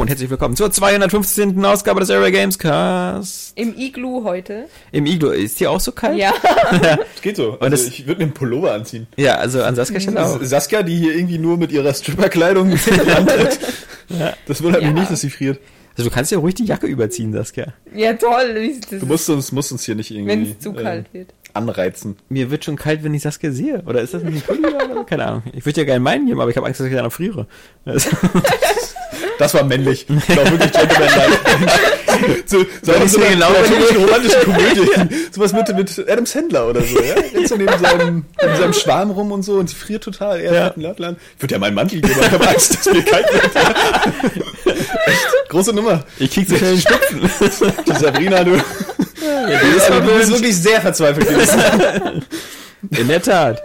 Hallo 0.00 0.04
und 0.06 0.08
herzlich 0.08 0.30
willkommen 0.30 0.56
zur 0.56 0.70
215. 0.72 1.62
Ausgabe 1.62 2.00
des 2.00 2.08
Area 2.08 2.30
Games 2.30 2.58
Cast. 2.58 3.52
Im 3.58 3.76
Iglu 3.76 4.24
heute. 4.24 4.64
Im 4.92 5.04
Iglo. 5.04 5.28
Ist 5.28 5.58
hier 5.58 5.70
auch 5.70 5.78
so 5.78 5.92
kalt? 5.92 6.16
Ja. 6.16 6.32
Es 7.14 7.20
geht 7.20 7.36
so. 7.36 7.50
Und 7.52 7.62
Also 7.62 7.76
das- 7.76 7.86
ich 7.88 8.06
würde 8.06 8.20
mir 8.20 8.24
einen 8.24 8.32
Pullover 8.32 8.72
anziehen. 8.72 9.08
Ja, 9.18 9.34
also 9.34 9.62
an 9.62 9.74
Saskia 9.76 10.00
stand 10.00 10.16
auch. 10.16 10.42
Saskia, 10.42 10.82
die 10.82 10.96
hier 10.96 11.14
irgendwie 11.14 11.36
nur 11.36 11.58
mit 11.58 11.70
ihrer 11.70 11.92
Stripperkleidung 11.92 12.70
antritt. 13.14 13.58
Das 14.46 14.62
wundert 14.62 14.80
Ja. 14.80 14.88
mich 14.90 15.00
nicht, 15.00 15.10
dass 15.10 15.20
sie 15.20 15.28
friert. 15.28 15.60
Also 15.98 16.08
du 16.08 16.14
kannst 16.14 16.32
ja 16.32 16.38
ruhig 16.38 16.54
die 16.54 16.64
Jacke 16.64 16.86
überziehen, 16.86 17.34
Saskia. 17.34 17.74
Ja, 17.94 18.14
toll. 18.14 18.70
Das, 18.90 19.00
Du 19.00 19.04
musst 19.06 19.28
uns, 19.28 19.52
musst 19.52 19.70
uns 19.70 19.84
hier 19.84 19.96
nicht 19.96 20.10
wenn 20.14 20.26
irgendwie 20.26 20.52
es 20.52 20.60
zu 20.60 20.70
äh, 20.70 20.82
kalt 20.82 21.12
wird. 21.12 21.28
Anreizen. 21.54 22.16
Mir 22.28 22.50
wird 22.50 22.64
schon 22.64 22.76
kalt, 22.76 23.02
wenn 23.04 23.14
ich 23.14 23.22
Saskia 23.22 23.50
sehe. 23.52 23.82
Oder 23.86 24.00
ist 24.00 24.14
das 24.14 24.22
nicht 24.22 24.48
ein 24.48 24.56
Pulli 24.56 24.74
oder 24.74 24.94
so? 24.94 25.04
Keine 25.04 25.26
Ahnung. 25.26 25.42
Ich 25.52 25.64
würde 25.66 25.80
ja 25.80 25.84
gerne 25.84 26.00
meinen 26.00 26.24
nehmen, 26.26 26.40
aber 26.40 26.50
ich 26.50 26.56
habe 26.56 26.66
Angst, 26.66 26.80
dass 26.80 26.86
ich 26.86 26.94
dann 26.94 27.04
erfriere. 27.04 27.46
Also, 27.84 28.10
Das 29.38 29.54
war 29.54 29.64
männlich. 29.64 30.06
Ich 30.08 30.26
glaube 30.26 30.50
wirklich 30.50 30.70
Gentleman-like. 30.70 32.42
so, 32.46 32.58
so, 32.82 32.92
ich 32.92 33.10
so 33.10 33.20
eine 33.20 33.30
genau 33.30 33.46
romantische, 33.48 33.98
romantische 34.06 34.38
Komödie. 34.40 35.14
Sowas 35.32 35.52
mit, 35.54 35.74
mit 35.76 36.08
Adam 36.10 36.26
Sandler 36.26 36.68
oder 36.68 36.82
so. 36.82 37.00
Ja? 37.00 37.46
So 37.46 37.56
neben 37.56 37.72
seinem, 37.78 38.24
neben 38.42 38.56
seinem 38.56 38.72
Schwarm 38.74 39.10
rum 39.10 39.32
und 39.32 39.42
so 39.42 39.54
und 39.54 39.70
sie 39.70 39.76
friert 39.76 40.04
total. 40.04 40.40
Er 40.40 40.52
Ja. 40.54 40.64
hat 40.64 40.76
einen. 40.76 41.16
Ich 41.36 41.42
würde 41.42 41.54
ja 41.54 41.58
meinen 41.58 41.74
Mantel 41.74 42.02
geben, 42.02 42.12
aber 42.14 42.26
ich 42.26 42.32
habe 42.32 42.48
Angst, 42.48 42.74
dass 42.86 42.94
mir 42.94 43.02
kalt 43.02 43.26
wird. 43.32 43.44
Echt, 45.06 45.26
große 45.48 45.72
Nummer. 45.72 46.04
ich 46.18 46.30
krieg 46.30 46.46
so 46.48 46.56
schnell 46.56 46.74
den 46.76 46.80
Schnupfen. 46.82 47.30
Die 47.86 47.92
Sabrina, 47.98 48.44
du. 48.44 48.52
Ist 49.20 49.90
aber 49.90 50.00
du 50.00 50.18
bist 50.18 50.30
wirklich 50.30 50.56
sehr 50.56 50.80
verzweifelt 50.80 51.28
gewesen. 51.28 51.60
In 52.98 53.08
der 53.08 53.22
Tat. 53.22 53.62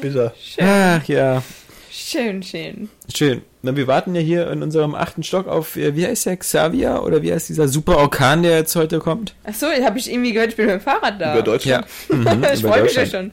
Bitter. 0.00 0.34
Ach 0.60 1.04
ja. 1.04 1.42
Schön, 1.90 2.42
schön. 2.42 2.88
Schön. 3.14 3.42
Na, 3.62 3.76
wir 3.76 3.86
warten 3.86 4.14
ja 4.14 4.20
hier 4.20 4.50
in 4.50 4.62
unserem 4.62 4.94
achten 4.94 5.22
Stock 5.22 5.46
auf, 5.46 5.76
äh, 5.76 5.94
wie 5.94 6.06
heißt 6.06 6.26
der, 6.26 6.36
Xavier? 6.36 7.02
Oder 7.04 7.22
wie 7.22 7.32
heißt 7.32 7.48
dieser 7.48 7.68
super 7.68 7.98
Orkan, 7.98 8.42
der 8.42 8.56
jetzt 8.56 8.74
heute 8.74 8.98
kommt? 8.98 9.34
Achso, 9.44 9.66
habe 9.66 9.98
ich 9.98 10.10
irgendwie 10.10 10.32
gehört, 10.32 10.50
ich 10.50 10.56
bin 10.56 10.66
mit 10.66 10.74
dem 10.74 10.80
Fahrrad 10.80 11.20
da. 11.20 11.34
Über 11.34 11.42
Deutschland. 11.42 11.86
Mhm, 12.08 12.44
ich 12.52 12.62
freue 12.62 12.82
mich 12.82 12.94
ja 12.94 13.06
schon. 13.06 13.32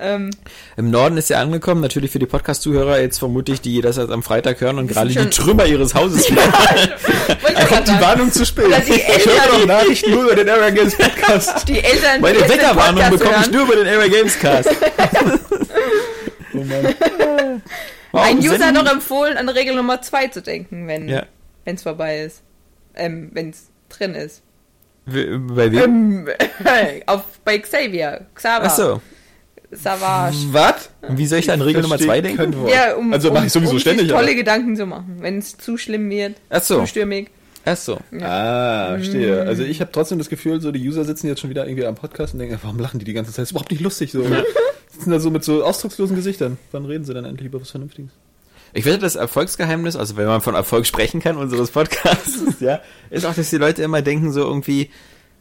Ähm, 0.00 0.30
Im 0.76 0.90
Norden 0.90 1.16
ist 1.16 1.30
er 1.30 1.40
angekommen, 1.40 1.80
natürlich 1.80 2.10
für 2.12 2.18
die 2.20 2.26
Podcast-Zuhörer 2.26 3.00
jetzt 3.00 3.18
vermutlich, 3.18 3.60
die 3.60 3.80
das 3.80 3.96
jetzt 3.96 4.10
am 4.10 4.22
Freitag 4.22 4.60
hören 4.60 4.78
und 4.78 4.86
gerade 4.86 5.08
die 5.10 5.30
Trümmer 5.30 5.66
ihres 5.66 5.94
Hauses 5.94 6.30
wollte 6.30 6.42
ich 7.62 7.66
grad 7.68 7.88
Die. 7.88 8.00
Warnung 8.00 8.30
zu 8.30 8.46
spät. 8.46 8.66
Ich 8.86 9.26
höre 9.26 9.48
doch 9.58 9.66
Nachrichten 9.66 10.10
nur 10.12 10.24
über 10.24 10.36
den 10.36 10.48
Area 10.48 10.70
Games 10.70 10.96
Podcast. 10.96 11.68
die 11.68 11.78
Eltern, 11.82 12.20
Meine 12.20 12.38
die 12.38 12.48
Wetterwarnung 12.48 13.10
bekomme 13.10 13.36
ich 13.40 13.42
hören. 13.42 13.50
nur 13.52 13.62
über 13.64 13.76
den 13.76 13.86
Area 13.88 14.08
Games 14.08 14.38
Cast. 14.38 14.70
Oh 16.54 16.64
Mann. 16.64 17.62
Ein 18.12 18.38
User 18.38 18.52
hat 18.52 18.60
senden- 18.60 18.84
doch 18.86 18.92
empfohlen, 18.92 19.36
an 19.36 19.48
Regel 19.48 19.74
Nummer 19.76 20.00
2 20.00 20.28
zu 20.28 20.42
denken, 20.42 20.86
wenn 20.88 21.08
Ja. 21.08 21.24
es 21.66 21.82
vorbei 21.82 22.20
ist. 22.20 22.42
Ähm, 22.94 23.30
wenn 23.32 23.50
es 23.50 23.68
drin 23.90 24.14
ist. 24.14 24.42
Bei 25.06 25.70
wem? 25.70 26.26
Ähm, 26.26 26.28
auf, 27.06 27.22
bei 27.44 27.58
Xavier. 27.58 28.26
Xaver. 28.34 28.64
Ach 28.66 28.74
so. 28.74 29.02
Savage. 29.70 30.36
Was? 30.52 30.90
Wie 31.10 31.26
soll 31.26 31.40
ich 31.40 31.46
da 31.46 31.52
an 31.54 31.60
Regel 31.62 31.82
Nummer 31.82 31.98
zwei 31.98 32.04
Verstehe 32.20 32.22
denken? 32.36 32.52
kein 32.52 32.58
Wort. 32.62 32.72
Ja, 32.72 32.94
um, 32.96 33.12
also 33.12 33.30
mache 33.32 33.46
ich 33.46 33.52
sowieso 33.52 33.72
um 33.72 33.78
ständig. 33.78 34.02
sich 34.06 34.12
tolle 34.12 34.24
aber- 34.28 34.34
Gedanken 34.34 34.76
zu 34.76 34.86
machen, 34.86 35.16
wenn 35.20 35.38
es 35.38 35.56
zu 35.58 35.76
schlimm 35.76 36.08
wird, 36.10 36.36
Ach 36.50 36.62
so. 36.62 36.80
zu 36.80 36.86
stürmig. 36.86 37.30
Ach 37.64 37.76
so. 37.76 37.98
Ah, 38.20 38.94
verstehe. 38.94 39.42
Also 39.42 39.62
ich 39.62 39.80
habe 39.82 39.92
trotzdem 39.92 40.16
das 40.16 40.30
Gefühl, 40.30 40.60
so 40.62 40.72
die 40.72 40.86
User 40.88 41.04
sitzen 41.04 41.26
jetzt 41.26 41.40
schon 41.40 41.50
wieder 41.50 41.66
irgendwie 41.66 41.84
am 41.86 41.96
Podcast 41.96 42.32
und 42.32 42.40
denken, 42.40 42.58
warum 42.62 42.78
lachen 42.78 42.98
die 42.98 43.04
die 43.04 43.12
ganze 43.12 43.30
Zeit? 43.30 43.42
Das 43.42 43.48
ist 43.48 43.50
überhaupt 43.50 43.70
nicht 43.70 43.82
lustig. 43.82 44.10
So. 44.12 44.22
Sitzen 44.90 45.10
da 45.10 45.20
so 45.20 45.30
mit 45.30 45.44
so 45.44 45.62
ausdruckslosen 45.62 46.16
Gesichtern. 46.16 46.56
Wann 46.72 46.86
reden 46.86 47.04
sie 47.04 47.12
dann 47.12 47.26
endlich 47.26 47.46
über 47.46 47.60
was 47.60 47.70
Vernünftiges? 47.70 48.10
Ich 48.72 48.84
wette, 48.86 48.98
das 48.98 49.16
Erfolgsgeheimnis, 49.16 49.96
also 49.96 50.16
wenn 50.16 50.26
man 50.26 50.40
von 50.40 50.54
Erfolg 50.54 50.86
sprechen 50.86 51.20
kann, 51.20 51.36
unseres 51.36 51.70
Podcasts, 51.70 52.42
ja, 52.60 52.80
ist 53.10 53.26
auch, 53.26 53.34
dass 53.34 53.50
die 53.50 53.56
Leute 53.58 53.82
immer 53.82 54.00
denken, 54.02 54.32
so 54.32 54.40
irgendwie, 54.42 54.90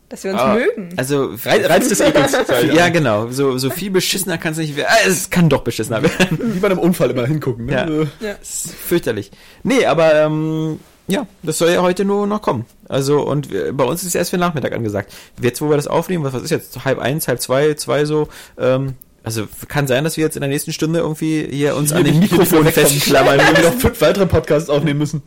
Dass 0.09 0.23
wir 0.23 0.31
uns 0.31 0.39
ah, 0.39 0.53
mögen. 0.53 0.89
also 0.95 1.31
Reiz, 1.43 1.69
Reiz 1.69 1.89
des 1.89 1.99
Ekels. 1.99 2.31
ja, 2.73 2.87
genau. 2.87 3.29
So, 3.29 3.57
so 3.57 3.69
viel 3.69 3.91
beschissener 3.91 4.37
kann 4.37 4.53
es 4.53 4.57
nicht 4.57 4.77
werden. 4.77 4.87
Ah, 4.89 5.05
Es 5.05 5.29
kann 5.29 5.49
doch 5.49 5.63
beschissener 5.63 6.01
werden. 6.01 6.39
Wie 6.55 6.59
bei 6.59 6.69
einem 6.69 6.79
Unfall 6.79 7.11
immer 7.11 7.25
hingucken. 7.25 7.65
Ne? 7.65 7.73
Ja. 7.73 7.87
So. 7.87 8.07
Ja. 8.25 8.31
Ist 8.41 8.73
fürchterlich. 8.73 9.31
Nee, 9.63 9.85
aber 9.85 10.15
ähm, 10.15 10.79
ja, 11.07 11.27
das 11.43 11.57
soll 11.57 11.71
ja 11.71 11.81
heute 11.81 12.05
nur 12.05 12.25
noch 12.25 12.41
kommen. 12.41 12.65
Also, 12.87 13.21
und 13.21 13.51
wir, 13.51 13.73
bei 13.73 13.83
uns 13.83 14.01
ist 14.01 14.09
es 14.09 14.15
erst 14.15 14.29
für 14.29 14.37
den 14.37 14.41
Nachmittag 14.41 14.73
angesagt. 14.73 15.13
Jetzt, 15.41 15.61
wo 15.61 15.69
wir 15.69 15.75
das 15.75 15.87
aufnehmen, 15.87 16.23
was, 16.23 16.33
was 16.33 16.43
ist 16.43 16.51
jetzt? 16.51 16.85
Halb 16.85 16.99
eins, 16.99 17.27
halb 17.27 17.41
zwei, 17.41 17.73
zwei 17.73 18.05
so. 18.05 18.29
Ähm, 18.57 18.93
also 19.23 19.45
kann 19.67 19.87
sein, 19.87 20.05
dass 20.05 20.15
wir 20.15 20.23
jetzt 20.23 20.37
in 20.37 20.41
der 20.41 20.49
nächsten 20.49 20.71
Stunde 20.71 20.99
irgendwie 20.99 21.45
hier 21.51 21.75
uns 21.75 21.89
Hier 21.89 21.97
an 21.97 22.05
den 22.05 22.19
Mikrofon 22.19 22.65
festklammern. 22.65 23.39
Wir 23.39 23.71
noch 23.71 23.73
fünf 23.79 23.99
weitere 23.99 24.25
Podcasts 24.25 24.69
aufnehmen 24.69 24.99
müssen. 24.99 25.21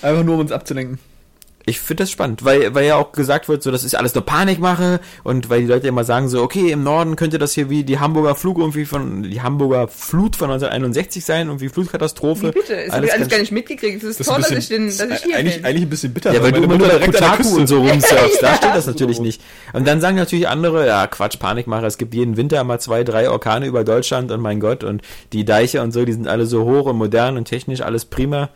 Einfach 0.00 0.24
nur, 0.24 0.36
um 0.36 0.40
uns 0.40 0.52
abzulenken. 0.52 0.98
Ich 1.64 1.78
finde 1.80 2.02
das 2.02 2.10
spannend, 2.10 2.44
weil, 2.44 2.74
weil 2.74 2.86
ja 2.86 2.96
auch 2.96 3.12
gesagt 3.12 3.48
wird, 3.48 3.62
so, 3.62 3.70
das 3.70 3.84
ist 3.84 3.94
alles 3.94 4.14
nur 4.16 4.24
Panikmache 4.26 4.98
und 5.22 5.48
weil 5.48 5.60
die 5.60 5.66
Leute 5.68 5.86
immer 5.86 6.02
sagen 6.02 6.28
so, 6.28 6.42
okay, 6.42 6.72
im 6.72 6.82
Norden 6.82 7.14
könnte 7.14 7.38
das 7.38 7.52
hier 7.52 7.70
wie 7.70 7.84
die 7.84 8.00
Hamburger 8.00 8.34
Flug 8.34 8.58
irgendwie 8.58 8.84
von, 8.84 9.22
die 9.22 9.42
Hamburger 9.42 9.86
Flut 9.86 10.34
von 10.34 10.50
1961 10.50 11.24
sein, 11.24 11.46
irgendwie 11.46 11.68
Flutkatastrophe. 11.68 12.48
Wie 12.48 12.50
bitte? 12.50 12.74
Das 12.86 12.94
habe 12.96 13.06
ich 13.06 13.12
alles 13.14 13.28
gar 13.28 13.38
nicht 13.38 13.52
mitgekriegt. 13.52 14.02
Es 14.02 14.08
ist 14.10 14.20
Das 14.20 14.26
toll, 14.26 14.40
ist 14.40 14.50
dass 14.50 14.58
ich, 14.58 14.68
den, 14.68 14.86
bisschen- 14.86 15.08
dass 15.10 15.18
ich 15.20 15.24
hier 15.26 15.36
eigentlich, 15.36 15.56
bin. 15.56 15.64
eigentlich 15.64 15.82
ein 15.84 15.90
bisschen 15.90 16.12
bitter. 16.12 16.32
Ja, 16.34 16.42
weil 16.42 16.50
du 16.50 16.62
immer 16.62 16.76
nur 16.78 16.88
direkt 16.88 17.14
an 17.16 17.22
der 17.30 17.36
Küste- 17.38 17.56
und 17.56 17.66
so 17.68 17.78
rumsurfst, 17.86 18.42
da 18.42 18.46
Ja. 18.50 18.56
steht 18.56 18.74
das 18.74 18.86
natürlich 18.86 19.20
nicht. 19.20 19.40
Und 19.72 19.86
dann 19.86 20.00
sagen 20.00 20.16
natürlich 20.16 20.48
andere, 20.48 20.86
ja, 20.86 21.06
Quatsch, 21.06 21.38
Panikmache, 21.38 21.86
es 21.86 21.96
gibt 21.96 22.12
jeden 22.14 22.36
Winter 22.36 22.64
mal 22.64 22.80
zwei, 22.80 23.04
drei 23.04 23.30
Orkane 23.30 23.66
über 23.66 23.84
Deutschland 23.84 24.32
und 24.32 24.40
mein 24.40 24.58
Gott, 24.58 24.82
und 24.82 25.02
die 25.32 25.44
Deiche 25.44 25.80
und 25.82 25.92
so, 25.92 26.04
die 26.04 26.12
sind 26.12 26.26
alle 26.26 26.46
so 26.46 26.64
hoch 26.64 26.86
und 26.86 26.96
modern 26.96 27.36
und 27.36 27.44
technisch, 27.44 27.82
alles 27.82 28.04
prima. 28.04 28.48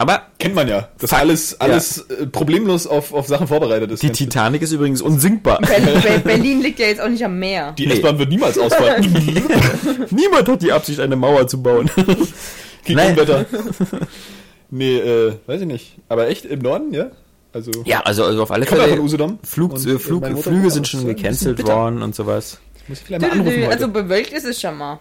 Aber 0.00 0.22
Kennt 0.38 0.54
man 0.54 0.66
ja. 0.66 0.88
Dass 0.98 1.10
Fakt. 1.10 1.20
alles, 1.22 1.60
alles 1.60 1.98
äh, 2.08 2.26
problemlos 2.26 2.86
auf, 2.86 3.12
auf 3.12 3.26
Sachen 3.26 3.46
vorbereitet 3.46 3.90
ist. 3.90 4.02
die? 4.02 4.10
Titanic 4.10 4.62
ist 4.62 4.72
übrigens 4.72 5.02
unsinkbar. 5.02 5.58
Berlin, 5.60 6.00
Be- 6.02 6.20
Berlin 6.24 6.62
liegt 6.62 6.78
ja 6.78 6.86
jetzt 6.86 7.02
auch 7.02 7.08
nicht 7.10 7.22
am 7.22 7.38
Meer. 7.38 7.72
Die 7.72 7.86
Nee. 7.86 7.92
S-Bahn 7.94 8.18
wird 8.18 8.30
niemals 8.30 8.56
ausfallen. 8.58 9.02
Niemand 10.10 10.48
hat 10.48 10.62
die 10.62 10.72
Absicht, 10.72 11.00
eine 11.00 11.16
Mauer 11.16 11.46
zu 11.48 11.62
bauen. 11.62 11.90
Gegen 12.84 12.96
Nein. 12.98 13.10
Unwetter. 13.10 13.44
nee, 14.70 14.96
äh, 14.96 15.34
weiß 15.46 15.60
ich 15.60 15.66
nicht. 15.66 15.96
Aber 16.08 16.28
echt 16.28 16.46
im 16.46 16.60
Norden, 16.60 16.94
ja? 16.94 17.10
Also, 17.52 17.70
Ja, 17.84 18.00
also, 18.00 18.24
also 18.24 18.42
auf 18.44 18.50
alle 18.52 18.64
ja 18.64 18.70
Fälle, 18.70 19.00
Usedom. 19.02 19.38
Flug, 19.42 19.72
Und, 19.74 19.86
äh, 19.86 19.90
äh, 19.92 19.98
Flug, 19.98 20.26
Flüge 20.38 20.70
sind 20.70 20.88
schon 20.88 21.04
gecancelt 21.04 21.62
worden 21.66 22.00
und 22.02 22.14
sowas. 22.14 22.58
Muss 22.88 23.00
ich 23.00 23.04
vielleicht 23.04 23.20
mal 23.22 23.32
anrufen 23.32 23.56
heute. 23.64 23.68
Also 23.70 23.88
bewölkt 23.88 24.32
ist 24.32 24.46
es 24.46 24.58
schon 24.60 24.78
mal. 24.78 24.98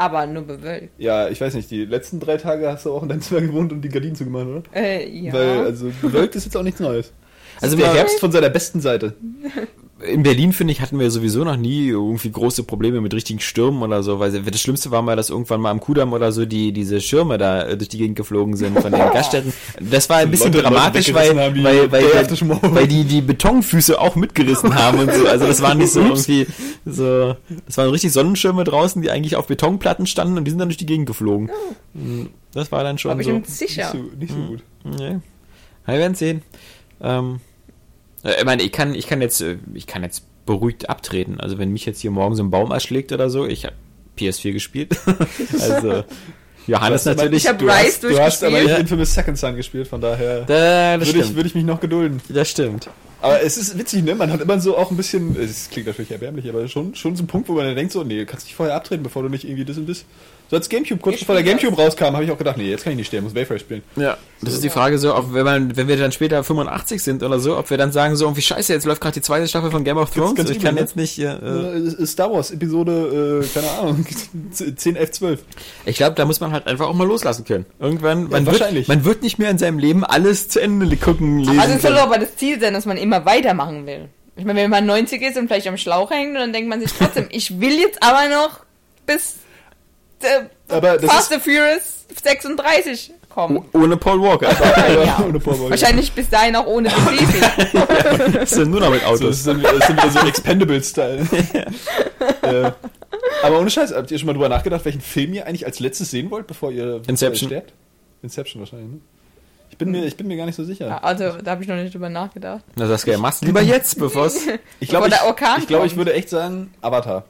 Aber 0.00 0.26
nur 0.26 0.44
bewölkt. 0.44 0.98
ja, 0.98 1.28
ich 1.28 1.38
weiß 1.42 1.52
nicht, 1.52 1.70
die 1.70 1.84
letzten 1.84 2.20
drei 2.20 2.38
Tage 2.38 2.72
hast 2.72 2.86
du 2.86 2.92
auch 2.94 3.02
in 3.02 3.10
deinem 3.10 3.20
Zimmer 3.20 3.42
gewohnt 3.42 3.70
und 3.70 3.82
die 3.82 3.90
Gardinen 3.90 4.16
zugemacht, 4.16 4.46
oder? 4.46 4.62
Äh, 4.74 5.06
ja. 5.10 5.30
Weil, 5.30 5.58
also, 5.58 5.92
bewölkt 6.00 6.34
ist 6.36 6.46
jetzt 6.46 6.56
auch 6.56 6.62
nichts 6.62 6.80
Neues. 6.80 7.12
Also 7.60 7.76
der 7.76 7.92
Herbst 7.92 8.18
von 8.18 8.32
seiner 8.32 8.48
besten 8.48 8.80
Seite. 8.80 9.12
In 10.02 10.22
Berlin, 10.22 10.52
finde 10.52 10.72
ich, 10.72 10.80
hatten 10.80 10.98
wir 10.98 11.10
sowieso 11.10 11.44
noch 11.44 11.56
nie 11.56 11.88
irgendwie 11.88 12.30
große 12.30 12.62
Probleme 12.64 13.00
mit 13.00 13.12
richtigen 13.12 13.40
Stürmen 13.40 13.82
oder 13.82 14.02
so, 14.02 14.18
weil 14.18 14.32
das 14.40 14.60
Schlimmste 14.60 14.90
war 14.90 15.02
mal, 15.02 15.14
dass 15.16 15.28
irgendwann 15.30 15.60
mal 15.60 15.70
am 15.70 15.80
Kudamm 15.80 16.12
oder 16.12 16.32
so 16.32 16.46
die, 16.46 16.72
diese 16.72 17.00
Schirme 17.00 17.36
da 17.38 17.64
äh, 17.64 17.76
durch 17.76 17.88
die 17.90 17.98
Gegend 17.98 18.16
geflogen 18.16 18.56
sind 18.56 18.78
von 18.80 18.92
den 18.92 19.00
Gaststätten. 19.12 19.52
Das 19.80 20.08
war 20.08 20.18
ein 20.18 20.30
bisschen 20.30 20.52
Leute- 20.52 20.64
Leute 20.64 20.74
dramatisch, 20.74 21.12
weil, 21.12 21.30
weggerissen 21.36 21.40
haben, 21.40 21.54
wie 21.54 21.64
weil, 21.64 21.92
weil, 21.92 22.60
weil, 22.62 22.74
weil 22.74 22.86
die, 22.88 23.04
die 23.04 23.20
Betonfüße 23.20 24.00
auch 24.00 24.16
mitgerissen 24.16 24.74
haben 24.74 25.00
und 25.00 25.12
so. 25.12 25.26
Also 25.26 25.46
das 25.46 25.60
waren 25.60 25.78
nicht 25.78 25.92
so 25.92 26.00
irgendwie 26.04 26.46
so, 26.86 27.36
das 27.66 27.76
waren 27.76 27.90
richtig 27.90 28.12
Sonnenschirme 28.12 28.64
draußen, 28.64 29.02
die 29.02 29.10
eigentlich 29.10 29.36
auf 29.36 29.46
Betonplatten 29.48 30.06
standen 30.06 30.38
und 30.38 30.44
die 30.44 30.50
sind 30.50 30.60
dann 30.60 30.68
durch 30.68 30.78
die 30.78 30.86
Gegend 30.86 31.06
geflogen. 31.06 31.50
Das 32.54 32.72
war 32.72 32.82
dann 32.84 32.98
schon 32.98 33.10
Aber 33.12 33.20
ich 33.20 33.26
so. 33.26 33.32
bin 33.32 33.44
sicher. 33.44 33.92
Nicht 33.94 34.02
so, 34.12 34.16
nicht 34.18 34.32
so 34.32 34.38
gut. 34.48 34.62
Ja. 35.00 35.20
Wir 35.86 35.98
werden 35.98 36.14
sehen. 36.14 36.42
Ähm, 37.02 37.36
äh, 37.36 37.49
ich 38.24 38.44
meine, 38.44 38.62
ich 38.62 38.72
kann, 38.72 38.94
ich 38.94 39.06
kann 39.06 39.20
jetzt, 39.20 39.40
äh, 39.40 39.58
ich 39.74 39.86
kann 39.86 40.02
jetzt 40.02 40.24
beruhigt 40.46 40.90
abtreten. 40.90 41.40
Also 41.40 41.58
wenn 41.58 41.72
mich 41.72 41.86
jetzt 41.86 42.00
hier 42.00 42.10
morgen 42.10 42.34
so 42.34 42.42
ein 42.42 42.50
Baum 42.50 42.70
erschlägt 42.70 43.12
oder 43.12 43.30
so, 43.30 43.46
ich 43.46 43.64
habe 43.64 43.74
PS4 44.18 44.52
gespielt. 44.52 44.96
also 45.60 46.04
Johannes 46.66 47.04
natürlich. 47.04 47.44
Ich 47.44 47.48
hab 47.48 47.58
Du 47.58 47.66
Rise 47.66 47.76
hast, 47.76 48.02
du 48.02 48.18
hast 48.18 48.44
aber 48.44 48.60
nicht. 48.62 48.78
Infamous 48.78 49.14
Second 49.14 49.38
Son 49.38 49.56
gespielt, 49.56 49.88
von 49.88 50.00
daher 50.00 50.42
da, 50.42 51.04
würde 51.04 51.18
ich, 51.18 51.34
würde 51.34 51.48
ich 51.48 51.54
mich 51.54 51.64
noch 51.64 51.80
gedulden. 51.80 52.20
das 52.28 52.50
stimmt. 52.50 52.88
Aber 53.22 53.42
es 53.42 53.58
ist 53.58 53.78
witzig, 53.78 54.02
ne? 54.02 54.14
Man 54.14 54.32
hat 54.32 54.40
immer 54.40 54.58
so 54.60 54.76
auch 54.78 54.90
ein 54.90 54.96
bisschen, 54.96 55.36
es 55.38 55.68
klingt 55.68 55.86
natürlich 55.86 56.10
erbärmlich, 56.10 56.48
aber 56.48 56.66
schon, 56.68 56.94
schon 56.94 57.16
so 57.16 57.22
ein 57.22 57.26
Punkt, 57.26 57.48
wo 57.48 57.52
man 57.52 57.66
dann 57.66 57.76
denkt 57.76 57.92
so, 57.92 58.02
nee, 58.02 58.24
kannst 58.24 58.46
nicht 58.46 58.54
vorher 58.54 58.74
abtreten, 58.74 59.02
bevor 59.02 59.22
du 59.22 59.28
nicht 59.28 59.44
irgendwie 59.44 59.64
das 59.64 59.76
und 59.76 59.88
das. 59.88 60.04
So 60.50 60.56
als 60.56 60.68
Gamecube, 60.68 61.00
kurz 61.00 61.14
Ich 61.14 61.20
bevor 61.20 61.36
der 61.36 61.44
Gamecube 61.44 61.76
rauskam, 61.76 62.06
habe 62.06 62.24
ich 62.24 62.30
auch 62.32 62.38
gedacht, 62.38 62.56
nee, 62.56 62.68
jetzt 62.68 62.82
kann 62.82 62.92
ich 62.92 62.96
nicht 62.96 63.06
sterben, 63.06 63.24
muss 63.24 63.36
Wayfair 63.36 63.60
spielen. 63.60 63.82
Ja. 63.94 64.18
Das 64.42 64.52
ist 64.52 64.64
die 64.64 64.68
Frage 64.68 64.98
so, 64.98 65.14
ob 65.14 65.32
wenn 65.32 65.44
man, 65.44 65.76
wenn 65.76 65.86
wir 65.86 65.96
dann 65.96 66.10
später 66.10 66.42
85 66.42 67.00
sind 67.00 67.22
oder 67.22 67.38
so, 67.38 67.56
ob 67.56 67.70
wir 67.70 67.78
dann 67.78 67.92
sagen 67.92 68.16
so, 68.16 68.24
irgendwie 68.24 68.42
scheiße, 68.42 68.72
jetzt 68.72 68.84
läuft 68.84 69.00
gerade 69.00 69.14
die 69.14 69.20
zweite 69.20 69.46
Staffel 69.46 69.70
von 69.70 69.84
Game 69.84 69.96
of 69.96 70.10
Thrones. 70.10 70.34
ganz 70.34 70.50
ich 70.50 70.56
übel, 70.56 70.66
kann 70.66 70.74
ne? 70.74 70.80
jetzt 70.80 70.96
nicht. 70.96 71.20
Äh, 71.20 71.26
äh, 71.26 72.04
Star 72.04 72.32
Wars 72.32 72.50
Episode, 72.50 73.44
äh, 73.44 73.46
keine 73.54 73.70
Ahnung, 73.78 74.04
10, 74.52 74.96
11, 74.96 75.10
12. 75.12 75.40
ich 75.86 75.96
glaube, 75.96 76.16
da 76.16 76.24
muss 76.24 76.40
man 76.40 76.50
halt 76.50 76.66
einfach 76.66 76.88
auch 76.88 76.94
mal 76.94 77.06
loslassen 77.06 77.44
können. 77.44 77.66
Irgendwann, 77.78 78.24
man, 78.24 78.44
wird, 78.44 78.58
wahrscheinlich. 78.58 78.88
man 78.88 79.04
wird 79.04 79.22
nicht 79.22 79.38
mehr 79.38 79.50
in 79.50 79.58
seinem 79.58 79.78
Leben 79.78 80.04
alles 80.04 80.48
zu 80.48 80.58
Ende 80.58 80.96
gucken, 80.96 81.38
lesen. 81.38 81.60
Also 81.60 81.74
es 81.74 81.82
soll 81.82 81.96
aber 81.96 82.18
das 82.18 82.34
Ziel 82.34 82.58
sein, 82.60 82.74
dass 82.74 82.86
man 82.86 82.96
immer 82.96 83.24
weitermachen 83.24 83.86
will. 83.86 84.08
Ich 84.34 84.44
meine, 84.44 84.60
wenn 84.62 84.70
man 84.70 84.84
90 84.84 85.22
ist 85.22 85.36
und 85.36 85.46
vielleicht 85.46 85.68
am 85.68 85.76
Schlauch 85.76 86.10
hängt, 86.10 86.34
dann 86.34 86.52
denkt 86.52 86.68
man 86.68 86.80
sich 86.80 86.90
trotzdem, 86.92 87.28
ich 87.30 87.60
will 87.60 87.78
jetzt 87.78 88.02
aber 88.02 88.28
noch 88.28 88.60
bis 89.06 89.36
Aber 90.68 90.98
das 90.98 91.10
Fast 91.10 91.32
and 91.32 91.42
Furious 91.42 92.04
36 92.22 93.12
kommen. 93.28 93.64
Ohne 93.72 93.96
Paul 93.96 94.20
Walker. 94.20 94.48
Ja. 95.04 95.22
Ohne 95.26 95.38
Paul 95.38 95.54
Walker. 95.58 95.70
Wahrscheinlich 95.70 96.12
bis 96.12 96.28
dahin 96.28 96.56
auch 96.56 96.66
ohne 96.66 96.88
Baby. 97.06 98.34
das 98.34 98.50
sind 98.50 98.70
nur 98.70 98.80
noch 98.80 98.90
mit 98.90 99.00
So, 99.02 99.06
Autos. 99.06 99.20
das, 99.20 99.36
ist 99.38 99.46
dann, 99.46 99.62
das 99.62 99.72
ist 99.74 99.88
dann 99.88 99.96
wieder 99.96 100.10
so 100.10 100.26
Expendable-Style. 100.26 101.26
äh, 102.42 102.70
aber 103.42 103.58
ohne 103.60 103.70
Scheiß, 103.70 103.94
habt 103.94 104.10
ihr 104.10 104.18
schon 104.18 104.26
mal 104.26 104.32
drüber 104.32 104.48
nachgedacht, 104.48 104.84
welchen 104.84 105.00
Film 105.00 105.32
ihr 105.34 105.46
eigentlich 105.46 105.64
als 105.66 105.80
letztes 105.80 106.10
sehen 106.10 106.30
wollt, 106.30 106.46
bevor 106.46 106.72
ihr, 106.72 106.84
bevor 106.98 107.08
Inception. 107.08 107.50
ihr 107.50 107.56
sterbt? 107.58 107.72
Inception 108.22 108.60
wahrscheinlich, 108.60 108.90
ne? 108.90 109.00
Ich 109.70 109.78
bin 109.78 109.92
mir, 109.92 110.04
ich 110.04 110.16
bin 110.16 110.26
mir 110.26 110.36
gar 110.36 110.46
nicht 110.46 110.56
so 110.56 110.64
sicher. 110.64 110.88
Ja, 110.88 110.98
also, 110.98 111.36
da 111.42 111.52
habe 111.52 111.62
ich 111.62 111.68
noch 111.68 111.76
nicht 111.76 111.94
drüber 111.94 112.08
nachgedacht. 112.08 112.64
Na, 112.74 112.86
Saskia, 112.88 113.16
machst 113.18 113.44
lieber 113.44 113.62
jetzt, 113.62 113.98
bevor 113.98 114.26
es... 114.26 114.40
Ich 114.80 114.88
glaube, 114.88 115.06
ich, 115.06 115.14
der 115.14 115.24
Orkan 115.26 115.60
ich, 115.60 115.68
glaube, 115.68 115.86
ich 115.86 115.96
würde 115.96 116.12
echt 116.12 116.28
sagen, 116.28 116.74
Avatar. 116.82 117.24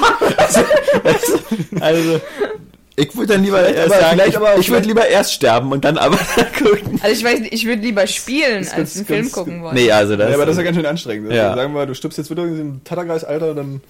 Also, 1.80 2.20
ich 2.96 3.14
würde 3.16 3.32
dann 3.34 3.42
lieber 3.44 3.62
erst 3.66 3.92
aber 3.92 4.00
sagen, 4.00 4.20
ich, 4.26 4.60
ich 4.60 4.70
würde 4.70 4.86
lieber 4.86 5.06
erst 5.06 5.32
sterben 5.32 5.72
und 5.72 5.84
dann 5.84 5.96
aber 5.98 6.18
gucken. 6.58 7.00
Also 7.02 7.14
ich 7.16 7.24
weiß 7.24 7.40
nicht, 7.40 7.52
ich 7.54 7.64
würde 7.66 7.82
lieber 7.82 8.06
spielen, 8.06 8.58
als 8.58 8.74
ganz- 8.76 8.96
einen 8.96 9.06
Film 9.06 9.22
ganz- 9.22 9.32
gucken 9.32 9.62
wollen. 9.62 9.74
Nee, 9.74 9.90
also 9.90 10.16
das... 10.16 10.28
ja, 10.28 10.34
aber 10.34 10.44
das 10.46 10.54
ist 10.54 10.58
ja 10.58 10.64
ganz 10.64 10.76
schön 10.76 10.86
anstrengend. 10.86 11.28
Also, 11.30 11.36
Ja. 11.42 11.54
Sagen 11.56 11.72
wir 11.72 11.80
mal, 11.80 11.86
du 11.86 11.94
stirbst 11.94 12.18
jetzt 12.18 12.30
wieder 12.30 12.42
in 12.44 12.50
diesem 12.50 12.84
Tatterkreis-Alter, 12.84 13.54
dann. 13.54 13.80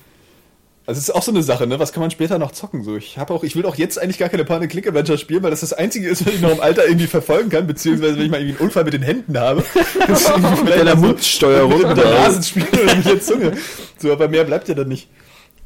Also 0.84 0.98
es 0.98 1.08
ist 1.08 1.14
auch 1.14 1.22
so 1.22 1.30
eine 1.30 1.44
Sache, 1.44 1.64
ne? 1.68 1.78
Was 1.78 1.92
kann 1.92 2.00
man 2.00 2.10
später 2.10 2.40
noch 2.40 2.50
zocken? 2.50 2.82
So, 2.82 2.96
ich 2.96 3.16
habe 3.16 3.32
auch, 3.32 3.44
ich 3.44 3.54
will 3.54 3.64
auch 3.66 3.76
jetzt 3.76 4.00
eigentlich 4.02 4.18
gar 4.18 4.28
keine 4.28 4.44
Point-and-Click-Adventure 4.44 5.16
spielen, 5.16 5.40
weil 5.44 5.52
das 5.52 5.60
das 5.60 5.72
einzige 5.72 6.08
ist, 6.08 6.26
was 6.26 6.34
ich 6.34 6.40
noch 6.40 6.50
im 6.50 6.60
Alter 6.60 6.84
irgendwie 6.86 7.06
verfolgen 7.06 7.50
kann, 7.50 7.68
beziehungsweise 7.68 8.16
wenn 8.16 8.24
ich 8.24 8.30
mal 8.32 8.38
irgendwie 8.40 8.56
einen 8.58 8.66
Unfall 8.66 8.82
mit 8.82 8.92
den 8.94 9.02
Händen 9.02 9.38
habe. 9.38 9.62
das 10.08 10.22
ist 10.22 10.28
irgendwie 10.30 10.64
mit 10.64 10.74
deiner 10.76 10.96
Mundsteuerung. 10.96 11.86
mit 11.86 11.96
der 11.96 12.10
Nase 12.10 12.42
spielen 12.42 12.66
oder 12.72 12.96
mit 12.96 13.04
der 13.06 13.20
Zunge. 13.20 13.52
So, 13.98 14.10
aber 14.12 14.26
mehr 14.26 14.42
bleibt 14.42 14.66
ja 14.68 14.74
dann 14.74 14.88
nicht. 14.88 15.08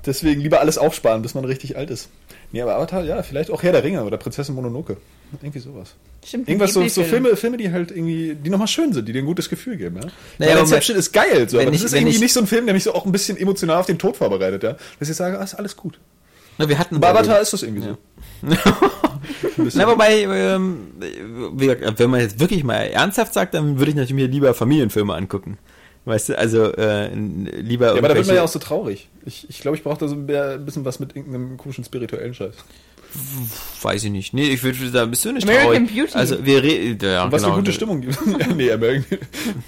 Deswegen 0.07 0.41
lieber 0.41 0.61
alles 0.61 0.79
aufsparen, 0.79 1.23
bis 1.23 1.35
man 1.35 1.45
richtig 1.45 1.77
alt 1.77 1.91
ist. 1.91 2.09
Nee, 2.53 2.63
aber 2.63 2.77
Avatar, 2.77 3.05
ja, 3.05 3.23
vielleicht 3.23 3.51
auch 3.51 3.63
Herr 3.63 3.73
der 3.73 3.83
Ringe 3.83 4.05
oder 4.05 4.17
Prinzessin 4.17 4.55
Mononoke. 4.55 4.97
Irgendwie 5.43 5.59
sowas. 5.59 5.95
Stimmt, 6.25 6.49
Irgendwas 6.49 6.73
so, 6.73 6.87
so. 6.87 7.03
Filme, 7.03 7.35
Filme, 7.37 7.57
die 7.57 7.73
halt 7.73 7.91
irgendwie, 7.91 8.37
die 8.37 8.49
nochmal 8.51 8.69
schön 8.69 8.93
sind, 8.93 9.09
die 9.09 9.13
dir 9.13 9.19
ein 9.23 9.27
gutes 9.27 9.49
Gefühl 9.49 9.77
geben, 9.77 9.97
ja. 9.97 10.09
Naja, 10.39 10.59
Inception 10.61 10.97
ist 10.97 11.13
geil, 11.13 11.49
so, 11.49 11.59
aber 11.59 11.67
das 11.67 11.81
ich- 11.81 11.85
ist 11.87 11.93
wenn 11.93 12.03
irgendwie 12.03 12.15
ich- 12.17 12.23
nicht 12.23 12.33
so 12.33 12.41
ein 12.41 12.47
Film, 12.47 12.67
der 12.67 12.75
mich 12.75 12.85
so 12.85 12.95
auch 12.95 13.05
ein 13.05 13.11
bisschen 13.13 13.37
emotional 13.37 13.79
auf 13.79 13.87
den 13.87 13.99
Tod 13.99 14.17
vorbereitet, 14.17 14.63
ja. 14.63 14.77
Dass 15.01 15.09
ich 15.09 15.17
sage, 15.17 15.39
ah, 15.41 15.43
ist 15.45 15.55
alles 15.55 15.77
gut. 15.77 15.99
Na, 16.59 16.69
wir 16.69 16.79
hatten... 16.79 17.01
Bei 17.01 17.11
Avatar 17.11 17.41
ist 17.41 17.53
das 17.53 17.63
irgendwie 17.65 17.83
so. 17.83 17.99
Ein 18.43 19.65
bisschen. 19.65 19.81
Na, 19.81 19.89
wobei, 19.89 20.23
ähm, 20.23 20.79
wie 21.55 21.67
gesagt, 21.67 21.99
wenn 21.99 22.11
man 22.11 22.21
jetzt 22.21 22.39
wirklich 22.41 22.63
mal 22.65 22.77
ernsthaft 22.87 23.35
sagt, 23.35 23.55
dann 23.55 23.79
würde 23.79 23.91
ich 23.91 23.97
natürlich 23.97 24.15
mir 24.15 24.29
lieber 24.29 24.55
Familienfilme 24.55 25.15
angucken. 25.15 25.59
Weißt 26.07 26.29
du, 26.29 26.39
also 26.39 26.73
äh, 26.75 27.13
lieber 27.13 27.87
ja, 27.87 27.93
aber 27.99 28.09
da 28.09 28.15
wird 28.15 28.29
man 28.29 28.37
ja 28.37 28.45
auch 28.45 28.49
so 28.49 28.61
traurig. 28.61 29.09
Ich, 29.25 29.51
ich 29.51 29.61
glaube, 29.61 29.77
ich 29.77 29.83
brauche 29.83 29.99
da 29.99 30.07
so 30.07 30.15
ein 30.15 30.65
bisschen 30.65 30.85
was 30.85 31.01
mit 31.01 31.17
irgendeinem 31.17 31.57
komischen 31.57 31.83
spirituellen 31.83 32.33
Scheiß. 32.33 32.55
Weiß 33.83 34.05
ich 34.05 34.11
nicht. 34.11 34.33
Nee, 34.35 34.49
ich 34.49 34.63
würde 34.63 34.91
da 34.91 35.05
bist 35.05 35.25
du 35.25 35.33
nicht 35.33 35.45
American 35.49 35.87
traurig. 35.87 35.95
Beauty. 35.95 36.15
Also 36.15 36.45
wir 36.45 36.63
reden 36.63 36.99
ja, 37.03 37.31
was 37.31 37.43
genau. 37.43 37.55
für 37.55 37.61
gute 37.61 37.73
Stimmung 37.73 38.01
gibt. 38.01 38.19
ja, 38.41 38.47
nee, 38.55 38.71
American. 38.73 39.19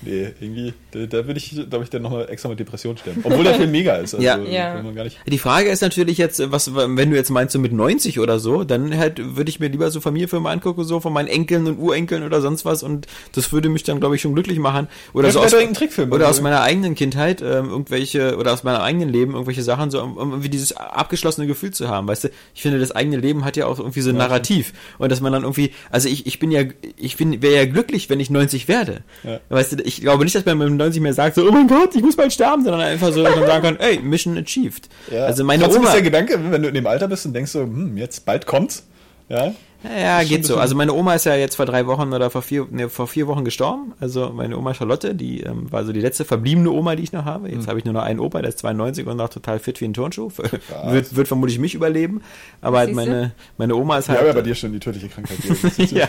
nee, 0.02 0.28
irgendwie, 0.40 0.74
da, 0.90 1.06
da 1.06 1.26
würde 1.26 1.38
ich, 1.38 1.50
glaube 1.68 1.84
ich, 1.84 1.90
dann 1.90 2.02
nochmal 2.02 2.28
extra 2.28 2.48
mit 2.48 2.58
Depression 2.58 2.96
sterben. 2.96 3.20
Obwohl 3.24 3.44
der 3.44 3.54
Film 3.54 3.70
mega 3.70 3.96
ist. 3.96 4.14
Also, 4.14 4.24
Ja. 4.26 4.38
Ja. 4.38 4.74
will 4.76 4.82
Man 4.82 4.94
gar 4.94 5.04
nicht. 5.04 5.18
Die 5.26 5.38
Frage 5.38 5.68
ist 5.68 5.82
natürlich 5.82 6.18
jetzt, 6.18 6.40
was, 6.50 6.74
wenn 6.74 7.10
du 7.10 7.16
jetzt 7.16 7.30
meinst, 7.30 7.52
so 7.52 7.58
mit 7.58 7.72
90 7.72 8.18
oder 8.18 8.38
so, 8.38 8.64
dann 8.64 8.96
halt 8.96 9.36
würde 9.36 9.50
ich 9.50 9.60
mir 9.60 9.68
lieber 9.68 9.90
so 9.90 10.00
Familienfilme 10.00 10.48
angucken, 10.48 10.84
so 10.84 11.00
von 11.00 11.12
meinen 11.12 11.28
Enkeln 11.28 11.66
und 11.66 11.78
Urenkeln 11.78 12.22
oder 12.22 12.40
sonst 12.40 12.64
was 12.64 12.82
und 12.82 13.06
das 13.32 13.52
würde 13.52 13.68
mich 13.68 13.82
dann, 13.84 14.00
glaube 14.00 14.16
ich, 14.16 14.22
schon 14.22 14.34
glücklich 14.34 14.58
machen. 14.58 14.88
Oder 15.12 15.28
Ja, 15.28 15.32
so 15.32 15.40
aus, 15.40 15.52
Trickfilm. 15.52 16.12
oder 16.12 16.28
aus 16.28 16.40
meiner 16.40 16.62
eigenen 16.62 16.94
Kindheit, 16.94 17.40
ähm, 17.42 17.68
irgendwelche, 17.70 18.36
oder 18.36 18.52
aus 18.52 18.64
meinem 18.64 18.80
eigenen 18.80 19.08
Leben, 19.10 19.32
irgendwelche 19.32 19.62
Sachen, 19.62 19.90
so 19.90 20.02
um, 20.02 20.16
um 20.16 20.30
irgendwie 20.30 20.48
dieses 20.48 20.76
abgeschlossene 20.76 21.46
Gefühl 21.46 21.70
zu 21.72 21.88
haben, 21.88 22.08
weißt 22.08 22.24
du? 22.24 22.28
Ich 22.54 22.62
finde, 22.62 22.78
das 22.78 22.92
eigene 22.92 23.16
Leben 23.16 23.37
hat 23.44 23.56
ja 23.56 23.66
auch 23.66 23.78
irgendwie 23.78 24.00
so 24.00 24.10
ein 24.10 24.16
Narrativ. 24.16 24.72
Und 24.98 25.12
dass 25.12 25.20
man 25.20 25.32
dann 25.32 25.42
irgendwie, 25.42 25.72
also 25.90 26.08
ich, 26.08 26.26
ich 26.26 26.38
bin 26.38 26.50
ja, 26.50 26.62
ich 26.96 27.16
bin, 27.16 27.42
wäre 27.42 27.56
ja 27.56 27.64
glücklich, 27.64 28.10
wenn 28.10 28.20
ich 28.20 28.30
90 28.30 28.68
werde. 28.68 29.02
Ja. 29.24 29.40
Weißt 29.48 29.72
du, 29.72 29.82
ich 29.82 30.00
glaube 30.00 30.24
nicht, 30.24 30.34
dass 30.34 30.44
man 30.44 30.58
mit 30.58 30.70
90 30.70 31.02
mehr 31.02 31.14
sagt, 31.14 31.36
so, 31.36 31.46
oh 31.48 31.52
mein 31.52 31.68
Gott, 31.68 31.94
ich 31.94 32.02
muss 32.02 32.16
bald 32.16 32.32
sterben, 32.32 32.64
sondern 32.64 32.82
einfach 32.82 33.12
so, 33.12 33.22
dass 33.22 33.36
man 33.36 33.46
sagen 33.46 33.62
kann, 33.62 33.76
ey, 33.80 33.98
Mission 34.00 34.36
achieved. 34.36 34.88
Ja. 35.12 35.24
Also 35.24 35.44
meine 35.44 35.62
Trotzdem 35.62 35.82
Oma. 35.82 35.90
ist 35.90 35.94
der 35.94 36.02
Gedanke, 36.02 36.38
wenn 36.50 36.62
du 36.62 36.68
in 36.68 36.74
dem 36.74 36.86
Alter 36.86 37.08
bist 37.08 37.26
und 37.26 37.32
denkst 37.34 37.52
so, 37.52 37.62
hm, 37.62 37.96
jetzt 37.96 38.24
bald 38.24 38.46
kommt's. 38.46 38.86
Ja. 39.28 39.52
Ja, 39.84 40.24
geht 40.24 40.44
so. 40.44 40.56
Also 40.56 40.74
meine 40.74 40.92
Oma 40.92 41.14
ist 41.14 41.24
ja 41.24 41.36
jetzt 41.36 41.54
vor 41.54 41.64
drei 41.64 41.86
Wochen 41.86 42.12
oder 42.12 42.30
vor 42.30 42.42
vier, 42.42 42.66
ne, 42.70 42.88
vor 42.88 43.06
vier 43.06 43.28
Wochen 43.28 43.44
gestorben. 43.44 43.92
Also 44.00 44.30
meine 44.30 44.58
Oma 44.58 44.74
Charlotte, 44.74 45.14
die 45.14 45.42
ähm, 45.42 45.70
war 45.70 45.84
so 45.84 45.92
die 45.92 46.00
letzte 46.00 46.24
verbliebene 46.24 46.70
Oma, 46.70 46.96
die 46.96 47.04
ich 47.04 47.12
noch 47.12 47.24
habe. 47.24 47.48
Jetzt 47.48 47.68
habe 47.68 47.78
ich 47.78 47.84
nur 47.84 47.94
noch 47.94 48.02
einen 48.02 48.18
Opa, 48.18 48.40
der 48.40 48.48
ist 48.48 48.58
92 48.58 49.06
und 49.06 49.16
noch 49.16 49.28
total 49.28 49.60
fit 49.60 49.80
wie 49.80 49.84
ein 49.84 49.94
Turnschuh. 49.94 50.30
wird, 50.84 51.14
wird 51.14 51.28
vermutlich 51.28 51.60
mich 51.60 51.74
überleben. 51.74 52.22
Aber 52.60 52.78
halt 52.78 52.92
meine, 52.92 53.32
meine 53.56 53.76
Oma 53.76 53.98
ist 53.98 54.08
halt. 54.08 54.26
ja 54.26 54.32
bei 54.32 54.42
dir 54.42 54.56
schon 54.56 54.72
die 54.72 54.80
tödliche 54.80 55.08
Krankheit. 55.08 55.38
ja. 55.92 56.08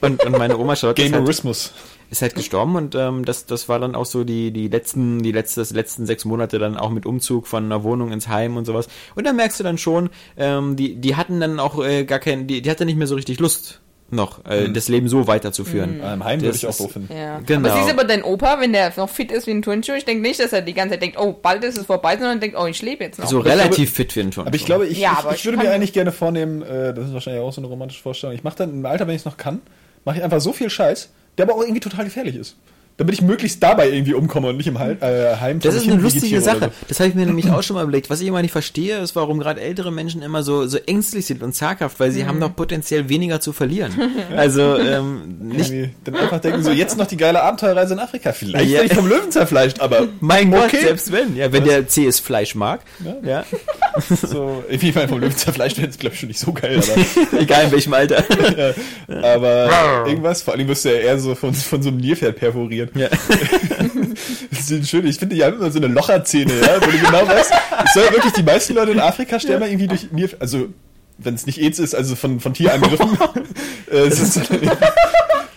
Und, 0.00 0.24
und 0.24 0.32
meine 0.38 0.56
Oma 0.56 0.74
Charlotte 0.74 1.02
ist 1.02 1.12
halt, 1.12 1.20
Gamerismus. 1.20 1.74
Ist 2.12 2.22
halt 2.22 2.34
gestorben 2.34 2.76
und 2.76 2.94
ähm, 2.94 3.24
das, 3.24 3.46
das 3.46 3.68
war 3.68 3.78
dann 3.80 3.94
auch 3.94 4.04
so 4.06 4.22
die, 4.22 4.50
die 4.52 4.68
letzten, 4.68 5.22
die 5.22 5.32
letzte, 5.32 5.60
das 5.60 5.70
letzten 5.72 6.04
sechs 6.06 6.24
Monate 6.26 6.58
dann 6.58 6.76
auch 6.76 6.90
mit 6.90 7.06
Umzug 7.06 7.46
von 7.46 7.64
einer 7.64 7.82
Wohnung 7.82 8.12
ins 8.12 8.28
Heim 8.28 8.56
und 8.58 8.66
sowas. 8.66 8.86
Und 9.16 9.26
dann 9.26 9.34
merkst 9.36 9.58
du 9.58 9.64
dann 9.64 9.78
schon, 9.78 10.10
ähm, 10.36 10.76
die, 10.76 10.94
die 10.96 11.16
hatten 11.16 11.40
dann 11.40 11.58
auch 11.58 11.82
äh, 11.82 12.04
gar 12.04 12.18
keinen, 12.18 12.46
die, 12.46 12.60
die 12.62 12.70
hatte 12.70 12.84
nicht 12.84 12.96
mehr 12.98 13.06
so 13.06 13.14
richtig 13.14 13.40
Lust 13.40 13.80
noch, 14.10 14.44
äh, 14.44 14.68
das 14.68 14.88
Leben 14.88 15.08
so 15.08 15.26
weiterzuführen. 15.26 16.02
Ah, 16.02 16.12
Im 16.12 16.22
Heim 16.22 16.42
würde 16.42 16.54
ich 16.54 16.66
auch 16.66 16.76
doof 16.76 16.92
finden. 16.92 17.10
Ja. 17.16 17.40
Genau. 17.46 17.66
Aber 17.70 17.78
siehst 17.78 17.88
du 17.88 17.94
aber 17.94 18.04
dein 18.04 18.22
Opa, 18.22 18.60
wenn 18.60 18.74
der 18.74 18.92
noch 18.98 19.08
fit 19.08 19.32
ist 19.32 19.46
wie 19.46 19.52
ein 19.52 19.62
Turnschuh, 19.62 19.94
ich 19.94 20.04
denke 20.04 20.20
nicht, 20.20 20.38
dass 20.38 20.52
er 20.52 20.60
die 20.60 20.74
ganze 20.74 20.92
Zeit 20.96 21.02
denkt, 21.02 21.16
oh, 21.18 21.32
bald 21.32 21.64
ist 21.64 21.78
es 21.78 21.86
vorbei, 21.86 22.18
sondern 22.18 22.38
denkt, 22.38 22.58
oh, 22.60 22.66
ich 22.66 22.82
lebe 22.82 23.02
jetzt 23.04 23.18
noch. 23.18 23.26
So 23.26 23.38
Aber 23.38 23.46
ich 23.46 23.52
relativ 23.54 23.74
glaube- 23.76 23.90
fit 23.90 24.12
für 24.12 24.20
einen 24.20 24.30
Turnschuh. 24.32 24.48
Aber 24.48 24.54
ich 24.56 24.66
glaube, 24.66 24.86
ich, 24.86 24.98
Ja, 24.98 25.16
ich, 25.20 25.30
ich 25.30 25.34
ich 25.38 25.44
würde 25.46 25.56
mir 25.56 25.70
eigentlich 25.70 25.94
gerne 25.94 26.12
vornehmen, 26.12 26.60
äh, 26.60 26.92
das 26.92 27.06
ist 27.06 27.14
wahrscheinlich 27.14 27.42
auch 27.42 27.54
so 27.54 27.62
eine 27.62 27.68
romantische 27.68 28.02
Vorstellung, 28.02 28.36
ich 28.36 28.44
mache 28.44 28.56
dann 28.58 28.68
im 28.70 28.84
Alter, 28.84 29.06
wenn 29.06 29.14
ich 29.14 29.22
es 29.22 29.24
noch 29.24 29.38
kann, 29.38 29.62
mache 30.04 30.18
ich 30.18 30.22
einfach 30.22 30.42
so 30.42 30.52
viel 30.52 30.68
Scheiß, 30.68 31.08
der 31.38 31.44
aber 31.46 31.54
auch 31.54 31.62
irgendwie 31.62 31.80
total 31.80 32.04
gefährlich 32.04 32.36
ist. 32.36 32.56
Damit 32.98 33.14
ich 33.14 33.22
möglichst 33.22 33.62
dabei 33.62 33.88
irgendwie 33.90 34.12
umkomme 34.14 34.48
und 34.50 34.58
nicht 34.58 34.66
im 34.66 34.78
Heim, 34.78 34.98
äh, 35.00 35.36
Heim 35.36 35.60
Das 35.60 35.74
vor 35.74 35.82
ist 35.82 35.90
eine 35.90 36.00
lustige 36.00 36.40
Sache. 36.40 36.70
Das 36.88 37.00
habe 37.00 37.08
ich 37.08 37.14
mir 37.14 37.24
nämlich 37.26 37.50
auch 37.50 37.62
schon 37.62 37.74
mal 37.74 37.82
überlegt. 37.82 38.10
Was 38.10 38.20
ich 38.20 38.26
immer 38.28 38.42
nicht 38.42 38.52
verstehe, 38.52 38.98
ist, 38.98 39.16
warum 39.16 39.38
gerade 39.38 39.60
ältere 39.60 39.90
Menschen 39.90 40.20
immer 40.22 40.42
so, 40.42 40.66
so 40.66 40.76
ängstlich 40.78 41.24
sind 41.26 41.42
und 41.42 41.54
zaghaft, 41.54 41.98
weil 42.00 42.10
sie 42.12 42.26
haben 42.26 42.38
doch 42.38 42.54
potenziell 42.54 43.08
weniger 43.08 43.40
zu 43.40 43.52
verlieren. 43.52 43.92
Also 44.36 44.76
ähm, 44.78 45.36
So. 45.40 45.44
nicht. 45.56 45.70
Irgendwie 45.70 45.90
Dann 46.04 46.16
einfach 46.16 46.40
denken, 46.40 46.62
so 46.62 46.70
jetzt 46.70 46.96
noch 46.98 47.06
die 47.06 47.16
geile 47.16 47.42
Abenteuerreise 47.42 47.94
in 47.94 48.00
Afrika. 48.00 48.32
Vielleicht 48.32 48.66
Ja. 48.70 48.72
werde 48.80 48.86
ich 48.86 48.94
vom 48.94 49.08
Löwen 49.08 49.30
zerfleischt, 49.30 49.80
aber 49.80 50.08
Mein 50.20 50.50
Gott, 50.50 50.64
Okay. 50.66 50.82
selbst 50.82 51.10
wenn. 51.12 51.34
Ja, 51.36 51.52
wenn 51.52 51.64
der 51.64 51.86
CS 51.86 52.20
Fleisch 52.20 52.54
mag. 52.54 52.80
Ja. 53.24 53.44
so, 54.22 54.62
irgendwie 54.68 54.90
ich 54.90 54.94
meine, 54.94 55.08
vom 55.08 55.20
Löwen 55.20 55.36
zerfleischt 55.36 55.78
werden 55.78 55.90
ist, 55.90 56.00
glaube 56.00 56.14
ich, 56.14 56.20
schon 56.20 56.28
nicht 56.28 56.38
so 56.40 56.52
geil, 56.52 56.80
aber, 57.30 57.40
Egal 57.40 57.64
in 57.64 57.72
welchem 57.72 57.94
Alter. 57.94 58.24
aber 59.22 60.04
irgendwas, 60.06 60.42
vor 60.42 60.54
allem 60.54 60.68
wirst 60.68 60.84
du 60.84 60.90
ja 60.90 61.00
eher 61.00 61.18
so 61.18 61.34
von, 61.34 61.54
von 61.54 61.82
so 61.82 61.88
einem 61.88 61.98
Nilpferd 61.98 62.36
perforieren. 62.86 62.90
Ja. 62.94 63.08
Das 64.50 64.70
ist 64.70 64.90
schön. 64.90 65.06
Ich 65.06 65.18
finde, 65.18 65.34
die 65.34 65.42
haben 65.42 65.56
immer 65.56 65.70
so 65.70 65.78
eine 65.78 65.88
Locherzähne, 65.88 66.52
ja, 66.60 66.80
wo 66.80 66.90
du 66.90 66.98
genau 66.98 67.26
weißt, 67.26 67.52
es 67.84 67.94
soll 67.94 68.04
wirklich 68.12 68.32
die 68.32 68.42
meisten 68.42 68.74
Leute 68.74 68.92
in 68.92 69.00
Afrika 69.00 69.40
sterben 69.40 69.62
ja. 69.62 69.68
irgendwie 69.68 69.88
durch 69.88 70.12
Nilpferd, 70.12 70.40
also 70.40 70.68
wenn 71.18 71.34
es 71.34 71.46
nicht 71.46 71.58
AIDS 71.58 71.78
ist, 71.78 71.94
also 71.94 72.14
von, 72.14 72.40
von 72.40 72.54
Tierangriffen, 72.54 73.18
äh, 73.90 73.96
es 73.96 74.20
ist 74.20 74.40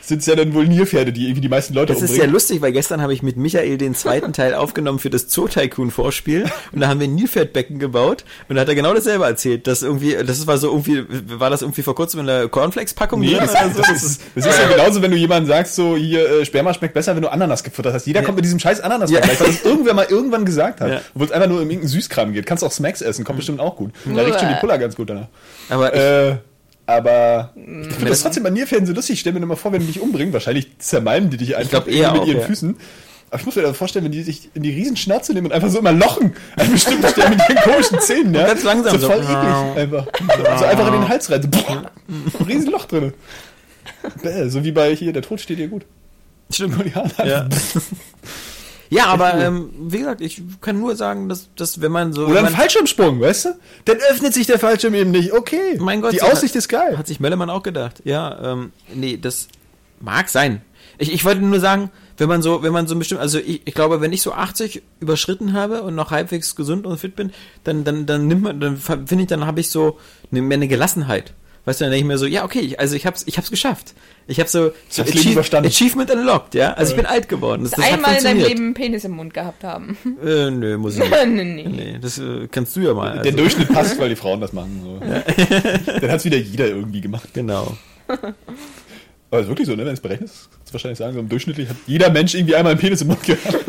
sind 0.07 0.19
es 0.19 0.25
ja 0.25 0.35
dann 0.35 0.53
wohl 0.53 0.67
Nilpferde, 0.67 1.11
die 1.11 1.23
irgendwie 1.23 1.41
die 1.41 1.49
meisten 1.49 1.73
Leute 1.73 1.93
Das 1.93 2.01
ist 2.01 2.09
umbringen. 2.11 2.27
ja 2.27 2.31
lustig, 2.33 2.61
weil 2.61 2.71
gestern 2.71 3.01
habe 3.01 3.13
ich 3.13 3.23
mit 3.23 3.37
Michael 3.37 3.77
den 3.77 3.95
zweiten 3.95 4.33
Teil 4.33 4.53
aufgenommen 4.53 4.99
für 4.99 5.09
das 5.09 5.29
Zoo 5.29 5.47
Tycoon 5.47 5.91
Vorspiel 5.91 6.45
und 6.71 6.79
da 6.81 6.87
haben 6.87 6.99
wir 6.99 7.07
ein 7.07 7.15
Nilpferdbecken 7.15 7.79
gebaut 7.79 8.23
und 8.49 8.55
da 8.55 8.61
hat 8.61 8.69
er 8.69 8.75
genau 8.75 8.93
dasselbe 8.93 9.25
erzählt, 9.25 9.67
dass 9.67 9.81
irgendwie, 9.83 10.15
das 10.25 10.45
war 10.47 10.57
so 10.57 10.69
irgendwie, 10.71 11.03
war 11.39 11.49
das 11.49 11.61
irgendwie 11.61 11.81
vor 11.81 11.95
kurzem 11.95 12.21
in 12.21 12.27
der 12.27 12.47
Cornflakes-Packung 12.47 13.19
Nee, 13.19 13.31
drin 13.35 13.39
das, 13.51 13.51
so? 13.75 13.81
das, 13.81 14.03
ist, 14.03 14.21
das 14.35 14.45
ist 14.45 14.59
ja 14.59 14.67
genauso, 14.67 15.01
wenn 15.01 15.11
du 15.11 15.17
jemandem 15.17 15.47
sagst, 15.47 15.75
so 15.75 15.95
hier, 15.95 16.29
äh, 16.41 16.45
Sperma 16.45 16.73
schmeckt 16.73 16.93
besser, 16.93 17.15
wenn 17.15 17.21
du 17.23 17.31
Ananas 17.31 17.63
gefuttert 17.63 17.93
hast. 17.93 18.05
Jeder 18.07 18.21
kommt 18.21 18.35
mit 18.35 18.45
diesem 18.45 18.59
scheiß 18.59 18.81
ananas 18.81 19.09
Ja. 19.11 19.21
weil 19.27 19.35
das 19.35 19.63
irgendwer 19.65 19.93
mal 19.93 20.05
irgendwann 20.09 20.45
gesagt 20.45 20.81
hat. 20.81 20.89
Ja. 20.89 21.01
Obwohl 21.13 21.27
es 21.27 21.31
einfach 21.31 21.47
nur 21.47 21.57
um 21.57 21.63
irgendeinen 21.69 21.87
Süßkram 21.89 22.33
geht. 22.33 22.45
Kannst 22.45 22.63
auch 22.63 22.71
Smacks 22.71 23.01
essen, 23.01 23.25
kommt 23.25 23.37
bestimmt 23.37 23.59
auch 23.59 23.75
gut. 23.75 23.91
Da 24.05 24.21
riecht 24.21 24.39
schon 24.39 24.49
die 24.49 24.55
Puller 24.59 24.77
ganz 24.77 24.95
gut 24.95 25.09
danach. 25.09 25.27
Aber 25.69 25.93
ich, 25.93 25.99
Äh, 25.99 26.35
aber 26.85 27.51
ich 27.55 27.93
finde 27.93 28.09
das 28.09 28.21
trotzdem 28.21 28.43
bei 28.43 28.49
Nilpferden 28.49 28.85
so 28.85 28.93
lustig. 28.93 29.15
Ich 29.15 29.19
stelle 29.21 29.39
mir 29.39 29.43
immer 29.43 29.57
vor, 29.57 29.71
wenn 29.71 29.81
die 29.81 29.87
dich 29.87 30.01
umbringen, 30.01 30.33
wahrscheinlich 30.33 30.77
zermalmen 30.79 31.29
die 31.29 31.37
dich 31.37 31.55
einfach 31.55 31.85
mit 31.85 32.05
auch, 32.05 32.25
ihren 32.27 32.39
ja. 32.41 32.45
Füßen. 32.45 32.77
Aber 33.31 33.39
ich 33.39 33.45
muss 33.45 33.55
mir 33.55 33.63
da 33.63 33.73
vorstellen, 33.73 34.05
wenn 34.05 34.11
die 34.11 34.21
sich 34.21 34.49
in 34.53 34.61
die 34.61 34.69
riesen 34.69 34.95
Schnauze 34.95 35.33
nehmen 35.33 35.47
und 35.47 35.51
einfach 35.53 35.69
so 35.69 35.79
immer 35.79 35.91
lochen. 35.91 36.35
An 36.57 36.71
bestimmten 36.71 37.07
Stellen 37.07 37.31
mit 37.31 37.41
ihren 37.49 37.63
komischen 37.63 37.99
Zähnen, 37.99 38.33
ja. 38.33 38.45
Ganz 38.47 38.63
langsam 38.63 38.93
so. 38.93 38.99
so. 38.99 39.07
voll 39.07 39.21
eklig 39.21 39.77
einfach. 39.77 40.07
So 40.59 40.65
einfach 40.65 40.87
in 40.87 40.93
den 40.93 41.09
Hals 41.09 41.31
rein. 41.31 41.41
So, 41.51 42.39
ein 42.39 42.45
riesen 42.45 42.71
Loch 42.71 42.85
drin. 42.85 43.13
Bäh, 44.21 44.47
So 44.49 44.63
wie 44.63 44.71
bei 44.71 44.95
hier, 44.95 45.11
der 45.11 45.23
Tod 45.23 45.41
steht 45.41 45.57
dir 45.57 45.67
gut. 45.67 45.85
stimmt. 46.51 46.77
Goliath. 46.77 47.17
Ja. 47.25 47.47
Ja, 48.89 49.07
aber 49.07 49.33
ähm, 49.35 49.69
wie 49.79 49.99
gesagt, 49.99 50.21
ich 50.21 50.41
kann 50.61 50.79
nur 50.79 50.95
sagen, 50.95 51.27
dass, 51.29 51.49
dass 51.55 51.81
wenn 51.81 51.91
man 51.91 52.13
so. 52.13 52.27
Oder 52.27 52.39
ein 52.45 52.49
Fallschirmsprung, 52.53 53.19
weißt 53.19 53.45
du? 53.45 53.49
Dann 53.85 53.97
öffnet 54.11 54.33
sich 54.33 54.45
der 54.47 54.59
Fallschirm 54.59 54.93
eben 54.93 55.11
nicht. 55.11 55.33
Okay. 55.33 55.77
Mein 55.79 56.01
Gott, 56.01 56.13
die 56.13 56.19
so 56.19 56.25
Aussicht 56.25 56.53
hat- 56.53 56.59
ist 56.59 56.67
geil. 56.69 56.97
Hat 56.97 57.07
sich 57.07 57.19
Mellemann 57.19 57.49
auch 57.49 57.63
gedacht. 57.63 58.01
Ja, 58.05 58.53
ähm, 58.53 58.71
nee, 58.93 59.17
das 59.17 59.47
mag 59.99 60.29
sein. 60.29 60.61
Ich, 60.97 61.11
ich 61.11 61.25
wollte 61.25 61.41
nur 61.41 61.59
sagen, 61.59 61.89
wenn 62.17 62.29
man 62.29 62.41
so, 62.41 62.63
wenn 62.63 62.71
man 62.71 62.87
so 62.87 62.95
bestimmt, 62.95 63.19
also 63.21 63.37
ich, 63.39 63.61
ich 63.65 63.73
glaube, 63.73 63.99
wenn 64.01 64.13
ich 64.13 64.21
so 64.21 64.31
80 64.31 64.81
überschritten 65.01 65.51
habe 65.53 65.81
und 65.81 65.95
noch 65.95 66.11
halbwegs 66.11 66.55
gesund 66.55 66.85
und 66.85 66.97
fit 66.97 67.15
bin, 67.15 67.33
dann, 67.65 67.83
dann, 67.83 68.05
dann 68.05 68.27
nimmt 68.27 68.43
man, 68.43 68.59
dann 68.61 68.77
finde 68.77 69.23
ich, 69.23 69.27
dann 69.27 69.45
habe 69.45 69.59
ich 69.59 69.69
so 69.69 69.97
eine, 70.31 70.41
mehr 70.41 70.55
eine 70.57 70.67
Gelassenheit. 70.69 71.33
Weißt 71.65 71.81
du, 71.81 71.85
dann 71.85 71.91
denke 71.91 72.03
ich 72.03 72.07
mir 72.07 72.17
so, 72.19 72.27
ja, 72.27 72.43
okay, 72.45 72.59
ich, 72.59 72.79
also 72.79 72.95
ich 72.95 73.05
hab's, 73.07 73.23
ich 73.25 73.37
hab's 73.37 73.49
geschafft. 73.49 73.93
Ich 74.27 74.39
habe 74.39 74.47
so, 74.49 74.71
hab's 74.97 75.25
überstanden. 75.25 75.69
Achievement 75.69 76.11
unlocked, 76.11 76.53
ja. 76.53 76.73
Also 76.73 76.91
ich 76.91 76.95
bin 76.97 77.05
alt 77.07 77.27
geworden. 77.27 77.63
Das, 77.63 77.71
das 77.71 77.83
hat 77.85 77.93
Einmal 77.93 78.17
in 78.17 78.23
deinem. 78.23 78.43
Leben 78.43 78.63
einen 78.65 78.73
Penis 78.75 79.03
im 79.03 79.11
Mund 79.13 79.33
gehabt 79.33 79.63
haben. 79.63 79.97
Äh, 80.23 80.51
nö, 80.51 80.77
muss 80.77 80.95
ich 80.97 80.99
nicht. 81.09 81.25
nee, 81.27 81.43
nee. 81.43 81.63
Nee, 81.67 81.97
das 81.99 82.19
äh, 82.19 82.47
kannst 82.51 82.75
du 82.75 82.81
ja 82.81 82.93
mal. 82.93 83.13
Der 83.13 83.25
Also, 83.25 83.37
Durchschnitt 83.37 83.69
passt, 83.69 83.97
weil 83.99 84.09
die 84.09 84.15
Frauen 84.15 84.41
das 84.41 84.53
machen. 84.53 84.79
So. 84.83 84.99
Dann 85.99 86.11
hat 86.11 86.19
es 86.19 86.25
wieder 86.25 86.37
jeder 86.37 86.67
irgendwie 86.67 87.01
gemacht. 87.01 87.29
genau. 87.33 87.75
Aber 89.31 89.41
ist 89.41 89.47
wirklich 89.47 89.67
so, 89.67 89.75
ne? 89.75 89.85
Wenn 89.85 89.93
es 89.93 89.99
berechnest, 90.01 90.49
kannst 90.51 90.69
du 90.69 90.73
wahrscheinlich 90.73 90.99
sagen, 90.99 91.13
so 91.13 91.19
im 91.19 91.29
Durchschnittlich 91.29 91.67
hat 91.67 91.75
jeder 91.87 92.11
Mensch 92.11 92.35
irgendwie 92.35 92.55
einmal 92.55 92.71
einen 92.73 92.79
Penis 92.79 93.01
im 93.01 93.07
Mund 93.07 93.23
gehabt. 93.23 93.65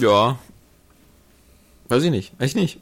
Ja. 0.00 0.38
Weiß 1.88 2.04
ich 2.04 2.10
nicht. 2.10 2.32
Echt 2.38 2.54
nicht. 2.54 2.78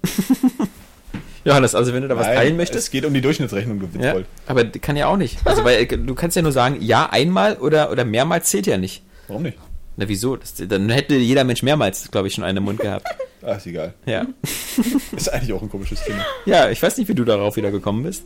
Johannes, 1.49 1.75
also 1.75 1.93
wenn 1.93 2.03
du 2.03 2.09
da 2.09 2.17
was 2.17 2.27
Nein, 2.27 2.37
teilen 2.37 2.57
möchtest. 2.57 2.85
Es 2.87 2.91
geht 2.91 3.05
um 3.05 3.15
die 3.15 3.21
Durchschnittsrechnung, 3.21 3.81
du 3.81 3.89
Ja, 3.99 4.17
aber 4.47 4.65
kann 4.65 4.97
ja 4.97 5.07
auch 5.07 5.17
nicht. 5.17 5.39
Also 5.45 5.65
weil 5.65 5.87
du 5.87 6.15
kannst 6.15 6.37
ja 6.37 6.43
nur 6.43 6.53
sagen, 6.53 6.79
ja, 6.81 7.09
einmal 7.11 7.57
oder, 7.57 7.91
oder 7.91 8.05
mehrmals 8.05 8.51
zählt 8.51 8.67
ja 8.67 8.77
nicht. 8.77 9.03
Warum 9.27 9.43
nicht? 9.43 9.59
Na 9.97 10.09
wieso? 10.09 10.37
Das, 10.37 10.55
dann 10.57 10.89
hätte 10.91 11.17
jeder 11.17 11.43
Mensch 11.43 11.63
mehrmals, 11.63 12.11
glaube 12.11 12.29
ich, 12.29 12.35
schon 12.35 12.45
einen 12.45 12.59
im 12.59 12.65
Mund 12.65 12.79
gehabt. 12.79 13.07
Ach, 13.43 13.57
ist 13.57 13.67
egal. 13.67 13.95
Ja. 14.07 14.27
Ist 15.17 15.33
eigentlich 15.33 15.53
auch 15.53 15.63
ein 15.63 15.71
komisches 15.71 16.03
Thema. 16.05 16.25
Ja, 16.45 16.71
ich 16.71 16.83
weiß 16.83 16.99
nicht, 16.99 17.09
wie 17.09 17.15
du 17.15 17.25
darauf 17.25 17.57
wieder 17.57 17.71
gekommen 17.71 18.05
bist. 18.05 18.25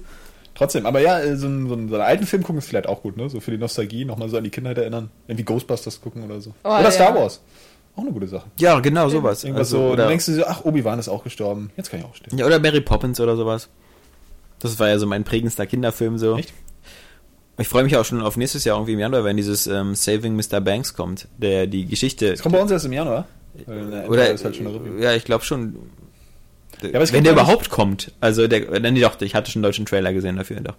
Trotzdem, 0.55 0.85
aber 0.85 1.01
ja, 1.01 1.21
so, 1.37 1.47
ein, 1.47 1.69
so, 1.69 1.75
ein, 1.75 1.89
so 1.89 1.95
einen 1.95 2.05
alten 2.05 2.27
Film 2.27 2.43
gucken 2.43 2.59
ist 2.59 2.69
vielleicht 2.69 2.87
auch 2.87 3.03
gut, 3.03 3.17
ne? 3.17 3.31
So 3.31 3.41
für 3.41 3.51
die 3.51 3.59
Nostalgie, 3.59 4.05
nochmal 4.05 4.29
so 4.29 4.37
an 4.37 4.45
die 4.45 4.51
Kindheit 4.51 4.77
erinnern. 4.77 5.11
Irgendwie 5.27 5.45
Ghostbusters 5.45 6.01
gucken 6.03 6.25
oder 6.25 6.41
so. 6.41 6.53
Oh, 6.63 6.69
oder 6.69 6.83
ja. 6.83 6.91
Star 6.91 7.15
Wars. 7.15 7.41
Auch 7.95 8.03
eine 8.03 8.13
gute 8.13 8.27
Sache. 8.27 8.47
Ja, 8.59 8.81
genau, 8.81 9.09
sowas. 9.09 9.45
Irgendwas 9.45 9.69
Also, 9.69 9.79
so, 9.79 9.87
oder, 9.89 9.97
dann 9.97 10.09
denkst 10.09 10.27
du 10.27 10.35
so, 10.35 10.47
ach, 10.47 10.65
Obi-Wan 10.65 10.99
ist 10.99 11.09
auch 11.09 11.25
gestorben. 11.25 11.71
Jetzt 11.77 11.91
kann 11.91 12.01
ich 12.01 12.07
auch 12.07 12.15
sterben. 12.15 12.39
ja, 12.39 12.47
oder 12.47 12.59
Mary 12.59 12.81
Poppins 12.81 13.21
oder 13.21 13.37
sowas. 13.37 13.69
Das 14.61 14.79
war 14.79 14.89
ja 14.89 14.99
so 14.99 15.07
mein 15.07 15.25
prägendster 15.25 15.67
Kinderfilm 15.67 16.17
so. 16.19 16.39
Echt? 16.39 16.53
Ich 17.59 17.69
freue 17.69 17.85
mich 17.85 17.97
auch 17.97 18.05
schon 18.05 18.23
auf 18.23 18.37
nächstes 18.37 18.65
Jahr 18.65 18.77
irgendwie 18.77 18.95
im 18.95 18.99
Januar, 18.99 19.25
wenn 19.25 19.37
dieses 19.37 19.67
ähm, 19.67 19.95
Saving 19.95 20.35
Mr. 20.37 20.61
Banks 20.61 20.95
kommt, 20.95 21.29
der 21.37 21.67
die 21.67 21.85
Geschichte. 21.85 22.31
Das 22.31 22.41
kommt 22.43 22.55
bei 22.55 22.63
uns 22.63 22.71
erst 22.71 22.87
im 22.87 22.93
Januar. 22.93 23.27
Oder, 24.09 24.31
ist 24.33 24.45
halt 24.45 24.59
ja, 24.99 25.13
ich 25.13 25.25
glaube 25.25 25.45
schon. 25.45 25.77
es 26.81 27.13
wenn 27.13 27.25
der 27.25 27.35
ja 27.35 27.43
überhaupt 27.43 27.69
kommt. 27.69 28.13
Also 28.21 28.49
der, 28.49 28.81
nee, 28.81 29.01
doch, 29.01 29.21
ich 29.21 29.35
hatte 29.35 29.51
schon 29.51 29.61
einen 29.61 29.65
deutschen 29.65 29.85
Trailer 29.85 30.15
gesehen 30.15 30.37
dafür, 30.37 30.61
doch. 30.61 30.77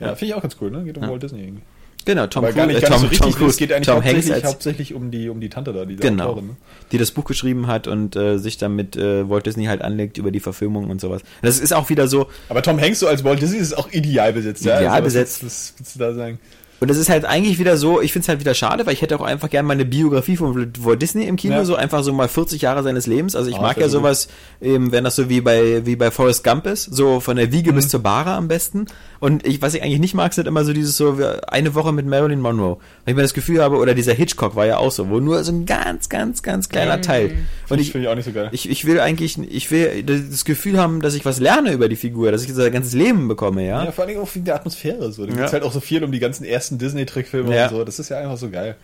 Ja, 0.00 0.14
finde 0.14 0.26
ich 0.26 0.34
auch 0.34 0.42
ganz 0.42 0.56
cool, 0.60 0.70
ne? 0.70 0.84
Geht 0.84 0.96
um 0.96 1.04
Ja. 1.04 1.10
Walt 1.10 1.22
Disney 1.22 1.42
irgendwie. 1.42 1.62
Genau, 2.08 2.26
Tom 2.26 2.42
gar 2.54 2.66
nicht, 2.66 2.78
äh, 2.78 2.80
gar 2.80 2.90
Tom, 2.92 3.02
nicht 3.02 3.12
so 3.12 3.18
Tom 3.18 3.26
richtig. 3.26 3.34
Cruise, 3.36 3.50
es 3.50 3.56
geht 3.58 3.70
eigentlich 3.72 3.86
Tom 3.86 3.96
Hanks 3.96 4.06
hauptsächlich, 4.14 4.34
als, 4.34 4.44
hauptsächlich 4.44 4.94
um 4.94 5.10
die, 5.10 5.28
um 5.28 5.40
die 5.40 5.50
Tante 5.50 5.74
da, 5.74 5.84
die 5.84 5.96
Genau. 5.96 6.28
Autorin, 6.30 6.46
ne? 6.48 6.56
die 6.90 6.96
das 6.96 7.10
Buch 7.10 7.24
geschrieben 7.24 7.66
hat 7.66 7.86
und 7.86 8.16
äh, 8.16 8.38
sich 8.38 8.56
dann 8.56 8.74
mit 8.74 8.96
äh, 8.96 9.28
Walt 9.28 9.44
Disney 9.44 9.66
halt 9.66 9.82
anlegt 9.82 10.16
über 10.16 10.30
die 10.30 10.40
Verfilmung 10.40 10.88
und 10.88 11.02
sowas. 11.02 11.20
Das 11.42 11.60
ist 11.60 11.74
auch 11.74 11.90
wieder 11.90 12.08
so, 12.08 12.28
Aber 12.48 12.62
Tom 12.62 12.80
Hanks 12.80 13.00
so 13.00 13.06
als 13.08 13.24
Walt 13.24 13.42
Disney 13.42 13.58
ist 13.58 13.76
auch 13.76 13.92
ideal 13.92 14.32
besetzt. 14.32 14.64
ja? 14.64 14.76
Ideal 14.78 14.92
Also, 14.94 15.04
was 15.04 15.12
besetzt. 15.12 15.44
Was 15.44 15.74
willst 15.76 15.94
du 15.96 15.98
da 15.98 16.14
sagen? 16.14 16.38
Und 16.80 16.88
es 16.92 16.96
ist 16.96 17.08
halt 17.10 17.24
eigentlich 17.24 17.58
wieder 17.58 17.76
so, 17.76 18.00
ich 18.00 18.12
finde 18.12 18.22
es 18.22 18.28
halt 18.28 18.38
wieder 18.38 18.54
schade, 18.54 18.86
weil 18.86 18.92
ich 18.92 19.02
hätte 19.02 19.18
auch 19.18 19.24
einfach 19.24 19.50
gerne 19.50 19.66
mal 19.66 19.74
eine 19.74 19.84
Biografie 19.84 20.36
von 20.36 20.72
Walt 20.78 21.02
Disney 21.02 21.24
im 21.24 21.34
Kino, 21.34 21.54
Ja. 21.54 21.64
so 21.64 21.74
einfach 21.74 22.04
so 22.04 22.12
mal 22.12 22.28
40 22.28 22.62
Jahre 22.62 22.84
seines 22.84 23.08
Lebens. 23.08 23.34
Also 23.34 23.50
ich 23.50 23.56
Ah, 23.56 23.62
mag 23.62 23.74
das 23.74 23.82
ja 23.82 23.88
so 23.88 23.98
sowas, 23.98 24.28
eben, 24.60 24.92
wenn 24.92 25.02
das 25.02 25.16
so 25.16 25.28
wie 25.28 25.40
bei, 25.40 25.84
wie 25.86 25.96
bei 25.96 26.12
Forrest 26.12 26.44
Gump 26.44 26.66
ist, 26.68 26.84
so 26.84 27.18
von 27.18 27.36
der 27.36 27.50
Wiege 27.50 27.72
Mhm. 27.72 27.76
bis 27.76 27.88
zur 27.88 27.98
Bahre 27.98 28.30
am 28.30 28.46
besten. 28.46 28.86
Und 29.20 29.44
ich, 29.46 29.60
was 29.62 29.74
ich 29.74 29.82
eigentlich 29.82 29.98
nicht 29.98 30.14
mag, 30.14 30.32
sind 30.32 30.46
immer 30.46 30.64
so 30.64 30.72
dieses 30.72 30.96
so, 30.96 31.18
eine 31.48 31.74
Woche 31.74 31.92
mit 31.92 32.06
Marilyn 32.06 32.40
Monroe. 32.40 32.76
Wenn 33.04 33.12
ich 33.12 33.16
mir 33.16 33.22
das 33.22 33.34
Gefühl 33.34 33.62
habe, 33.62 33.76
oder 33.78 33.94
dieser 33.94 34.12
Hitchcock 34.14 34.54
war 34.54 34.66
ja 34.66 34.76
auch 34.78 34.92
so, 34.92 35.08
wo 35.10 35.18
nur 35.18 35.42
so 35.42 35.50
ein 35.52 35.66
ganz, 35.66 36.08
ganz, 36.08 36.42
ganz 36.42 36.68
kleiner 36.68 36.98
Mhm. 36.98 37.02
Teil. 37.02 37.24
Und 37.24 37.36
Finde 37.66 37.82
ich, 37.82 37.92
find 37.92 38.04
ich 38.04 38.08
auch 38.10 38.14
nicht 38.14 38.24
so 38.26 38.32
geil. 38.32 38.48
ich, 38.52 38.68
ich 38.70 38.84
will 38.84 39.00
eigentlich, 39.00 39.36
ich 39.38 39.70
will 39.70 40.02
das 40.04 40.44
Gefühl 40.44 40.78
haben, 40.78 41.00
dass 41.00 41.14
ich 41.14 41.24
was 41.24 41.40
lerne 41.40 41.72
über 41.72 41.88
die 41.88 41.96
Figur, 41.96 42.30
dass 42.30 42.44
ich 42.44 42.52
so 42.54 42.62
ein 42.62 42.72
ganzes 42.72 42.92
Leben 42.94 43.26
bekomme, 43.28 43.66
ja. 43.66 43.84
Ja, 43.84 43.92
vor 43.92 44.04
allem 44.04 44.18
auch 44.20 44.34
wegen 44.34 44.44
der 44.44 44.54
Atmosphäre. 44.54 45.10
So. 45.10 45.26
Da 45.26 45.32
Ja. 45.32 45.40
geht's 45.40 45.52
halt 45.52 45.64
auch 45.64 45.72
so 45.72 45.80
viel 45.80 46.02
um 46.04 46.12
die 46.12 46.20
ganzen 46.20 46.44
ersten 46.44 46.78
Disney-Trickfilme 46.78 47.54
Ja. 47.54 47.64
und 47.68 47.70
so. 47.76 47.84
Das 47.84 47.98
ist 47.98 48.08
ja 48.10 48.18
einfach 48.18 48.36
so 48.36 48.50
geil. 48.50 48.76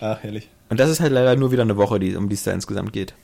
Ach, 0.00 0.18
herrlich. 0.22 0.48
Und 0.68 0.78
das 0.80 0.90
ist 0.90 1.00
halt 1.00 1.12
leider 1.12 1.36
nur 1.36 1.52
wieder 1.52 1.62
eine 1.62 1.76
Woche, 1.76 1.98
die, 1.98 2.14
um 2.16 2.28
die 2.28 2.34
es 2.34 2.42
da 2.42 2.52
insgesamt 2.52 2.92
geht. 2.92 3.14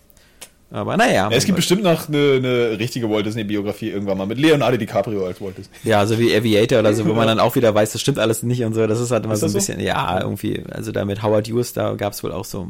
Aber 0.73 0.97
naja. 0.97 1.29
Ja, 1.31 1.37
es 1.37 1.45
gibt 1.45 1.57
bestimmt 1.57 1.83
noch 1.83 2.09
eine, 2.09 2.33
eine 2.37 2.79
richtige 2.79 3.11
Walt 3.11 3.27
Disney-Biografie 3.27 3.91
irgendwann 3.91 4.17
mal 4.17 4.27
mit 4.27 4.39
Leonardo 4.39 4.79
DiCaprio 4.79 5.27
als 5.27 5.39
Walt 5.41 5.59
Disney. 5.59 5.75
Ja, 5.85 6.07
so 6.07 6.19
wie 6.19 6.35
Aviator 6.35 6.79
oder 6.79 6.95
so, 6.95 7.07
wo 7.07 7.13
man 7.13 7.27
dann 7.29 7.39
auch 7.41 7.55
wieder 7.57 7.75
weiß, 7.75 7.93
das 7.93 8.01
stimmt 8.01 8.19
alles 8.19 8.43
nicht 8.43 8.65
und 8.65 8.73
so. 8.73 8.87
Das 8.87 8.99
ist 8.99 9.11
halt 9.11 9.25
immer 9.25 9.35
Ist 9.35 9.41
so 9.41 9.47
ein 9.47 9.53
das 9.53 9.67
so? 9.67 9.73
bisschen, 9.73 9.85
ja, 9.85 10.21
irgendwie, 10.23 10.65
also 10.71 10.91
da 10.91 11.05
mit 11.05 11.23
Howard 11.23 11.47
Hughes, 11.49 11.75
da 11.75 11.93
gab 11.95 12.15
es 12.15 12.25
wohl 12.25 12.33
auch 12.33 12.47
so. 12.47 12.67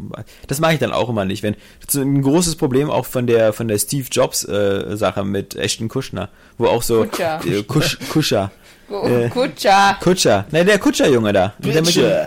Das 0.48 0.58
mache 0.58 0.74
ich 0.74 0.78
dann 0.80 0.90
auch 0.90 1.08
immer 1.08 1.24
nicht. 1.24 1.44
Wenn 1.44 1.54
das 1.86 1.94
ist 1.94 2.00
ein 2.00 2.22
großes 2.22 2.56
Problem 2.56 2.90
auch 2.90 3.06
von 3.06 3.28
der 3.28 3.52
von 3.52 3.68
der 3.68 3.78
Steve 3.78 4.06
Jobs 4.10 4.44
äh, 4.44 4.96
Sache 4.96 5.24
mit 5.24 5.54
Ashton 5.54 5.86
Kushner, 5.86 6.28
wo 6.58 6.66
auch 6.66 6.82
so 6.82 7.04
Kutscher. 7.04 7.40
äh, 7.46 7.62
Kusch, 7.62 7.98
Kuscher. 8.10 8.50
Äh. 8.90 9.28
Kutscher. 9.28 9.96
Kutscher. 10.02 10.46
Ne, 10.50 10.64
der 10.64 10.78
Kutscherjunge 10.80 11.32
da. 11.32 11.54
Bitte. 11.60 12.26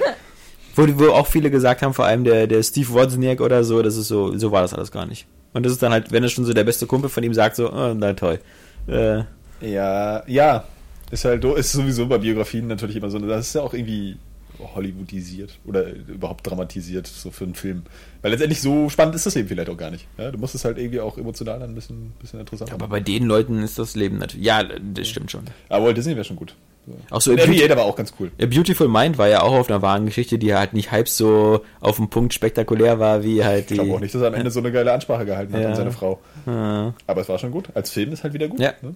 wo, 0.76 0.88
wo 0.98 1.10
auch 1.12 1.28
viele 1.28 1.52
gesagt 1.52 1.82
haben, 1.82 1.94
vor 1.94 2.06
allem 2.06 2.24
der, 2.24 2.48
der 2.48 2.64
Steve 2.64 2.90
Wozniak 2.94 3.42
oder 3.42 3.64
so, 3.66 3.82
das 3.82 3.98
ist 3.98 4.08
so, 4.08 4.38
so 4.38 4.52
war 4.54 4.62
das 4.62 4.74
alles 4.74 4.92
gar 4.92 5.06
nicht. 5.06 5.28
Und 5.56 5.66
das 5.66 5.72
ist 5.72 5.82
dann 5.82 5.94
halt, 5.94 6.12
wenn 6.12 6.22
es 6.22 6.34
schon 6.34 6.44
so 6.44 6.52
der 6.52 6.66
beste 6.66 6.86
Kumpel 6.86 7.10
von 7.10 7.24
ihm 7.24 7.34
sagt, 7.34 7.56
so, 7.56 7.72
oh, 7.72 7.94
na 7.94 8.12
toll. 8.12 8.40
Äh, 8.88 9.24
Ja, 9.62 10.22
ja. 10.28 10.66
Ist 11.12 11.24
halt 11.24 11.46
ist 11.46 11.72
sowieso 11.72 12.08
bei 12.08 12.18
Biografien 12.18 12.68
natürlich 12.68 12.98
immer 12.98 13.10
so. 13.10 13.20
Das 13.20 13.48
ist 13.48 13.56
ja 13.56 13.62
auch 13.62 13.74
irgendwie 13.74 14.18
Hollywoodisiert 14.60 15.58
oder 15.66 15.94
überhaupt 15.94 16.46
dramatisiert, 16.46 17.08
so 17.08 17.32
für 17.32 17.46
einen 17.46 17.56
Film. 17.56 17.84
Weil 18.22 18.32
letztendlich 18.32 18.62
so 18.62 18.90
spannend 18.90 19.16
ist 19.16 19.26
das 19.26 19.36
Leben 19.36 19.48
vielleicht 19.48 19.70
auch 19.70 19.78
gar 19.78 19.92
nicht. 19.92 20.08
Ja, 20.18 20.30
du 20.30 20.38
musst 20.38 20.56
es 20.56 20.66
halt 20.66 20.78
irgendwie 20.78 21.00
auch 21.00 21.18
emotional 21.18 21.60
dann 21.60 21.70
ein 21.70 21.76
bisschen, 21.76 22.12
bisschen 22.20 22.42
interessant 22.42 22.72
aber 22.72 22.80
machen. 22.80 22.92
bei 22.92 23.00
den 23.00 23.24
Leuten 23.24 23.64
ist 23.64 23.80
das 23.80 23.96
Leben 23.96 24.18
natürlich. 24.18 24.46
Ja, 24.46 24.62
das 24.62 25.08
stimmt 25.08 25.32
schon. 25.32 25.46
Aber 25.70 25.86
Walt 25.86 25.96
Disney 25.96 26.16
wäre 26.16 26.26
schon 26.26 26.36
gut. 26.36 26.54
So. 26.88 26.94
Auch 27.16 27.22
so 27.22 27.32
Und 27.32 27.40
im 27.40 27.52
Beauty, 27.52 27.70
war 27.70 27.84
auch 27.86 27.96
ganz 27.96 28.14
cool. 28.20 28.32
A 28.40 28.46
Beautiful 28.46 28.88
Mind 28.88 29.18
war 29.18 29.28
ja 29.28 29.42
auch 29.42 29.54
auf 29.54 29.70
einer 29.70 29.82
wahren 29.82 30.06
Geschichte, 30.06 30.38
die 30.38 30.54
halt 30.54 30.74
nicht 30.74 30.92
halb 30.92 31.10
so 31.10 31.62
auf 31.80 31.96
den 31.98 32.10
Punkt 32.10 32.34
spektakulär 32.34 33.00
war, 33.00 33.24
wie 33.24 33.44
halt 33.44 33.70
die. 33.70 33.74
Ich 33.74 33.80
glaube 33.80 33.96
auch 33.96 34.00
nicht, 34.00 34.14
dass 34.14 34.22
er 34.22 34.28
am 34.28 34.34
Ende 34.36 34.52
so 34.52 34.60
eine 34.60 34.72
geile 34.72 34.92
Ansprache 34.94 35.26
gehalten 35.26 35.54
hat 35.54 35.62
Ja. 35.62 35.70
an 35.70 35.76
seine 35.76 35.92
Frau. 35.92 36.20
Ja. 36.46 36.94
Aber 37.08 37.22
es 37.22 37.30
war 37.30 37.40
schon 37.40 37.52
gut. 37.52 37.70
Als 37.74 37.90
Film 37.90 38.12
ist 38.14 38.24
halt 38.24 38.34
wieder 38.34 38.48
gut. 38.48 38.60
Ja. 38.60 38.74
Ne? 38.82 38.94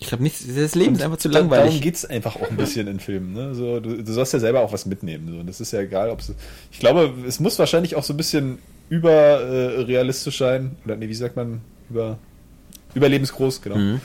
Ich 0.00 0.08
glaube 0.08 0.22
nicht, 0.22 0.36
das 0.54 0.74
Leben 0.74 0.96
ist 0.96 1.02
einfach 1.02 1.16
zu 1.16 1.28
Da- 1.30 1.38
Darum 1.38 1.50
langweilig. 1.50 1.80
geht's 1.80 2.04
einfach 2.04 2.36
auch 2.36 2.50
ein 2.50 2.56
bisschen 2.58 2.88
in 2.88 3.00
Filmen. 3.00 3.32
Ne? 3.32 3.54
So, 3.54 3.80
du, 3.80 4.02
du 4.02 4.12
sollst 4.12 4.32
ja 4.34 4.38
selber 4.38 4.60
auch 4.60 4.72
was 4.72 4.84
mitnehmen. 4.84 5.28
So. 5.32 5.38
Und 5.38 5.46
das 5.48 5.60
ist 5.62 5.72
ja 5.72 5.80
egal, 5.80 6.10
ob 6.10 6.20
es. 6.20 6.34
Ich 6.70 6.78
glaube, 6.80 7.10
es 7.26 7.40
muss 7.40 7.58
wahrscheinlich 7.58 7.96
auch 7.96 8.02
so 8.02 8.12
ein 8.12 8.18
bisschen 8.18 8.58
überrealistisch 8.90 10.40
äh, 10.40 10.44
sein. 10.44 10.76
Oder 10.84 10.96
nee, 10.96 11.08
wie 11.08 11.14
sagt 11.14 11.36
man? 11.36 11.60
Über, 11.88 12.18
überlebensgroß, 12.94 13.62
genau. 13.62 13.76
Mhm. 13.76 14.00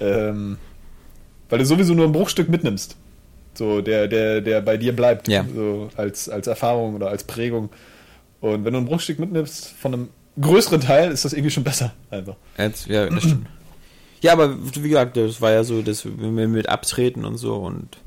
Ähm, 0.00 0.56
weil 1.48 1.58
du 1.58 1.66
sowieso 1.66 1.94
nur 1.94 2.06
ein 2.06 2.12
Bruchstück 2.12 2.48
mitnimmst. 2.48 2.96
So, 3.54 3.80
der, 3.80 4.08
der, 4.08 4.40
der 4.40 4.60
bei 4.60 4.76
dir 4.76 4.94
bleibt. 4.94 5.28
Ja. 5.28 5.44
So 5.54 5.88
als, 5.96 6.28
als 6.28 6.46
Erfahrung 6.46 6.94
oder 6.94 7.08
als 7.08 7.24
Prägung. 7.24 7.70
Und 8.40 8.64
wenn 8.64 8.72
du 8.72 8.80
ein 8.80 8.84
Bruchstück 8.84 9.18
mitnimmst 9.18 9.68
von 9.78 9.94
einem 9.94 10.08
größeren 10.40 10.80
Teil, 10.80 11.10
ist 11.10 11.24
das 11.24 11.32
irgendwie 11.32 11.50
schon 11.50 11.64
besser. 11.64 11.92
Einfach. 12.10 12.36
Jetzt, 12.58 12.86
ja, 12.86 13.08
das 13.08 13.22
stimmt. 13.22 13.46
Ja, 14.20 14.32
aber 14.32 14.56
wie 14.74 14.88
gesagt, 14.88 15.16
das 15.16 15.40
war 15.40 15.52
ja 15.52 15.64
so, 15.64 15.82
das 15.82 16.04
mit 16.04 16.48
mit 16.48 16.68
Abtreten 16.68 17.24
und 17.24 17.36
so 17.36 17.56
und 17.56 17.98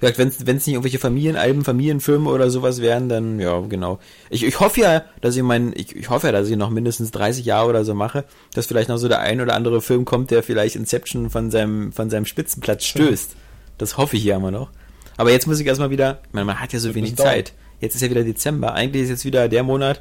gesagt, 0.00 0.18
wenn 0.18 0.28
es 0.56 0.66
nicht 0.66 0.74
irgendwelche 0.74 0.98
Familienalben, 0.98 1.64
Familienfilme 1.64 2.28
oder 2.28 2.50
sowas 2.50 2.80
wären, 2.82 3.08
dann 3.08 3.40
ja, 3.40 3.58
genau. 3.60 3.98
Ich, 4.30 4.44
ich 4.44 4.60
hoffe 4.60 4.80
ja, 4.80 5.04
dass 5.20 5.36
ich 5.36 5.42
mein, 5.42 5.72
ich, 5.74 5.96
ich 5.96 6.10
hoffe 6.10 6.26
ja, 6.26 6.32
dass 6.32 6.48
ich 6.48 6.56
noch 6.56 6.70
mindestens 6.70 7.10
30 7.12 7.46
Jahre 7.46 7.68
oder 7.70 7.84
so 7.84 7.94
mache, 7.94 8.24
dass 8.54 8.66
vielleicht 8.66 8.88
noch 8.88 8.98
so 8.98 9.08
der 9.08 9.20
ein 9.20 9.40
oder 9.40 9.54
andere 9.54 9.80
Film 9.80 10.04
kommt, 10.04 10.30
der 10.30 10.42
vielleicht 10.42 10.76
Inception 10.76 11.30
von 11.30 11.50
seinem, 11.50 11.92
von 11.92 12.10
seinem 12.10 12.26
Spitzenplatz 12.26 12.84
stößt. 12.84 13.36
Das 13.78 13.96
hoffe 13.96 14.16
ich 14.16 14.24
ja 14.24 14.36
immer 14.36 14.50
noch. 14.50 14.70
Aber 15.16 15.30
jetzt 15.30 15.46
muss 15.46 15.60
ich 15.60 15.66
erstmal 15.66 15.90
wieder, 15.90 16.18
ich 16.28 16.34
meine, 16.34 16.44
man 16.44 16.60
hat 16.60 16.72
ja 16.74 16.78
so 16.78 16.94
wenig 16.94 17.16
Zeit. 17.16 17.54
Jetzt 17.80 17.94
ist 17.94 18.02
ja 18.02 18.10
wieder 18.10 18.22
Dezember. 18.24 18.74
Eigentlich 18.74 19.04
ist 19.04 19.08
jetzt 19.10 19.24
wieder 19.24 19.48
der 19.48 19.62
Monat, 19.62 20.00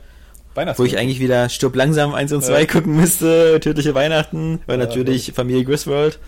wo 0.77 0.83
ich 0.83 0.97
eigentlich 0.97 1.19
wieder 1.19 1.47
Stirb 1.49 1.75
langsam 1.75 2.13
1 2.13 2.31
und 2.33 2.43
2 2.43 2.59
Ja. 2.61 2.65
gucken 2.65 2.95
müsste, 2.95 3.59
Tödliche 3.61 3.93
Weihnachten, 3.95 4.59
weil 4.65 4.79
Ja, 4.79 4.85
natürlich 4.85 5.31
Familie 5.33 5.63
Griswold. 5.63 6.19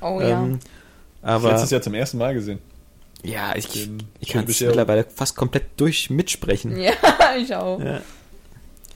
Oh 0.00 0.20
ja. 0.20 0.42
Ähm, 0.42 0.58
Ich 0.60 1.22
hab 1.28 1.30
aber 1.42 1.50
letztes 1.52 1.70
Jahr 1.70 1.82
zum 1.82 1.94
ersten 1.94 2.18
Mal 2.18 2.34
gesehen. 2.34 2.58
Ja, 3.26 3.54
ich, 3.56 3.88
ich 4.20 4.28
kann 4.28 4.44
es 4.48 4.60
mittlerweile 4.60 5.04
fast 5.14 5.36
komplett 5.36 5.64
durch 5.76 6.10
mitsprechen. 6.10 6.76
Ja, 6.78 6.92
ich 7.38 7.54
auch. 7.54 7.80
Ja. 7.80 8.00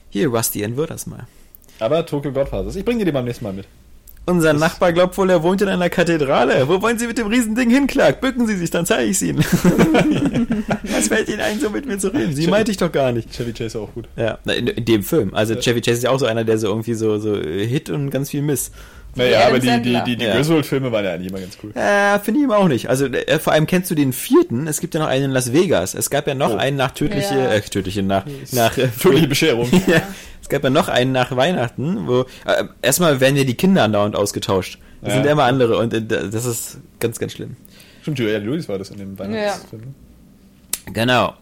Hier, 0.09 0.27
Rusty, 0.27 0.61
entwirr 0.63 0.87
das 0.87 1.05
mal. 1.07 1.27
Aber 1.79 2.05
Tokyo 2.05 2.31
Godfathers. 2.31 2.75
Ich 2.75 2.85
bringe 2.85 2.99
dir 2.99 3.05
die 3.05 3.11
beim 3.11 3.25
nächsten 3.25 3.43
Mal 3.43 3.53
mit. 3.53 3.65
Unser 4.27 4.53
Nachbar 4.53 4.93
glaubt 4.93 5.17
wohl, 5.17 5.29
er 5.31 5.41
wohnt 5.41 5.61
in 5.63 5.67
einer 5.67 5.89
Kathedrale. 5.89 6.67
Wo 6.67 6.79
wollen 6.81 6.99
Sie 6.99 7.07
mit 7.07 7.17
dem 7.17 7.25
Riesending 7.27 7.71
hin, 7.71 7.87
Clark? 7.87 8.21
Bücken 8.21 8.45
Sie 8.45 8.55
sich, 8.55 8.69
dann 8.69 8.85
zeige 8.85 9.09
ich 9.09 9.19
Ihnen. 9.21 9.39
Was 10.83 11.07
fällt 11.07 11.27
Ihnen 11.27 11.39
ein, 11.41 11.59
so 11.59 11.71
mit 11.71 11.87
mir 11.87 11.97
zu 11.97 12.09
reden? 12.09 12.35
Sie 12.35 12.45
meinte 12.47 12.69
ich 12.69 12.77
doch 12.77 12.91
gar 12.91 13.11
nicht. 13.11 13.31
Chevy 13.31 13.51
Chase 13.51 13.79
auch 13.79 13.91
gut. 13.93 14.07
Ja, 14.15 14.37
in, 14.45 14.67
in 14.67 14.85
dem 14.85 15.03
Film. 15.03 15.33
Also 15.33 15.55
Ja. 15.55 15.59
Chevy 15.59 15.81
Chase 15.81 15.97
ist 15.97 16.03
ja 16.03 16.11
auch 16.11 16.19
so 16.19 16.27
einer, 16.27 16.43
der 16.43 16.59
so 16.59 16.67
irgendwie 16.67 16.93
so, 16.93 17.17
so 17.17 17.35
Hit 17.35 17.89
und 17.89 18.11
ganz 18.11 18.29
viel 18.29 18.43
Miss. 18.43 18.71
Naja, 19.15 19.39
Adam 19.39 19.49
aber 19.49 19.59
die, 19.59 19.81
die, 19.81 20.03
die, 20.05 20.15
die 20.17 20.25
Ja. 20.25 20.35
Griswold-Filme 20.35 20.91
waren 20.91 21.03
ja 21.03 21.13
eigentlich 21.13 21.29
immer 21.29 21.39
ganz 21.41 21.57
cool. 21.63 21.71
Äh, 21.75 22.19
finde 22.19 22.39
ich 22.39 22.43
ihm 22.45 22.51
auch 22.51 22.67
nicht. 22.67 22.89
Also 22.89 23.05
äh, 23.07 23.39
vor 23.39 23.51
allem 23.53 23.67
kennst 23.67 23.91
du 23.91 23.95
den 23.95 24.13
vierten. 24.13 24.67
Es 24.67 24.79
gibt 24.79 24.93
ja 24.93 25.01
noch 25.01 25.07
einen 25.07 25.25
in 25.25 25.31
Las 25.31 25.51
Vegas. 25.51 25.93
Es 25.95 26.09
gab 26.09 26.27
ja 26.27 26.33
noch 26.35 26.51
Oh. 26.53 26.57
einen 26.57 26.77
nach 26.77 26.91
tödliche, 26.91 27.35
Ja. 27.35 27.51
äh, 27.51 27.61
tödliche 27.61 28.03
nach, 28.03 28.25
nach 28.53 28.77
äh, 28.77 28.87
Tödliche 29.01 29.27
Bescherung. 29.27 29.69
ja, 29.87 30.01
es 30.41 30.47
gab 30.49 30.63
ja 30.63 30.69
noch 30.69 30.87
einen 30.87 31.11
nach 31.11 31.35
Weihnachten, 31.35 32.07
wo 32.07 32.21
äh, 32.45 32.63
erstmal 32.81 33.19
werden 33.19 33.35
ja 33.35 33.43
die 33.43 33.55
Kinder 33.55 33.83
andauernd 33.83 34.15
ausgetauscht. 34.15 34.79
Das 35.01 35.09
Ja. 35.09 35.15
sind 35.15 35.25
ja 35.25 35.31
immer 35.33 35.43
andere 35.43 35.77
und 35.77 35.93
äh, 35.93 36.01
das 36.05 36.45
ist 36.45 36.77
ganz, 36.99 37.19
ganz 37.19 37.33
schlimm. 37.33 37.57
Stimmt, 38.03 38.17
Julia 38.19 38.37
Louis 38.39 38.67
war 38.69 38.77
das 38.77 38.89
in 38.91 38.97
dem 38.97 39.19
Weihnachtsfilm. 39.19 39.81
ne? 39.81 39.93
Genau. 40.93 41.33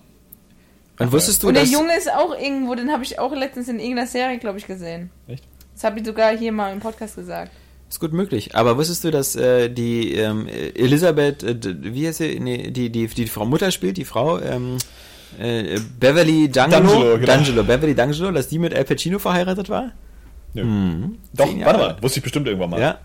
Und 0.98 1.12
wusstest 1.14 1.44
du, 1.44 1.48
Und 1.48 1.54
der 1.54 1.64
dass... 1.64 1.72
Junge 1.72 1.96
ist 1.98 2.12
auch 2.12 2.38
irgendwo, 2.38 2.76
den 2.76 2.92
habe 2.92 3.04
ich 3.04 3.20
auch 3.20 3.34
letztens 3.34 3.70
in 3.70 3.80
irgendeiner 3.80 4.08
Serie, 4.08 4.38
glaube 4.38 4.58
ich, 4.58 4.68
gesehen. 4.68 5.12
Echt? 5.28 5.44
Das 5.80 5.86
habe 5.86 6.02
ich 6.02 6.06
sogar 6.06 6.36
hier 6.38 6.52
mal 6.52 6.74
im 6.74 6.82
Podcast 6.82 7.16
gesagt. 7.16 7.54
Ist 7.88 8.02
gut 8.02 8.12
möglich. 8.12 8.54
Aber 8.54 8.76
wusstest 8.76 9.06
du, 9.06 9.12
dass 9.12 9.38
äh, 9.38 9.70
die 9.70 10.14
ähm, 10.14 10.46
Elisabeth, 10.76 11.42
äh, 11.42 11.56
wie 11.64 12.06
heißt 12.06 12.18
sie, 12.18 12.38
nee, 12.38 12.70
die, 12.70 12.90
die, 12.90 13.08
die 13.08 13.28
Frau 13.28 13.46
Mutter 13.46 13.72
spielt, 13.72 13.96
die 13.96 14.04
Frau, 14.04 14.40
ähm, 14.40 14.78
äh, 15.40 15.80
Beverly 15.98 16.48
D'Angelo, 16.48 17.16
D'Angelo, 17.16 17.56
genau. 17.56 17.64
Beverly 17.64 17.94
D'Angelo, 17.94 18.34
dass 18.34 18.50
die 18.50 18.60
mit 18.60 18.76
Al 18.76 18.84
Pacino 18.84 19.20
verheiratet 19.20 19.70
war? 19.70 19.94
Nö. 20.54 20.66
Mhm. 20.66 21.18
Doch, 21.34 21.48
warte 21.64 21.80
mal, 21.80 21.98
wusste 22.02 22.20
ich 22.20 22.24
bestimmt 22.24 22.48
irgendwann 22.48 22.72
mal. 22.72 22.82
Ja. 22.82 23.00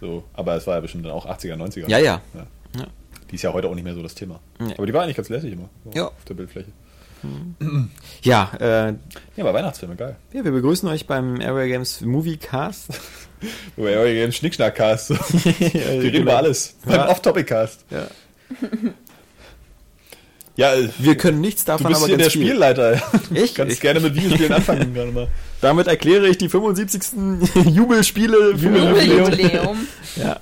So, 0.00 0.24
aber 0.32 0.56
es 0.56 0.66
war 0.66 0.76
ja 0.76 0.80
bestimmt 0.80 1.04
dann 1.04 1.12
auch 1.12 1.26
80er, 1.26 1.56
90er. 1.56 1.90
Ja, 1.90 1.98
ja. 1.98 2.22
Ja. 2.32 2.46
Ja. 2.78 2.86
Die 3.30 3.34
ist 3.34 3.42
ja 3.42 3.52
heute 3.52 3.68
auch 3.68 3.74
nicht 3.74 3.84
mehr 3.84 3.94
so 3.94 4.02
das 4.02 4.14
Thema. 4.14 4.40
Ja. 4.60 4.68
Aber 4.78 4.86
die 4.86 4.94
war 4.94 5.02
eigentlich 5.02 5.16
ganz 5.16 5.28
lässig 5.28 5.52
immer. 5.52 5.68
so 5.84 5.90
Ja. 5.94 6.06
Auf 6.06 6.24
der 6.26 6.32
Bildfläche. 6.32 6.70
Ja, 8.22 8.50
äh, 8.60 8.88
Ja, 9.36 9.44
aber 9.44 9.54
Weihnachtsfilme, 9.54 9.96
geil. 9.96 10.16
ja, 10.32 10.44
wir 10.44 10.52
begrüßen 10.52 10.88
euch 10.88 11.06
beim 11.06 11.40
Area 11.40 11.66
Games 11.66 12.00
Movie 12.00 12.36
Cast. 12.36 12.88
Wo 13.76 13.84
wir 13.84 13.90
ja 14.10 14.22
einen 14.24 14.32
Schnickschnack-Cast. 14.32 15.08
so. 15.08 15.14
Wir 15.34 15.74
reden 15.74 16.02
genau. 16.12 16.22
über 16.22 16.36
alles. 16.38 16.76
Beim 16.84 16.94
Ja. 16.94 17.08
Off-Topic-Cast. 17.10 17.84
Ja. 17.90 18.06
Ja, 20.56 20.72
äh, 20.74 20.88
Wir 20.98 21.16
können 21.16 21.40
nichts 21.40 21.64
du 21.64 21.72
davon, 21.72 21.88
bist 21.88 21.98
aber 21.98 22.06
hier 22.06 22.16
der 22.16 22.26
ganz 22.26 22.32
viel. 22.34 22.46
Spielleiter. 22.46 23.02
Ich? 23.34 23.54
Du 23.54 23.56
kannst 23.56 23.74
Ich- 23.74 23.80
gerne 23.80 23.98
mit 23.98 24.14
Videospielen 24.14 24.52
anfangen. 24.52 24.94
gerade 24.94 25.10
mal. 25.10 25.28
Damit 25.60 25.88
erkläre 25.88 26.28
ich 26.28 26.38
die 26.38 26.48
75. 26.48 27.02
Jubelspiele 27.72 28.56
für 28.56 28.68
Jubiläum. 28.68 29.88
Ja. 30.14 30.38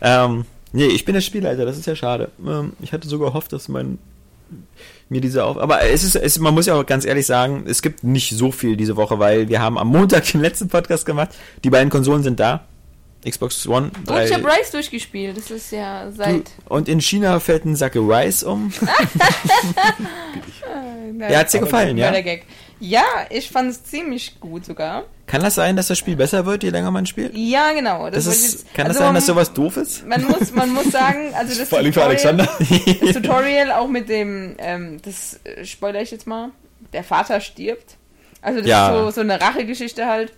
ähm, 0.00 0.44
nee, 0.72 0.86
ich 0.86 1.04
bin 1.04 1.14
der 1.14 1.20
Spielleiter, 1.20 1.64
das 1.64 1.78
ist 1.78 1.86
ja 1.86 1.96
schade. 1.96 2.30
Ähm, 2.46 2.74
ich 2.80 2.92
hatte 2.92 3.08
sogar 3.08 3.30
gehofft, 3.30 3.52
dass 3.52 3.68
man 3.68 3.98
mir 5.12 5.20
diese 5.20 5.44
auf. 5.44 5.56
Aber 5.58 5.82
es 5.82 6.02
ist, 6.02 6.16
es, 6.16 6.38
man 6.38 6.54
muss 6.54 6.66
ja 6.66 6.74
auch 6.74 6.84
ganz 6.84 7.04
ehrlich 7.04 7.26
sagen, 7.26 7.64
es 7.66 7.82
gibt 7.82 8.02
nicht 8.02 8.36
so 8.36 8.50
viel 8.50 8.76
diese 8.76 8.96
Woche, 8.96 9.18
weil 9.18 9.48
wir 9.48 9.60
haben 9.60 9.78
am 9.78 9.88
Montag 9.88 10.24
den 10.32 10.40
letzten 10.40 10.68
Podcast 10.68 11.06
gemacht. 11.06 11.30
Die 11.62 11.70
beiden 11.70 11.90
Konsolen 11.90 12.22
sind 12.22 12.40
da. 12.40 12.64
Xbox 13.24 13.68
One. 13.68 13.92
Und 14.08 14.20
ich 14.20 14.34
habe 14.34 14.44
Rise 14.44 14.72
durchgespielt. 14.72 15.36
Das 15.36 15.48
ist 15.50 15.70
ja 15.70 16.06
du, 16.06 16.16
seit. 16.16 16.50
und 16.68 16.88
in 16.88 17.00
China 17.00 17.38
fällt 17.38 17.64
ein 17.64 17.76
Sacke 17.76 18.00
Rice 18.00 18.42
um. 18.42 18.72
Ja, 21.18 21.28
Ja, 21.28 21.38
hat's 21.40 21.52
dir 21.52 21.60
gefallen, 21.60 21.98
ja? 21.98 22.10
Gag. 22.20 22.46
Ja, 22.84 23.04
ich 23.30 23.48
fand 23.48 23.70
es 23.70 23.84
ziemlich 23.84 24.40
gut 24.40 24.64
sogar. 24.64 25.04
Kann 25.26 25.40
das 25.40 25.54
sein, 25.54 25.76
dass 25.76 25.86
das 25.86 25.98
Spiel 25.98 26.16
besser 26.16 26.46
wird, 26.46 26.64
je 26.64 26.70
länger 26.70 26.90
man 26.90 27.06
spielt? 27.06 27.32
Ja, 27.36 27.72
genau. 27.72 28.10
Das 28.10 28.26
ich 28.26 28.32
ist, 28.32 28.52
jetzt- 28.52 28.74
kann 28.74 28.88
das 28.88 28.96
also 28.96 29.06
sein, 29.06 29.14
dass 29.14 29.26
sowas 29.26 29.52
doof 29.52 29.76
ist? 29.76 30.04
Man 30.04 30.24
muss, 30.24 30.50
man 30.52 30.70
muss 30.70 30.90
sagen, 30.90 31.32
also 31.34 31.56
das 31.56 31.68
Vor 31.68 31.78
allem 31.78 31.92
für 31.92 32.02
Alexander. 32.02 32.48
Das 33.00 33.12
Tutorial 33.12 33.70
auch 33.70 33.86
mit 33.86 34.08
dem, 34.08 34.56
ähm, 34.58 35.00
das 35.04 35.38
äh, 35.44 35.64
spoiler 35.64 36.02
ich 36.02 36.10
jetzt 36.10 36.26
mal, 36.26 36.50
der 36.92 37.04
Vater 37.04 37.40
stirbt. 37.40 37.96
Also 38.40 38.58
das 38.58 38.68
Ja. 38.68 38.88
ist 38.88 39.04
so, 39.04 39.10
so 39.12 39.20
eine 39.20 39.40
Rachegeschichte 39.40 40.04
halt. 40.06 40.32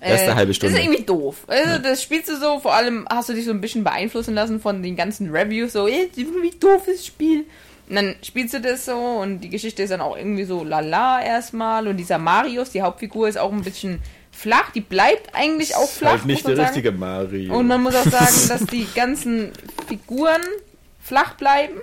Erste 0.00 0.34
halbe 0.34 0.54
Stunde. 0.54 0.74
Das 0.76 0.80
ist 0.82 0.86
irgendwie 0.88 1.04
doof. 1.04 1.44
Also 1.46 1.78
das 1.82 2.02
spielst 2.02 2.30
du 2.30 2.36
so, 2.36 2.58
vor 2.60 2.72
allem 2.74 3.06
hast 3.10 3.28
du 3.28 3.34
dich 3.34 3.44
so 3.44 3.50
ein 3.50 3.60
bisschen 3.60 3.84
beeinflussen 3.84 4.34
lassen 4.34 4.60
von 4.60 4.82
den 4.82 4.96
ganzen 4.96 5.30
Reviews, 5.30 5.74
so, 5.74 5.86
ey, 5.86 6.10
wie 6.14 6.58
doof 6.58 6.86
ist 6.88 7.00
das 7.00 7.06
Spiel. 7.06 7.44
Und 7.90 7.96
dann 7.96 8.14
spielst 8.22 8.54
du 8.54 8.60
das 8.60 8.84
so 8.84 8.94
und 8.94 9.40
die 9.40 9.48
Geschichte 9.48 9.82
ist 9.82 9.90
dann 9.90 10.00
auch 10.00 10.16
irgendwie 10.16 10.44
so 10.44 10.62
lala 10.62 11.24
erstmal 11.24 11.88
und 11.88 11.96
dieser 11.96 12.18
Marius, 12.18 12.70
die 12.70 12.82
Hauptfigur, 12.82 13.28
ist 13.28 13.36
auch 13.36 13.52
ein 13.52 13.62
bisschen 13.62 14.00
flach, 14.30 14.70
die 14.70 14.80
bleibt 14.80 15.34
eigentlich 15.34 15.74
auch 15.74 15.88
flach. 15.88 16.12
halt 16.12 16.26
nicht 16.26 16.46
der 16.46 16.56
richtige 16.56 16.92
Mario. 16.92 17.58
Und 17.58 17.66
man 17.66 17.82
muss 17.82 17.96
auch 17.96 18.04
sagen, 18.04 18.36
dass 18.48 18.64
die 18.66 18.86
ganzen 18.94 19.50
Figuren 19.88 20.40
flach 21.00 21.34
bleiben. 21.34 21.74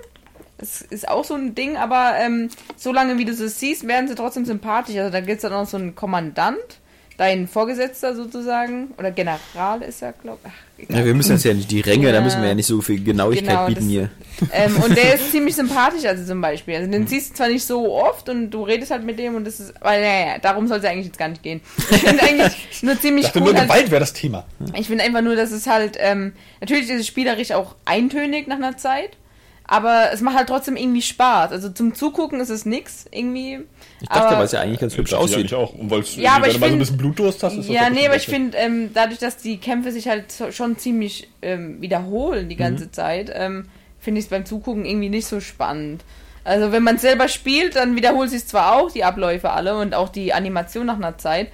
Das 0.56 0.80
ist 0.80 1.06
auch 1.06 1.24
so 1.24 1.34
ein 1.34 1.54
Ding, 1.54 1.76
aber 1.76 2.14
ähm, 2.18 2.48
solange 2.74 3.18
wie 3.18 3.26
du 3.26 3.32
es 3.32 3.60
siehst, 3.60 3.86
werden 3.86 4.08
sie 4.08 4.14
trotzdem 4.14 4.46
sympathisch. 4.46 4.96
Also 4.96 5.10
da 5.10 5.20
gibt 5.20 5.36
es 5.36 5.42
dann 5.42 5.52
auch 5.52 5.66
so 5.66 5.76
einen 5.76 5.94
Kommandant, 5.94 6.77
dein 7.18 7.46
Vorgesetzter 7.48 8.14
sozusagen, 8.14 8.92
oder 8.96 9.10
General 9.10 9.82
ist 9.82 10.00
er, 10.02 10.12
glaube 10.12 10.38
ich. 10.78 10.88
Ja, 10.88 11.04
wir 11.04 11.12
müssen 11.14 11.32
jetzt 11.32 11.44
ja 11.44 11.52
nicht 11.52 11.70
die 11.70 11.80
Ränge, 11.80 12.06
da 12.10 12.14
Ja. 12.14 12.20
müssen 12.20 12.40
wir 12.40 12.48
ja 12.48 12.54
nicht 12.54 12.66
so 12.66 12.80
viel 12.80 13.02
Genauigkeit 13.04 13.48
Genau, 13.48 13.66
bieten 13.66 13.80
das- 13.80 13.88
hier. 13.88 14.10
ähm, 14.52 14.76
und 14.76 14.96
der 14.96 15.14
ist 15.14 15.30
ziemlich 15.32 15.56
sympathisch, 15.56 16.04
also 16.06 16.24
zum 16.24 16.40
Beispiel. 16.40 16.76
Also 16.76 16.90
den 16.90 17.06
siehst 17.08 17.30
du 17.30 17.34
zwar 17.34 17.48
nicht 17.48 17.64
so 17.66 17.92
oft 17.92 18.28
und 18.28 18.50
du 18.50 18.62
redest 18.62 18.92
halt 18.92 19.04
mit 19.04 19.18
dem 19.18 19.34
und 19.34 19.44
das 19.44 19.58
ist, 19.60 19.74
weil 19.80 20.00
naja, 20.00 20.38
darum 20.40 20.66
soll 20.68 20.78
es 20.78 20.84
ja 20.84 20.90
eigentlich 20.90 21.06
jetzt 21.06 21.18
gar 21.18 21.28
nicht 21.28 21.42
gehen. 21.42 21.60
Ich 21.90 21.96
finde 21.98 22.22
eigentlich 22.22 22.52
nur 22.82 22.92
ich 22.94 23.00
ziemlich 23.00 23.26
dachte 23.26 23.40
cool. 23.40 23.52
nur, 23.52 23.62
Gewalt 23.62 23.90
wäre 23.90 24.00
das 24.00 24.12
Thema. 24.12 24.44
Ich 24.74 24.86
finde 24.86 25.02
einfach 25.04 25.20
nur, 25.22 25.34
dass 25.34 25.50
es 25.50 25.66
halt, 25.66 25.96
ähm, 26.00 26.32
natürlich 26.60 26.88
ist 26.88 27.00
es 27.00 27.06
spielerisch 27.08 27.50
auch 27.50 27.74
eintönig 27.84 28.46
nach 28.46 28.56
einer 28.56 28.76
Zeit, 28.76 29.16
aber 29.64 30.12
es 30.12 30.20
macht 30.20 30.36
halt 30.36 30.48
trotzdem 30.48 30.76
irgendwie 30.76 31.02
Spaß. 31.02 31.50
Also 31.52 31.68
zum 31.70 31.94
Zugucken 31.94 32.38
ist 32.40 32.48
es 32.48 32.64
nix 32.64 33.04
irgendwie. 33.10 33.58
Ich 34.00 34.08
dachte, 34.08 34.28
aber, 34.28 34.38
weil 34.38 34.44
es 34.44 34.52
ja 34.52 34.60
eigentlich 34.60 34.78
ganz 34.80 34.96
hübsch 34.96 35.10
ich 35.12 35.16
aussieht. 35.18 35.38
eigentlich 35.38 35.54
auch. 35.54 35.74
Und 35.74 35.90
weil's, 35.90 36.14
Ja, 36.16 36.32
aber 36.36 36.46
ich 36.46 36.54
du 36.54 36.60
mal 36.60 36.66
so 36.66 36.74
ein 36.74 36.78
find- 36.78 36.80
bisschen 36.82 36.96
Blutdurst 36.98 37.42
hast, 37.42 37.52
ist 37.54 37.68
das 37.68 37.74
Ja, 37.74 37.90
nee, 37.90 38.06
aber 38.06 38.16
ich 38.16 38.26
finde, 38.26 38.56
ähm, 38.56 38.90
dadurch, 38.94 39.18
dass 39.18 39.36
die 39.38 39.58
Kämpfe 39.58 39.90
sich 39.92 40.08
halt 40.08 40.30
so, 40.30 40.52
schon 40.52 40.78
ziemlich 40.78 41.28
ähm, 41.42 41.80
wiederholen 41.80 42.48
die 42.48 42.56
ganze 42.56 42.84
Mhm. 42.86 42.92
Zeit, 42.92 43.32
ähm, 43.34 43.68
finde 43.98 44.20
ich 44.20 44.26
es 44.26 44.30
beim 44.30 44.44
Zugucken 44.46 44.84
irgendwie 44.84 45.08
nicht 45.08 45.26
so 45.26 45.40
spannend. 45.40 46.04
Also 46.44 46.70
wenn 46.72 46.82
man 46.84 46.98
selber 46.98 47.28
spielt, 47.28 47.76
dann 47.76 47.96
wiederholt 47.96 48.30
sich 48.30 48.46
zwar 48.46 48.76
auch 48.76 48.90
die 48.90 49.02
Abläufe 49.04 49.50
alle 49.50 49.76
und 49.76 49.94
auch 49.94 50.08
die 50.08 50.32
Animation 50.32 50.86
nach 50.86 50.96
einer 50.96 51.18
Zeit, 51.18 51.48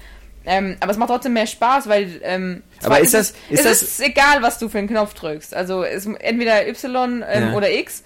ähm, 0.47 0.77
aber 0.81 0.93
es 0.93 0.99
macht 0.99 1.09
trotzdem 1.09 1.33
mehr 1.33 1.47
Spaß, 1.47 1.89
weil 1.89 2.21
ähm, 2.23 2.63
Aber 2.83 3.01
ist 3.01 3.15
das- 3.15 3.31
es, 3.49 3.59
ist 3.61 3.61
es 3.61 3.81
das- 3.81 3.83
ist 3.83 4.01
egal, 4.03 4.43
was 4.43 4.59
du 4.59 4.69
für 4.69 4.77
einen 4.79 4.89
Knopf 4.89 5.15
drückst. 5.15 5.55
Also 5.55 5.83
es, 5.83 6.05
entweder 6.07 6.69
Y 6.69 7.25
ähm, 7.27 7.43
Ja. 7.49 7.53
oder 7.55 7.73
X. 7.73 8.05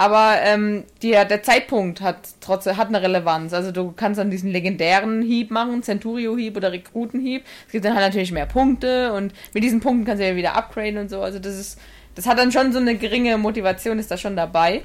Aber 0.00 0.36
ähm, 0.42 0.84
die, 1.02 1.10
der 1.10 1.42
Zeitpunkt 1.42 2.00
hat 2.00 2.16
trotzdem 2.40 2.78
hat 2.78 2.88
eine 2.88 3.02
Relevanz. 3.02 3.52
Also 3.52 3.70
du 3.70 3.92
kannst 3.92 4.18
dann 4.18 4.30
diesen 4.30 4.50
legendären 4.50 5.20
Hieb 5.20 5.50
machen, 5.50 5.82
Centurio-Hieb 5.82 6.56
oder 6.56 6.72
Rekrutenhieb. 6.72 7.44
Es 7.66 7.72
gibt 7.72 7.84
dann 7.84 7.92
halt 7.94 8.06
natürlich 8.06 8.32
mehr 8.32 8.46
Punkte 8.46 9.12
und 9.12 9.34
mit 9.52 9.62
diesen 9.62 9.80
Punkten 9.80 10.06
kannst 10.06 10.22
du 10.22 10.26
ja 10.26 10.36
wieder 10.36 10.56
upgraden 10.56 10.96
und 10.96 11.10
so. 11.10 11.20
Also 11.20 11.38
das 11.38 11.54
ist, 11.54 11.78
das 12.14 12.24
hat 12.26 12.38
dann 12.38 12.50
schon 12.50 12.72
so 12.72 12.78
eine 12.78 12.96
geringe 12.96 13.36
Motivation, 13.36 13.98
ist 13.98 14.10
da 14.10 14.16
schon 14.16 14.36
dabei. 14.36 14.84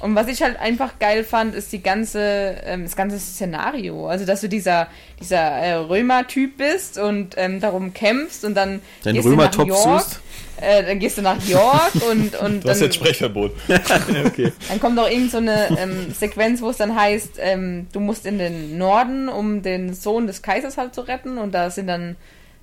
Und 0.00 0.16
was 0.16 0.26
ich 0.28 0.42
halt 0.42 0.58
einfach 0.58 0.98
geil 0.98 1.24
fand, 1.24 1.54
ist 1.54 1.72
die 1.72 1.82
ganze, 1.82 2.56
ähm, 2.64 2.82
das 2.82 2.96
ganze 2.96 3.18
Szenario. 3.18 4.08
Also, 4.08 4.26
dass 4.26 4.40
du 4.40 4.48
dieser, 4.48 4.88
dieser 5.20 5.38
äh, 5.38 5.74
Römer-Typ 5.74 6.58
bist 6.58 6.98
und 6.98 7.34
ähm, 7.36 7.60
darum 7.60 7.94
kämpfst 7.94 8.44
und 8.44 8.54
dann 8.54 8.80
Dein 9.02 9.14
gehst 9.14 9.24
du 9.26 9.30
nach 9.30 9.38
Römertopf 9.38 9.68
York. 9.68 10.00
suchst. 10.02 10.20
Äh, 10.60 10.84
dann 10.84 10.98
gehst 10.98 11.18
du 11.18 11.22
nach 11.22 11.42
York 11.46 11.92
und, 12.10 12.34
und 12.40 12.64
Du 12.64 12.68
hast 12.68 12.80
dann, 12.80 12.86
jetzt 12.86 12.96
Sprechverbot. 12.96 13.52
okay. 14.26 14.52
dann 14.68 14.80
kommt 14.80 14.98
auch 14.98 15.08
irgend 15.08 15.30
so 15.30 15.38
eine 15.38 15.76
ähm, 15.78 16.12
Sequenz, 16.12 16.60
wo 16.60 16.70
es 16.70 16.76
dann 16.76 16.94
heißt, 16.94 17.38
ähm, 17.38 17.86
du 17.92 18.00
musst 18.00 18.26
in 18.26 18.38
den 18.38 18.76
Norden, 18.76 19.28
um 19.28 19.62
den 19.62 19.94
Sohn 19.94 20.26
des 20.26 20.42
Kaisers 20.42 20.76
halt 20.76 20.94
zu 20.94 21.02
retten. 21.02 21.38
Und 21.38 21.52
da 21.52 21.70
sind 21.70 21.86
dann 21.86 22.16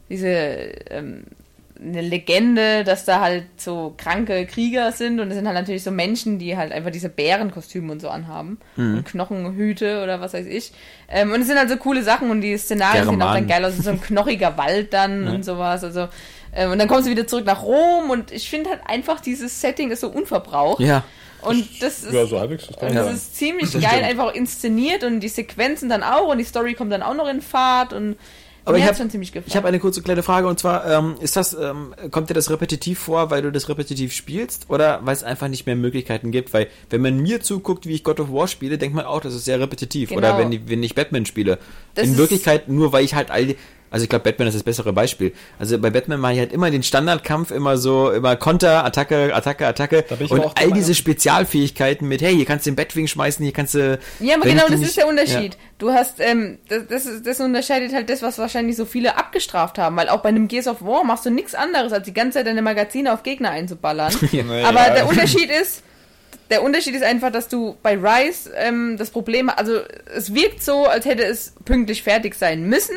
diese 0.09 0.27
ähm, 0.27 1.23
eine 1.83 2.01
Legende, 2.01 2.83
dass 2.83 3.05
da 3.05 3.21
halt 3.21 3.45
so 3.57 3.95
kranke 3.97 4.45
Krieger 4.45 4.91
sind 4.91 5.19
und 5.19 5.29
es 5.29 5.35
sind 5.35 5.47
halt 5.47 5.55
natürlich 5.57 5.83
so 5.83 5.89
Menschen, 5.89 6.37
die 6.37 6.55
halt 6.55 6.71
einfach 6.71 6.91
diese 6.91 7.09
Bärenkostüme 7.09 7.91
und 7.91 7.99
so 8.01 8.09
anhaben 8.09 8.59
und 8.77 9.03
Knochenhüte 9.05 10.03
oder 10.03 10.21
was 10.21 10.33
weiß 10.33 10.45
ich. 10.45 10.71
Ähm, 11.09 11.31
und 11.31 11.41
es 11.41 11.47
sind 11.47 11.57
halt 11.57 11.69
so 11.69 11.77
coole 11.77 12.03
Sachen 12.03 12.29
und 12.29 12.41
die 12.41 12.55
Szenarien 12.57 13.05
sehen 13.09 13.21
auch 13.21 13.33
dann 13.33 13.47
geil 13.47 13.65
aus, 13.65 13.77
so 13.77 13.89
ein 13.89 13.99
knochiger 14.01 14.57
Wald 14.57 14.93
dann 14.93 15.27
und 15.27 15.43
sowas. 15.43 15.83
Also 15.83 16.07
ähm, 16.53 16.71
und 16.71 16.77
dann 16.79 16.87
kommst 16.87 17.07
du 17.07 17.11
wieder 17.11 17.25
zurück 17.25 17.45
nach 17.45 17.63
Rom 17.63 18.09
und 18.11 18.31
ich 18.31 18.49
finde 18.49 18.69
halt 18.69 18.81
einfach 18.85 19.19
dieses 19.19 19.59
Setting 19.59 19.89
ist 19.89 20.01
so 20.01 20.09
unverbraucht. 20.09 20.81
Ja. 20.81 21.03
Und 21.41 21.81
das 21.81 22.03
ist, 22.03 22.13
Ja, 22.13 22.27
so 22.27 22.39
halbwegs. 22.39 22.67
Das 22.67 22.93
sagen. 22.93 23.15
ist 23.15 23.35
ziemlich 23.35 23.71
Das 23.71 23.81
geil, 23.81 23.91
stimmt. 23.93 24.05
einfach 24.05 24.35
inszeniert 24.35 25.03
und 25.03 25.21
die 25.21 25.29
Sequenzen 25.29 25.89
dann 25.89 26.03
auch 26.03 26.27
und 26.27 26.37
die 26.37 26.43
Story 26.43 26.75
kommt 26.75 26.91
dann 26.91 27.01
auch 27.01 27.15
noch 27.15 27.27
in 27.27 27.41
Fahrt 27.41 27.93
und 27.93 28.17
Aber 28.63 28.73
mir 28.77 28.83
ich 28.83 28.87
habe 28.87 28.97
schon 28.97 29.09
ziemlich 29.09 29.31
gefallen. 29.31 29.47
ich 29.49 29.55
hab 29.55 29.65
eine 29.65 29.79
kurze 29.79 30.01
kleine 30.01 30.21
Frage 30.23 30.47
und 30.47 30.59
zwar, 30.59 30.85
ähm, 30.89 31.15
ist 31.19 31.35
das, 31.35 31.53
ähm, 31.53 31.95
kommt 32.11 32.29
dir 32.29 32.33
das 32.35 32.49
repetitiv 32.51 32.99
vor, 32.99 33.29
weil 33.31 33.41
du 33.41 33.51
das 33.51 33.69
repetitiv 33.69 34.13
spielst 34.13 34.65
oder 34.69 34.99
weil 35.03 35.13
es 35.15 35.23
einfach 35.23 35.47
nicht 35.47 35.65
mehr 35.65 35.75
Möglichkeiten 35.75 36.31
gibt? 36.31 36.53
Weil 36.53 36.67
wenn 36.89 37.01
man 37.01 37.19
mir 37.19 37.41
zuguckt, 37.41 37.85
wie 37.87 37.93
ich 37.93 38.03
God 38.03 38.19
of 38.19 38.31
War 38.31 38.47
spiele, 38.47 38.77
denkt 38.77 38.95
man 38.95 39.05
auch, 39.05 39.21
das 39.21 39.33
ist 39.33 39.45
sehr 39.45 39.59
repetitiv. 39.59 40.09
Genau. 40.09 40.19
Oder 40.19 40.37
wenn, 40.37 40.51
ich- 40.51 40.61
wenn 40.67 40.83
ich 40.83 40.93
Batman 40.95 41.25
spiele. 41.25 41.57
Das 41.95 42.05
In 42.07 42.17
Wirklichkeit 42.17 42.67
nur, 42.69 42.93
weil 42.93 43.03
ich 43.03 43.15
halt 43.15 43.31
all 43.31 43.45
die, 43.47 43.55
also 43.91 44.03
ich 44.03 44.09
glaube, 44.09 44.23
Batman 44.23 44.47
ist 44.47 44.55
das 44.55 44.63
bessere 44.63 44.91
Beispiel. 44.93 45.33
Also 45.59 45.77
bei 45.77 45.89
Batman 45.91 46.19
mache 46.19 46.33
ich 46.33 46.39
halt 46.39 46.51
immer 46.53 46.71
den 46.71 46.81
Standardkampf, 46.81 47.51
immer 47.51 47.77
so, 47.77 48.09
immer 48.09 48.35
Konter, 48.37 48.83
Attacke, 48.83 49.35
Attacke, 49.35 49.67
Attacke. 49.67 50.05
Und 50.09 50.31
aber 50.31 50.45
auch 50.45 50.55
all 50.55 50.63
Meinung. 50.63 50.75
diese 50.75 50.95
Spezialfähigkeiten 50.95 52.07
mit, 52.07 52.21
hey, 52.21 52.35
hier 52.35 52.45
kannst 52.45 52.65
du 52.65 52.71
den 52.71 52.75
Batwing 52.75 53.07
schmeißen, 53.07 53.43
hier 53.43 53.53
kannst 53.53 53.73
du... 53.75 53.99
Ja, 54.19 54.35
aber 54.35 54.45
genau 54.45 54.63
das 54.67 54.79
nicht- 54.79 54.89
ist 54.89 54.97
der 54.97 55.07
Unterschied. 55.07 55.53
Ja. 55.53 55.59
Du 55.77 55.91
hast, 55.91 56.19
ähm, 56.19 56.57
das, 56.69 56.83
das, 56.89 57.05
ist- 57.05 57.27
das 57.27 57.39
unterscheidet 57.39 57.93
halt 57.93 58.09
das, 58.09 58.21
was 58.21 58.37
wahrscheinlich 58.37 58.75
so 58.75 58.85
viele 58.85 59.17
abgestraft 59.17 59.77
haben, 59.77 59.95
weil 59.97 60.09
auch 60.09 60.21
bei 60.21 60.29
einem 60.29 60.47
Gears 60.47 60.67
of 60.67 60.81
War 60.81 61.03
machst 61.03 61.25
du 61.25 61.29
nichts 61.29 61.53
anderes, 61.55 61.91
als 61.93 62.05
die 62.05 62.13
ganze 62.13 62.39
Zeit 62.39 62.47
deine 62.47 62.61
Magazine 62.61 63.11
auf 63.13 63.23
Gegner 63.23 63.51
einzuballern. 63.51 64.13
Naja. 64.31 64.67
Aber 64.69 64.89
der 64.93 65.07
Unterschied 65.07 65.49
ist, 65.51 65.83
der 66.51 66.63
Unterschied 66.63 66.93
ist 66.93 67.03
einfach, 67.03 67.31
dass 67.31 67.47
du 67.47 67.77
bei 67.81 67.95
Rise 67.97 68.51
ähm, 68.55 68.97
das 68.97 69.09
Problem, 69.09 69.49
also 69.49 69.79
es 70.13 70.33
wirkt 70.33 70.61
so, 70.61 70.85
als 70.85 71.05
hätte 71.05 71.23
es 71.23 71.53
pünktlich 71.65 72.03
fertig 72.03 72.35
sein 72.35 72.67
müssen 72.67 72.95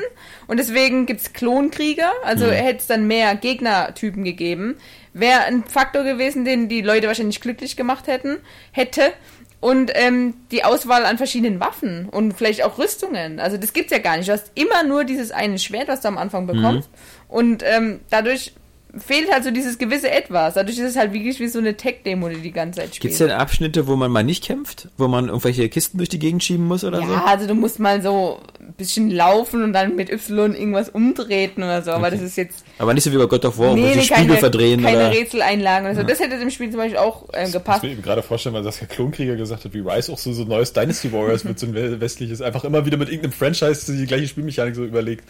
und 0.49 0.59
deswegen 0.59 1.07
gibt's 1.07 1.33
Klonkrieger, 1.33 2.13
also 2.25 2.51
hätte 2.51 2.81
es 2.81 2.87
dann 2.89 3.07
mehr 3.07 3.37
Gegnertypen 3.37 4.25
gegeben. 4.25 4.77
Wäre 5.13 5.45
ein 5.45 5.63
Faktor 5.65 6.03
gewesen, 6.03 6.45
den 6.45 6.69
die 6.69 6.83
Leute 6.83 7.07
wahrscheinlich 7.07 7.41
glücklich 7.41 7.77
gemacht 7.77 8.09
hätten, 8.09 8.39
hätte. 8.73 9.13
Und 9.61 9.93
ähm, 9.95 10.35
die 10.51 10.63
Auswahl 10.63 11.07
an 11.07 11.17
verschiedenen 11.17 11.59
Waffen 11.59 12.09
und 12.11 12.33
vielleicht 12.33 12.65
auch 12.65 12.77
Rüstungen. 12.77 13.41
Also 13.41 13.57
das 13.57 13.73
gibt's 13.73 13.93
ja 13.93 13.99
gar 13.99 14.19
nicht. 14.19 14.29
Du 14.29 14.33
hast 14.33 14.51
immer 14.55 14.83
nur 14.83 15.05
dieses 15.05 15.31
eine 15.31 15.59
Schwert, 15.59 15.89
was 15.89 16.03
du 16.03 16.09
am 16.09 16.19
Anfang 16.19 16.47
bekommst. 16.47 16.91
Und 17.29 17.63
ähm, 17.65 18.01
dadurch 18.11 18.53
fehlt 18.99 19.33
halt 19.33 19.45
so 19.45 19.51
dieses 19.51 19.79
gewisse 19.79 20.11
Etwas. 20.11 20.55
Dadurch 20.55 20.79
ist 20.79 20.85
es 20.85 20.97
halt 20.97 21.13
wirklich 21.13 21.41
wie 21.41 21.49
so 21.49 21.59
eine 21.59 21.77
Tech-Demo, 21.77 22.29
die 22.29 22.41
die 22.41 22.53
ganze 22.53 22.81
Zeit 22.81 22.95
spielt. 22.95 23.01
Gibt 23.01 23.13
es 23.13 23.19
denn 23.19 23.31
Abschnitte, 23.31 23.87
wo 23.87 23.97
man 23.97 24.11
mal 24.11 24.25
nicht 24.25 24.45
kämpft? 24.45 24.89
Wo 24.97 25.09
man 25.09 25.27
irgendwelche 25.27 25.69
Kisten 25.69 25.99
durch 25.99 26.09
die 26.09 26.19
Gegend 26.19 26.43
schieben 26.43 26.67
muss 26.67 26.85
oder 26.85 27.01
ja, 27.01 27.07
so? 27.07 27.15
also 27.15 27.47
du 27.47 27.55
musst 27.55 27.81
mal 27.81 28.03
so 28.03 28.41
ein 28.69 28.73
bisschen 28.75 29.11
laufen 29.11 29.63
und 29.63 29.73
dann 29.73 29.95
mit 29.97 30.11
Y 30.11 30.55
irgendwas 30.55 30.89
umtreten 30.89 31.63
oder 31.63 31.83
so. 31.83 31.93
Aber 31.93 32.11
das 32.11 32.21
ist 32.21 32.37
jetzt 32.37 32.65
Aber 32.79 32.95
nicht 32.95 33.05
so 33.05 33.13
wie 33.13 33.17
bei 33.19 33.27
God 33.27 33.45
of 33.45 33.59
War, 33.59 33.71
wo 33.71 33.75
nee, 33.75 33.91
sie 33.93 33.97
nee, 33.99 34.03
Spiegel 34.05 34.27
keine, 34.27 34.39
verdrehen 34.39 34.83
keine 34.83 34.97
oder... 34.99 35.11
Rätseleinlagen 35.13 35.87
oder 35.91 36.01
so. 36.01 36.03
Das 36.07 36.19
hätte 36.21 36.39
dem 36.39 36.51
Spiel 36.51 36.71
zum 36.71 36.79
Beispiel 36.79 36.99
auch 36.99 37.29
Ich 37.45 37.53
gepasst. 37.53 37.83
will 37.83 37.95
mir 37.95 38.03
gerade 38.03 38.23
vorstellen, 38.23 38.55
weil 38.55 38.63
das 38.63 38.81
ja 38.81 38.87
Klonkrieger 38.87 39.37
gesagt 39.37 39.65
hat, 39.65 39.75
wie 39.75 39.81
Rise 39.81 40.13
auch 40.13 40.19
so, 40.19 40.33
so 40.33 40.43
ein 40.43 40.49
neues 40.49 40.73
Dynasty 40.73 41.13
Warriors 41.13 41.45
wird, 41.47 41.59
so 41.59 41.67
ein 41.67 41.75
we- 41.75 42.01
westliches, 42.01 42.41
einfach 42.43 42.65
immer 42.65 42.85
wieder 42.87 42.97
mit 42.97 43.09
irgendeinem 43.09 43.33
Franchise 43.33 43.93
die 43.97 44.07
gleiche 44.07 44.27
Spielmechanik 44.29 44.75
so 44.75 44.85
überlegt. 44.85 45.25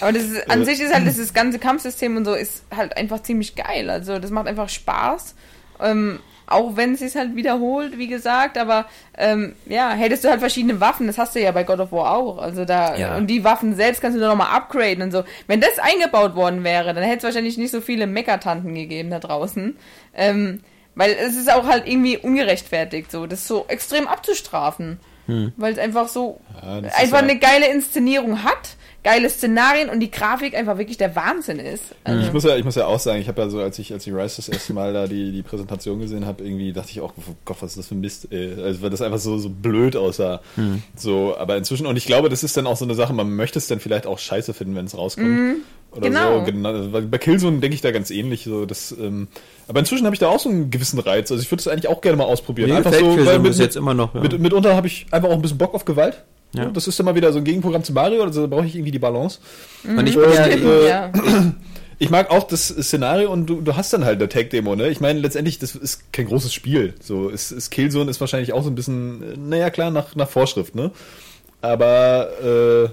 Aber 0.00 0.12
das 0.12 0.24
ist, 0.24 0.50
an 0.50 0.62
Äh. 0.62 0.64
sich 0.64 0.80
ist 0.80 0.94
halt 0.94 1.06
das 1.06 1.34
ganze 1.34 1.58
Kampfsystem 1.58 2.16
und 2.16 2.24
so 2.24 2.34
ist 2.34 2.62
halt 2.74 2.96
einfach 2.96 3.22
ziemlich 3.22 3.54
geil. 3.54 3.90
Also 3.90 4.18
das 4.18 4.30
macht 4.30 4.46
einfach 4.46 4.68
Spaß. 4.68 5.34
Ähm, 5.80 6.18
auch 6.50 6.76
wenn 6.76 6.94
es 6.94 7.00
sich 7.00 7.14
halt 7.16 7.36
wiederholt, 7.36 7.98
wie 7.98 8.06
gesagt, 8.08 8.58
aber 8.58 8.86
ähm, 9.16 9.54
ja, 9.66 9.90
hättest 9.90 10.24
du 10.24 10.28
halt 10.28 10.40
verschiedene 10.40 10.80
Waffen, 10.80 11.06
das 11.06 11.18
hast 11.18 11.34
du 11.34 11.40
ja 11.40 11.52
bei 11.52 11.62
God 11.64 11.80
of 11.80 11.92
War 11.92 12.16
auch. 12.16 12.38
Also 12.38 12.64
da 12.64 12.96
Ja. 12.96 13.16
und 13.16 13.26
die 13.28 13.44
Waffen 13.44 13.74
selbst 13.76 14.00
kannst 14.00 14.16
du 14.16 14.20
dann 14.20 14.30
nochmal 14.30 14.54
upgraden 14.56 15.02
und 15.02 15.10
so. 15.12 15.24
Wenn 15.46 15.60
das 15.60 15.78
eingebaut 15.78 16.34
worden 16.36 16.64
wäre, 16.64 16.94
dann 16.94 17.04
hätte 17.04 17.18
es 17.18 17.24
wahrscheinlich 17.24 17.58
nicht 17.58 17.70
so 17.70 17.80
viele 17.80 18.06
Mechatanten 18.06 18.74
gegeben 18.74 19.10
da 19.10 19.18
draußen. 19.18 19.76
Ähm, 20.14 20.60
weil 20.94 21.12
es 21.12 21.36
ist 21.36 21.52
auch 21.52 21.66
halt 21.66 21.86
irgendwie 21.86 22.18
ungerechtfertigt, 22.18 23.12
so 23.12 23.26
das 23.26 23.46
so 23.46 23.66
extrem 23.68 24.08
abzustrafen. 24.08 24.98
Weil 25.58 25.74
es 25.74 25.78
einfach 25.78 26.08
so 26.08 26.40
Ja, 26.62 26.78
einfach 26.78 27.18
ja- 27.18 27.18
eine 27.18 27.38
geile 27.38 27.68
Inszenierung 27.68 28.44
hat, 28.44 28.76
geile 29.08 29.30
Szenarien 29.30 29.88
und 29.88 30.00
die 30.00 30.10
Grafik 30.10 30.54
einfach 30.54 30.76
wirklich 30.76 30.98
der 30.98 31.16
Wahnsinn 31.16 31.58
ist. 31.58 31.94
Also, 32.04 32.26
Ich 32.26 32.32
muss 32.32 32.44
ja, 32.44 32.56
ich 32.56 32.64
muss 32.64 32.74
ja 32.74 32.84
auch 32.84 33.00
sagen, 33.00 33.22
ich 33.22 33.28
habe 33.28 33.40
ja 33.40 33.48
so, 33.48 33.58
als 33.58 33.78
ich, 33.78 33.90
als 33.90 34.06
ich 34.06 34.12
Rise 34.12 34.36
das 34.36 34.50
erste 34.50 34.74
Mal 34.74 34.92
da 34.92 35.06
die, 35.06 35.32
die 35.32 35.42
Präsentation 35.42 35.98
gesehen 35.98 36.26
habe, 36.26 36.44
irgendwie 36.44 36.74
dachte 36.74 36.90
ich 36.90 37.00
auch, 37.00 37.14
oh 37.16 37.34
Gott, 37.46 37.56
was 37.60 37.70
ist 37.70 37.78
das 37.78 37.88
für 37.88 37.94
ein 37.94 38.02
Mist, 38.02 38.28
ey. 38.30 38.62
Also, 38.62 38.82
weil 38.82 38.90
das 38.90 39.00
einfach 39.00 39.18
so, 39.18 39.38
so 39.38 39.48
blöd 39.48 39.96
aussah. 39.96 40.42
So, 40.94 41.34
aber 41.38 41.56
inzwischen, 41.56 41.86
und 41.86 41.96
ich 41.96 42.04
glaube, 42.04 42.28
das 42.28 42.42
ist 42.42 42.54
dann 42.58 42.66
auch 42.66 42.76
so 42.76 42.84
eine 42.84 42.94
Sache, 42.94 43.14
man 43.14 43.34
möchte 43.34 43.58
es 43.58 43.66
dann 43.66 43.80
vielleicht 43.80 44.06
auch 44.06 44.18
scheiße 44.18 44.52
finden, 44.52 44.74
wenn 44.74 44.84
es 44.84 44.96
rauskommt. 44.96 45.62
Oder 45.92 46.00
genau. 46.02 46.40
so. 46.40 46.44
Genau. 46.44 46.92
Weil 46.92 47.02
Bei 47.02 47.16
Killzone 47.16 47.60
denke 47.60 47.74
ich 47.74 47.80
da 47.80 47.92
ganz 47.92 48.10
ähnlich, 48.10 48.44
so, 48.44 48.66
das, 48.66 48.92
ähm, 48.92 49.28
aber 49.68 49.80
inzwischen 49.80 50.04
habe 50.04 50.14
ich 50.14 50.20
da 50.20 50.28
auch 50.28 50.40
so 50.40 50.50
einen 50.50 50.70
gewissen 50.70 50.98
Reiz. 50.98 51.30
Also 51.30 51.42
ich 51.42 51.50
würde 51.50 51.60
es 51.60 51.68
eigentlich 51.68 51.88
auch 51.88 52.02
gerne 52.02 52.18
mal 52.18 52.24
ausprobieren. 52.24 52.68
Mir 52.68 52.76
einfach 52.76 52.92
so, 52.92 52.98
Killzone 52.98 53.24
weil 53.24 53.38
mit, 53.38 53.56
jetzt 53.56 53.76
immer 53.76 53.94
noch, 53.94 54.14
ja. 54.14 54.20
mit, 54.20 54.38
mitunter 54.38 54.76
habe 54.76 54.86
ich 54.86 55.06
einfach 55.10 55.30
auch 55.30 55.34
ein 55.34 55.42
bisschen 55.42 55.56
Bock 55.56 55.72
auf 55.72 55.86
Gewalt. 55.86 56.24
Ja. 56.54 56.66
Das 56.66 56.88
ist 56.88 56.98
dann 56.98 57.06
mal 57.06 57.14
wieder 57.14 57.32
so 57.32 57.38
ein 57.38 57.44
Gegenprogramm 57.44 57.84
zu 57.84 57.92
Mario, 57.92 58.22
also 58.22 58.42
da 58.42 58.46
brauche 58.46 58.66
ich 58.66 58.74
irgendwie 58.74 58.90
die 58.90 58.98
Balance. 58.98 59.38
Und 59.84 60.06
ich 60.06 60.14
bin 60.14 60.32
ja, 60.32 60.46
Äh, 60.46 60.88
ja. 60.88 61.12
Ich 62.00 62.10
mag 62.10 62.30
auch 62.30 62.44
das 62.44 62.68
Szenario 62.68 63.32
und 63.32 63.46
du, 63.46 63.60
du 63.60 63.74
hast 63.74 63.92
dann 63.92 64.04
halt 64.04 64.20
eine 64.20 64.28
Tag-Demo, 64.28 64.76
ne? 64.76 64.88
Ich 64.88 65.00
meine, 65.00 65.18
letztendlich, 65.18 65.58
das 65.58 65.74
ist 65.74 66.12
kein 66.12 66.26
großes 66.26 66.54
Spiel. 66.54 66.94
So, 67.00 67.28
es, 67.28 67.50
es 67.50 67.70
Killzone 67.70 68.08
ist 68.08 68.20
wahrscheinlich 68.20 68.52
auch 68.52 68.62
so 68.62 68.70
ein 68.70 68.76
bisschen, 68.76 69.20
äh, 69.20 69.36
naja, 69.36 69.68
klar, 69.70 69.90
nach, 69.90 70.14
nach 70.14 70.28
Vorschrift, 70.28 70.76
ne? 70.76 70.92
Aber 71.60 72.28
äh, 72.40 72.88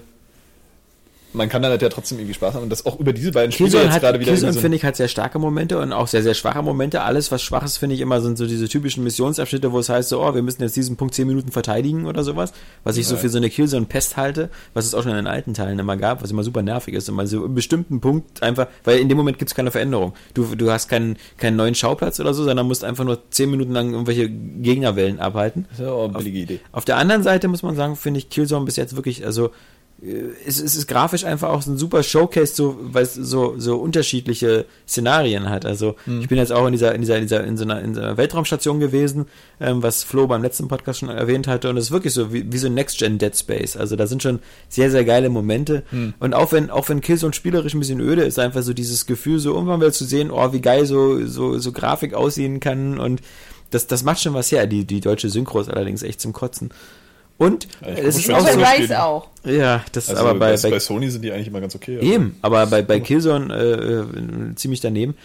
man 1.36 1.50
kann 1.50 1.62
dann 1.62 1.72
halt 1.72 1.82
ja 1.82 1.90
trotzdem 1.90 2.18
irgendwie 2.18 2.34
Spaß 2.34 2.56
haben 2.56 2.64
und 2.64 2.70
das 2.70 2.86
auch 2.86 3.00
über 3.00 3.14
diese 3.14 3.32
beiden 3.32 3.52
Spiele 3.52 3.70
Killzone, 3.70 3.86
jetzt 3.86 3.94
hat, 3.96 4.02
gerade 4.02 4.20
wieder 4.20 4.32
Killzone 4.32 4.54
so- 4.54 4.60
finde 4.60 4.78
ich, 4.78 4.84
hat 4.84 4.96
sehr 4.96 5.08
starke 5.08 5.38
Momente 5.40 5.80
und 5.80 5.94
auch 5.94 6.08
sehr, 6.08 6.24
sehr 6.24 6.34
schwache 6.34 6.62
Momente. 6.64 7.02
Alles, 7.02 7.32
was 7.32 7.42
schwach 7.42 7.64
ist, 7.64 7.78
finde 7.78 7.96
ich 7.96 8.02
immer, 8.02 8.22
sind 8.22 8.38
so 8.38 8.46
diese 8.48 8.68
typischen 8.68 9.04
Missionsabschnitte, 9.04 9.72
wo 9.72 9.80
es 9.80 9.90
heißt 9.90 10.10
so, 10.10 10.22
oh, 10.22 10.34
wir 10.34 10.42
müssen 10.42 10.62
jetzt 10.62 10.76
diesen 10.76 10.96
Punkt 10.96 11.14
10 11.14 11.28
Minuten 11.28 11.52
verteidigen 11.52 12.06
oder 12.06 12.24
sowas. 12.24 12.54
Was 12.84 12.98
ich 12.98 13.08
so 13.08 13.16
Ja. 13.16 13.22
für 13.22 13.30
so 13.30 13.38
eine 13.38 13.50
Killzone-Pest 13.50 14.18
halte, 14.18 14.50
was 14.74 14.86
es 14.86 14.96
auch 14.96 15.04
schon 15.04 15.12
in 15.12 15.18
den 15.18 15.28
alten 15.28 15.54
Teilen 15.54 15.78
immer 15.80 15.98
gab, 15.98 16.24
was 16.24 16.32
immer 16.32 16.44
super 16.44 16.62
nervig 16.62 16.94
ist. 16.94 17.10
Und 17.10 17.16
mal 17.16 17.28
so 17.28 17.44
einen 17.46 17.56
bestimmten 17.56 18.00
Punkt 18.02 18.42
einfach, 18.42 18.68
weil 18.84 19.00
in 19.00 19.10
dem 19.10 19.18
Moment 19.18 19.38
gibt 19.40 19.52
es 19.52 19.56
keine 19.56 19.72
Veränderung. 19.72 20.14
Du, 20.34 20.56
du 20.56 20.72
hast 20.72 20.88
keinen, 20.90 21.18
keinen 21.38 21.56
neuen 21.58 21.76
Schauplatz 21.76 22.20
oder 22.20 22.34
so, 22.34 22.44
sondern 22.44 22.68
musst 22.68 22.84
einfach 22.84 23.04
nur 23.04 23.20
10 23.32 23.50
Minuten 23.52 23.72
lang 23.74 23.92
irgendwelche 23.92 24.30
Gegnerwellen 24.30 25.20
abhalten. 25.20 25.66
Das 25.70 25.80
ist 25.80 25.86
ja 25.86 25.92
auch 25.92 26.06
eine 26.06 26.18
billige 26.18 26.40
Idee. 26.40 26.60
Auf 26.72 26.86
der 26.86 26.98
anderen 26.98 27.24
Seite 27.24 27.48
muss 27.48 27.64
man 27.64 27.76
sagen, 27.76 27.96
finde 27.96 28.20
ich 28.20 28.30
Killzone 28.30 28.66
bis 28.66 28.76
jetzt 28.76 28.96
wirklich, 28.96 29.26
also 29.26 29.52
es, 30.02 30.62
es 30.62 30.76
ist 30.76 30.88
grafisch 30.88 31.24
einfach 31.24 31.50
auch 31.50 31.62
so 31.62 31.72
ein 31.72 31.78
super 31.78 32.04
Showcase, 32.04 32.54
so, 32.54 32.78
weil 32.82 33.04
es 33.04 33.14
so, 33.14 33.56
so 33.58 33.78
unterschiedliche 33.78 34.66
Szenarien 34.88 35.50
hat. 35.50 35.66
Also 35.66 35.96
ich 36.20 36.28
bin 36.28 36.38
jetzt 36.38 36.52
auch 36.52 36.66
in 36.66 36.74
dieser, 36.74 36.94
in 36.94 37.02
dieser, 37.02 37.16
in 37.16 37.22
dieser, 37.24 37.44
in 37.44 37.58
so 37.58 37.64
einer, 37.64 37.82
in 37.82 37.96
so 37.96 38.02
einer 38.02 38.18
Weltraumstation 38.18 38.80
gewesen, 38.80 39.26
ähm, 39.60 39.82
was 39.82 40.04
Flo 40.04 40.28
beim 40.28 40.42
letzten 40.42 40.68
Podcast 40.68 41.00
schon 41.00 41.10
erwähnt 41.10 41.48
hatte, 41.48 41.70
und 41.70 41.78
es 41.78 41.86
ist 41.86 41.92
wirklich 41.92 42.14
so 42.14 42.34
wie, 42.34 42.52
wie 42.52 42.58
so 42.58 42.68
ein 42.68 42.74
Next-Gen 42.74 43.18
Dead 43.18 43.36
Space. 43.36 43.78
Also 43.78 43.96
da 43.96 44.06
sind 44.06 44.22
schon 44.22 44.40
sehr, 44.68 44.92
sehr 44.92 45.06
geile 45.06 45.30
Momente. 45.30 45.84
Und 46.20 46.34
auch 46.34 46.52
wenn, 46.52 46.70
auch 46.70 46.90
wenn 46.90 47.02
Killzone 47.02 47.34
spielerisch 47.34 47.74
ein 47.74 47.80
bisschen 47.80 48.02
öde 48.02 48.24
ist, 48.24 48.38
einfach 48.38 48.64
so 48.64 48.74
dieses 48.74 49.06
Gefühl, 49.06 49.40
so 49.40 49.54
irgendwann 49.54 49.80
mal 49.80 49.94
zu 49.94 50.06
sehen, 50.06 50.30
oh, 50.30 50.52
wie 50.52 50.62
geil 50.62 50.86
so, 50.86 51.26
so, 51.26 51.58
so 51.58 51.72
Grafik 51.72 52.14
aussehen 52.14 52.60
kann 52.60 53.00
und 53.00 53.22
das, 53.72 53.88
das 53.88 54.04
macht 54.04 54.22
schon 54.22 54.34
was 54.34 54.52
her. 54.52 54.68
Die, 54.68 54.86
die 54.86 55.02
deutsche 55.02 55.30
Synchro 55.30 55.62
ist 55.62 55.70
allerdings 55.70 56.04
echt 56.04 56.22
zum 56.22 56.34
Kotzen. 56.34 56.70
Und 57.38 57.68
Ja, 57.82 57.88
es 57.90 58.18
ist 58.18 58.32
auch 58.32 58.44
Bei 58.44 58.54
so. 58.54 58.60
Rise 58.60 59.04
auch. 59.04 59.28
ja, 59.44 59.84
das 59.92 60.10
Also 60.10 60.22
aber 60.22 60.40
bei, 60.40 60.56
bei, 60.56 60.70
bei, 60.70 60.80
Sony 60.80 61.10
sind 61.10 61.22
die 61.24 61.32
eigentlich 61.32 61.48
immer 61.48 61.62
ganz 61.62 61.76
okay. 61.76 62.00
eben, 62.00 62.38
aber 62.42 62.66
bei, 62.68 62.82
bei 62.82 63.00
Killzone 63.00 63.54
äh, 63.54 64.52
äh, 64.52 64.56
ziemlich 64.56 64.80
daneben. 64.80 65.16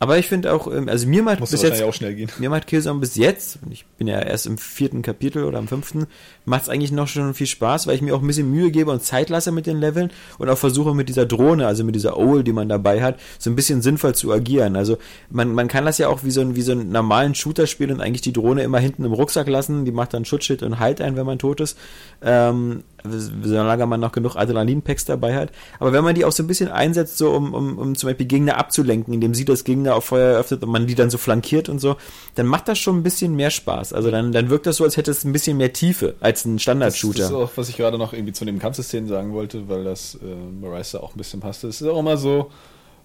Aber 0.00 0.16
ich 0.16 0.28
finde 0.28 0.52
auch, 0.52 0.72
ähm, 0.72 0.88
also 0.88 1.08
mir 1.08 1.22
macht 1.24 1.40
Muss 1.40 1.50
bis 1.50 1.62
jetzt, 1.62 1.82
auch 1.82 1.92
schnell 1.92 2.14
gehen. 2.14 2.30
mir 2.38 2.50
macht 2.50 2.68
Killzone 2.68 3.00
bis 3.00 3.16
jetzt, 3.16 3.58
ich 3.68 3.84
bin 3.98 4.06
ja 4.06 4.20
erst 4.20 4.46
im 4.46 4.56
vierten 4.56 5.02
Kapitel 5.02 5.42
oder 5.42 5.58
im 5.58 5.66
fünften, 5.66 6.06
macht 6.44 6.62
es 6.62 6.68
eigentlich 6.68 6.92
noch 6.92 7.08
schon 7.08 7.34
viel 7.34 7.48
Spaß, 7.48 7.86
weil 7.86 7.96
ich 7.96 8.02
mir 8.02 8.14
auch 8.14 8.20
ein 8.20 8.26
bisschen 8.26 8.50
Mühe 8.50 8.70
gebe 8.70 8.92
und 8.92 9.02
Zeit 9.02 9.28
lasse 9.28 9.50
mit 9.50 9.66
den 9.66 9.80
Leveln 9.80 10.10
und 10.38 10.48
auch 10.48 10.58
versuche 10.58 10.94
mit 10.94 11.08
dieser 11.08 11.26
Drohne, 11.26 11.66
also 11.66 11.82
mit 11.82 11.96
dieser 11.96 12.16
Owl, 12.16 12.44
die 12.44 12.52
man 12.52 12.68
dabei 12.68 13.02
hat, 13.02 13.18
so 13.40 13.50
ein 13.50 13.56
bisschen 13.56 13.82
sinnvoll 13.82 14.14
zu 14.14 14.32
agieren. 14.32 14.76
Also 14.76 14.98
man, 15.30 15.52
man 15.52 15.66
kann 15.66 15.84
das 15.84 15.98
ja 15.98 16.08
auch 16.08 16.22
wie 16.22 16.30
so, 16.30 16.42
ein, 16.42 16.54
wie 16.54 16.62
so 16.62 16.72
einen 16.72 16.92
normalen 16.92 17.34
Shooter 17.34 17.66
spielen 17.66 17.90
und 17.90 18.00
eigentlich 18.00 18.22
die 18.22 18.32
Drohne 18.32 18.62
immer 18.62 18.78
hinten 18.78 19.04
im 19.04 19.12
Rucksack 19.12 19.48
lassen, 19.48 19.84
die 19.84 19.92
macht 19.92 20.14
dann 20.14 20.24
Schutzschild 20.24 20.62
und 20.62 20.78
heilt 20.78 21.00
ein, 21.00 21.16
wenn 21.16 21.26
man 21.26 21.40
tot 21.40 21.60
ist. 21.60 21.76
Ähm, 22.22 22.84
solange 23.04 23.86
man 23.86 24.00
noch 24.00 24.12
genug 24.12 24.36
Adrenalinpacks 24.36 25.04
dabei 25.04 25.36
hat. 25.36 25.52
Aber 25.78 25.92
wenn 25.92 26.04
man 26.04 26.14
die 26.14 26.24
auch 26.24 26.32
so 26.32 26.42
ein 26.42 26.46
bisschen 26.46 26.68
einsetzt, 26.68 27.18
so 27.18 27.30
um, 27.30 27.54
um, 27.54 27.78
um 27.78 27.94
zum 27.94 28.08
Beispiel 28.08 28.26
Gegner 28.26 28.56
abzulenken, 28.58 29.14
indem 29.14 29.34
sie 29.34 29.44
das 29.44 29.64
Gegner 29.64 29.94
auf 29.94 30.06
Feuer 30.06 30.32
eröffnet 30.32 30.62
und 30.62 30.70
man 30.70 30.86
die 30.86 30.94
dann 30.94 31.10
so 31.10 31.18
flankiert 31.18 31.68
und 31.68 31.78
so, 31.78 31.96
dann 32.34 32.46
macht 32.46 32.68
das 32.68 32.78
schon 32.78 32.96
ein 32.98 33.02
bisschen 33.02 33.34
mehr 33.36 33.50
Spaß. 33.50 33.92
Also 33.92 34.10
dann, 34.10 34.32
dann 34.32 34.50
wirkt 34.50 34.66
das 34.66 34.76
so, 34.76 34.84
als 34.84 34.96
hätte 34.96 35.10
es 35.10 35.24
ein 35.24 35.32
bisschen 35.32 35.56
mehr 35.56 35.72
Tiefe 35.72 36.16
als 36.20 36.44
ein 36.44 36.56
Das, 36.56 36.64
das 36.64 36.94
ist 36.94 36.98
Standard-Shooter. 36.98 37.36
auch, 37.36 37.50
was 37.56 37.68
ich 37.68 37.76
gerade 37.76 37.98
noch 37.98 38.12
irgendwie 38.12 38.32
zu 38.32 38.44
dem 38.44 38.58
Kampfsystem 38.58 39.08
sagen 39.08 39.32
wollte, 39.32 39.68
weil 39.68 39.84
das 39.84 40.16
äh, 40.16 40.60
Marisa 40.60 41.00
auch 41.00 41.14
ein 41.14 41.18
bisschen 41.18 41.40
passte. 41.40 41.68
Es 41.68 41.80
ist 41.80 41.86
auch 41.86 41.98
immer 41.98 42.16
so, 42.16 42.50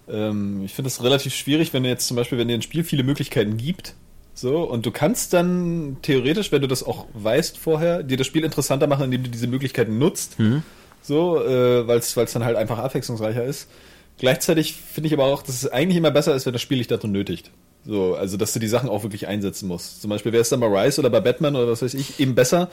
ähm, 0.08 0.62
ich 0.64 0.74
finde 0.74 0.88
es 0.88 1.02
relativ 1.02 1.34
schwierig, 1.34 1.72
wenn 1.72 1.84
jetzt 1.84 2.06
zum 2.06 2.16
Beispiel, 2.16 2.38
wenn 2.38 2.48
dir 2.48 2.54
ein 2.54 2.62
Spiel 2.62 2.84
viele 2.84 3.04
Möglichkeiten 3.04 3.56
gibt, 3.56 3.94
so, 4.34 4.62
und 4.64 4.84
du 4.84 4.90
kannst 4.90 5.32
dann 5.32 5.98
theoretisch, 6.02 6.50
wenn 6.50 6.60
du 6.60 6.68
das 6.68 6.82
auch 6.82 7.06
weißt 7.14 7.56
vorher, 7.56 8.02
dir 8.02 8.16
das 8.16 8.26
Spiel 8.26 8.44
interessanter 8.44 8.88
machen, 8.88 9.04
indem 9.04 9.22
du 9.22 9.30
diese 9.30 9.46
Möglichkeiten 9.46 9.98
nutzt. 9.98 10.38
So, 11.02 11.42
äh, 11.44 11.86
weil 11.86 11.98
es 11.98 12.14
dann 12.14 12.44
halt 12.44 12.56
einfach 12.56 12.78
abwechslungsreicher 12.78 13.44
ist. 13.44 13.68
Gleichzeitig 14.18 14.74
finde 14.74 15.08
ich 15.08 15.12
aber 15.12 15.24
auch, 15.24 15.42
dass 15.42 15.56
es 15.56 15.70
eigentlich 15.70 15.96
immer 15.96 16.10
besser 16.10 16.34
ist, 16.34 16.46
wenn 16.46 16.52
das 16.52 16.62
Spiel 16.62 16.78
dich 16.78 16.86
dazu 16.86 17.06
nötigt. 17.06 17.50
So, 17.84 18.14
also 18.14 18.36
dass 18.36 18.52
du 18.52 18.58
die 18.58 18.68
Sachen 18.68 18.88
auch 18.88 19.02
wirklich 19.02 19.26
einsetzen 19.26 19.68
musst. 19.68 20.00
Zum 20.00 20.10
Beispiel 20.10 20.32
wäre 20.32 20.42
es 20.42 20.48
dann 20.48 20.60
bei 20.60 20.66
Rise 20.66 21.00
oder 21.00 21.10
bei 21.10 21.20
Batman 21.20 21.54
oder 21.56 21.68
was 21.68 21.82
weiß 21.82 21.94
ich, 21.94 22.18
eben 22.18 22.34
besser, 22.34 22.70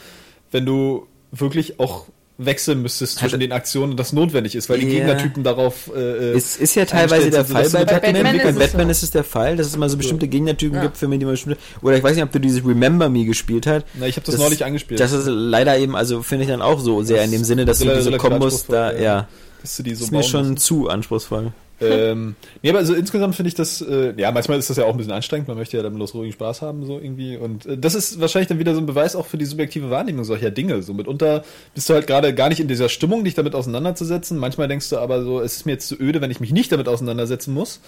wenn 0.52 0.66
du 0.66 1.08
wirklich 1.32 1.80
auch 1.80 2.06
wechseln 2.38 2.82
müsstest 2.82 3.14
zwischen 3.18 3.26
Also- 3.26 3.38
den 3.38 3.52
Aktionen 3.52 3.96
das 3.98 4.14
notwendig 4.14 4.56
ist, 4.56 4.68
weil 4.70 4.80
die 4.80 4.88
Ja. 4.88 4.94
Gegnertypen 4.94 5.44
darauf 5.44 5.92
äh, 5.96 6.32
Es 6.32 6.56
ist 6.58 6.76
ja 6.76 6.86
teilweise 6.86 7.30
der 7.30 7.46
Fall 7.46 7.70
bei 7.70 7.86
Batman. 7.86 8.14
Batman 8.14 8.24
Bei 8.24 8.40
ist 8.40 8.46
es 8.50 8.60
Batman 8.60 8.86
so. 8.88 8.92
ist 8.92 9.04
es 9.04 9.12
der 9.12 9.24
Fall, 9.24 9.58
dass 9.58 9.68
es 9.68 9.76
immer 9.76 9.90
so 9.90 9.98
bestimmte 9.98 10.28
Gegnertypen 10.28 10.76
Ja. 10.78 10.82
gibt, 10.84 10.98
für 10.98 11.08
die 11.08 11.18
man 11.26 11.34
bestimmte. 11.34 11.60
Oder 11.82 11.98
ich 11.98 12.04
weiß 12.04 12.16
nicht, 12.16 12.24
ob 12.24 12.32
du 12.32 12.40
dieses 12.40 12.66
Remember 12.66 13.10
Me 13.10 13.26
gespielt 13.26 13.68
hast. 13.68 13.86
Na, 13.94 14.08
ich 14.08 14.16
habe 14.16 14.26
das, 14.26 14.38
neulich 14.40 14.66
angespielt. 14.66 15.00
Das 15.00 15.12
ist 15.12 15.28
leider 15.28 15.78
eben, 15.78 15.96
also 15.96 16.24
finde 16.24 16.46
ich 16.46 16.50
dann 16.50 16.62
auch 16.62 16.80
so 16.80 17.04
sehr 17.04 17.24
in 17.24 17.32
dem 17.32 17.44
Sinne, 17.44 17.66
dass 17.66 17.80
du 17.80 17.86
diese 17.94 18.18
Kombos 18.18 18.66
da, 18.66 18.92
ja, 18.98 19.28
dass 19.62 19.78
du 19.78 19.84
die 19.84 19.94
so 19.94 20.06
ist 20.06 20.12
mir 20.12 20.24
schon 20.24 20.52
musst. 20.52 20.66
zu 20.66 20.90
anspruchsvoll. 20.90 21.52
Ähm, 21.82 22.36
nee, 22.62 22.70
aber 22.70 22.80
also 22.80 22.94
insgesamt 22.94 23.36
finde 23.36 23.50
ich 23.50 23.56
das, 23.56 23.82
äh, 23.82 24.14
ja, 24.18 24.32
manchmal 24.32 24.60
ist 24.60 24.70
das 24.70 24.78
ja 24.78 24.86
auch 24.86 24.92
ein 24.92 24.98
bisschen 24.98 25.14
anstrengend, 25.14 25.48
man 25.48 25.58
möchte 25.58 25.78
ja 25.78 25.84
dann 25.84 25.94
bloß 25.96 26.14
ruhigen 26.14 26.34
Spaß 26.34 26.62
haben, 26.62 26.86
so 26.86 27.00
irgendwie. 27.00 27.38
Und 27.38 27.66
äh, 27.66 27.78
das 27.78 27.96
ist 27.96 28.20
wahrscheinlich 28.22 28.48
dann 28.48 28.60
wieder 28.60 28.74
so 28.74 28.80
ein 28.80 28.86
Beweis 28.86 29.16
auch 29.16 29.26
für 29.26 29.38
die 29.38 29.46
subjektive 29.46 29.90
Wahrnehmung 29.90 30.24
solcher 30.24 30.52
Dinge. 30.52 30.82
So 30.84 30.94
mitunter 30.94 31.44
bist 31.74 31.90
du 31.90 31.94
halt 31.94 32.08
gerade 32.08 32.34
gar 32.34 32.50
nicht 32.50 32.60
in 32.60 32.68
dieser 32.68 32.90
Stimmung, 32.90 33.24
dich 33.24 33.34
damit 33.34 33.56
auseinanderzusetzen. 33.56 34.38
Manchmal 34.38 34.68
denkst 34.68 34.90
du 34.90 34.98
aber 34.98 35.24
so, 35.24 35.42
es 35.42 35.58
ist 35.58 35.66
mir 35.66 35.74
jetzt 35.74 35.88
zu 35.88 36.00
öde, 36.00 36.22
wenn 36.22 36.32
ich 36.32 36.40
mich 36.40 36.52
nicht 36.52 36.72
damit 36.72 36.88
auseinandersetzen 36.88 37.54
muss. 37.54 37.82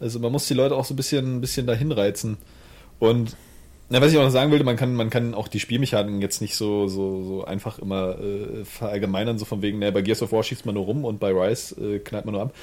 Also 0.00 0.18
man 0.18 0.32
muss 0.32 0.46
die 0.46 0.54
Leute 0.54 0.74
auch 0.74 0.84
so 0.84 0.94
ein 0.94 0.96
bisschen, 0.96 1.36
ein 1.36 1.40
bisschen 1.40 1.66
dahin 1.66 1.92
reizen. 1.92 2.36
Und 2.98 3.36
Na, 3.88 4.00
was 4.00 4.10
ich 4.10 4.18
auch 4.18 4.24
noch 4.24 4.30
sagen 4.30 4.50
wollte, 4.50 4.64
man 4.64 4.76
kann, 4.76 4.94
man 4.96 5.10
kann 5.10 5.32
auch 5.32 5.46
die 5.46 5.60
Spielmechaniken 5.60 6.20
jetzt 6.20 6.40
nicht 6.40 6.56
so, 6.56 6.88
so, 6.88 7.22
so 7.22 7.44
einfach 7.44 7.78
immer 7.78 8.18
äh, 8.18 8.64
verallgemeinern, 8.64 9.38
so 9.38 9.44
von 9.44 9.62
wegen, 9.62 9.78
naja, 9.78 9.92
bei 9.92 10.02
Gears 10.02 10.22
of 10.22 10.32
War 10.32 10.42
schießt 10.42 10.66
man 10.66 10.74
nur 10.74 10.86
rum 10.86 11.04
und 11.04 11.20
bei 11.20 11.30
Rise 11.30 11.76
äh, 11.80 11.98
knallt 12.00 12.24
man 12.24 12.34
nur 12.34 12.42
ab. 12.42 12.54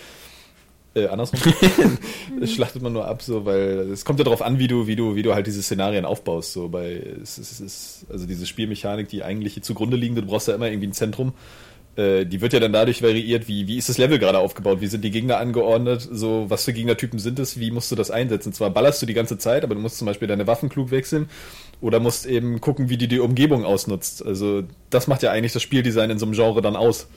Äh, 0.96 1.08
andersrum. 1.08 1.40
schlachtet 2.46 2.82
man 2.82 2.94
nur 2.94 3.08
ab, 3.08 3.22
so, 3.22 3.46
weil 3.46 3.92
es 3.92 4.06
kommt 4.06 4.20
ja 4.20 4.26
darauf 4.26 4.42
an, 4.42 4.60
wie 4.60 4.68
du, 4.68 4.88
wie 4.88 4.96
du, 4.96 5.16
wie 5.16 5.24
du 5.24 5.34
halt 5.34 5.48
diese 5.48 5.64
Szenarien 5.64 6.06
aufbaust. 6.06 6.54
So 6.54 6.70
bei 6.70 7.02
es, 7.22 7.38
ist, 7.38 7.52
es 7.52 7.60
ist, 7.60 8.06
also 8.12 8.26
diese 8.28 8.46
Spielmechanik, 8.46 9.08
die 9.08 9.24
eigentlich 9.24 9.62
zugrunde 9.64 9.98
liegende, 9.98 10.22
du 10.22 10.28
brauchst 10.28 10.48
ja 10.48 10.56
immer 10.56 10.68
irgendwie 10.68 10.88
ein 10.88 10.94
Zentrum. 10.94 11.34
Äh, 11.96 12.26
die 12.26 12.42
wird 12.42 12.54
ja 12.54 12.60
dann 12.60 12.74
dadurch 12.74 13.04
variiert, 13.04 13.48
wie, 13.48 13.68
wie 13.68 13.78
ist 13.78 13.90
das 13.90 13.98
Level 13.98 14.18
gerade 14.18 14.40
aufgebaut, 14.40 14.82
wie 14.82 14.88
sind 14.88 15.04
die 15.04 15.12
Gegner 15.12 15.38
angeordnet, 15.38 16.08
so 16.12 16.46
was 16.48 16.66
für 16.66 16.74
Gegnertypen 16.74 17.20
sind 17.20 17.38
es, 17.38 17.60
wie 17.60 17.72
musst 17.72 17.92
du 17.92 17.96
das 17.96 18.10
einsetzen. 18.10 18.54
Zwar 18.54 18.72
ballerst 18.72 19.02
du 19.02 19.06
die 19.06 19.14
ganze 19.14 19.38
Zeit, 19.38 19.64
aber 19.64 19.76
du 19.76 19.82
musst 19.82 19.98
zum 19.98 20.08
Beispiel 20.08 20.28
deine 20.28 20.48
Waffen 20.48 20.70
klug 20.70 20.90
wechseln 20.92 21.30
oder 21.82 22.00
musst 22.00 22.26
eben 22.26 22.62
gucken, 22.62 22.90
wie 22.90 22.98
die 22.98 23.08
die 23.08 23.20
Umgebung 23.20 23.64
ausnutzt. 23.64 24.26
Also 24.26 24.64
das 24.90 25.08
macht 25.08 25.22
ja 25.22 25.32
eigentlich 25.32 25.54
das 25.54 25.62
Spieldesign 25.62 26.10
in 26.10 26.20
so 26.20 26.26
einem 26.26 26.34
Genre 26.34 26.62
dann 26.62 26.76
aus. 26.76 27.08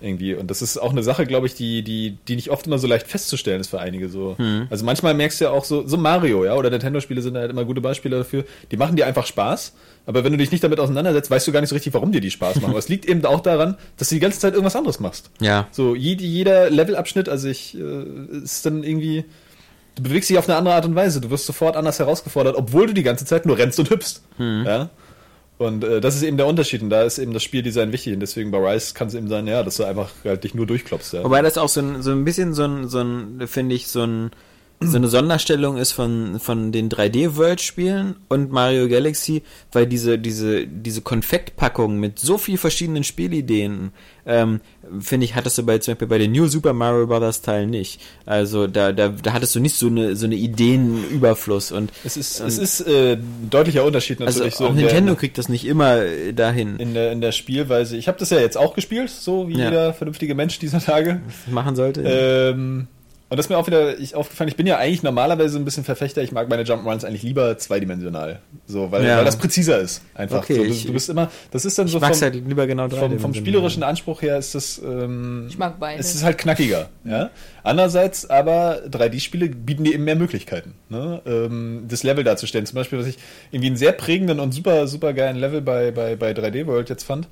Irgendwie. 0.00 0.34
Und 0.34 0.50
das 0.50 0.62
ist 0.62 0.78
auch 0.78 0.92
eine 0.92 1.02
Sache, 1.02 1.26
glaube 1.26 1.46
ich, 1.46 1.54
die, 1.54 1.82
die, 1.82 2.16
die 2.26 2.36
nicht 2.36 2.50
oft 2.50 2.66
immer 2.66 2.78
so 2.78 2.86
leicht 2.86 3.06
festzustellen 3.06 3.60
ist 3.60 3.68
für 3.68 3.80
einige 3.80 4.08
so. 4.08 4.36
Hm. 4.38 4.66
Also 4.70 4.84
manchmal 4.84 5.14
merkst 5.14 5.40
du 5.40 5.44
ja 5.44 5.50
auch 5.50 5.64
so, 5.64 5.86
so 5.86 5.96
Mario, 5.96 6.44
ja, 6.44 6.54
oder 6.54 6.70
Nintendo-Spiele 6.70 7.20
sind 7.20 7.36
halt 7.36 7.50
immer 7.50 7.64
gute 7.64 7.80
Beispiele 7.80 8.18
dafür. 8.18 8.44
Die 8.70 8.76
machen 8.76 8.96
dir 8.96 9.06
einfach 9.06 9.26
Spaß, 9.26 9.74
aber 10.06 10.24
wenn 10.24 10.32
du 10.32 10.38
dich 10.38 10.50
nicht 10.50 10.64
damit 10.64 10.80
auseinandersetzt, 10.80 11.30
weißt 11.30 11.46
du 11.46 11.52
gar 11.52 11.60
nicht 11.60 11.70
so 11.70 11.74
richtig, 11.74 11.92
warum 11.92 12.12
dir 12.12 12.20
die 12.20 12.30
Spaß 12.30 12.56
machen. 12.56 12.70
Aber 12.70 12.78
es 12.78 12.88
liegt 12.88 13.06
eben 13.06 13.24
auch 13.24 13.40
daran, 13.40 13.76
dass 13.96 14.08
du 14.08 14.16
die 14.16 14.20
ganze 14.20 14.40
Zeit 14.40 14.54
irgendwas 14.54 14.76
anderes 14.76 15.00
machst. 15.00 15.30
Ja. 15.40 15.68
So, 15.70 15.94
jede, 15.94 16.24
jeder 16.24 16.70
Levelabschnitt, 16.70 17.28
also 17.28 17.48
ich, 17.48 17.76
äh, 17.76 18.04
ist 18.42 18.64
dann 18.66 18.82
irgendwie, 18.82 19.24
du 19.96 20.02
bewegst 20.02 20.30
dich 20.30 20.38
auf 20.38 20.48
eine 20.48 20.56
andere 20.56 20.74
Art 20.74 20.86
und 20.86 20.94
Weise. 20.94 21.20
Du 21.20 21.30
wirst 21.30 21.46
sofort 21.46 21.76
anders 21.76 21.98
herausgefordert, 21.98 22.56
obwohl 22.56 22.86
du 22.86 22.94
die 22.94 23.02
ganze 23.02 23.24
Zeit 23.24 23.46
nur 23.46 23.58
rennst 23.58 23.78
und 23.78 23.90
hüpfst. 23.90 24.22
Hm. 24.38 24.64
Ja. 24.66 24.90
Und 25.60 25.84
äh, 25.84 26.00
das 26.00 26.16
ist 26.16 26.22
eben 26.22 26.38
der 26.38 26.46
Unterschied 26.46 26.80
und 26.80 26.88
da 26.88 27.02
ist 27.02 27.18
eben 27.18 27.34
das 27.34 27.42
Spieldesign 27.42 27.92
wichtig 27.92 28.14
und 28.14 28.20
deswegen 28.20 28.50
bei 28.50 28.56
Rise 28.56 28.94
kann 28.94 29.08
es 29.08 29.14
eben 29.14 29.28
sein, 29.28 29.46
ja, 29.46 29.62
dass 29.62 29.76
du 29.76 29.84
einfach 29.84 30.10
halt 30.24 30.42
dich 30.42 30.54
nur 30.54 30.66
durchklopfst. 30.66 31.12
Ja. 31.12 31.22
Wobei 31.22 31.42
das 31.42 31.58
auch 31.58 31.68
so 31.68 31.82
ein, 31.82 32.00
so 32.00 32.12
ein 32.12 32.24
bisschen 32.24 32.54
so 32.54 32.64
ein, 32.64 32.88
so 32.88 33.02
ein 33.02 33.46
finde 33.46 33.74
ich, 33.74 33.86
so 33.86 34.02
ein 34.02 34.30
so 34.80 34.96
eine 34.96 35.08
Sonderstellung 35.08 35.76
ist 35.76 35.92
von, 35.92 36.40
von 36.40 36.72
den 36.72 36.88
3D-World-Spielen 36.88 38.16
und 38.28 38.50
Mario 38.50 38.88
Galaxy, 38.88 39.42
weil 39.72 39.86
diese, 39.86 40.18
diese, 40.18 40.66
diese 40.66 41.02
Konfektpackung 41.02 41.98
mit 41.98 42.18
so 42.18 42.38
viel 42.38 42.58
verschiedenen 42.58 43.04
Spielideen, 43.04 43.92
ähm, 44.26 44.60
finde 45.00 45.24
ich, 45.24 45.34
hattest 45.34 45.58
du 45.58 45.64
bei, 45.64 45.78
zum 45.78 45.92
Beispiel 45.92 46.08
bei 46.08 46.18
den 46.18 46.32
New 46.32 46.46
Super 46.46 46.72
Mario 46.72 47.06
Bros. 47.06 47.42
Teilen 47.42 47.70
nicht. 47.70 48.00
Also 48.26 48.66
da, 48.66 48.92
da, 48.92 49.08
da 49.08 49.32
hattest 49.32 49.54
du 49.54 49.60
nicht 49.60 49.76
so 49.76 49.86
eine, 49.86 50.16
so 50.16 50.26
eine 50.26 50.34
Ideenüberfluss 50.34 51.72
und. 51.72 51.92
Es 52.04 52.16
ist, 52.16 52.40
und, 52.40 52.48
es 52.48 52.58
ist 52.58 52.80
äh, 52.86 53.14
ein 53.14 53.48
deutlicher 53.50 53.84
Unterschied 53.84 54.20
natürlich 54.20 54.54
also 54.54 54.64
so. 54.64 54.70
Auch 54.70 54.74
Nintendo 54.74 55.12
der, 55.12 55.20
kriegt 55.20 55.38
das 55.38 55.48
nicht 55.48 55.66
immer 55.66 55.98
äh, 55.98 56.32
dahin. 56.32 56.78
In 56.78 56.94
der, 56.94 57.12
in 57.12 57.20
der 57.20 57.32
Spielweise. 57.32 57.96
Ich 57.96 58.08
habe 58.08 58.18
das 58.18 58.30
ja 58.30 58.40
jetzt 58.40 58.56
auch 58.56 58.74
gespielt, 58.74 59.10
so 59.10 59.48
wie 59.48 59.58
ja. 59.58 59.66
jeder 59.66 59.94
vernünftige 59.94 60.34
Mensch 60.34 60.58
dieser 60.58 60.80
Tage. 60.80 61.20
Machen 61.50 61.76
sollte. 61.76 62.02
Ähm, 62.02 62.88
und 63.30 63.36
das 63.36 63.46
ist 63.46 63.50
mir 63.50 63.58
auch 63.58 63.66
wieder 63.68 63.96
ich, 64.00 64.16
aufgefallen, 64.16 64.48
ich 64.48 64.56
bin 64.56 64.66
ja 64.66 64.76
eigentlich 64.76 65.04
normalerweise 65.04 65.56
ein 65.56 65.64
bisschen 65.64 65.84
Verfechter, 65.84 66.20
ich 66.20 66.32
mag 66.32 66.48
meine 66.48 66.64
Jump'n'Runs 66.64 67.04
eigentlich 67.06 67.22
lieber 67.22 67.56
zweidimensional. 67.58 68.40
So, 68.66 68.90
weil, 68.90 69.06
ja. 69.06 69.18
weil 69.18 69.24
das 69.24 69.36
präziser 69.36 69.78
ist. 69.78 70.02
Einfach. 70.16 70.38
Okay, 70.38 70.56
so, 70.56 70.64
du, 70.64 70.68
ich, 70.68 70.86
du, 70.86 70.92
bist 70.92 71.08
immer, 71.08 71.30
das 71.52 71.64
ist 71.64 71.78
dann 71.78 71.86
so 71.86 72.00
vom, 72.00 72.08
halt 72.08 72.34
lieber 72.34 72.66
genau 72.66 72.88
vom, 72.88 73.20
vom 73.20 73.32
spielerischen 73.32 73.84
Anspruch 73.84 74.22
her 74.22 74.36
ist 74.36 74.56
das, 74.56 74.82
ähm, 74.84 75.46
ich 75.48 75.56
mag 75.58 75.78
beide. 75.78 76.00
es 76.00 76.12
ist 76.12 76.24
halt 76.24 76.38
knackiger. 76.38 76.88
Ja? 77.04 77.30
Andererseits 77.62 78.28
aber 78.28 78.80
3D-Spiele 78.90 79.50
bieten 79.50 79.84
dir 79.84 79.94
eben 79.94 80.02
mehr 80.02 80.16
Möglichkeiten, 80.16 80.74
ne? 80.88 81.22
ähm, 81.24 81.84
das 81.86 82.02
Level 82.02 82.24
darzustellen. 82.24 82.66
Zum 82.66 82.74
Beispiel, 82.74 82.98
was 82.98 83.06
ich 83.06 83.18
irgendwie 83.52 83.68
einen 83.68 83.76
sehr 83.76 83.92
prägenden 83.92 84.40
und 84.40 84.50
super, 84.50 84.88
super 84.88 85.12
geilen 85.12 85.36
Level 85.36 85.60
bei, 85.60 85.92
bei, 85.92 86.16
bei 86.16 86.32
3D 86.32 86.66
World 86.66 86.88
jetzt 86.88 87.04
fand, 87.04 87.28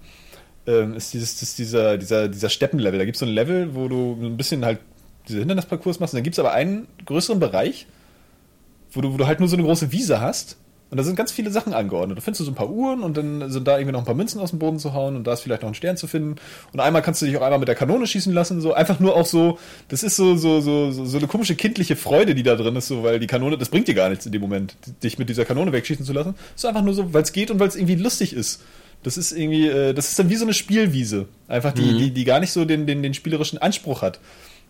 ähm, 0.69 0.95
ist 0.95 1.13
dieses, 1.13 1.41
das, 1.41 1.57
dieser, 1.57 1.99
dieser, 1.99 2.29
dieser 2.29 2.51
Steppenlevel. 2.51 3.01
Da 3.01 3.05
gibt 3.05 3.17
es 3.17 3.21
so 3.21 3.27
ein 3.27 3.33
Level, 3.33 3.75
wo 3.75 3.89
du 3.89 4.17
ein 4.23 4.37
bisschen 4.37 4.65
halt 4.65 4.79
diese 5.29 5.39
Hindernisparcours 5.39 6.01
machst. 6.01 6.15
Und 6.15 6.19
dann 6.19 6.25
gibt 6.25 6.35
es 6.35 6.39
aber 6.39 6.53
einen 6.53 6.89
größeren 7.07 7.41
Bereich, 7.41 7.87
wo 8.93 9.01
du, 9.01 9.13
wo 9.13 9.17
du 9.17 9.27
halt 9.27 9.41
nur 9.41 9.49
so 9.49 9.57
eine 9.57 9.65
große 9.65 9.93
Wiese 9.93 10.21
hast. 10.21 10.57
Und 10.91 10.97
da 10.97 11.05
sind 11.05 11.17
ganz 11.17 11.31
viele 11.31 11.51
Sachen 11.51 11.75
angeordnet. 11.75 12.17
Da 12.17 12.23
findest 12.23 12.41
du 12.41 12.45
so 12.45 12.51
ein 12.51 12.55
paar 12.55 12.71
Uhren 12.71 13.03
und 13.03 13.17
dann 13.17 13.51
sind 13.51 13.69
da 13.69 13.77
irgendwie 13.77 13.93
noch 13.93 14.01
ein 14.01 14.07
paar 14.07 14.15
Münzen 14.15 14.41
aus 14.41 14.51
dem 14.51 14.59
Boden 14.59 14.79
zu 14.79 14.95
hauen 14.95 15.17
und 15.17 15.27
da 15.27 15.35
ist 15.35 15.43
vielleicht 15.43 15.61
noch 15.61 15.69
ein 15.69 15.75
Stern 15.75 15.99
zu 15.99 16.07
finden. 16.07 16.37
Und 16.73 16.81
einmal 16.81 17.03
kannst 17.03 17.21
du 17.21 17.27
dich 17.27 17.37
auch 17.37 17.43
einmal 17.43 17.59
mit 17.59 17.69
der 17.69 17.75
Kanone 17.75 18.07
schießen 18.07 18.33
lassen, 18.33 18.63
so 18.63 18.73
einfach 18.73 18.99
nur 18.99 19.15
auch 19.15 19.27
so, 19.27 19.59
das 19.89 20.03
ist 20.03 20.17
so, 20.17 20.37
so, 20.37 20.61
so, 20.63 20.91
so, 20.91 21.19
eine 21.19 21.27
komische 21.27 21.57
kindliche 21.57 21.95
Freude, 21.95 22.35
die 22.35 22.43
da 22.43 22.57
drin 22.57 22.75
ist, 22.77 22.89
so, 22.89 23.03
weil 23.03 23.21
die 23.21 23.27
Kanone, 23.27 23.59
das 23.59 23.69
bringt 23.69 23.87
dir 23.87 23.95
gar 23.95 24.09
nichts 24.09 24.25
in 24.25 24.33
dem 24.33 24.41
Moment, 24.41 24.77
dich 25.03 25.19
mit 25.19 25.29
dieser 25.29 25.45
Kanone 25.45 25.73
wegschießen 25.73 26.07
zu 26.07 26.15
lassen. 26.15 26.35
Das 26.55 26.63
ist 26.63 26.65
einfach 26.65 26.83
nur 26.83 26.95
so, 26.95 27.13
weil 27.13 27.23
es 27.23 27.33
geht 27.33 27.51
und 27.51 27.61
weil 27.61 27.69
es 27.69 27.77
irgendwie 27.77 27.97
lustig 27.97 28.33
ist. 28.33 28.63
Das 29.03 29.19
ist 29.19 29.33
irgendwie, 29.33 29.69
äh, 29.69 29.93
das 29.93 30.09
ist 30.09 30.19
dann 30.19 30.31
wie 30.31 30.37
so 30.37 30.45
eine 30.45 30.55
Spielwiese. 30.55 31.27
Einfach 31.49 31.73
die, 31.73 31.83
mhm. 31.83 31.99
die, 31.99 32.11
die 32.13 32.25
gar 32.25 32.41
nicht 32.41 32.51
so 32.51 32.65
den, 32.65 32.87
den, 32.87 33.03
den 33.03 33.13
spielerischen 33.13 33.59
Anspruch 33.59 34.01
hat 34.01 34.21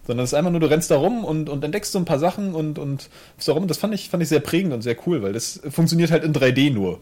sondern 0.09 0.25
es 0.25 0.31
ist 0.31 0.35
einfach 0.35 0.51
nur, 0.51 0.61
du 0.61 0.71
rennst 0.71 0.91
da 0.91 0.97
rum 0.97 1.23
und, 1.23 1.51
und 1.51 1.63
entdeckst 1.63 1.93
so 1.93 1.99
ein 1.99 2.07
paar 2.07 2.19
Sachen 2.19 2.55
und, 2.55 2.79
und 2.79 3.11
so 3.37 3.53
rum. 3.53 3.69
Das 3.69 3.77
fand 3.77 3.93
ich, 3.93 4.09
fand 4.09 4.23
ich 4.23 4.31
sehr 4.31 4.41
prägend 4.41 4.73
und 4.73 4.81
sehr 4.81 4.97
cool, 5.07 5.23
weil 5.23 5.35
das 5.35 5.61
funktioniert 5.69 6.11
halt 6.11 6.25
in 6.25 6.33
3D 6.33 6.73
nur. 6.73 6.99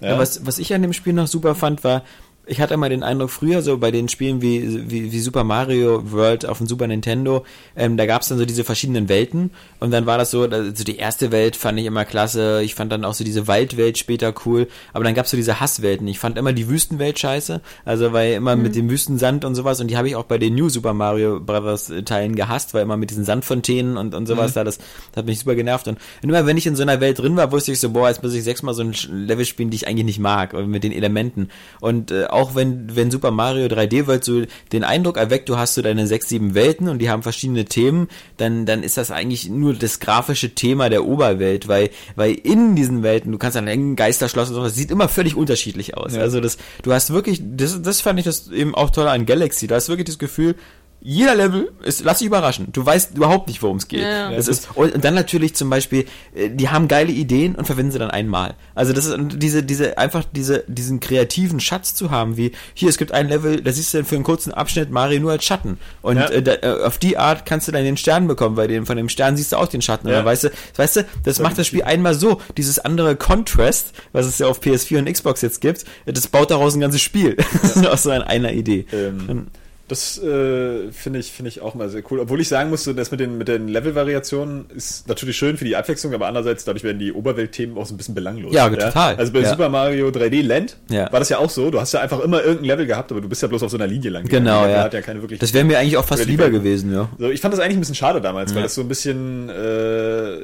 Ja? 0.00 0.08
Ja, 0.08 0.18
was, 0.18 0.44
was 0.44 0.58
ich 0.58 0.74
an 0.74 0.82
dem 0.82 0.92
Spiel 0.92 1.12
noch 1.12 1.28
super 1.28 1.54
fand, 1.54 1.84
war, 1.84 2.02
ich 2.48 2.60
hatte 2.60 2.74
immer 2.74 2.88
den 2.88 3.02
Eindruck, 3.02 3.30
früher 3.30 3.62
so 3.62 3.78
bei 3.78 3.90
den 3.90 4.08
Spielen 4.08 4.42
wie, 4.42 4.90
wie, 4.90 5.12
wie 5.12 5.20
Super 5.20 5.44
Mario 5.44 6.10
World 6.10 6.46
auf 6.46 6.58
dem 6.58 6.66
Super 6.66 6.86
Nintendo, 6.86 7.44
ähm, 7.76 7.96
da 7.96 8.06
gab 8.06 8.22
es 8.22 8.28
dann 8.28 8.38
so 8.38 8.44
diese 8.44 8.64
verschiedenen 8.64 9.08
Welten. 9.08 9.50
Und 9.80 9.90
dann 9.90 10.06
war 10.06 10.18
das 10.18 10.30
so, 10.30 10.42
also 10.42 10.84
die 10.84 10.96
erste 10.96 11.30
Welt 11.30 11.56
fand 11.56 11.78
ich 11.78 11.86
immer 11.86 12.04
klasse, 12.04 12.62
ich 12.62 12.74
fand 12.74 12.90
dann 12.90 13.04
auch 13.04 13.14
so 13.14 13.24
diese 13.24 13.46
Waldwelt 13.46 13.98
später 13.98 14.34
cool, 14.46 14.66
aber 14.92 15.04
dann 15.04 15.14
gab 15.14 15.26
es 15.26 15.30
so 15.30 15.36
diese 15.36 15.60
Hasswelten. 15.60 16.08
Ich 16.08 16.18
fand 16.18 16.38
immer 16.38 16.52
die 16.52 16.68
Wüstenwelt 16.68 17.18
scheiße, 17.18 17.60
also 17.84 18.12
weil 18.12 18.32
immer 18.32 18.56
mhm. 18.56 18.62
mit 18.62 18.74
dem 18.74 18.90
Wüstensand 18.90 19.44
und 19.44 19.54
sowas. 19.54 19.80
Und 19.80 19.88
die 19.88 19.96
habe 19.96 20.08
ich 20.08 20.16
auch 20.16 20.24
bei 20.24 20.38
den 20.38 20.54
New 20.54 20.68
Super 20.68 20.94
Mario 20.94 21.40
Brothers 21.40 21.92
Teilen 22.04 22.34
gehasst, 22.34 22.74
weil 22.74 22.82
immer 22.82 22.96
mit 22.96 23.10
diesen 23.10 23.24
Sandfontänen 23.24 23.96
und, 23.96 24.14
und 24.14 24.26
sowas 24.26 24.52
mhm. 24.52 24.54
da, 24.54 24.64
das, 24.64 24.78
das 24.78 25.16
hat 25.16 25.26
mich 25.26 25.40
super 25.40 25.54
genervt. 25.54 25.86
Und, 25.86 25.98
und 26.22 26.28
immer 26.30 26.46
wenn 26.46 26.56
ich 26.56 26.66
in 26.66 26.76
so 26.76 26.82
einer 26.82 27.00
Welt 27.00 27.18
drin 27.18 27.36
war, 27.36 27.52
wusste 27.52 27.72
ich 27.72 27.80
so, 27.80 27.90
boah, 27.90 28.08
jetzt 28.08 28.22
muss 28.22 28.34
ich 28.34 28.44
sechsmal 28.44 28.74
so 28.74 28.82
ein 28.82 28.94
Level 29.10 29.44
spielen, 29.44 29.70
die 29.70 29.76
ich 29.76 29.86
eigentlich 29.86 30.06
nicht 30.06 30.18
mag, 30.18 30.54
mit 30.66 30.84
den 30.84 30.92
Elementen. 30.92 31.50
Und 31.80 32.10
äh, 32.10 32.26
auch 32.38 32.54
wenn, 32.54 32.94
wenn 32.94 33.10
Super 33.10 33.32
Mario 33.32 33.66
3D 33.66 34.06
World 34.06 34.24
so 34.24 34.42
den 34.72 34.84
Eindruck 34.84 35.16
erweckt, 35.16 35.48
du 35.48 35.58
hast 35.58 35.74
so 35.74 35.82
deine 35.82 36.06
sechs, 36.06 36.28
sieben 36.28 36.54
Welten 36.54 36.88
und 36.88 37.00
die 37.00 37.10
haben 37.10 37.22
verschiedene 37.22 37.64
Themen, 37.64 38.08
dann, 38.36 38.64
dann 38.64 38.82
ist 38.82 38.96
das 38.96 39.10
eigentlich 39.10 39.48
nur 39.48 39.74
das 39.74 39.98
grafische 39.98 40.54
Thema 40.54 40.88
der 40.88 41.04
Oberwelt, 41.04 41.66
weil, 41.66 41.90
weil 42.14 42.32
in 42.34 42.76
diesen 42.76 43.02
Welten, 43.02 43.32
du 43.32 43.38
kannst 43.38 43.56
dann 43.56 43.66
ein 43.66 43.96
Geisterschloss 43.96 44.50
und 44.50 44.54
so, 44.54 44.62
das 44.62 44.76
sieht 44.76 44.90
immer 44.90 45.08
völlig 45.08 45.34
unterschiedlich 45.34 45.96
aus. 45.96 46.14
Ja. 46.14 46.20
Also 46.22 46.40
das, 46.40 46.58
du 46.82 46.92
hast 46.92 47.12
wirklich, 47.12 47.42
das, 47.42 47.82
das 47.82 48.00
fand 48.00 48.20
ich 48.20 48.24
das 48.24 48.48
eben 48.50 48.74
auch 48.74 48.90
toll 48.90 49.08
an 49.08 49.26
Galaxy, 49.26 49.66
da 49.66 49.74
hast 49.74 49.88
wirklich 49.88 50.06
das 50.06 50.18
Gefühl, 50.18 50.54
jeder 51.00 51.36
Level 51.36 51.70
ist, 51.82 52.04
lass 52.04 52.18
dich 52.18 52.26
überraschen. 52.26 52.68
Du 52.72 52.84
weißt 52.84 53.16
überhaupt 53.16 53.46
nicht, 53.46 53.62
worum 53.62 53.76
es 53.76 53.86
geht. 53.86 54.02
Ja, 54.02 54.32
das 54.32 54.48
ist, 54.48 54.68
und 54.74 55.04
dann 55.04 55.14
natürlich 55.14 55.54
zum 55.54 55.70
Beispiel, 55.70 56.06
äh, 56.34 56.50
die 56.50 56.70
haben 56.70 56.88
geile 56.88 57.12
Ideen 57.12 57.54
und 57.54 57.66
verwenden 57.66 57.92
sie 57.92 58.00
dann 58.00 58.10
einmal. 58.10 58.54
Also 58.74 58.92
das 58.92 59.06
ist 59.06 59.16
diese, 59.34 59.62
diese, 59.62 59.96
einfach 59.96 60.24
diese, 60.32 60.64
diesen 60.66 60.98
kreativen 60.98 61.60
Schatz 61.60 61.94
zu 61.94 62.10
haben, 62.10 62.36
wie, 62.36 62.50
hier, 62.74 62.88
es 62.88 62.98
gibt 62.98 63.12
ein 63.12 63.28
Level, 63.28 63.60
da 63.62 63.70
siehst 63.70 63.94
du 63.94 63.98
dann 63.98 64.06
für 64.06 64.16
einen 64.16 64.24
kurzen 64.24 64.52
Abschnitt 64.52 64.90
Mario 64.90 65.20
nur 65.20 65.30
als 65.30 65.44
Schatten. 65.44 65.78
Und 66.02 66.16
ja. 66.16 66.28
äh, 66.30 66.42
da, 66.42 66.54
äh, 66.54 66.82
auf 66.82 66.98
die 66.98 67.16
Art 67.16 67.46
kannst 67.46 67.68
du 67.68 67.72
dann 67.72 67.84
den 67.84 67.96
Stern 67.96 68.26
bekommen, 68.26 68.56
weil 68.56 68.66
den, 68.66 68.84
von 68.84 68.96
dem 68.96 69.08
Stern 69.08 69.36
siehst 69.36 69.52
du 69.52 69.56
auch 69.56 69.68
den 69.68 69.82
Schatten. 69.82 70.08
Ja. 70.08 70.14
Und 70.14 70.18
dann 70.18 70.26
weißt 70.26 70.44
du, 70.44 70.50
weißt 70.74 70.96
du, 70.96 71.06
das 71.22 71.38
macht 71.38 71.58
das 71.58 71.68
Spiel 71.68 71.84
einmal 71.84 72.14
so. 72.14 72.40
Dieses 72.56 72.80
andere 72.80 73.14
Contrast, 73.14 73.92
was 74.12 74.26
es 74.26 74.38
ja 74.38 74.48
auf 74.48 74.60
PS4 74.60 74.98
und 74.98 75.12
Xbox 75.12 75.42
jetzt 75.42 75.60
gibt, 75.60 75.84
das 76.06 76.26
baut 76.26 76.50
daraus 76.50 76.74
ein 76.74 76.80
ganzes 76.80 77.02
Spiel. 77.02 77.36
Ja. 77.76 77.90
aus 77.90 78.02
so 78.02 78.10
einer 78.10 78.52
Idee. 78.52 78.86
Ähm. 78.92 79.46
Das 79.88 80.18
äh, 80.18 80.92
finde 80.92 81.18
ich, 81.18 81.32
finde 81.32 81.48
ich 81.48 81.62
auch 81.62 81.74
mal 81.74 81.88
sehr 81.88 82.02
cool. 82.10 82.20
Obwohl 82.20 82.40
ich 82.40 82.48
sagen 82.48 82.68
musste, 82.68 82.94
das 82.94 83.10
mit 83.10 83.20
den, 83.20 83.38
mit 83.38 83.48
den 83.48 83.68
Level-Variationen 83.68 84.66
ist 84.76 85.08
natürlich 85.08 85.36
schön 85.36 85.56
für 85.56 85.64
die 85.64 85.76
Abwechslung, 85.76 86.12
aber 86.12 86.26
andererseits 86.26 86.64
dadurch 86.64 86.84
werden 86.84 86.98
die 86.98 87.12
Oberweltthemen 87.12 87.76
auch 87.78 87.86
so 87.86 87.94
ein 87.94 87.96
bisschen 87.96 88.14
belanglos. 88.14 88.52
Ja, 88.52 88.68
total. 88.68 89.16
Also 89.16 89.32
bei 89.32 89.40
ja. 89.40 89.48
Super 89.48 89.70
Mario 89.70 90.08
3D 90.08 90.42
Land 90.42 90.76
ja. 90.90 91.10
war 91.10 91.20
das 91.20 91.30
ja 91.30 91.38
auch 91.38 91.48
so. 91.48 91.70
Du 91.70 91.80
hast 91.80 91.94
ja 91.94 92.00
einfach 92.00 92.20
immer 92.20 92.42
irgendein 92.42 92.66
Level 92.66 92.86
gehabt, 92.86 93.10
aber 93.12 93.22
du 93.22 93.28
bist 93.28 93.40
ja 93.40 93.48
bloß 93.48 93.62
auf 93.62 93.70
so 93.70 93.78
einer 93.78 93.86
Linie 93.86 94.10
lang. 94.10 94.26
Genau, 94.26 94.66
ja. 94.66 94.82
Hat 94.82 94.92
ja 94.92 95.00
keine 95.00 95.22
wirklich 95.22 95.40
das 95.40 95.54
wäre 95.54 95.64
mir 95.64 95.78
eigentlich 95.78 95.96
auch 95.96 96.04
fast 96.04 96.26
lieber 96.26 96.50
gewesen, 96.50 96.92
ja. 96.92 97.08
So, 97.18 97.30
ich 97.30 97.40
fand 97.40 97.54
das 97.54 97.60
eigentlich 97.60 97.78
ein 97.78 97.80
bisschen 97.80 97.94
schade 97.94 98.20
damals, 98.20 98.54
weil 98.54 98.62
das 98.62 98.74
so 98.74 98.82
ein 98.82 98.88
bisschen 98.88 99.48
äh, 99.48 100.38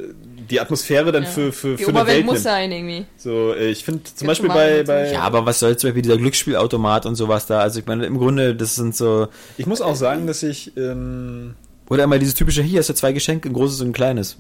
die 0.51 0.61
Atmosphäre 0.61 1.13
dann 1.13 1.25
ja. 1.25 1.29
für, 1.29 1.53
für, 1.53 1.77
die 1.77 1.85
für 1.85 1.91
eine 1.91 2.07
Welt 2.07 2.25
muss 2.25 2.35
nimmt. 2.35 2.45
sein 2.45 2.73
irgendwie. 2.73 3.07
So, 3.17 3.53
äh, 3.53 3.71
ich 3.71 3.85
finde 3.85 4.03
zum 4.05 4.27
Beispiel 4.27 4.49
bei, 4.49 4.83
bei... 4.83 5.13
Ja, 5.13 5.21
aber 5.21 5.47
was 5.47 5.61
soll 5.61 5.77
zum 5.77 5.89
Beispiel 5.89 6.03
dieser 6.03 6.17
Glücksspielautomat 6.17 7.07
und 7.07 7.15
sowas 7.15 7.47
da? 7.47 7.61
Also 7.61 7.81
ich 7.81 7.87
meine, 7.87 8.07
im 8.07 8.19
Grunde, 8.19 8.55
das 8.55 8.75
sind 8.75 8.95
so... 8.97 9.29
Ich 9.57 9.67
muss 9.67 9.81
auch 9.81 9.97
sagen, 9.97 10.27
dass 10.27 10.43
ich... 10.43 10.77
Ähm, 10.77 11.55
Oder 11.89 12.05
immer 12.05 12.19
dieses 12.19 12.35
typische, 12.35 12.63
hier 12.63 12.81
hast 12.81 12.89
du 12.89 12.95
zwei 12.95 13.13
Geschenke, 13.13 13.49
ein 13.49 13.53
großes 13.53 13.81
und 13.81 13.89
ein 13.89 13.93
kleines. 13.93 14.39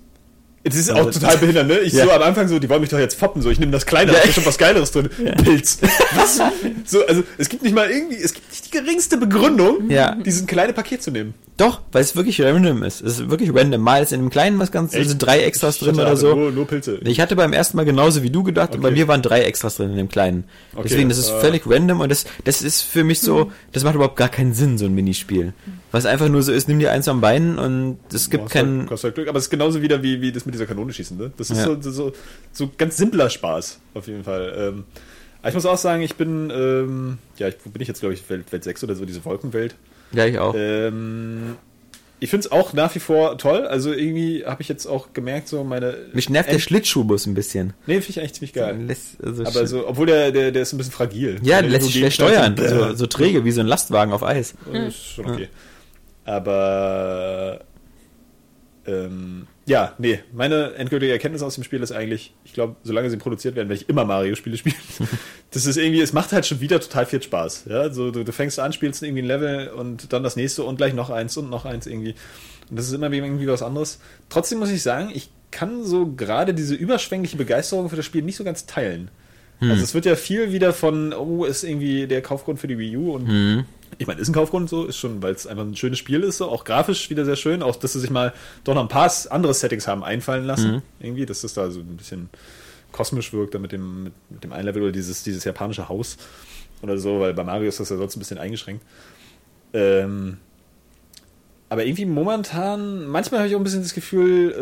Das 0.65 0.77
ist 0.77 0.91
auch 0.91 1.07
also, 1.07 1.21
total 1.21 1.37
behindert, 1.37 1.67
ne? 1.67 1.79
Ich 1.85 1.93
ja. 1.93 2.07
so 2.07 2.11
am 2.11 2.23
Anfang 2.23 2.49
so, 2.49 2.59
die 2.59 2.69
wollen 2.71 2.81
mich 2.81 2.89
doch 2.89 2.99
jetzt 2.99 3.19
foppen, 3.19 3.43
so, 3.43 3.51
ich 3.51 3.59
nehme 3.59 3.73
das 3.73 3.85
Kleine, 3.85 4.13
ja. 4.13 4.19
da 4.19 4.25
ist 4.25 4.35
schon 4.35 4.47
was 4.47 4.57
Geileres 4.57 4.91
drin. 4.93 5.11
Ja. 5.23 5.33
Pilz. 5.33 5.79
Was? 6.15 6.41
So, 6.87 7.07
also, 7.07 7.23
es 7.37 7.51
gibt 7.51 7.63
nicht 7.63 7.75
mal 7.75 7.91
irgendwie, 7.91 8.17
es 8.17 8.33
gibt 8.33 8.51
nicht 8.51 8.67
die 8.67 8.71
geringste 8.71 9.19
Begründung, 9.19 9.91
ja. 9.91 10.15
diesen 10.15 10.47
kleine 10.47 10.73
Paket 10.73 11.03
zu 11.03 11.11
nehmen. 11.11 11.35
Doch, 11.57 11.83
weil 11.93 12.03
es 12.03 12.17
wirklich 12.17 12.41
random 12.43 12.83
ist. 12.83 13.01
Es 13.01 13.21
ist 13.21 13.31
wirklich 13.31 13.55
random. 13.55 13.81
Mal 13.81 14.03
ist 14.03 14.13
in 14.13 14.19
dem 14.19 14.31
Kleinen 14.31 14.59
was 14.59 14.73
ganz, 14.73 14.93
Echt? 14.93 15.09
sind 15.09 15.19
drei 15.25 15.39
Extras 15.43 15.79
drin 15.79 15.95
oder 15.95 16.17
so. 16.17 16.35
Nur, 16.35 16.51
nur 16.51 16.67
Pilze. 16.67 16.99
Ich 17.05 17.21
hatte 17.21 17.37
beim 17.37 17.53
ersten 17.53 17.77
Mal 17.77 17.85
genauso 17.85 18.25
wie 18.25 18.31
du 18.31 18.43
gedacht 18.43 18.75
und 18.75 18.81
bei 18.81 18.89
Okay. 18.89 18.99
mir 18.99 19.07
waren 19.09 19.23
drei 19.23 19.43
Extras 19.43 19.77
drin 19.77 19.91
in 19.91 19.97
dem 19.97 20.09
Kleinen. 20.09 20.45
Okay, 20.75 20.89
Deswegen, 20.89 21.09
das 21.09 21.19
ist 21.19 21.31
äh. 21.31 21.39
völlig 21.41 21.63
random 21.65 22.01
und 22.01 22.09
das, 22.09 22.25
das 22.43 22.61
ist 22.63 22.83
für 22.83 23.05
mich 23.05 23.21
so, 23.21 23.53
das 23.71 23.85
macht 23.85 23.95
überhaupt 23.95 24.17
gar 24.17 24.29
keinen 24.31 24.53
Sinn, 24.53 24.79
so 24.79 24.87
ein 24.87 24.95
Minispiel. 24.97 25.55
Was 25.93 26.07
einfach 26.07 26.29
nur 26.29 26.43
so 26.43 26.51
ist, 26.51 26.67
nimm 26.67 26.81
dir 26.81 26.91
eins 26.91 27.07
am 27.07 27.21
Bein 27.21 27.57
und 27.57 27.99
es 28.13 28.31
gibt 28.31 28.43
halt- 28.45 28.53
keinen, 28.53 28.87
kostet 28.87 29.11
halt 29.11 29.15
Glück, 29.15 29.29
aber 29.29 29.39
es 29.39 29.45
ist 29.45 29.51
genauso 29.51 29.81
wieder 29.81 30.03
wie, 30.03 30.21
wie 30.21 30.33
das 30.33 30.47
mit 30.47 30.57
dieser 30.57 30.67
Kanone 30.67 30.93
schießen, 30.93 31.17
ne? 31.17 31.31
Das 31.37 31.51
ist 31.51 31.59
Ja. 31.59 31.67
so, 31.81 31.91
so, 31.93 32.13
so 32.51 32.69
ganz 32.77 32.97
simpler 32.97 33.31
Spaß, 33.31 33.79
auf 33.95 34.09
jeden 34.09 34.25
Fall. 34.25 34.53
Ähm, 34.59 34.85
aber 35.41 35.51
ich 35.51 35.55
muss 35.55 35.67
auch 35.67 35.79
sagen, 35.79 36.03
ich 36.03 36.17
bin, 36.17 36.51
ähm, 36.53 37.19
ja, 37.37 37.47
ich, 37.47 37.55
wo 37.63 37.71
bin 37.71 37.81
ich 37.81 37.87
jetzt, 37.87 38.01
glaube 38.01 38.15
ich, 38.15 38.29
Welt, 38.29 38.51
Welt 38.51 38.65
6 38.65 38.83
oder 38.83 38.97
so, 38.97 39.05
diese 39.05 39.25
Wolkenwelt. 39.25 39.77
Ja, 40.15 40.27
ich 40.27 40.39
auch. 40.39 40.55
Ähm, 40.57 41.57
ich 42.21 42.31
finde 42.31 42.47
es 42.47 42.53
auch 42.53 42.73
nach 42.73 42.95
wie 42.95 43.01
vor 43.01 43.37
toll. 43.37 43.67
Also 43.67 43.93
irgendwie 43.93 44.47
habe 44.47 44.63
ich 44.63 44.69
jetzt 44.69 44.87
auch 44.87 45.13
gemerkt, 45.13 45.49
so 45.49 45.63
meine. 45.65 45.97
Mich 46.15 46.31
nervt 46.31 46.49
der 46.49 46.55
End- 46.55 46.63
Schlittschuhbus 46.63 47.27
ein 47.27 47.35
bisschen. 47.35 47.75
Nee, 47.87 47.95
finde 48.01 48.11
ich 48.11 48.19
eigentlich 48.21 48.33
ziemlich 48.35 48.53
geil. 48.55 48.79
Lässt, 48.87 49.23
also 49.23 49.45
Aber 49.45 49.67
so, 49.67 49.87
obwohl 49.87 50.07
der, 50.07 50.33
der, 50.33 50.51
der 50.53 50.63
ist 50.63 50.73
ein 50.73 50.79
bisschen 50.79 50.93
fragil. 50.93 51.39
ja, 51.43 51.59
Wenn 51.59 51.65
er 51.67 51.71
lässt 51.73 51.87
sich 51.87 51.97
schlecht 51.97 52.15
steuern. 52.15 52.57
So, 52.57 52.95
so 52.95 53.07
träge 53.07 53.45
wie 53.45 53.51
so 53.53 53.61
ein 53.61 53.67
Lastwagen 53.67 54.13
auf 54.15 54.23
Eis. 54.23 54.55
Das 54.73 54.89
ist 54.95 55.05
schon 55.05 55.27
okay. 55.27 55.49
Aber 56.25 57.61
ähm, 58.87 59.47
ja, 59.67 59.95
nee, 59.99 60.21
meine 60.33 60.75
endgültige 60.75 61.13
Erkenntnis 61.13 61.43
aus 61.43 61.55
dem 61.55 61.65
Spiel 61.65 61.83
ist 61.83 61.93
eigentlich, 61.93 62.35
ich 62.45 62.53
glaube, 62.53 62.77
solange 62.83 63.09
sie 63.09 63.17
produziert 63.17 63.57
werden, 63.57 63.69
werde 63.69 63.81
ich 63.81 63.89
immer 63.89 64.05
Mario-Spiele 64.05 64.59
spielen. 64.59 64.77
das 65.53 65.65
ist 65.65 65.77
irgendwie, 65.77 66.01
es 66.01 66.13
macht 66.13 66.33
halt 66.33 66.45
schon 66.45 66.61
wieder 66.61 66.81
total 66.81 67.07
viel 67.07 67.23
Spaß. 67.23 67.65
Ja, 67.69 67.91
so 67.91 68.11
du, 68.11 68.25
du 68.25 68.33
fängst 68.33 68.59
an, 68.59 68.73
spielst 68.75 69.03
irgendwie 69.03 69.23
ein 69.23 69.27
Level 69.27 69.69
und 69.69 70.13
dann 70.13 70.23
das 70.23 70.37
nächste 70.37 70.65
und 70.65 70.77
gleich 70.77 70.93
noch 70.93 71.09
eins 71.09 71.37
und 71.37 71.49
noch 71.49 71.65
eins 71.65 71.87
irgendwie. 71.87 72.15
Und 72.69 72.79
das 72.79 72.89
ist 72.89 72.93
immer 72.93 73.11
irgendwie 73.11 73.47
was 73.47 73.63
anderes. 73.63 74.01
Trotzdem 74.29 74.59
muss 74.59 74.71
ich 74.71 74.83
sagen, 74.83 75.11
ich 75.15 75.31
kann 75.51 75.85
so 75.85 76.13
gerade 76.13 76.53
diese 76.53 76.75
überschwängliche 76.75 77.37
Begeisterung 77.37 77.89
für 77.89 77.97
das 77.97 78.05
Spiel 78.05 78.23
nicht 78.23 78.37
so 78.37 78.45
ganz 78.45 78.67
teilen. 78.67 79.11
Also 79.61 79.83
es 79.83 79.95
wird 79.95 80.05
ja 80.05 80.17
viel 80.17 80.53
wieder 80.53 80.73
von, 80.73 81.13
oh, 81.13 81.45
ist 81.45 81.65
irgendwie 81.65 82.07
der 82.07 82.23
Kaufgrund 82.23 82.59
für 82.59 82.67
die 82.67 82.77
Wii 82.77 82.97
U 82.97 83.15
und 83.15 83.65
ich 83.99 84.07
meine, 84.07 84.21
ist 84.21 84.29
ein 84.29 84.35
Kaufgrund 84.35 84.69
so, 84.69 84.85
ist 84.85 84.97
schon, 84.97 85.23
weil 85.23 85.35
es 85.35 85.47
einfach 85.47 85.65
ein 85.65 85.77
schönes 85.77 85.99
Spiel 85.99 86.23
ist, 86.23 86.39
so, 86.39 86.49
auch 86.49 86.65
grafisch 86.65 87.11
wieder 87.11 87.25
sehr 87.25 87.37
schön, 87.37 87.63
auch 87.63 87.77
dass 87.77 87.93
sie 87.93 88.01
sich 88.01 88.11
mal 88.11 88.33
doch 88.65 88.75
noch 88.75 88.83
ein 88.83 88.89
paar 88.89 89.11
andere 89.31 89.55
Settings 89.55 89.87
haben 89.87 90.03
einfallen 90.03 90.45
lassen, 90.45 90.83
irgendwie, 91.01 91.27
dass 91.27 91.43
das 91.43 91.55
da 91.55 91.71
so 91.71 91.81
ein 91.81 91.97
bisschen 91.97 92.29
kosmisch 92.93 93.33
wirkt, 93.33 93.55
da 93.55 93.59
mit 93.59 93.73
dem, 93.73 94.05
mit, 94.05 94.13
mit 94.31 94.45
dem 94.45 94.53
einen 94.53 94.67
Level 94.67 94.83
oder 94.83 94.93
dieses, 94.93 95.23
dieses 95.23 95.45
japanische 95.45 95.89
Haus 95.89 96.17
oder 96.83 96.99
so, 96.99 97.21
weil 97.21 97.35
bei 97.35 97.45
Mario 97.45 97.69
ist 97.69 97.81
das 97.81 97.91
ja 97.91 97.97
sonst 97.97 98.17
ein 98.17 98.21
bisschen 98.21 98.39
eingeschränkt. 98.39 98.85
Ähm, 99.73 100.39
aber 101.69 101.85
irgendwie 101.85 102.07
momentan, 102.07 103.07
manchmal 103.07 103.41
habe 103.41 103.49
ich 103.49 103.55
auch 103.57 103.61
ein 103.61 103.65
bisschen 103.65 103.83
das 103.83 103.95
Gefühl, 103.95 104.53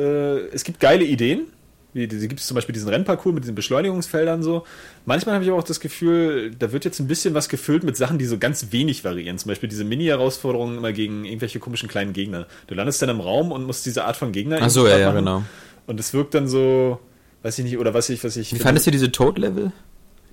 äh, 0.51 0.55
es 0.55 0.65
gibt 0.65 0.81
geile 0.81 1.05
Ideen. 1.05 1.47
Wie, 1.95 2.09
die 2.09 2.27
gibt 2.27 2.41
es 2.41 2.47
zum 2.47 2.55
Beispiel 2.55 2.73
diesen 2.73 2.89
Rennparcours 2.89 3.35
mit 3.35 3.45
diesen 3.45 3.55
Beschleunigungsfeldern 3.55 4.43
so. 4.43 4.65
Manchmal 5.05 5.35
habe 5.35 5.45
ich 5.45 5.51
aber 5.51 5.59
auch 5.59 5.65
das 5.65 5.79
Gefühl, 5.79 6.55
da 6.59 6.73
wird 6.73 6.85
jetzt 6.87 7.01
ein 7.01 7.07
bisschen 7.07 7.35
was 7.35 7.49
gefüllt 7.51 7.85
mit 7.85 7.97
Sachen, 7.97 8.19
die 8.19 8.25
so 8.25 8.39
ganz 8.39 8.69
wenig 8.71 9.05
variieren. 9.05 9.37
Zum 9.37 9.51
Beispiel 9.51 9.69
diese 9.69 9.85
Mini-Herausforderungen 9.85 10.79
immer 10.79 10.93
gegen 10.93 11.25
irgendwelche 11.25 11.59
komischen 11.59 11.89
kleinen 11.89 12.15
Gegner. 12.15 12.47
Du 12.67 12.75
landest 12.75 13.03
dann 13.03 13.11
im 13.11 13.21
Raum 13.21 13.53
und 13.53 13.67
musst 13.67 13.85
diese 13.85 14.05
Art 14.05 14.17
von 14.17 14.33
Gegner 14.33 14.59
Ach 14.61 14.71
so, 14.71 14.89
ja, 14.89 14.99
ja, 14.99 15.13
genau. 15.13 15.43
Und 15.87 16.01
es 16.01 16.15
wirkt 16.15 16.35
dann 16.35 16.49
so, 16.49 16.99
weiß 17.43 17.59
ich 17.59 17.65
nicht, 17.65 17.79
oder 17.79 17.93
was 17.93 18.09
ich, 18.09 18.25
was 18.25 18.37
ich. 18.37 18.55
Wie 18.55 18.59
fandest 18.59 18.87
du 18.87 18.91
diese 18.91 19.13
Toad-Level? 19.13 19.73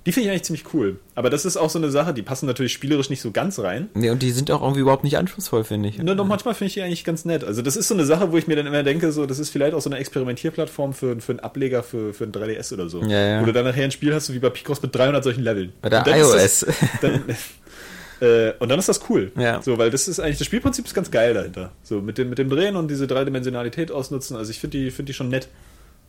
Die 0.06 0.12
finde 0.12 0.26
ich 0.26 0.30
eigentlich 0.30 0.44
ziemlich 0.44 0.64
cool. 0.72 0.98
Aber 1.14 1.28
das 1.28 1.44
ist 1.44 1.56
auch 1.56 1.68
so 1.68 1.78
eine 1.78 1.90
Sache, 1.90 2.14
die 2.14 2.22
passen 2.22 2.46
natürlich 2.46 2.72
spielerisch 2.72 3.10
nicht 3.10 3.20
so 3.20 3.30
ganz 3.30 3.58
rein. 3.58 3.90
Nee, 3.94 4.10
und 4.10 4.22
die 4.22 4.30
sind 4.30 4.50
auch 4.50 4.62
irgendwie 4.62 4.80
überhaupt 4.80 5.04
nicht 5.04 5.18
anspruchsvoll, 5.18 5.64
finde 5.64 5.90
ich. 5.90 5.98
Nur 5.98 6.14
noch 6.14 6.26
manchmal 6.26 6.54
finde 6.54 6.68
ich 6.68 6.74
die 6.74 6.82
eigentlich 6.82 7.04
ganz 7.04 7.24
nett. 7.24 7.44
Also 7.44 7.60
das 7.60 7.76
ist 7.76 7.88
so 7.88 7.94
eine 7.94 8.04
Sache, 8.06 8.32
wo 8.32 8.38
ich 8.38 8.46
mir 8.46 8.56
dann 8.56 8.66
immer 8.66 8.82
denke, 8.82 9.12
so 9.12 9.26
das 9.26 9.38
ist 9.38 9.50
vielleicht 9.50 9.74
auch 9.74 9.82
so 9.82 9.90
eine 9.90 9.98
Experimentierplattform 9.98 10.94
für, 10.94 11.20
für 11.20 11.32
einen 11.32 11.40
Ableger 11.40 11.82
für, 11.82 12.14
für 12.14 12.24
ein 12.24 12.32
3DS 12.32 12.72
oder 12.72 12.88
so. 12.88 13.02
Ja, 13.02 13.26
ja. 13.26 13.40
Wo 13.42 13.46
du 13.46 13.52
dann 13.52 13.64
nachher 13.64 13.84
ein 13.84 13.90
Spiel 13.90 14.14
hast, 14.14 14.32
wie 14.32 14.38
bei 14.38 14.50
Picross 14.50 14.80
mit 14.80 14.94
300 14.94 15.22
solchen 15.22 15.42
Leveln. 15.42 15.72
Bei 15.82 15.90
der 15.90 15.98
Und 15.98 16.06
dann 16.06 16.18
ist 16.18 16.32
iOS. 16.32 16.60
Das, 16.60 16.66
dann, 17.02 17.36
äh, 18.20 18.52
und 18.58 18.68
dann 18.68 18.78
ist 18.78 18.88
das 18.88 19.00
cool. 19.08 19.32
Ja. 19.36 19.60
So, 19.62 19.78
weil 19.78 19.90
das 19.90 20.08
ist 20.08 20.20
eigentlich, 20.20 20.38
das 20.38 20.46
Spielprinzip 20.46 20.86
ist 20.86 20.94
ganz 20.94 21.10
geil 21.10 21.34
dahinter. 21.34 21.72
So 21.82 22.00
mit 22.00 22.18
dem, 22.18 22.30
mit 22.30 22.38
dem 22.38 22.48
Drehen 22.50 22.76
und 22.76 22.88
diese 22.88 23.06
Dreidimensionalität 23.06 23.90
ausnutzen. 23.90 24.36
Also 24.36 24.50
ich 24.50 24.60
finde 24.60 24.78
die, 24.78 24.90
finde 24.90 25.10
die 25.10 25.14
schon 25.14 25.28
nett. 25.28 25.48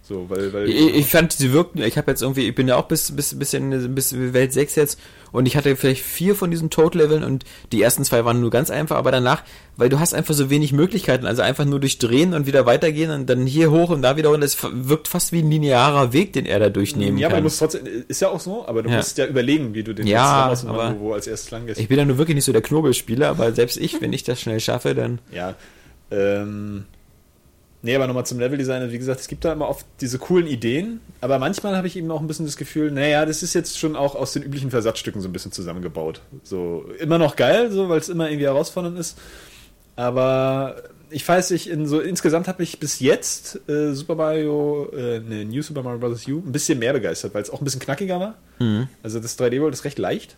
So, 0.04 0.30
weil, 0.30 0.52
weil 0.52 0.68
Ich, 0.68 0.96
ich 0.96 1.06
fand, 1.06 1.32
sie 1.32 1.54
wirkten, 1.54 1.82
ich 1.84 1.96
habe 1.98 2.10
jetzt 2.12 2.22
irgendwie, 2.24 2.48
ich 2.50 2.56
bin 2.56 2.68
ja 2.68 2.76
auch 2.76 2.88
bis, 2.88 3.16
bis, 3.16 3.38
bis, 3.38 3.54
in, 3.54 3.94
bis 3.96 4.14
Welt 4.34 4.52
6 4.52 4.76
jetzt 4.76 5.00
und 5.32 5.46
ich 5.46 5.56
hatte 5.56 5.76
vielleicht 5.76 6.04
vier 6.04 6.36
von 6.36 6.50
diesen 6.52 6.70
Toad-Leveln 6.72 7.24
und 7.24 7.46
die 7.72 7.82
ersten 7.82 8.04
zwei 8.04 8.26
waren 8.26 8.42
nur 8.42 8.50
ganz 8.50 8.72
einfach, 8.72 8.98
aber 8.98 9.12
danach, 9.12 9.44
weil 9.78 9.90
du 9.90 10.00
hast 10.00 10.14
einfach 10.14 10.34
so 10.34 10.50
wenig 10.50 10.74
Möglichkeiten, 10.74 11.26
also 11.28 11.44
einfach 11.44 11.66
nur 11.66 11.80
durchdrehen 11.80 12.34
und 12.34 12.46
wieder 12.48 12.66
weitergehen 12.66 13.12
und 13.12 13.30
dann 13.30 13.46
hier 13.46 13.70
hoch 13.72 13.90
und 13.92 14.02
da 14.02 14.18
wieder 14.18 14.32
und 14.32 14.42
es 14.44 14.58
wirkt 14.74 15.08
fast 15.08 15.32
wie 15.34 15.40
ein 15.44 15.52
linearer 15.52 16.12
Weg, 16.14 16.34
den 16.34 16.46
er 16.48 16.60
da 16.60 16.70
durchnehmen 16.70 17.18
ja, 17.20 17.28
aber 17.28 17.36
du 17.36 17.38
kann. 17.38 17.44
musst 17.44 17.60
trotzdem, 17.60 17.86
ist 18.08 18.20
ja 18.22 18.30
auch 18.30 18.40
so, 18.40 18.68
aber 18.68 18.82
du 18.84 18.90
Ja. 18.90 18.98
musst 18.98 19.18
ja 19.20 19.28
überlegen, 19.28 19.74
wie 19.76 19.84
du 19.84 19.94
den 19.94 20.08
Ja, 20.08 20.50
jetzt 20.50 20.66
aber- 20.66 20.96
wo, 21.00 21.10
wo 21.10 21.14
als 21.14 21.28
erstes 21.28 21.52
lang 21.52 21.68
gehst. 21.68 21.80
Ich 21.80 21.88
bin 21.88 22.00
ja 22.00 22.06
nur 22.06 22.18
wirklich 22.18 22.36
nicht 22.36 22.46
so 22.46 22.52
der 22.52 22.64
Knobelspieler, 22.64 23.30
aber 23.30 23.54
selbst 23.54 23.78
ich, 23.78 24.02
wenn 24.02 24.12
ich 24.14 24.24
das 24.24 24.42
schnell 24.42 24.60
schaffe, 24.60 24.96
dann 24.96 25.20
Ja. 25.32 25.54
Ähm, 26.10 26.86
nee, 27.82 27.96
aber 27.96 28.08
nochmal 28.08 28.26
zum 28.26 28.40
Leveldesign. 28.40 28.92
Wie 28.92 28.98
gesagt, 28.98 29.22
es 29.22 29.28
gibt 29.28 29.46
da 29.46 29.54
immer 29.54 29.70
oft 29.70 29.86
diese 30.00 30.20
coolen 30.20 30.48
Ideen, 30.48 31.00
aber 31.20 31.40
manchmal 31.40 31.76
habe 31.76 31.88
ich 31.88 31.96
eben 31.96 32.10
auch 32.12 32.22
ein 32.22 32.28
bisschen 32.28 32.46
das 32.46 32.58
Gefühl, 32.58 32.92
naja, 32.92 33.26
das 33.26 33.44
ist 33.44 33.54
jetzt 33.54 33.78
schon 33.78 33.96
auch 33.96 34.16
aus 34.16 34.34
den 34.34 34.44
üblichen 34.44 34.72
Versatzstücken 34.72 35.22
so 35.22 35.30
ein 35.30 35.34
bisschen 35.34 35.52
zusammengebaut. 35.52 36.22
So, 36.44 36.86
immer 37.00 37.18
noch 37.18 37.36
geil, 37.36 37.72
so, 37.72 37.90
weil 37.90 38.00
es 38.00 38.10
immer 38.10 38.30
irgendwie 38.30 38.46
herausfordernd 38.46 38.98
ist. 38.98 39.18
Aber 39.96 40.84
ich 41.10 41.28
weiß 41.28 41.52
nicht, 41.52 41.68
in 41.70 41.86
so 41.86 42.00
insgesamt 42.00 42.48
habe 42.48 42.64
ich 42.64 42.80
bis 42.80 43.00
jetzt 43.00 43.60
äh, 43.70 43.94
Super 43.94 44.16
Mario, 44.16 44.90
äh, 44.96 45.20
ne, 45.20 45.46
New 45.46 45.62
Super 45.62 45.84
Mario 45.84 46.00
Bros. 46.00 46.28
U 46.28 46.38
ein 46.38 46.52
bisschen 46.52 46.80
mehr 46.80 46.94
begeistert, 46.94 47.34
weil 47.34 47.42
es 47.44 47.50
auch 47.50 47.62
ein 47.62 47.66
bisschen 47.66 47.82
knackiger 47.82 48.20
war. 48.20 48.36
Also 49.04 49.20
das 49.20 49.38
3D 49.38 49.60
World 49.62 49.74
ist 49.74 49.84
recht 49.84 50.00
leicht. 50.00 50.38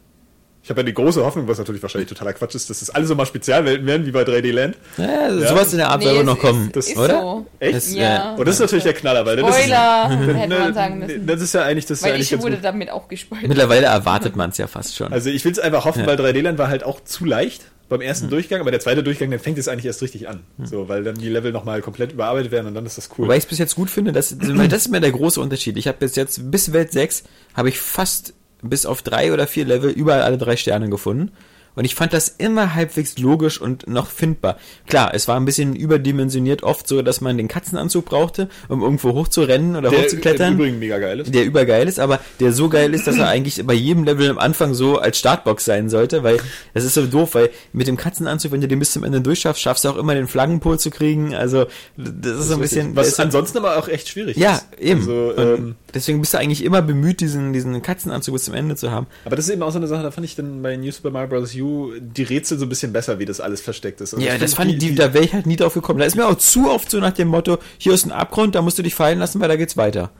Ich 0.63 0.69
habe 0.69 0.79
ja 0.79 0.85
die 0.85 0.93
große 0.93 1.23
Hoffnung, 1.25 1.45
was 1.49 1.57
natürlich 1.57 1.81
wahrscheinlich 1.81 2.07
totaler 2.07 2.31
Quatsch 2.31 2.55
ist, 2.55 2.69
dass 2.69 2.79
das 2.79 2.89
alle 2.89 3.05
so 3.05 3.15
mal 3.15 3.25
Spezialwelten 3.25 3.85
werden 3.85 4.05
wie 4.05 4.11
bei 4.11 4.23
3D 4.23 4.51
Land. 4.53 4.77
ja, 4.97 5.27
Ja. 5.29 5.47
sowas 5.49 5.73
in 5.73 5.79
der 5.79 5.89
Art 5.89 5.99
Nee, 6.01 6.17
es 6.17 6.23
noch 6.25 6.35
ist- 6.37 6.41
kommen, 6.41 6.69
Das- 6.71 6.87
ist 6.87 6.97
oder? 6.97 7.19
so. 7.21 7.45
Echt? 7.59 7.91
Ja. 7.91 8.35
äh, 8.35 8.39
Und 8.39 8.47
das 8.47 8.55
ist 8.55 8.61
natürlich 8.61 8.85
der 8.85 8.93
Knaller, 8.93 9.25
weil 9.25 9.35
das 9.35 9.49
ist, 9.49 9.55
Spoiler, 9.63 10.09
hätte 10.37 10.47
ne, 10.47 10.59
man 10.59 10.73
sagen 10.73 10.99
ne, 10.99 11.05
müssen. 11.07 11.27
das 11.27 11.41
ist 11.41 11.53
ja 11.53 11.63
eigentlich 11.63 11.85
das 11.85 11.99
ja 11.99 12.07
Weil 12.07 12.13
eigentlich 12.13 12.31
ich 12.31 12.41
wurde 12.41 12.55
gut. 12.55 12.63
damit 12.63 12.89
auch 12.91 13.09
gespoilert. 13.09 13.47
Mittlerweile 13.49 13.87
erwartet 13.87 14.37
man 14.37 14.51
es 14.51 14.57
ja 14.57 14.67
fast 14.67 14.95
schon. 14.95 15.11
Also 15.11 15.29
ich 15.29 15.43
will 15.43 15.51
es 15.51 15.59
einfach 15.59 15.83
hoffen, 15.83 15.99
Ja. 16.01 16.07
weil 16.07 16.15
3D 16.15 16.39
Land 16.41 16.57
war 16.57 16.69
halt 16.69 16.85
auch 16.85 17.03
zu 17.03 17.25
leicht 17.25 17.63
beim 17.89 17.99
Mhm. 17.99 18.05
ersten 18.05 18.29
Durchgang, 18.29 18.61
aber 18.61 18.71
der 18.71 18.79
zweite 18.79 19.03
Durchgang, 19.03 19.29
dann 19.31 19.41
fängt 19.41 19.57
es 19.57 19.67
eigentlich 19.67 19.85
erst 19.85 20.01
richtig 20.01 20.29
an. 20.29 20.39
So, 20.63 20.87
weil 20.87 21.03
dann 21.03 21.15
die 21.15 21.27
Level 21.27 21.51
nochmal 21.51 21.81
komplett 21.81 22.13
überarbeitet 22.13 22.51
werden 22.53 22.67
und 22.67 22.73
dann 22.73 22.85
ist 22.85 22.97
das 22.97 23.09
cool. 23.17 23.25
Wobei 23.25 23.35
ich 23.35 23.43
es 23.43 23.49
bis 23.49 23.57
jetzt 23.59 23.75
gut 23.75 23.89
finde, 23.89 24.13
dass, 24.13 24.37
weil 24.39 24.69
das 24.69 24.83
ist 24.83 24.87
mir 24.91 25.01
der 25.01 25.11
große 25.11 25.41
Unterschied. 25.41 25.75
Ich 25.75 25.89
habe 25.89 25.97
bis 25.99 26.15
jetzt, 26.15 26.49
bis 26.49 26.71
Welt 26.71 26.93
6, 26.93 27.23
habe 27.53 27.67
ich 27.67 27.77
fast 27.79 28.33
bis 28.63 28.85
auf 28.85 29.01
drei 29.01 29.33
oder 29.33 29.47
vier 29.47 29.65
Level 29.65 29.91
überall 29.91 30.21
alle 30.21 30.37
drei 30.37 30.55
Sterne 30.55 30.89
gefunden. 30.89 31.31
Und 31.75 31.85
ich 31.85 31.95
fand 31.95 32.13
das 32.13 32.27
immer 32.27 32.75
halbwegs 32.75 33.17
logisch 33.17 33.59
und 33.59 33.87
noch 33.87 34.07
findbar. 34.07 34.57
Klar, 34.87 35.13
es 35.13 35.27
war 35.27 35.37
ein 35.37 35.45
bisschen 35.45 35.75
überdimensioniert 35.75 36.61
oft 36.63 36.87
so, 36.87 37.01
dass 37.01 37.19
man 37.19 37.37
den 37.37 37.47
Katzenanzug 37.47 38.05
brauchte, 38.05 38.47
um 38.69 38.81
irgendwo 38.81 39.13
hochzurennen 39.13 39.75
oder 39.75 39.89
der 39.89 40.01
hochzuklettern. 40.01 40.53
Übrigen 40.53 40.79
mega 40.79 40.99
geil 40.99 41.19
ist. 41.19 41.33
Der 41.33 41.45
übergeil 41.45 41.87
ist, 41.87 41.99
aber 41.99 42.19
der 42.39 42.53
so 42.53 42.69
geil 42.69 42.93
ist, 42.93 43.07
dass 43.07 43.17
er 43.17 43.27
eigentlich 43.27 43.65
bei 43.65 43.73
jedem 43.73 44.03
Level 44.03 44.29
am 44.29 44.37
Anfang 44.37 44.73
so 44.73 44.99
als 44.99 45.17
Startbox 45.17 45.65
sein 45.65 45.89
sollte, 45.89 46.23
weil 46.23 46.37
das 46.73 46.83
ist 46.83 46.93
so 46.93 47.05
doof, 47.07 47.33
weil 47.33 47.49
mit 47.71 47.87
dem 47.87 47.97
Katzenanzug, 47.97 48.51
wenn 48.51 48.61
du 48.61 48.67
den 48.67 48.79
bis 48.79 48.91
zum 48.91 49.03
Ende 49.03 49.21
durchschaffst, 49.21 49.61
schaffst 49.61 49.83
du 49.83 49.89
auch 49.89 49.97
immer 49.97 50.13
den 50.13 50.27
Flaggenpol 50.27 50.79
zu 50.79 50.91
kriegen. 50.91 51.33
Also 51.33 51.65
das 51.97 52.39
ist 52.39 52.47
so 52.49 52.55
ein 52.55 52.61
bisschen. 52.61 52.95
Was 52.95 53.19
ansonsten 53.19 53.57
aber 53.57 53.77
auch 53.77 53.87
echt 53.87 54.09
schwierig 54.09 54.37
ja, 54.37 54.61
ist. 54.77 54.79
eben. 54.79 54.99
Also, 55.01 55.33
ähm, 55.37 55.75
deswegen 55.93 56.19
bist 56.19 56.33
du 56.33 56.37
eigentlich 56.37 56.63
immer 56.63 56.81
bemüht, 56.81 57.21
diesen, 57.21 57.53
diesen 57.53 57.81
Katzenanzug 57.81 58.33
bis 58.33 58.45
zum 58.45 58.53
Ende 58.53 58.75
zu 58.75 58.91
haben. 58.91 59.07
aber 59.25 59.35
das 59.35 59.45
ist 59.45 59.51
eben 59.51 59.63
auch 59.63 59.71
so 59.71 59.77
eine 59.77 59.87
Sache, 59.87 60.03
da 60.03 60.11
fand 60.11 60.25
ich 60.25 60.35
dann 60.35 60.61
bei 60.61 60.75
New 60.75 60.91
Super 60.91 61.11
Mario 61.11 61.29
Bros. 61.29 61.55
U 61.55 61.91
die 61.99 62.23
Rätsel 62.23 62.57
so 62.57 62.65
ein 62.65 62.69
bisschen 62.69 62.93
besser, 62.93 63.19
wie 63.19 63.25
das 63.25 63.39
alles 63.39 63.61
versteckt 63.61 64.01
ist. 64.01 64.13
Also 64.13 64.25
ja, 64.25 64.37
das 64.37 64.55
fand 64.55 64.71
ich, 64.71 64.77
die, 64.77 64.95
da 64.95 65.13
wäre 65.13 65.23
ich 65.23 65.33
halt 65.33 65.45
nie 65.45 65.55
drauf 65.55 65.73
gekommen. 65.73 65.99
Da 65.99 66.05
ist 66.05 66.15
mir 66.15 66.25
auch 66.25 66.37
zu 66.37 66.69
oft 66.69 66.89
so 66.89 66.99
nach 66.99 67.13
dem 67.13 67.27
Motto, 67.27 67.57
hier 67.77 67.93
ist 67.93 68.05
ein 68.05 68.11
Abgrund, 68.11 68.55
da 68.55 68.61
musst 68.61 68.77
du 68.77 68.83
dich 68.83 68.95
fallen 68.95 69.19
lassen, 69.19 69.39
weil 69.39 69.49
da 69.49 69.55
geht's 69.55 69.77
weiter. 69.77 70.11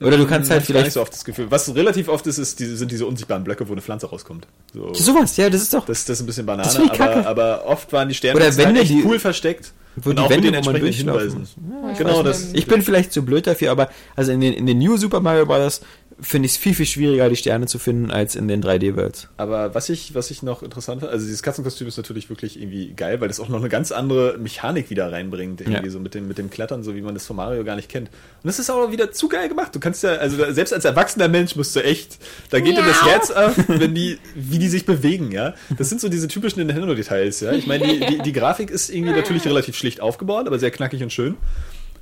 Oder 0.00 0.16
du 0.16 0.26
kannst 0.26 0.50
halt 0.50 0.60
gar 0.60 0.60
nicht 0.60 0.66
vielleicht. 0.66 0.92
so 0.92 1.02
oft 1.02 1.12
das 1.12 1.24
Gefühl. 1.24 1.50
Was 1.50 1.74
relativ 1.74 2.08
oft 2.08 2.26
ist, 2.28 2.38
ist 2.38 2.60
diese, 2.60 2.76
sind 2.76 2.90
diese 2.92 3.04
unsichtbaren 3.06 3.42
Blöcke, 3.42 3.68
wo 3.68 3.72
eine 3.72 3.80
Pflanze 3.82 4.06
rauskommt. 4.06 4.46
So. 4.72 4.94
Sowas, 4.94 5.36
ja, 5.36 5.50
das 5.50 5.62
ist 5.62 5.74
doch. 5.74 5.84
Das, 5.86 6.04
das 6.04 6.18
ist 6.18 6.22
ein 6.22 6.26
bisschen 6.26 6.46
Banane, 6.46 6.68
aber, 6.70 6.88
kacke. 6.96 7.26
aber 7.26 7.66
oft 7.66 7.92
waren 7.92 8.08
die 8.08 8.14
Sterne 8.14 8.36
Oder 8.36 8.46
halt 8.46 8.56
Wände, 8.58 8.80
echt 8.80 8.90
die- 8.90 9.02
cool 9.04 9.18
versteckt. 9.18 9.72
Wo 9.96 10.12
die 10.12 10.18
auch 10.20 10.30
Wände, 10.30 10.52
mit 10.52 10.54
den 10.54 10.64
wo 10.64 10.70
man 10.70 10.76
entsprechenden 10.76 11.06
durchlaufen 11.12 11.46
Hinweisen. 11.46 11.82
Ja, 11.84 11.90
ich 11.92 11.98
Genau, 11.98 12.22
das. 12.22 12.52
Ich 12.52 12.66
bin 12.66 12.82
vielleicht 12.82 13.12
zu 13.12 13.24
blöd 13.24 13.48
dafür, 13.48 13.72
aber 13.72 13.88
also 14.14 14.30
in 14.30 14.40
den, 14.40 14.52
in 14.52 14.66
den 14.66 14.78
New 14.78 14.96
Super 14.96 15.18
Mario 15.20 15.44
Bros. 15.46 15.80
Finde 16.20 16.46
ich 16.46 16.52
es 16.52 16.58
viel, 16.58 16.74
viel 16.74 16.86
schwieriger, 16.86 17.28
die 17.28 17.36
Sterne 17.36 17.66
zu 17.66 17.78
finden, 17.78 18.10
als 18.10 18.34
in 18.34 18.48
den 18.48 18.62
3D-Worlds. 18.62 19.28
Aber 19.36 19.74
was 19.74 19.88
ich, 19.88 20.14
was 20.14 20.30
ich 20.30 20.42
noch 20.42 20.62
interessant 20.62 21.00
finde, 21.00 21.12
also 21.12 21.24
dieses 21.26 21.42
Katzenkostüm 21.42 21.86
ist 21.86 21.96
natürlich 21.96 22.28
wirklich 22.28 22.60
irgendwie 22.60 22.92
geil, 22.94 23.20
weil 23.20 23.28
das 23.28 23.38
auch 23.38 23.48
noch 23.48 23.60
eine 23.60 23.68
ganz 23.68 23.92
andere 23.92 24.36
Mechanik 24.38 24.90
wieder 24.90 25.12
reinbringt, 25.12 25.60
irgendwie 25.60 25.84
Ja. 25.86 25.90
so 25.90 26.00
mit 26.00 26.14
dem, 26.14 26.26
mit 26.26 26.38
dem 26.38 26.50
Klettern, 26.50 26.82
so 26.82 26.96
wie 26.96 27.02
man 27.02 27.14
das 27.14 27.24
von 27.26 27.36
Mario 27.36 27.62
gar 27.62 27.76
nicht 27.76 27.88
kennt. 27.88 28.08
Und 28.08 28.46
das 28.48 28.58
ist 28.58 28.68
auch 28.70 28.90
wieder 28.90 29.12
zu 29.12 29.28
geil 29.28 29.48
gemacht. 29.48 29.74
Du 29.74 29.80
kannst 29.80 30.02
ja, 30.02 30.10
also 30.16 30.36
selbst 30.52 30.72
als 30.72 30.84
erwachsener 30.84 31.28
Mensch 31.28 31.54
musst 31.54 31.76
du 31.76 31.84
echt, 31.84 32.18
da 32.50 32.58
geht 32.60 32.76
dir 32.76 32.82
das. 32.84 33.04
Herz 33.04 33.30
auf, 33.30 33.54
wenn 33.68 33.94
die, 33.94 34.18
wie 34.34 34.58
die 34.58 34.68
sich 34.68 34.84
bewegen, 34.86 35.30
ja. 35.30 35.54
Das 35.76 35.88
sind 35.88 36.00
so 36.00 36.08
diese 36.08 36.26
typischen 36.26 36.58
Nintendo-Details, 36.66 37.40
ja. 37.40 37.52
Ich 37.52 37.66
meine, 37.66 37.86
die, 37.86 38.00
die, 38.06 38.18
die 38.18 38.32
Grafik 38.32 38.70
ist 38.70 38.90
irgendwie 38.90 39.12
natürlich 39.12 39.44
relativ 39.46 39.76
schlicht 39.76 40.00
aufgebaut, 40.00 40.46
aber 40.46 40.58
sehr 40.58 40.70
knackig 40.72 41.02
und 41.02 41.12
schön. 41.12 41.36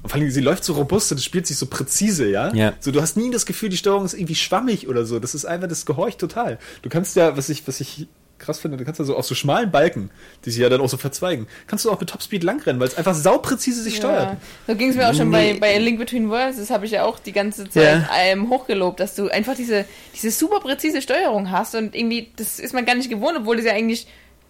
Und 0.06 0.10
vor 0.10 0.20
allem, 0.20 0.30
sie 0.30 0.40
läuft 0.40 0.62
so 0.62 0.74
robust 0.74 1.10
und 1.10 1.18
es 1.18 1.24
spielt 1.24 1.48
sich 1.48 1.56
so 1.58 1.66
präzise, 1.66 2.28
ja? 2.30 2.54
Ja. 2.54 2.74
So, 2.78 2.92
du 2.92 3.00
hast 3.02 3.16
nie 3.16 3.28
das 3.32 3.44
Gefühl, 3.44 3.70
die 3.70 3.76
Steuerung 3.76 4.04
ist 4.04 4.14
irgendwie 4.14 4.36
schwammig 4.36 4.86
oder 4.86 5.04
so. 5.04 5.18
Das 5.18 5.34
ist 5.34 5.44
einfach, 5.44 5.66
das 5.66 5.84
gehorcht 5.84 6.18
total. 6.20 6.58
Du 6.82 6.88
kannst 6.88 7.16
ja, 7.16 7.36
was 7.36 7.48
ich, 7.48 7.66
was 7.66 7.80
ich 7.80 8.06
krass 8.38 8.60
finde, 8.60 8.76
du 8.76 8.84
kannst 8.84 8.98
ja 9.00 9.04
so 9.04 9.16
auf 9.16 9.26
so 9.26 9.34
schmalen 9.34 9.70
Balken, 9.72 10.10
die 10.44 10.50
sich 10.50 10.60
ja 10.60 10.68
dann 10.68 10.80
auch 10.82 10.88
so 10.88 10.96
verzweigen, 10.98 11.48
kannst 11.66 11.84
du 11.86 11.90
auch 11.90 11.98
mit 11.98 12.10
Topspeed 12.10 12.44
langrennen, 12.44 12.78
weil 12.78 12.86
es 12.86 12.94
einfach 12.96 13.14
saupräzise 13.14 13.82
sich 13.82 13.96
steuert. 13.96 14.32
Ja. 14.32 14.36
So 14.66 14.74
ging 14.76 14.90
es 14.90 14.96
mir 14.96 15.08
auch 15.08 15.14
schon 15.14 15.30
Nee. 15.30 15.54
bei, 15.54 15.58
bei 15.60 15.78
Link 15.78 15.98
Between 15.98 16.28
Worlds. 16.30 16.58
Das 16.58 16.70
habe 16.70 16.84
ich 16.86 16.92
ja 16.92 17.04
auch 17.04 17.18
die 17.18 17.32
ganze 17.32 17.68
Zeit 17.68 17.82
Ja. 18.02 18.08
ähm, 18.18 18.50
hochgelobt, 18.50 19.00
dass 19.00 19.14
du 19.14 19.28
einfach 19.28 19.56
diese, 19.56 19.86
diese 20.14 20.30
super 20.30 20.60
präzise 20.60 21.02
Steuerung 21.02 21.50
hast 21.50 21.74
und 21.74 21.96
irgendwie, 21.96 22.30
das 22.36 22.60
ist 22.60 22.74
man 22.74 22.84
gar 22.84 22.94
nicht 22.94 23.08
gewohnt, 23.10 23.36
obwohl 23.38 23.56
das 23.56 23.64
ja 23.64 23.72
eigentlich 23.72 24.06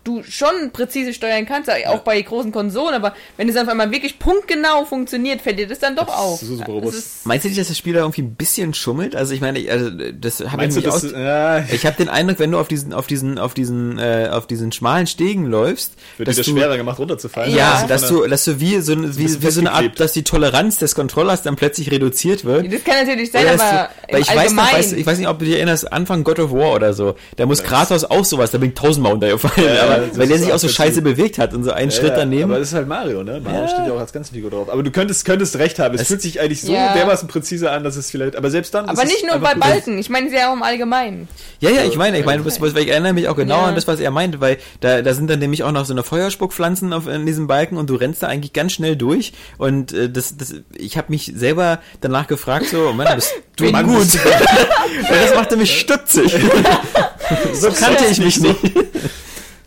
du 0.07 0.23
schon 0.23 0.71
präzise 0.73 1.13
steuern 1.13 1.45
kannst, 1.47 1.71
auch 1.89 1.99
bei 2.01 2.21
großen 2.23 2.53
Konsolen, 2.53 2.95
aber 2.95 3.15
wenn 3.37 3.49
es 3.49 3.57
auf 3.57 3.69
einmal 3.69 3.91
wirklich 3.91 4.19
punktgenau 4.19 4.85
funktioniert, 4.85 5.41
fällt 5.43 5.59
dir 5.59 5.67
das 5.67 5.79
dann 5.81 5.97
doch 5.97 6.07
Das 6.07 6.15
auf. 6.17 6.43
ist 6.43 6.49
super 6.49 6.83
ist- 6.89 7.27
Meinst 7.27 7.45
du 7.45 7.49
nicht, 7.49 7.61
dass 7.61 7.69
das 7.69 7.77
Spiel 7.79 7.95
da 7.95 8.01
irgendwie 8.01 8.23
ein 8.23 8.35
bisschen 8.35 8.73
schummelt? 8.75 9.17
Also 9.17 9.35
ich 9.35 9.41
meine, 9.41 9.59
ich, 9.59 9.71
also 9.71 9.91
das 9.91 10.41
habe 10.51 10.65
ich 10.65 10.75
das, 10.75 11.05
aus... 11.05 11.11
ja, 11.13 11.59
Ich 11.71 11.85
habe 11.85 11.97
den 11.97 12.09
Eindruck, 12.09 12.39
wenn 12.39 12.51
du 12.53 12.59
auf 12.59 12.69
diesen, 12.69 12.93
auf 12.93 13.07
diesen, 13.07 13.39
auf 13.39 13.55
diesen, 13.55 13.99
äh, 13.99 14.29
auf 14.31 14.47
diesen 14.47 14.73
schmalen 14.73 15.07
Stegen 15.07 15.47
läufst, 15.47 15.93
wird 16.17 16.29
dir 16.29 16.31
dass 16.31 16.37
das 16.37 16.47
du, 16.47 16.53
schwerer 16.53 16.77
gemacht, 16.77 16.99
runterzufallen. 16.99 17.55
ja, 17.55 17.75
Also 17.75 17.87
dass 17.89 18.09
du, 18.09 18.27
dass 18.27 18.45
du 18.45 18.61
wie 18.61 18.81
so, 18.81 18.97
wie, 19.19 19.43
wie 19.43 19.51
so 19.51 19.61
eine 19.61 19.73
Art, 19.73 19.99
dass 20.01 20.13
die 20.13 20.23
Toleranz 20.23 20.79
des 20.79 20.95
Controllers 20.95 21.43
dann 21.43 21.57
plötzlich 21.57 21.91
reduziert 21.91 22.45
wird. 22.45 22.73
das 22.73 22.85
kann 22.85 23.05
natürlich 23.07 23.31
sein, 23.33 23.45
dass 23.47 23.61
aber 23.61 23.89
du, 24.07 24.13
weil 24.13 24.17
im 24.17 24.23
ich 24.23 24.37
weiß 24.37 24.53
noch, 24.53 24.71
du, 24.71 24.97
ich 24.97 25.07
weiß 25.07 25.19
nicht, 25.19 25.29
ob 25.29 25.39
du 25.39 25.45
dich 25.45 25.55
erinnerst, 25.55 25.93
Anfang 25.93 26.23
God 26.25 26.39
of 26.39 26.53
War 26.53 26.75
oder 26.75 26.93
so, 26.95 27.17
da 27.37 27.47
muss 27.47 27.63
Kratos 27.63 28.05
auch 28.05 28.25
sowas, 28.25 28.51
da 28.51 28.59
bin 28.59 28.69
ich 28.71 28.75
tausendmal 28.75 29.13
untergefallen, 29.15 29.75
Ja, 29.75 29.83
aber 29.85 29.96
das 29.99 30.19
weil 30.19 30.27
der 30.27 30.37
ist 30.37 30.43
sich 30.45 30.53
auch 30.53 30.59
so 30.59 30.69
scheiße 30.69 31.03
bewegt 31.03 31.39
hat 31.39 31.55
und 31.55 31.65
so 31.65 31.73
einen 31.73 31.91
Ja, 31.91 31.97
Schritt 31.97 32.13
daneben. 32.17 32.51
Aber 32.51 32.59
das 32.59 32.69
ist 32.69 32.75
halt 32.75 32.89
Mario, 32.89 33.23
ne? 33.23 33.41
Mario 33.43 33.61
Ja. 33.63 33.69
steht 33.69 33.87
ja 33.87 33.93
auch 33.93 34.01
als 34.01 34.13
ganze 34.13 34.33
Figur 34.33 34.51
drauf. 34.51 34.69
Aber 34.71 34.83
du 34.83 34.91
könntest, 34.91 35.25
könntest 35.25 35.57
recht 35.59 35.79
haben. 35.79 35.95
Es, 35.95 36.03
Es- 36.03 36.09
fühlt 36.09 36.23
sich 36.23 36.41
eigentlich 36.41 36.63
so 36.63 36.73
Ja. 36.73 36.93
dermaßen 36.95 37.29
präzise 37.29 37.71
an, 37.71 37.85
dass 37.85 37.97
es 37.97 38.11
vielleicht. 38.11 38.37
Aber 38.37 38.51
selbst 38.51 38.75
dann. 38.75 38.89
aber 38.89 39.05
nicht 39.05 39.25
nur 39.27 39.39
bei. 39.39 39.55
Balken, 39.55 39.99
ich 39.99 40.11
meine 40.11 40.29
sie 40.31 40.37
ja 40.37 40.51
auch 40.51 40.55
im 40.55 40.63
Allgemeinen. 40.63 41.29
Ja, 41.61 41.71
ja, 41.71 41.85
ich 41.85 41.97
meine, 41.97 42.19
ich 42.19 42.25
meine, 42.27 42.45
weil 42.45 42.83
ich 42.83 42.89
erinnere 42.89 43.13
mich 43.15 43.29
auch 43.29 43.37
genau 43.37 43.59
Ja. 43.61 43.65
an 43.67 43.75
das, 43.75 43.87
was 43.89 44.01
er 44.01 44.11
meinte, 44.11 44.41
weil 44.41 44.59
da, 44.81 45.03
da 45.03 45.15
sind 45.15 45.29
dann 45.31 45.39
nämlich 45.39 45.63
auch 45.65 45.73
noch 45.73 45.87
so 45.87 45.93
eine 45.95 46.03
Feuerspuckpflanzen 46.03 46.93
auf 46.93 47.07
in 47.07 47.25
diesem 47.27 47.47
Balken 47.47 47.77
und 47.77 47.89
du 47.91 47.95
rennst 47.95 48.23
da 48.23 48.27
eigentlich 48.27 48.53
ganz 48.53 48.73
schnell 48.73 48.97
durch 48.97 49.33
und 49.59 49.93
äh, 49.93 50.11
das, 50.11 50.37
das, 50.37 50.55
ich 50.77 50.97
habe 50.99 51.07
mich 51.11 51.33
selber 51.35 51.81
danach 52.01 52.27
gefragt, 52.27 52.67
so, 52.67 52.93
Mann, 52.93 53.09
bist 53.15 53.33
du 53.57 53.65
Bin 53.65 53.73
Mann, 53.73 53.87
gut. 53.87 54.07
Weil 55.09 55.21
das 55.27 55.35
machte 55.35 55.57
mich 55.57 55.79
stutzig. 55.81 56.35
so 57.55 57.71
kannte 57.71 58.05
ich 58.11 58.19
mich 58.19 58.39
nicht. 58.41 58.57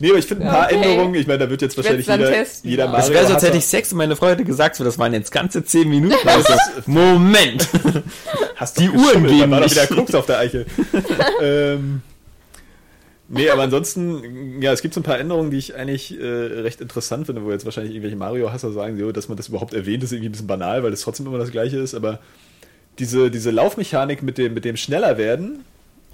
Nee, 0.02 0.10
aber 0.10 0.20
ich 0.20 0.26
finde 0.26 0.46
ein 0.46 0.52
paar 0.52 0.66
Okay. 0.68 0.76
Änderungen. 0.76 1.16
Ich 1.16 1.28
meine, 1.28 1.40
da 1.40 1.50
wird 1.50 1.62
jetzt 1.62 1.76
wahrscheinlich 1.76 2.08
jeder, 2.08 2.32
testen. 2.32 2.70
jeder 2.70 2.84
Das 2.86 2.92
Mario. 2.92 3.08
Das 3.08 3.14
wäre 3.16 3.28
so, 3.28 3.34
als 3.34 3.44
hätte 3.44 3.58
ich 3.58 3.66
Sex 3.66 3.92
und 3.92 3.98
meine 3.98 4.16
Frau 4.16 4.28
hätte 4.28 4.46
gesagt, 4.46 4.78
so, 4.78 4.84
das 4.84 4.98
waren 4.98 5.14
jetzt 5.14 5.32
ganze 5.32 5.64
zehn 5.66 5.90
Minuten. 5.90 6.16
Also, 6.28 6.54
Moment. 6.86 7.68
Hast 8.56 8.80
Die 8.80 8.90
Uhren 8.90 9.26
gehen 9.28 9.40
Da 9.40 9.52
war 9.52 9.60
nicht. 9.62 9.72
wieder 9.72 9.88
Koks 9.88 10.16
auf 10.16 10.26
der 10.26 10.40
Eichel. 10.40 10.66
ähm, 11.42 12.02
nee, 13.28 13.50
aber 13.50 13.64
ansonsten, 13.64 14.62
ja, 14.62 14.72
es 14.72 14.82
gibt 14.82 14.94
so 14.94 15.02
ein 15.02 15.04
paar 15.04 15.20
Änderungen, 15.20 15.52
die 15.52 15.58
ich 15.58 15.76
eigentlich 15.76 16.18
äh, 16.20 16.24
recht 16.26 16.80
interessant 16.80 17.26
finde, 17.26 17.44
wo 17.44 17.52
jetzt 17.52 17.66
wahrscheinlich 17.66 17.94
irgendwelche 17.94 18.18
Mario-Hasser 18.18 18.72
sagen, 18.72 18.98
so, 18.98 19.12
dass 19.12 19.28
man 19.28 19.36
das 19.38 19.50
überhaupt 19.50 19.74
erwähnt, 19.74 20.04
ist 20.04 20.12
irgendwie 20.14 20.30
ein 20.30 20.32
bisschen 20.34 20.48
banal, 20.48 20.82
weil 20.84 20.92
das 20.92 21.02
trotzdem 21.02 21.28
immer 21.28 21.38
das 21.38 21.52
Gleiche 21.52 21.78
ist, 21.78 21.94
aber 21.94 22.20
diese, 23.00 23.32
diese 23.32 23.52
Laufmechanik 23.52 24.24
mit 24.24 24.38
dem, 24.38 24.54
mit 24.54 24.66
dem 24.66 24.78
schneller 24.78 25.18
werden, 25.18 25.64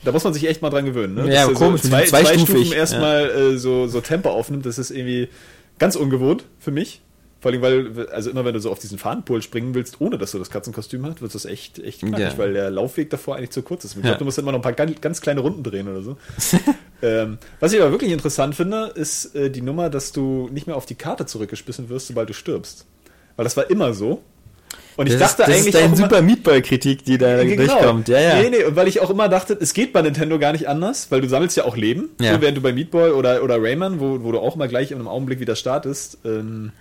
da 0.06 0.12
muss 0.12 0.24
man 0.24 0.34
sich 0.34 0.48
echt 0.48 0.62
mal 0.62 0.70
dran 0.70 0.86
gewöhnen. 0.86 1.16
Ne? 1.16 1.34
Ja, 1.34 1.48
Dass 1.48 1.58
komisch, 1.58 1.82
so 1.82 1.90
zwei, 1.90 2.04
zwei 2.06 2.24
zweistufig, 2.24 2.50
Stufen 2.68 2.74
erstmal 2.74 3.30
äh, 3.30 3.58
so, 3.58 3.88
so 3.88 4.02
Tempo 4.02 4.30
aufnimmt, 4.30 4.66
das 4.66 4.78
ist 4.78 4.92
irgendwie 4.92 5.28
ganz 5.80 5.96
ungewohnt 5.96 6.46
für 6.60 6.72
mich. 6.72 7.02
Vor 7.42 7.52
allem, 7.52 7.62
weil, 7.62 8.08
also 8.10 8.32
immer 8.32 8.44
wenn 8.44 8.56
du 8.56 8.60
so 8.60 8.72
auf 8.72 8.80
diesen 8.80 8.98
Fahnenpol 8.98 9.42
springen 9.44 9.76
willst, 9.76 10.02
ohne 10.02 10.18
dass 10.18 10.32
du 10.32 10.40
das 10.40 10.50
Katzenkostüm 10.50 11.06
hast, 11.06 11.22
wird 11.22 11.36
das 11.36 11.46
echt, 11.46 11.78
echt 11.78 12.00
knackig, 12.00 12.20
Ja. 12.32 12.38
weil 12.38 12.54
der 12.54 12.72
Laufweg 12.72 13.12
davor 13.12 13.36
eigentlich 13.36 13.52
zu 13.52 13.62
kurz 13.62 13.84
ist. 13.86 13.92
Ich 13.92 13.98
Ja. 13.98 14.02
glaube, 14.04 14.18
du 14.20 14.26
musst 14.26 14.40
immer 14.40 14.52
noch 14.52 14.60
ein 14.60 14.64
paar 14.64 14.74
ganz, 14.74 15.00
ganz 15.00 15.22
kleine 15.22 15.42
Runden 15.42 15.62
drehen 15.62 15.88
oder 15.88 16.02
so. 16.02 16.18
ähm, 17.04 17.38
was 17.60 17.72
ich 17.74 17.80
aber 17.82 17.92
wirklich 17.92 18.12
interessant 18.12 18.56
finde, 18.56 18.92
ist 18.96 19.36
äh, 19.36 19.52
die 19.52 19.62
Nummer, 19.62 19.92
dass 19.92 20.12
du 20.12 20.50
nicht 20.52 20.66
mehr 20.66 20.76
auf 20.76 20.88
die 20.88 20.96
Karte 20.96 21.28
zurückgeschmissen 21.28 21.88
wirst, 21.90 22.08
sobald 22.08 22.30
du 22.30 22.34
stirbst. 22.34 22.86
Weil 23.36 23.44
das 23.44 23.56
war 23.58 23.70
immer 23.70 23.94
so. 23.94 24.24
Und 24.98 25.08
ich 25.08 25.18
Das 25.18 25.36
dachte 25.36 25.42
ist, 25.44 25.48
das 25.50 25.56
eigentlich 25.56 25.66
ist 25.68 25.74
deine 25.76 25.86
auch 25.94 25.98
immer- 25.98 26.08
super 26.10 26.22
Meatball-Kritik, 26.22 27.04
die 27.04 27.18
da 27.18 27.44
Genau. 27.44 27.56
durchkommt. 27.66 28.08
Ja, 28.08 28.20
ja. 28.20 28.36
Nee, 28.42 28.50
nee, 28.50 28.64
und 28.64 28.76
weil 28.78 28.88
ich 28.88 29.02
auch 29.02 29.10
immer 29.10 29.28
dachte, 29.28 29.58
es 29.60 29.74
geht 29.74 29.92
bei 29.92 30.02
Nintendo 30.02 30.40
gar 30.40 30.54
nicht 30.54 30.68
anders, 30.70 31.12
weil 31.12 31.20
du 31.22 31.28
sammelst 31.28 31.58
ja 31.58 31.66
auch 31.66 31.76
Leben, 31.76 32.10
Ja. 32.22 32.36
so, 32.36 32.42
während 32.42 32.58
du 32.58 32.62
bei 32.62 32.72
Meat 32.72 32.92
Boy 32.92 33.12
oder, 33.12 33.44
oder 33.44 33.62
Rayman, 33.62 34.00
wo, 34.00 34.24
wo 34.24 34.32
du 34.32 34.40
auch 34.40 34.56
immer 34.56 34.68
gleich 34.70 34.92
in 34.92 34.98
einem 35.00 35.08
Augenblick 35.10 35.40
wieder 35.42 35.56
startest, 35.58 36.20
ähm, 36.24 36.72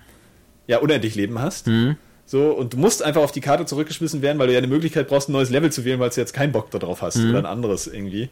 ja, 0.69 0.79
unendlich 0.79 1.15
Leben 1.17 1.41
hast. 1.41 1.67
Mhm. 1.67 1.97
So, 2.27 2.53
und 2.53 2.73
du 2.73 2.79
musst 2.79 3.03
einfach 3.03 3.21
auf 3.23 3.33
die 3.33 3.41
Karte 3.43 3.67
zurückgeschmissen 3.67 4.23
werden, 4.23 4.39
weil 4.39 4.47
du 4.47 4.53
ja 4.53 4.59
eine 4.59 4.67
Möglichkeit 4.69 5.09
brauchst, 5.09 5.29
ein 5.29 5.33
neues 5.33 5.51
Level 5.51 5.71
zu 5.73 5.85
wählen, 5.85 5.99
weil 6.01 6.09
du 6.11 6.21
jetzt 6.21 6.33
keinen 6.33 6.53
Bock 6.53 6.71
darauf 6.71 7.03
hast 7.03 7.17
Mhm. 7.19 7.31
oder 7.31 7.39
ein 7.41 7.47
anderes 7.47 7.87
irgendwie. 7.87 8.31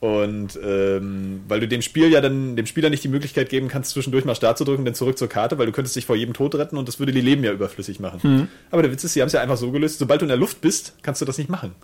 Und 0.00 0.58
ähm, 0.64 1.42
weil 1.46 1.60
du 1.60 1.68
dem 1.68 1.82
Spiel 1.82 2.10
ja 2.10 2.22
dann 2.22 2.56
dem 2.56 2.64
Spieler 2.64 2.88
nicht 2.88 3.04
die 3.04 3.08
Möglichkeit 3.08 3.50
geben 3.50 3.68
kannst, 3.68 3.90
zwischendurch 3.90 4.24
mal 4.24 4.34
Start 4.34 4.56
zu 4.56 4.64
drücken 4.64 4.86
dann 4.86 4.94
zurück 4.94 5.18
zur 5.18 5.28
Karte, 5.28 5.58
weil 5.58 5.66
du 5.66 5.72
könntest 5.72 5.94
dich 5.94 6.06
vor 6.06 6.16
jedem 6.16 6.32
Tod 6.32 6.54
retten 6.54 6.78
und 6.78 6.88
das 6.88 6.98
würde 6.98 7.12
die 7.12 7.20
Leben 7.20 7.44
ja 7.44 7.52
überflüssig 7.52 8.00
machen. 8.00 8.20
Mhm. 8.22 8.48
Aber 8.70 8.80
der 8.80 8.90
Witz 8.92 9.04
ist, 9.04 9.12
sie 9.12 9.20
haben 9.20 9.26
es 9.26 9.34
ja 9.34 9.42
einfach 9.42 9.58
so 9.58 9.70
gelöst, 9.70 9.98
sobald 9.98 10.22
du 10.22 10.24
in 10.24 10.30
der 10.30 10.38
Luft 10.38 10.62
bist, 10.62 10.94
kannst 11.02 11.20
du 11.20 11.26
das 11.26 11.36
nicht 11.36 11.50
machen. 11.50 11.74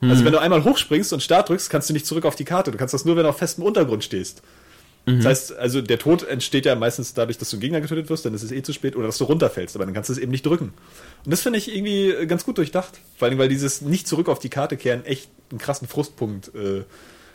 Mhm. 0.00 0.10
Also 0.10 0.24
wenn 0.24 0.32
du 0.32 0.38
einmal 0.38 0.62
hochspringst 0.62 1.12
und 1.12 1.20
Start 1.20 1.48
drückst, 1.48 1.68
kannst 1.68 1.88
du 1.88 1.94
nicht 1.94 2.06
zurück 2.06 2.26
auf 2.26 2.36
die 2.36 2.44
Karte. 2.44 2.70
Du 2.70 2.78
kannst 2.78 2.94
das 2.94 3.04
nur, 3.04 3.16
wenn 3.16 3.24
du 3.24 3.28
auf 3.28 3.38
festem 3.38 3.64
Untergrund 3.64 4.04
stehst. 4.04 4.42
Mhm. 5.06 5.16
Das 5.16 5.26
heißt, 5.26 5.58
also 5.58 5.80
der 5.80 5.98
Tod 5.98 6.22
entsteht 6.28 6.66
ja 6.66 6.76
meistens 6.76 7.14
dadurch, 7.14 7.38
dass 7.38 7.50
du 7.50 7.58
Gegner 7.58 7.80
getötet 7.80 8.08
wirst, 8.10 8.24
dann 8.24 8.34
ist 8.34 8.42
es 8.42 8.52
eh 8.52 8.62
zu 8.62 8.72
spät, 8.72 8.94
oder 8.94 9.06
dass 9.06 9.18
du 9.18 9.24
runterfällst, 9.24 9.74
aber 9.74 9.84
dann 9.84 9.94
kannst 9.94 10.10
du 10.10 10.12
es 10.12 10.18
eben 10.18 10.30
nicht 10.30 10.46
drücken. 10.46 10.72
Und 11.24 11.32
das 11.32 11.40
finde 11.40 11.58
ich 11.58 11.74
irgendwie 11.74 12.10
äh, 12.10 12.26
ganz 12.26 12.44
gut 12.44 12.58
durchdacht. 12.58 13.00
Vor 13.16 13.26
allem, 13.26 13.38
weil 13.38 13.48
dieses 13.48 13.80
nicht 13.80 14.06
zurück 14.06 14.28
auf 14.28 14.38
die 14.38 14.48
Karte 14.48 14.76
kehren 14.76 15.04
echt 15.04 15.28
einen 15.50 15.58
krassen 15.58 15.88
Frustpunkt 15.88 16.54
äh, 16.54 16.84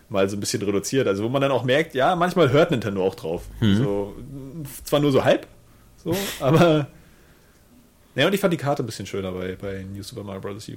mal 0.09 0.29
so 0.29 0.37
ein 0.37 0.39
bisschen 0.39 0.61
reduziert. 0.61 1.07
Also 1.07 1.23
wo 1.23 1.29
man 1.29 1.41
dann 1.41 1.51
auch 1.51 1.63
merkt, 1.63 1.95
ja, 1.95 2.15
manchmal 2.15 2.51
hört 2.51 2.71
Nintendo 2.71 3.05
auch 3.05 3.15
drauf. 3.15 3.43
So, 3.59 4.15
mh, 4.17 4.67
zwar 4.83 4.99
nur 4.99 5.11
so 5.11 5.23
halb, 5.23 5.47
so, 6.03 6.15
aber 6.39 6.87
ja, 8.15 8.27
und 8.27 8.33
ich 8.33 8.39
fand 8.41 8.53
die 8.53 8.57
Karte 8.57 8.83
ein 8.83 8.85
bisschen 8.85 9.05
schöner 9.05 9.31
bei, 9.31 9.55
bei 9.55 9.83
New 9.83 10.03
Super 10.03 10.23
Mario 10.23 10.41
Bros. 10.41 10.67
U. 10.69 10.73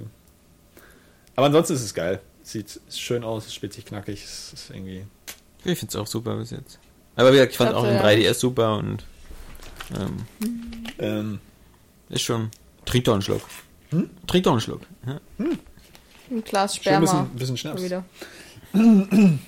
Aber 1.35 1.45
ansonsten 1.47 1.73
ist 1.73 1.83
es 1.83 1.93
geil. 1.93 2.19
Sieht 2.41 2.79
schön 2.89 3.23
aus, 3.23 3.53
spielt 3.53 3.73
sich 3.73 3.85
knackig, 3.85 4.23
es 4.23 4.53
ist 4.53 4.69
irgendwie. 4.71 5.05
Ich 5.65 5.77
finde 5.77 5.91
es 5.91 5.95
auch 5.95 6.07
super 6.07 6.35
bis 6.37 6.51
jetzt. 6.51 6.79
Aber 7.15 7.29
wie 7.29 7.33
gesagt, 7.35 7.51
ich 7.51 7.57
fand 7.57 7.71
Dachte, 7.71 7.79
auch 7.81 7.85
den 7.85 7.95
ja. 7.95 8.03
3DS 8.03 8.33
super 8.35 8.77
und 8.77 9.05
ähm, 9.95 10.25
Ähm, 10.97 11.39
ist 12.09 12.21
schon. 12.23 12.49
Trink 12.85 13.05
doch 13.05 13.13
einen 13.13 13.21
Schluck. 13.21 13.41
Trink 14.27 14.43
doch 14.45 14.51
einen 14.53 14.61
Schluck. 14.61 14.81
Ja. 15.05 15.19
Ein 16.29 16.43
Glas 16.43 16.75
schön 16.75 16.81
Sperma. 16.83 17.01
bisschen, 17.01 17.29
bisschen 17.37 17.57
Schnaps. 17.57 17.83
Wieder. 17.83 18.03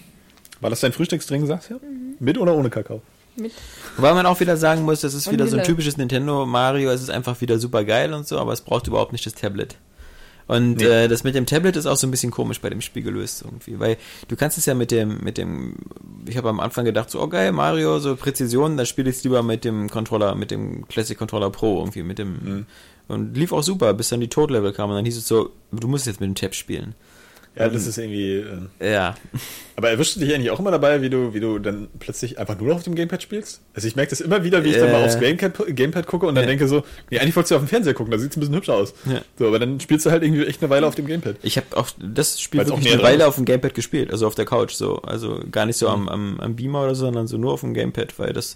War 0.61 0.69
das 0.69 0.79
dein 0.81 0.91
Frühstücksdrink, 0.93 1.47
sagst 1.47 1.69
du? 1.69 1.79
Mit 2.19 2.37
oder 2.37 2.53
ohne 2.55 2.69
Kakao? 2.69 3.01
Mit. 3.35 3.53
Wobei 3.95 4.13
man 4.13 4.25
auch 4.25 4.39
wieder 4.39 4.57
sagen 4.57 4.81
muss, 4.83 5.01
das 5.01 5.13
ist 5.13 5.27
Und 5.27 5.33
wieder 5.33 5.47
so 5.47 5.57
ein 5.57 5.63
typisches 5.63 5.95
Nintendo 5.97 6.45
Mario, 6.45 6.89
es 6.91 7.01
ist 7.01 7.09
einfach 7.09 7.39
wieder 7.39 7.57
super 7.59 7.83
geil 7.85 8.13
und 8.13 8.27
so, 8.27 8.37
aber 8.37 8.51
es 8.51 8.61
braucht 8.61 8.87
überhaupt 8.87 9.13
nicht 9.13 9.25
das 9.25 9.33
Tablet. 9.35 9.77
Und 10.47 10.77
Nee. 10.77 10.85
äh, 10.85 11.07
das 11.07 11.23
mit 11.23 11.35
dem 11.35 11.45
Tablet 11.45 11.75
ist 11.75 11.85
auch 11.85 11.95
so 11.95 12.07
ein 12.07 12.11
bisschen 12.11 12.31
komisch 12.31 12.59
bei 12.59 12.69
dem 12.71 12.81
Spiel 12.81 13.03
gelöst 13.03 13.43
irgendwie, 13.45 13.79
weil 13.79 13.97
du 14.27 14.35
kannst 14.35 14.57
es 14.57 14.65
ja 14.65 14.73
mit 14.73 14.89
dem, 14.91 15.19
mit 15.23 15.37
dem, 15.37 15.75
ich 16.27 16.35
habe 16.37 16.49
am 16.49 16.59
Anfang 16.59 16.85
gedacht, 16.85 17.09
so, 17.11 17.21
oh 17.21 17.27
geil, 17.27 17.51
Mario, 17.51 17.99
so 17.99 18.15
Präzision, 18.15 18.75
dann 18.75 18.87
spiele 18.87 19.09
ich 19.11 19.17
es 19.17 19.23
lieber 19.23 19.43
mit 19.43 19.63
dem 19.63 19.89
Controller, 19.89 20.33
mit 20.35 20.49
dem 20.51 20.87
Classic 20.87 21.15
Controller 21.17 21.51
Pro 21.51 21.77
irgendwie, 21.79 22.01
mit 22.03 22.17
dem, 22.17 22.31
Mhm. 22.33 22.65
und 23.07 23.37
lief 23.37 23.53
auch 23.53 23.61
super, 23.63 23.93
bis 23.93 24.09
dann 24.09 24.21
die 24.21 24.27
Tod-Level 24.27 24.73
kamen 24.73 24.89
und 24.91 24.97
dann 24.97 25.05
hieß 25.05 25.17
es 25.17 25.27
so, 25.27 25.51
du 25.71 25.87
musst 25.87 26.07
jetzt 26.07 26.19
mit 26.19 26.27
dem 26.27 26.35
Tab 26.35 26.55
spielen. 26.55 26.95
Ja, 27.55 27.67
das 27.67 27.87
ist 27.87 27.97
irgendwie. 27.97 28.43
Äh, 28.79 28.91
Ja. 28.93 29.15
aber 29.75 29.89
erwischst 29.89 30.15
du 30.15 30.19
dich 30.21 30.33
eigentlich 30.33 30.51
auch 30.51 30.59
immer 30.59 30.71
dabei, 30.71 31.01
wie 31.01 31.09
du, 31.09 31.33
wie 31.33 31.39
du 31.39 31.59
dann 31.59 31.87
plötzlich 31.99 32.37
einfach 32.39 32.57
nur 32.57 32.69
noch 32.69 32.75
auf 32.77 32.83
dem 32.83 32.95
Gamepad 32.95 33.21
spielst? 33.23 33.61
Also 33.73 33.87
ich 33.87 33.95
merke 33.95 34.11
das 34.11 34.21
immer 34.21 34.43
wieder, 34.43 34.63
wie 34.63 34.69
ich 34.69 34.77
dann 34.77 34.91
mal 34.91 35.01
Äh. 35.01 35.05
aufs 35.05 35.19
Gamepad, 35.19 35.53
Gamepad 35.75 36.07
gucke 36.07 36.25
und 36.27 36.35
dann 36.35 36.43
Ja. 36.45 36.49
denke 36.49 36.67
so, 36.67 36.83
nee, 37.09 37.19
eigentlich 37.19 37.35
wolltest 37.35 37.51
du 37.51 37.55
auf 37.55 37.61
dem 37.63 37.67
Fernseher 37.67 37.93
gucken, 37.93 38.11
da 38.11 38.17
sieht 38.19 38.31
es 38.31 38.37
ein 38.37 38.39
bisschen 38.39 38.55
hübscher 38.55 38.75
aus. 38.75 38.93
Ja. 39.11 39.21
So, 39.37 39.47
aber 39.47 39.59
dann 39.59 39.79
spielst 39.79 40.05
du 40.05 40.11
halt 40.11 40.23
irgendwie 40.23 40.45
echt 40.45 40.61
eine 40.61 40.69
Weile 40.69 40.87
auf 40.87 40.95
dem 40.95 41.07
Gamepad. 41.07 41.35
Ich 41.43 41.57
habe 41.57 41.75
auch 41.75 41.89
das 41.97 42.39
Spiel 42.39 42.59
Weil's 42.61 42.71
auch 42.71 42.77
wirklich 42.77 42.93
eine 42.93 43.03
Weile 43.03 43.17
ist. 43.23 43.27
auf 43.29 43.35
dem 43.35 43.45
Gamepad 43.45 43.73
gespielt, 43.73 44.11
also 44.11 44.27
auf 44.27 44.35
der 44.35 44.45
Couch 44.45 44.73
so, 44.73 44.97
also 45.01 45.41
gar 45.51 45.65
nicht 45.65 45.77
so 45.77 45.89
am, 45.89 46.07
am, 46.07 46.39
am 46.39 46.55
Beamer 46.55 46.83
oder 46.83 46.95
so, 46.95 47.05
sondern 47.05 47.27
so 47.27 47.37
nur 47.37 47.53
auf 47.53 47.61
dem 47.61 47.73
Gamepad, 47.73 48.17
weil 48.19 48.31
das 48.33 48.55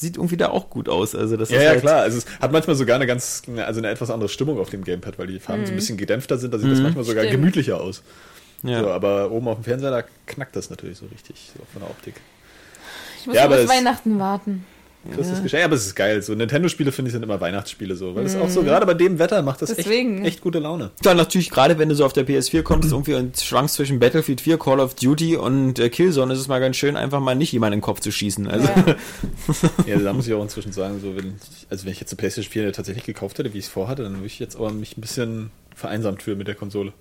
sieht 0.00 0.16
irgendwie 0.16 0.36
da 0.36 0.48
auch 0.48 0.70
gut 0.70 0.88
aus. 0.88 1.14
Also 1.14 1.36
das 1.36 1.50
Ja, 1.50 1.58
ist 1.58 1.62
ja, 1.62 1.70
halt, 1.70 1.80
klar. 1.80 2.00
Also 2.02 2.18
es 2.18 2.26
hat 2.40 2.52
manchmal 2.52 2.76
sogar 2.76 2.96
eine 2.96 3.06
ganz, 3.06 3.42
also 3.64 3.80
eine 3.80 3.90
etwas 3.90 4.10
andere 4.10 4.28
Stimmung 4.28 4.58
auf 4.58 4.70
dem 4.70 4.82
Gamepad, 4.84 5.18
weil 5.18 5.26
die 5.26 5.38
Farben 5.38 5.66
so 5.66 5.72
ein 5.72 5.76
bisschen 5.76 5.96
gedämpfter 5.96 6.38
sind. 6.38 6.52
Da 6.54 6.58
sieht 6.58 6.70
das 6.70 6.80
manchmal 6.80 7.04
sogar 7.04 7.24
Stimmt. 7.24 7.40
gemütlicher 7.40 7.80
aus. 7.80 8.02
Ja. 8.62 8.80
So, 8.80 8.90
aber 8.90 9.30
oben 9.30 9.48
auf 9.48 9.58
dem 9.58 9.64
Fernseher, 9.64 9.90
da 9.90 10.02
knackt 10.26 10.54
das 10.56 10.70
natürlich 10.70 10.98
so 10.98 11.06
richtig, 11.06 11.50
so 11.56 11.62
von 11.72 11.82
der 11.82 11.90
Optik. 11.90 12.14
Ich 13.20 13.26
muss 13.26 13.36
Ja, 13.36 13.46
bis 13.46 13.68
Weihnachten 13.68 14.18
warten. 14.18 14.66
Christus 15.14 15.42
Geschenk. 15.42 15.60
Ja, 15.60 15.64
aber 15.64 15.76
es 15.76 15.86
ist 15.86 15.94
geil. 15.94 16.20
So 16.22 16.34
Nintendo-Spiele 16.34 16.92
finde 16.92 17.08
ich 17.08 17.12
sind 17.12 17.22
immer 17.22 17.40
Weihnachtsspiele 17.40 17.96
so. 17.96 18.14
Weil 18.14 18.24
das 18.24 18.36
auch 18.36 18.48
so, 18.50 18.62
gerade 18.62 18.84
bei 18.84 18.94
dem 18.94 19.18
Wetter 19.18 19.40
macht 19.42 19.62
das 19.62 19.70
echt, 19.70 19.80
Deswegen. 19.80 20.24
echt 20.24 20.42
gute 20.42 20.58
Laune. 20.58 20.90
Dann 21.02 21.16
natürlich, 21.16 21.50
gerade 21.50 21.78
wenn 21.78 21.88
du 21.88 21.94
so 21.94 22.04
auf 22.04 22.12
der 22.12 22.26
PS4 22.26 22.62
kommst, 22.62 22.92
irgendwie 22.92 23.14
und 23.14 23.40
schwankst 23.40 23.76
zwischen 23.76 23.98
Battlefield 23.98 24.40
4, 24.42 24.58
Call 24.58 24.78
of 24.80 24.94
Duty 24.94 25.36
und 25.36 25.78
äh, 25.78 25.88
Killzone, 25.88 26.34
ist 26.34 26.40
es 26.40 26.48
mal 26.48 26.58
ganz 26.60 26.76
schön, 26.76 26.96
einfach 26.96 27.20
mal 27.20 27.34
nicht 27.34 27.52
jemanden 27.52 27.74
in 27.74 27.78
den 27.78 27.84
Kopf 27.84 28.00
zu 28.00 28.12
schießen. 28.12 28.46
Also, 28.46 28.68
Ja. 28.68 28.96
Ja, 29.86 29.98
da 29.98 30.12
muss 30.12 30.26
ich 30.26 30.34
auch 30.34 30.42
inzwischen 30.42 30.72
sagen, 30.72 31.00
so 31.00 31.16
wenn 31.16 31.34
ich, 31.36 31.66
also 31.70 31.84
wenn 31.84 31.92
ich 31.92 32.00
jetzt 32.00 32.12
eine 32.12 32.16
PlayStation 32.18 32.52
4 32.52 32.72
tatsächlich 32.72 33.04
gekauft 33.04 33.38
hätte, 33.38 33.52
wie 33.54 33.58
ich 33.58 33.64
es 33.64 33.70
vorhatte, 33.70 34.02
dann 34.02 34.14
würde 34.14 34.26
ich 34.26 34.38
jetzt 34.38 34.56
aber 34.56 34.70
mich 34.70 34.96
ein 34.96 35.00
bisschen 35.00 35.50
vereinsamt 35.74 36.22
fühlen 36.22 36.38
mit 36.38 36.46
der 36.48 36.54
Konsole. 36.54 36.92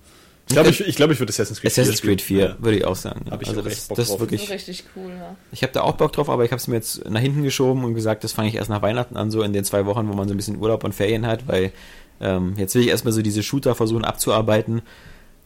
Ich 0.49 0.55
glaube, 0.55 0.69
ich, 0.69 0.81
ich, 0.81 0.95
glaube, 0.95 1.13
ich 1.13 1.19
würde 1.19 1.29
Assassin's 1.29 1.61
Creed 1.61 1.71
Assassin's 1.71 2.01
Creed 2.01 2.23
4, 2.23 2.41
spielen. 2.41 2.63
würde 2.63 2.77
ich 2.77 2.85
auch 2.85 2.95
sagen. 2.95 3.25
Hab 3.29 3.41
ich 3.43 3.49
also 3.49 3.61
auch 3.61 3.63
das, 3.65 3.73
echt 3.73 3.87
Bock 3.87 3.97
das 3.97 4.05
ist 4.05 4.11
drauf. 4.11 4.19
Wirklich, 4.19 4.49
richtig 4.49 4.83
cool, 4.95 5.11
ja. 5.11 5.35
ich 5.51 5.61
habe 5.61 5.71
da 5.73 5.81
auch 5.81 5.93
Bock 5.93 6.11
drauf, 6.11 6.27
aber 6.27 6.43
ich 6.43 6.51
habe 6.51 6.59
es 6.59 6.67
mir 6.67 6.73
jetzt 6.75 7.07
nach 7.07 7.21
hinten 7.21 7.43
geschoben 7.43 7.83
und 7.83 7.93
gesagt, 7.93 8.23
das 8.23 8.33
fange 8.33 8.49
ich 8.49 8.55
erst 8.55 8.69
nach 8.69 8.81
Weihnachten 8.81 9.15
an, 9.15 9.29
so 9.29 9.43
in 9.43 9.53
den 9.53 9.63
zwei 9.63 9.85
Wochen, 9.85 10.09
wo 10.09 10.13
man 10.13 10.27
so 10.27 10.33
ein 10.33 10.37
bisschen 10.37 10.57
Urlaub 10.57 10.83
und 10.83 10.95
Ferien 10.95 11.27
hat, 11.27 11.47
weil 11.47 11.71
ähm, 12.19 12.55
jetzt 12.57 12.73
will 12.73 12.81
ich 12.81 12.87
erstmal 12.87 13.13
so 13.13 13.21
diese 13.21 13.43
Shooter 13.43 13.75
versuchen 13.75 14.03
abzuarbeiten. 14.03 14.81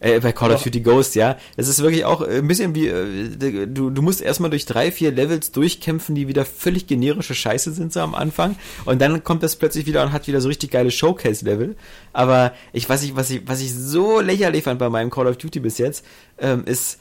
Äh, 0.03 0.19
bei 0.19 0.33
Call 0.33 0.51
of. 0.51 0.61
Duty 0.61 0.81
Ghost, 0.81 1.15
ja. 1.15 1.37
Es 1.55 1.69
ist 1.69 1.81
wirklich 1.81 2.03
auch 2.03 2.21
äh, 2.21 2.39
ein 2.39 2.47
bisschen 2.47 2.75
wie, 2.75 2.87
äh, 2.87 3.67
du, 3.67 3.89
du 3.89 4.01
musst 4.01 4.21
erstmal 4.21 4.49
durch 4.49 4.65
drei, 4.65 4.91
vier 4.91 5.13
Levels 5.13 5.53
durchkämpfen, 5.53 6.13
die 6.13 6.27
wieder 6.27 6.43
völlig 6.43 6.87
generische 6.87 7.33
Scheiße 7.33 7.71
sind 7.71 7.93
so 7.93 8.01
am 8.01 8.13
Anfang. 8.13 8.57
Und 8.83 9.01
dann 9.01 9.23
kommt 9.23 9.43
das 9.43 9.55
plötzlich 9.55 9.85
wieder 9.85 10.03
und 10.03 10.11
hat 10.11 10.27
wieder 10.27 10.41
so 10.41 10.49
richtig 10.49 10.71
geile 10.71 10.91
Showcase-Level. 10.91 11.77
Aber 12.11 12.51
ich 12.73 12.89
weiß 12.89 13.01
nicht, 13.01 13.15
was 13.15 13.29
ich, 13.29 13.47
was 13.47 13.61
ich 13.61 13.73
so 13.73 14.19
lächerlich 14.19 14.65
fand 14.65 14.77
bei 14.77 14.89
meinem 14.89 15.09
Call 15.09 15.27
of 15.27 15.37
Duty 15.37 15.61
bis 15.61 15.77
jetzt, 15.77 16.05
ähm, 16.37 16.65
ist, 16.65 16.99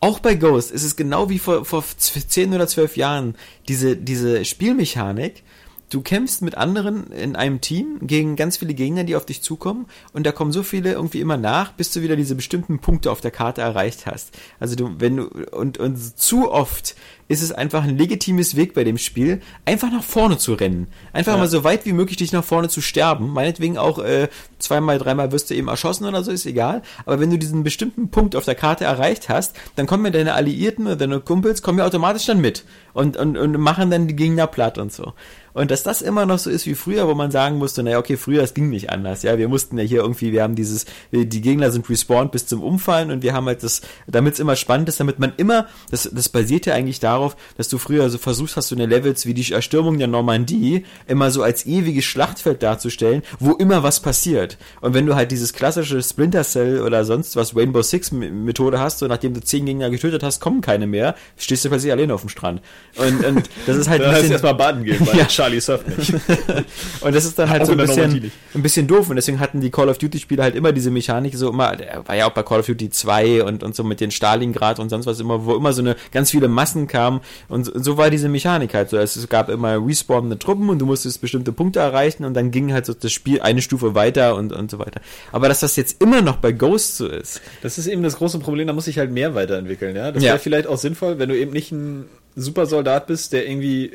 auch 0.00 0.18
bei 0.18 0.34
Ghost 0.34 0.72
ist 0.72 0.82
es 0.82 0.96
genau 0.96 1.28
wie 1.28 1.38
vor, 1.38 1.64
vor 1.64 1.84
10 1.84 2.52
oder 2.52 2.66
12 2.66 2.96
Jahren 2.96 3.36
diese, 3.68 3.96
diese 3.96 4.44
Spielmechanik. 4.44 5.44
Du 5.90 6.02
kämpfst 6.02 6.40
mit 6.40 6.56
anderen 6.56 7.10
in 7.10 7.34
einem 7.34 7.60
Team 7.60 7.98
gegen 8.00 8.36
ganz 8.36 8.56
viele 8.56 8.74
Gegner, 8.74 9.02
die 9.02 9.16
auf 9.16 9.26
dich 9.26 9.42
zukommen 9.42 9.86
und 10.12 10.24
da 10.24 10.30
kommen 10.30 10.52
so 10.52 10.62
viele 10.62 10.92
irgendwie 10.92 11.20
immer 11.20 11.36
nach, 11.36 11.72
bis 11.72 11.90
du 11.90 12.00
wieder 12.00 12.14
diese 12.14 12.36
bestimmten 12.36 12.78
Punkte 12.78 13.10
auf 13.10 13.20
der 13.20 13.32
Karte 13.32 13.60
erreicht 13.60 14.06
hast. 14.06 14.38
Also 14.60 14.76
du, 14.76 14.94
wenn 14.98 15.16
du, 15.16 15.24
und, 15.50 15.78
und 15.78 15.96
zu 16.18 16.50
oft 16.50 16.94
ist 17.30 17.42
es 17.42 17.52
einfach 17.52 17.84
ein 17.84 17.96
legitimes 17.96 18.56
Weg 18.56 18.74
bei 18.74 18.82
dem 18.82 18.98
Spiel, 18.98 19.40
einfach 19.64 19.88
nach 19.92 20.02
vorne 20.02 20.36
zu 20.36 20.54
rennen. 20.54 20.88
Einfach 21.12 21.34
Ja. 21.34 21.38
mal 21.38 21.46
so 21.48 21.62
weit 21.62 21.86
wie 21.86 21.92
möglich 21.92 22.16
dich 22.16 22.32
nach 22.32 22.42
vorne 22.42 22.68
zu 22.68 22.80
sterben. 22.80 23.30
Meinetwegen 23.30 23.78
auch 23.78 24.00
äh, 24.00 24.26
zweimal, 24.58 24.98
dreimal 24.98 25.30
wirst 25.30 25.48
du 25.48 25.54
eben 25.54 25.68
erschossen 25.68 26.06
oder 26.06 26.24
so, 26.24 26.32
ist 26.32 26.44
egal. 26.44 26.82
Aber 27.06 27.20
wenn 27.20 27.30
du 27.30 27.38
diesen 27.38 27.62
bestimmten 27.62 28.10
Punkt 28.10 28.34
auf 28.34 28.46
der 28.46 28.56
Karte 28.56 28.84
erreicht 28.84 29.28
hast, 29.28 29.54
dann 29.76 29.86
kommen 29.86 30.04
ja 30.06 30.10
deine 30.10 30.34
Alliierten 30.34 30.86
oder 30.86 30.96
deine 30.96 31.20
Kumpels, 31.20 31.62
kommen 31.62 31.78
ja 31.78 31.86
automatisch 31.86 32.26
dann 32.26 32.40
mit 32.40 32.64
und, 32.94 33.16
und, 33.16 33.36
und 33.38 33.52
machen 33.58 33.92
dann 33.92 34.08
die 34.08 34.16
Gegner 34.16 34.48
platt 34.48 34.76
und 34.78 34.92
so. 34.92 35.12
Und 35.52 35.72
dass 35.72 35.82
das 35.82 36.00
immer 36.00 36.26
noch 36.26 36.38
so 36.38 36.48
ist 36.48 36.66
wie 36.66 36.76
früher, 36.76 37.08
wo 37.08 37.14
man 37.14 37.32
sagen 37.32 37.58
musste, 37.58 37.82
naja, 37.82 37.98
okay, 37.98 38.16
früher, 38.16 38.40
es 38.42 38.54
ging 38.54 38.70
nicht 38.70 38.90
anders, 38.90 39.24
ja, 39.24 39.36
wir 39.36 39.48
mussten 39.48 39.76
ja 39.78 39.82
hier 39.84 40.00
irgendwie, 40.00 40.30
wir 40.30 40.44
haben 40.44 40.54
dieses, 40.54 40.84
die 41.10 41.40
Gegner 41.40 41.72
sind 41.72 41.90
respawned 41.90 42.30
bis 42.30 42.46
zum 42.46 42.62
Umfallen 42.62 43.10
und 43.10 43.24
wir 43.24 43.34
haben 43.34 43.46
halt 43.46 43.64
das, 43.64 43.80
damit 44.06 44.34
es 44.34 44.40
immer 44.40 44.54
spannend 44.54 44.88
ist, 44.88 45.00
damit 45.00 45.18
man 45.18 45.32
immer, 45.38 45.66
das, 45.90 46.08
das 46.12 46.28
basiert 46.28 46.66
ja 46.66 46.74
eigentlich 46.74 47.00
darauf, 47.00 47.19
dass 47.56 47.68
du 47.68 47.78
früher 47.78 48.08
so 48.10 48.18
versucht 48.18 48.56
hast, 48.56 48.68
so 48.68 48.74
eine 48.74 48.86
Levels 48.86 49.26
wie 49.26 49.34
die 49.34 49.52
Erstürmung 49.52 49.98
der 49.98 50.08
Normandie 50.08 50.84
immer 51.06 51.30
so 51.30 51.42
als 51.42 51.66
ewiges 51.66 52.04
Schlachtfeld 52.04 52.62
darzustellen, 52.62 53.22
wo 53.38 53.52
immer 53.52 53.82
was 53.82 54.00
passiert. 54.00 54.58
Und 54.80 54.94
wenn 54.94 55.06
du 55.06 55.14
halt 55.14 55.30
dieses 55.30 55.52
klassische 55.52 56.02
Splinter 56.02 56.42
Cell 56.44 56.82
oder 56.82 57.04
sonst 57.04 57.36
was 57.36 57.54
Rainbow 57.56 57.82
Six 57.82 58.12
Methode 58.12 58.78
hast, 58.80 58.98
so 58.98 59.06
nachdem 59.06 59.34
du 59.34 59.40
zehn 59.40 59.66
Gegner 59.66 59.90
getötet 59.90 60.22
hast, 60.22 60.40
kommen 60.40 60.60
keine 60.60 60.86
mehr, 60.86 61.14
stehst 61.36 61.64
du 61.64 61.68
plötzlich 61.68 61.92
alleine 61.92 62.14
auf 62.14 62.20
dem 62.22 62.28
Strand. 62.30 62.60
Und, 62.96 63.24
und 63.24 63.50
das 63.66 63.76
ist 63.76 63.88
halt 63.88 64.00
Da 64.02 64.06
ein 64.06 64.10
heißt 64.12 64.20
bisschen- 64.22 64.32
erstmal 64.32 64.54
baden 64.54 64.84
gehen, 64.84 65.06
weil 65.06 65.16
Ja. 65.18 65.26
Charlie 65.26 65.60
surft 65.60 65.86
nicht. 65.98 66.12
und 67.00 67.14
das 67.14 67.24
ist 67.24 67.38
dann 67.38 67.48
halt 67.50 67.62
Auch 67.62 67.66
so 67.66 67.72
ein 67.72 67.78
bisschen, 67.78 68.30
ein 68.54 68.62
bisschen 68.62 68.86
doof. 68.86 69.10
Und 69.10 69.16
deswegen 69.16 69.40
hatten 69.40 69.60
die 69.60 69.70
Call 69.70 69.88
of 69.88 69.98
Duty 69.98 70.18
Spiele 70.18 70.42
halt 70.42 70.54
immer 70.54 70.72
diese 70.72 70.90
Mechanik 70.90 71.34
so 71.36 71.50
immer, 71.50 71.76
war 72.06 72.16
ja 72.16 72.26
auch 72.26 72.32
bei 72.32 72.42
Call 72.42 72.60
of 72.60 72.66
Duty 72.66 72.90
2 72.90 73.44
und, 73.44 73.62
und 73.62 73.74
so 73.74 73.84
mit 73.84 74.00
den 74.00 74.10
Stalingrad 74.10 74.78
und 74.78 74.88
sonst 74.88 75.06
was 75.06 75.20
immer, 75.20 75.44
wo 75.44 75.54
immer 75.56 75.72
so 75.72 75.82
eine 75.82 75.96
ganz 76.12 76.30
viele 76.30 76.48
Massen 76.48 76.86
kamen. 76.86 77.09
Und 77.48 77.64
so, 77.64 77.72
so 77.74 77.96
war 77.96 78.10
diese 78.10 78.28
Mechanik 78.28 78.74
halt 78.74 78.90
so. 78.90 78.96
Es 78.98 79.28
gab 79.28 79.48
immer 79.48 79.84
respawnende 79.84 80.38
Truppen 80.38 80.68
und 80.68 80.78
du 80.78 80.86
musstest 80.86 81.20
bestimmte 81.20 81.52
Punkte 81.52 81.80
erreichen 81.80 82.24
und 82.24 82.34
dann 82.34 82.50
ging 82.50 82.72
halt 82.72 82.86
so 82.86 82.94
das 82.94 83.10
Spiel 83.12 83.40
eine 83.40 83.62
Stufe 83.62 83.94
weiter 83.94 84.36
und, 84.36 84.52
und 84.52 84.70
so 84.70 84.78
weiter. 84.78 85.00
Aber 85.32 85.48
dass 85.48 85.60
das 85.60 85.76
jetzt 85.76 86.00
immer 86.02 86.22
noch 86.22 86.36
bei 86.36 86.52
Ghost 86.52 86.96
so 86.96 87.06
ist. 87.08 87.40
Das 87.62 87.78
ist 87.78 87.86
eben 87.86 88.02
das 88.02 88.16
große 88.16 88.38
Problem, 88.38 88.66
da 88.66 88.72
muss 88.72 88.86
ich 88.86 88.98
halt 88.98 89.10
mehr 89.10 89.34
weiterentwickeln, 89.34 89.96
ja. 89.96 90.12
Das 90.12 90.22
Ja. 90.22 90.30
wäre 90.30 90.38
vielleicht 90.38 90.66
auch 90.66 90.78
sinnvoll, 90.78 91.18
wenn 91.18 91.28
du 91.28 91.36
eben 91.38 91.52
nicht 91.52 91.72
ein 91.72 92.06
Supersoldat 92.36 93.06
bist, 93.06 93.32
der 93.32 93.48
irgendwie 93.48 93.92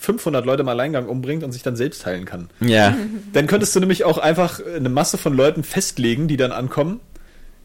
500 0.00 0.44
Leute 0.44 0.62
im 0.62 0.68
Alleingang 0.68 1.06
umbringt 1.06 1.44
und 1.44 1.52
sich 1.52 1.62
dann 1.62 1.76
selbst 1.76 2.04
heilen 2.06 2.24
kann. 2.26 2.48
Ja. 2.60 2.96
Dann 3.32 3.46
könntest 3.46 3.74
du 3.74 3.80
nämlich 3.80 4.04
auch 4.04 4.18
einfach 4.18 4.60
eine 4.76 4.88
Masse 4.90 5.16
von 5.18 5.34
Leuten 5.34 5.64
festlegen, 5.64 6.28
die 6.28 6.36
dann 6.36 6.52
ankommen, 6.52 7.00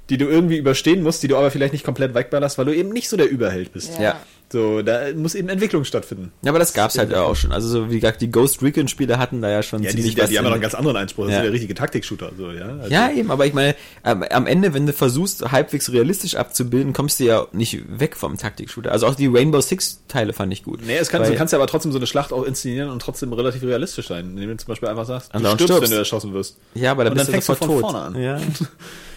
die 0.09 0.17
du 0.17 0.25
irgendwie 0.25 0.57
überstehen 0.57 1.03
musst, 1.03 1.21
die 1.21 1.27
du 1.27 1.35
aber 1.37 1.51
vielleicht 1.51 1.73
nicht 1.73 1.83
komplett 1.85 2.13
wegballerst, 2.15 2.57
weil 2.57 2.65
du 2.65 2.75
eben 2.75 2.89
nicht 2.89 3.09
so 3.09 3.17
der 3.17 3.29
Überheld 3.29 3.73
bist. 3.73 3.99
Ja. 3.99 4.19
So, 4.51 4.81
da 4.81 5.13
muss 5.15 5.35
eben 5.35 5.47
Entwicklung 5.47 5.83
stattfinden. 5.83 6.31
Ja, 6.41 6.49
aber 6.51 6.57
das 6.57 6.73
gab's 6.73 6.97
halt 6.97 7.11
ja 7.11 7.21
auch 7.21 7.35
schon. 7.35 7.51
Also 7.51 7.67
so 7.67 7.91
wie 7.91 7.99
gesagt, 7.99 8.19
die 8.19 8.31
Ghost 8.31 8.63
Recon 8.63 8.87
Spiele 8.87 9.19
hatten 9.19 9.43
da 9.43 9.49
ja 9.49 9.61
schon 9.61 9.83
Ja, 9.83 9.91
die, 9.91 9.97
ziemlich 9.97 10.15
ja, 10.15 10.23
was 10.23 10.29
die 10.31 10.37
haben 10.39 10.45
ja 10.45 10.49
noch 10.49 10.49
in- 10.49 10.53
einen 10.55 10.61
ganz 10.63 10.73
anderen 10.73 10.97
Anspruch. 10.97 11.25
Das 11.25 11.33
Ja. 11.33 11.37
sind 11.37 11.45
ja 11.45 11.51
richtige 11.51 11.75
Taktik-Shooter. 11.75 12.31
So, 12.35 12.49
ja, 12.51 12.65
also, 12.65 12.91
Ja, 12.91 13.11
eben, 13.11 13.29
aber 13.29 13.45
ich 13.45 13.53
meine, 13.53 13.75
am, 14.01 14.47
Ende, 14.47 14.73
wenn 14.73 14.87
du 14.87 14.93
versuchst, 14.93 15.51
halbwegs 15.51 15.91
realistisch 15.91 16.33
abzubilden, 16.35 16.93
kommst 16.93 17.19
du 17.19 17.25
ja 17.25 17.45
nicht 17.51 17.79
weg 17.99 18.15
vom 18.17 18.37
Taktik-Shooter. 18.37 18.91
Also 18.91 19.05
auch 19.05 19.13
die 19.13 19.27
Rainbow 19.27 19.61
Six-Teile 19.61 20.33
fand 20.33 20.51
ich 20.51 20.63
gut. 20.63 20.79
Nee, 20.83 20.97
es 20.97 21.09
kann, 21.09 21.21
Weil- 21.21 21.29
du 21.29 21.35
kannst 21.37 21.51
ja 21.53 21.59
aber 21.59 21.67
trotzdem 21.67 21.91
so 21.91 21.99
eine 21.99 22.07
Schlacht 22.07 22.33
auch 22.33 22.43
inszenieren 22.43 22.89
und 22.89 23.03
trotzdem 23.03 23.31
relativ 23.33 23.61
realistisch 23.61 24.07
sein. 24.07 24.31
Indem 24.31 24.49
du 24.49 24.57
zum 24.57 24.67
Beispiel 24.69 24.89
einfach 24.89 25.05
sagst, 25.05 25.31
du 25.31 25.37
stirbst, 25.39 25.63
stirbst. 25.63 25.81
wenn 25.83 25.89
du 25.91 25.97
erschossen 25.97 26.33
wirst. 26.33 26.57
Ja, 26.73 26.89
aber 26.91 27.03
dann 27.03 27.13
Und 27.13 27.17
bist 27.19 27.27
dann 27.29 27.39
du 27.39 27.41
fängst 27.43 27.49
du 27.49 27.53
sofort 27.53 27.71
von 27.71 27.81
tot. 27.81 27.91
vorne 27.91 28.17
an. 28.17 28.21
Ja. 28.21 28.39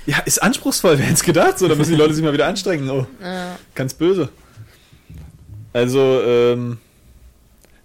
Ja, 0.04 0.18
ist 0.24 0.42
anspruchsvoll, 0.42 0.98
wer 0.98 1.04
hätte 1.04 1.14
es 1.14 1.22
gedacht. 1.22 1.60
So, 1.60 1.68
da 1.68 1.76
müssen 1.76 1.92
die 1.92 1.96
Leute 1.96 2.12
sich 2.12 2.24
mal 2.24 2.32
wieder 2.32 2.48
anstrengen. 2.48 2.90
Oh, 2.90 3.06
Ja. 3.22 3.56
ganz 3.76 3.94
böse. 3.94 4.30
Also, 5.72 6.20
ähm, 6.22 6.78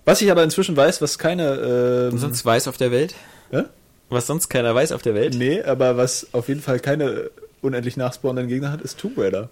was 0.05 0.21
ich 0.21 0.31
aber 0.31 0.43
inzwischen 0.43 0.75
weiß, 0.75 1.01
was 1.01 1.17
keine, 1.19 2.09
ähm, 2.11 2.17
sonst 2.17 2.45
weiß 2.45 2.67
auf 2.67 2.77
der 2.77 2.91
Welt? 2.91 3.15
ja? 3.51 3.65
Was 4.09 4.27
sonst 4.27 4.49
keiner 4.49 4.73
weiß 4.73 4.93
auf 4.93 5.01
der 5.01 5.15
Welt? 5.15 5.35
nee, 5.35 5.61
aber 5.61 5.97
was 5.97 6.27
auf 6.33 6.47
jeden 6.47 6.61
Fall 6.61 6.79
keine 6.79 7.29
unendlich 7.61 7.97
nachspawnenden 7.97 8.47
Gegner 8.47 8.71
hat, 8.71 8.81
ist 8.81 8.99
Tomb 8.99 9.17
Raider. 9.17 9.49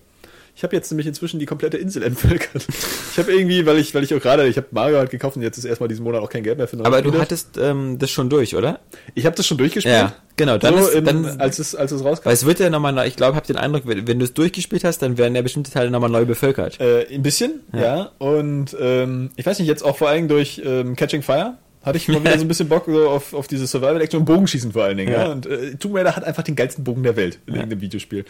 Ich 0.58 0.64
habe 0.64 0.74
jetzt 0.74 0.90
nämlich 0.90 1.06
inzwischen 1.06 1.38
die 1.40 1.46
komplette 1.46 1.76
Insel 1.78 2.02
entvölkert. 2.04 2.66
Ich 3.12 3.18
habe 3.18 3.34
irgendwie, 3.34 3.66
weil 3.66 3.78
ich, 3.78 3.94
weil 3.94 4.04
ich 4.06 4.14
auch 4.14 4.22
gerade, 4.22 4.48
ich 4.48 4.56
habe 4.56 4.68
Mario 4.72 4.98
halt 5.00 5.10
gekauft 5.10 5.36
und 5.36 5.42
jetzt 5.42 5.58
ist 5.58 5.66
erstmal 5.66 5.90
diesen 5.90 6.04
Monat 6.06 6.22
auch 6.22 6.30
kein 6.30 6.44
Geld 6.44 6.58
mehr 6.58 6.68
für 6.68 6.78
neue 6.78 6.86
Aber 6.86 7.02
du 7.02 7.10
Spiele. 7.10 7.22
hattest 7.22 7.58
ähm, 7.58 8.00
das 8.00 8.10
schon 8.10 8.30
durch, 8.30 8.56
oder? 8.56 8.80
Ich 9.16 9.26
habe 9.26 9.36
das 9.36 9.46
schon 9.46 9.58
durchgespielt. 9.58 9.94
Ja, 9.94 10.16
genau. 10.38 10.58
Dann 10.58 10.78
so 10.78 10.88
ist, 10.88 10.96
im, 10.96 11.04
dann, 11.06 11.26
als 11.42 11.60
es 11.60 11.76
als 11.76 11.92
es 11.92 12.06
rauskam. 12.06 12.28
weil 12.28 12.34
es 12.34 12.46
wird 12.46 12.60
ja 12.60 12.70
nochmal, 12.70 13.06
ich 13.06 13.18
glaube, 13.18 13.36
hab 13.36 13.46
den 13.46 13.58
Eindruck, 13.58 13.84
wenn, 13.86 14.08
wenn 14.08 14.18
du 14.18 14.24
es 14.24 14.34
durchgespielt 14.34 14.86
hast, 14.86 15.00
dann 15.02 15.18
werden 15.18 15.36
ja 15.36 15.42
bestimmte 15.42 15.72
Teile 15.72 15.92
nochmal 15.92 16.10
neu 16.10 16.24
bevölkert. 16.26 16.80
Äh, 16.80 17.06
ein 17.14 17.22
bisschen, 17.22 17.60
ja. 17.74 18.12
Und 18.18 18.76
ähm, 18.80 19.32
ich 19.36 19.46
weiß 19.46 19.60
nicht, 19.60 19.68
jetzt 19.68 19.84
auch 19.84 19.98
vor 19.98 20.08
allem 20.08 20.30
durch 20.30 20.62
ähm, 20.64 20.96
Catching 20.96 21.22
Fire 21.22 21.58
hatte 21.84 21.98
ich 21.98 22.08
mal 22.08 22.22
wieder 22.22 22.34
so 22.38 22.46
ein 22.46 22.48
bisschen 22.48 22.70
Bock 22.70 22.86
so 22.88 23.10
auf, 23.10 23.34
auf 23.34 23.48
diese 23.48 23.68
Survival-Action 23.68 24.22
und 24.22 24.26
Bogenschießen 24.26 24.72
vor 24.72 24.86
allen 24.86 24.98
Dingen. 24.98 25.12
Ja. 25.12 25.24
Ja. 25.26 25.32
Und 25.34 25.48
äh, 25.48 25.76
Tomb 25.76 25.96
Raider 25.98 26.16
hat 26.16 26.24
einfach 26.24 26.44
den 26.44 26.56
geilsten 26.56 26.86
Bogen 26.86 27.04
der 27.04 27.18
Welt 27.18 27.40
in 27.46 27.54
Ja. 27.56 27.60
irgendeinem 27.60 27.82
Videospiel. 27.82 28.24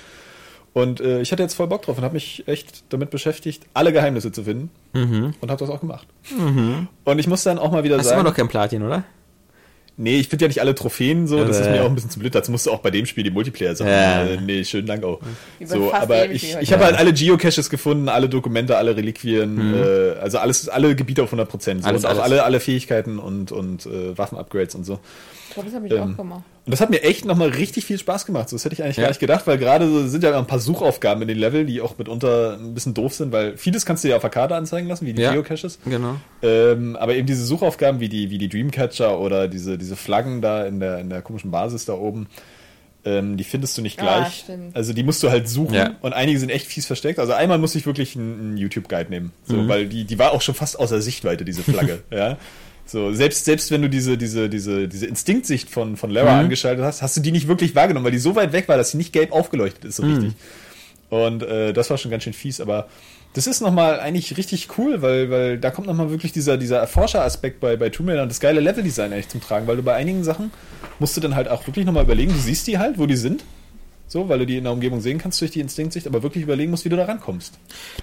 Und 0.76 1.00
äh, 1.00 1.22
ich 1.22 1.32
hatte 1.32 1.42
jetzt 1.42 1.54
voll 1.54 1.68
Bock 1.68 1.84
drauf 1.84 1.98
und 1.98 2.04
habe 2.04 2.16
mich 2.16 2.44
echt 2.48 2.84
damit 2.90 3.10
beschäftigt, 3.10 3.64
alle 3.74 3.94
Geheimnisse 3.94 4.34
zu 4.34 4.44
finden. 4.44 4.70
Und 4.94 5.50
habe 5.50 5.58
das 5.58 5.70
auch 5.70 5.80
gemacht. 5.80 6.06
Und 7.06 7.18
ich 7.20 7.28
muss 7.28 7.44
dann 7.44 7.58
auch 7.60 7.72
mal 7.72 7.86
wieder 7.86 7.96
Mhm. 7.96 8.00
Hast 8.00 8.08
sagen... 8.10 8.20
immer 8.20 8.30
noch 8.30 8.36
kein 8.36 8.50
Platin, 8.50 8.84
oder? 8.84 9.06
Nee, 9.98 10.18
ich 10.20 10.28
finde 10.28 10.44
ja 10.44 10.48
nicht 10.50 10.60
alle 10.60 10.76
Trophäen 10.76 11.26
so, 11.28 11.46
das 11.46 11.56
Aber- 11.56 11.66
ist 11.68 11.72
mir 11.72 11.82
auch 11.84 11.88
ein 11.88 11.96
bisschen 11.96 12.10
zu 12.10 12.20
blöd. 12.20 12.36
Dazu 12.36 12.52
musst 12.52 12.66
du 12.66 12.72
auch 12.72 12.80
bei 12.80 12.92
dem 12.92 13.06
Spiel 13.06 13.24
die 13.24 13.32
Multiplayer 13.32 13.74
sagen. 13.78 13.90
Ja. 13.90 14.26
Äh, 14.26 14.42
nee, 14.42 14.66
schönen 14.66 14.88
Dank 14.88 15.06
auch. 15.06 15.22
So, 15.64 15.94
aber 15.94 16.30
ich, 16.30 16.58
ich 16.60 16.74
habe 16.74 16.84
halt 16.84 16.98
alle 16.98 17.14
Geocaches 17.14 17.70
gefunden, 17.70 18.10
alle 18.10 18.28
Dokumente, 18.28 18.76
alle 18.76 18.98
Reliquien, 18.98 19.74
äh, 19.74 20.16
also 20.20 20.40
alles, 20.40 20.68
alle 20.68 20.94
Gebiete 20.98 21.24
auf 21.24 21.30
100 21.30 21.48
Prozent. 21.48 21.84
So, 21.84 21.88
Alles, 21.88 22.04
und 22.04 22.08
auch 22.08 22.16
alles. 22.16 22.24
alle, 22.24 22.44
alle 22.44 22.60
Fähigkeiten 22.60 23.18
und, 23.20 23.54
und 23.54 23.86
äh, 23.86 24.18
Waffen-Upgrades 24.18 24.76
und 24.76 24.84
so. 24.84 25.00
Glaube, 25.56 25.70
das 25.70 25.76
habe 25.76 25.88
ich 25.88 25.94
Ähm, 25.94 26.14
auch 26.14 26.18
gemacht. 26.18 26.44
Und 26.66 26.72
das 26.72 26.82
hat 26.82 26.90
mir 26.92 27.02
echt 27.02 27.26
nochmal 27.26 27.50
richtig 27.50 27.86
viel 27.86 27.98
Spaß 27.98 28.26
gemacht. 28.28 28.50
So, 28.50 28.56
das 28.56 28.66
hätte 28.66 28.74
ich 28.76 28.84
eigentlich 28.84 28.98
Ja. 28.98 29.04
gar 29.04 29.10
nicht 29.10 29.20
gedacht, 29.20 29.48
weil 29.48 29.58
gerade 29.58 29.88
so 29.90 30.06
sind 30.08 30.24
ja 30.24 30.38
ein 30.38 30.46
paar 30.48 30.60
Suchaufgaben 30.60 31.22
in 31.24 31.28
den 31.28 31.38
Level, 31.40 31.66
die 31.66 31.82
auch 31.82 31.98
mitunter 31.98 32.58
ein 32.60 32.74
bisschen 32.76 32.94
doof 32.94 33.14
sind, 33.16 33.32
weil 33.32 33.58
vieles 33.58 33.86
kannst 33.86 34.04
du 34.04 34.10
ja 34.10 34.16
auf 34.18 34.22
der 34.22 34.30
Karte 34.30 34.56
anzeigen 34.56 34.88
lassen, 34.88 35.06
wie 35.08 35.14
die 35.14 35.22
Ja. 35.24 35.32
Geocaches. 35.34 35.80
Genau. 35.86 36.16
Ähm, 36.44 36.96
aber 36.96 37.16
eben 37.16 37.26
diese 37.26 37.44
Suchaufgaben 37.46 38.00
wie 38.00 38.10
die, 38.10 38.30
wie 38.30 38.38
die 38.38 38.50
Dreamcatcher 38.50 39.20
oder 39.20 39.48
diese, 39.48 39.78
diese 39.80 39.96
Flaggen 39.96 40.42
da 40.42 40.66
in 40.66 40.80
der, 40.80 41.00
in 41.00 41.10
der 41.10 41.22
komischen 41.24 41.50
Basis 41.52 41.86
da 41.86 41.94
oben, 41.94 42.28
ähm, 43.06 43.38
die 43.38 43.44
findest 43.44 43.78
du 43.78 43.84
nicht 43.84 44.00
Ah, 44.02 44.20
gleich. 44.22 44.40
stimmt. 44.46 44.76
also 44.76 44.92
die 44.92 45.04
musst 45.04 45.22
du 45.22 45.30
halt 45.30 45.48
suchen 45.48 45.76
Ja. 45.76 45.92
und 46.02 46.14
einige 46.14 46.40
sind 46.40 46.50
echt 46.50 46.66
fies 46.66 46.88
versteckt. 46.88 47.20
Also 47.20 47.34
einmal 47.34 47.60
musste 47.60 47.78
ich 47.78 47.86
wirklich 47.86 48.16
einen, 48.16 48.40
einen 48.40 48.58
YouTube-Guide 48.58 49.12
nehmen, 49.12 49.32
so, 49.46 49.56
Mhm. 49.58 49.68
weil 49.70 49.86
die, 49.86 50.06
die 50.06 50.18
war 50.18 50.32
auch 50.32 50.42
schon 50.42 50.56
fast 50.56 50.80
außer 50.80 51.00
Sichtweite, 51.02 51.46
diese 51.46 51.62
Flagge. 51.62 52.02
ja. 52.12 52.38
So, 52.88 53.12
selbst, 53.14 53.46
selbst 53.46 53.72
wenn 53.72 53.82
du 53.82 53.90
diese, 53.90 54.18
diese, 54.18 54.48
diese, 54.48 54.88
diese 54.88 55.08
Instinkt-Sicht 55.08 55.70
von, 55.70 55.98
von 55.98 56.12
Lara 56.12 56.34
Mhm. 56.34 56.40
angeschaltet 56.42 56.86
hast, 56.86 57.02
hast 57.02 57.18
du 57.18 57.22
die 57.22 57.32
nicht 57.32 57.48
wirklich 57.48 57.74
wahrgenommen, 57.76 58.06
weil 58.06 58.12
die 58.12 58.20
so 58.20 58.36
weit 58.36 58.54
weg 58.54 58.68
war, 58.68 58.78
dass 58.78 58.92
sie 58.92 58.98
nicht 58.98 59.12
gelb 59.12 59.32
aufgeleuchtet 59.32 59.86
ist, 59.86 59.96
so 59.98 60.04
Mhm. 60.04 60.10
richtig. 60.12 60.34
Und 61.10 61.44
äh, 61.44 61.74
das 61.74 61.90
war 61.90 61.98
schon 61.98 62.12
ganz 62.12 62.24
schön 62.24 62.34
fies, 62.34 62.62
aber 62.62 62.88
das 63.34 63.48
ist 63.48 63.62
nochmal 63.62 64.00
eigentlich 64.00 64.38
richtig 64.38 64.70
cool, 64.78 65.02
weil, 65.02 65.30
weil 65.30 65.58
da 65.58 65.72
kommt 65.72 65.88
nochmal 65.88 66.10
wirklich 66.10 66.32
dieser, 66.32 66.58
dieser 66.58 66.78
Erforscher-Aspekt 66.78 67.60
bei, 67.60 67.76
bei 67.76 67.90
Tomb 67.90 68.10
Raider 68.10 68.24
und 68.24 68.30
das 68.30 68.40
geile 68.40 68.60
Leveldesign 68.60 69.12
eigentlich 69.12 69.30
zum 69.30 69.42
Tragen, 69.42 69.68
weil 69.68 69.76
du 69.78 69.84
bei 69.84 69.94
einigen 69.96 70.24
Sachen 70.24 70.52
musst 71.00 71.18
du 71.18 71.22
dann 71.22 71.36
halt 71.36 71.48
auch 71.48 71.66
wirklich 71.68 71.86
nochmal 71.86 72.04
überlegen, 72.04 72.32
du 72.34 72.40
siehst 72.40 72.66
die 72.68 72.78
halt, 72.78 72.98
wo 72.98 73.06
die 73.08 73.18
sind, 73.18 73.44
so, 74.08 74.30
weil 74.30 74.40
du 74.40 74.46
die 74.46 74.58
in 74.58 74.64
der 74.66 74.74
Umgebung 74.74 75.02
sehen 75.02 75.18
kannst 75.18 75.42
durch 75.42 75.52
die 75.52 75.60
Instinktsicht, 75.60 76.06
aber 76.08 76.22
wirklich 76.24 76.44
überlegen 76.44 76.72
musst, 76.72 76.86
wie 76.86 76.90
du 76.90 76.96
da 76.96 77.06
rankommst. 77.06 77.56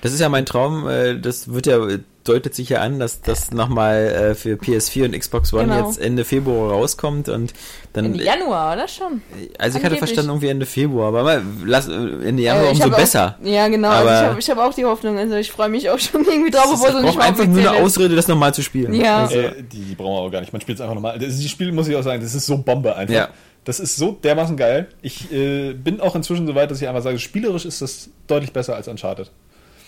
Das 0.02 0.12
ist 0.12 0.20
ja 0.20 0.28
mein 0.28 0.44
Traum, 0.46 0.88
äh, 0.88 1.18
das 1.18 1.52
wird 1.54 1.66
ja, 1.66 1.78
deutet 2.24 2.54
sich 2.54 2.68
ja 2.68 2.80
an, 2.80 2.98
dass 2.98 3.20
das 3.20 3.50
nochmal 3.52 3.96
äh, 4.06 4.34
für 4.34 4.54
PS4 4.56 5.06
und 5.06 5.18
Xbox 5.18 5.52
One 5.52 5.64
Genau. 5.64 5.86
jetzt 5.88 6.00
Ende 6.00 6.24
Februar 6.24 6.70
rauskommt 6.72 7.28
und 7.28 7.52
dann. 7.92 8.04
Im 8.06 8.14
Januar, 8.16 8.74
oder 8.74 8.88
schon? 8.88 9.22
also 9.58 9.78
ich 9.78 9.84
hatte 9.84 9.94
angeblich. 9.94 9.98
verstanden 9.98 10.30
irgendwie 10.30 10.48
Ende 10.48 10.66
Februar, 10.66 11.08
aber 11.08 11.22
mal, 11.22 11.42
lass, 11.64 11.88
äh, 11.88 11.92
Ende 11.92 12.42
Januar 12.42 12.66
Äh, 12.66 12.70
umso 12.70 12.84
auch- 12.90 12.96
besser. 12.96 13.38
Ja, 13.42 13.68
genau. 13.68 13.88
Aber- 13.88 14.10
also 14.10 14.22
ich 14.22 14.28
habe 14.30 14.40
ich 14.40 14.50
hab 14.50 14.58
auch 14.58 14.74
die 14.74 14.84
Hoffnung. 14.84 15.18
Also 15.18 15.34
ich 15.36 15.50
freue 15.52 15.68
mich 15.68 15.88
auch 15.88 15.98
schon 15.98 16.24
irgendwie 16.28 16.50
drauf, 16.50 16.64
Das 16.70 16.74
obwohl 16.74 16.88
es 16.88 16.92
braucht 16.94 17.04
nicht 17.04 17.18
mal 17.18 17.24
einfach 17.28 17.46
nur 17.46 17.58
eine. 17.58 17.72
Ausrede, 17.72 18.14
das 18.16 18.28
nochmal 18.28 18.52
zu 18.54 18.62
spielen. 18.62 18.92
Ja. 18.94 19.22
Also, 19.22 19.38
Äh, 19.38 19.62
die, 19.62 19.80
die 19.80 19.94
brauchen 19.94 20.14
wir 20.14 20.20
aber 20.20 20.30
gar 20.30 20.40
nicht. 20.40 20.52
Man 20.52 20.60
spielt 20.62 20.78
es 20.78 20.82
einfach 20.82 20.94
nochmal. 20.96 21.18
Das, 21.18 21.38
die 21.38 21.48
Spiel 21.48 21.70
muss 21.72 21.86
ich 21.88 21.94
auch 21.96 22.02
sagen, 22.02 22.20
das 22.22 22.34
ist 22.34 22.46
so 22.46 22.58
Bombe 22.58 22.94
einfach. 22.94 23.14
Ja. 23.14 23.28
Das 23.64 23.78
ist 23.78 23.96
so 23.96 24.12
dermaßen 24.12 24.56
geil. 24.56 24.88
Ich 25.02 25.32
äh, 25.32 25.72
bin 25.72 26.00
auch 26.00 26.16
inzwischen 26.16 26.46
so 26.46 26.54
weit, 26.54 26.70
dass 26.70 26.82
ich 26.82 26.88
einfach 26.88 27.02
sage, 27.02 27.18
spielerisch 27.18 27.64
ist 27.64 27.80
das 27.80 28.10
deutlich 28.26 28.52
besser 28.52 28.74
als 28.74 28.88
Uncharted. 28.88 29.30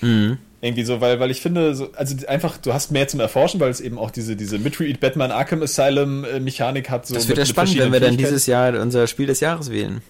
Mhm. 0.01 0.39
Irgendwie 0.61 0.85
so, 0.85 1.01
weil, 1.01 1.21
weil 1.21 1.31
ich 1.31 1.41
finde, 1.41 1.75
so, 1.75 1.91
also 1.93 2.27
einfach, 2.27 2.57
du 2.57 2.73
hast 2.73 2.91
mehr 2.91 3.09
zum 3.09 3.21
Erforschen, 3.21 3.61
weil 3.61 3.71
es 3.71 3.81
eben 3.81 3.99
auch 3.99 4.11
diese, 4.11 4.37
diese 4.37 4.59
Midread 4.59 5.01
Batman 5.01 5.31
Arkham 5.31 5.63
Asylum 5.63 6.25
äh, 6.25 6.41
Mechanik 6.41 6.89
hat. 6.89 7.07
So 7.07 7.15
das 7.15 7.29
wird 7.29 7.39
ja 7.39 7.45
spannend, 7.45 7.77
wenn 7.79 7.93
wir 7.93 8.01
dann 8.01 8.17
dieses 8.17 8.47
Jahr 8.47 8.81
unser 8.81 9.07
Spiel 9.07 9.27
des 9.27 9.41
Jahres 9.41 9.71
wählen. 9.71 10.03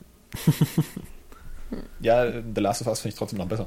Ja, 2.01 2.31
The 2.31 2.61
Last 2.61 2.83
of 2.83 2.87
Us 2.89 3.01
finde 3.01 3.15
ich 3.15 3.19
trotzdem 3.19 3.39
noch 3.39 3.49
besser. 3.49 3.67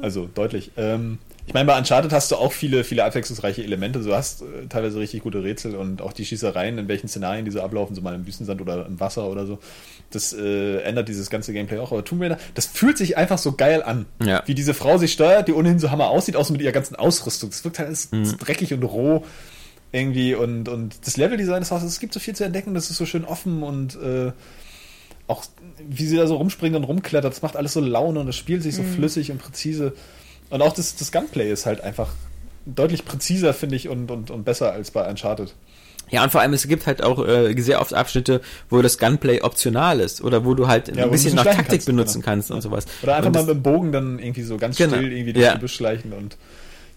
Also 0.00 0.28
deutlich. 0.32 0.70
Ähm, 0.76 1.18
ich 1.46 1.54
meine, 1.54 1.66
bei 1.66 1.78
Uncharted 1.78 2.12
hast 2.12 2.30
du 2.32 2.36
auch 2.36 2.52
viele, 2.52 2.82
viele 2.84 3.04
abwechslungsreiche 3.04 3.62
Elemente. 3.62 4.00
Du 4.00 4.14
hast 4.14 4.42
äh, 4.42 4.66
teilweise 4.68 4.98
richtig 4.98 5.22
gute 5.22 5.44
Rätsel 5.44 5.76
und 5.76 6.02
auch 6.02 6.12
die 6.12 6.24
Schießereien, 6.24 6.76
in 6.78 6.88
welchen 6.88 7.08
Szenarien 7.08 7.44
diese 7.44 7.62
ablaufen, 7.62 7.94
so 7.94 8.02
mal 8.02 8.14
im 8.14 8.26
Wüstensand 8.26 8.60
oder 8.60 8.84
im 8.86 8.98
Wasser 8.98 9.28
oder 9.28 9.46
so. 9.46 9.58
Das 10.10 10.32
äh, 10.32 10.78
ändert 10.82 11.08
dieses 11.08 11.30
ganze 11.30 11.52
Gameplay 11.52 11.78
auch. 11.78 11.92
Aber 11.92 12.04
Tomb 12.04 12.22
Raider, 12.22 12.38
das 12.54 12.66
fühlt 12.66 12.98
sich 12.98 13.16
einfach 13.16 13.38
so 13.38 13.52
geil 13.52 13.82
an. 13.82 14.06
Ja. 14.24 14.42
Wie 14.46 14.54
diese 14.54 14.74
Frau 14.74 14.98
sich 14.98 15.12
steuert, 15.12 15.48
die 15.48 15.52
ohnehin 15.52 15.78
so 15.78 15.90
hammer 15.90 16.08
aussieht, 16.10 16.36
auch 16.36 16.44
so 16.44 16.52
mit 16.52 16.62
ihrer 16.62 16.72
ganzen 16.72 16.96
Ausrüstung. 16.96 17.50
Das 17.50 17.64
wirkt 17.64 17.78
halt 17.78 17.88
alles 17.88 18.10
Mhm. 18.12 18.24
so 18.24 18.36
dreckig 18.38 18.72
und 18.74 18.82
roh 18.82 19.24
irgendwie 19.92 20.34
und, 20.34 20.68
und 20.68 21.06
das 21.06 21.16
Leveldesign 21.16 21.60
des 21.60 21.70
Hauses, 21.70 21.92
es 21.92 22.00
gibt 22.00 22.12
so 22.12 22.20
viel 22.20 22.34
zu 22.34 22.44
entdecken, 22.44 22.74
das 22.74 22.90
ist 22.90 22.96
so 22.98 23.06
schön 23.06 23.24
offen 23.24 23.62
und 23.62 23.94
äh, 23.96 24.32
auch 25.28 25.44
wie 25.88 26.06
sie 26.06 26.16
da 26.16 26.26
so 26.26 26.36
rumspringt 26.36 26.76
und 26.76 26.84
rumklettert, 26.84 27.32
das 27.32 27.40
macht 27.42 27.56
alles 27.56 27.72
so 27.72 27.80
Laune 27.80 28.20
und 28.20 28.26
das 28.26 28.36
spielt 28.36 28.62
sich 28.62 28.74
so 28.74 28.82
flüssig 28.82 29.30
und 29.30 29.38
präzise. 29.38 29.92
Und 30.50 30.62
auch 30.62 30.72
das, 30.72 30.96
das 30.96 31.10
Gunplay 31.12 31.50
ist 31.50 31.66
halt 31.66 31.80
einfach 31.80 32.08
deutlich 32.66 33.04
präziser, 33.04 33.54
finde 33.54 33.76
ich, 33.76 33.88
und, 33.88 34.10
und, 34.10 34.30
und 34.30 34.44
besser 34.44 34.72
als 34.72 34.90
bei 34.90 35.08
Uncharted. 35.08 35.54
Ja, 36.08 36.22
und 36.22 36.30
vor 36.30 36.40
allem, 36.40 36.52
es 36.52 36.68
gibt 36.68 36.86
halt 36.86 37.02
auch 37.02 37.26
äh, 37.26 37.52
sehr 37.60 37.80
oft 37.80 37.92
Abschnitte, 37.92 38.40
wo 38.70 38.80
das 38.80 38.96
Gunplay 38.98 39.40
optional 39.42 39.98
ist 39.98 40.22
oder 40.22 40.44
wo 40.44 40.54
du 40.54 40.68
halt 40.68 40.94
Ja, 40.94 41.04
ein 41.04 41.10
bisschen 41.10 41.34
nach 41.34 41.44
Taktik 41.44 41.66
kannst, 41.68 41.86
benutzen 41.86 42.20
genau. 42.20 42.24
kannst 42.32 42.50
und 42.52 42.60
sowas. 42.62 42.86
Oder 43.02 43.16
einfach 43.16 43.26
und 43.28 43.34
mal 43.34 43.40
mit 43.44 43.56
dem 43.56 43.62
Bogen 43.62 43.90
dann 43.90 44.18
irgendwie 44.20 44.42
so 44.42 44.56
ganz 44.56 44.76
Genau. 44.76 44.96
still 44.96 45.12
irgendwie 45.12 45.32
durch 45.32 45.44
Ja. 45.46 45.54
die 45.54 45.60
Büsch 45.60 45.74
schleichen 45.74 46.12
und 46.12 46.36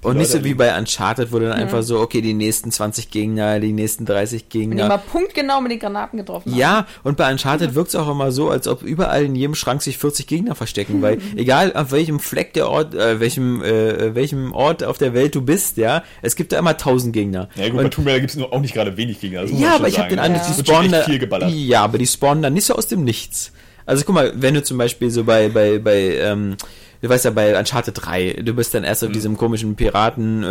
und 0.01 0.17
nicht 0.17 0.29
so 0.29 0.43
wie 0.45 0.53
bei 0.53 0.77
Uncharted, 0.77 1.31
wo 1.33 1.39
du 1.39 1.49
dann 1.49 1.59
einfach 1.59 1.83
so, 1.83 1.99
okay, 1.99 2.21
die 2.21 2.33
nächsten 2.33 2.71
20 2.71 3.09
Gegner, 3.11 3.59
die 3.59 3.73
nächsten 3.73 4.05
30 4.05 4.43
Wenn 4.43 4.61
die 4.61 4.67
Gegner. 4.69 4.87
mal 4.87 4.97
punktgenau 4.97 5.59
mit 5.59 5.71
den 5.73 5.79
Granaten 5.79 6.17
getroffen 6.17 6.51
haben. 6.51 6.57
Ja, 6.59 6.87
und 7.03 7.17
bei 7.17 7.29
Uncharted 7.29 7.75
wirkt 7.75 7.89
es 7.89 7.95
auch 7.95 8.09
immer 8.09 8.31
so, 8.31 8.49
als 8.49 8.67
ob 8.67 8.81
überall 8.81 9.25
in 9.25 9.35
jedem 9.35 9.55
Schrank 9.55 9.81
sich 9.81 9.97
40 9.97 10.25
Gegner 10.27 10.55
verstecken, 10.55 11.01
weil 11.01 11.17
egal 11.35 11.73
auf 11.75 11.91
welchem 11.91 12.19
Fleck 12.19 12.53
der 12.53 12.69
Ort, 12.69 12.95
äh, 12.95 13.19
welchem, 13.19 13.61
äh, 13.61 14.15
welchem 14.15 14.53
Ort 14.53 14.83
auf 14.83 14.97
der 14.97 15.13
Welt 15.13 15.35
du 15.35 15.41
bist, 15.41 15.75
ja, 15.77 16.03
es 16.21 16.35
gibt 16.37 16.51
da 16.53 16.59
immer 16.59 16.71
1000 16.71 17.11
Gegner. 17.13 17.49
Ja 17.55 17.67
gut, 17.67 17.77
bei 17.77 17.83
und, 17.85 17.93
Tomb 17.93 18.07
Raider 18.07 18.19
gibt 18.21 18.31
es 18.31 18.37
nur 18.37 18.53
auch 18.53 18.61
nicht 18.61 18.73
gerade 18.73 18.95
wenig 18.95 19.19
Gegner. 19.19 19.43
ja, 19.45 19.75
aber 19.75 19.89
ich 19.89 19.99
habe 19.99 20.09
den 20.09 20.19
Eindruck, 20.19 20.43
Ja. 20.47 20.53
die 20.55 20.63
spawnen 20.65 20.91
da, 20.91 21.01
viel 21.03 21.19
geballert. 21.19 21.51
ja, 21.51 21.83
aber 21.83 21.97
die 21.97 22.07
spawnen 22.07 22.41
dann 22.41 22.53
nicht 22.53 22.65
so 22.65 22.75
aus 22.75 22.87
dem 22.87 23.03
Nichts. 23.03 23.51
Also 23.85 24.03
guck 24.05 24.13
mal, 24.13 24.31
wenn 24.35 24.53
du 24.53 24.61
zum 24.61 24.77
Beispiel 24.77 25.09
so 25.09 25.23
bei, 25.23 25.49
bei, 25.49 25.79
bei, 25.79 26.15
ähm, 26.19 26.55
du 27.01 27.09
weißt 27.09 27.25
ja, 27.25 27.31
bei 27.31 27.57
Uncharted 27.57 27.93
3, 27.95 28.41
du 28.43 28.53
bist 28.53 28.73
dann 28.73 28.83
erst 28.83 29.01
Mhm. 29.03 29.07
auf 29.07 29.13
diesem 29.13 29.37
komischen 29.37 29.75
Piratenhafen, 29.75 30.43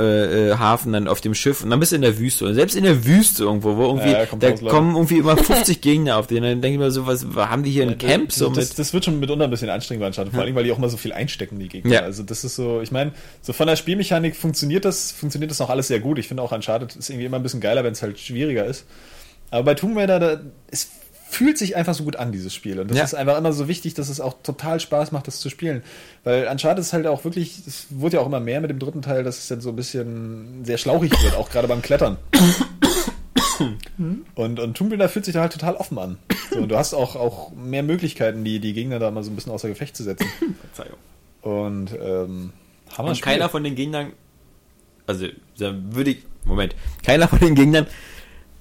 äh, 0.50 0.54
Hafen, 0.56 0.92
dann 0.92 1.08
auf 1.08 1.20
dem 1.20 1.34
Schiff 1.34 1.62
und 1.62 1.70
dann 1.70 1.80
bist 1.80 1.92
du 1.92 1.96
in 1.96 2.02
der 2.02 2.18
Wüste. 2.18 2.44
Und 2.46 2.54
selbst 2.54 2.76
in 2.76 2.84
der 2.84 3.04
Wüste 3.04 3.44
irgendwo, 3.44 3.76
wo 3.76 3.84
irgendwie, 3.86 4.10
Ja, 4.10 4.24
da 4.26 4.52
kommen 4.52 4.94
irgendwie 4.96 5.18
immer 5.18 5.36
50 5.42 5.80
Gegner 5.80 6.16
auf 6.16 6.26
den. 6.26 6.42
Dann 6.42 6.60
denke 6.60 6.74
ich 6.74 6.78
mir 6.78 6.90
so, 6.90 7.06
was, 7.06 7.26
haben 7.36 7.62
die 7.62 7.70
hier 7.70 7.84
ein 7.86 7.98
Camp? 7.98 8.32
So 8.32 8.48
das, 8.50 8.74
das 8.74 8.92
wird 8.92 9.04
schon 9.04 9.20
mitunter 9.20 9.44
ein 9.44 9.50
bisschen 9.50 9.70
anstrengend 9.70 10.00
bei 10.02 10.06
Uncharted, 10.08 10.32
vor 10.32 10.42
allem, 10.42 10.54
weil 10.54 10.64
die 10.64 10.72
auch 10.72 10.78
immer 10.78 10.88
so 10.88 10.96
viel 10.96 11.12
einstecken, 11.12 11.58
die 11.58 11.68
Gegner. 11.68 11.92
Ja. 11.92 12.00
Also 12.02 12.22
das 12.22 12.44
ist 12.44 12.56
so, 12.56 12.80
ich 12.82 12.90
meine, 12.92 13.12
so 13.42 13.52
von 13.52 13.66
der 13.66 13.76
Spielmechanik 13.76 14.36
funktioniert 14.36 14.84
das, 14.84 15.12
funktioniert 15.12 15.50
das 15.50 15.58
noch 15.58 15.70
alles 15.70 15.88
sehr 15.88 16.00
gut. 16.00 16.18
Ich 16.18 16.28
finde 16.28 16.42
auch 16.42 16.52
Uncharted 16.52 16.96
ist 16.96 17.10
irgendwie 17.10 17.26
immer 17.26 17.36
ein 17.38 17.42
bisschen 17.42 17.60
geiler, 17.60 17.84
wenn 17.84 17.92
es 17.92 18.02
halt 18.02 18.18
schwieriger 18.18 18.64
ist. 18.64 18.84
Aber 19.50 19.62
bei 19.62 19.74
Tomb 19.74 19.96
Raider, 19.96 20.18
da, 20.18 20.40
es 20.70 20.88
fühlt 21.30 21.58
sich 21.58 21.76
einfach 21.76 21.94
so 21.94 22.04
gut 22.04 22.16
an, 22.16 22.32
dieses 22.32 22.54
Spiel. 22.54 22.80
Und 22.80 22.90
das 22.90 22.96
Ja. 22.98 23.04
ist 23.04 23.14
einfach 23.14 23.36
immer 23.38 23.52
so 23.52 23.68
wichtig, 23.68 23.94
dass 23.94 24.08
es 24.08 24.20
auch 24.20 24.36
total 24.42 24.80
Spaß 24.80 25.12
macht, 25.12 25.26
das 25.26 25.40
zu 25.40 25.50
spielen. 25.50 25.82
Weil 26.24 26.46
Uncharted 26.48 26.80
ist 26.80 26.92
halt 26.92 27.06
auch 27.06 27.24
wirklich, 27.24 27.60
es 27.66 27.86
wurde 27.90 28.16
ja 28.16 28.22
auch 28.22 28.26
immer 28.26 28.40
mehr 28.40 28.60
mit 28.60 28.70
dem 28.70 28.78
dritten 28.78 29.02
Teil, 29.02 29.22
dass 29.24 29.38
es 29.38 29.48
dann 29.48 29.60
so 29.60 29.68
ein 29.70 29.76
bisschen 29.76 30.64
sehr 30.64 30.78
schlauchig 30.78 31.12
wird, 31.22 31.34
auch 31.36 31.50
gerade 31.50 31.68
beim 31.68 31.82
Klettern. 31.82 32.16
Und, 34.36 34.60
und 34.60 34.76
Tomb 34.76 34.92
Raider 34.92 35.08
fühlt 35.08 35.24
sich 35.24 35.34
da 35.34 35.40
halt 35.40 35.52
total 35.52 35.74
offen 35.74 35.98
an. 35.98 36.18
So, 36.52 36.58
und 36.60 36.68
du 36.68 36.76
hast 36.78 36.94
auch, 36.94 37.16
auch 37.16 37.52
mehr 37.52 37.82
Möglichkeiten, 37.82 38.44
die, 38.44 38.60
die 38.60 38.72
Gegner 38.72 38.98
da 39.00 39.10
mal 39.10 39.24
so 39.24 39.30
ein 39.30 39.34
bisschen 39.34 39.52
außer 39.52 39.68
Gefecht 39.68 39.96
zu 39.96 40.04
setzen. 40.04 40.26
Und 41.42 41.90
ähm, 42.00 42.52
Hammer 42.96 43.10
und 43.10 43.20
keiner 43.22 43.48
von 43.48 43.64
den 43.64 43.74
Gegnern, 43.74 44.12
also 45.06 45.26
da 45.58 45.74
würde 45.90 46.10
ich, 46.10 46.18
Moment, 46.44 46.74
keiner 47.04 47.26
von 47.28 47.40
den 47.40 47.54
Gegnern, 47.54 47.86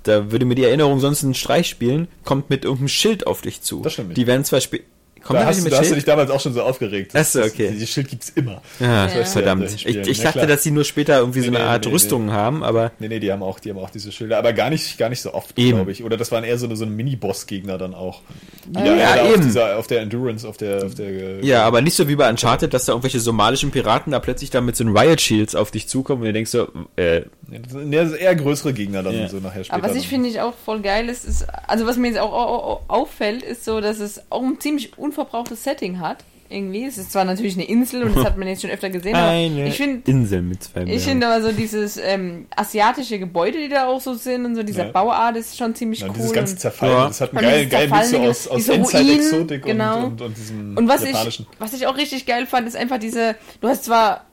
da 0.08 0.32
würde 0.32 0.46
mir 0.46 0.56
die 0.56 0.64
Erinnerung 0.64 1.00
sonst 1.00 1.24
einen 1.24 1.34
Streich 1.34 1.68
spielen, 1.68 2.08
kommt 2.24 2.50
mit 2.50 2.64
irgendeinem 2.64 2.88
Schild 2.90 3.28
auf 3.28 3.42
dich 3.42 3.62
zu. 3.62 3.82
Das 3.82 3.94
stimmt 3.94 4.10
nicht. 4.10 4.18
Die 4.18 4.28
werden 4.28 4.44
zwar 4.46 4.62
spät. 4.62 4.84
Kommt 5.24 5.40
da 5.42 5.46
hast, 5.46 5.62
mit 5.62 5.74
da 5.74 5.80
hast 5.80 5.92
du 5.92 5.96
dich 5.96 6.06
damals 6.06 6.30
auch 6.32 6.40
schon 6.40 6.54
so 6.54 6.62
aufgeregt. 6.62 7.12
Ach 7.14 7.26
so, 7.26 7.42
okay. 7.42 7.72
Dieses 7.74 7.90
Schild 7.90 8.08
gibt's 8.08 8.30
immer. 8.30 8.62
Ja, 8.80 9.08
Ja. 9.08 9.26
verdammt. 9.26 9.64
Ja, 9.64 9.76
Ich, 9.76 9.86
ich 9.86 10.18
Ja, 10.20 10.32
dachte, 10.32 10.48
dass 10.48 10.64
sie 10.64 10.72
nur 10.72 10.86
später 10.86 11.20
irgendwie 11.20 11.42
so 11.42 11.50
Nee, 11.52 11.58
eine 11.58 11.66
nee, 11.66 11.70
Art 11.72 11.84
nee, 11.84 11.90
nee. 11.90 11.94
Rüstung 11.96 12.32
haben, 12.32 12.64
aber 12.64 12.94
Nee, 13.00 13.10
nee, 13.10 13.20
die 13.20 13.30
haben 13.30 13.44
auch, 13.44 13.60
die 13.60 13.72
haben 13.72 13.78
auch 13.80 13.90
diese 13.90 14.14
Schilder, 14.14 14.38
aber 14.38 14.54
gar 14.54 14.70
nicht, 14.70 14.98
gar 14.98 15.10
nicht 15.10 15.22
so 15.22 15.34
oft, 15.34 15.54
glaube 15.56 15.92
ich. 15.92 16.04
Oder 16.06 16.16
das 16.16 16.32
waren 16.32 16.46
eher 16.46 16.58
so 16.58 16.66
eine, 16.66 16.78
so 16.78 16.86
eine 16.86 16.94
Mini-Boss-Gegner 16.94 17.78
dann 17.78 17.94
auch. 17.94 18.22
Die 18.68 18.80
Ja, 18.80 18.96
eher 18.96 19.26
eben. 19.26 19.40
Auf, 19.40 19.42
dieser, 19.42 19.78
auf 19.78 19.88
der 19.88 20.00
Endurance, 20.02 20.48
auf 20.48 20.56
der, 20.56 20.86
auf 20.86 20.96
der 20.96 21.44
ja, 21.44 21.64
aber 21.66 21.82
nicht 21.82 21.96
so 21.96 22.08
wie 22.08 22.16
bei 22.16 22.30
Uncharted, 22.30 22.74
dass 22.74 22.86
da 22.86 22.94
irgendwelche 22.94 23.20
somalischen 23.20 23.72
Piraten 23.72 24.12
da 24.14 24.20
plötzlich 24.20 24.50
da 24.50 24.62
mit 24.62 24.78
so 24.78 24.86
einen 24.86 24.96
Riot 24.96 25.20
Shields 25.20 25.56
auf 25.56 25.72
dich 25.72 25.90
zukommen 25.90 26.22
und 26.22 26.28
du 26.28 26.34
denkst 26.34 26.52
so, 26.52 26.70
äh, 26.96 27.24
das 27.50 27.72
sind 27.72 27.94
eher, 27.94 28.36
größere 28.36 28.74
Gegner 28.74 29.04
dann 29.04 29.14
Ja. 29.18 29.30
so 29.30 29.38
nachher 29.38 29.64
später. 29.64 29.78
Aber 29.82 29.90
was 29.90 29.96
ich 29.96 30.08
finde 30.08 30.30
ich 30.30 30.42
auch 30.42 30.54
voll 30.66 30.82
geil 30.82 31.10
ist, 31.10 31.26
ist, 31.26 31.46
also 31.68 31.86
was 31.86 31.98
mir 31.98 32.10
jetzt 32.10 32.20
auch 32.20 32.34
au- 32.34 32.64
au- 32.74 32.82
auffällt, 32.88 33.44
ist 33.44 33.64
so, 33.66 33.80
dass 33.82 34.00
es 34.00 34.22
auch 34.30 34.44
ein 34.44 34.60
ziemlich 34.60 34.98
unverbrauchtes 34.98 35.64
Setting 35.64 36.00
hat. 36.00 36.24
Irgendwie. 36.50 36.86
Es 36.86 36.98
ist 36.98 37.12
zwar 37.12 37.26
natürlich 37.26 37.56
eine 37.56 37.66
Insel 37.66 38.04
und 38.04 38.16
das 38.16 38.24
hat 38.24 38.38
man 38.38 38.48
jetzt 38.48 38.62
schon 38.62 38.72
öfter 38.72 38.90
gesehen, 38.90 39.14
aber 39.16 39.28
eine 39.32 39.68
ich 39.68 39.76
finde 39.76 40.10
Insel 40.10 40.42
mit 40.42 40.64
zwei 40.64 40.80
ich 40.84 40.86
Meeren. 40.88 41.00
finde 41.02 41.28
aber 41.28 41.42
so 41.42 41.52
dieses 41.52 41.98
ähm, 41.98 42.46
asiatische 42.56 43.20
Gebäude, 43.20 43.58
die 43.58 43.68
da 43.68 43.88
auch 43.88 44.00
so 44.00 44.14
sind 44.14 44.46
und 44.46 44.56
so, 44.56 44.64
dieser 44.64 44.86
Ja. 44.86 44.92
Bauart 44.94 45.36
ist 45.36 45.58
schon 45.58 45.76
ziemlich 45.76 46.00
Ja, 46.00 46.08
cool. 46.08 46.14
dieses 46.16 46.32
ganze 46.32 46.54
und, 46.54 46.60
Zerfallen, 46.62 46.94
Ja. 46.94 47.08
das 47.10 47.20
hat 47.20 47.32
einen 47.32 47.38
Und 47.40 47.44
geilen, 47.52 47.70
geilen 47.70 47.92
Mix 47.92 48.12
so 48.12 48.18
aus, 48.20 48.48
aus 48.48 48.70
Endzeit-Exotik 48.70 49.32
Ruinen, 49.36 49.54
und, 49.62 49.66
genau. 49.66 50.06
und, 50.06 50.22
und 50.22 50.38
diesem 50.38 50.78
und 50.78 50.88
was 50.88 51.02
ich, 51.04 51.10
japanischen. 51.12 51.48
was 51.60 51.74
ich 51.74 51.86
auch 51.86 51.98
richtig 51.98 52.26
geil 52.26 52.46
fand, 52.46 52.66
ist 52.66 52.78
einfach 52.78 52.98
diese, 53.00 53.36
du 53.60 53.68
hast 53.68 53.84
zwar 53.84 54.24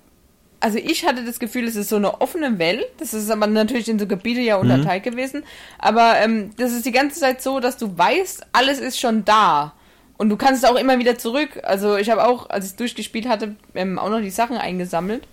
also 0.64 0.78
ich 0.78 1.04
hatte 1.04 1.26
das 1.26 1.38
Gefühl, 1.38 1.68
es 1.68 1.76
ist 1.76 1.90
so 1.90 1.96
eine 1.96 2.22
offene 2.22 2.58
Welt. 2.58 2.86
Das 2.96 3.12
ist 3.12 3.30
aber 3.30 3.46
natürlich 3.46 3.86
in 3.90 3.98
so 3.98 4.06
Gebiete 4.06 4.40
ja 4.40 4.56
unterteilt 4.56 5.02
gewesen. 5.02 5.44
Aber 5.78 6.14
ähm, 6.16 6.52
das 6.56 6.72
ist 6.72 6.86
die 6.86 6.90
ganze 6.90 7.20
Zeit 7.20 7.42
so, 7.42 7.60
dass 7.60 7.76
du 7.76 7.98
weißt, 7.98 8.46
alles 8.52 8.78
ist 8.78 8.98
schon 8.98 9.26
da. 9.26 9.74
Und 10.16 10.30
du 10.30 10.38
kannst 10.38 10.66
auch 10.66 10.76
immer 10.76 10.98
wieder 10.98 11.18
zurück. 11.18 11.60
Also 11.64 11.98
ich 11.98 12.08
habe 12.08 12.26
auch, 12.26 12.48
als 12.48 12.70
ich 12.70 12.76
durchgespielt 12.76 13.28
hatte, 13.28 13.56
ähm, 13.74 13.98
auch 13.98 14.08
noch 14.08 14.22
die 14.22 14.30
Sachen 14.30 14.56
eingesammelt. 14.56 15.24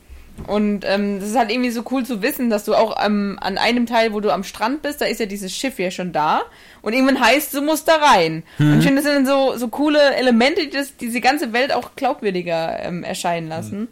Und 0.48 0.84
ähm, 0.86 1.22
das 1.22 1.30
ist 1.30 1.38
halt 1.38 1.50
irgendwie 1.50 1.72
so 1.72 1.84
cool 1.92 2.06
zu 2.06 2.22
wissen, 2.22 2.50
dass 2.50 2.66
du 2.66 2.76
auch 2.76 3.02
ähm, 3.02 3.40
an 3.40 3.58
einem 3.58 3.86
Teil, 3.86 4.12
wo 4.12 4.20
du 4.20 4.34
am 4.34 4.44
Strand 4.44 4.82
bist, 4.82 5.00
da 5.00 5.06
ist 5.06 5.22
ja 5.22 5.28
dieses 5.28 5.56
Schiff 5.56 5.80
ja 5.80 5.92
schon 5.92 6.12
da. 6.12 6.42
Und 6.82 6.92
irgendwann 6.92 7.22
heißt, 7.22 7.54
du 7.54 7.62
musst 7.62 7.88
da 7.88 7.96
rein. 7.96 8.44
Und 8.60 8.80
ich 8.80 8.86
finde, 8.86 9.02
das 9.02 9.10
sind 9.10 9.28
so, 9.28 9.56
so 9.56 9.70
coole 9.70 10.14
Elemente, 10.14 10.64
die 10.64 10.72
das, 10.72 10.98
diese 10.98 11.22
ganze 11.22 11.54
Welt 11.54 11.72
auch 11.72 11.96
glaubwürdiger 11.96 12.80
ähm, 12.84 13.06
erscheinen 13.06 13.48
lassen. 13.48 13.88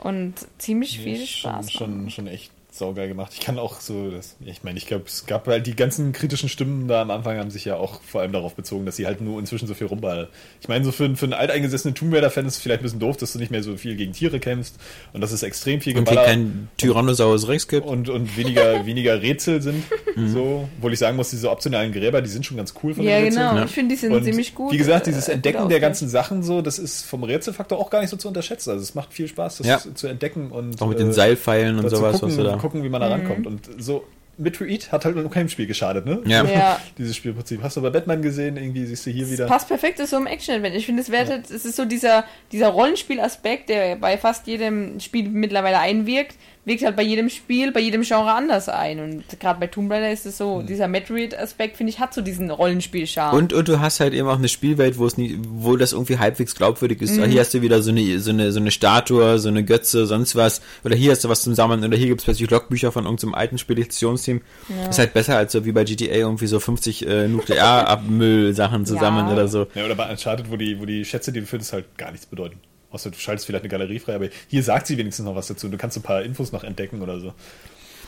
Und 0.00 0.34
ziemlich 0.58 0.98
viel 0.98 1.18
Nee, 1.18 1.26
Spaß. 1.26 1.70
schon, 1.70 1.90
schon, 1.90 2.10
schon 2.10 2.26
echt 2.26 2.52
saugeil 2.72 3.08
gemacht. 3.08 3.32
Ich 3.34 3.40
kann 3.40 3.58
auch 3.58 3.80
so, 3.80 4.10
das, 4.10 4.36
ich 4.44 4.62
meine, 4.62 4.78
ich 4.78 4.86
glaube, 4.86 5.04
es 5.06 5.26
gab 5.26 5.46
halt 5.48 5.66
die 5.66 5.74
ganzen 5.74 6.12
kritischen 6.12 6.48
Stimmen 6.48 6.86
da 6.88 7.02
am 7.02 7.10
Anfang 7.10 7.36
haben 7.38 7.50
sich 7.50 7.64
ja 7.64 7.76
auch 7.76 8.00
vor 8.02 8.20
allem 8.20 8.32
darauf 8.32 8.54
bezogen, 8.54 8.86
dass 8.86 8.96
sie 8.96 9.06
halt 9.06 9.20
nur 9.20 9.38
inzwischen 9.40 9.66
so 9.66 9.74
viel 9.74 9.88
rumballern. 9.88 10.28
Ich 10.60 10.68
meine, 10.68 10.84
so 10.84 10.92
für, 10.92 11.14
für 11.16 11.24
einen 11.26 11.32
alteingesessenen 11.32 11.94
Tomb 11.94 12.14
Raider-Fan 12.14 12.46
ist 12.46 12.54
es 12.56 12.62
vielleicht 12.62 12.80
ein 12.80 12.84
bisschen 12.84 13.00
doof, 13.00 13.16
dass 13.16 13.32
du 13.32 13.38
nicht 13.38 13.50
mehr 13.50 13.62
so 13.62 13.76
viel 13.76 13.96
gegen 13.96 14.12
Tiere 14.12 14.38
kämpfst 14.40 14.76
und 15.12 15.20
dass 15.20 15.32
es 15.32 15.42
extrem 15.42 15.80
viel 15.80 15.96
Und 15.98 16.04
Geballer 16.04 16.26
kein 16.26 16.68
Tyrannosaurus 16.78 17.48
Rex 17.48 17.66
gibt. 17.68 17.86
und, 17.86 18.08
und 18.08 18.36
weniger, 18.36 18.86
weniger 18.86 19.20
Rätsel 19.20 19.60
sind. 19.62 19.82
So, 20.16 20.68
obwohl 20.78 20.92
ich 20.92 20.98
sagen 20.98 21.16
muss, 21.16 21.30
diese 21.30 21.50
optionalen 21.50 21.92
Gräber, 21.92 22.20
die 22.22 22.28
sind 22.30 22.44
schon 22.46 22.56
ganz 22.56 22.74
cool 22.82 22.94
von 22.94 23.04
Ja, 23.04 23.16
den 23.16 23.24
Rätseln. 23.26 23.46
genau. 23.48 23.56
Ja. 23.60 23.64
Ich 23.64 23.70
finde, 23.72 23.94
die 23.94 24.00
sind 24.00 24.12
Und 24.12 24.24
ziemlich 24.24 24.54
gut. 24.54 24.72
Wie 24.72 24.76
gesagt, 24.78 25.06
äh, 25.06 25.10
dieses 25.10 25.26
gut 25.26 25.34
Entdecken 25.34 25.68
der 25.68 25.80
ganzen 25.80 26.08
Sachen 26.08 26.42
so, 26.42 26.62
das 26.62 26.78
ist 26.78 27.04
vom 27.04 27.24
Rätselfaktor 27.24 27.78
auch 27.78 27.90
gar 27.90 28.00
nicht 28.00 28.10
so 28.10 28.16
zu 28.16 28.28
unterschätzen. 28.28 28.70
Also 28.70 28.82
es 28.82 28.94
macht 28.94 29.12
viel 29.12 29.28
Spaß, 29.28 29.58
das 29.58 29.66
Ja. 29.66 29.80
zu, 29.94 30.06
entdecken 30.06 30.50
und 30.50 30.80
Auch 30.82 30.88
mit 30.88 30.98
äh, 30.98 31.02
den 31.04 31.12
Seilpfeilen 31.12 31.78
und 31.78 31.88
sowas, 31.90 32.14
gucken, 32.20 32.28
was 32.28 32.36
du 32.36 32.42
da. 32.44 32.56
Gucken, 32.70 32.84
wie 32.84 32.88
man 32.88 33.00
da 33.00 33.08
Mhm. 33.08 33.12
rankommt. 33.12 33.46
Und 33.46 33.68
so 33.78 34.04
Metroid 34.38 34.90
hat 34.90 35.04
halt 35.04 35.16
noch 35.16 35.30
keinem 35.30 35.50
Spiel 35.50 35.66
geschadet, 35.66 36.06
ne? 36.06 36.22
Ja. 36.24 36.42
Ja. 36.44 36.80
Dieses 36.98 37.14
Spielprinzip. 37.14 37.62
Hast 37.62 37.76
du 37.76 37.82
bei 37.82 37.90
Batman 37.90 38.22
gesehen, 38.22 38.56
irgendwie 38.56 38.86
siehst 38.86 39.04
du 39.04 39.10
hier 39.10 39.24
Es 39.24 39.32
wieder. 39.32 39.46
passt 39.46 39.68
perfekt 39.68 39.98
zu 39.98 40.06
so 40.06 40.16
einem 40.16 40.26
Action-Adventure. 40.28 40.78
Ich 40.78 40.86
finde, 40.86 41.02
es 41.02 41.10
wertet, 41.10 41.50
es 41.50 41.66
ist 41.66 41.76
so 41.76 41.84
dieser, 41.84 42.24
dieser 42.50 42.68
Rollenspielaspekt, 42.68 43.68
der 43.68 43.96
bei 43.96 44.16
fast 44.16 44.46
jedem 44.46 44.98
Spiel 44.98 45.28
mittlerweile 45.28 45.78
einwirkt, 45.78 46.36
wirkt 46.70 46.84
halt 46.84 46.96
bei 46.96 47.02
jedem 47.02 47.28
Spiel, 47.28 47.72
bei 47.72 47.80
jedem 47.80 48.02
Genre 48.02 48.32
anders 48.32 48.68
ein. 48.68 49.00
Und 49.00 49.24
gerade 49.40 49.60
bei 49.60 49.66
Tomb 49.66 49.90
Raider 49.90 50.10
ist 50.10 50.24
es 50.24 50.38
so, 50.38 50.62
dieser 50.62 50.88
Metroid-Aspekt, 50.88 51.76
finde 51.76 51.90
ich, 51.92 51.98
hat 51.98 52.14
so 52.14 52.22
diesen 52.22 52.50
Rollenspiel-Charme. 52.50 53.36
Und, 53.36 53.52
und 53.52 53.68
du 53.68 53.80
hast 53.80 54.00
halt 54.00 54.14
eben 54.14 54.28
auch 54.28 54.38
eine 54.38 54.48
Spielwelt, 54.48 54.96
wo 54.98 55.06
es 55.06 55.18
nie, 55.18 55.38
wo 55.48 55.76
das 55.76 55.92
irgendwie 55.92 56.18
halbwegs 56.18 56.54
glaubwürdig 56.54 57.02
ist. 57.02 57.22
Hier 57.22 57.40
hast 57.40 57.52
du 57.52 57.60
wieder 57.62 57.82
so 57.82 57.90
eine, 57.90 58.18
so 58.20 58.30
eine, 58.30 58.52
so 58.52 58.60
eine 58.60 58.70
Statue, 58.70 59.38
so 59.38 59.48
eine 59.48 59.64
Götze, 59.64 60.06
sonst 60.06 60.36
was. 60.36 60.62
Oder 60.84 60.96
hier 60.96 61.10
hast 61.10 61.24
du 61.24 61.28
was 61.28 61.42
zum 61.42 61.54
Sammeln. 61.54 61.84
Oder 61.84 61.96
hier 61.96 62.06
gibt 62.06 62.20
es 62.20 62.24
plötzlich 62.24 62.48
Logbücher 62.50 62.92
von 62.92 63.04
irgendeinem 63.04 63.34
alten 63.34 63.58
Speditionsteam. 63.58 64.40
Ist 64.88 64.98
halt 64.98 65.12
besser 65.12 65.36
als 65.36 65.52
so 65.52 65.64
wie 65.64 65.72
bei 65.72 65.84
GTA 65.84 66.14
irgendwie 66.14 66.46
so 66.46 66.60
50 66.60 67.06
äh, 67.06 67.28
Nuklearabmüll-Sachen 67.28 68.86
zu 68.86 68.94
Ja. 69.00 69.00
sammeln 69.00 69.28
oder 69.28 69.48
so. 69.48 69.66
Ja, 69.74 69.84
oder 69.84 69.94
bei 69.94 70.10
Uncharted, 70.10 70.50
wo 70.50 70.56
die, 70.56 70.78
wo 70.80 70.84
die 70.84 71.04
Schätze, 71.04 71.32
die 71.32 71.40
du 71.40 71.46
findest, 71.46 71.72
halt 71.72 71.86
gar 71.96 72.10
nichts 72.10 72.26
bedeuten. 72.26 72.58
Außer 72.90 73.10
du 73.10 73.18
schaltest 73.18 73.46
vielleicht 73.46 73.62
eine 73.64 73.70
Galerie 73.70 73.98
frei, 74.00 74.14
aber 74.16 74.28
hier 74.48 74.62
sagt 74.62 74.86
sie 74.88 74.98
wenigstens 74.98 75.24
noch 75.26 75.36
was 75.36 75.46
dazu. 75.46 75.68
Du 75.68 75.76
kannst 75.78 75.96
ein 75.96 76.02
paar 76.02 76.22
Infos 76.22 76.50
noch 76.52 76.64
entdecken 76.64 77.02
oder 77.02 77.20
so. 77.20 77.32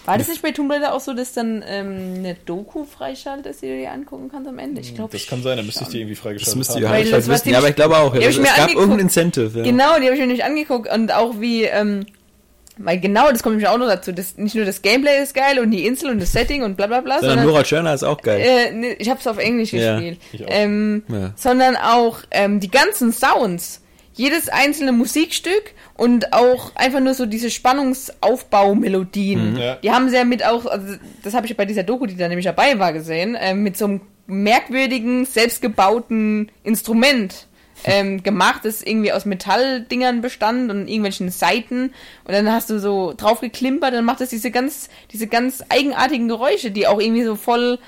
War 0.04 0.18
das 0.18 0.26
nicht 0.26 0.42
bei 0.42 0.50
Tomb 0.50 0.72
Raider 0.72 0.92
auch 0.94 1.00
so, 1.00 1.14
dass 1.14 1.32
dann 1.32 1.62
ähm, 1.64 2.14
eine 2.18 2.34
Doku 2.44 2.84
freischaltet, 2.84 3.46
dass 3.46 3.60
du 3.60 3.66
dir 3.68 3.92
angucken 3.92 4.28
kannst 4.32 4.48
am 4.48 4.58
Ende? 4.58 4.80
Ich 4.80 4.96
glaube 4.96 5.12
Das 5.16 5.24
kann 5.28 5.44
sein, 5.44 5.56
dann 5.58 5.66
müsste 5.66 5.84
ich 5.84 5.90
die 5.90 5.98
irgendwie 6.00 6.14
Das 6.14 6.22
freigeschaltet 6.24 6.56
müsst 6.56 6.70
haben. 6.70 6.78
ihr 6.82 6.88
Weil 6.88 6.94
halt, 6.94 7.06
das 7.12 7.12
halt 7.12 7.28
wissen. 7.28 7.50
Ja, 7.52 7.58
aber 7.58 7.68
ich 7.68 7.76
glaube 7.76 7.96
auch. 7.96 8.12
Die 8.12 8.18
ich 8.18 8.26
es 8.26 8.36
mir 8.38 8.46
gab 8.46 8.54
angeguckt. 8.58 8.78
irgendein 8.80 9.00
Incentive. 9.00 9.58
Ja. 9.58 9.62
Genau, 9.64 9.98
die 10.00 10.06
habe 10.06 10.14
ich 10.14 10.20
mir 10.20 10.26
nicht 10.26 10.42
angeguckt 10.42 10.92
und 10.92 11.12
auch 11.14 11.40
wie, 11.40 11.62
ähm, 11.66 12.04
weil 12.78 12.98
genau, 12.98 13.30
das 13.30 13.44
kommt 13.44 13.54
nämlich 13.54 13.68
auch 13.68 13.78
noch 13.78 13.86
dazu. 13.86 14.10
Das, 14.10 14.36
nicht 14.38 14.56
nur 14.56 14.64
das 14.64 14.82
Gameplay 14.82 15.22
ist 15.22 15.34
geil 15.34 15.60
und 15.60 15.70
die 15.70 15.86
Insel 15.86 16.10
und 16.10 16.20
das 16.20 16.32
Setting 16.32 16.64
und 16.64 16.76
bla 16.76 16.88
bla 16.88 17.00
bla, 17.02 17.20
Sondern 17.20 17.38
sondern 17.38 17.46
Nora 17.54 17.62
Tschirner 17.62 17.94
ist 17.94 18.02
auch 18.02 18.20
geil. 18.20 18.40
äh, 18.44 18.72
ne, 18.72 18.94
ich 18.94 19.08
habe 19.08 19.20
es 19.20 19.26
auf 19.28 19.38
Englisch 19.38 19.72
Ja, 19.72 19.92
gespielt. 20.00 20.18
ich 20.32 20.44
auch. 20.44 20.48
Ähm, 20.50 21.04
Ja. 21.06 21.32
Sondern 21.36 21.76
auch 21.76 22.18
ähm, 22.32 22.58
die 22.58 22.72
ganzen 22.72 23.12
Sounds. 23.12 23.81
Jedes 24.14 24.48
einzelne 24.48 24.92
Musikstück 24.92 25.74
und 25.96 26.32
auch 26.32 26.74
einfach 26.74 27.00
nur 27.00 27.14
so 27.14 27.26
diese 27.26 27.50
Spannungsaufbaumelodien. 27.50 29.52
Mhm. 29.52 29.58
Ja. 29.58 29.76
Die 29.76 29.90
haben 29.90 30.10
sie 30.10 30.16
ja 30.16 30.24
mit 30.24 30.44
auch, 30.44 30.66
also 30.66 30.96
das 31.22 31.34
habe 31.34 31.46
ich 31.46 31.56
bei 31.56 31.64
dieser 31.64 31.82
Doku, 31.82 32.06
die 32.06 32.16
da 32.16 32.28
nämlich 32.28 32.46
dabei 32.46 32.78
war, 32.78 32.92
gesehen, 32.92 33.36
ähm, 33.38 33.62
mit 33.62 33.76
so 33.76 33.86
einem 33.86 34.00
merkwürdigen, 34.26 35.24
selbstgebauten 35.24 36.50
Instrument 36.62 37.48
ähm, 37.84 38.22
gemacht, 38.22 38.64
das 38.64 38.82
irgendwie 38.82 39.12
aus 39.12 39.24
Metalldingern 39.24 40.20
bestand 40.20 40.70
und 40.70 40.88
irgendwelchen 40.88 41.30
Saiten 41.30 41.92
und 42.24 42.32
dann 42.32 42.50
hast 42.50 42.70
du 42.70 42.78
so 42.78 43.14
drauf 43.16 43.40
geklimpert, 43.40 43.94
dann 43.94 44.04
macht 44.04 44.20
es 44.20 44.30
diese 44.30 44.50
ganz, 44.50 44.88
diese 45.12 45.26
ganz 45.26 45.64
eigenartigen 45.68 46.28
Geräusche, 46.28 46.70
die 46.70 46.86
auch 46.86 47.00
irgendwie 47.00 47.24
so 47.24 47.36
voll 47.36 47.78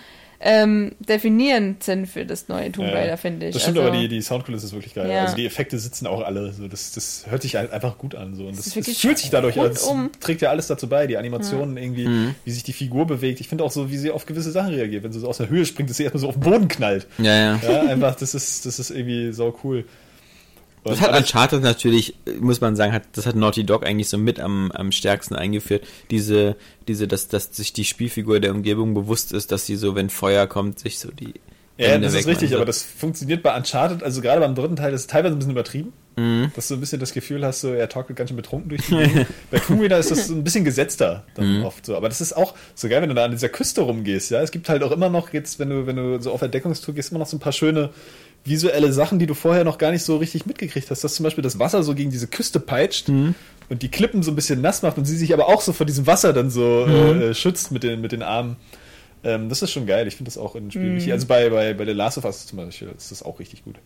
ähm, 0.46 0.92
definierend 0.98 1.82
sind 1.82 2.06
für 2.06 2.26
das 2.26 2.48
neue 2.48 2.70
Tomb 2.70 2.88
Ja, 2.88 2.94
Raider, 2.94 3.16
finde 3.16 3.46
ich. 3.48 3.54
Das 3.54 3.62
stimmt, 3.62 3.78
also, 3.78 3.88
aber 3.88 3.98
die, 3.98 4.08
die 4.08 4.20
Soundkulisse 4.20 4.66
ist 4.66 4.72
wirklich 4.74 4.92
geil. 4.94 5.10
Ja. 5.10 5.22
Also 5.22 5.36
die 5.36 5.46
Effekte 5.46 5.78
sitzen 5.78 6.06
auch 6.06 6.20
alle. 6.22 6.52
So, 6.52 6.68
das, 6.68 6.92
das 6.92 7.24
hört 7.30 7.40
sich 7.40 7.56
halt 7.56 7.72
einfach 7.72 7.96
gut 7.96 8.14
an. 8.14 8.34
So. 8.34 8.44
Und 8.46 8.58
das, 8.58 8.66
das, 8.66 8.76
wirklich 8.76 8.98
fühlt 8.98 9.16
sich 9.16 9.30
dadurch, 9.30 9.58
als 9.58 9.88
rundum. 9.88 10.10
trägt 10.20 10.42
ja 10.42 10.50
alles 10.50 10.66
dazu 10.66 10.86
bei. 10.86 11.06
Die 11.06 11.16
Animationen 11.16 11.78
irgendwie, 11.78 12.06
Mhm. 12.06 12.34
wie 12.44 12.50
sich 12.50 12.62
die 12.62 12.74
Figur 12.74 13.06
bewegt. 13.06 13.40
Ich 13.40 13.48
finde 13.48 13.64
auch 13.64 13.70
so, 13.70 13.90
wie 13.90 13.96
sie 13.96 14.10
auf 14.10 14.26
gewisse 14.26 14.52
Sachen 14.52 14.74
reagiert. 14.74 15.02
Wenn 15.02 15.12
sie 15.12 15.20
so 15.20 15.28
aus 15.28 15.38
der 15.38 15.48
Höhe 15.48 15.64
springt, 15.64 15.88
dass 15.88 15.96
sie 15.96 16.02
erstmal 16.04 16.20
so 16.20 16.28
auf 16.28 16.34
den 16.34 16.42
Boden 16.42 16.68
knallt. 16.68 17.06
Ja, 17.16 17.34
ja. 17.34 17.60
Ja, 17.66 17.80
einfach, 17.84 18.14
das 18.14 18.34
ist, 18.34 18.66
das 18.66 18.78
ist 18.78 18.90
irgendwie 18.90 19.32
sau 19.32 19.56
cool. 19.64 19.84
Das 20.84 21.00
hat 21.00 21.16
Uncharted 21.16 21.62
natürlich, 21.62 22.14
muss 22.40 22.60
man 22.60 22.76
sagen, 22.76 22.92
hat, 22.92 23.04
das 23.12 23.26
hat 23.26 23.36
Naughty 23.36 23.64
Dog 23.64 23.86
eigentlich 23.86 24.08
so 24.08 24.18
mit 24.18 24.38
am, 24.38 24.70
am 24.72 24.92
stärksten 24.92 25.34
eingeführt. 25.34 25.84
Diese, 26.10 26.56
diese, 26.88 27.08
dass, 27.08 27.28
dass 27.28 27.44
sich 27.56 27.72
die 27.72 27.84
Spielfigur 27.84 28.38
der 28.40 28.52
Umgebung 28.52 28.92
bewusst 28.94 29.32
ist, 29.32 29.50
dass 29.52 29.64
sie 29.66 29.76
so, 29.76 29.94
wenn 29.94 30.10
Feuer 30.10 30.46
kommt, 30.46 30.78
sich 30.78 30.98
so 30.98 31.10
die 31.10 31.34
Ja, 31.78 31.88
Hände 31.88 32.06
das 32.08 32.14
ist 32.14 32.26
richtig, 32.26 32.50
soll. 32.50 32.58
aber 32.58 32.66
das 32.66 32.82
funktioniert 32.82 33.42
bei 33.42 33.56
Uncharted, 33.56 34.02
also 34.02 34.20
gerade 34.20 34.40
beim 34.40 34.54
dritten 34.54 34.76
Teil, 34.76 34.92
das 34.92 35.02
ist 35.02 35.10
teilweise 35.10 35.34
ein 35.34 35.38
bisschen 35.38 35.52
übertrieben, 35.52 35.92
Mhm. 36.16 36.52
dass 36.54 36.68
du 36.68 36.74
ein 36.74 36.80
bisschen 36.80 37.00
das 37.00 37.12
Gefühl 37.12 37.44
hast, 37.44 37.62
so, 37.62 37.72
er 37.72 37.88
torkelt 37.88 38.16
ganz 38.16 38.30
schön 38.30 38.36
betrunken 38.36 38.68
durch 38.68 38.82
die 38.86 38.94
Gegend. 38.96 39.26
bei 39.50 39.58
Tomb 39.58 39.80
Raider 39.82 39.98
ist 39.98 40.12
das 40.12 40.28
so 40.28 40.34
ein 40.34 40.44
bisschen 40.44 40.64
gesetzter 40.64 41.24
dann 41.34 41.58
Mhm. 41.60 41.64
oft 41.64 41.84
so, 41.84 41.96
aber 41.96 42.08
das 42.08 42.20
ist 42.20 42.36
auch 42.36 42.54
so 42.76 42.88
geil, 42.88 43.02
wenn 43.02 43.08
du 43.08 43.16
da 43.16 43.24
an 43.24 43.32
dieser 43.32 43.48
Küste 43.48 43.80
rumgehst, 43.80 44.30
ja, 44.30 44.40
es 44.40 44.52
gibt 44.52 44.68
halt 44.68 44.84
auch 44.84 44.92
immer 44.92 45.08
noch 45.08 45.32
jetzt, 45.32 45.58
wenn 45.58 45.70
du, 45.70 45.86
wenn 45.88 45.96
du 45.96 46.20
so 46.20 46.30
auf 46.30 46.40
Entdeckungstour 46.42 46.94
gehst, 46.94 47.10
immer 47.10 47.18
noch 47.18 47.26
so 47.26 47.36
ein 47.36 47.40
paar 47.40 47.50
schöne 47.52 47.90
visuelle 48.44 48.92
Sachen, 48.92 49.18
die 49.18 49.26
du 49.26 49.34
vorher 49.34 49.64
noch 49.64 49.78
gar 49.78 49.90
nicht 49.90 50.02
so 50.02 50.16
richtig 50.18 50.44
mitgekriegt 50.46 50.90
hast, 50.90 51.02
dass 51.04 51.14
zum 51.14 51.24
Beispiel 51.24 51.42
das 51.42 51.58
Wasser 51.58 51.82
so 51.82 51.94
gegen 51.94 52.10
diese 52.10 52.26
Küste 52.26 52.60
peitscht 52.60 53.08
Mhm. 53.08 53.34
und 53.70 53.82
die 53.82 53.90
Klippen 53.90 54.22
so 54.22 54.30
ein 54.30 54.36
bisschen 54.36 54.60
nass 54.60 54.82
macht 54.82 54.98
und 54.98 55.04
sie 55.06 55.16
sich 55.16 55.32
aber 55.32 55.46
auch 55.48 55.60
so 55.62 55.72
vor 55.72 55.86
diesem 55.86 56.06
Wasser 56.06 56.32
dann 56.32 56.50
so 56.50 56.84
Mhm. 56.86 57.20
äh, 57.22 57.34
schützt 57.34 57.70
mit 57.72 57.82
den, 57.82 58.00
mit 58.00 58.12
den 58.12 58.22
Armen. 58.22 58.56
Ähm, 59.22 59.48
das 59.48 59.62
ist 59.62 59.70
schon 59.72 59.86
geil. 59.86 60.06
Ich 60.06 60.16
finde 60.16 60.28
das 60.30 60.36
auch 60.36 60.54
in 60.56 60.70
Spielen 60.70 60.92
Mhm. 60.92 60.96
wichtig. 60.96 61.12
Also 61.14 61.26
bei, 61.26 61.48
bei, 61.48 61.72
bei 61.72 61.86
The 61.86 61.92
Last 61.92 62.18
of 62.18 62.24
Us 62.26 62.46
zum 62.46 62.58
Beispiel 62.58 62.88
ist 62.96 63.10
das 63.10 63.22
auch 63.22 63.38
richtig 63.38 63.64
gut. 63.64 63.76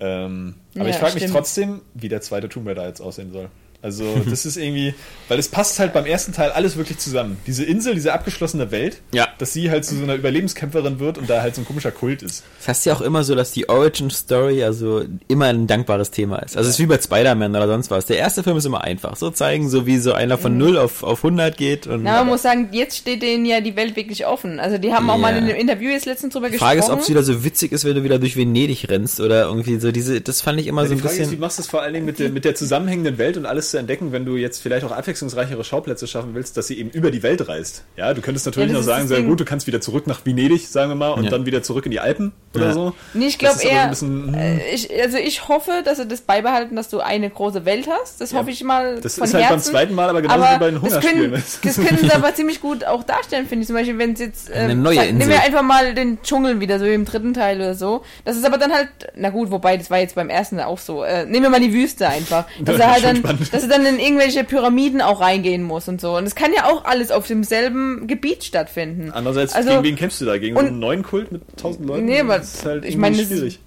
Ähm, 0.00 0.54
aber 0.74 0.84
Ja, 0.84 0.90
ich 0.90 0.96
frage 0.96 1.14
mich 1.14 1.30
trotzdem, 1.30 1.80
wie 1.94 2.08
der 2.08 2.20
zweite 2.20 2.48
Tomb 2.48 2.66
Raider 2.66 2.86
jetzt 2.86 3.00
aussehen 3.00 3.32
soll. 3.32 3.48
Also 3.86 4.04
das 4.28 4.44
ist 4.44 4.56
irgendwie, 4.56 4.94
weil 5.28 5.38
es 5.38 5.46
passt 5.48 5.78
halt 5.78 5.92
beim 5.92 6.06
ersten 6.06 6.32
Teil 6.32 6.50
alles 6.50 6.76
wirklich 6.76 6.98
zusammen. 6.98 7.36
Diese 7.46 7.62
Insel, 7.64 7.94
diese 7.94 8.12
abgeschlossene 8.12 8.72
Welt, 8.72 9.00
Ja. 9.12 9.28
dass 9.38 9.52
sie 9.52 9.70
halt 9.70 9.84
zu 9.84 9.94
so 9.96 10.02
einer 10.02 10.16
Überlebenskämpferin 10.16 10.98
wird 10.98 11.18
und 11.18 11.30
da 11.30 11.40
halt 11.42 11.54
so 11.54 11.62
ein 11.62 11.64
komischer 11.64 11.92
Kult 11.92 12.22
ist. 12.22 12.42
Das 12.58 12.68
heißt 12.68 12.86
ja 12.86 12.94
auch 12.94 13.00
immer 13.00 13.22
so, 13.22 13.34
dass 13.36 13.52
die 13.52 13.68
Origin 13.68 14.10
Story 14.10 14.64
also 14.64 15.04
immer 15.28 15.46
ein 15.46 15.66
dankbares 15.68 16.10
Thema 16.10 16.38
ist. 16.38 16.56
Also 16.56 16.68
es 16.68 16.74
ist 16.76 16.80
wie 16.80 16.86
bei 16.86 16.98
Spider-Man 16.98 17.54
oder 17.54 17.68
sonst 17.68 17.90
was. 17.90 18.06
Der 18.06 18.18
erste 18.18 18.42
Film 18.42 18.56
ist 18.56 18.64
immer 18.66 18.82
einfach. 18.82 19.14
So 19.16 19.30
zeigen, 19.30 19.68
so 19.70 19.86
wie 19.86 19.98
so 19.98 20.12
einer 20.12 20.36
von 20.36 20.58
0 20.58 20.76
auf, 20.78 21.02
auf 21.04 21.22
100 21.22 21.56
geht. 21.56 21.86
Und 21.86 21.98
Mhm. 21.98 22.02
Na, 22.04 22.18
man 22.18 22.26
muss 22.28 22.42
sagen, 22.42 22.68
jetzt 22.72 22.96
steht 22.98 23.22
denen 23.22 23.46
ja 23.46 23.60
die 23.60 23.76
Welt 23.76 23.94
wirklich 23.94 24.26
offen. 24.26 24.58
Also 24.58 24.78
die 24.78 24.92
haben 24.92 25.08
auch 25.08 25.14
Ja. 25.14 25.20
mal 25.20 25.36
in 25.36 25.44
einem 25.44 25.56
Interview 25.56 25.90
jetzt 25.90 26.06
letztens 26.06 26.32
drüber 26.34 26.50
die 26.50 26.58
Frage 26.58 26.80
ist, 26.80 26.86
gesprochen. 26.86 26.98
ob 26.98 27.02
es 27.04 27.08
wieder 27.08 27.22
so 27.22 27.44
witzig 27.44 27.72
ist, 27.72 27.84
wenn 27.84 27.94
du 27.94 28.02
wieder 28.02 28.18
durch 28.18 28.36
Venedig 28.36 28.88
rennst 28.88 29.20
oder 29.20 29.44
irgendwie 29.44 29.78
so 29.78 29.92
diese, 29.92 30.20
das 30.20 30.40
fand 30.40 30.58
ich 30.60 30.66
immer 30.66 30.82
so 30.86 30.88
die 30.94 30.94
ein 30.94 31.00
Frage 31.00 31.14
ist, 31.14 31.18
wie 31.20 31.24
bisschen. 31.26 31.40
machst 31.40 31.58
du 31.58 31.62
es 31.62 31.68
vor 31.68 31.82
allen 31.82 31.94
Dingen 31.94 32.06
mit 32.06 32.18
der, 32.18 32.30
mit 32.30 32.44
der 32.44 32.54
zusammenhängenden 32.54 33.18
Welt 33.18 33.36
und 33.36 33.46
alles 33.46 33.70
zu 33.76 33.80
entdecken, 33.80 34.12
wenn 34.12 34.24
du 34.24 34.36
jetzt 34.36 34.60
vielleicht 34.62 34.84
auch 34.86 34.90
abwechslungsreichere 34.92 35.62
Schauplätze 35.62 36.06
schaffen 36.06 36.30
willst, 36.34 36.56
dass 36.56 36.66
sie 36.66 36.78
eben 36.78 36.90
über 36.90 37.10
die 37.10 37.22
Welt 37.22 37.46
reist. 37.48 37.84
Ja, 37.96 38.14
du 38.14 38.22
könntest 38.22 38.46
natürlich 38.46 38.68
Ja, 38.70 38.72
noch 38.74 38.80
das 38.80 38.86
sagen, 38.86 39.08
das 39.08 39.08
sehr 39.18 39.22
gut, 39.22 39.38
du 39.40 39.44
kannst 39.44 39.66
wieder 39.66 39.80
zurück 39.80 40.06
nach 40.06 40.24
Venedig, 40.24 40.66
sagen 40.68 40.90
wir 40.90 40.94
mal, 40.96 41.10
und 41.10 41.24
Ja. 41.24 41.30
dann 41.30 41.44
wieder 41.46 41.62
zurück 41.62 41.84
in 41.84 41.90
die 41.90 42.00
Alpen 42.00 42.32
oder 42.54 42.66
Ja. 42.66 42.72
so. 42.72 42.92
Nee, 43.14 43.26
ich 43.26 43.38
Das 43.38 43.58
glaube 43.60 43.68
eher, 43.74 43.88
bisschen, 43.88 44.28
hm. 44.28 44.34
äh, 44.34 44.70
ich, 44.74 44.90
also 45.02 45.18
ich 45.18 45.48
hoffe, 45.48 45.82
dass 45.84 45.98
sie 45.98 46.06
das 46.06 46.22
beibehalten, 46.22 46.74
dass 46.76 46.88
du 46.88 47.00
eine 47.00 47.28
große 47.28 47.64
Welt 47.64 47.86
hast. 47.88 48.20
Das 48.20 48.32
Ja. 48.32 48.38
hoffe 48.38 48.50
ich 48.50 48.64
mal 48.64 48.98
Das 49.00 49.16
von 49.16 49.24
ist 49.24 49.34
halt 49.34 49.44
beim 49.44 49.50
Herzen. 49.52 49.70
zweiten 49.72 49.94
Mal 49.94 50.08
aber 50.08 50.22
genauso 50.22 50.42
aber 50.42 50.54
wie 50.54 50.58
bei 50.58 50.70
den 50.70 50.74
das 50.74 50.82
Hungerspielen. 50.82 51.30
können, 51.32 51.42
das 51.62 51.76
können 51.76 51.98
sie 51.98 52.12
aber 52.12 52.34
ziemlich 52.34 52.60
gut 52.60 52.84
auch 52.84 53.02
darstellen, 53.04 53.46
finde 53.46 53.62
ich. 53.62 53.66
Zum 53.66 53.76
Beispiel, 53.76 53.98
wenn 53.98 54.12
es 54.14 54.20
jetzt, 54.20 54.50
Eine 54.50 54.72
ähm, 54.72 54.82
neue 54.82 54.94
sag- 54.96 55.06
nehmen 55.06 55.18
wir 55.20 55.26
Insel. 55.26 55.40
einfach 55.40 55.62
mal 55.62 55.94
den 55.94 56.22
Dschungel 56.22 56.60
wieder, 56.60 56.78
so 56.78 56.84
wie 56.86 56.94
im 56.94 57.04
dritten 57.04 57.34
Teil 57.34 57.56
oder 57.58 57.74
so. 57.74 58.02
Das 58.24 58.36
ist 58.36 58.44
aber 58.46 58.58
dann 58.58 58.72
halt, 58.72 58.88
na 59.16 59.30
gut, 59.30 59.50
wobei, 59.50 59.76
das 59.76 59.90
war 59.90 59.98
jetzt 59.98 60.14
beim 60.14 60.30
ersten 60.30 60.60
auch 60.60 60.78
so. 60.78 61.04
Äh, 61.04 61.26
nehmen 61.26 61.42
wir 61.42 61.50
mal 61.50 61.60
die 61.60 61.72
Wüste 61.72 62.08
einfach. 62.08 62.44
Dass 62.60 62.76
Das 62.76 62.78
er 62.80 62.86
halt 62.92 62.96
ist 62.98 63.02
schon 63.04 63.22
dann, 63.22 63.36
spannend. 63.36 63.54
Er 63.66 63.78
dann 63.78 63.86
in 63.86 63.98
irgendwelche 63.98 64.44
Pyramiden 64.44 65.00
auch 65.00 65.20
reingehen 65.20 65.62
muss 65.62 65.88
und 65.88 66.00
so. 66.00 66.16
Und 66.16 66.24
es 66.24 66.34
kann 66.34 66.52
ja 66.54 66.64
auch 66.66 66.84
alles 66.84 67.10
auf 67.10 67.26
demselben 67.26 68.06
Gebiet 68.06 68.44
stattfinden. 68.44 69.10
Andererseits, 69.12 69.54
Also- 69.54 69.70
gegen 69.70 69.82
wen 69.84 69.96
kämpfst 69.96 70.20
du 70.20 70.24
da? 70.24 70.38
Gegen 70.38 70.56
so 70.56 70.62
einen 70.62 70.78
neuen 70.78 71.02
Kult 71.02 71.32
mit 71.32 71.42
tausend 71.56 71.86
Leuten? 71.86 72.04
Nee, 72.06 72.20
aber 72.20 72.38
das 72.38 72.54
ist 72.54 72.64
halt 72.66 72.84
ich 72.84 72.96
meine, 72.96 73.16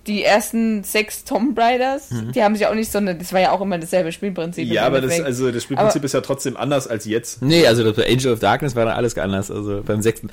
die 0.07 0.23
ersten 0.23 0.83
sechs 0.83 1.23
Tomb 1.23 1.57
Raiders, 1.57 2.09
die 2.35 2.43
haben 2.43 2.55
sich 2.55 2.65
auch 2.67 2.73
nicht 2.75 2.91
so 2.91 2.97
eine, 2.97 3.15
das 3.15 3.33
war 3.33 3.41
ja 3.41 3.51
auch 3.51 3.61
immer 3.61 3.77
dasselbe 3.77 4.11
Spielprinzip. 4.11 4.67
Ja, 4.67 4.85
aber 4.85 5.01
das, 5.01 5.19
also 5.21 5.51
das 5.51 5.63
Spielprinzip 5.63 5.97
Aber- 5.99 6.05
ist 6.05 6.13
ja 6.13 6.21
trotzdem 6.21 6.57
anders 6.57 6.87
als 6.87 7.05
jetzt. 7.05 7.41
Nee, 7.41 7.65
also 7.67 7.83
das 7.83 7.95
bei 7.95 8.07
Angel 8.09 8.33
of 8.33 8.39
Darkness 8.39 8.75
war 8.75 8.85
dann 8.85 8.95
alles 8.95 9.17
anders, 9.17 9.51
also 9.51 9.81
beim 9.85 10.01
sechsten. 10.01 10.29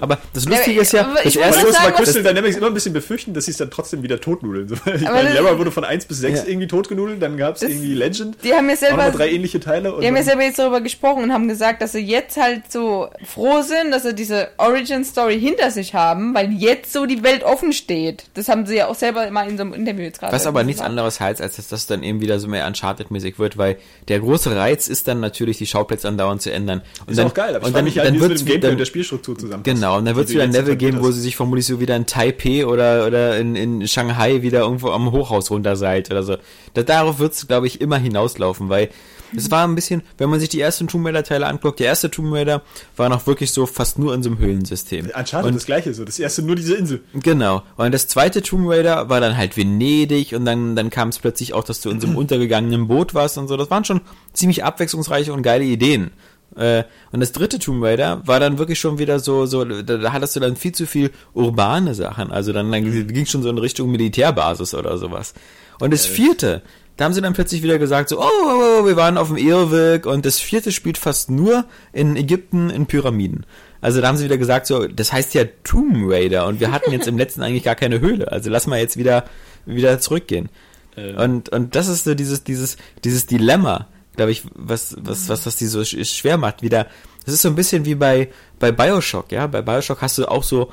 Aber 0.00 0.18
das 0.34 0.44
Lustige 0.44 0.76
Ja, 0.76 0.82
ist 0.82 0.92
ja, 0.92 1.10
das 1.14 1.24
ich 1.24 1.38
erste, 1.40 1.64
muss 1.64 1.74
sagen, 1.74 1.92
bei 1.92 2.02
Crystal 2.02 2.22
Dynamics 2.22 2.56
immer 2.58 2.66
ein 2.66 2.74
bisschen 2.74 2.92
befürchten, 2.92 3.32
dass 3.32 3.46
sie 3.46 3.52
es 3.52 3.56
dann 3.56 3.70
trotzdem 3.70 4.02
wieder 4.02 4.20
totnudeln. 4.20 4.68
Ich 4.98 5.06
Aber 5.08 5.22
meine, 5.22 5.32
Lara 5.34 5.58
wurde 5.58 5.70
von 5.70 5.84
1 5.84 6.04
bis 6.04 6.18
6 6.18 6.40
Ja. 6.40 6.46
irgendwie 6.46 6.66
totgenudelt, 6.66 7.22
dann 7.22 7.36
gab 7.38 7.56
es 7.56 7.62
irgendwie 7.62 7.94
Legend. 7.94 8.36
die 8.44 8.52
haben 8.52 8.68
ja 8.68 8.74
Auch 8.74 8.78
selber, 9.02 9.18
drei 9.18 9.30
ähnliche 9.30 9.60
Teile. 9.60 9.94
Und 9.94 10.02
die 10.02 10.06
haben 10.06 10.16
ja 10.16 10.22
selber 10.22 10.42
jetzt 10.42 10.58
darüber 10.58 10.80
gesprochen 10.80 11.24
und 11.24 11.32
haben 11.32 11.48
gesagt, 11.48 11.82
dass 11.82 11.92
sie 11.92 12.00
jetzt 12.00 12.36
halt 12.36 12.70
so 12.70 13.08
froh 13.24 13.62
sind, 13.62 13.90
dass 13.90 14.02
sie 14.02 14.14
diese 14.14 14.48
Origin 14.58 15.04
Story 15.04 15.40
hinter 15.40 15.70
sich 15.70 15.94
haben, 15.94 16.34
weil 16.34 16.52
jetzt 16.52 16.92
so 16.92 17.06
die 17.06 17.22
Welt 17.22 17.44
offen 17.44 17.72
steht. 17.72 18.24
Das 18.34 18.48
haben 18.48 18.66
sie 18.66 18.76
ja 18.76 18.88
auch 18.88 18.94
selber 18.94 19.30
mal 19.30 19.48
in 19.48 19.56
so 19.56 19.62
einem 19.62 19.74
Interview 19.74 20.02
jetzt 20.02 20.20
gerade. 20.20 20.32
Was 20.32 20.46
aber 20.46 20.62
nichts 20.62 20.80
gesagt. 20.80 20.90
anderes 20.90 21.20
heißt, 21.20 21.40
als 21.40 21.56
dass 21.56 21.68
das 21.68 21.86
dann 21.86 22.02
eben 22.02 22.20
wieder 22.20 22.38
so 22.40 22.48
mehr 22.48 22.66
Uncharted-mäßig 22.66 23.38
wird, 23.38 23.58
weil 23.58 23.76
der 24.08 24.20
große 24.20 24.54
Reiz 24.54 24.88
ist 24.88 25.08
dann 25.08 25.20
natürlich, 25.20 25.58
die 25.58 25.66
Schauplätze 25.66 26.08
andauernd 26.08 26.42
zu 26.42 26.52
ändern. 26.52 26.82
Und 27.00 27.10
Ist 27.10 27.18
dann, 27.18 27.28
auch 27.28 27.34
geil, 27.34 27.56
aber 27.56 27.60
ich 27.60 27.66
und 27.66 27.72
frage 27.72 27.74
dann, 27.74 27.84
mich 27.84 27.98
halt, 27.98 28.08
dann 28.08 28.14
wie 28.14 28.18
es 28.18 28.22
mit 28.22 28.30
wird's 28.30 28.42
dem 28.42 28.46
Gameplay 28.46 28.60
dann, 28.60 28.70
und 28.72 28.78
der 28.78 28.84
Spielstruktur 28.84 29.38
zusammenpasst. 29.38 29.76
Genau, 29.76 29.98
und 29.98 30.04
dann 30.04 30.16
wird 30.16 30.28
es 30.28 30.34
wieder 30.34 30.44
ein 30.44 30.52
Level 30.52 30.76
geben, 30.76 31.00
wo 31.00 31.10
sie 31.10 31.20
sich 31.20 31.36
vermutlich 31.36 31.66
so 31.66 31.80
wieder 31.80 31.96
in 31.96 32.06
Taipei 32.06 32.66
oder, 32.66 33.06
oder 33.06 33.38
in, 33.38 33.56
in 33.56 33.88
Shanghai 33.88 34.42
wieder 34.42 34.60
irgendwo 34.60 34.90
am 34.90 35.12
Hochhaus 35.12 35.50
runter 35.50 35.76
seid 35.76 36.10
oder 36.10 36.22
so. 36.22 36.36
Da, 36.74 36.82
darauf 36.82 37.18
wird 37.18 37.32
es, 37.32 37.46
glaube 37.46 37.66
ich, 37.66 37.80
immer 37.80 37.98
hinauslaufen, 37.98 38.68
weil 38.68 38.87
es 39.36 39.50
war 39.50 39.66
ein 39.66 39.74
bisschen, 39.74 40.02
wenn 40.16 40.30
man 40.30 40.40
sich 40.40 40.48
die 40.48 40.60
ersten 40.60 40.88
Tomb 40.88 41.06
Raider 41.06 41.22
Teile 41.22 41.46
anguckt, 41.46 41.80
der 41.80 41.86
erste 41.86 42.10
Tomb 42.10 42.32
Raider 42.32 42.62
war 42.96 43.08
noch 43.08 43.26
wirklich 43.26 43.52
so 43.52 43.66
fast 43.66 43.98
nur 43.98 44.14
in 44.14 44.22
so 44.22 44.30
einem 44.30 44.38
Höhlensystem. 44.38 45.06
Uncharted 45.06 45.44
und, 45.44 45.54
das 45.54 45.66
gleiche 45.66 45.92
so. 45.94 46.04
Das 46.04 46.18
erste 46.18 46.42
nur 46.42 46.56
diese 46.56 46.74
Insel. 46.74 47.02
Genau. 47.14 47.62
Und 47.76 47.92
das 47.92 48.08
zweite 48.08 48.42
Tomb 48.42 48.68
Raider 48.68 49.08
war 49.08 49.20
dann 49.20 49.36
halt 49.36 49.56
Venedig 49.56 50.34
und 50.34 50.44
dann, 50.44 50.76
dann 50.76 50.90
kam 50.90 51.08
es 51.08 51.18
plötzlich 51.18 51.54
auch, 51.54 51.64
dass 51.64 51.80
du 51.80 51.90
in 51.90 52.00
so 52.00 52.06
einem 52.06 52.16
untergegangenen 52.18 52.88
Boot 52.88 53.14
warst 53.14 53.38
und 53.38 53.48
so. 53.48 53.56
Das 53.56 53.70
waren 53.70 53.84
schon 53.84 54.00
ziemlich 54.32 54.64
abwechslungsreiche 54.64 55.32
und 55.32 55.42
geile 55.42 55.64
Ideen. 55.64 56.10
Äh, 56.56 56.84
und 57.12 57.20
das 57.20 57.32
dritte 57.32 57.58
Tomb 57.58 57.84
Raider 57.84 58.22
war 58.26 58.40
dann 58.40 58.58
wirklich 58.58 58.80
schon 58.80 58.98
wieder 58.98 59.20
so, 59.20 59.46
so, 59.46 59.64
da, 59.64 59.96
da 59.98 60.12
hattest 60.12 60.34
du 60.36 60.40
dann 60.40 60.56
viel 60.56 60.72
zu 60.72 60.86
viel 60.86 61.10
urbane 61.34 61.94
Sachen. 61.94 62.30
Also 62.32 62.52
dann, 62.52 62.72
dann 62.72 62.84
ging 63.08 63.26
schon 63.26 63.42
so 63.42 63.50
in 63.50 63.58
Richtung 63.58 63.90
Militärbasis 63.90 64.74
oder 64.74 64.98
sowas. 64.98 65.34
Und 65.80 65.92
das 65.92 66.06
vierte, 66.06 66.62
da 66.98 67.04
haben 67.06 67.14
sie 67.14 67.22
dann 67.22 67.32
plötzlich 67.32 67.62
wieder 67.62 67.78
gesagt, 67.78 68.10
so, 68.10 68.20
oh, 68.20 68.24
oh, 68.24 68.80
oh, 68.80 68.86
wir 68.86 68.96
waren 68.96 69.16
auf 69.16 69.28
dem 69.28 69.36
Irrweg 69.38 70.04
und 70.04 70.26
das 70.26 70.40
vierte 70.40 70.72
spielt 70.72 70.98
fast 70.98 71.30
nur 71.30 71.64
in 71.92 72.16
Ägypten 72.16 72.68
in 72.68 72.86
Pyramiden. 72.86 73.46
Also 73.80 74.00
da 74.00 74.08
haben 74.08 74.16
sie 74.16 74.24
wieder 74.24 74.36
gesagt, 74.36 74.66
so, 74.66 74.86
das 74.88 75.12
heißt 75.12 75.32
ja 75.34 75.44
Tomb 75.62 76.10
Raider 76.10 76.46
und 76.46 76.58
wir 76.58 76.72
hatten 76.72 76.90
jetzt 76.90 77.06
im 77.06 77.16
letzten 77.16 77.42
eigentlich 77.42 77.62
gar 77.62 77.76
keine 77.76 78.00
Höhle. 78.00 78.30
Also 78.30 78.50
lass 78.50 78.66
mal 78.66 78.80
jetzt 78.80 78.96
wieder, 78.96 79.24
wieder 79.64 80.00
zurückgehen. 80.00 80.48
Äh. 80.96 81.14
Und, 81.14 81.48
und 81.50 81.76
das 81.76 81.86
ist 81.86 82.02
so 82.02 82.14
dieses, 82.16 82.42
dieses, 82.42 82.76
dieses 83.04 83.26
Dilemma, 83.26 83.86
glaube 84.16 84.32
ich, 84.32 84.42
was, 84.56 84.96
was, 85.00 85.28
was 85.28 85.44
das 85.44 85.54
die 85.54 85.66
so 85.66 85.78
sch- 85.80 86.04
schwer 86.04 86.36
macht. 86.36 86.62
Wieder, 86.62 86.88
das 87.24 87.34
ist 87.34 87.42
so 87.42 87.48
ein 87.48 87.54
bisschen 87.54 87.84
wie 87.84 87.94
bei, 87.94 88.28
bei 88.58 88.72
Bioshock, 88.72 89.30
ja. 89.30 89.46
Bei 89.46 89.62
Bioshock 89.62 90.02
hast 90.02 90.18
du 90.18 90.26
auch 90.26 90.42
so 90.42 90.72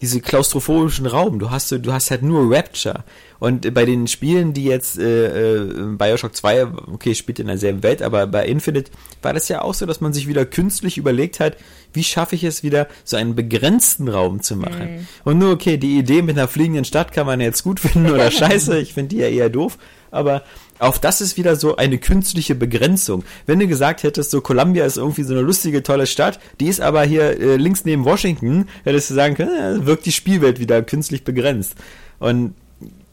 diese 0.00 0.22
klaustrophobischen 0.22 1.04
Raum. 1.06 1.38
Du 1.38 1.50
hast, 1.50 1.70
du 1.70 1.92
hast 1.92 2.10
halt 2.10 2.22
nur 2.22 2.50
Rapture. 2.50 3.04
Und 3.40 3.72
bei 3.72 3.84
den 3.84 4.08
Spielen, 4.08 4.52
die 4.52 4.64
jetzt 4.64 4.98
äh, 4.98 5.58
äh, 5.60 5.96
Bioshock 5.96 6.34
2, 6.34 6.66
okay, 6.92 7.14
spielt 7.14 7.38
in 7.38 7.46
derselben 7.46 7.82
Welt, 7.82 8.02
aber 8.02 8.26
bei 8.26 8.46
Infinite 8.46 8.90
war 9.22 9.32
das 9.32 9.48
ja 9.48 9.62
auch 9.62 9.74
so, 9.74 9.86
dass 9.86 10.00
man 10.00 10.12
sich 10.12 10.26
wieder 10.26 10.44
künstlich 10.44 10.98
überlegt 10.98 11.38
hat, 11.38 11.56
wie 11.92 12.04
schaffe 12.04 12.34
ich 12.34 12.44
es 12.44 12.62
wieder, 12.62 12.88
so 13.04 13.16
einen 13.16 13.34
begrenzten 13.34 14.08
Raum 14.08 14.42
zu 14.42 14.56
machen. 14.56 15.06
Und 15.24 15.38
nur, 15.38 15.52
okay, 15.52 15.76
die 15.76 15.98
Idee 15.98 16.22
mit 16.22 16.36
einer 16.36 16.48
fliegenden 16.48 16.84
Stadt 16.84 17.12
kann 17.12 17.26
man 17.26 17.40
jetzt 17.40 17.62
gut 17.62 17.80
finden 17.80 18.10
oder 18.10 18.30
scheiße, 18.30 18.78
ich 18.78 18.94
finde 18.94 19.14
die 19.14 19.22
ja 19.22 19.28
eher 19.28 19.50
doof, 19.50 19.78
aber 20.10 20.42
auch 20.80 20.96
das 20.98 21.20
ist 21.20 21.36
wieder 21.36 21.56
so 21.56 21.76
eine 21.76 21.98
künstliche 21.98 22.54
Begrenzung. 22.54 23.24
Wenn 23.46 23.58
du 23.58 23.66
gesagt 23.66 24.02
hättest, 24.02 24.30
so 24.30 24.40
Columbia 24.40 24.84
ist 24.84 24.96
irgendwie 24.96 25.24
so 25.24 25.34
eine 25.34 25.42
lustige, 25.42 25.82
tolle 25.82 26.06
Stadt, 26.06 26.38
die 26.60 26.68
ist 26.68 26.80
aber 26.80 27.02
hier 27.02 27.38
äh, 27.40 27.56
links 27.56 27.84
neben 27.84 28.04
Washington, 28.04 28.68
hättest 28.84 29.10
du 29.10 29.14
sagen 29.14 29.34
können, 29.34 29.82
äh, 29.82 29.86
wirkt 29.86 30.06
die 30.06 30.12
Spielwelt 30.12 30.60
wieder 30.60 30.82
künstlich 30.82 31.24
begrenzt. 31.24 31.74
Und 32.20 32.54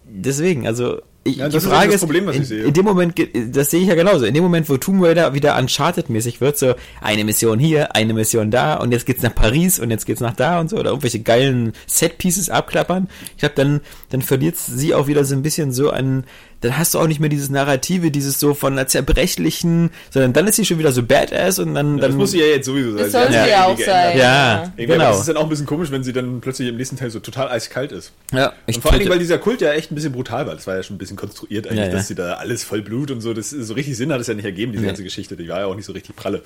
deswegen, 0.07 0.67
also 0.67 1.01
ich, 1.27 1.37
Ja, 1.37 1.47
die 1.47 1.53
das 1.53 1.63
ist 1.63 1.69
Frage 1.69 1.87
das 1.87 1.95
ist, 1.95 2.01
Problem, 2.01 2.27
was 2.27 2.35
in, 2.35 2.41
ich 2.43 2.47
sehe. 2.49 2.63
in 2.65 2.73
dem 2.73 2.85
Moment, 2.85 3.15
das 3.51 3.71
sehe 3.71 3.81
ich 3.81 3.87
ja 3.87 3.95
genauso, 3.95 4.25
in 4.25 4.33
dem 4.35 4.43
Moment, 4.43 4.69
wo 4.69 4.77
Tomb 4.77 5.03
Raider 5.03 5.33
wieder 5.33 5.57
Uncharted-mäßig 5.57 6.39
wird, 6.39 6.57
so 6.57 6.75
eine 7.01 7.23
Mission 7.23 7.57
hier, 7.57 7.95
eine 7.95 8.13
Mission 8.13 8.51
da 8.51 8.75
und 8.75 8.91
jetzt 8.91 9.07
geht's 9.07 9.23
nach 9.23 9.33
Paris 9.33 9.79
und 9.79 9.89
jetzt 9.89 10.05
geht's 10.05 10.21
nach 10.21 10.35
da 10.35 10.59
und 10.59 10.69
so 10.69 10.77
oder 10.77 10.91
irgendwelche 10.91 11.21
geilen 11.21 11.73
Set-Pieces 11.87 12.49
abklappern, 12.51 13.07
ich 13.31 13.37
glaube, 13.37 13.55
dann, 13.55 13.81
dann 14.09 14.21
verliert 14.21 14.55
sie 14.57 14.93
auch 14.93 15.07
wieder 15.07 15.25
so 15.25 15.33
ein 15.35 15.41
bisschen 15.41 15.71
so 15.71 15.89
an, 15.89 16.25
dann 16.65 16.77
hast 16.77 16.93
du 16.93 16.99
auch 16.99 17.07
nicht 17.07 17.19
mehr 17.19 17.29
dieses 17.29 17.49
Narrative, 17.49 18.11
dieses 18.11 18.39
so 18.39 18.53
von 18.53 18.73
einer 18.73 18.87
zerbrechlichen, 18.87 19.91
sondern 20.09 20.33
dann 20.33 20.47
ist 20.47 20.55
sie 20.55 20.65
schon 20.65 20.79
wieder 20.79 20.91
so 20.91 21.03
badass 21.03 21.59
und 21.59 21.73
dann, 21.75 21.97
Das 21.97 22.09
dann 22.09 22.17
muss 22.17 22.31
sie 22.31 22.39
ja 22.39 22.47
jetzt 22.47 22.65
sowieso 22.65 22.91
sein. 22.93 22.97
Das 23.03 23.11
soll 23.11 23.21
ja 23.33 23.43
sie 23.45 23.49
ja 23.51 23.63
auch 23.65 23.69
irgendwie 23.69 23.83
geändert. 23.85 24.11
sein. 24.11 24.17
Ja. 24.17 24.63
Irgendwie, 24.63 24.85
Genau. 24.85 25.03
aber 25.03 25.11
Das 25.11 25.19
ist 25.19 25.29
dann 25.29 25.37
auch 25.37 25.43
ein 25.43 25.49
bisschen 25.49 25.65
komisch, 25.65 25.91
wenn 25.91 26.03
sie 26.03 26.13
dann 26.13 26.41
plötzlich 26.41 26.67
im 26.69 26.77
nächsten 26.77 26.97
Teil 26.97 27.09
so 27.09 27.19
total 27.19 27.49
eiskalt 27.49 27.91
ist. 27.91 28.11
ja, 28.33 28.53
ich 28.67 28.75
Und 28.77 28.81
vor 28.81 28.91
allen 28.91 28.99
Dingen, 28.99 29.09
töte- 29.09 29.13
weil 29.13 29.19
dieser 29.19 29.37
Kult 29.37 29.61
ja 29.61 29.71
echt 29.73 29.91
ein 29.91 29.95
bisschen 29.95 30.11
brutal 30.11 30.47
war. 30.47 30.55
Das 30.55 30.67
war 30.67 30.75
ja 30.75 30.83
schon 30.83 30.95
ein 30.95 30.99
bisschen 30.99 31.17
konstruiert 31.17 31.67
eigentlich, 31.67 31.79
Ja, 31.79 31.85
ja. 31.85 31.91
dass 31.91 32.07
sie 32.07 32.15
da 32.15 32.33
alles 32.33 32.63
voll 32.63 32.81
Blut 32.81 33.11
und 33.11 33.21
so. 33.21 33.33
Das 33.33 33.49
so 33.51 33.73
richtig 33.73 33.95
Sinn 33.97 34.11
hat 34.11 34.19
es 34.21 34.27
ja 34.27 34.33
nicht 34.33 34.45
ergeben, 34.45 34.71
diese 34.71 34.81
Nee. 34.83 34.87
ganze 34.87 35.03
Geschichte. 35.03 35.35
Die 35.37 35.47
war 35.49 35.59
ja 35.59 35.65
auch 35.67 35.75
nicht 35.75 35.85
so 35.85 35.93
richtig 35.93 36.15
pralle. 36.15 36.41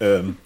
Ähm, 0.00 0.36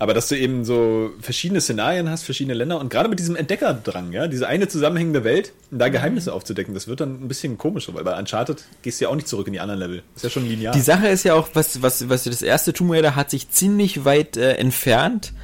aber 0.00 0.14
dass 0.14 0.28
du 0.28 0.36
eben 0.36 0.64
so 0.64 1.10
verschiedene 1.20 1.60
Szenarien 1.60 2.08
hast, 2.08 2.22
verschiedene 2.24 2.54
Länder 2.54 2.80
und 2.80 2.88
gerade 2.88 3.08
mit 3.10 3.18
diesem 3.18 3.36
Entdeckerdrang, 3.36 4.12
ja, 4.12 4.28
diese 4.28 4.48
eine 4.48 4.66
zusammenhängende 4.66 5.24
Welt, 5.24 5.52
um 5.70 5.78
da 5.78 5.90
Geheimnisse 5.90 6.32
aufzudecken, 6.32 6.72
das 6.72 6.88
wird 6.88 7.00
dann 7.00 7.22
ein 7.22 7.28
bisschen 7.28 7.58
komisch, 7.58 7.86
weil 7.92 8.02
bei 8.02 8.18
Uncharted 8.18 8.64
gehst 8.80 8.98
du 9.00 9.04
ja 9.04 9.10
auch 9.10 9.14
nicht 9.14 9.28
zurück 9.28 9.46
in 9.46 9.52
die 9.52 9.60
anderen 9.60 9.78
Level. 9.78 10.02
Ist 10.16 10.24
ja 10.24 10.30
schon 10.30 10.48
linear. 10.48 10.72
Die 10.72 10.80
Sache 10.80 11.06
ist 11.06 11.24
ja 11.24 11.34
auch, 11.34 11.50
was, 11.52 11.82
was, 11.82 12.08
was 12.08 12.24
das 12.24 12.40
erste 12.40 12.72
Tomb 12.72 12.92
Raider 12.92 13.14
hat 13.14 13.28
sich 13.30 13.50
ziemlich 13.50 14.06
weit 14.06 14.38
äh, 14.38 14.54
entfernt 14.54 15.34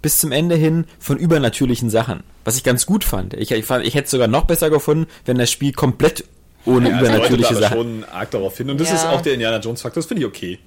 bis 0.00 0.20
zum 0.20 0.30
Ende 0.30 0.54
hin 0.54 0.84
von 1.00 1.16
übernatürlichen 1.18 1.90
Sachen. 1.90 2.22
Was 2.44 2.56
ich 2.56 2.62
ganz 2.62 2.86
gut 2.86 3.02
fand. 3.02 3.34
Ich, 3.34 3.50
ich, 3.50 3.64
fand, 3.64 3.84
ich 3.84 3.94
hätte 3.94 4.04
es 4.04 4.10
sogar 4.12 4.28
noch 4.28 4.44
besser 4.44 4.70
gefunden, 4.70 5.06
wenn 5.24 5.38
das 5.38 5.50
Spiel 5.50 5.72
komplett 5.72 6.24
ohne 6.66 6.88
ja, 6.90 6.98
deutet 6.98 7.10
übernatürliche 7.14 7.50
aber 7.50 7.60
Sachen. 7.60 7.76
schon 7.76 8.04
arg 8.04 8.30
darauf 8.30 8.56
hin. 8.56 8.70
Und 8.70 8.78
das 8.80 8.90
Ja. 8.90 8.94
ist 8.94 9.06
auch 9.06 9.22
der 9.22 9.32
Indiana 9.34 9.58
Jones 9.58 9.82
Faktor. 9.82 10.02
Das 10.02 10.06
finde 10.06 10.22
ich 10.22 10.28
okay. 10.28 10.58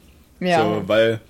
Ja. 0.41 0.63
So, 0.63 0.83
weil 0.87 1.21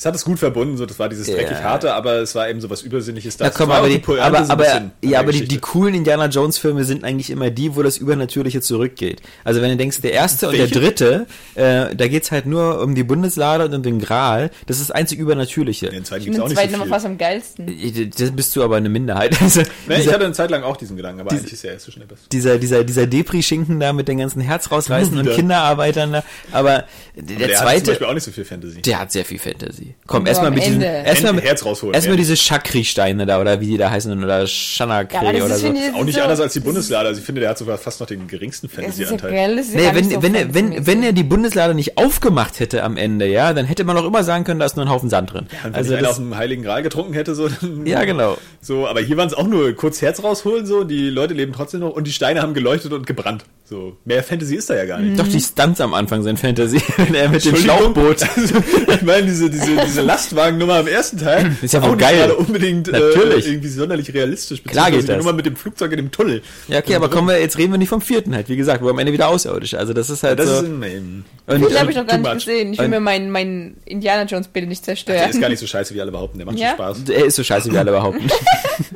es 0.00 0.06
hat 0.06 0.14
es 0.14 0.24
gut 0.24 0.38
verbunden, 0.38 0.78
so 0.78 0.86
das 0.86 0.98
war 0.98 1.10
dieses 1.10 1.26
Ja. 1.26 1.34
dreckig 1.34 1.58
harte, 1.62 1.92
aber 1.92 2.14
es 2.20 2.34
war 2.34 2.48
eben 2.48 2.58
so 2.62 2.70
was 2.70 2.80
Übersinnliches 2.80 3.36
da. 3.36 3.44
Na 3.44 3.50
Es 3.50 3.56
komm, 3.56 3.68
war 3.68 3.76
aber 3.80 3.90
die, 3.90 3.98
Pointe 3.98 4.22
aber, 4.22 4.38
so 4.38 4.44
ein 4.44 4.50
aber, 4.50 4.64
ja, 4.66 4.90
der 5.04 5.20
aber 5.20 5.32
die, 5.32 5.46
die 5.46 5.58
coolen 5.58 5.94
Indiana 5.94 6.26
Jones 6.28 6.56
Filme 6.56 6.84
sind 6.84 7.04
eigentlich 7.04 7.28
immer 7.28 7.50
die, 7.50 7.76
wo 7.76 7.82
das 7.82 7.98
Übernatürliche 7.98 8.62
zurückgeht. 8.62 9.20
Also 9.44 9.60
wenn 9.60 9.68
du 9.72 9.76
denkst, 9.76 10.00
der 10.00 10.12
erste 10.12 10.46
und 10.48 10.54
der 10.54 10.62
Welche? 10.70 10.80
dritte, 10.80 11.26
äh, 11.54 11.94
da 11.94 12.08
geht's 12.08 12.30
halt 12.30 12.46
nur 12.46 12.80
um 12.80 12.94
die 12.94 13.04
Bundeslade 13.04 13.66
und 13.66 13.74
um 13.74 13.82
den 13.82 13.98
Gral. 14.00 14.50
Das 14.66 14.78
ist 14.80 14.88
das 14.88 14.96
einzig 14.96 15.18
Übernatürliche. 15.18 15.90
Den 15.90 16.02
zweiten 16.06 16.22
Ich 16.22 16.24
gibt 16.28 16.36
finde 16.36 16.38
es 16.38 16.42
auch 16.42 16.44
den 16.46 16.48
nicht 16.48 16.56
zweiten 16.58 16.70
so 16.70 16.74
immer 16.76 16.84
viel. 16.84 16.90
fast 16.92 17.04
am 17.06 17.18
geilsten. 17.18 18.10
Das 18.18 18.30
bist 18.30 18.56
du 18.56 18.62
aber 18.64 18.76
eine 18.76 18.88
Minderheit. 18.88 19.36
Also, 19.42 19.60
Nee, 19.86 19.94
ich 19.96 20.00
dieser, 20.02 20.12
hatte 20.14 20.24
eine 20.24 20.32
Zeit 20.34 20.50
lang 20.50 20.62
auch 20.62 20.76
diesen 20.78 20.96
Gedanken, 20.96 21.20
aber 21.20 21.32
eigentlich 21.32 21.52
ist 21.52 21.62
der 21.64 21.72
erste 21.72 21.92
schon 21.92 22.00
der 22.00 22.06
beste. 22.08 22.28
dieser, 22.30 22.56
dieser, 22.58 22.84
dieser 22.84 23.06
Depri-Schinken 23.06 23.80
da 23.80 23.92
mit 23.92 24.08
den 24.08 24.16
ganzen 24.18 24.40
Herz 24.40 24.70
rausreißen 24.70 25.16
und. 25.18 25.30
Kinderarbeitern 25.30 26.12
da. 26.12 26.24
Aber 26.52 26.84
der, 27.16 27.36
Aber 27.36 27.46
der 27.46 27.60
hat 27.60 27.76
zum 27.78 27.86
Beispiel 27.88 28.06
auch 28.06 28.14
nicht 28.14 28.24
so 28.24 28.30
viel 28.30 28.44
Fantasy. 28.44 28.80
der 28.82 29.00
hat 29.00 29.12
sehr 29.12 29.24
viel 29.24 29.38
Fantasy. 29.38 29.89
Komm, 30.06 30.26
erstmal 30.26 30.50
mit 30.50 30.64
diesen, 30.64 30.82
erstmal 30.82 31.40
Herz 31.40 31.64
rausholen, 31.64 31.94
erstmal 31.94 32.16
diese 32.16 32.36
Chakri-Steine 32.36 33.26
da, 33.26 33.40
oder 33.40 33.60
wie 33.60 33.66
die 33.66 33.76
da 33.78 33.90
heißen, 33.90 34.22
oder 34.22 34.46
Chanakre 34.46 35.14
Ja, 35.14 35.44
oder 35.44 35.54
ist, 35.54 35.60
so. 35.60 35.66
ich, 35.68 35.72
das 35.74 35.94
Auch 35.94 35.98
ist 36.00 36.04
nicht 36.06 36.14
so, 36.16 36.22
anders 36.22 36.40
als 36.40 36.52
die 36.52 36.60
Bundeslade. 36.60 37.08
Also 37.08 37.20
ich 37.20 37.26
finde, 37.26 37.40
der 37.40 37.50
hat 37.50 37.58
sogar 37.58 37.78
fast 37.78 38.00
noch 38.00 38.06
den 38.06 38.26
geringsten 38.26 38.68
ja 38.68 38.74
Fantasy-Anteil. 38.74 39.30
geil, 39.30 39.56
das 39.56 39.66
ist 39.66 39.74
Nee, 39.74 39.82
ja 39.82 39.90
gar 39.90 39.96
wenn, 39.96 40.10
so 40.10 40.22
wenn, 40.22 40.34
er, 40.34 40.54
wenn, 40.54 40.86
wenn 40.86 41.02
er 41.02 41.12
die 41.12 41.22
Bundeslade 41.22 41.74
nicht 41.74 41.98
aufgemacht 41.98 42.60
hätte 42.60 42.82
am 42.82 42.96
Ende, 42.96 43.26
ja, 43.26 43.52
dann 43.52 43.66
hätte 43.66 43.84
man 43.84 43.96
auch 43.96 44.04
immer 44.04 44.24
sagen 44.24 44.44
können, 44.44 44.60
da 44.60 44.66
ist 44.66 44.76
nur 44.76 44.86
ein 44.86 44.90
Haufen 44.90 45.10
Sand 45.10 45.32
drin. 45.32 45.46
Und 45.64 45.64
wenn 45.64 45.74
also 45.74 45.92
einer 45.92 46.02
das, 46.02 46.10
aus 46.12 46.16
dem 46.16 46.36
Heiligen 46.36 46.62
Gral 46.62 46.82
getrunken 46.82 47.14
hätte, 47.14 47.34
so, 47.34 47.48
dann, 47.48 47.86
ja, 47.86 48.04
genau. 48.04 48.36
so, 48.60 48.86
aber 48.86 49.00
hier 49.00 49.16
waren 49.16 49.28
es 49.28 49.34
auch 49.34 49.46
nur 49.46 49.72
kurz 49.74 50.02
Herz 50.02 50.22
rausholen, 50.22 50.66
so, 50.66 50.84
die 50.84 51.10
Leute 51.10 51.34
leben 51.34 51.52
trotzdem 51.52 51.80
noch 51.80 51.90
und 51.90 52.06
die 52.06 52.12
Steine 52.12 52.42
haben 52.42 52.54
geleuchtet 52.54 52.92
und 52.92 53.06
gebrannt. 53.06 53.44
So, 53.70 53.96
mehr 54.04 54.24
Fantasy 54.24 54.56
ist 54.56 54.68
da 54.68 54.74
ja 54.74 54.84
gar 54.84 54.98
nicht. 54.98 55.16
Doch 55.16 55.28
die 55.28 55.40
Stunts 55.40 55.80
am 55.80 55.94
Anfang 55.94 56.24
sind 56.24 56.40
Fantasy, 56.40 56.82
wenn 56.96 57.14
er 57.14 57.28
mit 57.28 57.44
dem. 57.44 57.54
Schlauchboot. 57.54 58.16
Also, 58.36 58.54
ich 58.92 59.02
meine, 59.02 59.26
diese, 59.26 59.48
diese, 59.48 59.76
diese 59.86 60.02
Lastwagennummer 60.02 60.80
im 60.80 60.88
ersten 60.88 61.18
Teil 61.18 61.56
Ist 61.62 61.72
ja 61.74 61.80
auch 61.80 61.84
wohl 61.84 61.90
nicht 61.92 62.00
geil. 62.00 62.18
gerade 62.18 62.34
unbedingt 62.34 62.88
äh, 62.88 62.92
Natürlich. 62.92 63.46
irgendwie 63.46 63.68
sonderlich 63.68 64.12
realistisch. 64.12 64.64
Klar 64.64 64.90
geht 64.90 65.02
die 65.04 65.06
das. 65.06 65.18
Nummer 65.18 65.32
mit 65.32 65.46
dem 65.46 65.54
Flugzeug 65.54 65.92
in 65.92 65.98
dem 65.98 66.10
Tunnel. 66.10 66.42
Ja, 66.66 66.78
okay, 66.80 66.96
aber 66.96 67.08
kommen 67.08 67.28
wir, 67.28 67.40
jetzt 67.40 67.58
reden 67.58 67.72
wir 67.72 67.78
nicht 67.78 67.88
vom 67.90 68.00
vierten 68.00 68.34
halt, 68.34 68.48
wie 68.48 68.56
gesagt, 68.56 68.82
wo 68.82 68.88
am 68.88 68.98
Ende 68.98 69.12
wieder 69.12 69.28
Außerirdische. 69.28 69.78
Also 69.78 69.92
das 69.92 70.10
ist 70.10 70.24
halt 70.24 70.40
Das 70.40 70.48
so. 70.48 70.54
ist 70.54 70.60
ein, 70.64 71.24
und, 71.46 71.60
Den 71.62 71.78
habe 71.78 71.90
ich 71.92 71.96
noch 71.96 72.06
gar 72.08 72.18
nicht 72.18 72.26
much. 72.26 72.34
gesehen. 72.44 72.72
Ich 72.72 72.78
will 72.80 72.86
Und- 72.86 72.90
mir 72.90 73.00
mein, 73.00 73.30
mein 73.30 73.76
Indiana 73.84 74.24
Jones 74.24 74.48
Bild 74.48 74.68
nicht 74.68 74.84
der 74.88 74.96
zerstören. 74.96 75.30
ist 75.30 75.40
gar 75.40 75.48
nicht 75.48 75.60
so 75.60 75.68
scheiße, 75.68 75.94
wie 75.94 76.00
alle 76.00 76.10
behaupten. 76.10 76.38
Der 76.38 76.46
macht 76.46 76.58
Ja? 76.58 76.70
schon 76.70 76.76
Spaß. 76.76 76.98
er 77.08 77.24
ist 77.24 77.36
so 77.36 77.44
scheiße, 77.44 77.70
wie 77.72 77.78
alle 77.78 77.92
behaupten. 77.92 78.28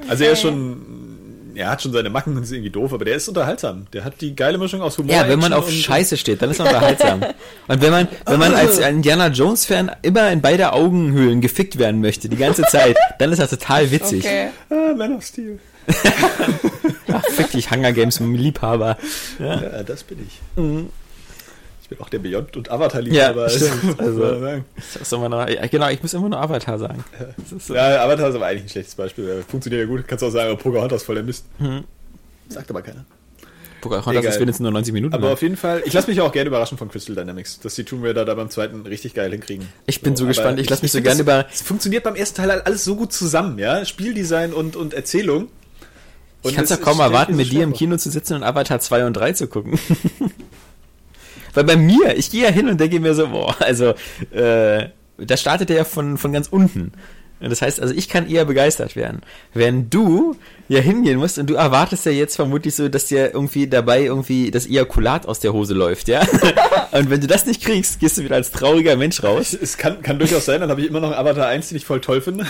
Also 0.09 0.25
er 0.25 0.33
ist 0.33 0.41
schon, 0.43 1.14
er 1.57 1.71
hat 1.71 1.83
schon 1.83 1.93
seine 1.93 2.11
Macken 2.11 2.37
und 2.37 2.43
ist 2.43 2.53
irgendwie 2.53 2.71
doof, 2.71 2.93
aber 2.93 3.05
der 3.05 3.17
ist 3.17 3.29
unterhaltsam. 3.29 3.87
Der 3.93 4.05
hat 4.05 4.21
die 4.21 4.35
geile 4.35 4.59
Mischung 4.59 4.81
aus 4.83 4.99
Humor. 4.99 5.15
Ja, 5.15 5.29
wenn 5.29 5.39
man 5.39 5.53
auf 5.53 5.71
Scheiße 5.71 6.17
steht, 6.17 6.43
dann 6.43 6.51
ist 6.51 6.59
er 6.61 6.67
unterhaltsam. 6.67 7.23
Und 7.69 7.81
wenn 7.83 7.91
man, 7.91 8.09
wenn 8.27 8.39
man 8.39 8.55
als 8.55 8.79
Indiana 8.79 9.29
Jones 9.29 9.65
Fan 9.67 9.91
immer 10.03 10.31
in 10.31 10.41
beide 10.41 10.73
Augenhöhlen 10.73 11.41
gefickt 11.41 11.79
werden 11.79 12.01
möchte, 12.01 12.29
die 12.29 12.37
ganze 12.37 12.63
Zeit, 12.63 12.97
dann 13.19 13.33
ist 13.33 13.39
er 13.39 13.49
total 13.49 13.91
witzig. 13.91 14.25
Okay. 14.25 14.49
Ah, 14.71 14.95
Man 14.95 15.17
of 15.17 15.25
Steel. 15.25 15.59
Ach, 17.13 17.25
fick 17.27 17.51
dich, 17.53 17.71
Hunger 17.71 17.93
Games 17.93 18.21
Liebhaber. 18.21 18.97
Ja, 19.39 19.83
das 19.83 20.03
bin 20.03 20.19
ich. 20.27 20.41
Ich 20.57 21.04
bin 21.97 22.05
auch 22.05 22.09
der 22.09 22.19
Beyond- 22.19 22.57
und 22.57 22.71
Avatar-Liebhaber. 22.71 23.43
Ja, 23.43 23.49
stimmt. 23.49 23.99
Also, 24.01 24.21
Was 24.99 25.09
soll 25.11 25.19
man 25.21 25.31
noch, 25.31 25.49
ja, 25.49 25.67
genau, 25.67 25.89
ich 25.89 26.03
muss 26.03 26.15
immer 26.15 26.29
nur 26.29 26.41
Avatar 26.41 26.79
sagen. 26.79 27.05
So. 27.59 27.75
ja, 27.75 28.03
Avatar 28.05 28.29
ist 28.29 28.35
aber 28.37 28.47
eigentlich 28.47 28.65
ein 28.65 28.69
schlechtes 28.69 28.95
Beispiel. 28.95 29.45
Funktioniert 29.49 29.83
ja 29.83 29.89
gut. 29.89 30.07
Kannst 30.07 30.23
auch 30.25 30.31
sagen, 30.31 30.51
aber 30.51 30.59
Pocahontas 30.59 31.03
voll 31.03 31.15
der 31.17 31.25
Mist. 31.25 31.45
Mhm. 31.59 31.85
Sagt 32.49 32.71
aber 32.71 32.83
keiner. 32.83 33.05
Pocahontas 33.81 34.25
ist 34.25 34.41
wenigstens 34.41 34.63
nur 34.63 34.71
90 34.73 34.95
Minuten. 34.95 35.15
Aber 35.15 35.25
lang. 35.25 35.33
auf 35.35 35.43
jeden 35.43 35.57
Fall, 35.59 35.83
ich 35.85 35.93
lasse 35.93 36.09
mich 36.09 36.19
auch 36.23 36.33
gerne 36.33 36.49
überraschen 36.49 36.79
von 36.79 36.89
Crystal 36.91 37.15
Dynamics, 37.15 37.61
dass 37.61 37.75
die 37.75 37.85
Tomb 37.85 38.03
Raider 38.05 38.25
da 38.25 38.35
beim 38.35 38.49
zweiten 38.49 38.81
richtig 38.87 39.13
geil 39.13 39.31
hinkriegen. 39.31 39.69
Ich 39.87 40.01
bin 40.01 40.17
so 40.17 40.25
aber 40.25 40.29
gespannt, 40.29 40.59
ich 40.59 40.71
lass 40.71 40.81
mich 40.81 40.91
so 40.93 41.03
gerne 41.03 41.23
das- 41.23 41.43
über- 41.43 41.47
Es 41.53 41.61
funktioniert 41.61 42.03
beim 42.05 42.15
ersten 42.15 42.37
Teil 42.37 42.51
halt 42.51 42.67
alles 42.67 42.83
so 42.85 42.97
gut 42.97 43.13
zusammen, 43.13 43.59
ja? 43.59 43.85
Spieldesign 43.85 44.55
und, 44.55 44.75
und 44.77 44.95
Erzählung. 44.95 45.49
Und 46.43 46.51
ich 46.51 46.55
kann 46.57 46.65
es 46.65 46.71
doch 46.71 46.81
kaum 46.81 46.99
erwarten, 47.01 47.33
so 47.33 47.37
mit 47.37 47.51
dir 47.53 47.63
im. 47.63 47.73
Kino 47.75 47.97
zu 47.99 48.11
sitzen 48.11 48.35
und 48.37 48.43
Avatar 48.43 48.79
2 48.81 49.05
und 49.07 49.13
3 49.15 49.33
zu 49.33 49.47
gucken. 49.49 49.79
Weil 51.55 51.65
bei 51.65 51.77
mir, 51.77 52.17
ich 52.17 52.31
gehe 52.31 52.45
ja 52.45 52.51
hin 52.51 52.69
und 52.69 52.81
denke 52.81 53.01
mir 53.01 53.15
so, 53.15 53.29
boah, 53.29 53.55
also, 53.61 53.95
äh, 54.33 54.89
da 55.19 55.37
startet 55.37 55.71
er 55.71 55.77
ja 55.77 55.85
von, 55.85 56.19
von 56.19 56.33
ganz 56.33 56.49
unten. 56.49 56.93
Und 57.41 57.51
Das 57.51 57.63
heißt, 57.63 57.81
also 57.81 57.93
ich 57.93 58.09
kann 58.09 58.29
eher 58.29 58.45
begeistert 58.45 58.97
werden. 58.97 59.21
Wenn 59.53 59.91
du 59.91 60.37
ja 60.69 60.81
hingehen 60.81 61.19
musst 61.19 61.39
und 61.39 61.51
du 61.51 61.55
erwartest 61.55 62.07
ja 62.07 62.13
jetzt 62.13 62.37
vermutlich 62.37 62.75
so, 62.75 62.89
dass 62.89 63.07
dir 63.07 63.35
irgendwie 63.35 63.67
dabei 63.67 64.05
irgendwie 64.05 64.51
das 64.51 64.67
Ejakulat 64.67 65.27
aus 65.27 65.41
der 65.41 65.53
Hose 65.53 65.75
läuft, 65.75 66.09
ja? 66.09 66.23
Und 66.93 67.11
wenn 67.11 67.21
du 67.21 67.27
das 67.27 67.45
nicht 67.45 67.63
kriegst, 67.63 67.99
gehst 67.99 68.19
du 68.19 68.23
wieder 68.23 68.37
als 68.37 68.53
trauriger 68.53 68.95
Mensch 68.95 69.23
raus. 69.25 69.53
Es, 69.53 69.77
kann, 69.77 70.01
kann 70.01 70.21
durchaus 70.21 70.45
sein, 70.45 70.61
dann 70.61 70.71
habe 70.71 70.81
ich 70.81 70.87
immer 70.87 71.01
noch 71.01 71.11
einen 71.11 71.19
Avatar 71.19 71.49
1, 71.49 71.69
den 71.69 71.77
ich 71.77 71.85
voll 71.85 72.01
toll 72.01 72.21
finde. 72.21 72.47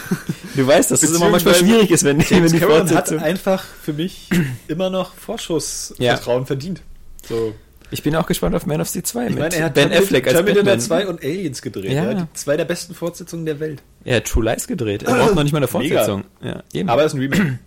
Du 0.54 0.66
weißt, 0.66 0.90
dass 0.90 1.02
es 1.02 1.16
immer 1.16 1.30
manchmal 1.30 1.54
schwierig 1.54 1.90
ist, 1.90 2.04
wenn, 2.04 2.18
wenn 2.18 2.26
James 2.28 2.52
die 2.52 2.60
Cameron 2.60 2.94
hat 2.94 3.10
einfach 3.10 3.64
für 3.82 3.94
mich 3.94 4.28
immer 4.68 4.90
noch 4.90 5.14
Vorschussvertrauen 5.14 6.44
verdient. 6.46 6.82
So. 7.26 7.54
Ich 7.90 8.02
bin 8.02 8.16
auch 8.16 8.26
gespannt 8.26 8.54
auf 8.54 8.66
Man 8.66 8.80
of 8.80 8.88
Steel 8.88 9.02
2 9.02 9.24
Ich 9.24 9.30
mit 9.30 9.38
meine, 9.38 9.54
er 9.54 9.64
hat 9.66 9.74
Ben 9.74 9.92
Affleck 9.92 10.26
als 10.26 10.34
Terminator 10.36 10.64
Batman. 10.64 10.80
2 10.80 11.06
und 11.06 11.22
Aliens 11.22 11.62
gedreht. 11.62 11.92
Ja. 11.92 12.10
Ja. 12.10 12.28
Zwei 12.34 12.56
der 12.56 12.64
besten 12.64 12.94
Fortsetzungen 12.94 13.46
der 13.46 13.60
Welt. 13.60 13.82
Er 14.04 14.16
hat 14.16 14.24
True 14.24 14.44
Lies 14.44 14.66
gedreht. 14.66 15.02
Er 15.04 15.14
braucht 15.14 15.34
noch 15.34 15.42
nicht 15.42 15.52
mal 15.52 15.58
eine. 15.58 15.68
Fortsetzung. 15.68 16.24
Ja. 16.42 16.62
Aber 16.86 17.04
es 17.04 17.12
ist 17.12 17.18
ein 17.18 17.20
Remake. 17.20 17.58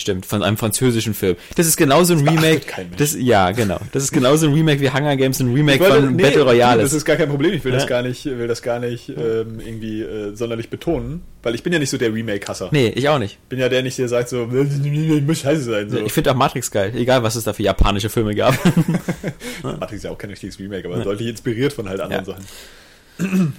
Stimmt, 0.00 0.26
von 0.26 0.44
einem 0.44 0.56
französischen 0.56 1.12
Film. 1.12 1.34
Das 1.56 1.66
ist 1.66 1.76
genauso 1.76 2.14
ein 2.14 2.24
beachtet 2.24 2.44
Remake. 2.76 2.96
Das, 2.96 3.16
ja, 3.18 3.50
genau. 3.50 3.78
Das 3.92 4.04
ist 4.04 4.12
genauso 4.12 4.46
ein 4.46 4.52
Remake 4.54 4.80
wie 4.80 4.88
Hunger 4.90 5.16
Games, 5.16 5.40
ein 5.40 5.52
Remake 5.52 5.80
wollte- 5.80 6.02
von 6.06 6.14
nee, 6.16 6.22
Battle 6.22 6.42
Royale. 6.42 6.82
Das 6.82 6.92
ist 6.92 7.04
gar 7.04 7.16
kein 7.16 7.28
Problem. 7.28 7.52
Ich 7.52 7.64
will 7.64 7.72
Ja. 7.72 7.78
das 7.80 7.88
gar 7.88 8.02
nicht, 8.02 8.24
will 8.24 8.46
das 8.46 8.62
gar 8.62 8.78
nicht 8.78 9.08
ähm, 9.08 9.58
irgendwie 9.58 10.02
äh, 10.02 10.36
sonderlich 10.36 10.70
betonen, 10.70 11.22
weil 11.42 11.56
ich 11.56 11.64
bin 11.64 11.72
ja 11.72 11.80
nicht 11.80 11.90
so 11.90 11.98
der 11.98 12.14
Remake-Hasser. 12.14 12.68
nee, 12.70 12.92
ich 12.94 13.08
auch 13.08 13.18
nicht. 13.18 13.38
bin 13.48 13.58
ja 13.58 13.68
der 13.68 13.82
nicht, 13.82 13.98
der 13.98 14.08
sagt 14.08 14.28
so, 14.28 14.46
muss 14.46 15.40
scheiße 15.40 15.62
sein. 15.64 15.90
So. 15.90 15.98
Ich 15.98 16.12
finde 16.12 16.30
auch 16.30 16.36
Matrix 16.36 16.70
geil, 16.70 16.92
egal 16.96 17.24
was 17.24 17.34
es 17.34 17.42
da 17.42 17.52
für 17.52 17.64
japanische 17.64 18.08
Filme 18.08 18.36
gab. 18.36 18.54
Matrix 19.64 19.92
ist 19.94 20.04
ja 20.04 20.10
auch 20.12 20.18
kein 20.18 20.30
richtiges 20.30 20.60
Remake, 20.60 20.86
aber 20.86 21.02
deutlich 21.02 21.26
inspiriert 21.28 21.72
von 21.72 21.88
halt 21.88 22.00
anderen 22.00 22.24
Ja. 22.24 22.34
Sachen. 22.34 23.52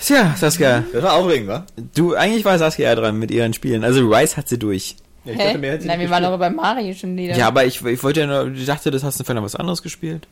Tja, 0.00 0.34
Saskia, 0.38 0.84
Das 0.92 1.02
war 1.02 1.14
aufregend, 1.14 1.48
wa? 1.48 1.66
du, 1.94 2.14
eigentlich 2.14 2.44
war 2.44 2.58
Saskia 2.58 2.90
ja 2.90 2.94
dran 2.94 3.18
mit 3.18 3.30
ihren 3.30 3.54
Spielen. 3.54 3.82
Also 3.82 4.06
Rise 4.06 4.36
hat 4.36 4.48
sie 4.48 4.58
durch. 4.58 4.96
Ja, 5.26 5.32
ich 5.32 5.38
Hä? 5.38 5.44
dachte, 5.46 5.58
mehr 5.58 5.72
hätte 5.72 5.86
Nein, 5.86 6.00
wir 6.00 6.10
waren 6.10 6.22
doch 6.22 6.38
bei 6.38 6.50
Mario 6.50 6.94
schon 6.94 7.16
wieder. 7.16 7.36
Ja, 7.36 7.48
aber 7.48 7.64
ich, 7.64 7.84
ich 7.84 8.02
wollte 8.02 8.20
ja 8.20 8.26
nur, 8.26 8.52
ich 8.54 8.64
dachte, 8.66 8.90
das 8.90 9.02
hast 9.02 9.18
du 9.20 9.24
vielleicht 9.24 9.36
noch 9.36 9.42
was 9.44 9.56
anderes 9.56 9.82
gespielt. 9.82 10.26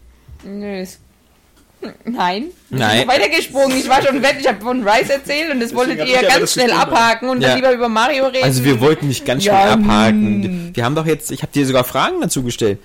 Nö, 0.45 0.81
es- 0.81 0.99
Nein. 2.07 2.47
Nein. 2.71 2.93
Ich 2.95 3.01
bin 3.01 3.09
weitergesprungen. 3.09 3.77
Ich 3.77 3.89
war 3.91 4.01
schon 4.03 4.23
weg. 4.23 4.37
Ich 4.41 4.49
habe 4.49 4.59
von 4.63 4.89
Rice 4.89 5.11
erzählt 5.11 5.51
und 5.53 5.61
das 5.61 5.75
wolltet 5.75 6.01
hab 6.01 6.07
ihr 6.09 6.15
ja 6.15 6.23
ganz 6.23 6.55
schnell 6.55 6.73
abhaken 6.73 7.29
und 7.29 7.43
Ja. 7.43 7.49
dann 7.49 7.57
lieber 7.59 7.73
über 7.75 7.91
Mario 7.91 8.25
reden. 8.27 8.45
Also 8.45 8.65
wir 8.65 8.81
wollten 8.81 9.09
nicht 9.09 9.27
ganz 9.27 9.43
schnell 9.43 9.55
Ja, 9.55 9.73
abhaken. 9.75 10.43
hm. 10.45 10.71
Wir 10.73 10.83
haben 10.85 10.95
doch 10.95 11.05
jetzt, 11.05 11.31
ich 11.31 11.43
habe 11.43 11.53
dir 11.53 11.67
sogar 11.67 11.85
Fragen 11.85 12.23
dazu 12.23 12.43
gestellt. 12.43 12.79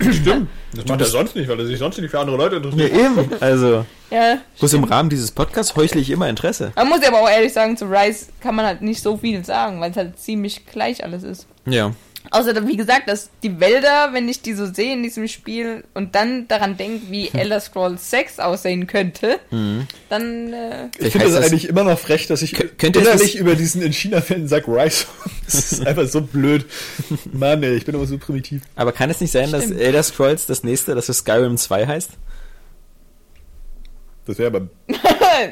Stimmt. 0.00 0.48
Das 0.74 0.84
macht 0.86 1.00
er 1.00 1.06
sonst 1.06 1.34
nicht, 1.34 1.48
weil 1.48 1.58
er 1.58 1.66
sich 1.66 1.78
sonst 1.78 1.98
nicht 1.98 2.10
für 2.10 2.20
andere 2.20 2.36
Leute 2.36 2.56
Ja, 2.56 2.62
interessiert. 2.62 2.92
eben. 2.92 3.30
Also, 3.40 3.84
Ja. 4.10 4.38
bloß 4.58 4.72
im 4.74 4.84
Rahmen 4.84 5.10
dieses 5.10 5.30
Podcasts 5.30 5.76
heuchle 5.76 6.00
ich 6.00 6.08
immer 6.10 6.28
Interesse. 6.28 6.72
Man 6.76 6.88
muss 6.88 7.02
ja 7.02 7.08
aber 7.08 7.20
auch 7.22 7.28
ehrlich 7.28 7.52
sagen, 7.52 7.76
zu 7.76 7.84
Rice 7.86 8.28
kann 8.40 8.54
man 8.54 8.64
halt 8.64 8.80
nicht 8.80 9.02
so 9.02 9.16
viel 9.18 9.44
sagen, 9.44 9.80
weil 9.80 9.90
es 9.90 9.96
halt 9.96 10.18
ziemlich 10.18 10.64
gleich 10.66 11.04
alles 11.04 11.22
ist. 11.24 11.46
Ja. 11.66 11.92
Außer, 12.30 12.66
wie 12.68 12.76
gesagt, 12.76 13.08
dass 13.08 13.30
die 13.42 13.58
Wälder, 13.58 14.10
wenn 14.12 14.28
ich 14.28 14.42
die 14.42 14.52
so 14.52 14.66
sehe 14.66 14.92
in 14.92 15.02
diesem 15.02 15.28
Spiel 15.28 15.84
und 15.94 16.14
dann 16.14 16.46
daran 16.48 16.76
denke, 16.76 17.10
wie 17.10 17.28
Elder 17.32 17.58
Scrolls 17.60 18.10
6 18.10 18.38
aussehen 18.38 18.86
könnte, 18.86 19.38
dann 20.08 20.52
äh, 20.52 20.88
Ich 20.98 21.12
finde 21.12 21.26
das 21.26 21.34
das- 21.36 21.46
eigentlich 21.46 21.68
immer 21.68 21.84
noch 21.84 21.98
frech, 21.98 22.26
dass 22.26 22.42
ich 22.42 22.54
innerlich 22.82 23.36
über 23.36 23.54
diesen 23.54 23.80
in 23.82 23.92
China-Fan 23.92 24.46
sag 24.48 24.68
Rice. 24.68 25.06
Das 25.46 25.72
ist 25.72 25.86
einfach 25.86 26.06
so 26.06 26.20
blöd. 26.20 26.66
Mann, 27.32 27.62
ey, 27.62 27.74
ich 27.76 27.86
bin 27.86 27.94
immer 27.94 28.04
so 28.04 28.18
primitiv. 28.18 28.60
Aber 28.76 28.92
kann 28.92 29.08
es 29.08 29.18
nicht 29.20 29.30
sein, 29.32 29.50
dass 29.50 29.64
Stimmt. 29.64 29.80
Elder 29.80 30.02
Scrolls 30.02 30.44
das 30.44 30.62
nächste, 30.62 30.94
dass 30.94 31.08
es 31.08 31.18
Skyrim 31.18 31.56
2 31.56 31.86
heißt? 31.86 32.10
Das 34.26 34.36
wäre 34.38 34.48
aber. 34.48 34.68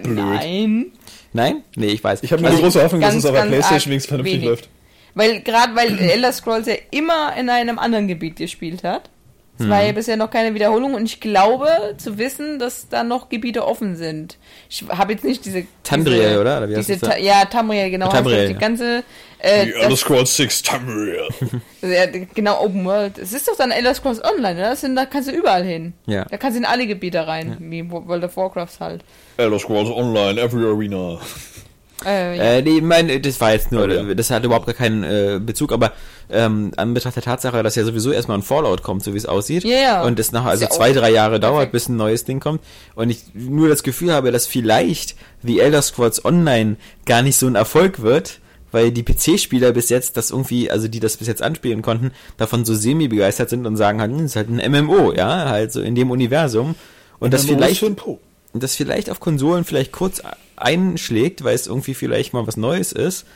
nein. 0.06 0.92
Nein? 1.32 1.62
Nee, 1.76 1.86
ich 1.86 2.04
weiß. 2.04 2.22
Ich 2.22 2.32
habe 2.32 2.42
nur 2.42 2.50
Also 2.50 2.62
große 2.62 2.82
Hoffnung, 2.82 3.00
dass 3.00 3.12
ganz, 3.12 3.24
es 3.24 3.30
auf 3.30 3.36
der 3.36 3.42
Playstation 3.46 3.90
wenigstens 3.92 4.08
vernünftig 4.08 4.34
wenig. 4.34 4.48
läuft. 4.48 4.68
Weil 5.16 5.40
gerade 5.40 5.74
weil 5.74 5.98
Elder 5.98 6.30
Scrolls 6.30 6.68
ja 6.68 6.74
immer 6.92 7.34
in 7.36 7.50
einem 7.50 7.80
anderen 7.80 8.06
Gebiet 8.06 8.36
gespielt 8.36 8.84
hat. 8.84 9.10
Es 9.58 9.68
war 9.70 9.82
ja 9.82 9.92
bisher 9.92 10.18
noch 10.18 10.30
keine 10.30 10.54
Wiederholung 10.54 10.92
und 10.92 11.06
ich 11.06 11.18
glaube 11.18 11.66
zu 11.96 12.18
wissen, 12.18 12.58
dass 12.58 12.90
da 12.90 13.02
noch 13.02 13.30
Gebiete 13.30 13.66
offen 13.66 13.96
sind. 13.96 14.36
Ich 14.68 14.84
habe 14.88 15.12
jetzt 15.12 15.24
nicht 15.24 15.46
diese 15.46 15.64
Tamriel, 15.82 16.28
diese, 16.28 16.40
oder? 16.42 16.58
Oder 16.58 16.68
wie 16.68 16.76
heißt 16.76 16.90
diese? 16.90 17.00
Ta 17.00 17.16
ja, 17.16 17.46
Tamriel, 17.46 17.90
genau. 17.90 18.10
Tamriel, 18.10 18.36
das, 18.36 18.46
die 18.48 18.52
ja. 18.52 18.58
ganze 18.58 19.02
äh, 19.38 19.88
das, 19.88 20.00
Scrolls 20.00 20.36
6 20.36 20.62
Tamriel. 20.62 21.22
ja, 21.80 22.06
genau 22.34 22.62
Open 22.64 22.84
World. 22.84 23.16
Es 23.16 23.32
ist 23.32 23.48
doch 23.48 23.56
dann 23.56 23.70
Elder 23.70 23.94
Scrolls 23.94 24.22
Online, 24.22 24.60
oder? 24.60 24.70
Das 24.70 24.82
sind, 24.82 24.94
da 24.94 25.06
kannst 25.06 25.30
du 25.30 25.32
überall 25.32 25.64
hin. 25.64 25.94
Ja. 26.04 26.26
Da 26.26 26.36
kannst 26.36 26.56
du 26.56 26.60
in 26.60 26.66
alle 26.66 26.86
Gebiete 26.86 27.26
rein, 27.26 27.56
wie 27.58 27.90
World 27.90 28.24
of 28.24 28.36
Warcraft 28.36 28.80
halt. 28.80 29.04
Elder 29.38 29.58
Scrolls 29.58 29.88
Online, 29.88 30.38
every 30.38 30.66
arena. 30.66 31.18
Äh, 32.04 32.36
ja. 32.36 32.42
Äh, 32.56 32.62
nee, 32.62 32.80
mein, 32.82 33.22
das 33.22 33.40
war 33.40 33.52
jetzt 33.52 33.72
nur, 33.72 33.84
Oh, 33.84 33.88
ja. 33.88 34.14
das 34.14 34.30
hat 34.30 34.44
überhaupt 34.44 34.66
gar 34.66 34.74
keinen 34.74 35.02
äh, 35.02 35.40
Bezug, 35.42 35.72
aber 35.72 35.92
ähm, 36.28 36.72
an 36.76 36.92
Betracht 36.92 37.16
der 37.16 37.22
Tatsache, 37.22 37.62
dass 37.62 37.74
ja 37.74 37.84
sowieso 37.84 38.12
erstmal 38.12 38.36
ein 38.38 38.42
Fallout 38.42 38.82
kommt, 38.82 39.02
so 39.02 39.14
wie 39.14 39.16
es 39.16 39.24
aussieht, 39.26 39.64
Ja, 39.64 39.78
ja. 39.78 40.02
und 40.04 40.18
es 40.18 40.30
nach 40.32 40.44
also 40.44 40.66
zwei, 40.66 40.92
drei 40.92 41.10
Jahre 41.10 41.40
dauert, 41.40 41.54
perfekt. 41.54 41.72
bis 41.72 41.88
ein 41.88 41.96
neues 41.96 42.24
Ding 42.24 42.38
kommt, 42.40 42.60
und 42.96 43.08
ich 43.10 43.22
nur 43.32 43.68
das 43.68 43.82
Gefühl 43.82 44.12
habe, 44.12 44.30
dass 44.30 44.46
vielleicht 44.46 45.16
The 45.42 45.60
Elder 45.60 45.80
Scrolls 45.82 46.22
Online 46.24 46.76
gar 47.06 47.22
nicht 47.22 47.36
so 47.36 47.46
ein 47.46 47.54
Erfolg 47.54 48.02
wird, 48.02 48.40
weil 48.72 48.90
die 48.90 49.02
PC-Spieler 49.04 49.72
bis 49.72 49.88
jetzt 49.88 50.18
das 50.18 50.30
irgendwie, 50.32 50.70
also 50.70 50.88
die 50.88 51.00
das 51.00 51.16
bis 51.16 51.28
jetzt 51.28 51.40
anspielen 51.40 51.80
konnten, 51.80 52.10
davon 52.36 52.64
so 52.66 52.74
semi-begeistert 52.74 53.48
sind 53.48 53.64
und 53.64 53.76
sagen 53.76 54.00
halt, 54.02 54.10
hm, 54.10 54.18
das 54.18 54.32
ist 54.32 54.36
halt 54.36 54.50
ein 54.50 54.70
MMO, 54.84 55.12
ja, 55.14 55.48
halt 55.48 55.72
so 55.72 55.80
in 55.80 55.94
dem 55.94 56.10
Universum, 56.10 56.74
und 57.20 57.32
das 57.32 57.46
vielleicht 57.46 57.96
Po. 57.96 58.20
und 58.52 58.62
das 58.62 58.74
vielleicht 58.74 59.08
auf 59.08 59.18
Konsolen 59.20 59.64
vielleicht 59.64 59.92
kurz 59.92 60.20
einschlägt, 60.56 61.44
weil 61.44 61.54
es 61.54 61.66
irgendwie 61.66 61.94
vielleicht 61.94 62.32
mal 62.32 62.46
was 62.46 62.56
Neues 62.56 62.92
ist, 62.92 63.26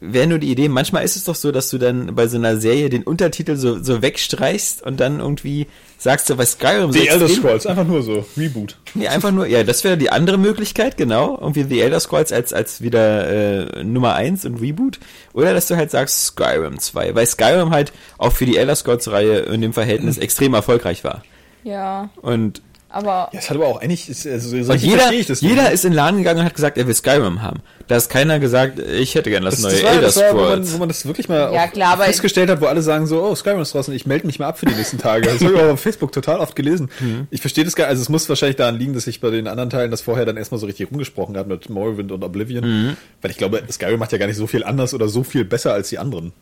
wäre 0.00 0.26
nur 0.26 0.38
die 0.38 0.50
Idee. 0.50 0.68
Manchmal 0.68 1.04
ist 1.04 1.16
es 1.16 1.24
doch 1.24 1.34
so, 1.34 1.50
dass 1.52 1.70
du 1.70 1.78
dann 1.78 2.14
bei 2.14 2.26
so 2.28 2.36
einer 2.36 2.56
Serie 2.56 2.88
den 2.88 3.02
Untertitel 3.02 3.56
so, 3.56 3.82
so 3.82 4.02
wegstreichst 4.02 4.82
und 4.84 5.00
dann 5.00 5.20
irgendwie 5.20 5.66
sagst 5.98 6.30
du, 6.30 6.38
was 6.38 6.52
Skyrim 6.52 6.92
The 6.92 7.00
setzt 7.00 7.12
Elder 7.12 7.28
Scrolls, 7.28 7.66
einfach 7.66 7.86
nur 7.86 8.02
so. 8.02 8.24
Reboot. 8.36 8.76
Nee, 8.94 9.08
einfach 9.08 9.32
nur, 9.32 9.46
ja, 9.46 9.64
das 9.64 9.82
wäre 9.82 9.96
die 9.96 10.10
andere 10.10 10.38
Möglichkeit, 10.38 10.96
genau. 10.96 11.36
Irgendwie 11.40 11.64
The 11.64 11.80
Elder 11.80 12.00
Scrolls 12.00 12.32
als, 12.32 12.52
als 12.52 12.80
wieder 12.80 13.76
äh, 13.78 13.84
Nummer 13.84 14.14
eins 14.14 14.44
und 14.44 14.60
Reboot. 14.60 15.00
Oder 15.32 15.54
dass 15.54 15.66
du 15.66 15.76
halt 15.76 15.90
sagst 15.90 16.26
Skyrim 16.26 16.78
2, 16.78 17.14
weil 17.14 17.26
Skyrim 17.26 17.70
halt 17.70 17.92
auch 18.18 18.32
für 18.32 18.46
die 18.46 18.56
Elder 18.56 18.76
Scrolls-Reihe 18.76 19.40
in 19.40 19.60
dem 19.60 19.72
Verhältnis 19.72 20.18
extrem 20.18 20.54
erfolgreich 20.54 21.02
war. 21.02 21.24
ja, 21.64 22.10
Und 22.22 22.62
aber 22.90 23.28
Ja, 23.32 23.38
es 23.40 23.50
hat 23.50 23.56
aber 23.56 23.66
auch 23.66 23.80
eigentlich, 23.80 24.08
ist, 24.08 24.26
also, 24.26 24.48
so 24.48 24.72
jeder, 24.74 24.98
verstehe 24.98 25.20
ich 25.20 25.26
das 25.26 25.40
jeder 25.40 25.70
ist 25.70 25.84
in 25.84 25.90
den 25.92 25.96
Laden 25.96 26.18
gegangen 26.18 26.40
und 26.40 26.46
hat 26.46 26.54
gesagt, 26.54 26.78
er 26.78 26.86
will 26.86 26.94
Skyrim 26.94 27.42
haben. 27.42 27.60
Da 27.86 27.96
ist 27.96 28.10
keiner 28.10 28.38
gesagt, 28.38 28.78
ich 28.78 29.14
hätte 29.14 29.30
gern 29.30 29.44
das, 29.44 29.56
Das, 29.60 29.62
neue 29.62 29.72
das 29.72 29.82
war, 29.82 29.90
Elder 29.92 30.02
das 30.02 30.16
war 30.16 30.32
wo, 30.32 30.36
man, 30.36 30.44
Scrolls. 30.46 30.72
wo 30.74 30.78
man 30.78 30.88
das 30.88 31.06
wirklich 31.06 31.28
mal 31.28 31.52
Ja, 31.54 31.66
klar, 31.68 31.92
aber- 31.94 32.04
festgestellt 32.04 32.50
hat, 32.50 32.60
wo 32.60 32.66
alle 32.66 32.82
sagen 32.82 33.06
so, 33.06 33.22
oh, 33.22 33.34
Skyrim 33.34 33.60
ist 33.60 33.74
draußen, 33.74 33.94
ich 33.94 34.06
melde 34.06 34.26
mich 34.26 34.38
mal 34.38 34.46
ab 34.48 34.58
für 34.58 34.66
die 34.66 34.74
nächsten 34.74 34.98
Tage. 34.98 35.26
Das 35.28 35.40
habe 35.42 35.54
ich 35.54 35.60
auch 35.60 35.68
auf 35.72 35.80
Facebook 35.80 36.12
total 36.12 36.38
oft 36.40 36.54
gelesen. 36.56 36.90
Mhm. 37.00 37.26
Ich 37.30 37.40
verstehe 37.40 37.64
das 37.64 37.74
gar 37.76 37.88
also 37.88 38.00
es 38.02 38.08
muss 38.08 38.28
wahrscheinlich 38.28 38.56
daran 38.56 38.78
liegen, 38.78 38.94
dass 38.94 39.06
ich 39.06 39.20
bei 39.20 39.30
den 39.30 39.46
anderen 39.48 39.70
Teilen 39.70 39.90
das 39.90 40.00
vorher 40.02 40.24
dann 40.26 40.36
erstmal 40.36 40.58
so 40.60 40.66
richtig 40.66 40.90
rumgesprochen 40.90 41.36
habe 41.36 41.48
mit 41.50 41.68
Morrowind 41.70 42.12
und 42.12 42.22
Oblivion. 42.24 42.64
Mhm. 42.64 42.96
Weil 43.22 43.30
ich 43.30 43.36
glaube, 43.38 43.62
Skyrim 43.70 43.98
macht 43.98 44.12
ja 44.12 44.18
gar 44.18 44.26
nicht 44.26 44.36
so 44.36 44.46
viel 44.46 44.64
anders 44.64 44.92
oder 44.94 45.08
so 45.08 45.22
viel 45.24 45.44
besser 45.44 45.72
als 45.72 45.88
die 45.88 45.98
anderen. 45.98 46.32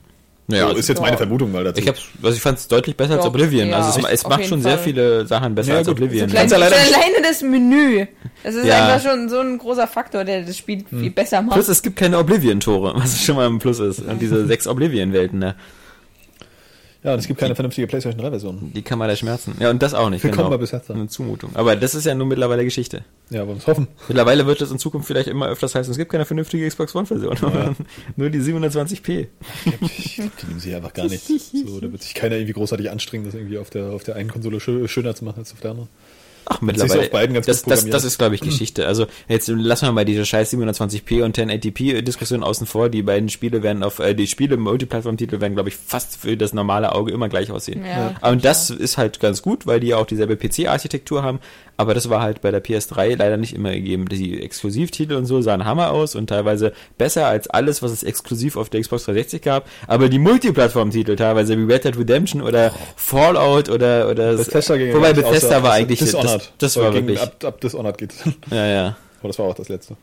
Ja, 0.49 0.71
so, 0.71 0.77
ist 0.77 0.89
jetzt 0.89 1.01
meine. 1.01 1.17
Vermutung 1.17 1.51
mal 1.53 1.65
dazu. 1.65 1.81
ich 1.81 1.89
hab's, 1.89 2.03
also 2.23 2.37
ich 2.37 2.43
fand 2.43 2.59
es 2.59 2.69
deutlich 2.69 2.97
besser 2.97 3.15
als 3.15 3.23
Doch, 3.23 3.31
Oblivion. 3.31 3.69
ja, 3.69 3.77
also 3.79 3.99
es, 4.01 4.07
es 4.23 4.27
macht 4.29 4.45
schon 4.47 4.63
sehr 4.63 4.73
Fall. 4.77 4.85
viele 4.85 5.27
Sachen 5.27 5.55
besser 5.55 5.73
Ja, 5.73 5.79
als. 5.79 5.89
Oblivion. 5.89 6.29
Klein, 6.29 6.49
Kannst 6.49 6.53
ja 6.53 6.59
leider 6.59 6.77
schon 6.77 6.85
nicht- 6.87 6.97
alleine 6.97 7.23
das 7.23 7.43
Menü. 7.43 8.07
Das 8.45 8.55
ist 8.55 8.67
Ja. 8.67 8.87
einfach 8.87 9.11
schon 9.11 9.29
so 9.29 9.41
ein 9.41 9.59
großer 9.59 9.87
Faktor, 9.87 10.25
der 10.25 10.43
das 10.43 10.57
Spiel 10.57 10.85
Hm. 10.89 11.01
viel 11.01 11.11
besser 11.11 11.43
macht. 11.43 11.55
Plus 11.55 11.69
es 11.69 11.83
gibt 11.83 11.97
keine 11.97 12.19
Oblivion-Tore, 12.19 12.93
was 12.97 13.23
schon 13.25 13.37
mal 13.37 13.47
ein 13.49 13.59
Plus 13.59 13.81
ist. 13.81 14.01
Und 14.01 14.21
diese 14.21 14.47
sechs 14.47 14.67
Oblivion-Welten, 14.67 15.39
ne? 15.39 15.57
Ja, 17.07 17.13
und 17.13 17.21
es 17.21 17.29
gibt 17.29 17.39
keine 17.39 17.55
vernünftige 17.55 17.87
PlayStation 17.87 18.21
3 18.21 18.31
Version. 18.31 18.73
die 18.75 18.83
kann 18.83 18.99
man 18.99 19.07
da 19.07 19.15
schmerzen. 19.15 19.55
Ja, 19.61 19.71
und 19.71 19.81
das 19.81 19.95
auch 19.95 20.11
nicht. 20.11 20.25
Willkommen 20.25 20.49
genau. 20.49 20.57
bei 20.57 20.57
Bethesda. 20.57 20.93
Eine 20.93 21.07
Zumutung. 21.07 21.55
Aber 21.55 21.77
das 21.77 21.95
ist 21.95 22.05
ja 22.05 22.17
nun 22.17 22.27
mittlerweile 22.27 22.65
Geschichte. 22.65 23.05
Ja, 23.31 23.47
wollen 23.47 23.51
wir 23.51 23.57
es 23.59 23.67
hoffen. 23.69 23.87
Mittlerweile 24.09 24.45
wird 24.47 24.61
es 24.61 24.73
in 24.73 24.81
Zukunft 24.81 25.07
vielleicht 25.07 25.29
immer 25.29 25.47
öfters 25.47 25.77
heißen, 25.77 25.89
es 25.89 25.99
gibt 25.99 26.11
keine 26.11 26.25
vernünftige 26.25 26.67
Xbox 26.67 26.97
One-Version. 26.97 27.77
Nur 28.17 28.31
die 28.31 28.41
720p. 28.41 29.29
Ich 29.83 30.17
glaub, 30.17 30.37
die 30.37 30.47
nehmen 30.47 30.59
sie 30.59 30.75
einfach 30.75 30.93
gar 30.93 31.07
nicht. 31.07 31.23
So, 31.25 31.81
da 31.81 31.93
wird 31.93 32.03
sich 32.03 32.15
keiner 32.15 32.35
irgendwie 32.35 32.55
großartig 32.55 32.91
anstrengen, 32.91 33.25
das 33.25 33.35
irgendwie 33.35 33.59
auf 33.59 33.71
der, 33.71 33.91
auf 33.91 34.03
der 34.03 34.17
einen 34.17 34.29
Konsole 34.29 34.59
schö 34.59 34.89
schöner 34.89 35.15
zu 35.15 35.25
machen 35.25 35.39
als 35.39 35.53
auf 35.53 35.61
der 35.61 35.71
anderen. 35.71 35.89
Ach, 36.49 36.61
mittlerweile. 36.61 37.01
auf 37.03 37.11
beiden 37.11 37.35
ganz 37.35 37.47
das, 37.47 37.63
gut 37.65 37.73
das, 37.73 37.85
das 37.87 38.05
ist, 38.05 38.19
glaube 38.19 38.35
ich, 38.37 38.41
Geschichte. 38.41 38.87
Also, 38.87 39.07
jetzt 39.29 39.49
lassen 39.49 39.87
wir 39.87 39.93
mal 39.93 40.05
diese 40.05 40.25
scheiß 40.25 40.53
720p 40.55 41.23
und 41.25 41.37
1080p-Diskussion 41.37 42.43
außen 42.43 42.67
vor. 42.67 42.89
Die 42.89 43.03
beiden 43.03 43.29
Spiele 43.29 43.63
werden 43.63 43.83
auf, 43.83 43.99
äh, 43.99 44.15
die 44.15 44.27
Spiele 44.27 44.55
im 44.55 44.61
Multiplattform-Titel 44.63 45.41
werden, 45.41 45.55
glaube 45.55 45.69
ich, 45.71 45.77
fast 45.77 46.17
für 46.17 46.37
das 46.37 46.53
normale 46.53 46.93
Auge 46.95 47.13
immer 47.13 47.29
gleich 47.29 47.51
aussehen. 47.51 47.85
Ja, 47.85 48.15
Und 48.31 48.45
das 48.45 48.71
ist 48.71 48.97
halt 48.97 49.21
ganz 49.21 49.43
gut, 49.43 49.67
weil 49.67 49.81
die 49.81 49.89
ja 49.89 49.97
auch 49.97 50.07
dieselbe 50.07 50.37
PC-Architektur 50.37 51.23
haben. 51.23 51.41
Aber 51.79 51.93
das 51.93 52.09
war 52.09 52.23
halt 52.23 52.41
bei 52.41 52.51
der 52.51 52.65
PS3 52.65 53.17
leider 53.17 53.37
nicht 53.37 53.53
immer 53.55 53.71
gegeben. 53.73 54.07
Die 54.09 54.41
Exklusivtitel 54.43 55.13
und 55.15 55.27
so 55.27 55.43
sahen 55.43 55.67
Hammer 55.67 55.91
aus 55.91 56.15
und 56.15 56.29
teilweise 56.29 56.73
besser 56.97 57.27
als 57.27 57.49
alles, 57.51 57.83
was 57.83 57.91
es 57.91 58.03
exklusiv 58.03 58.57
auf 58.57 58.71
der 58.71 58.81
Xbox 58.81 59.05
360 59.05 59.43
gab. 59.43 59.69
Aber 59.87 60.09
die 60.09 60.19
Multiplattform-Titel 60.19 61.17
teilweise 61.17 61.59
wie 61.59 61.71
Red 61.71 61.85
Dead 61.85 61.99
Redemption 61.99 62.41
oder 62.41 62.73
Fallout 62.97 63.69
oder, 63.69 64.09
oder 64.09 64.37
Bethesda 64.37 64.77
ging 64.79 64.95
wobei 64.95 65.09
ja 65.09 65.13
Bethesda 65.13 65.59
außer- 65.59 65.63
war 65.63 65.73
eigentlich 65.73 66.01
Dishonored. 66.39 66.53
das, 66.59 66.75
das 66.75 66.83
war 66.83 66.93
wirklich 66.95 67.21
Ab, 67.21 67.45
ab 67.45 67.61
Dishonored 67.61 67.99
geht. 67.99 68.15
ja 68.51 68.67
ja 68.67 68.97
Aber 69.21 69.29
das 69.29 69.39
war 69.39 69.47
auch 69.47 69.55
das 69.55 69.69
letzte. 69.69 69.97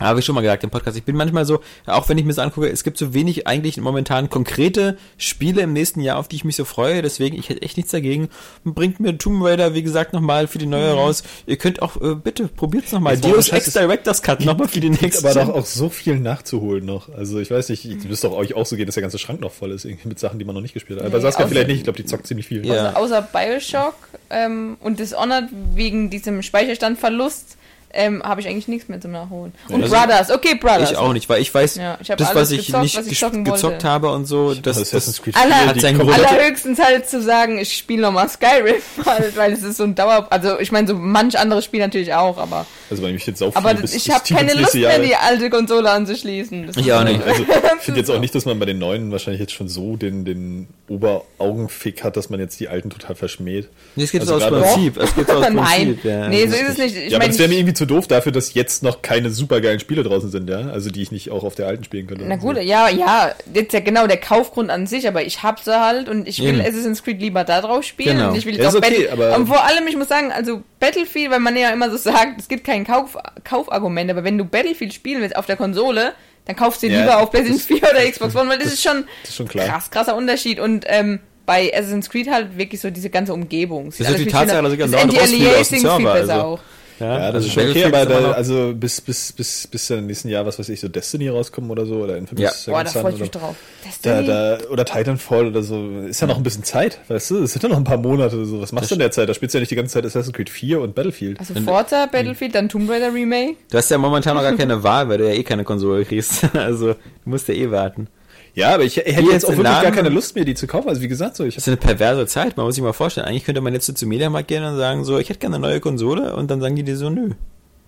Habe 0.00 0.20
ich 0.20 0.24
schon 0.26 0.34
mal 0.34 0.42
gesagt 0.42 0.62
im 0.64 0.70
Podcast. 0.70 0.96
Ich 0.96 1.04
bin 1.04 1.16
manchmal 1.16 1.44
so, 1.44 1.60
auch 1.86 2.08
wenn 2.08 2.18
ich 2.18 2.24
mir 2.24 2.30
das 2.30 2.38
angucke, 2.38 2.68
es 2.68 2.84
gibt 2.84 2.98
so 2.98 3.14
wenig 3.14 3.46
eigentlich 3.46 3.78
momentan 3.78 4.28
konkrete 4.28 4.98
Spiele 5.16 5.62
im 5.62 5.72
nächsten 5.72 6.00
Jahr, 6.00 6.18
auf 6.18 6.28
die 6.28 6.36
ich 6.36 6.44
mich 6.44 6.56
so 6.56 6.64
freue. 6.64 7.02
Deswegen, 7.02 7.38
ich 7.38 7.48
hätte 7.48 7.62
echt 7.62 7.76
nichts 7.76 7.92
dagegen. 7.92 8.28
Bringt 8.64 9.00
mir 9.00 9.16
Tomb 9.16 9.42
Raider, 9.42 9.74
wie 9.74 9.82
gesagt, 9.82 10.12
nochmal 10.12 10.46
für 10.48 10.58
die 10.58 10.66
neue 10.66 10.92
raus. 10.92 11.22
Ihr 11.46 11.56
könnt 11.56 11.80
auch, 11.82 12.00
äh, 12.00 12.14
bitte, 12.14 12.48
probiert's 12.48 12.92
nochmal. 12.92 13.16
Deus 13.16 13.48
Ex 13.48 13.72
Director's 13.72 14.22
Cut 14.22 14.44
nochmal 14.44 14.68
für 14.68 14.80
die 14.80 14.90
nächste. 14.90 15.28
aber 15.28 15.44
doch 15.46 15.54
auch 15.54 15.66
so 15.66 15.88
viel 15.88 16.18
nachzuholen 16.18 16.84
noch. 16.84 17.08
Also 17.08 17.38
ich 17.38 17.50
weiß 17.50 17.68
nicht, 17.70 17.84
es 17.84 18.04
müsste 18.04 18.28
doch 18.28 18.36
euch 18.36 18.54
auch 18.54 18.66
so 18.66 18.76
gehen, 18.76 18.86
dass 18.86 18.94
der 18.94 19.02
ganze 19.02 19.18
Schrank 19.18 19.40
noch 19.40 19.52
voll 19.52 19.70
ist, 19.72 19.84
irgendwie 19.84 20.08
mit 20.08 20.18
Sachen, 20.18 20.38
die 20.38 20.44
man 20.44 20.54
noch 20.54 20.62
nicht 20.62 20.74
gespielt 20.74 21.00
hat. 21.00 21.06
Aber 21.06 21.16
Nee, 21.16 21.22
Saskia 21.22 21.46
vielleicht 21.46 21.68
nicht, 21.68 21.78
ich 21.78 21.84
glaube, 21.84 21.96
die 21.96 22.04
zockt 22.04 22.26
ziemlich 22.26 22.46
viel. 22.46 22.66
Ja. 22.66 22.90
Also 22.90 23.14
außer 23.14 23.22
Bioshock 23.22 23.94
ähm, 24.30 24.76
und 24.80 24.98
Dishonored 24.98 25.48
wegen 25.74 26.10
diesem 26.10 26.42
Speicherstandverlust 26.42 27.56
ähm, 27.96 28.22
habe 28.22 28.40
ich 28.40 28.48
eigentlich 28.48 28.68
nichts 28.68 28.88
mehr 28.88 29.00
zum 29.00 29.10
Nachholen. 29.12 29.52
Und 29.68 29.82
also- 29.82 29.94
Brothers, 29.94 30.30
okay, 30.30 30.54
Brothers. 30.54 30.90
Ich 30.92 30.96
auch 30.96 31.12
nicht, 31.12 31.28
weil 31.28 31.40
ich 31.42 31.52
weiß, 31.52 31.76
Ja, 31.76 31.98
ich 32.00 32.08
das, 32.08 32.34
was 32.34 32.50
ich 32.50 32.66
gezockt, 32.66 32.82
nicht 32.84 32.96
was 32.98 33.06
ich 33.06 33.20
gezockt 33.20 33.62
wollte. 33.62 33.88
habe 33.88 34.10
und 34.12 34.26
so, 34.26 34.50
das, 34.54 34.62
Das 34.62 34.76
das, 34.78 34.88
Assassin's 34.88 35.22
Creed 35.22 35.36
Aller, 35.36 35.54
4, 35.56 35.66
hat 35.66 35.80
seinen 35.80 35.98
Grund. 35.98 36.12
allerhöchstens 36.12 36.78
halt 36.78 37.08
zu 37.08 37.20
sagen, 37.22 37.58
ich 37.58 37.76
spiele 37.76 38.02
nochmal 38.02 38.28
Skyrim, 38.28 38.76
halt, 39.06 39.36
weil 39.36 39.52
es 39.52 39.62
ist 39.62 39.76
so 39.78 39.84
ein 39.84 39.94
Dauer... 39.94 40.26
Also 40.30 40.58
ich 40.60 40.70
meine, 40.72 40.86
so 40.86 40.94
manch 40.94 41.38
anderes 41.38 41.64
Spiel 41.64 41.80
natürlich 41.80 42.14
auch, 42.14 42.38
aber... 42.38 42.66
Also 42.90 43.02
bei 43.02 43.10
mir 43.10 43.18
steht 43.18 43.36
sau 43.38 43.50
viel 43.50 43.58
Aber 43.58 43.74
bis- 43.74 43.94
ich 43.94 44.08
habe 44.10 44.22
keine 44.28 44.52
Lust 44.52 44.74
nächste 44.74 44.78
mehr, 44.78 44.90
Jahr. 44.90 44.98
die 45.00 45.16
alte 45.16 45.50
Konsole 45.50 45.90
anzuschließen. 45.90 46.68
Das 46.68 46.76
auch 46.76 47.04
nicht. 47.04 47.22
Also 47.22 47.42
ich 47.78 47.82
finde 47.84 48.00
jetzt 48.00 48.10
auch 48.10 48.20
nicht, 48.20 48.34
dass 48.34 48.44
man 48.44 48.58
bei 48.60 48.66
den 48.66 48.78
neuen 48.78 49.10
wahrscheinlich 49.10 49.40
jetzt 49.40 49.52
schon 49.54 49.68
so 49.68 49.96
den, 49.96 50.24
den 50.24 50.68
Oberaugenfick 50.88 52.04
hat, 52.04 52.16
dass 52.16 52.30
man 52.30 52.40
jetzt 52.40 52.58
die 52.60 52.68
alten 52.68 52.90
total 52.90 53.14
verschmäht. 53.16 53.68
Nee, 53.96 54.04
es 54.04 54.12
geht 54.12 54.20
Also 54.20 54.38
so 54.38 54.44
aus 54.44 54.50
Prinzip. 54.52 54.96
Es 54.98 55.14
geht 55.14 55.26
so 55.26 55.32
aus 55.34 55.40
Nein, 55.50 55.54
Prinzip. 55.94 56.04
Ja, 56.04 56.28
nee, 56.28 56.46
so 56.46 56.54
ist 56.54 56.68
es 56.70 56.78
nicht. 56.78 56.96
Ich 56.96 57.10
ja, 57.10 57.16
aber 57.16 57.24
meine, 57.24 57.28
das 57.30 57.38
wäre 57.38 57.48
mir 57.48 57.56
irgendwie 57.58 57.74
zu 57.74 57.85
doof 57.86 58.06
dafür, 58.06 58.32
dass 58.32 58.52
jetzt 58.54 58.82
noch 58.82 59.02
keine 59.02 59.30
supergeilen 59.30 59.80
Spiele 59.80 60.02
draußen 60.02 60.30
sind, 60.30 60.50
ja? 60.50 60.68
Also 60.70 60.90
die 60.90 61.02
ich 61.02 61.10
nicht 61.12 61.30
auch 61.30 61.44
auf 61.44 61.54
der 61.54 61.66
alten 61.66 61.84
spielen 61.84 62.06
könnte. 62.06 62.24
Na 62.26 62.36
gut, 62.36 62.56
ja, 62.62 62.88
ja, 62.88 63.30
jetzt 63.54 63.72
ja 63.72 63.80
genau 63.80 64.06
der 64.06 64.18
Kaufgrund 64.18 64.70
an 64.70 64.86
sich, 64.86 65.08
aber 65.08 65.22
ich 65.24 65.42
hab 65.42 65.60
sie 65.60 65.80
halt 65.80 66.08
und 66.08 66.28
ich 66.28 66.40
will 66.42 66.50
Eben. 66.58 66.60
Assassin's 66.60 67.02
Creed 67.02 67.20
lieber 67.20 67.44
da 67.44 67.60
drauf 67.60 67.84
spielen 67.84 68.16
Genau. 68.18 68.30
und 68.30 68.36
ich 68.38 68.44
will 68.46 68.56
jetzt 68.56 68.66
auch 68.66 68.74
okay, 68.74 69.06
Battle- 69.08 69.12
aber- 69.12 69.36
und 69.36 69.46
vor 69.46 69.64
allem, 69.64 69.86
ich 69.88 69.96
muss 69.96 70.08
sagen, 70.08 70.32
also 70.32 70.62
Battlefield, 70.80 71.30
weil 71.30 71.40
man 71.40 71.56
ja 71.56 71.70
immer 71.70 71.90
so 71.90 71.96
sagt, 72.10 72.40
es 72.40 72.48
gibt 72.48 72.64
kein 72.64 72.84
Kauf, 72.86 73.16
Kaufargument, 73.44 74.10
aber 74.10 74.24
wenn 74.24 74.36
du 74.38 74.44
Battlefield 74.44 74.92
spielen 74.92 75.22
willst 75.22 75.36
auf 75.36 75.46
der 75.46 75.56
Konsole, 75.56 76.12
dann 76.44 76.54
kaufst 76.56 76.82
du 76.82 76.86
Ja, 76.86 77.00
lieber 77.00 77.18
auf 77.18 77.30
das- 77.30 77.42
PlayStation 77.42 77.78
4 77.80 77.90
oder 77.90 78.10
Xbox 78.10 78.36
One, 78.36 78.48
weil 78.50 78.58
das, 78.58 78.72
ist 78.72 78.82
schon 78.82 79.04
das 79.22 79.30
ist 79.30 79.36
schon 79.36 79.48
klar. 79.48 79.66
krass, 79.66 79.90
krasser 79.90 80.14
Unterschied 80.16 80.60
und 80.60 80.84
ähm, 80.88 81.20
bei 81.44 81.72
Assassin's 81.72 82.10
Creed 82.10 82.28
halt 82.28 82.58
wirklich 82.58 82.80
so 82.80 82.90
diese 82.90 83.08
ganze 83.08 83.32
Umgebung. 83.32 83.92
Sieht 83.92 84.06
Das 84.06 84.14
ist 84.14 84.18
die 84.24 84.26
Tatsache, 84.26 84.62
dass 84.62 84.72
ich 84.72 84.78
das 84.80 84.92
rausfliege 84.92 85.20
aus 85.22 85.28
dem 85.30 85.38
Anti-Aliasing 85.38 85.78
viel 85.78 85.88
Server, 85.88 86.12
besser 86.14 86.32
also. 86.34 86.44
auch. 86.46 86.60
Ja, 86.98 87.18
das 87.30 87.34
also 87.34 87.46
ist 87.48 87.52
schon 87.54 87.70
okay, 87.70 87.84
aber 87.84 88.06
da, 88.06 88.30
also 88.32 88.72
bis, 88.74 89.00
bis, 89.00 89.32
bis, 89.32 89.66
bis 89.66 89.86
dann 89.88 89.98
im 89.98 90.06
nächsten 90.06 90.28
Jahr, 90.28 90.46
was 90.46 90.58
weiß 90.58 90.68
ich, 90.70 90.80
so 90.80 90.88
Destiny 90.88 91.28
rauskommen 91.28 91.70
oder 91.70 91.84
so, 91.84 91.96
oder 91.96 92.16
Infamous 92.16 92.42
Ja. 92.42 92.50
Second 92.50 92.74
Boah, 92.74 92.84
da 92.84 92.90
freue 92.90 93.02
ich 93.10 93.14
oder- 93.16 93.20
mich 93.22 93.30
drauf. 93.30 93.56
Da, 94.02 94.20
Destiny? 94.20 94.26
da, 94.26 94.58
oder 94.70 94.84
Titanfall 94.84 95.46
oder 95.48 95.62
so. 95.62 96.00
Ist 96.08 96.20
ja 96.20 96.26
noch 96.26 96.36
ein 96.38 96.42
bisschen 96.42 96.64
Zeit, 96.64 96.98
weißt 97.08 97.30
du? 97.32 97.42
Es 97.42 97.52
sind 97.52 97.62
ja 97.62 97.68
noch 97.68 97.76
ein 97.76 97.84
paar 97.84 97.98
Monate. 97.98 98.44
So. 98.46 98.60
Was 98.62 98.72
machst 98.72 98.90
du 98.90 98.94
in 98.94 99.00
der 99.00 99.10
Zeit? 99.10 99.28
Da 99.28 99.34
spielst 99.34 99.54
du 99.54 99.58
ja 99.58 99.60
nicht 99.60 99.70
die 99.70 99.76
ganze 99.76 99.92
Zeit 99.92 100.06
Assassin's 100.06 100.34
Creed 100.34 100.48
4 100.50 100.80
und 100.80 100.94
Battlefield. 100.94 101.38
Also 101.38 101.54
Forza, 101.60 102.06
Battlefield, 102.06 102.54
dann 102.54 102.68
Tomb 102.68 102.88
Raider 102.90 103.12
Remake. 103.12 103.56
Du 103.70 103.76
hast 103.78 103.90
ja 103.90 103.98
momentan 103.98 104.34
noch 104.34 104.42
gar 104.42 104.56
keine 104.56 104.82
Wahl, 104.82 105.08
weil 105.08 105.18
du 105.18 105.28
ja 105.28 105.34
eh 105.34 105.42
keine 105.42 105.64
Konsole 105.64 106.04
kriegst. 106.04 106.44
Also, 106.56 106.94
du 106.94 106.96
musst 107.30 107.46
ja 107.48 107.54
eh 107.54 107.70
warten. 107.70 108.08
Ja, 108.56 108.74
aber 108.74 108.84
ich, 108.84 108.96
ich 108.96 109.04
hätte 109.04 109.20
jetzt 109.22 109.32
jetzt 109.32 109.44
auch 109.44 109.50
wirklich 109.50 109.64
gar 109.64 109.82
Laden- 109.84 109.94
keine 109.94 110.08
Lust 110.08 110.34
mehr, 110.34 110.44
die 110.44 110.54
zu 110.54 110.66
kaufen. 110.66 110.88
Also 110.88 111.02
wie 111.02 111.08
gesagt, 111.08 111.36
so 111.36 111.44
ich 111.44 111.54
Das 111.54 111.64
ist 111.64 111.68
eine 111.68 111.76
perverse 111.76 112.26
Zeit, 112.26 112.56
man 112.56 112.64
muss 112.66 112.74
sich 112.74 112.82
mal 112.82 112.92
vorstellen. 112.94 113.26
Eigentlich 113.26 113.44
könnte 113.44 113.60
man 113.60 113.72
jetzt 113.74 113.86
so 113.86 113.92
zum 113.92 114.08
Mediamarkt 114.08 114.48
gehen 114.48 114.64
und 114.64 114.76
sagen 114.78 115.04
so, 115.04 115.18
ich 115.18 115.28
hätte 115.28 115.38
gerne 115.40 115.56
eine 115.56 115.66
neue 115.66 115.78
Konsole 115.80 116.34
und 116.34 116.50
dann 116.50 116.60
sagen 116.60 116.74
die 116.74 116.82
dir 116.82 116.96
so, 116.96 117.10
nö. 117.10 117.30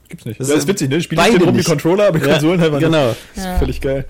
gibt's 0.08 0.24
nicht. 0.26 0.38
Das 0.38 0.48
Das, 0.48 0.56
ist 0.58 0.62
ist 0.64 0.68
witzig, 0.68 0.90
ne? 0.90 1.00
Spiele 1.00 1.22
stehen 1.22 1.42
rum, 1.42 1.56
die. 1.56 1.64
Controller, 1.64 2.08
aber 2.08 2.18
die 2.18 2.26
Ja, 2.26 2.32
Konsolen 2.34 2.60
halt 2.60 2.78
genau. 2.78 3.08
nicht. 3.08 3.18
Das 3.34 3.44
ist 3.44 3.50
Ja. 3.50 3.58
völlig 3.58 3.80
geil. 3.80 4.04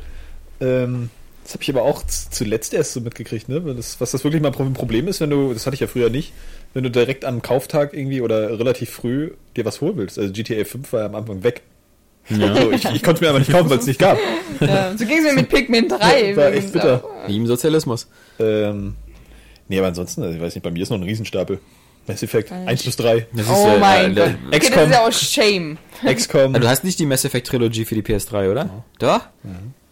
Ähm, 0.61 1.11
das 1.45 1.55
habe 1.55 1.63
ich 1.63 1.71
aber 1.71 1.83
auch 1.83 2.03
zuletzt 2.05 2.75
erst 2.75 2.93
so 2.93 3.01
mitgekriegt, 3.01 3.49
ne? 3.49 3.61
Das, 3.77 4.01
was 4.01 4.11
das 4.11 4.25
wirklich 4.25 4.43
mal 4.43 4.53
ein 4.53 4.75
Problem 4.75 5.07
ist, 5.09 5.21
wenn 5.21 5.31
du, 5.31 5.55
das 5.55 5.65
hatte 5.65 5.75
ich 5.75 5.81
ja 5.81 5.87
früher 5.87 6.11
nicht, 6.11 6.33
wenn 6.75 6.83
du 6.83 6.91
direkt 6.91 7.25
am 7.25 7.41
Kauftag 7.41 7.95
irgendwie 7.95 8.21
oder 8.21 8.59
relativ 8.59 8.91
früh 8.91 9.31
dir 9.57 9.65
was 9.65 9.81
holen 9.81 9.97
willst. 9.97 10.19
Also 10.19 10.33
GTA 10.33 10.65
5 10.65 10.93
war 10.93 11.01
ja 11.01 11.07
am 11.07 11.15
Anfang 11.15 11.45
weg. 11.45 11.63
Ja. 12.31 12.55
So, 12.55 12.71
ich, 12.73 12.85
ich 12.85 13.03
konnte 13.03 13.15
es 13.15 13.21
mir 13.23 13.29
aber 13.31 13.39
nicht 13.39 13.51
kaufen, 13.51 13.71
weil 13.71 13.79
es 13.79 13.87
nicht 13.87 13.99
gab. 13.99 14.19
Ja, 14.61 14.91
so 14.97 15.05
ging 15.07 15.19
es 15.19 15.25
mir 15.25 15.33
mit 15.35 15.49
Pikmin 15.49 15.89
3. 15.89 16.31
Ja, 16.31 16.37
war 16.37 16.53
echt 16.53 16.73
bitter. 16.73 17.03
auch. 17.05 17.29
Wie 17.29 17.37
im 17.37 17.47
Sozialismus. 17.47 18.09
Ähm, 18.39 18.97
nee, 19.69 19.79
aber 19.79 19.89
ansonsten, 19.89 20.23
also 20.23 20.35
ich 20.35 20.41
weiß 20.41 20.55
nicht, 20.55 20.63
bei 20.65 20.71
mir 20.71 20.83
ist 20.83 20.91
noch 20.91 20.99
ein 20.99 21.03
Riesenstapel. 21.05 21.59
Mass 22.07 22.23
Effect 22.23 22.51
1 22.53 22.83
bis 22.85 22.97
3, 22.97 23.27
Das 23.33 23.47
ist, 23.47 23.53
Oh 23.53 23.69
äh, 23.69 23.79
mein 23.79 24.13
äh, 24.13 24.21
Gott. 24.21 24.31
Okay, 24.49 24.71
das 24.75 24.85
ist 24.87 24.93
ja 24.93 25.07
auch 25.07 25.13
Shame. 25.13 25.79
XCOM. 26.07 26.55
Du 26.55 26.67
hast 26.69 26.83
nicht 26.85 26.99
die 26.99 27.07
Mass 27.07 27.25
Effect 27.25 27.47
Trilogy 27.49 27.85
für 27.85 27.95
die 27.95 28.03
PS3, 28.03 28.51
oder? 28.51 28.85
Doch? 28.99 29.21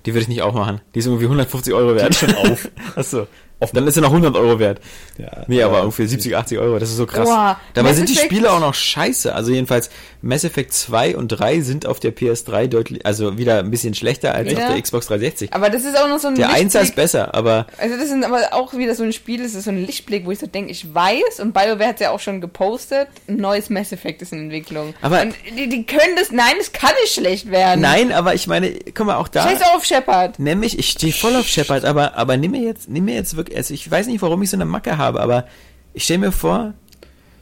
Die 0.06 0.12
würde 0.14 0.22
ich 0.22 0.28
nicht 0.28 0.40
aufmachen. 0.42 0.80
Die 0.94 1.00
ist 1.00 1.06
irgendwie 1.06 1.24
150 1.24 1.74
Euro 1.74 1.94
wert. 1.94 2.14
schon 2.14 2.34
auf. 2.34 2.68
Achso. 2.96 3.26
Dann 3.72 3.86
ist 3.86 3.94
sie 3.94 4.00
noch 4.02 4.10
100 4.10 4.36
Euro 4.36 4.58
wert. 4.58 4.80
Ja, 5.18 5.44
Nee, 5.46 5.62
aber 5.62 5.78
äh, 5.78 5.80
irgendwie 5.80 6.06
70, 6.06 6.36
80 6.36 6.58
Euro. 6.58 6.78
Das 6.78 6.90
ist 6.90 6.96
so 6.96 7.06
krass. 7.06 7.26
Boah, 7.28 7.58
Dabei 7.74 7.88
Mass 7.88 7.96
sind 7.96 8.08
die 8.08 8.14
Spiele 8.14 8.52
auch 8.52 8.60
noch 8.60 8.74
scheiße. 8.74 9.34
Also 9.34 9.50
jedenfalls 9.52 9.90
Mass 10.26 10.42
Effect 10.44 10.72
2 10.72 11.16
und 11.16 11.28
3 11.28 11.60
sind 11.60 11.86
auf 11.86 12.00
der 12.00 12.14
PS3 12.14 12.66
deutlich, 12.66 13.06
also 13.06 13.38
wieder 13.38 13.60
ein 13.60 13.70
bisschen 13.70 13.94
schlechter 13.94 14.34
als 14.34 14.50
Ja. 14.52 14.58
auf 14.58 14.72
der 14.74 14.82
Xbox 14.82 15.06
360. 15.06 15.52
Aber 15.52 15.70
das 15.70 15.84
ist 15.84 15.96
auch 15.96 16.08
noch 16.08 16.18
so 16.18 16.28
ein 16.28 16.34
Der 16.34 16.48
1 16.50 16.74
ist 16.74 16.80
Lichtblick. 16.80 16.96
besser, 16.96 17.34
aber 17.34 17.66
Also 17.78 17.96
das 17.96 18.08
sind 18.08 18.24
aber 18.24 18.40
auch 18.52 18.74
wieder 18.74 18.94
so 18.96 19.04
ein 19.04 19.12
Spiel, 19.12 19.42
das 19.42 19.54
ist 19.54 19.64
so 19.64 19.70
ein 19.70 19.84
Lichtblick, 19.86 20.26
wo 20.26 20.32
ich 20.32 20.38
so 20.40 20.46
denke, 20.46 20.72
ich 20.72 20.92
weiß, 20.92 21.40
und 21.40 21.52
BioWare 21.54 21.86
hat 21.88 21.94
es 21.96 22.00
ja 22.00 22.10
auch 22.10 22.18
schon 22.20 22.40
gepostet, 22.40 23.08
ein 23.28 23.36
neues 23.36 23.70
Mass 23.70 23.92
Effect 23.92 24.20
ist 24.22 24.32
in 24.32 24.40
Entwicklung. 24.40 24.94
Aber- 25.00 25.22
und 25.22 25.34
die, 25.56 25.68
die 25.68 25.86
können 25.86 26.16
das, 26.16 26.32
nein, 26.32 26.54
das 26.58 26.72
kann 26.72 26.90
nicht 27.02 27.14
schlecht 27.14 27.50
werden. 27.50 27.80
nein, 27.80 28.10
aber 28.12 28.34
ich 28.34 28.46
meine, 28.48 28.72
guck 28.94 29.06
mal, 29.06 29.16
auch 29.16 29.28
da. 29.28 29.48
Scheiß 29.48 29.62
auf, 29.74 29.84
Shepard. 29.84 30.38
Nämlich, 30.40 30.78
ich 30.78 30.88
stehe 30.90 31.12
voll 31.12 31.36
auf 31.36 31.46
Shepard, 31.46 31.84
aber, 31.84 32.16
aber 32.16 32.36
nimm 32.36 32.50
mir 32.50 32.62
jetzt, 32.62 32.88
nimm 32.88 33.04
mir 33.04 33.14
jetzt 33.14 33.36
wirklich, 33.36 33.56
also 33.56 33.72
ich 33.72 33.88
weiß 33.88 34.08
nicht, 34.08 34.20
warum 34.22 34.42
ich 34.42 34.50
so 34.50 34.56
eine 34.56 34.64
Macke 34.64 34.98
habe, 34.98 35.20
aber 35.20 35.46
ich 35.94 36.02
stelle 36.04 36.18
mir 36.18 36.32
vor, 36.32 36.74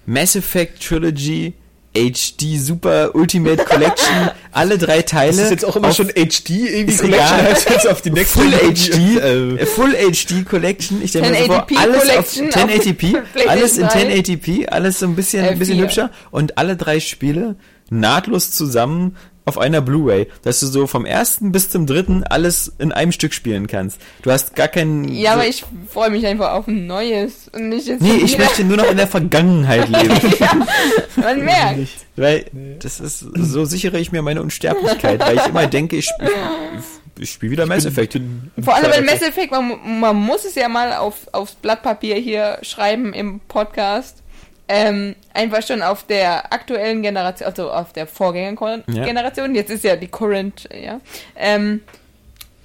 Mass 0.06 0.36
Effect 0.36 0.82
Trilogy, 0.86 1.54
HD 1.96 2.58
Super 2.58 3.14
Ultimate 3.14 3.64
Collection, 3.64 4.30
alle 4.52 4.78
drei 4.78 5.02
Teile. 5.02 5.32
Das 5.36 5.44
ist 5.44 5.50
jetzt 5.50 5.64
auch 5.64 5.76
immer 5.76 5.88
auf 5.88 5.96
schon 5.96 6.08
HD 6.08 6.50
irgendwie 6.50 6.92
Ist 6.92 7.00
Collection 7.00 7.38
egal. 7.38 7.42
heißt 7.44 7.70
jetzt 7.70 7.88
auf 7.88 8.02
die 8.02 8.10
nächste 8.10 8.40
Full 8.40 8.50
HD, 8.50 8.94
Äh, 9.22 9.62
äh, 9.62 9.66
Full 9.66 9.92
HD 9.94 10.44
Collection. 10.48 11.02
Ich 11.02 11.10
stelle 11.10 11.30
mir 11.30 11.38
so 11.38 11.44
vor, 11.46 11.66
1080p 11.68 11.78
alles 11.78 11.96
auf 12.02 12.08
Collection 12.08 12.48
auf 12.48 12.54
1080p, 12.54 12.96
PlayStation 13.32 13.48
alles 13.48 13.78
in 13.78 13.86
3. 13.86 14.14
1080p, 14.22 14.66
alles 14.66 14.98
so 14.98 15.06
ein 15.06 15.14
bisschen, 15.16 15.44
ein 15.44 15.58
bisschen 15.58 15.78
L4. 15.78 15.82
hübscher 15.82 16.10
und 16.30 16.58
alle 16.58 16.76
drei 16.76 17.00
Spiele 17.00 17.56
nahtlos 17.90 18.50
zusammen 18.50 19.16
auf 19.46 19.58
einer 19.58 19.80
Blu-ray, 19.80 20.28
dass 20.42 20.60
du 20.60 20.66
so 20.66 20.86
vom 20.86 21.04
ersten 21.04 21.52
bis 21.52 21.70
zum 21.70 21.86
dritten 21.86 22.24
alles 22.24 22.72
in 22.78 22.92
einem 22.92 23.12
Stück 23.12 23.34
spielen 23.34 23.66
kannst. 23.66 24.00
Du 24.22 24.30
hast 24.30 24.56
gar 24.56 24.68
keinen. 24.68 25.08
Ja, 25.08 25.32
so, 25.32 25.38
aber 25.38 25.48
ich 25.48 25.64
freue 25.88 26.10
mich 26.10 26.26
einfach 26.26 26.52
auf 26.52 26.66
ein 26.66 26.86
neues 26.86 27.48
und 27.52 27.68
nicht 27.68 27.86
jetzt 27.86 28.00
Nee, 28.00 28.16
ich 28.24 28.38
möchte 28.38 28.64
nur 28.64 28.78
noch 28.78 28.90
in 28.90 28.96
der 28.96 29.06
Vergangenheit 29.06 29.88
leben. 29.88 30.14
Man 31.16 31.44
merkt. 31.44 31.88
weil 32.16 32.46
das 32.80 33.00
ist, 33.00 33.20
so 33.20 33.64
sichere 33.64 33.98
ich 33.98 34.12
mir 34.12 34.22
meine 34.22 34.40
Unsterblichkeit, 34.42 35.20
weil 35.20 35.36
ich 35.36 35.46
immer 35.46 35.66
denke, 35.66 35.96
ich, 35.96 36.08
ich, 36.20 37.22
ich 37.22 37.30
spiele 37.30 37.52
wieder 37.52 37.66
Mass 37.66 37.84
Effect. 37.84 38.20
Vor 38.62 38.74
allem, 38.74 38.90
weil 38.90 39.02
Mass 39.02 39.22
Effect, 39.22 39.50
man, 39.52 40.00
man 40.00 40.16
muss 40.16 40.44
es 40.44 40.54
ja 40.54 40.68
mal 40.68 40.94
auf, 40.94 41.28
aufs 41.32 41.54
Blatt 41.54 41.82
Papier 41.82 42.16
hier 42.16 42.58
schreiben 42.62 43.12
im 43.12 43.40
Podcast. 43.40 44.23
Ähm, 44.66 45.14
einfach 45.34 45.62
schon 45.62 45.82
auf 45.82 46.06
der 46.06 46.52
aktuellen 46.52 47.02
Generation, 47.02 47.46
also 47.46 47.70
auf 47.70 47.92
der 47.92 48.06
Vorgängergeneration, 48.06 49.54
jetzt 49.54 49.70
ist 49.70 49.84
ja 49.84 49.94
die 49.94 50.08
Current, 50.08 50.68
ja, 50.72 51.00
ähm, 51.36 51.82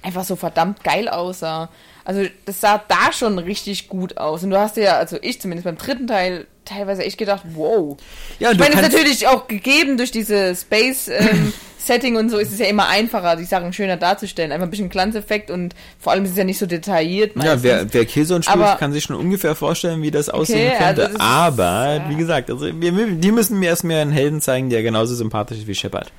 einfach 0.02 0.24
so 0.24 0.36
verdammt 0.36 0.82
geil 0.82 1.08
aussah. 1.08 1.68
Also 2.04 2.24
das 2.46 2.60
sah 2.60 2.82
da 2.88 3.12
schon 3.12 3.38
richtig 3.38 3.88
gut 3.88 4.16
aus. 4.16 4.42
Und 4.42 4.50
du 4.50 4.58
hast 4.58 4.76
ja, 4.78 4.96
also 4.96 5.18
ich 5.20 5.40
zumindest 5.40 5.64
beim 5.64 5.76
dritten 5.76 6.06
Teil 6.06 6.46
teilweise 6.70 7.04
echt 7.04 7.18
gedacht, 7.18 7.42
wow. 7.54 7.96
Ja, 8.38 8.52
ich 8.52 8.58
meine, 8.58 8.74
es 8.74 8.80
ist 8.80 8.92
natürlich 8.92 9.26
auch 9.26 9.46
gegeben 9.48 9.96
durch 9.96 10.10
diese 10.10 10.54
Space-Setting 10.56 12.16
und 12.18 12.30
so 12.30 12.38
ist 12.38 12.52
es 12.52 12.58
ja 12.58 12.66
immer 12.66 12.88
einfacher, 12.88 13.36
die 13.36 13.44
Sachen 13.44 13.72
schöner 13.72 13.96
darzustellen. 13.96 14.52
Einfach 14.52 14.66
ein 14.66 14.70
bisschen 14.70 14.88
Glanzeffekt 14.88 15.50
und 15.50 15.74
vor 15.98 16.12
allem 16.12 16.24
ist 16.24 16.32
es 16.32 16.36
ja 16.36 16.44
nicht 16.44 16.58
so 16.58 16.66
detailliert. 16.66 17.32
Ja, 17.36 17.42
meistens. 17.42 17.62
wer, 17.64 17.92
wer 17.92 18.04
Killzone 18.06 18.42
spielt, 18.42 18.56
Aber- 18.58 18.76
kann 18.76 18.92
sich 18.92 19.04
schon 19.04 19.16
ungefähr 19.16 19.54
vorstellen, 19.54 20.02
wie 20.02 20.10
das 20.10 20.28
aussehen 20.28 20.72
also 20.72 20.84
könnte. 20.84 21.02
das 21.02 21.10
ist- 21.12 21.20
Aber, 21.20 21.94
ja. 21.96 22.08
wie 22.08 22.16
gesagt, 22.16 22.50
also 22.50 22.66
wir, 22.66 22.92
die 22.92 23.32
müssen 23.32 23.58
mir 23.58 23.66
erst 23.70 23.84
mehr 23.84 24.02
einen 24.02 24.12
Helden 24.12 24.40
zeigen, 24.40 24.70
der 24.70 24.82
genauso 24.82 25.14
sympathisch 25.14 25.58
ist 25.58 25.66
wie 25.66 25.74
Shepard. 25.74 26.10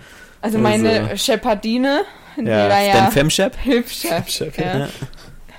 also 0.42 0.58
meine 0.58 1.10
also- 1.10 1.18
Shepardine, 1.18 2.02
die 2.38 2.46
Ja, 2.46 2.70
war 2.70 2.82
ja 2.82 2.94
Stan 2.94 3.12
Femshep. 3.12 3.54
hübsch. 3.64 4.02
Femshep, 4.08 4.58
ja. 4.58 4.88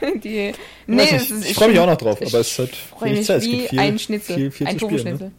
Die, 0.25 0.49
Ich 0.49 0.57
nee, 0.87 1.03
nicht, 1.03 1.13
ist, 1.13 1.45
ich 1.51 1.55
freue 1.55 1.69
mich 1.69 1.79
auch 1.79 1.87
noch 1.87 1.97
drauf, 1.97 2.19
aber 2.21 2.41
es 2.41 2.51
ist 2.51 2.59
halt 2.59 2.77
wenig 3.01 3.27
Zeit. 3.27 3.39
Es 3.39 3.45
wie 3.45 3.57
gibt 3.59 3.71
viel, 3.71 3.79
ein 3.79 3.99
Schnitzel, 3.99 4.35
viel, 4.37 4.51
viel 4.51 4.67
ein 4.67 4.79
zu 4.79 4.87
spielen. 4.87 5.19
Ne? 5.19 5.33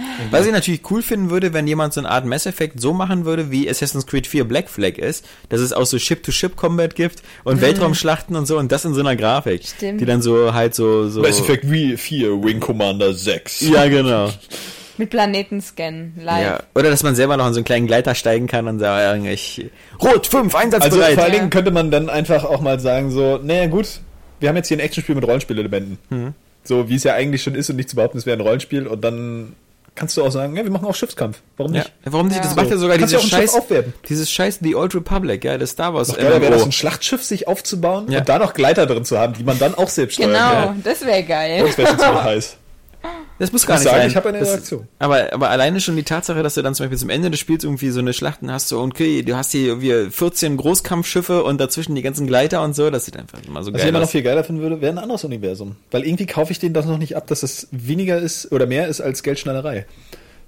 Was 0.30 0.46
ich 0.46 0.52
natürlich 0.52 0.90
cool 0.90 1.02
finden 1.02 1.30
würde, 1.30 1.52
wenn 1.52 1.66
jemand 1.66 1.92
so 1.92 2.00
eine 2.00 2.10
Art 2.10 2.24
Mass 2.24 2.46
Effect 2.46 2.80
so 2.80 2.92
machen 2.92 3.24
würde, 3.24 3.50
wie 3.50 3.68
Assassin's 3.68 4.06
Creed 4.06 4.26
4 4.26 4.44
Black 4.44 4.70
Flag 4.70 4.98
ist, 4.98 5.26
dass 5.48 5.60
es 5.60 5.72
auch 5.72 5.84
so 5.84 5.98
Ship-to-Ship-Combat 5.98 6.94
gibt 6.94 7.22
und 7.44 7.60
Weltraumschlachten 7.60 8.34
und 8.36 8.46
so 8.46 8.58
und 8.58 8.72
das 8.72 8.84
in 8.84 8.94
so 8.94 9.00
einer 9.00 9.16
Grafik. 9.16 9.62
Mhm. 9.62 9.66
Stimmt. 9.66 10.00
Die 10.00 10.06
dann 10.06 10.22
so 10.22 10.54
halt 10.54 10.74
so... 10.74 11.08
so 11.08 11.20
Mass 11.20 11.38
Effect 11.38 11.70
Wii 11.70 11.96
4, 11.96 12.42
Wing 12.42 12.60
Commander 12.60 13.12
6. 13.12 13.60
Ja, 13.60 13.88
genau. 13.88 14.32
Mit 14.98 15.10
Planetenscan, 15.10 16.12
live. 16.22 16.42
Ja. 16.44 16.60
Oder 16.74 16.90
dass 16.90 17.02
man 17.02 17.14
selber 17.14 17.36
noch 17.36 17.46
in 17.46 17.52
so 17.54 17.58
einen 17.58 17.64
kleinen 17.64 17.86
Gleiter 17.86 18.14
steigen 18.14 18.46
kann 18.46 18.68
und 18.68 18.78
sagen, 18.78 19.24
ich... 19.26 19.70
Rot 20.02 20.26
5, 20.26 20.54
Also 20.54 20.58
einsatzbereit! 20.58 21.14
vor 21.14 21.24
allen 21.24 21.32
Ja. 21.32 21.38
Dingen 21.38 21.50
könnte 21.50 21.70
man 21.70 21.90
dann 21.90 22.08
einfach 22.10 22.44
auch 22.44 22.60
mal 22.60 22.78
sagen 22.80 23.10
so, 23.10 23.38
naja 23.42 23.66
gut, 23.66 23.86
wir 24.40 24.48
haben 24.48 24.56
jetzt 24.56 24.68
hier 24.68 24.76
ein 24.76 24.80
Actionspiel 24.80 25.14
mit 25.14 25.26
Rollenspielelementen. 25.26 25.98
Mhm. 26.10 26.34
So 26.64 26.88
wie 26.88 26.96
es 26.96 27.04
ja 27.04 27.14
eigentlich 27.14 27.42
schon 27.42 27.54
ist 27.54 27.70
und 27.70 27.76
nicht 27.76 27.88
zu 27.88 27.96
behaupten, 27.96 28.18
es 28.18 28.26
wäre 28.26 28.36
ein 28.36 28.40
Rollenspiel 28.42 28.86
und 28.86 29.02
dann 29.02 29.54
kannst 29.94 30.16
du 30.16 30.24
auch 30.24 30.30
sagen, 30.30 30.56
ja, 30.56 30.62
wir 30.62 30.70
machen 30.70 30.86
auch 30.86 30.94
Schiffskampf. 30.94 31.40
Warum 31.56 31.74
ja. 31.74 31.80
nicht? 31.80 31.92
Warum 32.04 32.26
nicht? 32.28 32.36
Ja. 32.36 32.42
Das 32.42 32.54
macht 32.54 32.70
ja 32.70 32.76
sogar 32.76 32.96
Kannst 32.96 33.12
dieses 33.12 33.28
scheiß... 33.28 33.60
Dieses 34.08 34.30
scheiß 34.30 34.58
The 34.62 34.74
Old 34.76 34.94
Republic, 34.94 35.44
ja, 35.44 35.58
das 35.58 35.70
Star 35.70 35.92
Wars 35.94 36.08
Noch 36.08 36.16
geiler 36.18 36.40
wäre 36.40 36.52
das, 36.52 36.64
ein 36.64 36.72
Schlachtschiff 36.72 37.22
sich 37.24 37.48
aufzubauen 37.48 38.10
Ja. 38.10 38.20
und 38.20 38.28
da 38.28 38.38
noch 38.38 38.54
Gleiter 38.54 38.86
drin 38.86 39.04
zu 39.04 39.18
haben, 39.18 39.34
die 39.34 39.42
man 39.42 39.58
dann 39.58 39.74
auch 39.74 39.88
selbst 39.88 40.14
steuern 40.14 40.30
Genau, 40.32 40.66
kann. 40.68 40.82
das 40.84 41.04
wäre 41.04 41.22
geil. 41.22 41.64
Das 41.66 41.76
wäre 41.76 41.88
schon 41.88 41.98
ziemlich 41.98 42.22
heiß. 42.22 42.56
Das 43.38 43.52
muss 43.52 43.66
gar 43.66 43.76
nicht 43.76 43.84
sagen, 43.84 43.96
sein. 43.96 44.10
ich 44.10 44.16
habe 44.16 44.28
eine 44.28 44.40
das, 44.40 44.48
Reaktion. 44.48 44.86
Aber, 44.98 45.32
aber 45.32 45.48
alleine 45.48 45.80
schon 45.80 45.96
die 45.96 46.02
Tatsache, 46.02 46.42
dass 46.42 46.54
du 46.54 46.62
dann 46.62 46.74
zum 46.74 46.84
Beispiel 46.84 46.98
zum 46.98 47.08
Ende 47.08 47.30
des 47.30 47.40
Spiels 47.40 47.64
irgendwie 47.64 47.88
so 47.88 48.00
eine 48.00 48.12
Schlachten 48.12 48.52
hast, 48.52 48.68
so, 48.68 48.80
okay, 48.80 49.22
du 49.22 49.34
hast 49.34 49.52
hier 49.52 49.68
irgendwie 49.68 50.10
14 50.10 50.58
Großkampfschiffe 50.58 51.42
und 51.42 51.58
dazwischen 51.58 51.94
die 51.94 52.02
ganzen 52.02 52.26
Gleiter 52.26 52.62
und 52.62 52.76
so, 52.76 52.90
das 52.90 53.06
sieht 53.06 53.16
einfach 53.16 53.38
immer 53.46 53.62
so 53.62 53.72
Was 53.72 53.78
ich 53.78 53.82
geil 53.84 53.88
immer 53.88 54.00
noch 54.00 54.06
aus. 54.06 54.12
viel 54.12 54.22
geiler 54.22 54.44
finden 54.44 54.60
würde, 54.60 54.82
wäre 54.82 54.92
ein 54.92 54.98
anderes 54.98 55.24
Universum. 55.24 55.76
Weil 55.90 56.04
irgendwie 56.04 56.26
kaufe 56.26 56.52
ich 56.52 56.58
denen 56.58 56.74
das 56.74 56.84
noch 56.84 56.98
nicht 56.98 57.16
ab, 57.16 57.26
dass 57.28 57.42
es 57.42 57.68
weniger 57.70 58.18
ist 58.18 58.52
oder 58.52 58.66
mehr 58.66 58.88
ist 58.88 59.00
als 59.00 59.22
Geldschneiderei. 59.22 59.86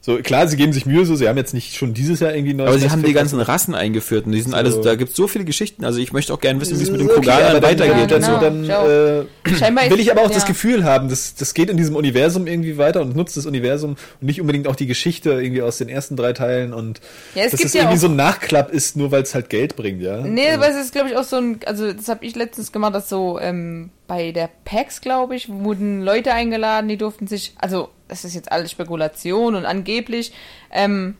So, 0.04 0.16
klar, 0.18 0.48
sie 0.48 0.56
geben 0.56 0.72
sich 0.72 0.84
Mühe, 0.84 1.06
so, 1.06 1.14
sie 1.14 1.28
haben 1.28 1.36
jetzt 1.36 1.54
nicht 1.54 1.76
schon 1.76 1.94
dieses 1.94 2.18
Jahr 2.18 2.34
irgendwie 2.34 2.54
neues 2.54 2.70
Aber 2.70 2.78
sie 2.80 2.90
haben 2.90 3.04
die 3.04 3.12
ganzen 3.12 3.40
Rassen 3.40 3.72
eingeführt 3.76 4.26
und 4.26 4.32
die 4.32 4.40
sind 4.40 4.50
So. 4.50 4.56
alles, 4.56 4.80
da 4.80 4.96
gibt's 4.96 5.14
so 5.14 5.28
viele 5.28 5.44
Geschichten. 5.44 5.84
Also 5.84 6.00
ich 6.00 6.12
möchte 6.12 6.34
auch 6.34 6.40
gerne 6.40 6.60
wissen, 6.60 6.76
wie 6.80 6.82
es 6.82 6.90
mit 6.90 7.00
dem 7.00 7.08
Okay, 7.08 7.24
weitergeht. 7.62 8.10
ja, 8.10 8.18
genau. 8.18 8.40
dann, 8.40 8.64
äh, 8.64 9.90
will 9.90 10.00
ich 10.00 10.10
aber 10.10 10.22
auch 10.22 10.28
ja. 10.28 10.34
das 10.34 10.44
Gefühl 10.44 10.82
haben, 10.82 11.08
das, 11.08 11.36
das 11.36 11.54
geht 11.54 11.70
in 11.70 11.76
diesem 11.76 11.94
Universum 11.94 12.48
irgendwie 12.48 12.78
weiter 12.78 13.00
und 13.00 13.14
nutzt 13.14 13.36
das 13.36 13.46
Universum 13.46 13.92
und 14.20 14.26
nicht 14.26 14.40
unbedingt 14.40 14.66
auch 14.66 14.74
die 14.74 14.88
Geschichte 14.88 15.30
irgendwie 15.40 15.62
aus 15.62 15.78
den 15.78 15.88
ersten 15.88 16.16
drei 16.16 16.32
Teilen 16.32 16.72
und 16.74 17.00
Ja, 17.36 17.44
es 17.44 17.52
dass 17.52 17.58
gibt 17.60 17.68
es 17.68 17.74
ja 17.74 17.82
irgendwie 17.82 17.98
auch- 17.98 18.00
so 18.00 18.08
ein 18.08 18.16
Nachklapp 18.16 18.72
ist, 18.72 18.96
nur 18.96 19.12
weil 19.12 19.22
es 19.22 19.36
halt 19.36 19.50
Geld 19.50 19.76
bringt, 19.76 20.02
ja. 20.02 20.16
Nee, 20.18 20.50
aber 20.50 20.68
es 20.68 20.74
ist, 20.76 20.92
glaube 20.92 21.10
ich, 21.10 21.16
auch 21.16 21.22
so 21.24 21.36
ein, 21.36 21.60
also 21.64 21.92
das 21.92 22.08
habe 22.08 22.24
ich 22.26 22.34
letztens 22.34 22.72
gemacht, 22.72 22.92
dass 22.96 23.08
so 23.08 23.38
ähm, 23.40 23.90
bei 24.12 24.30
der 24.30 24.50
PAX, 24.66 25.00
glaube 25.00 25.34
ich, 25.34 25.48
wurden 25.48 26.02
Leute 26.02 26.34
eingeladen, 26.34 26.86
die 26.86 26.98
durften 26.98 27.26
sich, 27.26 27.54
also 27.58 27.88
das 28.08 28.26
ist 28.26 28.34
jetzt 28.34 28.52
alles 28.52 28.70
Spekulation 28.70 29.54
und 29.54 29.64
angeblich, 29.64 30.34
ähm, 30.70 31.16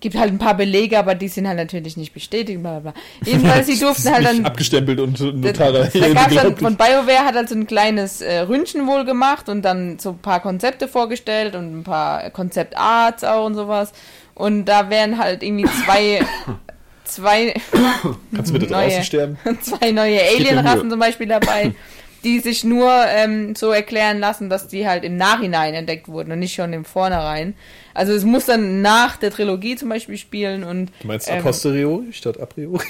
gibt 0.00 0.16
halt 0.16 0.32
ein 0.32 0.38
paar 0.38 0.56
Belege, 0.56 0.98
aber 0.98 1.14
die 1.14 1.28
sind 1.28 1.46
halt 1.46 1.56
natürlich 1.56 1.96
nicht 1.96 2.12
bestätigt, 2.12 2.60
bla 2.62 2.80
bla 2.80 2.90
bla. 2.90 3.00
Jedenfalls, 3.24 3.66
die 3.68 3.78
durften 3.78 4.12
halt 4.12 4.26
dann 4.26 4.44
abgestempelt 4.44 4.98
und 4.98 5.20
da, 5.20 5.24
notariell 5.26 5.88
da 5.92 6.08
gab's 6.14 6.34
dann 6.34 6.56
von 6.56 6.76
BioWare 6.76 7.24
hat 7.24 7.36
halt 7.36 7.48
so 7.48 7.54
ein 7.54 7.68
kleines 7.68 8.20
äh, 8.22 8.40
Ründchen 8.40 8.88
wohl 8.88 9.04
gemacht 9.04 9.48
und 9.48 9.62
dann 9.62 10.00
so 10.00 10.10
ein 10.10 10.18
paar 10.18 10.40
Konzepte 10.40 10.88
vorgestellt 10.88 11.54
und 11.54 11.78
ein 11.78 11.84
paar 11.84 12.30
Konzeptarts 12.30 13.22
auch 13.22 13.46
und 13.46 13.54
sowas. 13.54 13.92
Und 14.34 14.64
da 14.64 14.90
wären 14.90 15.16
halt 15.18 15.44
irgendwie 15.44 15.66
zwei, 15.84 16.26
zwei, 17.04 17.54
Kannst 18.34 18.50
du 18.50 18.58
bitte 18.58 18.72
neue- 18.72 18.86
draußen 18.88 19.04
sterben? 19.04 19.38
zwei 19.62 19.92
neue 19.92 20.20
Alienrassen 20.20 20.90
zum 20.90 20.98
Beispiel 20.98 21.28
dabei, 21.28 21.72
die 22.26 22.40
sich 22.40 22.64
nur 22.64 22.90
ähm, 23.08 23.54
so 23.54 23.70
erklären 23.70 24.18
lassen, 24.18 24.50
dass 24.50 24.66
die 24.66 24.86
halt 24.88 25.04
im 25.04 25.16
Nachhinein 25.16 25.74
entdeckt 25.74 26.08
wurden 26.08 26.32
und 26.32 26.40
nicht 26.40 26.54
schon 26.54 26.72
im 26.72 26.84
Vornherein. 26.84 27.54
Also 27.94 28.12
es 28.12 28.24
muss 28.24 28.46
dann 28.46 28.82
nach 28.82 29.16
der 29.16 29.30
Trilogie 29.30 29.76
zum 29.76 29.88
Beispiel 29.88 30.18
spielen 30.18 30.64
und 30.64 30.90
Du 31.00 31.06
meinst 31.06 31.30
ähm, 31.30 31.38
a 31.38 31.42
posteriori 31.42 32.12
statt 32.12 32.40
a 32.40 32.46
priori? 32.46 32.84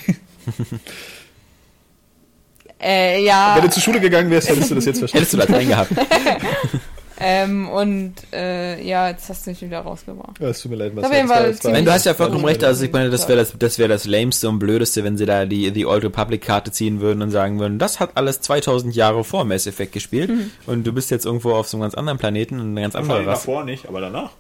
äh, 2.83 3.23
ja 3.23 3.53
Wenn 3.57 3.65
du 3.65 3.71
zur 3.71 3.83
Schule 3.83 4.01
gegangen 4.01 4.31
wärst, 4.31 4.49
hättest 4.49 4.71
du 4.71 4.75
das 4.75 4.87
jetzt 4.87 4.99
verstanden. 5.01 5.27
Hättest 5.27 5.35
du 5.35 5.53
Latein 5.53 5.69
gehabt. 5.69 5.91
Ähm, 7.18 7.68
und 7.68 8.14
äh, 8.32 8.82
ja, 8.86 9.09
jetzt 9.09 9.28
hast 9.28 9.47
du 9.47 9.51
mich 9.51 9.62
wieder 9.62 9.80
rausgebracht. 9.80 10.38
Ja, 10.40 10.48
es 10.48 10.60
tut 10.60 10.70
mir 10.70 10.76
leid, 10.76 10.93
was 10.94 11.02
das 11.10 11.64
war- 11.64 11.72
Nein, 11.72 11.84
du 11.84 11.93
hast 11.93 12.05
ja 12.06 12.14
vollkommen 12.14 12.44
recht. 12.44 12.62
Also 12.62 12.84
ich 12.84 12.93
meine, 12.93 13.09
das 13.10 13.26
wäre 13.28 13.38
das, 13.38 13.55
das 13.59 13.78
wäre 13.78 13.88
das 13.88 14.05
lämste 14.05 14.48
und 14.48 14.59
blödeste, 14.59 15.02
wenn 15.05 15.16
sie 15.16 15.24
da 15.26 15.47
die 15.47 15.70
die 15.70 15.86
Old 15.86 16.05
Republic 16.05 16.43
Karte 16.43 16.70
ziehen 16.72 17.01
würden 17.01 17.22
und 17.22 17.30
sagen 17.30 17.59
würden, 17.59 17.78
das 17.78 18.01
hat 18.01 18.10
alles 18.16 18.40
2000 18.43 18.94
Jahre 18.94 19.24
vor 19.24 19.44
Mass 19.44 19.66
Effect 19.66 19.93
gespielt 19.93 20.30
Mhm. 20.30 20.51
und 20.66 20.86
du 20.86 20.93
bist 20.93 21.10
jetzt 21.10 21.24
irgendwo 21.26 21.52
auf 21.52 21.68
so 21.68 21.76
einem 21.76 21.82
ganz 21.82 21.94
anderen 21.94 22.18
Planeten 22.18 22.60
und 22.60 22.70
eine 22.72 22.82
ganz 22.82 22.94
andere 22.94 23.18
Rasse. 23.20 23.47
davor 23.47 23.64
nicht, 23.64 23.88
aber 23.88 24.01
danach. 24.01 24.30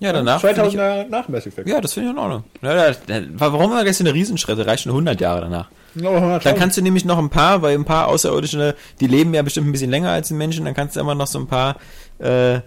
Ja, 0.00 0.12
danach. 0.12 0.40
find 0.40 0.56
2000 0.56 0.74
ich, 0.74 0.78
Jahre 0.78 1.06
nach 1.08 1.28
Mass 1.28 1.46
Effect. 1.46 1.68
ja, 1.68 1.80
das 1.80 1.92
finde 1.92 2.08
ich 2.08 2.14
in 2.14 2.18
Ordnung. 2.18 2.44
Ja, 2.62 2.74
da, 2.74 2.96
da, 3.06 3.26
warum 3.34 3.70
gleich 3.70 3.96
so 3.96 4.04
eine 4.04 4.12
Riesenschritte? 4.12 4.66
Reicht 4.66 4.82
schon 4.82 4.92
100 4.92 5.20
Jahre 5.20 5.42
danach. 5.42 5.68
Dann 5.94 6.56
kannst 6.56 6.76
du 6.76 6.82
nämlich 6.82 7.04
noch 7.04 7.18
ein 7.18 7.30
paar, 7.30 7.62
weil 7.62 7.74
ein 7.78 7.84
paar 7.84 8.08
Außerirdische, 8.08 8.74
die 9.00 9.06
leben 9.06 9.32
ja 9.32 9.42
bestimmt 9.42 9.68
ein 9.68 9.72
bisschen 9.72 9.90
länger 9.90 10.10
als 10.10 10.28
die 10.28 10.34
Menschen, 10.34 10.64
dann 10.64 10.74
kannst 10.74 10.96
du 10.96 11.00
immer 11.00 11.14
noch 11.14 11.28
so 11.28 11.38
ein 11.38 11.46
paar 11.46 11.76
äh, 12.18 12.60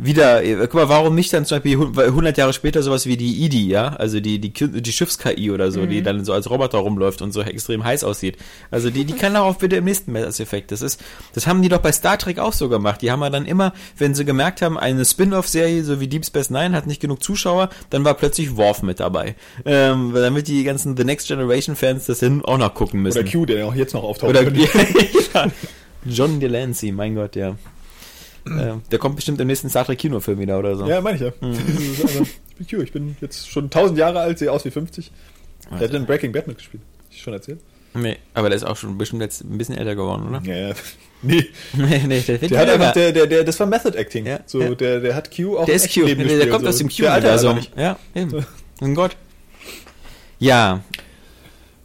wieder, 0.00 0.44
äh, 0.44 0.54
guck 0.62 0.74
mal, 0.74 0.88
warum 0.88 1.16
nicht 1.16 1.32
dann 1.32 1.44
zum 1.44 1.56
Beispiel 1.58 1.76
hu- 1.76 1.92
100 2.00 2.38
Jahre 2.38 2.52
später 2.52 2.82
sowas 2.84 3.06
wie 3.06 3.16
die 3.16 3.44
ID, 3.44 3.54
ja, 3.54 3.88
also 3.88 4.20
die, 4.20 4.38
die, 4.38 4.50
die 4.52 4.92
Schiffs-KI 4.92 5.50
oder 5.50 5.72
so, 5.72 5.86
die 5.86 6.02
dann 6.02 6.24
so 6.24 6.32
als 6.32 6.48
Roboter 6.48 6.78
rumläuft 6.78 7.20
und 7.20 7.32
so 7.32 7.40
extrem 7.42 7.82
heiß 7.82 8.04
aussieht. 8.04 8.36
Also 8.70 8.90
die, 8.90 9.04
die 9.04 9.14
kann 9.14 9.34
auch 9.36 9.56
bitte 9.56 9.74
im 9.76 9.84
nächsten 9.84 10.12
Mass 10.12 10.38
Effect. 10.38 10.70
Das 10.70 10.82
ist, 10.82 11.00
das 11.34 11.48
haben 11.48 11.62
die 11.62 11.68
doch 11.68 11.80
bei 11.80 11.90
Star 11.90 12.16
Trek 12.16 12.38
auch 12.38 12.52
so 12.52 12.68
gemacht. 12.68 13.02
Die 13.02 13.10
haben 13.10 13.20
ja 13.22 13.30
dann 13.30 13.44
immer, 13.44 13.72
wenn 13.96 14.14
sie 14.14 14.24
gemerkt 14.24 14.62
haben, 14.62 14.78
eine 14.78 15.04
Spin-off-Serie, 15.04 15.82
so 15.82 15.98
wie 16.00 16.06
Deep 16.06 16.24
Space 16.24 16.50
Nine, 16.50 16.76
hat 16.76 16.86
nicht 16.86 17.00
genug 17.00 17.22
Zuschauer, 17.22 17.68
dann 17.90 18.04
war 18.04 18.14
plötzlich 18.14 18.56
Worf 18.56 18.82
mit 18.82 19.00
dabei. 19.00 19.34
Ähm, 19.64 20.12
damit 20.14 20.46
die 20.46 20.62
ganzen 20.62 20.96
The 20.96 21.02
Next 21.04 21.26
Generation 21.26 21.74
Fans 21.74 22.06
das 22.06 22.20
hin 22.20 22.44
auch 22.44 22.58
noch 22.58 22.72
gucken 22.72 23.02
müssen. 23.02 23.18
Oder 23.18 23.28
Q, 23.30 23.46
der 23.46 23.66
auch 23.66 23.74
jetzt 23.74 23.94
noch 23.94 24.04
auftaucht. 24.04 24.30
Oder 24.30 24.42
ja, 25.34 25.46
John 26.04 26.38
Delancey, 26.38 26.92
mein 26.92 27.16
Gott, 27.16 27.34
ja. 27.34 27.56
Der 28.44 28.98
kommt 28.98 29.16
bestimmt 29.16 29.40
im 29.40 29.46
nächsten 29.46 29.68
Star 29.68 29.84
Trek 29.84 29.98
Kinofilm 29.98 30.38
wieder 30.38 30.58
oder 30.58 30.76
so. 30.76 30.86
Ja, 30.86 31.00
meine 31.00 31.16
ich 31.16 31.22
ja. 31.22 31.28
Ist 31.28 32.02
einfach- 32.02 32.26
ich 32.50 32.66
bin 32.68 32.78
Q, 32.78 32.82
ich 32.84 32.92
bin 32.92 33.16
jetzt 33.20 33.48
schon 33.50 33.70
1000 33.70 33.98
Jahre 33.98 34.20
alt, 34.20 34.38
sehe 34.38 34.50
aus 34.50 34.64
wie 34.64 34.70
50. 34.70 35.10
Der 35.70 35.80
hat 35.88 35.94
in 35.94 36.06
Breaking 36.06 36.32
Bad 36.32 36.46
mitgespielt. 36.48 36.82
Ich 37.10 37.22
schon 37.22 37.32
erzählt? 37.34 37.60
Nee, 37.94 38.16
aber 38.34 38.48
der 38.48 38.56
ist 38.56 38.64
auch 38.64 38.76
schon 38.76 38.96
bestimmt 38.98 39.22
jetzt 39.22 39.42
ein 39.42 39.56
bisschen 39.58 39.76
älter 39.76 39.94
geworden, 39.96 40.28
oder? 40.28 40.42
Ja, 40.44 40.68
ja. 40.68 40.74
Nee, 41.20 41.44
nee, 41.72 42.00
nee, 42.06 42.20
der, 42.20 42.38
der 42.38 42.58
hat 42.60 42.68
einfach, 42.68 42.92
der, 42.92 43.10
der, 43.10 43.26
der, 43.26 43.42
das 43.42 43.58
war 43.58 43.66
Method 43.66 43.96
Acting. 43.98 44.24
Ja, 44.24 44.38
so, 44.46 44.60
ja. 44.60 44.72
Der, 44.76 45.00
der 45.00 45.16
hat 45.16 45.34
Q 45.34 45.56
auch 45.58 45.64
der 45.66 45.74
ist 45.74 45.92
Q, 45.92 46.04
der, 46.06 46.14
der 46.14 46.48
kommt 46.48 46.62
so. 46.62 46.68
aus 46.68 46.78
dem 46.78 46.88
Q-Universum. 46.88 47.58
Ja, 47.76 47.98
eben. 48.14 48.46
Mein 48.80 48.94
Gott. 48.94 49.16
Ja, 50.38 50.84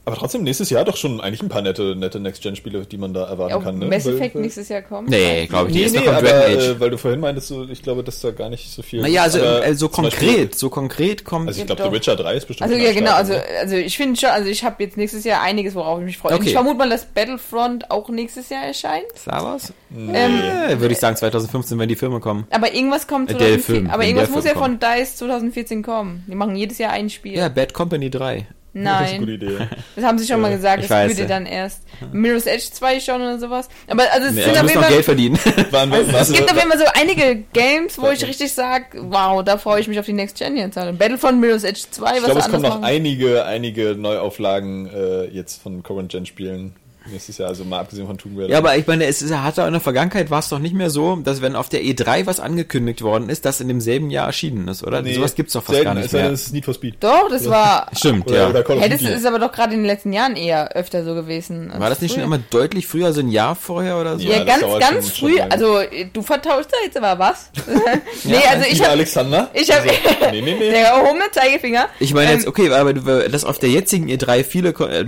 Aber 0.05 0.17
trotzdem 0.17 0.43
nächstes 0.43 0.69
Jahr 0.69 0.83
doch 0.83 0.97
schon 0.97 1.21
eigentlich 1.21 1.41
ein 1.41 1.47
paar 1.47 1.61
nette, 1.61 1.95
nette 1.95 2.19
Next-Gen-Spiele, 2.19 2.85
die 2.85 2.97
man 2.97 3.13
da 3.13 3.23
erwarten 3.25 3.53
Ob 3.53 3.63
kann. 3.63 3.79
Ne? 3.79 3.85
Mass 3.85 4.05
Effect 4.05 4.35
weil- 4.35 4.41
nächstes 4.41 4.67
Jahr 4.67 4.81
kommt? 4.81 5.09
nee, 5.09 5.45
glaube 5.45 5.67
ich, 5.69 5.73
die 5.75 5.79
Nee, 5.79 5.85
ist 5.85 5.95
nee, 5.95 6.05
aber 6.07 6.21
Dragon 6.21 6.57
Age. 6.57 6.67
äh, 6.67 6.79
weil 6.81 6.89
du 6.89 6.97
vorhin 6.97 7.19
meintest, 7.21 7.47
so, 7.47 7.63
ich 7.69 7.81
glaube, 7.81 8.03
dass 8.03 8.19
da 8.19 8.31
gar 8.31 8.49
nicht 8.49 8.69
so 8.69 8.81
viel. 8.81 9.01
naja, 9.01 9.23
also, 9.23 9.39
aber 9.39 9.65
äh, 9.65 9.73
so 9.75 9.87
konkret, 9.87 10.19
Beispiel- 10.19 10.49
so 10.55 10.69
konkret 10.69 11.23
kommt. 11.23 11.47
Also 11.47 11.61
ich 11.61 11.69
Ja, 11.69 11.73
glaube, 11.75 11.89
The. 11.91 11.95
Witcher 11.95 12.15
3 12.17 12.35
ist 12.35 12.47
bestimmt. 12.47 12.69
Also 12.69 12.83
ja 12.83 12.91
genau, 12.91 13.07
Start, 13.11 13.19
also, 13.19 13.33
ne? 13.33 13.43
also 13.61 13.75
ich 13.77 13.95
finde 13.95 14.19
schon, 14.19 14.29
also 14.29 14.49
ich 14.49 14.63
habe 14.65 14.83
jetzt 14.83 14.97
nächstes 14.97 15.23
Jahr 15.23 15.41
einiges, 15.41 15.73
worauf 15.73 15.99
ich 15.99 16.05
mich 16.05 16.17
freue. 16.17 16.33
Okay. 16.33 16.47
Ich 16.47 16.53
vermute 16.53 16.75
mal, 16.77 16.89
dass 16.89 17.05
Battlefront 17.05 17.89
auch 17.89 18.09
nächstes 18.09 18.49
Jahr 18.49 18.65
erscheint. 18.65 19.05
Star 19.17 19.41
Wars? 19.41 19.71
Nee. 19.89 20.11
Ähm, 20.15 20.41
Äh, 20.69 20.79
würde 20.81 20.91
ich 20.93 20.99
sagen 20.99 21.15
2015, 21.15 21.79
wenn 21.79 21.87
die 21.87 21.95
Filme 21.95 22.19
kommen. 22.19 22.45
Aber 22.49 22.73
irgendwas 22.73 23.07
kommt 23.07 23.29
Äh, 23.29 23.35
der 23.35 23.47
2014. 23.47 23.75
Film, 23.75 23.89
aber 23.89 24.03
irgendwas 24.03 24.29
muss 24.31 24.43
Film 24.43 24.55
ja 24.55 24.61
von 24.61 24.79
DICE 24.79 25.15
2014 25.15 25.81
kommen. 25.81 26.25
Die 26.27 26.35
machen 26.35 26.57
jedes 26.57 26.77
Jahr 26.77 26.91
ein 26.91 27.09
Spiel. 27.09 27.37
Ja, 27.37 27.47
Bad 27.47 27.73
Company 27.73 28.09
3. 28.09 28.47
Das 28.75 28.81
ist 28.83 28.87
eine 29.13 29.19
gute 29.19 29.31
Nein, 29.31 29.57
Idee. 29.57 29.67
das 29.95 30.03
haben 30.05 30.17
sie 30.17 30.25
schon 30.25 30.41
mal 30.41 30.49
gesagt, 30.51 30.81
ich 30.83 30.89
das 30.89 31.09
würde 31.09 31.27
dann 31.27 31.45
erst 31.45 31.83
Mirror's 32.11 32.47
Edge 32.47 32.65
2 32.71 32.99
schon 32.99 33.21
oder 33.21 33.37
sowas. 33.37 33.69
Aber 33.87 34.03
also 34.11 34.27
es 34.27 34.33
Nee, 34.33 34.41
sind 34.43 34.53
ich 34.53 34.59
auf 34.59 34.67
jeden 34.69 34.81
Fall 34.81 34.91
Geld 34.91 35.05
verdienen. 35.05 35.39
Waren, 35.71 35.93
Es 35.93 36.31
gibt 36.33 36.49
auf 36.51 36.57
jeden 36.57 36.69
Fall 36.71 36.79
so 36.79 36.85
einige 36.95 37.43
Games, 37.53 37.99
wo 37.99 38.09
ich 38.09 38.25
richtig 38.25 38.51
sage, 38.51 38.85
wow, 38.99 39.43
da 39.43 39.57
freue 39.57 39.79
ich 39.79 39.87
mich 39.87 39.99
auf 39.99 40.05
die 40.05 40.13
Next 40.13 40.37
Gen 40.39 40.57
jetzt. 40.57 40.77
Also 40.77 40.91
Battlefront, 40.97 41.39
Mirror's 41.39 41.63
Edge 41.63 41.81
2, 41.91 42.05
ich 42.05 42.17
was 42.17 42.25
glaube, 42.25 42.39
es 42.39 42.49
kommen 42.49 42.63
noch 42.63 42.69
machen. 42.69 42.83
einige, 42.83 43.45
einige 43.45 43.95
Neuauflagen 43.95 44.87
äh, 44.87 45.25
jetzt 45.25 45.61
von 45.61 45.83
Current 45.83 46.11
Gen 46.11 46.25
Spielen. 46.25 46.73
Nächstes 47.11 47.37
Jahr, 47.37 47.49
also 47.49 47.63
mal 47.65 47.79
abgesehen 47.79 48.07
von 48.07 48.17
Tomb 48.17 48.37
Raider. 48.37 48.49
Ja, 48.49 48.57
aber 48.59 48.77
ich 48.77 48.87
meine, 48.87 49.05
es 49.05 49.21
ist, 49.21 49.33
hat 49.35 49.59
auch 49.59 49.67
in 49.67 49.73
der 49.73 49.81
Vergangenheit 49.81 50.29
war 50.31 50.39
es 50.39 50.49
doch 50.49 50.59
nicht 50.59 50.73
mehr 50.75 50.89
so, 50.89 51.15
dass 51.17 51.41
wenn 51.41 51.55
auf 51.55 51.69
der 51.69 51.81
E3 51.83 52.25
was 52.25 52.39
angekündigt 52.39 53.01
worden 53.01 53.29
ist, 53.29 53.45
das 53.45 53.59
in 53.61 53.67
demselben 53.67 54.09
Jahr 54.09 54.27
erschienen 54.27 54.67
ist, 54.67 54.83
oder? 54.83 55.01
Nee, 55.01 55.13
Sowas 55.13 55.35
gibt's 55.35 55.53
doch 55.53 55.61
fast 55.63 55.73
selten, 55.75 55.85
gar 55.85 55.93
nicht 55.95 56.05
es 56.07 56.11
mehr. 56.13 56.29
es 56.31 56.41
ist 56.47 56.53
Need 56.53 56.65
for 56.65 56.73
Speed. 56.73 56.95
Doch, 57.01 57.29
das 57.29 57.49
war. 57.49 57.87
Stimmt, 57.97 58.27
Oder, 58.27 58.37
ja. 58.37 58.49
oder 58.49 58.63
Hey, 58.79 58.89
das 58.89 59.01
ist 59.01 59.25
aber 59.25 59.39
doch 59.39 59.51
gerade 59.51 59.73
in 59.73 59.79
den 59.79 59.85
letzten 59.87 60.13
Jahren 60.13 60.35
eher 60.35 60.71
öfter 60.75 61.03
so 61.03 61.13
gewesen. 61.13 61.71
War 61.77 61.89
das 61.89 62.01
nicht 62.01 62.11
schon 62.11 62.21
früher. 62.23 62.25
immer 62.35 62.39
deutlich 62.49 62.87
früher, 62.87 63.13
so 63.13 63.19
ein 63.21 63.29
Jahr 63.29 63.55
vorher 63.55 63.99
oder 63.99 64.17
so? 64.17 64.25
Ja, 64.27 64.37
Ja, 64.37 64.45
das 64.45 64.59
ganz, 64.61 64.79
ganz 64.79 64.91
schon- 64.93 65.01
schon 65.01 65.29
früh. 65.29 65.37
lange. 65.39 65.51
also, 65.51 65.77
äh, 65.79 66.05
du 66.11 66.21
vertauschst 66.21 66.69
da 66.71 66.77
jetzt 66.85 66.97
aber 66.97 67.19
was? 67.19 67.51
nee, 68.23 68.33
Ja, 68.33 68.39
also 68.51 68.65
ich 68.65 68.73
Lieber 68.73 68.85
hab. 68.85 68.91
Alexander. 68.91 69.49
Ich 69.53 69.71
hab. 69.71 69.79
Also, 69.81 69.91
nee, 70.31 70.41
nee, 70.41 70.55
nee. 70.57 70.69
Der 70.71 70.87
erhobene 70.87 71.25
Zeigefinger. 71.31 71.87
Ich 71.99 72.13
meine 72.13 72.31
jetzt, 72.31 72.43
Ähm, 72.43 72.49
okay, 72.49 72.69
aber 72.71 72.93
du- 72.93 73.29
dass 73.29 73.43
auf 73.43 73.59
der 73.59 73.69
jetzigen 73.69 74.07
E3 74.09 74.43
viele 74.43 74.69
äh, 74.69 75.01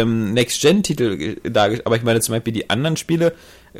ähm, 0.00 0.32
Next-Gen-Titel 0.34 1.38
dargestellt, 1.42 1.86
aber 1.86 1.96
ich 1.96 2.02
meine 2.02 2.20
zum 2.20 2.34
Beispiel 2.34 2.52
die 2.52 2.70
anderen 2.70 2.96
Spiele, 2.96 3.32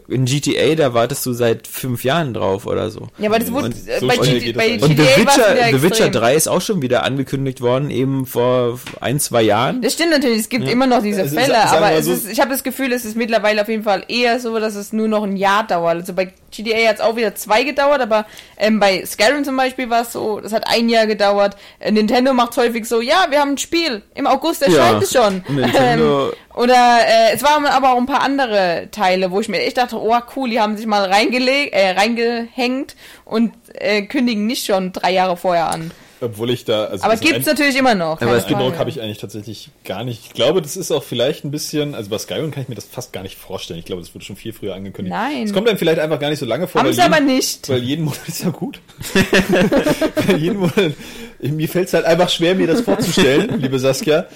in 0.06 0.24
GTA, 0.24 0.76
da 0.76 0.94
wartest 0.94 1.26
du 1.26 1.32
seit 1.32 1.66
fünf 1.66 2.04
Jahren 2.04 2.32
drauf 2.32 2.64
oder 2.64 2.90
so. 2.90 3.08
Ja, 3.18 3.28
aber 3.28 3.40
das 3.40 3.50
wurde 3.50 3.64
Und 3.66 3.74
so 3.74 4.06
bei, 4.06 4.16
G 4.18 4.52
bei 4.52 4.68
GTA 4.76 4.84
Und 4.86 4.96
The 4.96 4.98
Witcher, 4.98 5.56
The 5.72 5.82
Witcher 5.82 6.04
extrem. 6.06 6.12
3 6.12 6.34
ist 6.36 6.46
auch 6.46 6.60
schon 6.60 6.80
wieder 6.80 7.02
angekündigt 7.02 7.60
worden, 7.60 7.90
eben 7.90 8.24
vor 8.24 8.78
ein, 9.00 9.18
zwei 9.18 9.42
Jahren. 9.42 9.82
Das 9.82 9.94
stimmt 9.94 10.12
natürlich, 10.12 10.38
es 10.42 10.48
gibt 10.48 10.68
immer 10.68 10.86
noch 10.86 11.02
diese 11.02 11.22
Also, 11.22 11.34
Fälle, 11.34 11.54
sa- 11.54 11.66
sagen 11.66 11.80
wir 11.82 11.86
aber 11.88 11.96
es 11.98 12.06
so- 12.06 12.12
ist, 12.12 12.30
ich 12.30 12.40
habe 12.40 12.52
das 12.52 12.62
Gefühl, 12.62 12.92
es 12.92 13.04
ist 13.04 13.16
mittlerweile 13.16 13.62
auf 13.62 13.68
jeden 13.68 13.82
Fall 13.82 14.04
eher 14.06 14.38
so, 14.38 14.56
dass 14.60 14.76
es 14.76 14.92
nur 14.92 15.08
noch 15.08 15.24
ein 15.24 15.36
Jahr 15.36 15.66
dauert. 15.66 15.96
Also 15.96 16.12
bei 16.12 16.32
GTA 16.52 16.88
hat 16.88 16.94
es 16.96 17.00
auch 17.00 17.16
wieder 17.16 17.34
zwei 17.34 17.64
gedauert, 17.64 18.00
aber 18.00 18.26
ähm, 18.58 18.78
bei 18.78 19.04
Skyrim 19.04 19.42
zum 19.42 19.56
Beispiel 19.56 19.90
war 19.90 20.02
es 20.02 20.12
so, 20.12 20.38
das 20.38 20.52
hat 20.52 20.68
ein 20.68 20.88
Jahr 20.88 21.08
gedauert. 21.08 21.56
Äh, 21.80 21.90
Nintendo 21.90 22.32
macht 22.32 22.56
häufig 22.56 22.86
so, 22.86 23.00
ja, 23.00 23.26
wir 23.30 23.40
haben 23.40 23.50
ein 23.54 23.58
Spiel, 23.58 24.02
im 24.14 24.28
August 24.28 24.62
erscheint 24.62 25.00
Ja, 25.00 25.02
es 25.02 25.12
schon. 25.12 25.42
Nintendo- 25.48 26.30
Ähm, 26.49 26.49
oder 26.60 27.00
äh, 27.06 27.32
es 27.32 27.42
waren 27.42 27.64
aber 27.64 27.92
auch 27.92 27.96
ein 27.96 28.04
paar 28.04 28.20
andere 28.20 28.88
Teile, 28.90 29.30
wo 29.30 29.40
ich 29.40 29.48
mir 29.48 29.62
echt 29.62 29.78
dachte, 29.78 29.96
oh 29.96 30.14
cool, 30.36 30.50
die 30.50 30.60
haben 30.60 30.76
sich 30.76 30.84
mal 30.84 31.06
reingelegt, 31.06 31.72
äh, 31.72 31.92
reingehängt 31.92 32.96
und 33.24 33.54
äh, 33.72 34.02
kündigen 34.02 34.44
nicht 34.44 34.66
schon 34.66 34.92
drei 34.92 35.10
Jahre 35.10 35.38
vorher 35.38 35.70
an. 35.70 35.90
Obwohl 36.20 36.50
ich 36.50 36.64
da. 36.64 36.84
Also 36.84 37.04
Aber 37.04 37.14
das 37.14 37.20
gibt's 37.20 37.46
ein- 37.48 37.54
natürlich 37.54 37.76
immer 37.76 37.94
noch. 37.94 38.20
Aber 38.20 38.32
es 38.32 38.46
gibt 38.46 38.52
Frage. 38.52 38.64
Eindruck 38.64 38.78
habe 38.78 38.90
ich 38.90 39.00
eigentlich 39.00 39.18
tatsächlich 39.18 39.70
gar 39.84 40.04
nicht. 40.04 40.26
Ich 40.26 40.32
glaube, 40.34 40.60
das 40.60 40.76
ist 40.76 40.90
auch 40.90 41.02
vielleicht 41.02 41.44
ein 41.44 41.50
bisschen, 41.50 41.94
also 41.94 42.10
bei 42.10 42.18
Skyrim 42.18 42.50
kann 42.50 42.62
ich 42.62 42.68
mir 42.68 42.74
das 42.74 42.84
fast 42.84 43.12
gar 43.12 43.22
nicht 43.22 43.38
vorstellen. 43.38 43.78
Ich 43.78 43.86
glaube, 43.86 44.02
das 44.02 44.14
wurde 44.14 44.24
schon 44.24 44.36
viel 44.36 44.52
früher 44.52 44.74
angekündigt. 44.74 45.14
Nein. 45.16 45.44
Es 45.44 45.52
kommt 45.52 45.68
einem 45.68 45.78
vielleicht 45.78 45.98
einfach 45.98 46.18
gar 46.20 46.28
nicht 46.30 46.38
so 46.38 46.46
lange 46.46 46.68
vor. 46.68 46.82
Haben 46.82 46.92
sie 46.92 47.00
aber 47.00 47.20
nicht. 47.20 47.68
Weil 47.68 47.82
jeden 47.82 48.04
Monat 48.04 48.20
ist 48.28 48.42
ja 48.42 48.50
gut. 48.50 48.80
weil 50.26 50.36
jeden 50.36 50.58
Monat, 50.58 50.92
mir 51.40 51.68
fällt 51.68 51.88
es 51.88 51.94
halt 51.94 52.04
einfach 52.04 52.28
schwer, 52.28 52.54
mir 52.54 52.66
das 52.66 52.82
vorzustellen, 52.82 53.58
liebe 53.62 53.78
Saskia. 53.78 54.26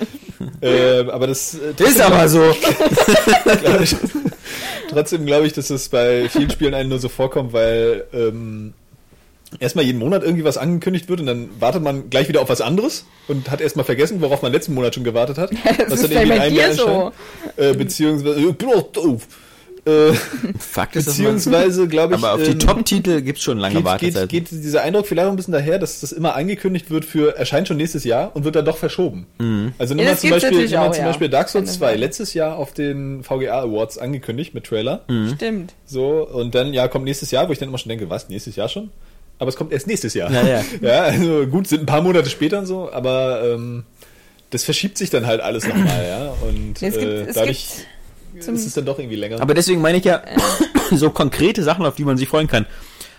Ähm, 0.62 1.11
aber 1.11 1.27
das 1.27 1.55
äh, 1.55 1.82
Ist 1.82 2.01
aber 2.01 2.28
so. 2.28 2.43
trotzdem 4.90 5.27
glaube 5.27 5.47
ich, 5.47 5.52
dass 5.52 5.70
es 5.70 5.89
bei 5.89 6.28
vielen 6.28 6.51
Spielen 6.51 6.74
einem 6.74 6.89
nur 6.90 6.98
so 6.98 7.09
vorkommt, 7.09 7.52
weil 7.52 8.05
ähm, 8.12 8.74
erstmal 9.60 9.85
jeden 9.85 9.98
Monat 9.98 10.22
irgendwie 10.22 10.44
was 10.44 10.56
angekündigt 10.56 11.09
wird 11.09 11.20
und 11.20 11.26
dann 11.26 11.48
wartet 11.60 11.82
man 11.82 12.10
gleich 12.10 12.28
wieder 12.28 12.40
auf 12.40 12.48
was 12.48 12.60
anderes 12.60 13.06
und 13.28 13.51
hat 13.51 13.60
erstmal 13.60 13.85
vergessen, 13.85 14.20
worauf 14.20 14.43
man 14.43 14.52
letzten 14.52 14.74
Monat 14.74 14.94
schon 14.94 15.05
gewartet 15.05 15.39
hat. 15.39 15.51
Das 15.89 16.02
ist 16.02 16.12
ja 16.12 16.24
bei 16.24 16.48
dir 16.51 16.72
so. 16.74 17.12
Äh, 17.56 17.74
beziehungsweise, 17.74 18.40
äh, 18.40 18.55
auch 18.74 18.93
doof. 18.93 19.26
Äh, 19.86 20.14
Fakt 20.59 20.97
ist, 20.97 21.05
beziehungsweise, 21.05 21.86
glaube 21.89 22.14
ich, 22.14 22.18
aber 22.22 22.35
auf 22.35 22.43
die 22.43 22.52
ähm, 22.52 22.59
Top-Titel 22.59 23.20
gibt's 23.20 23.43
schon 23.43 23.59
lange 23.59 23.74
geht, 23.74 23.85
geht, 23.85 23.85
Wartezeit. 24.14 24.28
geht 24.31 24.51
dieser 24.51 24.82
Eindruck 24.82 25.06
vielleicht 25.06 25.26
auch 25.26 25.31
ein 25.31 25.36
bisschen 25.36 25.52
daher, 25.52 25.78
dass 25.78 26.01
das 26.01 26.12
immer 26.12 26.35
angekündigt 26.36 26.90
wird 26.90 27.05
für 27.05 27.36
erscheint 27.36 27.68
schon 27.68 27.76
nächstes 27.76 28.05
Jahr 28.05 28.35
und 28.35 28.44
wird 28.44 28.56
dann 28.56 28.64
doch 28.64 28.78
verschoben. 28.78 29.26
Also 29.78 29.94
nimm 29.94 30.05
Ja, 30.06 30.12
mal 30.12 30.18
zum 30.18 30.31
Beispiel, 30.31 30.51
natürlich 30.51 30.70
nimm 30.70 30.81
mal 30.81 30.89
auch, 30.89 30.93
zum 30.93 31.02
ja. 31.02 31.09
Beispiel 31.09 31.28
Dark 31.28 31.51
Souls 31.51 31.66
Keine 31.66 31.78
2 31.78 31.86
Frage. 31.86 31.98
letztes 31.98 32.32
Jahr 32.35 32.56
auf 32.56 32.72
den 32.72 33.22
VGA 33.22 33.60
Awards 33.60 33.98
angekündigt 33.98 34.55
mit 34.55 34.64
Trailer. 34.64 35.05
Stimmt. 35.35 35.74
So, 35.85 36.26
und 36.26 36.55
dann, 36.55 36.72
ja, 36.72 36.89
kommt 36.89 37.05
nächstes 37.05 37.31
Jahr, 37.31 37.47
wo 37.48 37.52
ich 37.52 37.59
dann 37.59 37.68
immer 37.68 37.78
schon 37.78 37.90
denke, 37.90 38.09
was, 38.09 38.31
nächstes 38.31 38.56
Jahr 38.56 38.70
schon? 38.70 38.90
Aber 39.39 39.48
es 39.48 39.56
kommt 39.56 39.73
erst 39.73 39.86
nächstes 39.86 40.15
Jahr. 40.15 40.31
Ja, 40.31 40.43
ja. 40.43 40.65
ja, 40.81 41.02
also 41.02 41.47
gut, 41.47 41.66
sind 41.66 41.82
ein 41.82 41.86
paar 41.86 42.02
Monate 42.02 42.31
später 42.31 42.59
und 42.59 42.66
so, 42.66 42.90
aber 42.93 43.43
ähm, 43.44 43.85
das 44.51 44.65
verschiebt 44.65 44.97
sich 44.97 45.11
dann 45.11 45.27
halt 45.27 45.40
alles 45.40 45.66
nochmal, 45.66 46.06
ja. 46.06 46.35
Und 46.47 46.81
Es 46.81 46.94
gibt, 46.94 47.05
äh, 47.05 47.23
es 47.24 47.35
dadurch 47.35 47.69
gibt 48.35 48.48
ist 48.48 48.66
es 48.66 48.74
dann 48.74 48.85
doch 48.85 48.98
irgendwie 48.98 49.16
länger. 49.16 49.40
Aber 49.40 49.55
deswegen 49.55 49.81
meine 49.81 49.98
ich 49.98 50.05
ja, 50.05 50.23
so 50.90 51.11
konkrete 51.11 51.62
Sachen, 51.62 51.86
auf 51.86 51.94
die 51.94 52.05
man 52.05 52.16
sich 52.16 52.28
freuen 52.28 52.48
kann. 52.48 52.66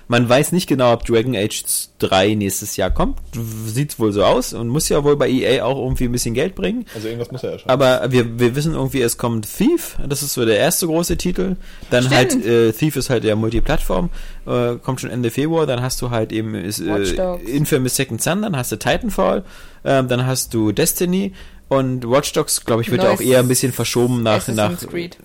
Man 0.07 0.29
weiß 0.29 0.51
nicht 0.51 0.67
genau, 0.67 0.93
ob 0.93 1.03
Dragon 1.05 1.35
Age 1.35 1.63
3 1.99 2.35
nächstes 2.35 2.77
Jahr 2.77 2.91
kommt. 2.91 3.19
Sieht's 3.65 3.99
wohl 3.99 4.11
so 4.11 4.23
aus 4.23 4.53
und 4.53 4.67
muss 4.67 4.87
ja 4.89 5.03
wohl 5.03 5.15
bei 5.15 5.29
EA 5.29 5.63
auch 5.65 5.77
irgendwie 5.77 6.05
ein 6.05 6.11
bisschen 6.11 6.35
Geld 6.35 6.53
bringen. 6.53 6.85
also 6.93 7.07
irgendwas 7.07 7.31
muss 7.31 7.43
er 7.43 7.53
ja 7.53 7.59
schon. 7.59 7.69
Aber 7.69 8.11
wir, 8.11 8.39
wir 8.39 8.55
wissen 8.55 8.73
irgendwie, 8.73 9.01
es 9.01 9.17
kommt 9.17 9.47
Thief. 9.57 9.97
Das 10.07 10.21
ist 10.21 10.33
so 10.33 10.45
der 10.45 10.57
erste 10.57 10.85
große 10.85 11.17
Titel. 11.17 11.55
Dann 11.89 12.03
Stimmt. 12.03 12.15
halt, 12.15 12.45
äh, 12.45 12.71
Thief 12.71 12.95
ist 12.95 13.09
halt 13.09 13.23
der 13.23 13.35
Multiplattform. 13.35 14.09
Äh, 14.45 14.75
kommt 14.75 15.01
schon 15.01 15.09
Ende 15.09 15.31
Februar. 15.31 15.65
Dann 15.65 15.81
hast 15.81 16.01
du 16.01 16.11
halt 16.11 16.31
eben 16.31 16.53
ist, 16.53 16.79
äh. 16.79 17.35
Infamous 17.45 17.95
Second 17.95 18.21
Son. 18.21 18.43
Dann 18.43 18.55
hast 18.55 18.71
du 18.71 18.77
Titanfall. 18.77 19.43
Ähm, 19.83 20.07
dann 20.07 20.25
hast 20.25 20.53
du 20.53 20.71
Destiny. 20.71 21.33
Und 21.67 22.07
Watch 22.09 22.31
Dogs, 22.33 22.63
glaube 22.63 22.83
ich, 22.83 22.91
wird 22.91 23.03
ja 23.03 23.09
auch 23.09 23.21
eher 23.21 23.39
ein 23.39 23.47
bisschen 23.47 23.73
verschoben 23.73 24.21
nach, 24.21 24.37
Assassin's 24.37 24.83
nach, 24.83 24.89
Creed. 24.89 25.17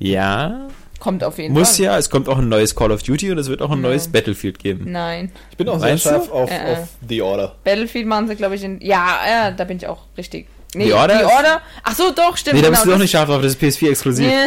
ja, 0.00 0.68
Kommt 1.00 1.24
auf 1.24 1.38
jeden 1.38 1.54
muss 1.54 1.76
Fall. 1.76 1.86
ja. 1.86 1.98
Es 1.98 2.08
kommt 2.10 2.28
auch 2.28 2.38
ein 2.38 2.48
neues 2.48 2.76
Call 2.76 2.92
of 2.92 3.02
Duty 3.02 3.32
und 3.32 3.38
es 3.38 3.48
wird 3.48 3.60
auch 3.62 3.70
ein 3.70 3.82
Ja. 3.82 3.88
neues 3.88 4.06
Battlefield 4.08 4.58
geben. 4.60 4.92
Nein. 4.92 5.32
ich 5.50 5.56
bin 5.56 5.68
auch 5.68 5.78
sehr 5.80 5.88
Meinst 5.88 6.04
scharf 6.04 6.30
auf, 6.30 6.50
Äh, 6.50 6.54
äh. 6.54 6.76
auf 6.76 6.88
The 7.08 7.22
Order. 7.22 7.56
Battlefield 7.64 8.06
machen 8.06 8.28
sie, 8.28 8.36
glaube 8.36 8.54
ich, 8.54 8.62
in. 8.62 8.80
Ja, 8.80 9.16
ja, 9.28 9.50
da 9.50 9.64
bin 9.64 9.78
ich 9.78 9.86
auch 9.88 10.02
richtig. 10.16 10.46
Nee, 10.74 10.84
The 10.86 10.92
Order 10.92 11.18
Die 11.18 11.24
Order. 11.24 11.62
Ach 11.82 11.94
so, 11.96 12.10
doch, 12.12 12.36
stimmt. 12.36 12.54
Nee, 12.56 12.62
da 12.62 12.68
genau, 12.68 12.70
bist 12.70 12.84
du 12.84 12.90
doch 12.90 12.94
das- 12.94 13.02
nicht 13.02 13.10
scharf 13.10 13.28
drauf, 13.28 13.42
das 13.42 13.52
ist 13.54 13.60
PS4 13.60 13.90
exklusiv. 13.90 14.30
Ja, 14.30 14.44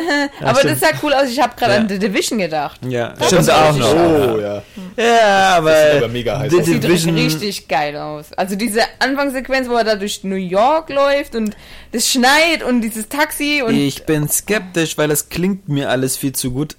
aber 0.47 0.59
stimmt. 0.59 0.73
das 0.73 0.79
sah 0.89 0.97
cool 1.03 1.13
aus. 1.13 1.27
Ich 1.29 1.39
habe 1.41 1.53
gerade 1.57 1.73
Ja. 1.73 1.79
an 1.79 1.89
The 1.89 1.99
Division 1.99 2.37
gedacht. 2.39 2.79
Ja, 2.87 3.09
Das 3.09 3.27
stimmt 3.27 3.49
auch 3.51 3.75
noch. 3.75 3.93
Oh, 3.93 4.39
ja. 4.39 4.61
Ja, 4.95 5.57
aber, 5.57 5.71
Das 5.71 5.91
sieht 5.93 6.03
aber 6.03 6.07
mega 6.13 6.39
heiß 6.39 6.51
The 6.51 6.59
aus. 6.59 6.65
Sieht 6.65 6.83
Division, 6.83 7.15
richtig 7.15 7.67
geil 7.67 7.97
aus. 7.97 8.31
Also 8.33 8.55
diese 8.55 8.81
Anfangssequenz, 8.99 9.67
wo 9.67 9.73
er 9.75 9.83
da 9.83 9.95
durch 9.95 10.23
New 10.23 10.35
York 10.35 10.89
läuft 10.89 11.35
und 11.35 11.55
es 11.91 12.09
schneit 12.09 12.63
und 12.65 12.81
dieses 12.81 13.09
Taxi 13.09 13.61
und 13.65 13.75
ich 13.75 14.05
bin 14.05 14.29
skeptisch, 14.29 14.97
weil 14.97 15.09
das 15.09 15.29
klingt 15.29 15.67
mir 15.67 15.89
alles 15.89 16.15
viel 16.15 16.31
zu 16.33 16.51
gut. 16.51 16.75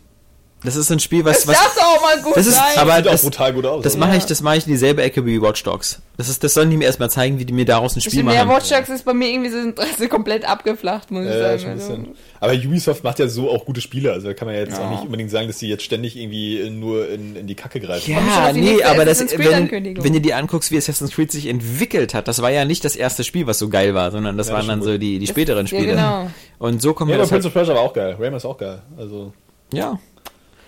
Das 0.64 0.76
ist 0.76 0.90
ein 0.90 0.98
Spiel, 0.98 1.24
was, 1.26 1.46
was, 1.46 1.56
darf 1.58 1.74
doch 1.76 1.82
auch 1.82 2.00
mal 2.02 2.22
gut 2.22 2.36
das 2.36 2.46
ist, 2.46 2.54
sein. 2.54 2.64
aber 2.78 2.96
Sieht 2.96 3.06
auch 3.08 3.12
das, 3.12 3.22
brutal 3.22 3.52
gut 3.52 3.66
aus. 3.66 3.82
das 3.84 3.96
oder? 3.96 4.06
mache 4.06 4.16
ich, 4.16 4.24
das 4.24 4.40
mache 4.40 4.56
ich 4.56 4.66
in 4.66 4.72
dieselbe 4.72 5.02
Ecke 5.02 5.26
wie 5.26 5.40
Watch 5.42 5.62
Dogs. 5.62 6.00
Das 6.16 6.28
ist, 6.28 6.42
das 6.42 6.54
sollen 6.54 6.70
die 6.70 6.76
mir 6.78 6.84
erstmal 6.86 7.10
zeigen, 7.10 7.38
wie 7.38 7.44
die 7.44 7.52
mir 7.52 7.64
daraus 7.66 7.94
ein 7.96 8.00
Spiel 8.00 8.12
Stimmt, 8.12 8.32
ja, 8.32 8.44
machen. 8.46 8.56
Watch 8.56 8.70
Dogs 8.70 8.88
ist 8.88 9.04
bei 9.04 9.12
mir 9.12 9.28
irgendwie 9.28 9.50
so 9.50 9.58
Interesse 9.58 10.08
komplett 10.08 10.48
abgeflacht, 10.48 11.10
muss 11.10 11.24
ich 11.26 11.30
Ja, 11.32 11.38
sagen. 11.58 11.58
schon 11.60 11.68
ein 11.70 11.80
Also, 11.80 11.88
bisschen. 11.96 12.14
Aber 12.40 12.52
Ubisoft 12.54 13.04
macht 13.04 13.18
ja 13.18 13.28
so 13.28 13.50
auch 13.50 13.64
gute 13.66 13.80
Spiele, 13.82 14.12
also 14.12 14.28
da 14.28 14.34
kann 14.34 14.46
man 14.46 14.54
ja 14.54 14.62
jetzt 14.62 14.78
Ja. 14.78 14.86
auch 14.86 14.90
nicht 14.90 15.02
unbedingt 15.04 15.30
sagen, 15.30 15.48
dass 15.48 15.58
sie 15.58 15.68
jetzt 15.68 15.82
ständig 15.82 16.16
irgendwie 16.16 16.70
nur 16.70 17.08
in, 17.10 17.36
in 17.36 17.46
die 17.46 17.54
Kacke 17.54 17.78
greifen. 17.80 18.10
Ja, 18.12 18.50
die 18.52 18.60
nee, 18.60 18.82
aber 18.84 19.04
das, 19.04 19.20
wenn, 19.20 19.70
wenn 20.02 20.12
du 20.14 20.20
dir 20.22 20.36
anguckst, 20.38 20.70
wie 20.70 20.78
Assassin's 20.78 21.10
Creed 21.12 21.30
sich 21.30 21.46
entwickelt 21.46 22.14
hat, 22.14 22.26
das 22.26 22.40
war 22.40 22.50
ja 22.50 22.64
nicht 22.64 22.84
das 22.86 22.96
erste 22.96 23.22
Spiel, 23.22 23.46
was 23.46 23.58
so 23.58 23.68
geil 23.68 23.94
war, 23.94 24.10
sondern 24.10 24.38
das 24.38 24.48
Ja, 24.48 24.54
waren 24.54 24.66
dann 24.68 24.82
so 24.82 24.96
die, 24.96 25.18
die 25.18 25.26
späteren 25.26 25.66
ja, 25.66 25.68
Spiele. 25.68 25.92
genau. 25.92 26.30
Und 26.58 26.80
so 26.80 26.94
kommen 26.94 27.10
Ja, 27.10 27.16
wir 27.16 27.22
aber 27.22 27.24
das 27.24 27.32
halt, 27.32 27.42
Prince 27.42 27.48
of 27.48 27.52
Persia 27.54 27.74
war 27.74 27.82
auch 27.82 27.92
geil. 27.92 28.16
Rayman 28.18 28.36
ist 28.38 28.44
auch 28.46 28.56
geil. 28.56 28.80
Also, 28.96 29.32
ja. 29.72 29.98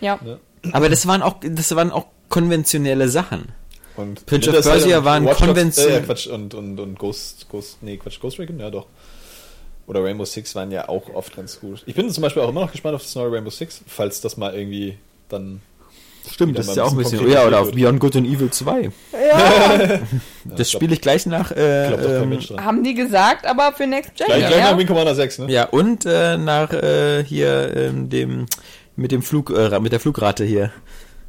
Ja. 0.00 0.18
ne? 0.22 0.38
Aber 0.72 0.88
das 0.88 1.06
waren 1.06 1.22
auch, 1.22 1.36
das 1.42 1.74
waren 1.76 1.90
auch 1.90 2.06
konventionelle 2.28 3.08
Sachen. 3.08 3.46
Und 3.96 4.26
Prince 4.26 4.50
of 4.50 4.62
Persia 4.64 4.98
und 4.98 5.04
war 5.04 5.14
ein 5.14 5.24
Watch 5.24 5.38
Dogs- 5.38 5.46
Konvention- 5.48 5.90
Äh, 5.90 6.00
Quatsch, 6.02 6.26
und, 6.26 6.54
und, 6.54 6.78
und 6.78 6.98
Ghost, 6.98 7.46
Ghost, 7.48 7.78
nee, 7.82 7.96
Quatsch, 7.96 8.20
Ghost 8.20 8.38
Recon? 8.38 8.58
Ja, 8.60 8.70
doch. 8.70 8.86
Oder 9.86 10.02
Rainbow 10.02 10.24
Six 10.24 10.54
waren 10.54 10.70
ja 10.72 10.88
auch 10.88 11.14
oft 11.14 11.34
ganz 11.36 11.60
gut. 11.60 11.82
Ich 11.86 11.94
bin 11.94 12.10
zum 12.10 12.22
Beispiel 12.22 12.42
auch 12.42 12.48
immer 12.48 12.62
noch 12.62 12.72
gespannt 12.72 12.94
auf 12.96 13.02
das 13.02 13.14
neue 13.14 13.30
Rainbow 13.32 13.50
Six, 13.50 13.82
falls 13.86 14.20
das 14.20 14.36
mal 14.36 14.52
irgendwie 14.54 14.98
dann. 15.28 15.60
Stimmt, 16.28 16.58
das 16.58 16.66
ist 16.66 16.76
ja 16.76 16.82
auch 16.82 16.90
ein 16.90 16.96
bisschen. 16.98 17.30
Ja, 17.30 17.46
oder 17.46 17.60
auf 17.60 17.66
wird. 17.66 17.76
Beyond 17.76 18.00
Good 18.00 18.16
and 18.16 18.26
Evil 18.26 18.50
2. 18.50 18.90
Ja, 19.28 20.00
Das 20.44 20.70
spiele 20.72 20.92
ich 20.94 21.00
gleich 21.00 21.24
nach. 21.26 21.52
Äh, 21.52 21.92
kein 21.96 22.32
ähm, 22.32 22.40
haben 22.64 22.82
die 22.84 22.94
gesagt, 22.94 23.46
aber 23.46 23.72
für 23.72 23.86
Next 23.86 24.16
Gen. 24.16 24.26
Gleich, 24.26 24.42
ja. 24.42 24.48
gleich 24.48 24.60
nach 24.70 24.76
Wing 24.78 24.86
Commander 24.88 25.14
6, 25.14 25.38
ne? 25.40 25.52
ja, 25.52 25.64
und 25.66 26.04
äh, 26.04 26.36
nach 26.36 26.72
äh, 26.72 27.24
hier 27.24 27.74
ähm, 27.76 28.08
dem 28.10 28.46
mit 28.96 29.12
dem 29.12 29.22
Flug 29.22 29.50
äh, 29.50 29.78
mit 29.80 29.92
der 29.92 30.00
Flugrate 30.00 30.44
hier. 30.44 30.72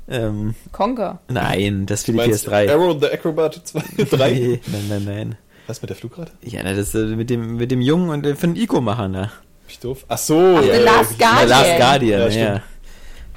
Ähm, 0.10 0.56
Conker. 0.72 1.19
nein, 1.27 1.85
das 1.85 2.06
für 2.06 2.11
die 2.14 2.18
Meinst 2.18 2.48
PS3. 2.48 2.72
Arrow 2.72 2.98
the 2.99 3.07
Acrobat 3.11 3.61
2, 3.64 3.81
3? 4.06 4.31
Nee, 4.34 4.60
nein, 4.68 4.85
nein, 4.89 5.03
nein. 5.06 5.35
Was 5.68 5.81
mit 5.81 5.89
der 5.89 5.98
Flugrate? 5.98 6.31
Ja, 6.41 6.61
na, 6.64 6.73
das 6.73 6.95
äh, 6.95 6.99
mit 6.99 7.30
dem 7.30 7.57
mit 7.57 7.72
dem 7.72 7.81
Jungen 7.81 8.10
und 8.10 8.26
äh, 8.26 8.35
für 8.35 8.48
den 8.48 8.56
Ico 8.56 8.80
machen, 8.80 9.11
ne? 9.11 9.23
Bin 9.23 9.30
ich 9.69 9.80
doof? 9.80 10.06
Ach 10.07 10.18
so. 10.18 10.61
The 10.61 10.80
Last 10.80 11.19
Ja, 11.19 11.27
Guardian. 11.27 11.49
Last 11.49 11.77
Guardian, 11.77 12.22
Ja, 12.22 12.27
ja. 12.30 12.61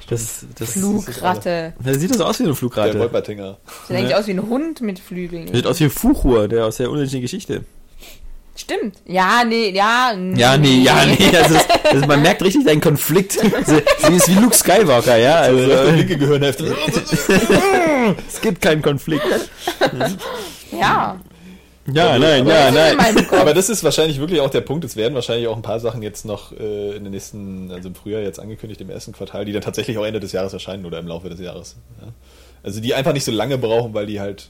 Das, 0.07 0.45
das, 0.57 0.73
Flugratte. 0.73 1.73
das 1.81 1.97
sieht 1.97 2.11
das 2.11 2.19
aus 2.19 2.39
wie 2.39 2.43
eine 2.43 2.51
Der 2.51 2.55
Flugrate. 2.57 2.99
Wolpertinger. 2.99 3.57
Sieht 3.87 3.95
eigentlich 3.97 4.15
aus 4.15 4.27
wie 4.27 4.31
ein 4.31 4.41
Hund 4.49 4.81
mit 4.81 4.99
Flügeln. 4.99 5.53
Sieht 5.53 5.65
aus 5.65 5.79
wie 5.79 5.85
ein 5.85 5.89
Fuchur, 5.89 6.47
der 6.49 6.65
aus 6.65 6.77
der 6.77 6.89
unendlichen 6.89 7.21
Geschichte. 7.21 7.63
Stimmt. 8.55 8.97
Ja, 9.05 9.43
nee, 9.47 9.69
ja. 9.69 10.13
Ja, 10.35 10.57
nee, 10.57 10.81
ja, 10.83 11.05
nee. 11.05 11.31
Das 11.31 11.49
ist, 11.51 11.67
das 11.83 11.93
ist, 11.93 12.07
man 12.07 12.21
merkt 12.21 12.43
richtig 12.43 12.65
deinen 12.65 12.81
Konflikt. 12.81 13.33
Sie, 13.33 13.81
sie 14.07 14.15
ist 14.15 14.27
wie 14.27 14.35
Luke 14.39 14.55
Skywalker, 14.55 15.17
ja. 15.17 15.35
Also, 15.35 15.71
Also, 15.71 15.91
linke 15.91 16.17
Gehirnhälfte. 16.17 16.75
es 18.27 18.41
gibt 18.41 18.61
keinen 18.61 18.81
Konflikt. 18.81 19.23
Ja. 20.71 21.19
Ja, 21.91 22.19
nein, 22.19 22.45
ja, 22.45 22.69
nein. 22.71 22.97
Aber 23.31 23.53
das 23.53 23.69
ist 23.69 23.83
wahrscheinlich 23.83 24.19
wirklich 24.19 24.39
auch 24.39 24.49
der 24.51 24.61
Punkt. 24.61 24.85
Es 24.85 24.95
werden 24.95 25.15
wahrscheinlich 25.15 25.47
auch 25.47 25.55
ein 25.55 25.63
paar 25.63 25.79
Sachen 25.79 26.03
jetzt 26.03 26.25
noch 26.25 26.51
äh, 26.51 26.95
in 26.95 27.03
den 27.03 27.11
nächsten, 27.11 27.71
also 27.71 27.89
im 27.89 27.95
Frühjahr 27.95 28.21
jetzt 28.21 28.39
angekündigt, 28.39 28.79
im 28.81 28.89
ersten 28.89 29.13
Quartal, 29.13 29.45
die 29.45 29.51
dann 29.51 29.63
tatsächlich 29.63 29.97
auch 29.97 30.05
Ende 30.05 30.19
des 30.19 30.31
Jahres 30.31 30.53
erscheinen 30.53 30.85
oder 30.85 30.99
im 30.99 31.07
Laufe 31.07 31.29
des 31.29 31.39
Jahres. 31.39 31.77
Ja. 31.99 32.07
Also 32.63 32.79
die 32.81 32.93
einfach 32.93 33.13
nicht 33.13 33.23
so 33.25 33.31
lange 33.31 33.57
brauchen, 33.57 33.93
weil 33.93 34.05
die 34.05 34.19
halt. 34.19 34.49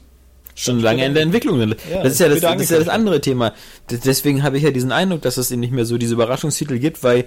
Schon 0.54 0.80
lange 0.80 1.04
in 1.04 1.14
der 1.14 1.22
Entwicklung 1.22 1.58
sind. 1.58 1.76
Ja, 1.90 2.02
das 2.02 2.14
ist 2.14 2.20
ja 2.20 2.28
das, 2.28 2.40
das 2.40 2.60
ist 2.60 2.70
ja 2.70 2.78
das 2.78 2.88
andere 2.88 3.20
Thema. 3.20 3.54
Deswegen 3.90 4.42
habe 4.42 4.58
ich 4.58 4.64
ja 4.64 4.70
diesen 4.70 4.92
Eindruck, 4.92 5.22
dass 5.22 5.36
es 5.36 5.50
eben 5.50 5.60
nicht 5.60 5.72
mehr 5.72 5.86
so 5.86 5.96
diese 5.96 6.14
Überraschungstitel 6.14 6.78
gibt, 6.78 7.02
weil 7.02 7.24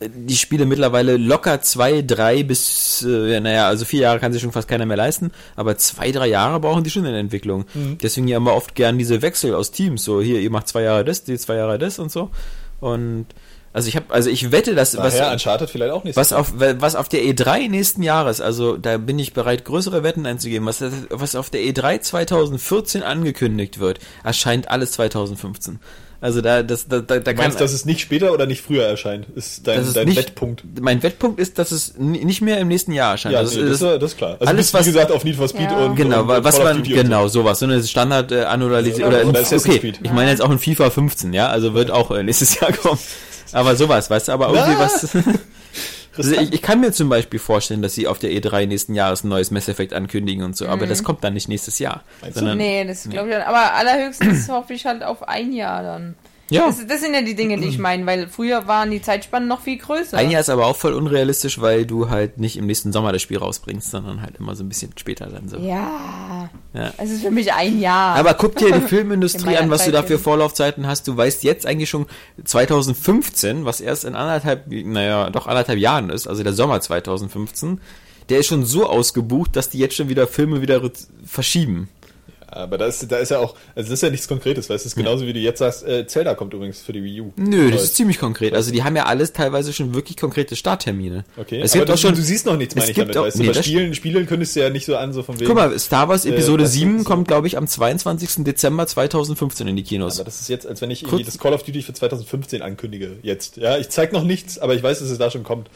äh, 0.00 0.08
die 0.14 0.36
Spiele 0.36 0.66
mittlerweile 0.66 1.16
locker 1.16 1.62
zwei, 1.62 2.02
drei 2.02 2.42
bis, 2.42 3.04
äh, 3.08 3.32
ja, 3.32 3.40
naja, 3.40 3.68
also 3.68 3.84
vier 3.84 4.00
Jahre 4.00 4.20
kann 4.20 4.32
sich 4.32 4.42
schon 4.42 4.52
fast 4.52 4.68
keiner 4.68 4.84
mehr 4.84 4.98
leisten, 4.98 5.32
aber 5.56 5.78
zwei, 5.78 6.12
drei 6.12 6.28
Jahre 6.28 6.60
brauchen 6.60 6.84
die 6.84 6.90
schon 6.90 7.06
in 7.06 7.12
der 7.12 7.20
Entwicklung. 7.20 7.64
Mhm. 7.72 7.98
Deswegen 8.02 8.28
ja 8.28 8.36
immer 8.36 8.54
oft 8.54 8.74
gern 8.74 8.98
diese 8.98 9.22
Wechsel 9.22 9.54
aus 9.54 9.70
Teams, 9.70 10.04
so 10.04 10.20
hier, 10.20 10.40
ihr 10.40 10.50
macht 10.50 10.68
zwei 10.68 10.82
Jahre 10.82 11.04
das, 11.04 11.24
die 11.24 11.38
zwei 11.38 11.56
Jahre 11.56 11.78
das 11.78 11.98
und 11.98 12.12
so. 12.12 12.30
Und 12.80 13.26
also 13.78 13.88
ich 13.88 13.96
habe, 13.96 14.12
also 14.12 14.28
ich 14.28 14.50
wette, 14.52 14.74
dass 14.74 14.96
was, 14.96 15.16
Daher 15.16 15.32
Uncharted 15.32 15.70
vielleicht 15.70 15.92
auch 15.92 16.04
nicht. 16.04 16.16
was 16.16 16.32
auf, 16.32 16.52
was 16.56 16.96
auf 16.96 17.08
der 17.08 17.22
E3 17.22 17.68
nächsten 17.70 18.02
Jahres, 18.02 18.40
also 18.40 18.76
da 18.76 18.98
bin 18.98 19.18
ich 19.18 19.32
bereit, 19.32 19.64
größere 19.64 20.02
Wetten 20.02 20.26
einzugeben, 20.26 20.66
was, 20.66 20.82
was 21.10 21.34
auf 21.36 21.50
der 21.50 21.62
E 21.62 21.70
E3 21.70 22.00
2014 22.00 23.02
angekündigt 23.02 23.78
wird, 23.78 24.00
erscheint 24.24 24.68
alles 24.70 24.92
2015. 24.92 25.78
Also 26.20 26.40
da, 26.40 26.64
das, 26.64 26.88
da, 26.88 26.98
da, 26.98 27.02
da 27.14 27.18
Du 27.20 27.24
kann, 27.26 27.36
meinst, 27.36 27.60
dass 27.60 27.72
es 27.72 27.84
nicht 27.84 28.00
später 28.00 28.32
oder 28.32 28.46
nicht 28.46 28.60
früher 28.60 28.82
erscheint? 28.82 29.28
Ist 29.36 29.68
dein, 29.68 29.86
dein 29.94 30.08
nicht, 30.08 30.18
Wettpunkt. 30.18 30.64
Mein 30.80 31.00
Wettpunkt 31.04 31.38
ist, 31.38 31.60
dass 31.60 31.70
es 31.70 31.96
nicht 31.96 32.40
mehr 32.40 32.58
im 32.58 32.66
nächsten 32.66 32.90
Jahr 32.90 33.12
erscheint. 33.12 33.34
Ja, 33.34 33.42
das, 33.42 33.54
nee, 33.54 33.60
ist, 33.62 33.80
das, 33.80 33.92
ist, 33.94 34.02
das 34.02 34.10
ist 34.12 34.16
klar. 34.18 34.30
Also 34.40 34.46
alles, 34.46 34.50
alles, 34.50 34.72
wie 34.74 34.78
was- 34.78 34.86
gesagt, 34.86 35.12
auf 35.12 35.22
Need 35.22 35.36
for 35.36 35.46
Speed 35.46 35.70
Ja. 35.70 35.86
und 35.86 35.94
Genau, 35.94 36.22
und, 36.22 36.30
und 36.30 36.42
was 36.42 36.58
man, 36.58 36.78
und 36.78 36.88
genau, 36.88 37.28
sowas, 37.28 37.60
so 37.60 37.66
eine 37.66 37.80
Standard 37.84 38.32
äh, 38.32 38.42
Annualität 38.42 38.98
Ja, 38.98 39.06
oder, 39.06 39.18
oder 39.18 39.28
in, 39.28 39.36
Assassin's 39.36 39.66
okay, 39.66 39.78
Creed. 39.78 40.00
ich 40.02 40.10
meine 40.10 40.30
jetzt 40.30 40.42
auch 40.42 40.50
in 40.50 40.58
FIFA 40.58 40.90
15, 40.90 41.32
ja, 41.34 41.50
also 41.50 41.74
wird 41.74 41.92
auch 41.92 42.10
äh, 42.10 42.24
nächstes 42.24 42.58
Jahr 42.58 42.72
kommen. 42.82 42.98
Aber 43.52 43.76
sowas, 43.76 44.10
weißt 44.10 44.28
du, 44.28 44.32
aber 44.32 44.48
irgendwie 44.48 44.72
Na, 44.72 44.80
was. 44.80 45.16
Also 46.16 46.32
ich, 46.32 46.52
ich 46.52 46.62
kann 46.62 46.80
mir 46.80 46.90
zum 46.90 47.08
Beispiel 47.08 47.38
vorstellen, 47.38 47.80
dass 47.80 47.94
sie 47.94 48.08
auf 48.08 48.18
der 48.18 48.30
E3 48.30 48.66
nächsten 48.66 48.94
Jahres 48.94 49.22
ein 49.22 49.28
neues 49.28 49.52
Mass 49.52 49.68
Effect 49.68 49.92
ankündigen 49.92 50.42
und 50.42 50.56
so, 50.56 50.66
aber 50.66 50.88
das 50.88 51.04
kommt 51.04 51.22
dann 51.22 51.34
nicht 51.34 51.48
nächstes 51.48 51.78
Jahr. 51.78 52.02
Sondern, 52.32 52.58
Nee, 52.58 52.84
das 52.84 53.08
glaube 53.08 53.28
ich 53.28 53.34
dann. 53.36 53.44
Aber 53.44 53.74
allerhöchstens 53.74 54.48
hoffe 54.48 54.74
ich 54.74 54.84
halt 54.84 55.04
auf 55.04 55.28
ein 55.28 55.52
Jahr 55.52 55.84
dann. 55.84 56.16
Ja, 56.50 56.66
Das, 56.66 56.86
das 56.86 57.00
sind 57.00 57.14
ja 57.14 57.22
die 57.22 57.34
Dinge, 57.34 57.58
die 57.58 57.68
ich 57.68 57.78
meine, 57.78 58.06
weil 58.06 58.26
früher 58.28 58.66
waren 58.66 58.90
die 58.90 59.02
Zeitspannen 59.02 59.48
noch 59.48 59.60
viel 59.60 59.76
größer. 59.78 60.16
ein 60.16 60.30
Jahr 60.30 60.40
ist 60.40 60.48
aber 60.48 60.66
auch 60.66 60.76
voll 60.76 60.94
unrealistisch, 60.94 61.60
weil 61.60 61.84
du 61.84 62.08
halt 62.08 62.38
nicht 62.38 62.56
im 62.56 62.66
nächsten 62.66 62.92
Sommer 62.92 63.12
das 63.12 63.20
Spiel 63.22 63.38
rausbringst, 63.38 63.90
sondern 63.90 64.22
halt 64.22 64.36
immer 64.38 64.54
so 64.56 64.64
ein 64.64 64.68
bisschen 64.68 64.92
später 64.96 65.26
dann 65.26 65.48
so. 65.48 65.58
Ja. 65.58 66.48
Ja. 66.72 66.92
Es 66.96 67.10
ist 67.10 67.22
für 67.22 67.30
mich 67.30 67.52
ein 67.52 67.80
Jahr. 67.80 68.16
Aber 68.16 68.34
guck 68.34 68.56
dir 68.56 68.68
die 68.72 68.78
In 68.78 68.88
Filmindustrie 68.88 69.56
an, 69.56 69.70
was 69.70 69.84
du 69.84 69.92
Zeit 69.92 69.94
da 69.94 70.02
für. 70.02 70.18
Vorlaufzeiten 70.18 70.86
hast. 70.86 71.06
Du 71.06 71.16
weißt 71.16 71.44
jetzt 71.44 71.66
eigentlich 71.66 71.90
schon 71.90 72.06
2015, 72.44 73.64
was 73.64 73.80
erst 73.80 74.04
in 74.04 74.14
anderthalb, 74.14 74.66
naja, 74.68 75.30
doch 75.30 75.46
anderthalb 75.46 75.78
Jahren 75.78 76.10
ist, 76.10 76.26
also 76.26 76.42
der 76.42 76.52
Sommer 76.52 76.80
2015, 76.80 77.80
der 78.28 78.38
ist 78.38 78.46
schon 78.46 78.64
so 78.64 78.86
ausgebucht, 78.86 79.56
dass 79.56 79.70
die 79.70 79.78
jetzt 79.78 79.94
schon 79.96 80.08
wieder 80.08 80.26
Filme 80.26 80.60
wieder 80.62 80.80
verschieben. 81.24 81.88
Aber 82.50 82.78
da 82.78 82.86
ist, 82.86 83.10
da 83.12 83.18
ist 83.18 83.30
ja 83.30 83.38
auch, 83.40 83.54
also 83.74 83.90
das 83.90 83.98
ist 83.98 84.02
ja 84.02 84.08
nichts 84.10 84.26
Konkretes, 84.26 84.68
weil 84.70 84.76
es 84.76 84.86
ist 84.86 84.96
genauso 84.96 85.26
wie 85.26 85.34
du 85.34 85.38
jetzt 85.38 85.58
sagst, 85.58 85.86
äh, 85.86 86.06
Zelda 86.06 86.34
kommt 86.34 86.54
übrigens 86.54 86.80
für 86.80 86.94
die 86.94 87.04
Wii 87.04 87.20
U. 87.20 87.32
Nö, 87.36 87.70
das 87.70 87.82
ist 87.82 87.96
ziemlich 87.96 88.18
konkret. 88.18 88.54
Also 88.54 88.72
die 88.72 88.82
haben 88.82 88.96
ja 88.96 89.04
alles 89.04 89.34
teilweise 89.34 89.72
schon 89.74 89.92
wirklich 89.94 90.16
konkrete 90.16 90.56
Starttermine. 90.56 91.24
Okay, 91.36 91.60
es 91.60 91.72
aber 91.72 91.80
gibt 91.80 91.88
du, 91.90 91.92
auch 91.92 91.98
schon, 91.98 92.14
du 92.14 92.22
siehst 92.22 92.46
noch 92.46 92.56
nichts, 92.56 92.74
meine 92.74 92.90
ich 92.90 92.96
damit, 92.96 93.16
auch- 93.18 93.24
weißt 93.24 93.36
du, 93.36 93.42
nee, 93.42 93.48
bei 93.48 93.52
das- 93.52 93.66
Spielen, 93.66 93.94
Spielen 93.94 94.26
kündigst 94.26 94.56
du 94.56 94.60
ja 94.60 94.70
nicht 94.70 94.86
so 94.86 94.96
an, 94.96 95.12
so 95.12 95.22
von 95.22 95.36
wegen. 95.38 95.46
Guck 95.46 95.56
mal, 95.56 95.78
Star 95.78 96.08
Wars 96.08 96.24
Äh, 96.24 96.30
Episode 96.30 96.64
du, 96.64 96.68
7 96.70 96.98
so- 97.00 97.04
kommt, 97.04 97.28
glaube 97.28 97.46
ich, 97.48 97.58
am 97.58 97.66
22. 97.66 98.44
Dezember 98.44 98.86
2015 98.86 99.68
in 99.68 99.76
die 99.76 99.82
Kinos. 99.82 100.16
aber 100.18 100.24
das 100.24 100.40
ist 100.40 100.48
jetzt, 100.48 100.66
als 100.66 100.80
wenn 100.80 100.90
ich 100.90 101.04
Kurz- 101.04 101.26
das 101.26 101.38
Call 101.38 101.52
of 101.52 101.62
Duty 101.64 101.82
für 101.82 101.92
2015 101.92 102.62
ankündige, 102.62 103.16
jetzt. 103.22 103.58
Ja, 103.58 103.76
ich 103.76 103.90
zeig 103.90 104.12
noch 104.12 104.24
nichts, 104.24 104.58
aber 104.58 104.74
ich 104.74 104.82
weiß, 104.82 105.00
dass 105.00 105.10
es 105.10 105.18
da 105.18 105.30
schon 105.30 105.42
kommt. 105.44 105.68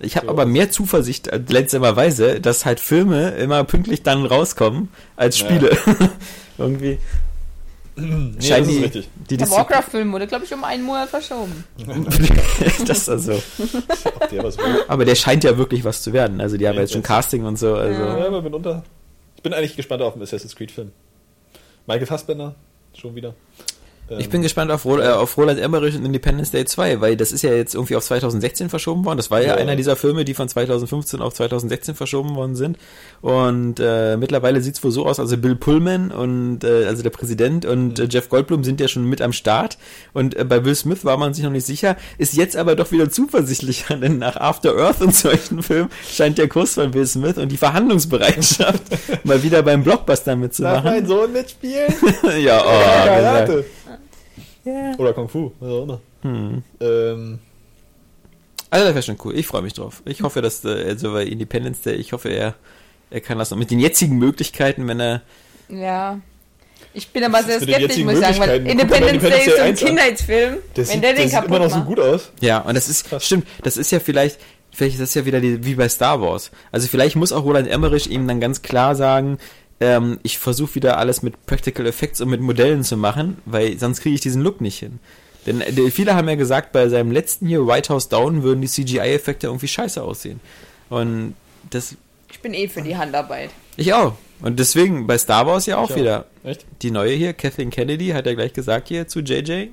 Ich 0.00 0.16
habe 0.16 0.28
aber 0.28 0.44
mehr 0.46 0.70
Zuversicht 0.70 1.28
äh, 1.28 1.40
letzterweise, 1.48 2.40
dass 2.40 2.64
halt 2.64 2.80
Filme 2.80 3.30
immer 3.30 3.64
pünktlich 3.64 4.02
dann 4.02 4.26
rauskommen 4.26 4.88
als 5.16 5.38
Ja. 5.40 5.46
Spiele. 5.46 5.78
Irgendwie 6.58 6.98
Nee, 7.96 8.32
scheinen 8.42 8.64
das 8.64 8.68
ist 8.68 8.68
die, 8.78 8.82
richtig. 8.82 9.08
die 9.30 9.36
der 9.36 9.46
Diszi- 9.46 9.50
Warcraft-Film 9.52 10.12
wurde, 10.12 10.26
glaube 10.26 10.44
ich, 10.44 10.52
um 10.52 10.64
einen 10.64 10.82
Monat 10.82 11.08
verschoben. 11.10 11.62
das 12.86 12.98
ist 13.02 13.08
also. 13.08 13.40
Der. 14.32 14.52
Aber 14.88 15.04
der 15.04 15.14
scheint 15.14 15.44
ja 15.44 15.56
wirklich 15.56 15.84
was 15.84 16.02
zu 16.02 16.12
werden. 16.12 16.40
Also 16.40 16.56
die 16.56 16.66
haben 16.66 16.74
Ja, 16.74 16.80
jetzt 16.80 16.92
schon 16.92 17.04
Casting 17.04 17.44
und 17.44 17.56
so. 17.56 17.74
Also. 17.76 18.02
Ja, 18.02 18.26
aber 18.26 18.42
mitunter. 18.42 18.82
Ich 19.36 19.42
bin 19.44 19.52
eigentlich 19.54 19.76
gespannt 19.76 20.02
auf 20.02 20.14
den 20.14 20.22
Assassin's 20.22 20.56
Creed 20.56 20.72
Film. 20.72 20.90
Michael 21.86 22.06
Fassbender, 22.06 22.56
schon 22.98 23.14
wieder. 23.14 23.34
Ähm, 24.10 24.18
Ich 24.20 24.28
bin 24.28 24.42
gespannt 24.42 24.70
auf, 24.70 24.84
Ro 24.84 24.98
äh, 24.98 25.08
auf 25.08 25.36
Roland 25.36 25.58
Emmerich 25.58 25.94
und 25.96 26.04
Independence 26.04 26.50
Day 26.50 26.64
2, 26.64 27.00
weil 27.00 27.16
das 27.16 27.32
ist 27.32 27.42
ja 27.42 27.52
jetzt 27.52 27.74
irgendwie 27.74 27.96
auf 27.96 28.04
2016 28.04 28.68
verschoben 28.68 29.04
worden. 29.04 29.16
Das 29.16 29.30
war 29.30 29.40
ja, 29.40 29.48
Ja. 29.48 29.54
einer 29.54 29.76
dieser 29.76 29.96
Filme, 29.96 30.24
die 30.24 30.34
von 30.34 30.48
2015 30.48 31.20
auf 31.20 31.34
2016 31.34 31.94
verschoben 31.94 32.34
worden 32.36 32.54
sind. 32.54 32.76
Und 33.22 33.80
äh, 33.80 34.16
mittlerweile 34.16 34.60
sieht's 34.60 34.82
wohl 34.84 34.90
so 34.90 35.06
aus, 35.06 35.18
also 35.18 35.36
Bill 35.38 35.56
Pullman 35.56 36.10
und 36.10 36.64
äh, 36.64 36.86
also 36.86 37.02
der 37.02 37.10
Präsident 37.10 37.64
und 37.64 37.98
äh, 37.98 38.06
Jeff 38.10 38.28
Goldblum 38.28 38.62
sind 38.64 38.80
ja 38.80 38.88
schon 38.88 39.04
mit 39.04 39.22
am 39.22 39.32
Start. 39.32 39.78
Und 40.12 40.36
äh, 40.36 40.44
bei 40.44 40.64
Will 40.64 40.74
Smith 40.74 41.04
war 41.04 41.16
man 41.16 41.32
sich 41.32 41.44
noch 41.44 41.50
nicht 41.50 41.66
sicher, 41.66 41.96
ist 42.18 42.34
jetzt 42.34 42.56
aber 42.56 42.76
doch 42.76 42.92
wieder 42.92 43.08
zuversichtlicher, 43.10 43.96
denn 43.98 44.18
nach 44.18 44.36
After 44.36 44.76
Earth 44.76 45.00
und 45.00 45.14
solchen 45.14 45.62
Filmen 45.62 45.90
scheint 46.10 46.36
der 46.38 46.48
Kurs 46.48 46.74
von 46.74 46.92
Will 46.94 47.06
Smith 47.06 47.38
und 47.38 47.50
die 47.50 47.56
Verhandlungsbereitschaft 47.56 48.82
mal 49.24 49.42
wieder 49.42 49.62
beim 49.62 49.82
Blockbuster 49.82 50.32
Darf 50.32 50.34
mein 50.34 50.40
mitzumachen. 50.40 51.06
Sohn 51.06 51.32
mitspielen? 51.32 51.92
ja, 52.40 52.62
oh, 52.64 53.16
gesagt. 53.16 53.64
Ja. 54.64 54.94
Oder 54.98 55.12
Kung 55.12 55.28
Fu, 55.28 55.52
was 55.60 55.70
auch 55.70 55.82
immer. 55.82 56.00
Hm. 56.22 56.62
Ähm, 56.80 57.38
Also 58.70 58.84
das 58.86 58.94
wäre 58.94 59.02
schon 59.02 59.18
cool. 59.24 59.36
Ich 59.36 59.46
freue 59.46 59.62
mich 59.62 59.74
drauf. 59.74 60.02
Ich 60.04 60.22
hoffe, 60.22 60.40
dass 60.42 60.64
äh, 60.64 60.84
also 60.88 61.12
bei 61.12 61.24
Independence 61.24 61.82
Day, 61.82 61.94
ich 61.94 62.12
hoffe, 62.12 62.28
er, 62.30 62.54
er 63.10 63.20
kann 63.20 63.38
das 63.38 63.50
noch 63.50 63.58
mit 63.58 63.70
den 63.70 63.78
jetzigen 63.80 64.16
Möglichkeiten, 64.18 64.88
wenn 64.88 65.00
er 65.00 65.22
Ja. 65.68 66.18
Ich 66.96 67.08
bin 67.08 67.24
aber 67.24 67.42
sehr 67.42 67.60
skeptisch, 67.60 67.98
muss 68.04 68.14
ich 68.14 68.20
sagen, 68.20 68.38
weil 68.38 68.66
Independence 68.66 69.22
Day 69.22 69.46
ist 69.46 69.56
so 69.56 69.62
ein 69.62 69.68
Independence 69.70 69.76
Day 69.76 69.78
1 69.78 69.82
an. 69.82 69.86
Kindheitsfilm. 69.88 70.54
der 70.76 70.76
Wenn 70.76 70.84
sieht, 70.86 71.02
der 71.02 71.12
den 71.14 71.28
sieht 71.28 71.32
immer 71.32 71.42
kaputt 71.42 71.62
noch 71.62 71.70
so 71.78 71.84
gut 71.84 72.00
aus. 72.00 72.30
ja, 72.40 72.58
und 72.60 72.74
das 72.74 72.88
ist 72.88 73.08
Krass. 73.08 73.24
stimmt, 73.26 73.46
das 73.62 73.76
ist 73.76 73.90
ja 73.90 74.00
vielleicht 74.00 74.38
vielleicht 74.70 74.94
ist 74.94 75.02
das 75.02 75.14
ja 75.14 75.24
wieder 75.24 75.40
die, 75.40 75.64
wie 75.64 75.74
bei 75.76 75.88
Star 75.88 76.20
Wars. 76.20 76.50
Also 76.72 76.88
vielleicht 76.88 77.16
muss 77.16 77.32
auch 77.32 77.44
Roland 77.44 77.68
Emmerich 77.68 78.10
ihm 78.10 78.26
dann 78.26 78.40
ganz 78.40 78.62
klar 78.62 78.94
sagen, 78.96 79.38
ähm, 79.80 80.18
ich 80.22 80.38
versuche 80.38 80.74
wieder 80.76 80.98
alles 80.98 81.22
mit 81.22 81.46
Practical 81.46 81.86
Effects 81.86 82.20
und 82.20 82.28
mit 82.28 82.40
Modellen 82.40 82.84
zu 82.84 82.96
machen, 82.96 83.38
weil 83.44 83.78
sonst 83.78 84.00
kriege 84.00 84.14
ich 84.14 84.20
diesen 84.20 84.42
Look 84.42 84.60
nicht 84.60 84.78
hin. 84.78 84.98
Denn 85.46 85.60
äh, 85.60 85.90
viele 85.90 86.14
haben 86.14 86.28
ja 86.28 86.36
gesagt, 86.36 86.72
bei 86.72 86.88
seinem 86.88 87.10
letzten 87.10 87.46
hier 87.46 87.66
White 87.66 87.92
House 87.92 88.08
Down 88.08 88.42
würden 88.42 88.60
die 88.62 88.68
CGI-Effekte 88.68 89.48
irgendwie 89.48 89.68
scheiße 89.68 90.02
aussehen. 90.02 90.40
Und 90.88 91.34
das 91.70 91.96
Ich 92.30 92.40
bin 92.40 92.54
eh 92.54 92.68
für 92.68 92.82
die 92.82 92.96
Handarbeit. 92.96 93.50
ich 93.76 93.92
auch. 93.92 94.16
Und 94.40 94.58
deswegen 94.58 95.06
bei 95.06 95.16
Star 95.16 95.46
Wars 95.46 95.66
ja 95.66 95.78
auch 95.78 95.90
auch. 95.90 95.96
wieder. 95.96 96.26
Echt? 96.44 96.66
die 96.82 96.90
neue 96.90 97.12
hier, 97.14 97.32
Kathleen 97.32 97.70
Kennedy, 97.70 98.08
hat 98.08 98.26
ja 98.26 98.34
gleich 98.34 98.52
gesagt 98.52 98.88
hier 98.88 99.08
zu 99.08 99.20
JJ, 99.20 99.68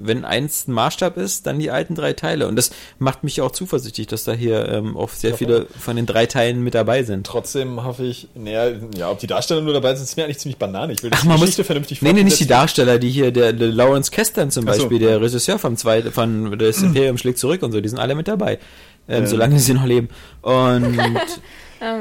wenn 0.00 0.24
eins 0.24 0.66
ein 0.68 0.72
Maßstab 0.72 1.16
ist, 1.16 1.46
dann 1.46 1.58
die 1.58 1.70
alten 1.70 1.94
drei 1.94 2.12
Teile. 2.12 2.46
Und 2.48 2.56
das 2.56 2.70
macht 2.98 3.24
mich 3.24 3.40
auch 3.40 3.50
zuversichtlich, 3.50 4.06
dass 4.06 4.24
da 4.24 4.32
hier 4.32 4.68
ähm, 4.68 4.96
auch 4.96 5.10
sehr 5.10 5.30
Ja, 5.30 5.36
viele 5.36 5.66
von 5.78 5.96
den 5.96 6.06
drei 6.06 6.26
Teilen 6.26 6.62
mit 6.62 6.74
dabei 6.74 7.02
sind. 7.02 7.26
Trotzdem 7.26 7.84
hoffe 7.84 8.04
ich, 8.04 8.28
naja, 8.34 8.70
ja, 8.96 9.10
ob 9.10 9.18
die 9.18 9.26
Darsteller 9.26 9.60
nur 9.60 9.72
dabei 9.74 9.94
sind, 9.94 10.04
ist 10.04 10.16
mir 10.16 10.24
eigentlich 10.24 10.38
ziemlich 10.38 10.58
banane. 10.58 10.92
Ich 10.92 11.02
will 11.02 11.10
Ach, 11.12 11.20
die 11.22 11.28
man 11.28 11.36
muss, 11.36 11.46
Geschichte 11.46 11.64
vernünftig 11.64 12.02
nee, 12.02 12.12
nee, 12.12 12.24
nicht 12.24 12.40
die. 12.40 12.46
Darsteller, 12.46 12.98
die 12.98 13.10
hier, 13.10 13.30
der, 13.32 13.52
der 13.52 13.68
Lawrence 13.68 14.10
Kasdan 14.10 14.50
zum 14.50 14.66
Ach 14.68 14.74
so. 14.74 14.82
Beispiel, 14.82 14.98
der 15.00 15.20
Regisseur 15.20 15.58
vom 15.58 15.76
zweiten, 15.76 16.12
von 16.12 16.58
das 16.58 16.82
Imperium 16.82 17.18
schlägt 17.18 17.38
zurück 17.38 17.62
und 17.62 17.72
so, 17.72 17.80
die 17.80 17.88
sind 17.88 17.98
alle 17.98 18.14
mit 18.14 18.28
dabei. 18.28 18.58
Ähm, 19.10 19.22
Ähm. 19.22 19.26
solange 19.26 19.58
sie 19.58 19.72
noch 19.72 19.86
leben. 19.86 20.08
Und, 20.42 20.98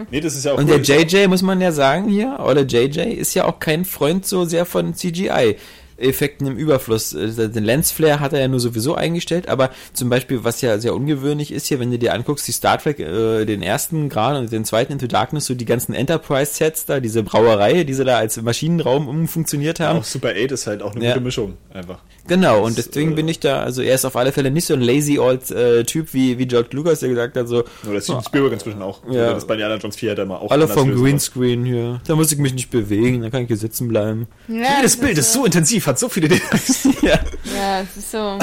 Nee, 0.10 0.22
das 0.22 0.36
ist 0.36 0.46
ja 0.46 0.54
auch 0.54 0.58
und 0.58 0.70
cool. 0.72 0.82
der 0.82 1.02
JJ, 1.04 1.28
muss 1.28 1.44
man 1.44 1.62
ja 1.62 1.72
sagen 1.72 2.10
hier, 2.10 2.40
oder 2.44 2.62
JJ, 2.62 3.12
ist 3.14 3.36
ja 3.36 3.46
auch 3.46 3.60
kein 3.60 3.86
Freund 3.86 4.26
so 4.26 4.44
sehr 4.44 4.66
von 4.66 4.96
CGI. 4.96 5.56
Effekten 5.98 6.48
im 6.48 6.58
Überfluss. 6.58 7.14
Äh, 7.14 7.50
Den 7.50 7.64
Lensflare 7.64 8.20
hat 8.20 8.34
er 8.34 8.40
ja 8.40 8.48
nur 8.48 8.60
sowieso 8.60 8.96
eingestellt, 8.96 9.48
aber 9.50 9.72
zum 9.94 10.10
Beispiel, 10.10 10.44
was 10.44 10.62
ja 10.62 10.78
sehr 10.80 10.94
ungewöhnlich 10.96 11.52
ist 11.52 11.68
hier, 11.68 11.80
wenn 11.80 11.92
du 11.92 11.98
dir 12.00 12.14
anguckst, 12.14 12.48
die 12.48 12.52
Star 12.52 12.78
Trek, 12.78 13.00
äh, 13.00 13.46
den 13.46 13.62
ersten 13.62 14.10
gerade 14.10 14.40
und 14.40 14.52
den 14.52 14.66
zweiten 14.66 14.94
Into 14.94 15.08
Darkness, 15.08 15.46
so 15.46 15.56
die 15.56 15.66
ganzen 15.66 15.94
Enterprise-Sets 15.94 16.86
da, 16.86 17.00
diese 17.00 17.24
Brauerei, 17.24 17.84
die 17.84 17.94
sie 17.94 18.06
da 18.06 18.18
als 18.18 18.42
Maschinenraum 18.42 19.08
umfunktioniert 19.08 19.80
haben. 19.80 20.00
Auch 20.00 20.04
Super 20.04 20.30
8 20.30 20.52
ist 20.52 20.68
halt 20.68 20.82
auch 20.82 20.96
eine 20.96 21.04
Ja. 21.06 21.14
gute 21.14 21.24
Mischung, 21.24 21.54
einfach. 21.74 22.00
Genau, 22.28 22.66
und 22.66 22.78
Das, 22.78 22.88
deswegen 22.90 23.12
äh, 23.14 23.16
bin 23.16 23.28
ich 23.28 23.40
da, 23.40 23.62
also 23.62 23.82
er 23.82 23.96
ist 23.96 24.06
auf 24.06 24.16
alle 24.16 24.32
Fälle 24.32 24.52
nicht 24.52 24.66
so 24.66 24.74
ein 24.74 24.82
lazy 24.82 25.18
old 25.20 25.50
äh, 25.52 25.84
Typ 25.84 26.14
wie, 26.14 26.38
wie 26.38 26.46
George 26.46 26.70
Lucas, 26.74 27.00
der 27.00 27.10
gesagt 27.10 27.38
hat, 27.38 27.48
so, 27.48 27.64
Oder 27.90 28.02
Steven 28.02 28.24
Spielberg 28.24 28.54
inzwischen 28.54 28.82
auch. 28.82 29.02
Ja. 29.10 29.14
Ja. 29.28 29.34
Das 29.34 29.46
bei 29.48 29.54
Indiana 29.56 29.76
Jones 29.76 29.96
4 29.96 30.12
hätte 30.12 30.22
er 30.22 30.26
mal 30.26 30.38
auch 30.38 30.52
alle 30.52 30.68
vom 30.68 30.94
Greenscreen 30.94 31.66
hier, 31.66 32.02
da 32.08 32.16
muss 32.16 32.32
ich 32.32 32.38
mich 32.38 32.54
nicht 32.54 32.70
bewegen, 32.70 33.22
da 33.22 33.30
kann 33.30 33.42
ich 33.44 33.48
hier 33.48 33.58
sitzen 33.58 33.88
bleiben. 33.88 34.28
Ja, 34.48 34.56
Jedes 34.78 34.94
das 34.94 34.98
Bild 34.98 35.18
ist 35.18 35.32
so 35.34 35.46
intensiv, 35.46 35.88
hat 35.88 35.98
so 36.00 36.10
viele 36.10 36.28
Details. 36.28 36.84
ja. 37.02 37.20
Ja, 37.56 37.82
es 37.82 37.98
ist 37.98 38.12
so. 38.12 38.38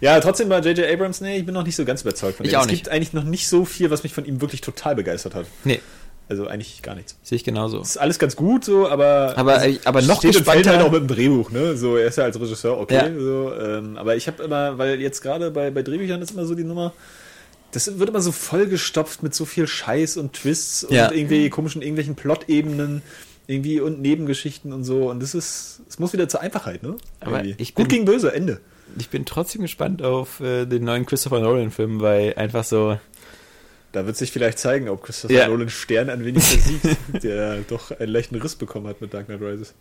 Ja, 0.00 0.18
trotzdem 0.20 0.48
bei 0.48 0.58
J.J. 0.58 0.90
Abrams, 0.92 1.20
nee, 1.20 1.38
ich 1.38 1.46
bin 1.46 1.54
noch 1.54 1.64
nicht 1.64 1.76
so 1.76 1.84
ganz 1.84 2.02
überzeugt 2.02 2.36
von 2.38 2.44
Ich 2.46 2.52
dem. 2.52 2.58
auch 2.58 2.64
es 2.64 2.70
nicht. 2.70 2.84
gibt 2.84 2.92
eigentlich 2.94 3.12
noch 3.12 3.22
nicht 3.24 3.46
so 3.48 3.64
viel, 3.64 3.90
was 3.90 4.02
mich 4.02 4.12
von 4.12 4.24
ihm 4.24 4.40
wirklich 4.40 4.60
total 4.60 4.96
begeistert 4.96 5.34
hat. 5.36 5.46
Nee. 5.64 5.80
Also 6.28 6.46
eigentlich 6.46 6.80
gar 6.82 6.94
nichts. 6.94 7.16
Sehe 7.22 7.36
ich 7.36 7.44
genauso. 7.44 7.80
Ist 7.80 7.98
alles 7.98 8.18
ganz 8.18 8.36
gut 8.36 8.64
so, 8.64 8.88
aber 8.88 9.34
Aber, 9.36 9.54
also, 9.54 9.66
äh, 9.68 9.78
aber 9.84 10.00
noch 10.02 10.18
steht 10.18 10.36
und 10.36 10.44
fällt 10.44 10.58
gespannter- 10.64 10.78
halt 10.78 10.86
auch 10.86 10.92
mit 10.92 11.00
dem 11.02 11.08
Drehbuch, 11.08 11.50
ne? 11.50 11.76
So, 11.76 11.96
er 11.96 12.06
ist 12.06 12.16
ja 12.16 12.24
als 12.24 12.40
Regisseur 12.40 12.78
okay, 12.78 12.94
Ja. 12.94 13.10
so, 13.20 13.52
ähm, 13.54 13.96
aber 13.98 14.16
ich 14.16 14.26
habe 14.28 14.42
immer, 14.42 14.78
weil 14.78 15.00
jetzt 15.00 15.20
gerade 15.20 15.50
bei, 15.50 15.70
bei 15.70 15.82
Drehbüchern 15.82 16.22
ist 16.22 16.30
immer 16.30 16.46
so 16.46 16.54
die 16.54 16.64
Nummer, 16.64 16.92
das 17.72 17.98
wird 17.98 18.08
immer 18.10 18.20
so 18.20 18.32
vollgestopft 18.32 19.22
mit 19.22 19.34
so 19.34 19.44
viel 19.44 19.66
Scheiß 19.66 20.16
und 20.16 20.32
Twists 20.34 20.86
Ja. 20.90 21.08
und 21.08 21.16
irgendwie 21.16 21.50
komischen 21.50 21.82
irgendwelchen 21.82 22.14
Plot-Ebenen 22.14 23.02
irgendwie 23.46 23.80
und 23.80 24.00
Nebengeschichten 24.00 24.72
und 24.72 24.84
so 24.84 25.10
und 25.10 25.20
das 25.20 25.34
ist, 25.34 25.80
es 25.88 25.98
muss 25.98 26.12
wieder 26.12 26.28
zur 26.28 26.40
Einfachheit, 26.40 26.82
ne? 26.82 26.96
Aber 27.20 27.44
ich 27.44 27.74
gut 27.74 27.88
bin- 27.88 27.96
gegen 27.96 28.04
böse, 28.06 28.32
Ende. 28.32 28.60
Ich 28.98 29.08
bin 29.08 29.24
trotzdem 29.24 29.62
gespannt 29.62 30.02
auf 30.02 30.40
äh, 30.40 30.66
den 30.66 30.84
neuen 30.84 31.04
Christopher 31.06 31.40
Nolan-Film, 31.40 32.00
weil 32.00 32.34
einfach 32.36 32.62
so. 32.64 32.98
Da 33.92 34.06
wird 34.06 34.16
sich 34.16 34.32
vielleicht 34.32 34.58
zeigen, 34.58 34.88
ob 34.88 35.02
Christopher 35.04 35.34
Ja. 35.34 35.48
Nolan 35.48 35.68
Stern 35.68 36.08
ein 36.10 36.24
wenig 36.24 36.42
versiegt, 36.42 36.96
der 37.22 37.58
doch 37.68 37.90
einen 37.98 38.10
leichten 38.10 38.36
Riss 38.36 38.56
bekommen 38.56 38.86
hat 38.88 39.00
mit 39.00 39.12
Dark 39.12 39.26
Knight 39.26 39.40
Rises. 39.40 39.74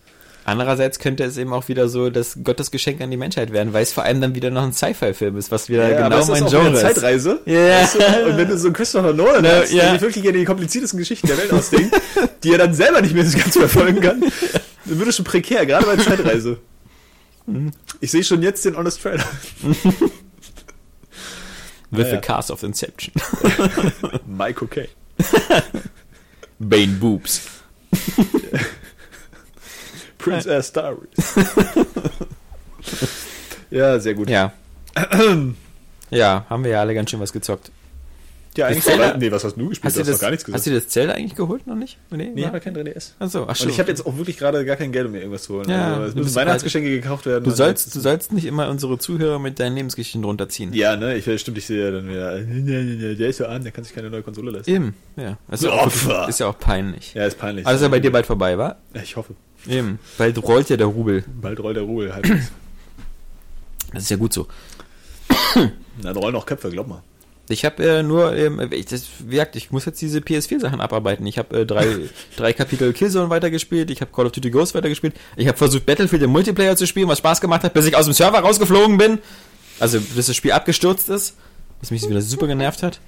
Andererseits 0.44 0.98
könnte 0.98 1.24
es 1.24 1.38
eben 1.38 1.54
auch 1.54 1.68
wieder 1.68 1.88
so 1.88 2.10
das 2.10 2.40
Gottesgeschenk 2.44 3.00
an 3.00 3.12
die 3.12 3.18
Menschheit 3.18 3.54
werden, 3.54 3.74
weil 3.74 3.84
es 3.84 3.94
vor 3.94 4.04
allem 4.04 4.22
dann 4.22 4.34
wieder 4.34 4.50
noch 4.50 4.64
ein 4.64 4.74
Sci-Fi-Film 4.74 5.38
ist, 5.38 5.52
was 5.52 5.70
wieder 5.70 5.86
aber 5.86 6.04
genau 6.04 6.20
ist 6.20 6.28
mein 6.30 6.40
wieder 6.48 6.50
Genre 6.50 6.74
ist. 6.74 6.82
Zeitreise. 6.82 7.40
Ja. 7.46 7.82
Weißt 7.82 7.96
du? 7.96 8.00
Und 8.30 8.38
wenn 8.38 8.48
du 8.48 8.58
so 8.58 8.68
einen 8.68 8.74
Christopher 8.74 9.14
Nolan 9.14 9.46
Ja, 9.46 9.52
hast, 9.62 9.72
ja. 9.72 9.84
der 9.84 9.92
sich 9.94 10.02
wirklich 10.02 10.24
gerne 10.24 10.40
die 10.40 10.46
kompliziertesten 10.46 10.98
Geschichten 10.98 11.28
der 11.28 11.38
Welt 11.38 11.54
ausdenkt, 11.54 11.96
die 12.44 12.52
er 12.52 12.58
dann 12.58 12.74
selber 12.74 13.02
nicht 13.02 13.14
mehr 13.14 13.26
so 13.26 13.38
ganz 13.38 13.56
verfolgen 13.56 14.02
kann, 14.02 14.20
dann 14.20 15.00
wird 15.00 15.08
es 15.10 15.16
schon 15.16 15.26
prekär, 15.26 15.66
gerade 15.66 15.86
bei 15.86 15.96
Zeitreise. 15.98 16.58
Mhm. 17.48 17.72
Ich 18.00 18.12
sehe 18.12 18.24
schon 18.24 18.44
jetzt 18.44 18.64
den 18.66 18.78
Honest 18.78 19.02
Trailer. 19.02 19.26
With 21.92 22.08
Ja, 22.08 22.16
the 22.16 22.22
cast 22.22 22.50
of 22.52 22.64
Inception. 22.64 23.14
Mike 24.26 24.62
okay. 24.64 24.90
Bane 26.60 26.98
Boobs. 27.00 27.62
Princess 30.18 30.68
Stories. 30.68 31.36
ja, 33.72 34.00
sehr 34.00 34.14
gut. 34.14 34.30
Ja. 34.30 34.54
ja, 36.10 36.46
haben 36.50 36.64
wir 36.64 36.72
ja 36.72 36.80
alle 36.80 36.94
ganz 36.94 37.10
schön 37.10 37.20
was 37.20 37.34
gezockt. 37.34 37.72
Ja, 38.58 38.68
eigentlich 38.68 38.84
Zelda- 38.84 39.16
nee, 39.18 39.32
was 39.32 39.46
hast 39.46 39.56
du 39.56 39.70
gespielt? 39.70 39.86
Hast 39.86 39.96
du, 39.96 40.02
hast 40.02 40.08
das, 40.10 40.18
doch 40.18 40.22
gar 40.22 40.32
nichts 40.32 40.44
hast 40.44 40.52
gesagt. 40.52 40.66
du 40.68 40.72
das 40.74 40.88
Zelda 40.90 41.14
eigentlich 41.14 41.36
geholt 41.36 41.68
noch 41.68 41.76
nicht? 41.76 41.98
Nee, 42.10 42.18
Nee, 42.18 42.32
ich 42.36 42.42
war- 42.44 42.48
habe 42.50 42.60
kein 42.60 42.76
3DS. 42.76 43.14
Achso, 43.18 43.46
ach 43.48 43.60
Und 43.62 43.70
ich 43.70 43.80
habe 43.80 43.90
jetzt 43.90 44.06
auch 44.06 44.18
wirklich 44.18 44.38
gerade 44.38 44.66
gar 44.66 44.76
kein 44.76 44.92
Geld, 44.92 45.06
um 45.06 45.14
mir 45.14 45.20
irgendwas 45.20 45.44
zu 45.44 45.54
holen. 45.54 45.70
Ja, 45.70 45.94
also, 45.94 46.04
es 46.08 46.14
du 46.16 46.20
müssen 46.24 46.36
Weihnachtsgeschenke 46.36 46.90
gekauft 46.90 47.26
werden. 47.26 47.46
Du 47.46 47.52
sollst, 47.52 47.96
du 47.96 48.00
sollst 48.02 48.34
nicht 48.34 48.44
immer 48.46 48.68
unsere 48.70 48.98
Zuhörer 48.98 49.40
mit 49.40 49.58
deinen 49.60 49.76
Lebensgeschichten 49.78 50.24
runterziehen. 50.26 50.74
Ja, 50.74 50.98
ne, 50.98 51.16
ich 51.16 51.24
stimmt, 51.40 51.60
ich 51.60 51.66
sehe 51.66 51.86
ja 51.86 51.92
dann 51.92 52.10
wieder, 52.10 52.40
nee, 52.40 52.60
nee, 52.62 52.96
nee, 52.96 53.16
der 53.16 53.30
ist 53.30 53.38
so 53.38 53.46
an, 53.46 53.64
der 53.64 53.72
kann 53.72 53.86
sich 53.86 53.96
keine 53.96 54.10
neue 54.10 54.22
Konsole 54.22 54.52
leisten. 54.52 54.70
Eben, 54.70 54.96
ja. 55.16 55.38
Ist 55.50 55.64
ja, 55.64 55.72
auch, 55.72 55.86
Opfer. 55.86 56.28
ist 56.28 56.40
ja 56.42 56.48
auch 56.48 56.60
peinlich. 56.60 57.14
Ja, 57.14 57.26
ist 57.26 57.38
peinlich. 57.40 57.66
Also 57.66 57.78
ist 57.78 57.84
ja 57.84 57.88
bei 57.88 58.00
dir 58.02 58.12
bald 58.12 58.26
vorbei, 58.26 58.58
wa? 58.58 58.76
Ja, 58.94 59.02
ich 59.02 59.16
hoffe. 59.16 59.34
Eben. 59.70 59.98
Bald 60.18 60.44
rollt 60.44 60.70
ja 60.70 60.76
der 60.76 60.88
Rubel. 60.88 61.24
Bald 61.42 61.60
rollt 61.62 61.78
der 61.78 61.84
Ruhe 61.84 62.14
halbwegs. 62.14 62.52
Das 63.94 64.04
ist 64.04 64.10
ja 64.10 64.18
gut 64.18 64.34
so. 64.34 64.48
Dann 66.02 66.18
rollen 66.18 66.36
auch 66.36 66.46
Köpfe, 66.46 66.70
glaub 66.70 66.88
mal. 66.88 67.04
Ich 67.52 67.66
habe 67.66 67.84
äh, 67.84 68.04
nur, 68.04 68.36
ähm, 68.36 68.70
ich, 68.72 68.86
das, 68.86 69.06
gesagt, 69.30 69.56
ich 69.56 69.72
muss 69.72 69.86
jetzt 69.86 70.02
diese 70.02 70.20
PS4-Sachen 70.20 70.82
abarbeiten. 70.82 71.26
Ich 71.26 71.38
habe 71.38 71.62
äh, 71.62 71.66
drei, 71.66 71.88
drei 72.36 72.54
Kapitel 72.54 72.94
Killzone 72.94 73.30
weitergespielt, 73.30 73.92
ich 73.92 74.02
habe 74.02 74.12
Call 74.12 74.26
of 74.26 74.32
Duty 74.32 74.50
Ghost 74.50 74.74
weitergespielt, 74.76 75.14
ich 75.36 75.48
habe 75.48 75.58
versucht 75.58 75.86
Battlefield 75.86 76.24
im 76.24 76.32
Multiplayer 76.32 76.76
zu 76.76 76.88
spielen, 76.88 77.08
was 77.08 77.20
Spaß 77.20 77.42
gemacht 77.42 77.64
hat, 77.64 77.74
bis 77.74 77.86
ich 77.86 77.96
aus 77.96 78.06
dem 78.06 78.14
Server 78.14 78.40
rausgeflogen 78.40 78.98
bin. 78.98 79.20
Also 79.80 80.00
bis 80.00 80.28
das 80.28 80.36
Spiel 80.36 80.52
abgestürzt 80.52 81.10
ist, 81.10 81.36
was 81.80 81.92
mich 81.92 82.08
wieder 82.08 82.22
super 82.22 82.48
genervt 82.48 82.84
hat. 82.84 83.00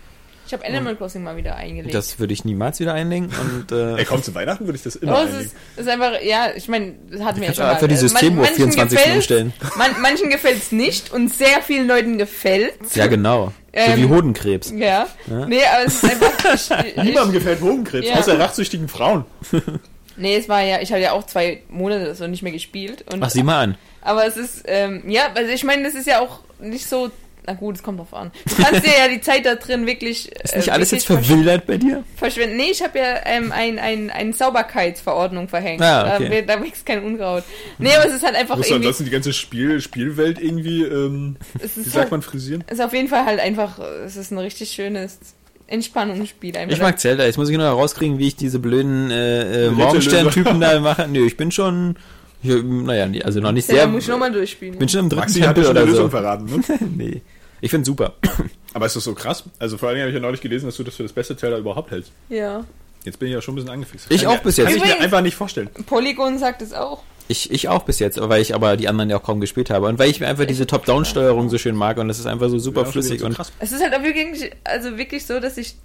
Ich 0.54 0.60
habe 0.60 0.68
Animal 0.72 0.96
Crossing 0.96 1.24
mal 1.24 1.36
wieder 1.36 1.56
eingelegt. 1.56 1.96
Das 1.96 2.20
würde 2.20 2.32
ich 2.34 2.46
niemals 2.46 2.80
wieder 2.80 2.94
einlegen. 2.94 3.28
Und 3.42 3.72
äh, 3.76 3.96
Ey, 3.98 4.06
komm, 4.06 4.22
zu 4.22 4.36
Weihnachten 4.36 4.66
würde 4.68 4.78
ich 4.78 4.84
das 4.84 4.96
immer 4.98 5.14
Oh, 5.14 5.16
es 5.24 5.30
einlegen. 5.30 5.46
ist, 5.46 5.56
es 5.78 5.82
ist 5.82 5.90
einfach, 5.90 6.22
ja, 6.22 6.52
ich 6.56 6.68
meine, 6.68 6.94
das 7.10 7.22
hatten 7.22 7.42
wir 7.42 7.48
ja 7.48 7.54
schon 7.56 7.64
mal. 7.66 7.72
einfach 7.72 7.88
die 7.88 7.94
Also, 7.96 8.08
Systemuhr 8.08 8.42
manchen 8.44 8.56
24 8.56 8.98
gefällt's, 8.98 9.16
umstellen. 9.16 9.54
Man, 9.78 10.02
manchen 10.02 10.30
gefällt 10.30 10.58
es 10.60 10.72
nicht 10.72 11.12
und 11.12 11.34
sehr 11.34 11.62
vielen 11.64 11.88
Leuten 11.88 12.20
gefällt 12.20 12.74
ja, 12.94 13.08
genau. 13.08 13.48
so 13.48 13.52
Ähm, 13.74 13.98
wie 13.98 14.06
Hodenkrebs. 14.06 14.72
Ja. 14.78 15.08
Nee, 15.26 15.62
aber 15.66 15.86
es 15.88 15.96
ist 15.96 16.04
einfach. 16.04 16.32
Ich, 16.86 16.96
Niemandem 16.98 17.32
gefällt 17.32 17.62
Hodenkrebs, 17.62 18.08
Ja. 18.08 18.16
außer 18.18 18.38
rachsüchtigen 18.40 18.88
Frauen. 18.88 19.26
nee, 20.18 20.36
es 20.36 20.48
war 20.48 20.62
ja, 20.62 20.82
ich 20.82 20.92
habe 20.92 21.02
ja 21.02 21.14
auch 21.14 21.26
zwei 21.26 21.64
Monate 21.70 22.14
so 22.14 22.28
nicht 22.28 22.44
mehr 22.44 22.52
gespielt. 22.52 23.06
Und, 23.12 23.24
Ach, 23.24 23.30
sieh 23.32 23.42
mal 23.42 23.60
an. 23.64 23.78
Aber 24.02 24.28
es 24.28 24.38
ist, 24.38 24.64
ähm, 24.68 25.02
ja, 25.10 25.24
also 25.34 25.52
ich 25.52 25.64
meine, 25.64 25.82
das 25.84 25.96
ist 25.96 26.06
ja 26.06 26.20
auch 26.20 26.42
nicht 26.60 26.88
so. 26.88 27.10
Na 27.46 27.54
gut, 27.54 27.76
es 27.76 27.84
kommt 27.84 28.00
drauf 28.00 28.14
an. 28.14 28.32
Du 28.46 28.56
kannst 28.64 28.86
dir 28.86 28.92
ja 28.98 29.08
die 29.10 29.20
Zeit 29.20 29.46
da 29.46 29.56
drin 29.56 29.86
wirklich. 29.86 30.32
Ist 30.32 30.56
nicht 30.56 30.70
äh, 30.70 30.72
alles 30.72 30.92
jetzt 30.92 31.06
verwildert 31.08 31.66
bei 31.66 31.78
dir? 31.78 32.04
verschwenden. 32.16 32.56
Nee, 32.56 32.72
ich 32.72 32.82
habe 32.82 32.98
ja 32.98 33.18
ähm, 33.26 33.52
ein, 33.52 33.80
ein, 33.80 34.10
eine 34.10 34.32
Sauberkeitsverordnung 34.32 35.50
verhängt. 35.50 35.82
Ah, 35.82 36.16
okay. 36.16 36.44
da, 36.48 36.56
da 36.56 36.64
wächst 36.64 36.86
kein 36.86 37.04
Unkraut. 37.04 37.44
Nee, 37.80 37.94
aber 37.96 38.08
es 38.08 38.16
ist 38.16 38.24
halt 38.24 38.36
einfach 38.36 38.56
Musst 38.56 38.70
du 38.70 38.76
irgendwie. 38.76 38.88
ansonsten 38.88 39.06
die 39.06 39.12
ganze 39.12 39.34
Spiel, 39.34 39.82
Spielwelt 39.82 40.40
irgendwie, 40.42 40.84
ähm, 40.84 41.36
Es 41.60 41.76
wie 41.78 41.82
sagt 41.84 42.10
so, 42.10 42.16
man, 42.16 42.22
frisieren? 42.22 42.64
ist 42.70 42.82
auf 42.82 42.94
jeden 42.94 43.10
Fall 43.10 43.26
halt 43.26 43.40
einfach. 43.42 43.78
Es 44.06 44.16
ist 44.16 44.32
ein 44.32 44.38
richtig 44.38 44.72
schönes 44.72 45.20
Entspannungsspiel. 45.68 46.56
Einfach. 46.56 46.76
Ich 46.76 46.82
mag 46.82 47.00
Zelda. 47.00 47.26
Jetzt 47.26 47.38
muss 47.38 47.50
ich 47.50 47.58
nur 47.58 47.66
rauskriegen, 47.68 48.20
wie 48.20 48.28
ich 48.28 48.36
diese 48.36 48.60
blöden 48.60 49.12
äh, 49.12 49.68
äh, 49.68 49.72
Morgenstern-Typen 49.72 50.60
da 50.62 50.80
mache. 50.82 51.08
Nö, 51.08 51.26
ich 51.26 51.36
bin 51.38 51.52
schon, 51.52 51.96
ja, 52.44 52.56
naja, 52.62 53.08
nee, 53.08 53.22
also 53.24 53.40
noch 53.40 53.52
nicht 53.52 53.66
Zelda 53.66 53.84
sehr. 53.84 53.92
muss 53.92 54.04
ich 54.04 54.10
nochmal 54.10 54.32
durchspielen. 54.32 54.74
Ich 54.74 54.80
bin 54.80 54.90
schon 54.90 55.00
im 55.02 55.10
dritten 55.10 55.22
Maxi 55.22 55.40
hat 55.42 55.56
dir 55.58 55.64
Tempel 55.64 55.64
schon 55.64 55.78
eine 55.78 55.84
oder 55.84 55.92
Lösung 55.92 56.06
so. 56.06 56.10
verraten, 56.10 56.46
ne? 56.46 56.62
nee. 56.98 57.22
Ich 57.62 57.72
finde 57.72 57.86
super. 57.86 58.14
Aber 58.74 58.86
ist 58.86 58.96
das 58.96 59.04
so 59.06 59.14
krass? 59.14 59.44
Also 59.60 59.78
vor 59.78 59.88
allen 59.90 59.96
Dingen 59.96 60.04
habe 60.04 60.10
ich 60.12 60.16
ja 60.16 60.22
neulich 60.22 60.42
gelesen, 60.42 60.66
dass 60.66 60.76
du 60.76 60.84
das 60.84 60.96
für 60.96 61.04
das 61.04 61.14
beste 61.14 61.38
Zelda 61.38 61.58
überhaupt 61.58 61.92
hältst. 61.92 62.12
ja. 62.30 62.64
Jetzt 63.06 63.20
bin 63.20 63.28
ich 63.28 63.34
ja 63.34 63.42
schon 63.42 63.54
ein 63.54 63.56
bisschen 63.58 63.70
angefixt. 63.72 64.06
Ich 64.12 64.26
auch 64.28 64.38
bis 64.40 64.56
jetzt. 64.56 64.68
Kann 64.68 64.76
ich 64.78 64.82
mir 64.82 64.88
Übrigens- 64.88 65.04
einfach 65.04 65.20
nicht 65.20 65.36
vorstellen. 65.36 65.70
Polygon 65.88 66.40
sagt 66.40 66.62
es 66.62 66.72
auch. 66.72 67.04
Ich, 67.28 67.52
ich 67.52 67.68
auch 67.68 67.84
bis 67.84 68.00
jetzt, 68.00 68.18
weil 68.18 68.42
ich 68.42 68.56
aber 68.56 68.78
die 68.78 68.88
anderen 68.88 69.10
ja 69.10 69.18
auch 69.18 69.24
kaum 69.24 69.42
gespielt 69.42 69.70
habe. 69.72 69.88
Und 69.88 70.00
weil 70.00 70.10
ich 70.10 70.22
mir 70.22 70.28
einfach 70.28 70.46
diese 70.46 70.66
Top-Down-Steuerung 70.68 71.50
so 71.50 71.58
schön 71.58 71.76
mag 71.76 71.98
und 71.98 72.08
das 72.08 72.18
ist 72.20 72.28
einfach 72.28 72.48
so 72.48 72.60
super 72.60 72.84
Ja, 72.84 72.86
schon 72.86 72.94
wieder 72.94 73.02
flüssig 73.04 73.20
so 73.20 73.26
und 73.26 73.36
krass. 73.36 73.52
Es 73.60 73.74
ist 73.74 73.84
halt 73.84 73.94
auch 73.94 74.04
wirklich, 74.04 74.52
also 74.64 74.98
wirklich 74.98 75.26
so, 75.26 75.42
dass 75.42 75.58
ich, 75.58 75.76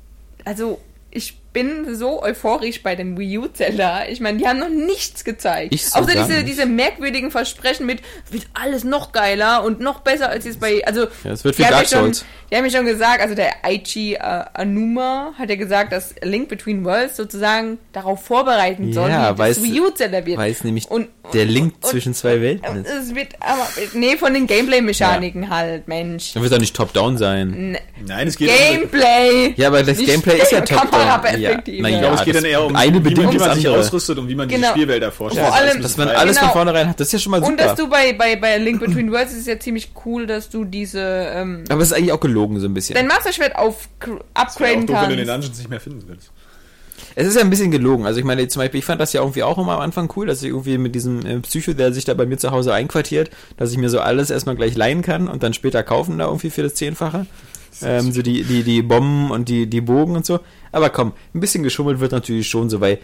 also 0.45 0.79
ich 1.19 1.37
bin 1.53 1.97
so 1.97 2.23
euphorisch 2.23 2.83
bei 2.83 2.95
dem 2.95 3.19
Wii 3.19 3.39
U 3.39 3.47
Zelda. 3.49 4.07
Ich 4.07 4.21
meine, 4.21 4.39
die 4.39 4.47
haben 4.47 4.59
noch 4.61 4.69
nichts 4.69 5.25
gezeigt. 5.25 5.75
Ich 5.75 5.87
so 5.89 5.99
Außer 5.99 6.13
diese, 6.13 6.29
nicht. 6.29 6.49
diese 6.49 6.67
merkwürdigen 6.67 7.31
Versprechen 7.33 7.85
mit, 7.87 8.01
wird 8.31 8.47
alles 8.55 8.85
noch 8.85 9.11
geiler 9.13 9.65
und 9.65 9.81
noch 9.81 10.01
besser 10.01 10.29
als 10.29 10.45
jetzt 10.45 10.61
bei, 10.61 10.87
also. 10.87 11.07
Ja, 11.25 11.33
es 11.33 11.43
wird 11.45 11.59
wie 11.59 11.63
Dark 11.63 11.73
ja 11.73 11.79
schon, 11.89 11.99
Souls. 12.15 12.25
Die 12.51 12.57
haben 12.57 12.65
ja 12.65 12.71
schon 12.71 12.87
gesagt, 12.87 13.21
also 13.23 13.35
der 13.35 13.65
Aichi 13.65 14.15
äh, 14.15 14.19
Anuma 14.21 15.33
hat 15.39 15.49
ja 15.51 15.57
gesagt, 15.57 15.93
dass 15.93 16.15
Link 16.23 16.49
Between 16.49 16.85
Worlds 16.85 17.17
sozusagen 17.17 17.79
darauf 17.93 18.23
vorbereiten 18.25 18.93
soll, 18.93 19.11
Ja, 19.11 19.35
wie 19.35 19.39
weil 19.39 19.49
das 19.49 19.59
es- 19.59 19.65
Wii 19.65 19.81
U 19.81 19.91
Zelda 19.91 20.25
wird. 20.25 20.39
weil 20.39 20.53
es 20.53 20.63
nämlich 20.65 20.89
Und- 20.91 21.09
der 21.33 21.45
Link 21.47 21.75
und- 21.75 21.87
zwischen 21.87 22.15
zwei 22.15 22.41
Welten 22.41 22.85
ist. 22.85 22.91
Es 22.91 23.15
wird 23.15 23.35
aber, 23.41 23.67
nee, 23.95 24.17
von 24.17 24.33
den 24.33 24.47
Gameplay-Mechaniken 24.47 25.51
halt, 25.51 25.89
Mensch. 25.89 26.33
Dann 26.35 26.43
wird 26.43 26.53
doch 26.53 26.59
nicht 26.61 26.77
Top-Down 26.77 27.19
sein. 27.19 27.53
N- 27.53 27.79
Nein, 28.07 28.29
es 28.29 28.37
geht 28.37 28.51
Gameplay! 28.57 29.55
Ja, 29.57 29.69
aber 29.69 29.83
das 29.83 29.99
Gameplay 29.99 30.41
ist 30.41 30.53
ja 30.53 30.61
Top-Down. 30.61 31.08
Ja, 31.09 31.17
Kameraperspektive. 31.19 31.83
na 31.83 31.89
Ich 31.89 31.95
ja, 31.95 32.01
glaube, 32.01 32.15
es 32.17 32.25
geht 32.25 32.35
dann 32.37 32.45
eher 32.45 32.65
um, 32.65 32.77
eine 32.77 33.01
man, 33.01 33.05
wie 33.17 33.39
man 33.39 33.55
sich 33.55 33.69
ausrüstet 33.69 34.19
und 34.19 34.29
wie 34.29 34.35
man 34.35 34.49
Genau. 34.49 34.61
diese 34.61 34.73
Spielwelt 34.73 35.03
erforscht. 35.03 35.37
Vor 35.39 35.55
allem- 35.55 35.83
Dass 35.83 35.97
man 35.97 36.09
alles 36.09 36.37
Genau. 36.37 36.49
von 36.49 36.53
vornherein 36.65 36.89
hat, 36.89 37.01
das 37.01 37.09
ist 37.09 37.13
ja 37.15 37.19
schon 37.19 37.31
mal 37.33 37.39
super. 37.41 37.51
Und 37.51 37.61
dass 37.61 37.75
du 37.75 37.89
bei, 37.89 38.13
bei, 38.13 38.37
bei 38.37 38.59
Link 38.59 38.81
Between 38.81 39.11
Worlds 39.13 39.33
ist 39.33 39.41
es 39.41 39.47
ja 39.47 39.59
ziemlich 39.59 39.91
cool, 40.05 40.27
dass 40.27 40.49
du 40.51 40.65
diese 40.65 41.01
ähm, 41.01 41.65
aber 41.69 41.83
es 41.83 41.91
ist 41.91 41.97
eigentlich 41.97 42.13
auch 42.13 42.21
gelogen 42.21 42.59
so 42.61 42.67
ein 42.67 42.75
bisschen. 42.75 42.95
dein 42.95 43.07
Master 43.07 43.33
Schwert 43.33 43.57
auf 43.57 43.89
upgraden 44.35 44.87
doof, 44.87 44.97
wenn 45.03 45.11
du 45.11 45.17
den 45.17 45.27
kannst. 45.27 45.49
Dungeons 45.49 45.59
nicht 45.59 45.71
mehr 45.71 45.81
finden 45.81 46.03
willst. 46.07 46.31
Es 47.15 47.27
ist 47.27 47.35
ja 47.37 47.41
ein 47.41 47.51
bisschen 47.51 47.71
gelogen. 47.71 48.07
Also 48.07 48.19
ich 48.21 48.25
meine, 48.25 48.47
zum 48.49 48.61
Beispiel, 48.61 48.79
ich 48.79 48.85
fand 48.85 49.01
das 49.01 49.13
ja 49.13 49.21
irgendwie 49.21 49.43
auch 49.43 49.59
immer 49.59 49.73
am 49.73 49.81
Anfang 49.81 50.13
cool, 50.17 50.27
dass 50.27 50.43
ich 50.43 50.49
irgendwie 50.51 50.79
mit 50.79 50.95
diesem 50.95 51.25
äh, 51.27 51.39
Psycho, 51.41 51.73
der 51.73 51.93
sich 51.93 52.05
da 52.05 52.15
bei 52.15 52.27
mir 52.27 52.37
zu 52.39 52.51
Hause 52.51 52.73
einquartiert, 52.75 53.31
dass 53.57 53.73
ich 53.73 53.79
mir 53.79 53.89
so 53.89 54.01
alles 54.01 54.31
erstmal 54.31 54.57
gleich 54.57 54.77
leihen 54.77 55.03
kann 55.03 55.27
und 55.29 55.43
dann 55.43 55.53
später 55.55 55.83
kaufen 55.83 56.19
da 56.19 56.27
irgendwie 56.27 56.51
für 56.51 56.63
das 56.63 56.75
Zehnfache. 56.75 57.27
Ähm, 57.83 58.13
so 58.13 58.23
die, 58.23 58.45
die, 58.45 58.63
die 58.63 58.83
Bomben 58.83 59.31
und 59.31 59.49
die, 59.49 59.69
die 59.69 59.81
Bogen 59.81 60.17
und 60.17 60.27
so. 60.27 60.41
Aber 60.73 60.91
komm, 60.91 61.13
ein 61.35 61.41
bisschen 61.41 61.63
geschummelt 61.63 62.01
wird 62.01 62.13
natürlich 62.13 62.49
schon 62.49 62.71
so, 62.71 62.81
weil 62.81 62.99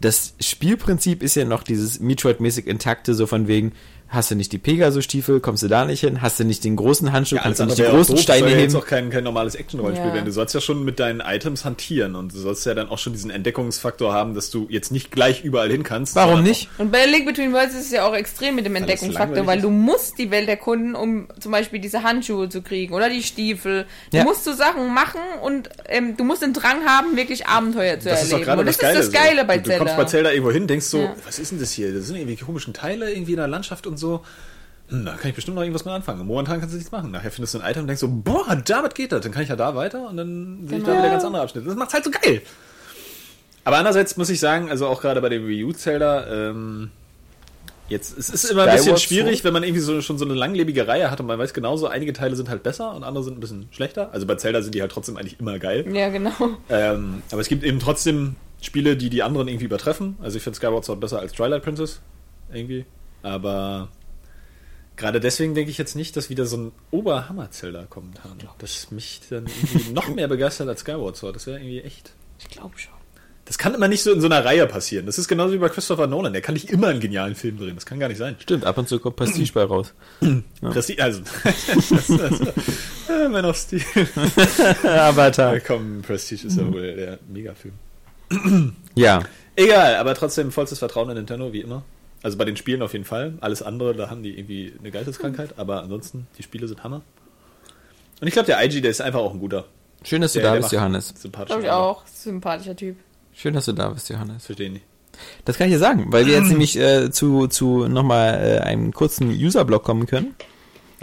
das 0.00 0.34
Spielprinzip 0.40 1.22
ist 1.22 1.36
ja 1.36 1.44
noch 1.44 1.62
dieses 1.62 2.00
Metroid-mäßig 2.00 2.66
intakte, 2.66 3.14
so 3.14 3.26
von 3.26 3.48
wegen, 3.48 3.72
hast 4.08 4.30
du 4.30 4.36
nicht 4.36 4.52
die 4.52 4.58
Pegasus-Stiefel, 4.58 5.40
kommst 5.40 5.62
du 5.64 5.68
da 5.68 5.84
nicht 5.84 6.00
hin, 6.00 6.22
hast 6.22 6.38
du 6.38 6.44
nicht 6.44 6.62
den 6.62 6.76
großen 6.76 7.10
Handschuh, 7.12 7.36
kannst 7.36 7.58
du 7.58 7.64
nicht 7.64 7.78
die 7.78 7.86
auch 7.86 7.90
großen 7.90 8.14
doof. 8.14 8.22
Steine 8.22 8.42
Das 8.42 8.50
soll 8.50 8.58
ja 8.60 8.66
heben. 8.68 8.76
auch 8.76 8.86
kein, 8.86 9.10
kein 9.10 9.24
normales 9.24 9.54
Action-Rollenspiel 9.56 10.08
Ja. 10.08 10.14
werden. 10.14 10.26
Du 10.26 10.30
sollst 10.32 10.54
ja 10.54 10.60
schon 10.60 10.84
mit 10.84 11.00
deinen 11.00 11.20
Items 11.20 11.64
hantieren 11.64 12.14
und 12.14 12.32
du 12.32 12.38
sollst 12.38 12.64
ja 12.66 12.74
dann 12.74 12.88
auch 12.88 12.98
schon 12.98 13.12
diesen 13.12 13.30
Entdeckungsfaktor 13.30 14.12
haben, 14.12 14.34
dass 14.34 14.50
du 14.50 14.66
jetzt 14.70 14.92
nicht 14.92 15.10
gleich 15.10 15.42
überall 15.42 15.70
hin 15.70 15.82
kannst. 15.82 16.14
Warum 16.14 16.42
nicht? 16.44 16.68
Und 16.78 16.92
bei 16.92 17.06
Link 17.06 17.26
Between 17.26 17.52
Worlds 17.52 17.74
ist 17.74 17.86
es 17.86 17.90
ja 17.90 18.06
auch 18.06 18.14
extrem 18.14 18.54
mit 18.54 18.66
dem 18.66 18.76
Entdeckungsfaktor, 18.76 19.46
weil 19.46 19.58
ist. 19.58 19.64
du 19.64 19.70
musst 19.70 20.18
die 20.18 20.30
Welt 20.30 20.48
erkunden, 20.48 20.94
um 20.94 21.26
zum 21.40 21.50
Beispiel 21.50 21.80
diese 21.80 22.02
Handschuhe 22.04 22.48
zu 22.48 22.62
kriegen 22.62 22.94
oder 22.94 23.08
die 23.10 23.22
Stiefel. 23.22 23.86
Du 24.12 24.18
Ja. 24.18 24.24
musst 24.24 24.44
so 24.44 24.52
Sachen 24.52 24.94
machen 24.94 25.20
und 25.42 25.70
ähm, 25.88 26.16
du 26.16 26.22
musst 26.24 26.42
den 26.42 26.52
Drang 26.52 26.84
haben, 26.86 27.16
wirklich 27.16 27.46
Abenteuer 27.48 27.98
zu 27.98 28.08
Das 28.10 28.22
ist 28.22 28.30
erleben. 28.30 28.46
gerade 28.46 28.60
und 28.60 28.66
das 28.66 28.76
das 28.76 28.82
Geile. 28.88 28.98
ist 29.00 29.12
das 29.12 29.20
Geile 29.22 29.40
so. 29.40 29.46
bei 29.46 29.56
du, 29.56 29.62
du 29.64 29.68
Zelda. 29.70 29.84
kommst 29.84 29.96
bei 29.96 30.04
Zelda 30.04 30.30
irgendwo 30.30 30.52
hin, 30.52 30.66
denkst 30.68 30.86
so, 30.86 30.98
Ja. 30.98 31.16
was 31.26 31.38
ist 31.38 31.50
denn 31.50 31.58
das 31.58 31.72
hier? 31.72 31.92
Das 31.92 32.06
sind 32.06 32.16
irgendwie 32.16 32.36
komischen 32.36 32.72
Teile 32.74 33.10
irgendwie 33.12 33.32
in 33.32 33.38
der 33.38 33.48
Landschaft 33.48 33.86
und 33.86 33.93
so. 33.98 34.22
Hm, 34.88 35.04
da 35.06 35.12
kann 35.14 35.30
ich 35.30 35.34
bestimmt 35.34 35.54
noch 35.54 35.62
irgendwas 35.62 35.84
mit 35.84 35.94
anfangen. 35.94 36.26
Momentan 36.26 36.60
kannst 36.60 36.74
du 36.74 36.76
nichts 36.76 36.92
machen. 36.92 37.10
Nachher 37.10 37.30
findest 37.30 37.54
du 37.54 37.60
ein 37.60 37.70
Item 37.70 37.82
und 37.82 37.86
denkst 37.88 38.00
so, 38.00 38.08
boah, 38.08 38.54
damit 38.66 38.94
geht 38.94 39.12
das. 39.12 39.22
Dann 39.22 39.32
kann 39.32 39.42
ich 39.42 39.48
ja 39.48 39.56
da 39.56 39.74
weiter 39.74 40.08
und 40.08 40.16
dann 40.16 40.66
sehe 40.68 40.78
ich 40.78 40.84
da 40.84 40.90
Genau. 40.92 41.02
wieder 41.02 41.10
ganz 41.12 41.24
andere 41.24 41.42
Abschnitte. 41.42 41.66
Das 41.68 41.76
macht's 41.76 41.94
halt 41.94 42.04
so 42.04 42.10
geil. 42.10 42.42
Aber 43.64 43.78
andererseits 43.78 44.16
muss 44.18 44.28
ich 44.28 44.40
sagen, 44.40 44.68
also 44.70 44.86
auch 44.86 45.00
gerade 45.00 45.20
bei 45.22 45.30
dem 45.30 45.46
Wii 45.46 45.64
U 45.64 45.72
Zelda, 45.72 46.26
ähm, 46.50 46.90
jetzt 47.88 48.16
es 48.18 48.28
ist 48.28 48.44
immer 48.44 48.64
ein 48.64 48.76
bisschen 48.76 48.98
schwierig, 48.98 49.42
wenn 49.42 49.54
man 49.54 49.62
irgendwie 49.62 49.80
so, 49.80 50.02
schon 50.02 50.18
so 50.18 50.26
eine 50.26 50.34
langlebige 50.34 50.86
Reihe 50.86 51.10
hat 51.10 51.18
und 51.20 51.26
man 51.26 51.38
weiß 51.38 51.54
genauso, 51.54 51.86
einige 51.86 52.12
Teile 52.12 52.36
sind 52.36 52.50
halt 52.50 52.62
besser 52.62 52.94
und 52.94 53.04
andere 53.04 53.24
sind 53.24 53.38
ein 53.38 53.40
bisschen 53.40 53.68
schlechter. 53.70 54.10
Also 54.12 54.26
bei 54.26 54.34
Zelda 54.34 54.60
sind 54.60 54.74
die 54.74 54.82
halt 54.82 54.92
trotzdem 54.92 55.16
eigentlich 55.16 55.40
immer 55.40 55.58
geil. 55.58 55.86
Ja, 55.94 56.10
genau. 56.10 56.32
Ähm, 56.68 57.22
aber 57.30 57.40
es 57.40 57.48
gibt 57.48 57.64
eben 57.64 57.80
trotzdem 57.80 58.36
Spiele, 58.60 58.96
die 58.98 59.08
die 59.08 59.22
anderen 59.22 59.48
irgendwie 59.48 59.64
übertreffen. 59.66 60.16
Also 60.22 60.36
ich 60.36 60.42
finde 60.42 60.58
Skyward 60.58 60.84
Sword 60.84 61.00
besser 61.00 61.20
als 61.20 61.32
Twilight 61.32 61.62
Princess. 61.62 62.00
Irgendwie. 62.52 62.84
Aber 63.24 63.88
gerade 64.96 65.18
deswegen 65.18 65.54
denke 65.54 65.70
ich 65.70 65.78
jetzt 65.78 65.96
nicht, 65.96 66.16
dass 66.16 66.28
wieder 66.28 66.44
so 66.44 66.58
ein 66.58 66.72
Oberhammer-Zelda 66.90 67.86
kommen 67.86 68.12
kann. 68.14 68.38
Das 68.58 68.90
mich 68.90 69.22
dann 69.30 69.46
irgendwie 69.46 69.92
noch 69.94 70.14
mehr 70.14 70.28
begeistert 70.28 70.68
als 70.68 70.80
Skyward 70.80 71.16
Sword. 71.16 71.36
Das 71.36 71.46
wäre 71.46 71.58
irgendwie 71.58 71.80
echt. 71.80 72.12
Ich 72.38 72.48
glaube 72.48 72.78
schon. 72.78 72.92
Das 73.46 73.58
kann 73.58 73.74
immer 73.74 73.88
nicht 73.88 74.02
so 74.02 74.10
in 74.10 74.20
so 74.22 74.26
einer 74.26 74.42
Reihe 74.42 74.66
passieren. 74.66 75.04
Das 75.04 75.18
ist 75.18 75.28
genauso 75.28 75.52
wie 75.52 75.58
bei 75.58 75.68
Christopher 75.68 76.06
Nolan. 76.06 76.32
Der 76.32 76.40
kann 76.40 76.54
nicht 76.54 76.70
immer 76.70 76.88
einen 76.88 77.00
genialen 77.00 77.34
Film 77.34 77.58
drehen. 77.58 77.74
Das 77.74 77.84
kann 77.84 77.98
gar 77.98 78.08
nicht 78.08 78.16
sein. 78.16 78.36
Stimmt, 78.38 78.64
ab 78.64 78.78
und 78.78 78.88
zu 78.88 78.98
kommt 78.98 79.16
Prestige 79.16 79.52
bei 79.52 79.64
raus. 79.64 79.92
Presti 80.60 80.98
also, 80.98 81.20
das, 81.44 82.06
das, 82.06 82.40
äh, 83.08 83.28
Man 83.28 83.44
of 83.44 83.56
Steel. 83.56 83.82
Avatar. 84.82 85.54
Ja, 85.54 85.60
komm, 85.60 86.00
Prestige 86.00 86.46
ist 86.46 86.56
ja 86.56 86.72
wohl 86.72 86.94
der 86.94 87.18
Megafilm. 87.28 87.74
Ja, 88.94 89.22
Egal, 89.56 89.96
aber 89.96 90.14
trotzdem 90.14 90.50
vollstes 90.50 90.80
Vertrauen 90.80 91.10
in 91.10 91.16
Nintendo, 91.16 91.52
wie 91.52 91.60
immer. 91.60 91.84
Also 92.24 92.38
bei 92.38 92.44
den 92.44 92.56
Spielen 92.56 92.82
auf 92.82 92.92
jeden 92.94 93.04
Fall. 93.04 93.34
Alles 93.40 93.62
andere, 93.62 93.94
da 93.94 94.08
haben 94.10 94.22
die 94.22 94.36
irgendwie 94.38 94.72
eine 94.80 94.90
Geisteskrankheit. 94.90 95.58
Aber 95.58 95.82
ansonsten, 95.82 96.26
die 96.38 96.42
Spiele 96.42 96.66
sind 96.66 96.82
Hammer. 96.82 97.02
Und 98.20 98.26
ich 98.26 98.32
glaube, 98.32 98.46
der 98.46 98.64
IG, 98.64 98.80
der 98.80 98.90
ist 98.90 99.00
einfach 99.02 99.20
auch 99.20 99.32
ein 99.34 99.38
guter. 99.40 99.66
schön, 100.02 100.22
dass 100.22 100.32
du 100.32 100.38
Der- 100.40 100.48
da 100.48 100.54
der 100.54 100.60
bist, 100.62 100.72
Johannes. 100.72 101.14
sympathische 101.16 101.58
Glaube 101.60 101.64
ich 101.66 101.70
auch. 101.70 102.06
Sympathischer 102.06 102.74
Typ. 102.76 102.96
Schön, 103.34 103.54
dass 103.54 103.66
du 103.66 103.72
da 103.72 103.88
bist, 103.90 104.08
Johannes. 104.08 104.46
Verstehe 104.46 104.66
ich 104.68 104.72
nicht. 104.72 104.84
Das 105.44 105.56
kann 105.58 105.68
ich 105.68 105.74
dir 105.74 105.78
sagen, 105.78 106.06
weil 106.12 106.26
wir 106.26 106.34
jetzt 106.34 106.48
nämlich 106.48 106.76
äh, 106.78 107.10
zu, 107.10 107.46
zu 107.46 107.86
nochmal 107.88 108.34
äh, 108.42 108.60
einem 108.60 108.92
kurzen 108.92 109.28
User-Blog 109.30 109.82
kommen 109.84 110.06
können. 110.06 110.34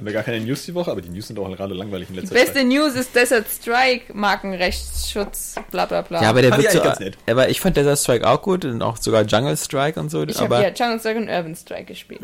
Haben 0.02 0.08
wir 0.08 0.14
gar 0.14 0.24
keine 0.24 0.40
News 0.44 0.66
die 0.66 0.74
Woche, 0.74 0.90
aber 0.90 1.00
die 1.02 1.10
News 1.10 1.28
sind 1.28 1.38
auch 1.38 1.48
gerade 1.56 1.76
langweilig 1.76 2.10
in 2.10 2.16
Die 2.16 2.22
letzter 2.22 2.34
beste 2.34 2.54
Zeit. 2.56 2.66
News 2.66 2.96
ist 2.96 3.16
Desert 3.16 3.46
Strike, 3.48 4.12
Markenrechtsschutz, 4.16 5.54
bla 5.70 5.86
bla 5.86 6.02
bla. 6.02 6.24
Ja, 6.24 6.30
aber 6.32 6.42
der 6.42 6.50
wird 6.58 6.64
ich 6.64 6.70
so, 6.72 6.80
eigentlich 6.80 6.84
ganz 6.84 7.00
nett. 7.00 7.18
aber 7.30 7.50
ich 7.50 7.62
fand 7.62 7.78
Desert 7.78 8.00
Strike 8.00 8.28
auch 8.28 8.42
gut 8.42 8.66
und 8.66 8.82
auch 8.82 8.98
sogar 8.98 9.22
Jungle 9.26 9.56
Strike 9.56 10.00
und 10.00 10.10
so. 10.10 10.24
ich 10.24 10.40
habe 10.40 10.56
ja 10.56 10.70
Jungle 10.70 11.00
Strike 11.00 11.20
und 11.20 11.30
Urban 11.30 11.56
Strike 11.56 11.84
gespielt. 11.86 12.20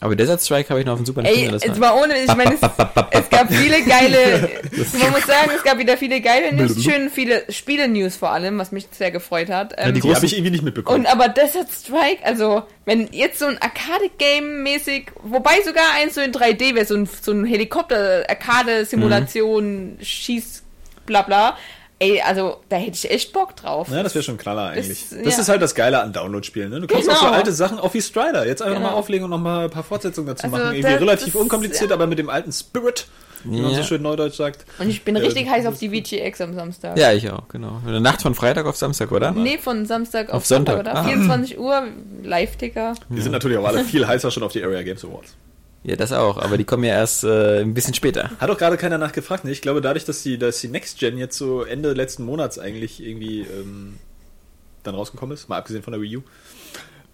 aber 0.00 0.16
Desert 0.16 0.40
Strike 0.40 0.70
habe 0.70 0.80
ich 0.80 0.86
noch 0.86 0.94
auf 0.94 1.00
dem 1.00 1.04
Super 1.04 1.22
Ey, 1.22 1.42
Nintendo. 1.42 1.66
jetzt 1.66 1.78
mal 1.78 2.02
ohne, 2.02 2.14
ich 2.18 2.34
meine, 2.34 2.54
es, 2.54 2.60
es 3.10 3.28
gab 3.28 3.52
viele 3.52 3.82
geile, 3.82 4.48
man 4.98 5.10
muss 5.10 5.26
sagen, 5.26 5.50
es 5.54 5.62
gab 5.62 5.78
wieder 5.78 5.98
viele 5.98 6.22
geile 6.22 6.54
News, 6.54 6.82
schön 6.82 7.10
viele 7.10 7.42
Spiele-News 7.50 8.16
vor 8.16 8.30
allem, 8.30 8.58
was 8.58 8.72
mich 8.72 8.86
sehr 8.90 9.10
gefreut 9.10 9.50
hat. 9.50 9.74
Ähm, 9.76 9.92
die 9.92 10.00
Die 10.00 10.14
habe 10.14 10.24
ich 10.24 10.32
irgendwie 10.32 10.52
nicht 10.52 10.64
mitbekommen. 10.64 11.00
und 11.00 11.06
aber 11.12 11.28
Desert 11.28 11.68
Strike, 11.70 12.24
also 12.24 12.62
wenn 12.86 13.12
jetzt 13.12 13.38
so 13.38 13.44
ein 13.44 13.58
Arcade-Game-mäßig, 13.60 15.08
wobei 15.22 15.60
sogar 15.62 15.84
eins 16.00 16.14
so 16.14 16.22
in 16.22 16.32
3D 16.32 16.74
wäre, 16.74 16.86
so 16.86 16.94
ein, 16.94 17.06
so 17.24 17.32
ein 17.32 17.44
Helikopter-Arcade-Simulation, 17.44 19.98
Schieß, 20.00 20.62
bla 21.06 21.22
bla. 21.22 21.56
Ey, 22.00 22.20
also 22.20 22.60
da 22.68 22.76
hätte 22.76 22.92
ich 22.92 23.10
echt 23.10 23.32
Bock 23.32 23.56
drauf. 23.56 23.88
Ja, 23.90 24.04
das 24.04 24.14
wäre 24.14 24.22
schon 24.22 24.36
ein 24.36 24.38
Knaller 24.38 24.68
eigentlich. 24.68 25.06
Das- 25.10 25.18
Das, 25.24 25.34
ja. 25.34 25.40
ist 25.40 25.48
halt 25.48 25.60
das 25.62 25.74
Geile 25.74 26.00
an 26.00 26.12
Download-Spielen. 26.12 26.70
Ne? 26.70 26.80
Du 26.80 26.86
kannst 26.86 27.10
auch 27.10 27.16
so 27.16 27.24
Genau. 27.26 27.36
alte 27.36 27.50
Sachen, 27.52 27.80
auch 27.80 27.92
wie 27.92 28.00
Strider, 28.00 28.46
jetzt 28.46 28.62
einfach 28.62 28.76
Genau. 28.76 28.86
nochmal 28.86 29.00
auflegen 29.00 29.24
und 29.24 29.30
nochmal 29.30 29.64
ein 29.64 29.70
paar 29.70 29.82
Fortsetzungen 29.82 30.28
dazu 30.28 30.44
Also 30.44 30.56
machen. 30.56 30.74
Irgendwie 30.76 30.92
das- 30.92 31.00
relativ 31.00 31.32
das- 31.32 31.42
unkompliziert, 31.42 31.90
ja. 31.90 31.96
aber 31.96 32.06
mit 32.06 32.20
dem 32.20 32.30
alten 32.30 32.52
Spirit, 32.52 33.08
wie 33.42 33.60
man 33.60 33.72
Ja. 33.72 33.78
so 33.78 33.82
schön 33.82 34.00
neudeutsch 34.02 34.36
sagt. 34.36 34.64
Und 34.78 34.88
ich 34.90 35.02
bin 35.02 35.16
Ja, 35.16 35.22
richtig 35.22 35.50
heiß 35.50 35.66
auf 35.66 35.76
die 35.76 35.88
VGX 35.88 36.40
am 36.40 36.54
Samstag. 36.54 36.96
Ja, 36.96 37.12
ich 37.12 37.28
auch, 37.32 37.48
genau. 37.48 37.80
Eine 37.84 38.00
Nacht 38.00 38.22
von 38.22 38.36
Freitag 38.36 38.66
auf 38.66 38.76
Samstag, 38.76 39.10
oder? 39.10 39.32
Nee, 39.32 39.58
von 39.58 39.84
Samstag 39.84 40.28
auf, 40.28 40.34
Auf 40.36 40.46
Sonntag. 40.46 40.76
Sonntag, 40.76 40.92
oder? 40.92 41.00
Ah. 41.00 41.04
24 41.04 41.58
Uhr, 41.58 41.82
Live-Ticker. 42.22 42.94
Wir 43.08 43.22
sind 43.24 43.32
natürlich 43.32 43.58
auch 43.58 43.64
alle 43.66 43.82
viel 43.82 44.06
heißer 44.06 44.30
schon 44.30 44.44
auf 44.44 44.52
die 44.52 44.62
Area 44.62 44.82
Games 44.82 45.04
Awards. 45.04 45.34
Ja, 45.84 45.96
das 45.96 46.12
auch, 46.12 46.38
aber 46.38 46.58
die 46.58 46.64
kommen 46.64 46.84
ja 46.84 46.94
erst 46.94 47.24
äh, 47.24 47.60
ein 47.60 47.72
bisschen 47.72 47.94
später. 47.94 48.30
Hat 48.38 48.50
auch 48.50 48.58
gerade 48.58 48.76
keiner 48.76 48.98
nachgefragt. 48.98 49.44
Ne? 49.44 49.52
Ich 49.52 49.62
glaube, 49.62 49.80
dadurch, 49.80 50.04
dass 50.04 50.22
die, 50.22 50.36
dass 50.36 50.60
die 50.60 50.68
Next 50.68 50.98
Gen 50.98 51.18
jetzt 51.18 51.38
so 51.38 51.62
Ende 51.62 51.92
letzten 51.92 52.24
Monats 52.24 52.58
eigentlich 52.58 53.02
irgendwie 53.02 53.42
ähm, 53.42 53.96
dann 54.82 54.94
rausgekommen 54.94 55.34
ist, 55.34 55.48
mal 55.48 55.58
abgesehen 55.58 55.82
von 55.82 55.92
der 55.92 56.02
Wii 56.02 56.16
U, 56.18 56.22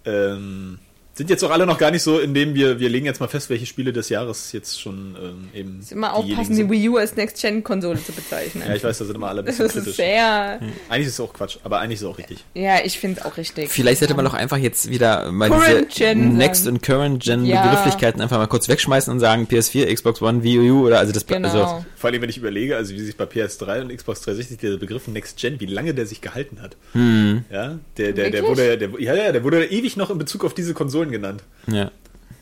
ähm, 0.05 0.79
sind 1.15 1.29
jetzt 1.29 1.43
auch 1.43 1.49
alle 1.51 1.65
noch 1.65 1.77
gar 1.77 1.91
nicht 1.91 2.03
so, 2.03 2.19
indem 2.19 2.55
wir, 2.55 2.79
wir 2.79 2.89
legen 2.89 3.05
jetzt 3.05 3.19
mal 3.21 3.27
fest, 3.29 3.49
welche 3.49 3.65
Spiele 3.65 3.93
des 3.93 4.09
Jahres 4.09 4.51
jetzt 4.51 4.81
schon 4.81 5.15
ähm, 5.21 5.47
eben. 5.53 5.79
Ist 5.79 5.93
immer 5.93 6.13
aufpassen, 6.13 6.55
die. 6.57 6.69
Wii 6.69 6.89
U 6.89 6.97
als 6.97 7.15
Next-Gen-Konsole 7.15 8.03
zu 8.03 8.11
bezeichnen. 8.11 8.63
Ja, 8.67 8.75
ich 8.75 8.83
weiß, 8.83 8.97
da 8.97 9.05
sind 9.05 9.15
immer 9.15 9.29
alle 9.29 9.39
ein 9.39 9.45
das 9.45 9.57
bisschen 9.57 9.65
ist 9.67 9.73
kritisch. 9.85 9.95
sehr. 9.95 10.59
Eigentlich 10.89 11.07
ist 11.07 11.13
es 11.13 11.19
auch 11.21 11.33
Quatsch, 11.33 11.57
aber 11.63 11.79
eigentlich 11.79 11.95
ist 11.99 12.01
es 12.03 12.07
auch 12.09 12.17
richtig. 12.17 12.43
Ja, 12.53 12.75
ich 12.83 12.99
finde 12.99 13.19
es 13.21 13.25
auch 13.25 13.37
richtig. 13.37 13.69
Vielleicht 13.71 13.99
sollte 13.99 14.13
man 14.13 14.25
doch 14.25 14.33
einfach 14.33 14.57
jetzt 14.57 14.89
wieder 14.89 15.31
mal 15.31 15.49
Current 15.49 15.87
diese 15.95 16.03
Gen 16.13 16.37
Next 16.37 16.67
und 16.67 16.81
Current 16.83 17.23
Gen 17.23 17.45
Ja. 17.45 17.61
Begrifflichkeiten 17.63 18.21
einfach 18.21 18.37
mal 18.37 18.47
kurz 18.47 18.67
wegschmeißen 18.67 19.11
und 19.13 19.19
sagen 19.21 19.47
PS4, 19.49 19.93
Xbox 19.93 20.21
One, 20.21 20.43
Wii 20.43 20.71
U 20.71 20.85
oder 20.87 20.99
also 20.99 21.13
das 21.13 21.25
Genau. 21.25 21.47
also 21.49 21.85
Vor 21.95 22.09
allem, 22.09 22.21
wenn 22.21 22.29
ich 22.29 22.37
überlege, 22.37 22.75
also 22.75 22.93
wie 22.93 22.99
sich 22.99 23.15
bei 23.17 23.23
PS3 23.25 23.81
und 23.81 23.95
Xbox 23.95 24.21
360 24.21 24.57
der 24.59 24.77
Begriff 24.77 25.07
Next 25.07 25.37
Gen, 25.39 25.59
wie 25.59 25.65
lange 25.65 25.93
der 25.93 26.05
sich 26.05 26.19
gehalten 26.21 26.61
hat. 26.61 26.75
hm, 26.91 27.45
Ja, 27.51 27.79
der, 27.97 28.11
der, 28.11 28.29
der 28.31 28.43
wurde, 28.43 28.77
der, 28.77 28.89
ja, 28.99 29.15
ja, 29.15 29.31
der 29.31 29.43
wurde 29.43 29.65
ewig 29.65 29.95
noch 29.97 30.09
in 30.09 30.17
Bezug 30.17 30.43
auf 30.43 30.53
diese 30.53 30.73
Konsolen 30.73 31.04
genannt. 31.11 31.43
ja. 31.67 31.91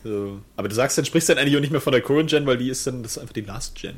So. 0.06 0.38
Aber 0.58 0.68
du 0.68 0.74
sagst 0.74 0.98
dann, 0.98 1.06
sprichst 1.06 1.30
dann 1.30 1.38
eigentlich 1.38 1.56
auch 1.56 1.62
nicht 1.62 1.70
mehr 1.72 1.80
von 1.80 1.90
der 1.92 2.02
Current 2.02 2.28
Gen, 2.28 2.44
weil 2.46 2.58
die 2.58 2.68
ist 2.68 2.86
dann, 2.86 3.02
das 3.02 3.12
ist 3.12 3.18
einfach 3.18 3.32
die 3.32 3.40
Last 3.40 3.74
Gen. 3.80 3.94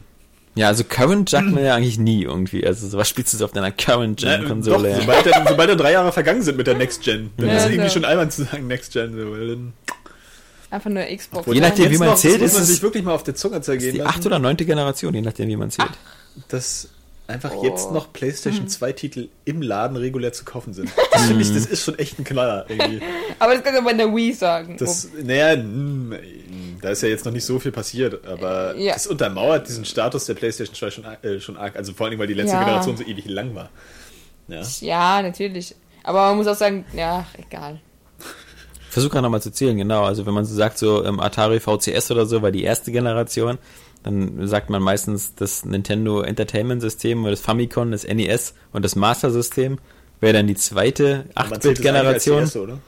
Ja, 0.55 0.69
also 0.69 0.85
Current 0.85 1.29
sagt 1.29 1.47
man 1.51 1.65
ja 1.65 1.75
eigentlich 1.75 1.99
nie 1.99 2.23
irgendwie. 2.23 2.65
Also 2.65 2.87
sowas 2.87 3.09
spielst 3.09 3.39
du 3.39 3.45
auf 3.45 3.51
deiner 3.51 3.73
Current 3.73 4.21
Gen 4.21 4.43
Ja, 4.43 4.49
Konsole. 4.49 4.91
doch, 4.91 4.97
Ja. 4.99 5.01
sobald, 5.01 5.27
dann, 5.27 5.47
sobald 5.49 5.71
dann 5.71 5.79
drei 5.79 5.93
Jahre 5.93 6.13
vergangen 6.13 6.43
sind 6.43 6.57
mit 6.59 6.69
der 6.69 6.77
Next 6.77 7.03
Gen, 7.03 7.31
dann 7.39 7.49
Ja, 7.49 7.57
ist 7.57 7.65
es 7.65 7.71
irgendwie 7.71 7.89
so. 7.89 7.95
schon 7.95 8.05
albern 8.05 8.31
zu 8.31 8.45
sagen 8.45 8.69
Next 8.69 8.93
Gen. 8.93 9.13
So, 9.19 9.33
weil 9.33 9.49
dann 9.49 9.73
Einfach 10.71 10.91
nur 10.91 11.03
Xbox. 11.03 11.47
Je 11.53 11.61
nachdem, 11.61 11.91
wie 11.91 11.99
man 11.99 12.09
noch, 12.11 12.17
zählt, 12.17 12.35
das 12.35 12.41
muss 12.43 12.49
ist 12.51 12.55
man 12.55 12.63
es- 12.63 12.69
sich 12.69 12.83
wirklich 12.83 13.03
mal 13.05 13.13
auf 13.15 13.23
der 13.25 13.35
Zunge 13.35 13.57
Das 13.57 13.67
zergehen 13.67 13.89
ist 13.89 13.95
die 13.97 14.03
achte 14.03 14.29
oder 14.29 14.39
neunte 14.39 14.65
Generation, 14.65 15.13
je 15.15 15.23
nachdem, 15.23 15.49
wie 15.49 15.57
man 15.57 15.71
zählt. 15.73 15.91
dass 16.49 16.89
einfach 17.29 17.53
Oh. 17.55 17.65
jetzt 17.65 17.91
noch 17.93 18.13
PlayStation 18.13 18.69
2 18.69 18.93
Titel 18.93 19.29
im 19.45 19.61
Laden 19.63 19.97
regulär 19.97 20.33
zu 20.33 20.45
kaufen 20.45 20.73
sind. 20.75 20.91
Das 21.13 21.25
finde 21.27 21.43
ich, 21.43 21.53
das 21.53 21.67
ist 21.67 21.83
schon 21.85 21.99
echt 21.99 22.19
ein 22.19 22.25
Knaller 22.25 22.67
irgendwie. 22.69 23.01
Aber 23.39 23.55
das 23.55 23.63
kannst 23.65 23.81
du 23.81 23.85
bei 23.85 23.93
der 23.95 24.15
Wii 24.15 24.33
sagen. 24.33 24.77
Das, 24.79 25.09
naja, 25.23 25.57
mm, 25.57 26.15
da 26.83 26.91
ist 26.91 27.03
ja 27.03 27.09
jetzt 27.09 27.25
noch 27.25 27.33
nicht 27.33 27.45
so 27.45 27.59
viel 27.59 27.73
passiert, 27.73 28.27
aber 28.27 28.77
Ja. 28.77 28.93
das 28.95 29.07
untermauert 29.07 29.67
diesen 29.69 29.85
Status 29.85 30.27
der 30.27 30.35
PlayStation 30.35 30.75
2 30.75 30.91
schon, 30.91 31.05
äh, 31.05 31.41
schon 31.41 31.57
arg. 31.57 31.75
Also 31.77 31.93
vor 31.95 32.07
allem, 32.07 32.19
weil 32.19 32.27
die 32.27 32.35
letzte 32.35 32.55
Ja. 32.57 32.65
Generation 32.65 32.97
so 32.97 33.05
ewig 33.05 33.27
lang 33.27 33.55
war. 33.55 33.71
Ja. 34.49 34.63
ja, 34.81 35.23
natürlich. 35.23 35.75
Aber 36.05 36.29
man 36.29 36.37
muss 36.37 36.47
auch 36.47 36.55
sagen, 36.55 36.85
ja, 36.95 37.27
egal. 37.39 37.81
Versuch 38.91 39.11
gerade 39.11 39.23
nochmal 39.25 39.43
zu 39.43 39.51
zählen, 39.51 39.77
genau. 39.77 40.05
Also 40.05 40.25
wenn 40.25 40.33
man 40.35 40.45
so 40.45 40.55
sagt, 40.55 40.79
so 40.79 41.05
ähm, 41.05 41.21
Atari 41.21 41.61
VCS 41.61 42.11
oder 42.13 42.25
so 42.27 42.41
war 42.43 42.51
die 42.53 42.63
erste 42.63 42.93
Generation, 42.93 43.59
dann 44.07 44.47
sagt 44.47 44.71
man 44.71 44.83
meistens 44.83 45.35
das 45.35 45.65
Nintendo 45.65 46.21
Entertainment 46.21 46.81
System 46.81 47.23
oder 47.23 47.33
das 47.33 47.41
Famicom, 47.41 47.91
das 47.91 48.07
NES 48.07 48.55
und 48.73 48.85
das 48.85 48.95
Master 48.95 49.33
System 49.33 49.79
wäre 50.21 50.35
dann 50.35 50.47
die 50.47 50.55
zweite 50.55 51.25
Aber 51.35 51.51
man 51.51 51.61
zählt 51.61 51.79
das 51.81 51.87
eigentlich 51.87 52.07
als 52.07 52.25
die 52.25 52.31
8-Bit-Generation. 52.31 52.41
erste, 52.41 52.63
oder? 52.63 52.79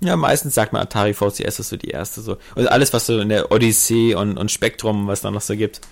Ja, 0.00 0.16
meistens 0.16 0.54
sagt 0.54 0.72
man 0.72 0.80
Atari 0.80 1.12
VCS 1.12 1.60
ist 1.60 1.68
so 1.68 1.76
die 1.76 1.90
erste 1.90 2.22
so. 2.22 2.38
Und 2.54 2.68
alles, 2.68 2.94
was 2.94 3.04
so 3.04 3.20
in 3.20 3.28
der 3.28 3.52
Odyssey 3.52 4.14
und, 4.14 4.38
und 4.38 4.50
Spektrum, 4.50 5.06
was 5.06 5.20
da 5.20 5.30
noch 5.30 5.42
so 5.42 5.54
gibt. 5.54 5.82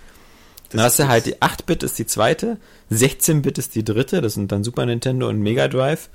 Dann 0.70 0.80
hast 0.80 0.98
du 0.98 1.08
halt 1.08 1.26
die 1.26 1.36
8-Bit 1.36 1.82
ist 1.82 1.98
die 1.98 2.06
zweite, 2.06 2.56
16-Bit 2.90 3.58
ist 3.58 3.74
die 3.74 3.84
dritte, 3.84 4.22
das 4.22 4.34
sind 4.34 4.50
dann 4.50 4.64
Super 4.64 4.86
Nintendo 4.86 5.28
und 5.28 5.40
Mega 5.40 5.68
Drive. 5.68 6.08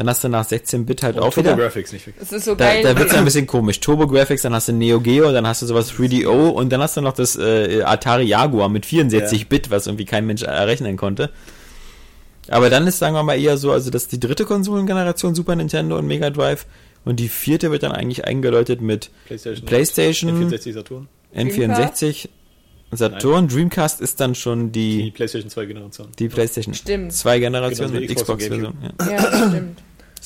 Dann 0.00 0.08
hast 0.08 0.24
du 0.24 0.30
nach 0.30 0.46
16-Bit 0.46 1.02
halt 1.02 1.16
Und 1.16 1.24
auch 1.24 1.36
wieder. 1.36 1.54
Graphics 1.54 1.92
nicht 1.92 2.04
vergessen. 2.04 2.24
Es 2.26 2.32
ist 2.32 2.46
so 2.46 2.54
Da, 2.54 2.64
geil. 2.72 2.82
da 2.82 2.98
wird's 2.98 3.12
ein 3.12 3.22
bisschen 3.26 3.46
komisch. 3.46 3.80
Turbo 3.80 4.06
Graphics, 4.06 4.40
dann 4.40 4.54
hast 4.54 4.68
du 4.68 4.72
Neo 4.72 4.98
Geo, 4.98 5.30
dann 5.30 5.46
hast 5.46 5.60
du 5.60 5.66
sowas 5.66 5.92
3DO 5.92 6.48
und 6.48 6.70
dann 6.72 6.80
hast 6.80 6.96
du 6.96 7.02
noch 7.02 7.12
das 7.12 7.36
äh, 7.36 7.82
Atari 7.82 8.24
Jaguar 8.24 8.70
mit 8.70 8.86
64-Bit, 8.86 9.70
was 9.70 9.86
irgendwie 9.86 10.06
kein 10.06 10.24
Mensch 10.26 10.40
errechnen 10.42 10.96
konnte. 10.96 11.28
Aber 12.48 12.70
dann 12.70 12.86
ist, 12.86 12.98
sagen 12.98 13.14
wir 13.14 13.22
mal, 13.22 13.38
eher 13.38 13.58
so, 13.58 13.72
also 13.72 13.90
das 13.90 14.04
ist 14.04 14.12
die 14.12 14.20
dritte 14.20 14.46
Konsolengeneration 14.46 15.34
Super 15.34 15.54
Nintendo 15.54 15.98
und 15.98 16.06
Mega 16.06 16.30
Drive 16.30 16.64
und 17.04 17.20
die 17.20 17.28
vierte 17.28 17.70
wird 17.70 17.82
dann 17.82 17.92
eigentlich 17.92 18.24
eingeläutet 18.24 18.80
mit 18.80 19.10
PlayStation, 19.26 19.66
PlayStation, 19.66 20.30
N64 20.50 20.72
Saturn. 20.72 21.08
N64, 21.36 22.28
Saturn, 22.92 23.48
Dreamcast 23.48 24.00
ist 24.00 24.18
dann 24.20 24.34
schon 24.34 24.72
Die 24.72 25.02
die, 25.04 25.10
PlayStation 25.12 25.48
2 25.50 25.66
Generation. 25.66 26.08
die 26.18 26.28
PlayStation 26.28 26.74
Stimmt. 26.74 27.12
2 27.12 27.38
Generation 27.38 27.88
Genau, 27.92 28.00
mit 28.00 28.10
Xbox 28.10 28.30
und 28.30 28.38
Xbox-Version. 28.38 28.74
Ja. 28.98 29.10
Ja, 29.12 29.22
das 29.30 29.48
stimmt. 29.50 29.82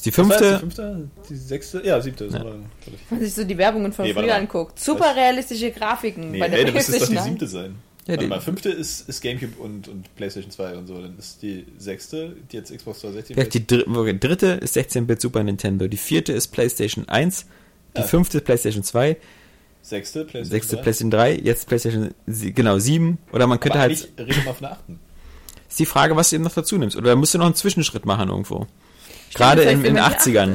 Ist 0.06 0.16
die 0.16 0.18
war 0.18 0.28
das, 0.28 0.39
fünfte, 0.39 0.55
die 0.55 0.60
fünfte? 0.60 1.09
Die 1.31 1.36
sechste? 1.36 1.82
Ja, 1.85 2.01
siebte. 2.01 2.26
Ja. 2.26 2.39
Ja. 2.39 2.44
Wenn 2.44 2.62
man 3.10 3.20
sich 3.20 3.35
so 3.35 3.44
die 3.44 3.56
Werbungen 3.59 3.93
von 3.93 4.05
Nee, 4.05 4.12
früher 4.14 4.35
anguckt. 4.35 4.78
Super 4.78 5.14
realistische 5.16 5.70
Grafiken 5.70 6.31
Nee, 6.32 6.40
bei 6.40 6.48
der 6.48 6.59
ey, 6.59 6.64
dann 6.66 6.74
müsste 6.74 6.93
es 6.97 7.01
doch 7.01 7.09
die 7.09 7.18
siebte 7.18 7.47
sein. 7.47 7.76
Ja, 8.06 8.18
die- 8.18 8.26
mal, 8.26 8.40
fünfte 8.40 8.68
ist, 8.68 9.09
ist 9.09 9.22
Gamecube 9.22 9.56
und, 9.62 9.89
und 9.89 10.14
PlayStation 10.16 10.51
2 10.51 10.76
und 10.76 10.86
so. 10.86 11.01
Dann 11.01 11.16
ist 11.18 11.40
die 11.43 11.64
sechste, 11.78 12.36
die 12.52 12.56
jetzt 12.59 12.70
Xbox 12.76 13.01
360 13.01 13.36
Ja, 13.36 13.44
die 13.44 13.66
dr 13.66 13.97
okay, 13.97 14.18
dritte 14.18 14.47
ist 14.48 14.76
16-Bit 14.76 15.22
Super 15.22 15.43
Nintendo, 15.43 15.89
die 15.89 15.97
vierte 15.97 16.35
ist 16.35 16.48
PlayStation 16.48 17.09
1, 17.09 17.47
die 17.97 18.01
Ja. 18.02 18.06
fünfte 18.06 18.39
ist 18.39 18.44
PlayStation 18.44 18.82
2, 18.85 19.16
sechste 19.81 20.24
PlayStation 20.26 20.51
sechste 20.51 20.76
3. 20.76 20.82
PlayStation 20.82 21.10
3, 21.10 21.35
jetzt 21.36 21.66
PlayStation 21.66 22.14
genau 22.28 22.78
7 22.78 23.16
oder 23.32 23.47
man 23.47 23.59
könnte 23.59 23.78
Aber 23.78 23.89
halt 23.89 24.09
reden 24.18 24.28
wir 24.36 24.44
mal 24.44 24.52
von 24.52 24.62
der 24.64 24.72
achten. 24.72 25.01
ist 25.70 25.78
die 25.78 25.86
Frage, 25.86 26.14
was 26.14 26.28
du 26.28 26.36
eben 26.36 26.44
noch 26.44 26.52
dazu 26.55 26.76
nimmst 26.76 26.97
oder 26.97 27.16
musst 27.16 27.32
du 27.32 27.39
noch 27.39 27.47
einen 27.47 27.55
Zwischenschritt 27.55 28.05
machen 28.05 28.28
irgendwo. 28.28 28.66
Gerade 29.35 29.62
das 29.65 29.73
in, 29.73 29.78
in 29.78 29.85
den 29.85 29.97
immer 29.97 30.09
die 30.11 30.15
80ern. 30.16 30.52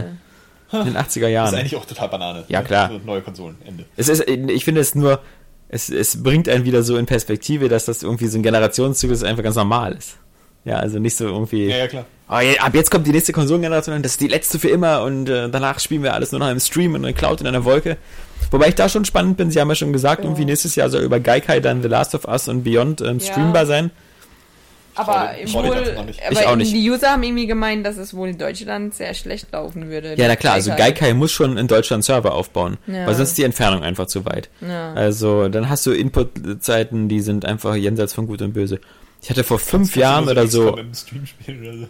achte. 0.71 0.87
In 0.87 0.93
den 0.93 0.97
80er 0.97 1.21
Das 1.21 1.31
Jahren. 1.31 1.53
ist 1.53 1.59
eigentlich 1.59 1.75
auch 1.77 1.85
total 1.85 2.09
Banane. 2.09 2.43
Ja, 2.47 2.61
klar. 2.61 2.89
So 2.91 2.99
neue 3.05 3.21
Konsolen, 3.21 3.57
Ende. 3.65 3.85
Es 3.97 4.07
ist, 4.07 4.27
ich 4.29 4.63
finde 4.65 4.81
es 4.81 4.93
nur, 4.95 5.19
es, 5.67 5.89
es 5.89 6.21
bringt 6.21 6.47
einen 6.47 6.63
wieder 6.65 6.83
so 6.83 6.97
in 6.97 7.05
Perspektive, 7.07 7.69
dass 7.69 7.85
das 7.85 8.03
irgendwie 8.03 8.27
so 8.27 8.37
ein 8.37 8.43
Generationszug 8.43 9.09
ist, 9.11 9.21
das 9.23 9.29
einfach 9.29 9.43
ganz 9.43 9.55
normal 9.55 9.93
ist. 9.93 10.17
Ja, 10.65 10.75
also 10.75 10.99
nicht 10.99 11.15
so 11.15 11.25
irgendwie, 11.25 11.67
Ja, 11.69 11.77
ja, 11.77 11.87
klar. 11.87 12.05
oh, 12.29 12.37
ja, 12.39 12.61
ab 12.61 12.75
jetzt 12.75 12.91
kommt 12.91 13.07
die 13.07 13.11
nächste 13.11 13.31
Konsolengeneration 13.33 13.95
und 13.95 14.03
das 14.05 14.11
ist 14.13 14.21
die 14.21 14.27
letzte 14.27 14.59
für 14.59 14.67
immer 14.69 15.01
und 15.03 15.27
äh, 15.29 15.49
danach 15.49 15.79
spielen 15.79 16.03
wir 16.03 16.13
alles 16.13 16.31
nur 16.31 16.39
noch 16.39 16.51
im 16.51 16.59
Stream 16.59 16.95
in 16.95 17.03
einer 17.05 17.13
Cloud 17.13 17.41
in 17.41 17.47
einer 17.47 17.63
Wolke. 17.63 17.97
Wobei 18.51 18.67
ich 18.67 18.75
da 18.75 18.89
schon 18.89 19.05
spannend 19.05 19.37
bin, 19.37 19.49
sie 19.51 19.59
haben 19.61 19.69
ja 19.69 19.75
schon 19.75 19.93
gesagt, 19.93 20.23
Ja. 20.23 20.29
irgendwie 20.29 20.45
nächstes 20.45 20.75
Jahr 20.75 20.89
soll 20.89 21.01
über 21.01 21.19
Gaikai 21.19 21.61
dann 21.61 21.81
The 21.81 21.87
Last 21.87 22.13
of 22.13 22.25
Us 22.25 22.47
und 22.47 22.63
Beyond 22.63 23.01
ähm, 23.01 23.17
Ja. 23.19 23.25
streambar 23.25 23.65
sein. 23.65 23.89
Aber 24.99 25.31
dir 25.35 25.53
wohl, 25.53 25.97
aber 25.97 26.09
Ich 26.31 26.45
auch 26.47 26.55
nicht. 26.55 26.73
die 26.73 26.89
User 26.89 27.11
haben 27.11 27.23
irgendwie 27.23 27.47
gemeint, 27.47 27.85
dass 27.85 27.97
es 27.97 28.13
wohl 28.13 28.29
in 28.29 28.37
Deutschland 28.37 28.93
sehr 28.93 29.13
schlecht 29.13 29.51
laufen 29.51 29.89
würde. 29.89 30.15
Ja, 30.17 30.27
na 30.27 30.35
klar, 30.35 30.53
also 30.55 30.71
Gaikai 30.75 31.13
muss 31.13 31.31
schon 31.31 31.57
in 31.57 31.67
Deutschland 31.67 32.03
Server 32.03 32.33
aufbauen, 32.33 32.77
Ja. 32.87 33.05
weil 33.07 33.15
sonst 33.15 33.29
ist 33.29 33.37
die 33.37 33.43
Entfernung 33.43 33.83
einfach 33.83 34.07
zu 34.07 34.25
weit. 34.25 34.49
Ja. 34.61 34.93
Also 34.93 35.49
dann 35.49 35.69
hast 35.69 35.85
du 35.85 35.91
Inputzeiten, 35.91 37.07
die 37.09 37.21
sind 37.21 37.45
einfach 37.45 37.75
jenseits 37.75 38.13
von 38.13 38.27
Gut 38.27 38.41
und 38.41 38.53
Böse. 38.53 38.79
Ich 39.21 39.29
hatte 39.29 39.43
vor 39.43 39.59
fünf 39.59 39.97
Jahren 39.97 40.29
oder 40.29 40.47
so. 40.47 40.71
Oder 40.71 40.83
so. 40.93 41.07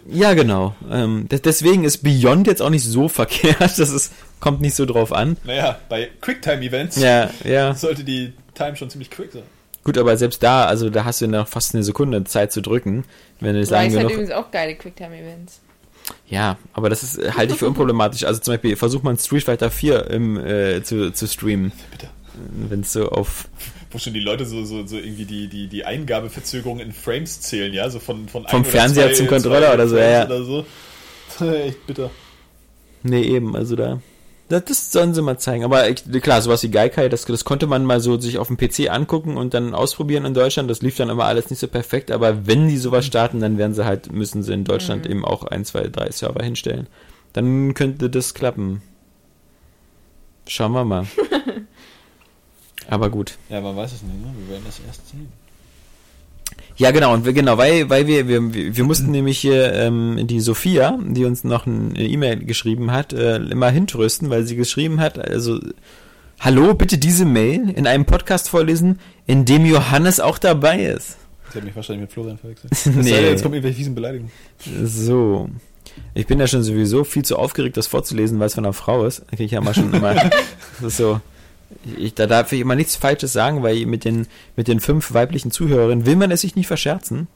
Ja, 0.08 0.34
genau. 0.34 0.74
Ähm, 0.90 1.28
des- 1.28 1.42
deswegen 1.42 1.84
ist 1.84 1.98
Beyond 2.02 2.48
jetzt 2.48 2.60
auch 2.60 2.70
nicht 2.70 2.84
so 2.84 3.08
verkehrt. 3.08 3.60
Das 3.60 3.78
ist, 3.78 4.12
kommt 4.40 4.60
nicht 4.60 4.74
so 4.74 4.84
drauf 4.84 5.12
an. 5.12 5.36
Naja, 5.44 5.78
bei 5.88 6.08
Quicktime-Events 6.20 6.96
Ja, 7.00 7.30
ja. 7.44 7.72
sollte 7.74 8.02
die 8.02 8.32
Time 8.54 8.74
schon 8.74 8.90
ziemlich 8.90 9.10
quick 9.10 9.30
sein. 9.32 9.42
Gut, 9.84 9.96
aber 9.96 10.16
selbst 10.16 10.42
da, 10.42 10.66
also 10.66 10.90
da 10.90 11.04
hast 11.04 11.20
du 11.22 11.26
noch 11.26 11.48
fast 11.48 11.74
eine 11.74 11.82
Sekunde 11.82 12.22
Zeit 12.24 12.52
zu 12.52 12.60
drücken, 12.60 13.04
wenn 13.40 13.54
du 13.54 13.60
es 13.60 13.70
Rise 13.72 13.76
hat 13.76 13.90
genug. 13.90 14.10
übrigens 14.12 14.30
auch 14.30 14.50
geile 14.50 14.74
Quicktime-Events. 14.74 15.60
Ja, 16.28 16.58
aber 16.72 16.90
das 16.90 17.02
ist 17.02 17.36
halte 17.36 17.52
ich 17.54 17.58
für 17.58 17.66
unproblematisch. 17.68 18.24
Also 18.24 18.40
zum 18.40 18.54
Beispiel 18.54 18.76
versucht 18.76 19.04
man 19.04 19.16
Street 19.16 19.44
Fighter 19.44 19.70
4 19.70 20.10
im, 20.10 20.36
äh, 20.38 20.82
zu, 20.82 21.12
zu 21.12 21.26
streamen, 21.26 21.72
Bitte. 21.92 22.08
wenn 22.68 22.80
es 22.80 22.92
so 22.92 23.08
auf 23.10 23.48
Wo 23.90 23.98
schon 23.98 24.12
die 24.14 24.20
Leute 24.20 24.44
so, 24.44 24.64
so, 24.64 24.84
so 24.86 24.96
irgendwie 24.96 25.24
die, 25.24 25.48
die, 25.48 25.66
die 25.68 25.84
Eingabeverzögerung 25.84 26.80
in 26.80 26.92
Frames 26.92 27.40
zählen, 27.40 27.72
ja? 27.72 27.88
So 27.90 28.00
von, 28.00 28.28
von 28.28 28.46
Vom 28.48 28.64
Fernseher 28.64 29.06
zwei- 29.08 29.14
zum 29.14 29.26
Controller 29.28 29.72
oder 29.74 29.88
so, 29.88 29.96
ja. 29.98 30.26
Oder 30.26 30.44
so. 30.44 30.64
Echt 31.44 31.86
bitter. 31.86 32.10
Nee, 33.02 33.22
eben, 33.22 33.56
also 33.56 33.76
da. 33.76 34.00
Das, 34.50 34.64
das 34.64 34.90
sollen 34.90 35.14
sie 35.14 35.22
mal 35.22 35.38
zeigen. 35.38 35.62
Aber 35.62 35.88
ich, 35.88 36.04
klar, 36.22 36.42
sowas 36.42 36.64
wie 36.64 36.70
Gaikai, 36.70 37.08
das, 37.08 37.24
das 37.24 37.44
konnte 37.44 37.68
man 37.68 37.84
mal 37.84 38.00
so 38.00 38.18
sich 38.18 38.38
auf 38.38 38.48
dem 38.48 38.56
PC 38.56 38.90
angucken 38.90 39.36
und 39.36 39.54
dann 39.54 39.74
ausprobieren 39.74 40.24
in 40.24 40.34
Deutschland. 40.34 40.68
Das 40.68 40.82
lief 40.82 40.96
dann 40.96 41.08
immer 41.08 41.24
alles 41.24 41.50
nicht 41.50 41.60
so 41.60 41.68
perfekt. 41.68 42.10
Aber 42.10 42.48
wenn 42.48 42.66
die 42.66 42.76
sowas 42.76 43.06
starten, 43.06 43.38
dann 43.38 43.58
werden 43.58 43.74
sie 43.74 43.84
halt, 43.84 44.10
müssen 44.10 44.42
sie 44.42 44.52
in 44.52 44.64
Deutschland 44.64 45.06
eben 45.06 45.24
auch 45.24 45.44
ein, 45.44 45.64
zwei, 45.64 45.82
drei 45.84 46.10
Server 46.10 46.42
hinstellen. 46.42 46.88
Dann 47.32 47.74
könnte 47.74 48.10
das 48.10 48.34
klappen. 48.34 48.82
Schauen 50.48 50.72
wir 50.72 50.84
mal. 50.84 51.06
Aber 52.88 53.08
gut. 53.08 53.38
Ja, 53.50 53.60
man 53.60 53.76
weiß 53.76 53.92
es 53.92 54.02
nicht, 54.02 54.20
ne? 54.20 54.34
Wir 54.36 54.54
werden 54.54 54.64
das 54.66 54.80
erst 54.84 55.08
sehen. 55.10 55.32
Ja, 56.80 56.92
genau, 56.92 57.12
und 57.12 57.26
wir, 57.26 57.34
genau, 57.34 57.58
weil, 57.58 57.90
weil 57.90 58.06
wir, 58.06 58.26
wir, 58.26 58.40
wir 58.54 58.84
mussten 58.84 59.10
nämlich 59.10 59.38
hier 59.38 59.72
ähm, 59.74 60.26
die 60.26 60.40
Sophia, 60.40 60.98
die 61.06 61.26
uns 61.26 61.44
noch 61.44 61.66
ein- 61.66 61.94
eine 61.94 62.06
E-Mail 62.08 62.38
geschrieben 62.44 62.90
hat, 62.90 63.12
äh, 63.12 63.36
immer 63.36 63.68
hintrösten, 63.70 64.30
weil 64.30 64.46
sie 64.46 64.56
geschrieben 64.56 64.98
hat, 64.98 65.18
also, 65.18 65.60
hallo, 66.40 66.72
bitte 66.72 66.96
diese 66.96 67.26
Mail 67.26 67.68
in 67.68 67.86
einem 67.86 68.06
Podcast 68.06 68.48
vorlesen, 68.48 68.98
in 69.26 69.44
dem 69.44 69.66
Johannes 69.66 70.20
auch 70.20 70.38
dabei 70.38 70.82
ist. 70.84 71.18
Sie 71.52 71.58
hat 71.58 71.64
mich 71.64 71.76
wahrscheinlich 71.76 72.02
mit 72.02 72.12
Florian 72.12 72.38
verwechselt. 72.38 72.72
Nee. 72.96 73.02
nee. 73.12 73.28
Jetzt 73.28 73.42
kommen 73.42 73.54
irgendwelche 73.56 73.76
fiesen 73.76 73.94
Beleidigungen. 73.94 74.32
So. 74.84 75.50
Ich 76.14 76.26
bin 76.26 76.38
ja 76.40 76.46
schon 76.46 76.62
sowieso 76.62 77.04
viel 77.04 77.24
zu 77.24 77.36
aufgeregt, 77.36 77.76
das 77.76 77.88
vorzulesen, 77.88 78.38
weil 78.38 78.46
es 78.46 78.54
von 78.54 78.64
einer 78.64 78.72
Frau 78.72 79.04
ist. 79.04 79.20
Da 79.30 79.36
krieg 79.36 79.46
ich 79.46 79.52
ja 79.52 79.60
mal 79.60 79.74
schon 79.74 79.92
immer, 79.92 80.14
das 80.14 80.30
ist 80.86 80.96
so. 80.96 81.20
Ich, 81.98 82.14
da 82.14 82.26
darf 82.26 82.52
ich 82.52 82.60
immer 82.60 82.74
nichts 82.74 82.96
Falsches 82.96 83.32
sagen, 83.32 83.62
weil 83.62 83.86
mit 83.86 84.04
den, 84.04 84.26
mit 84.56 84.68
den 84.68 84.80
fünf 84.80 85.14
weiblichen 85.14 85.50
Zuhörerinnen 85.50 86.06
will 86.06 86.16
man 86.16 86.30
es 86.30 86.42
sich 86.42 86.56
nicht 86.56 86.66
verscherzen. 86.66 87.28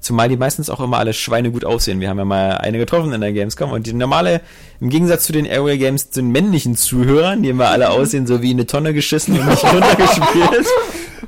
Zumal 0.00 0.28
die 0.28 0.36
meistens 0.36 0.68
auch 0.68 0.80
immer 0.80 0.98
alle 0.98 1.12
Schweine 1.12 1.52
gut 1.52 1.64
aussehen. 1.64 2.00
Wir 2.00 2.08
haben 2.08 2.18
ja 2.18 2.24
mal 2.24 2.58
eine 2.58 2.78
getroffen 2.78 3.12
in 3.12 3.20
der 3.20 3.32
Gamescom 3.32 3.70
und 3.70 3.86
die 3.86 3.92
normale, 3.92 4.40
im 4.80 4.90
Gegensatz 4.90 5.24
zu 5.24 5.32
den 5.32 5.44
Airway 5.44 5.78
Games, 5.78 6.10
zu 6.10 6.20
den 6.20 6.32
männlichen 6.32 6.76
Zuhörern, 6.76 7.42
die 7.42 7.50
immer 7.50 7.68
alle 7.68 7.90
aussehen 7.90 8.26
so 8.26 8.42
wie 8.42 8.50
eine 8.50 8.66
Tonne 8.66 8.94
geschissen 8.94 9.38
und 9.38 9.46
nicht 9.46 9.62
runtergespielt. 9.72 10.66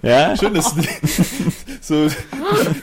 Ja, 0.03 0.36
Schön, 0.36 0.55
dass 0.55 0.74
so 1.81 2.09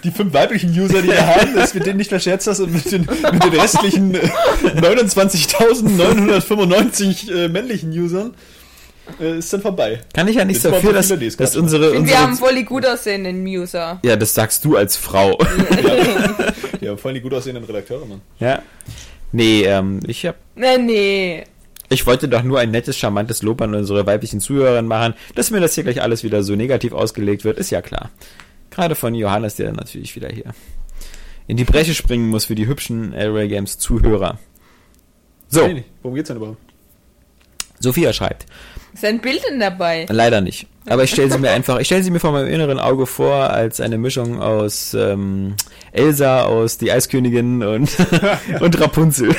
die 0.03 0.11
fünf 0.11 0.33
weiblichen 0.33 0.69
User, 0.71 1.01
die 1.01 1.09
wir 1.09 1.27
haben, 1.27 1.55
dass 1.55 1.73
wir 1.73 1.81
denen 1.81 1.97
nicht 1.97 2.09
verscherzt 2.09 2.47
hast 2.47 2.61
und 2.61 2.73
mit 2.73 2.89
den, 2.91 3.01
mit 3.01 3.43
den 3.43 3.53
restlichen 3.53 4.15
äh, 4.15 4.29
29.995 4.77 7.31
äh, 7.31 7.47
männlichen 7.49 7.91
Usern 7.91 8.33
äh, 9.19 9.37
ist 9.39 9.51
dann 9.53 9.61
vorbei. 9.61 10.01
kann 10.13 10.27
ich 10.27 10.35
ja 10.35 10.45
nichts 10.45 10.63
Jetzt 10.63 10.71
mal 10.71 10.77
dafür, 10.77 10.93
dass, 10.93 11.07
dass 11.09 11.35
quatschen. 11.37 11.61
unsere, 11.61 11.87
Und 11.87 11.93
wir 11.93 11.99
unsere 12.01 12.19
haben 12.19 12.35
voll 12.35 12.55
die 12.55 12.63
gut 12.65 12.85
aussehenden 12.85 13.45
User. 13.45 13.99
ja, 14.03 14.15
das 14.15 14.33
sagst 14.33 14.63
du 14.65 14.75
als 14.77 14.95
Frau. 14.97 15.37
Ja, 16.81 16.97
vor 16.97 17.09
allem 17.09 17.15
die 17.15 17.21
gut 17.21 17.33
aussehenden 17.35 17.63
Redakteure, 17.63 18.05
Mann. 18.07 18.21
Ja. 18.39 18.63
Nee, 19.31 19.61
ähm, 19.65 19.99
ich 20.07 20.25
hab, 20.25 20.35
Nee, 20.55 20.77
nee. 20.79 21.43
ich 21.89 22.07
wollte 22.07 22.27
doch 22.27 22.41
nur 22.41 22.59
ein 22.59 22.71
nettes, 22.71 22.97
charmantes 22.97 23.43
Lob 23.43 23.61
an 23.61 23.75
unsere 23.75 24.07
weiblichen 24.07 24.39
Zuhörer 24.39 24.81
machen. 24.81 25.13
Dass 25.35 25.51
mir 25.51 25.59
das 25.59 25.75
hier 25.75 25.83
gleich 25.83 26.01
alles 26.01 26.23
wieder 26.23 26.41
so 26.41 26.55
negativ 26.55 26.91
ausgelegt 26.93 27.43
wird, 27.45 27.59
ist 27.59 27.69
ja 27.69 27.83
klar. 27.83 28.09
Gerade 28.71 28.95
von 28.95 29.13
Johannes, 29.13 29.55
der 29.57 29.71
natürlich 29.73 30.15
wieder 30.15 30.29
hier 30.29 30.55
in 31.47 31.55
die 31.57 31.65
Bresche 31.65 31.93
springen 31.93 32.29
muss 32.29 32.45
für 32.45 32.55
die 32.55 32.65
hübschen 32.65 33.13
Airway 33.13 33.47
Games 33.47 33.77
Zuhörer. 33.77 34.39
So, 35.49 35.67
Nee, 35.67 35.83
worum 36.01 36.15
geht's 36.15 36.29
denn 36.29 36.37
überhaupt? 36.37 36.57
Sophia 37.79 38.11
schreibt. 38.11 38.45
Ist 38.93 39.05
ein 39.05 39.19
Bild 39.19 39.41
denn 39.49 39.59
dabei? 39.59 40.05
Leider 40.09 40.41
nicht. 40.41 40.67
Aber 40.91 41.03
ich 41.05 41.11
stelle 41.11 41.31
sie 41.31 41.37
mir 41.37 41.51
einfach, 41.51 41.79
ich 41.79 41.87
stelle 41.87 42.03
sie 42.03 42.11
mir 42.11 42.19
vor 42.19 42.33
meinem 42.33 42.47
inneren 42.49 42.77
Auge 42.79 43.05
vor 43.05 43.49
als 43.49 43.79
eine 43.79 43.97
Mischung 43.97 44.41
aus 44.41 44.93
ähm, 44.93 45.55
Elsa, 45.93 46.43
aus 46.43 46.77
Die 46.77 46.91
Eiskönigin 46.91 47.63
und, 47.63 47.89
und 48.59 48.79
Rapunzel. 48.81 49.29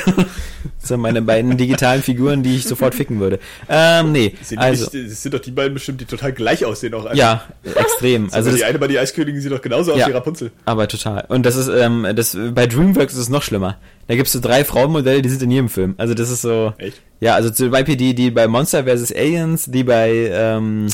Das 0.79 0.89
sind 0.89 0.99
meine 0.99 1.21
beiden 1.21 1.55
digitalen 1.57 2.01
Figuren, 2.01 2.41
die 2.41 2.55
ich 2.55 2.63
sofort 2.65 2.95
ficken 2.95 3.19
würde. 3.19 3.39
Ähm, 3.69 4.11
nee, 4.11 4.33
Sind, 4.41 4.59
die 4.59 4.65
also, 4.65 4.89
nicht, 4.91 5.11
das 5.11 5.21
sind 5.21 5.33
doch 5.33 5.39
die 5.39 5.51
beiden 5.51 5.73
bestimmt, 5.75 6.01
die 6.01 6.05
total 6.05 6.33
gleich 6.33 6.65
aussehen 6.65 6.93
auch. 6.95 7.05
einfach. 7.05 7.15
ja, 7.17 7.43
extrem. 7.75 8.25
Also 8.25 8.37
Also 8.37 8.51
die 8.51 8.59
das, 8.59 8.69
eine 8.69 8.79
bei 8.79 8.87
die 8.87 8.97
Eiskönigin 8.97 9.39
sieht 9.39 9.51
doch 9.51 9.61
genauso 9.61 9.93
aus 9.93 9.99
Ja. 9.99 10.07
wie 10.07 10.11
Rapunzel. 10.11 10.51
aber 10.65 10.87
total. 10.87 11.25
Und 11.27 11.45
das 11.45 11.55
ist, 11.55 11.67
ähm, 11.69 12.07
das, 12.15 12.35
bei 12.53 12.65
DreamWorks 12.67 13.13
ist 13.13 13.19
es 13.19 13.29
noch 13.29 13.43
schlimmer. 13.43 13.77
Da 14.07 14.15
gibt's 14.15 14.31
so 14.33 14.39
drei 14.39 14.65
Frauenmodelle, 14.65 15.21
die 15.21 15.29
sind 15.29 15.43
in 15.43 15.51
jedem 15.51 15.69
Film. 15.69 15.93
Also 15.97 16.13
das 16.15 16.29
ist 16.29 16.41
so, 16.41 16.73
Echt? 16.79 16.99
Ja, 17.21 17.35
also 17.35 17.49
zum 17.51 17.69
Beispiel 17.71 17.95
die, 17.95 18.13
die 18.15 18.31
bei 18.31 18.47
Monster 18.47 18.83
vs. 18.83 19.13
Aliens, 19.13 19.65
die 19.67 19.83
bei 19.85 20.29
ähm, 20.33 20.87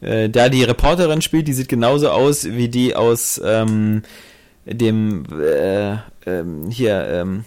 äh, 0.00 0.28
da 0.28 0.48
die 0.48 0.64
Reporterin 0.64 1.22
spielt, 1.22 1.48
die 1.48 1.52
sieht 1.52 1.68
genauso 1.68 2.10
aus 2.10 2.44
wie 2.44 2.68
die 2.68 2.94
aus 2.96 3.40
ähm, 3.44 4.02
dem 4.66 5.24
äh, 5.40 5.96
ähm, 6.26 6.70
hier 6.70 7.06
ähm, 7.08 7.44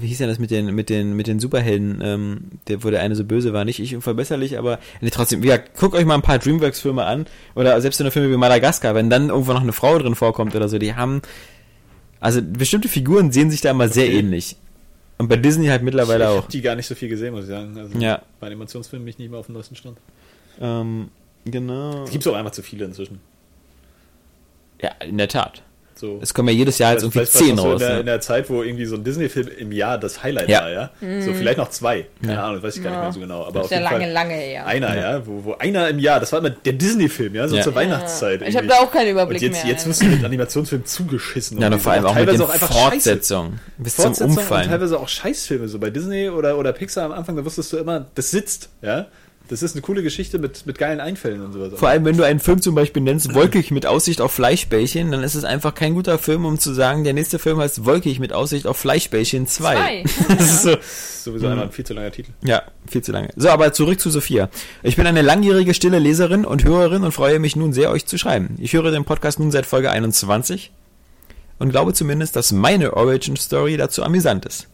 wie 0.00 0.06
hieß 0.06 0.18
denn 0.18 0.28
das 0.28 0.38
mit 0.38 0.50
den 0.50 0.74
mit 0.74 0.90
den 0.90 1.14
mit 1.16 1.26
den 1.26 1.40
Superhelden, 1.40 2.00
ähm, 2.02 2.38
der 2.68 2.84
wo 2.84 2.90
der 2.90 3.00
eine 3.00 3.16
so 3.16 3.24
böse 3.24 3.52
war, 3.52 3.64
nicht 3.64 3.80
ich 3.80 3.94
unverbesserlich, 3.94 4.58
aber 4.58 4.78
nee, 5.00 5.10
trotzdem, 5.10 5.42
ja, 5.42 5.56
guckt 5.56 5.94
euch 5.94 6.04
mal 6.04 6.14
ein 6.14 6.22
paar 6.22 6.38
Dreamworks 6.38 6.80
Filme 6.80 7.04
an 7.04 7.26
oder 7.54 7.80
selbst 7.80 7.98
in 8.00 8.04
einer 8.06 8.12
Filme 8.12 8.30
wie 8.32 8.36
Madagaskar, 8.36 8.94
wenn 8.94 9.10
dann 9.10 9.30
irgendwo 9.30 9.52
noch 9.52 9.62
eine 9.62 9.72
Frau 9.72 9.98
drin 9.98 10.14
vorkommt 10.14 10.54
oder 10.54 10.68
so, 10.68 10.78
die 10.78 10.94
haben 10.94 11.22
also 12.20 12.40
bestimmte 12.42 12.88
Figuren 12.88 13.32
sehen 13.32 13.50
sich 13.50 13.60
da 13.60 13.70
immer 13.70 13.88
sehr 13.88 14.06
Okay. 14.06 14.18
ähnlich. 14.18 14.56
Und 15.18 15.28
bei 15.28 15.36
Disney 15.36 15.66
halt 15.66 15.82
mittlerweile 15.82 16.24
ich 16.24 16.30
auch. 16.30 16.42
hab 16.44 16.48
die 16.48 16.62
gar 16.62 16.76
nicht 16.76 16.86
so 16.86 16.94
viel 16.94 17.08
gesehen, 17.08 17.32
muss 17.34 17.44
ich 17.44 17.50
sagen. 17.50 17.76
Also 17.76 17.98
Ja. 17.98 18.22
Bei 18.38 18.46
Animationsfilmen 18.48 19.04
bin 19.04 19.10
ich 19.10 19.18
nicht 19.18 19.30
mehr 19.30 19.40
auf 19.40 19.46
dem 19.46 19.54
neuesten 19.54 19.74
Stand. 19.74 19.98
Ähm, 20.60 21.08
genau. 21.44 22.04
Es 22.04 22.10
gibt 22.10 22.26
auch 22.28 22.34
einfach 22.34 22.52
zu 22.52 22.62
viele 22.62 22.84
inzwischen. 22.84 23.20
Ja, 24.82 24.90
in 25.04 25.18
der 25.18 25.28
Tat. 25.28 25.62
So. 25.96 26.20
Es 26.22 26.32
kommen 26.32 26.46
ja 26.50 26.54
jedes 26.54 26.78
Jahr 26.78 26.92
jetzt 26.92 27.02
irgendwie 27.02 27.24
zehn 27.24 27.56
noch 27.56 27.64
so 27.64 27.72
raus. 27.72 27.80
in 27.82 27.86
der, 27.88 27.94
ne? 27.94 28.00
in 28.00 28.06
der 28.06 28.20
Zeit, 28.20 28.48
wo 28.48 28.62
irgendwie 28.62 28.84
so 28.86 28.94
ein 28.94 29.02
Disney-Film 29.02 29.48
im 29.58 29.72
Jahr 29.72 29.98
das 29.98 30.22
Highlight 30.22 30.48
Ja. 30.48 30.60
war, 30.60 30.70
ja. 30.70 30.90
So 31.22 31.34
vielleicht 31.34 31.58
noch 31.58 31.70
zwei. 31.70 32.06
Keine 32.20 32.34
Ja. 32.34 32.46
Ahnung, 32.46 32.62
weiß 32.62 32.76
ich 32.76 32.84
gar 32.84 32.90
nicht 32.90 32.96
Ja. 32.98 33.02
mehr 33.02 33.12
so 33.14 33.18
genau. 33.18 33.40
Aber 33.42 33.50
Das 33.50 33.58
auf 33.58 33.64
ist 33.64 33.70
ja 33.72 33.78
jeden 33.78 33.90
lange, 33.90 34.04
Fall 34.04 34.12
lange 34.12 34.34
her. 34.34 34.66
einer, 34.66 34.94
Ja. 34.96 35.10
ja, 35.18 35.26
wo, 35.26 35.42
wo 35.44 35.54
einer 35.54 35.88
im 35.88 35.98
Jahr, 35.98 36.20
das 36.20 36.30
war 36.30 36.38
immer 36.38 36.50
der 36.50 36.72
Disney-Film, 36.74 37.34
ja, 37.34 37.48
so 37.48 37.56
Ja. 37.56 37.62
zur 37.64 37.74
Weihnachtszeit. 37.74 38.42
Ich 38.42 38.54
habe 38.54 38.66
irgendwie. 38.66 38.68
da 38.68 38.74
auch 38.84 38.92
keinen 38.92 39.10
Überblick 39.10 39.42
Und 39.42 39.48
jetzt, 39.48 39.64
mehr. 39.64 39.72
jetzt 39.72 39.88
wirst 39.88 40.02
du 40.02 40.06
mit 40.06 40.24
Animationsfilmen 40.24 40.86
zugeschissen. 40.86 41.60
Ja, 41.60 41.66
und 41.66 41.80
vor 41.80 41.90
allem 41.90 42.04
auch 42.06 42.14
mit 42.14 42.26
teilweise 42.26 42.44
den 42.44 42.50
einfach 42.52 42.68
scheiße. 42.72 42.80
Fortsetzungen. 42.90 43.60
Bis 43.78 43.96
zum 43.96 44.04
Fortsetzungen 44.04 44.36
und 44.36 44.38
Umfallen. 44.44 44.68
teilweise 44.70 45.00
auch 45.00 45.08
Scheißfilme, 45.08 45.66
so 45.66 45.80
bei 45.80 45.90
Disney 45.90 46.28
oder, 46.28 46.56
oder 46.58 46.72
Pixar 46.72 47.06
am 47.06 47.12
Anfang, 47.12 47.34
da 47.34 47.44
wusstest 47.44 47.72
du 47.72 47.76
immer, 47.78 48.06
das 48.14 48.30
sitzt, 48.30 48.68
ja. 48.82 49.06
Das 49.48 49.62
ist 49.62 49.74
eine 49.74 49.80
coole 49.82 50.02
Geschichte 50.02 50.38
mit, 50.38 50.66
mit 50.66 50.76
geilen 50.76 51.00
Einfällen 51.00 51.40
und 51.40 51.52
sowas. 51.52 51.72
Vor 51.74 51.88
allem, 51.88 52.04
wenn 52.04 52.18
du 52.18 52.22
einen 52.24 52.38
Film 52.38 52.60
zum 52.60 52.74
Beispiel 52.74 53.02
nennst, 53.02 53.34
Wolkig 53.34 53.70
mit 53.70 53.86
Aussicht 53.86 54.20
auf 54.20 54.32
Fleischbällchen, 54.32 55.10
dann 55.10 55.22
ist 55.22 55.34
es 55.34 55.44
einfach 55.44 55.74
kein 55.74 55.94
guter 55.94 56.18
Film, 56.18 56.44
um 56.44 56.58
zu 56.58 56.74
sagen, 56.74 57.02
der 57.02 57.14
nächste 57.14 57.38
Film 57.38 57.58
heißt 57.58 57.86
Wolkig 57.86 58.20
mit 58.20 58.34
Aussicht 58.34 58.66
auf 58.66 58.76
Fleischbällchen 58.76 59.46
2. 59.46 59.74
Zwei. 59.74 60.04
Das 60.28 60.50
ist 60.50 60.62
so, 60.62 60.76
sowieso 61.30 61.46
einmal 61.46 61.64
ein 61.66 61.72
viel 61.72 61.86
zu 61.86 61.94
langer 61.94 62.10
Titel. 62.10 62.32
ja, 62.44 62.62
viel 62.86 63.02
zu 63.02 63.12
lange. 63.12 63.30
So, 63.36 63.48
aber 63.48 63.72
zurück 63.72 63.98
zu 63.98 64.10
Sophia. 64.10 64.50
Ich 64.82 64.96
bin 64.96 65.06
eine 65.06 65.22
langjährige 65.22 65.72
stille 65.72 65.98
Leserin 65.98 66.44
und 66.44 66.64
Hörerin 66.64 67.02
und 67.02 67.12
freue 67.12 67.38
mich 67.38 67.56
nun 67.56 67.72
sehr, 67.72 67.90
euch 67.90 68.04
zu 68.04 68.18
schreiben. 68.18 68.56
Ich 68.58 68.74
höre 68.74 68.90
den 68.90 69.04
Podcast 69.04 69.40
nun 69.40 69.50
seit 69.50 69.64
Folge 69.64 69.90
21 69.90 70.72
und 71.58 71.70
glaube 71.70 71.94
zumindest, 71.94 72.36
dass 72.36 72.52
meine 72.52 72.94
Origin 72.94 73.36
Story 73.36 73.76
dazu 73.76 74.02
amüsant 74.02 74.44
ist. 74.44 74.68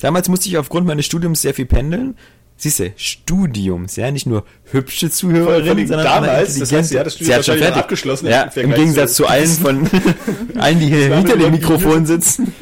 Damals 0.00 0.28
musste 0.28 0.48
ich 0.48 0.56
aufgrund 0.58 0.86
meines 0.86 1.06
Studiums 1.06 1.42
sehr 1.42 1.54
viel 1.54 1.66
pendeln. 1.66 2.16
Siehste, 2.62 2.92
Studiums, 2.96 3.96
ja, 3.96 4.10
nicht 4.10 4.26
nur 4.26 4.44
hübsche 4.70 5.10
Zuhörerinnen, 5.10 5.86
sondern 5.86 6.06
damals, 6.06 6.58
das 6.58 6.70
heißt, 6.70 6.90
sie 6.90 6.98
hat 6.98 7.06
das 7.06 7.14
Studium 7.14 7.36
hat 7.38 7.46
schon 7.46 7.56
fertig. 7.56 7.76
abgeschlossen. 7.78 8.26
Ja, 8.26 8.42
im 8.54 8.74
Gegensatz 8.74 9.14
zu 9.14 9.26
allen 9.26 9.48
von 9.48 9.88
allen, 10.58 10.78
die 10.78 10.88
hier 10.88 11.16
hinter 11.16 11.38
dem 11.38 11.52
Mikrofon 11.52 12.04
sitzen, 12.04 12.52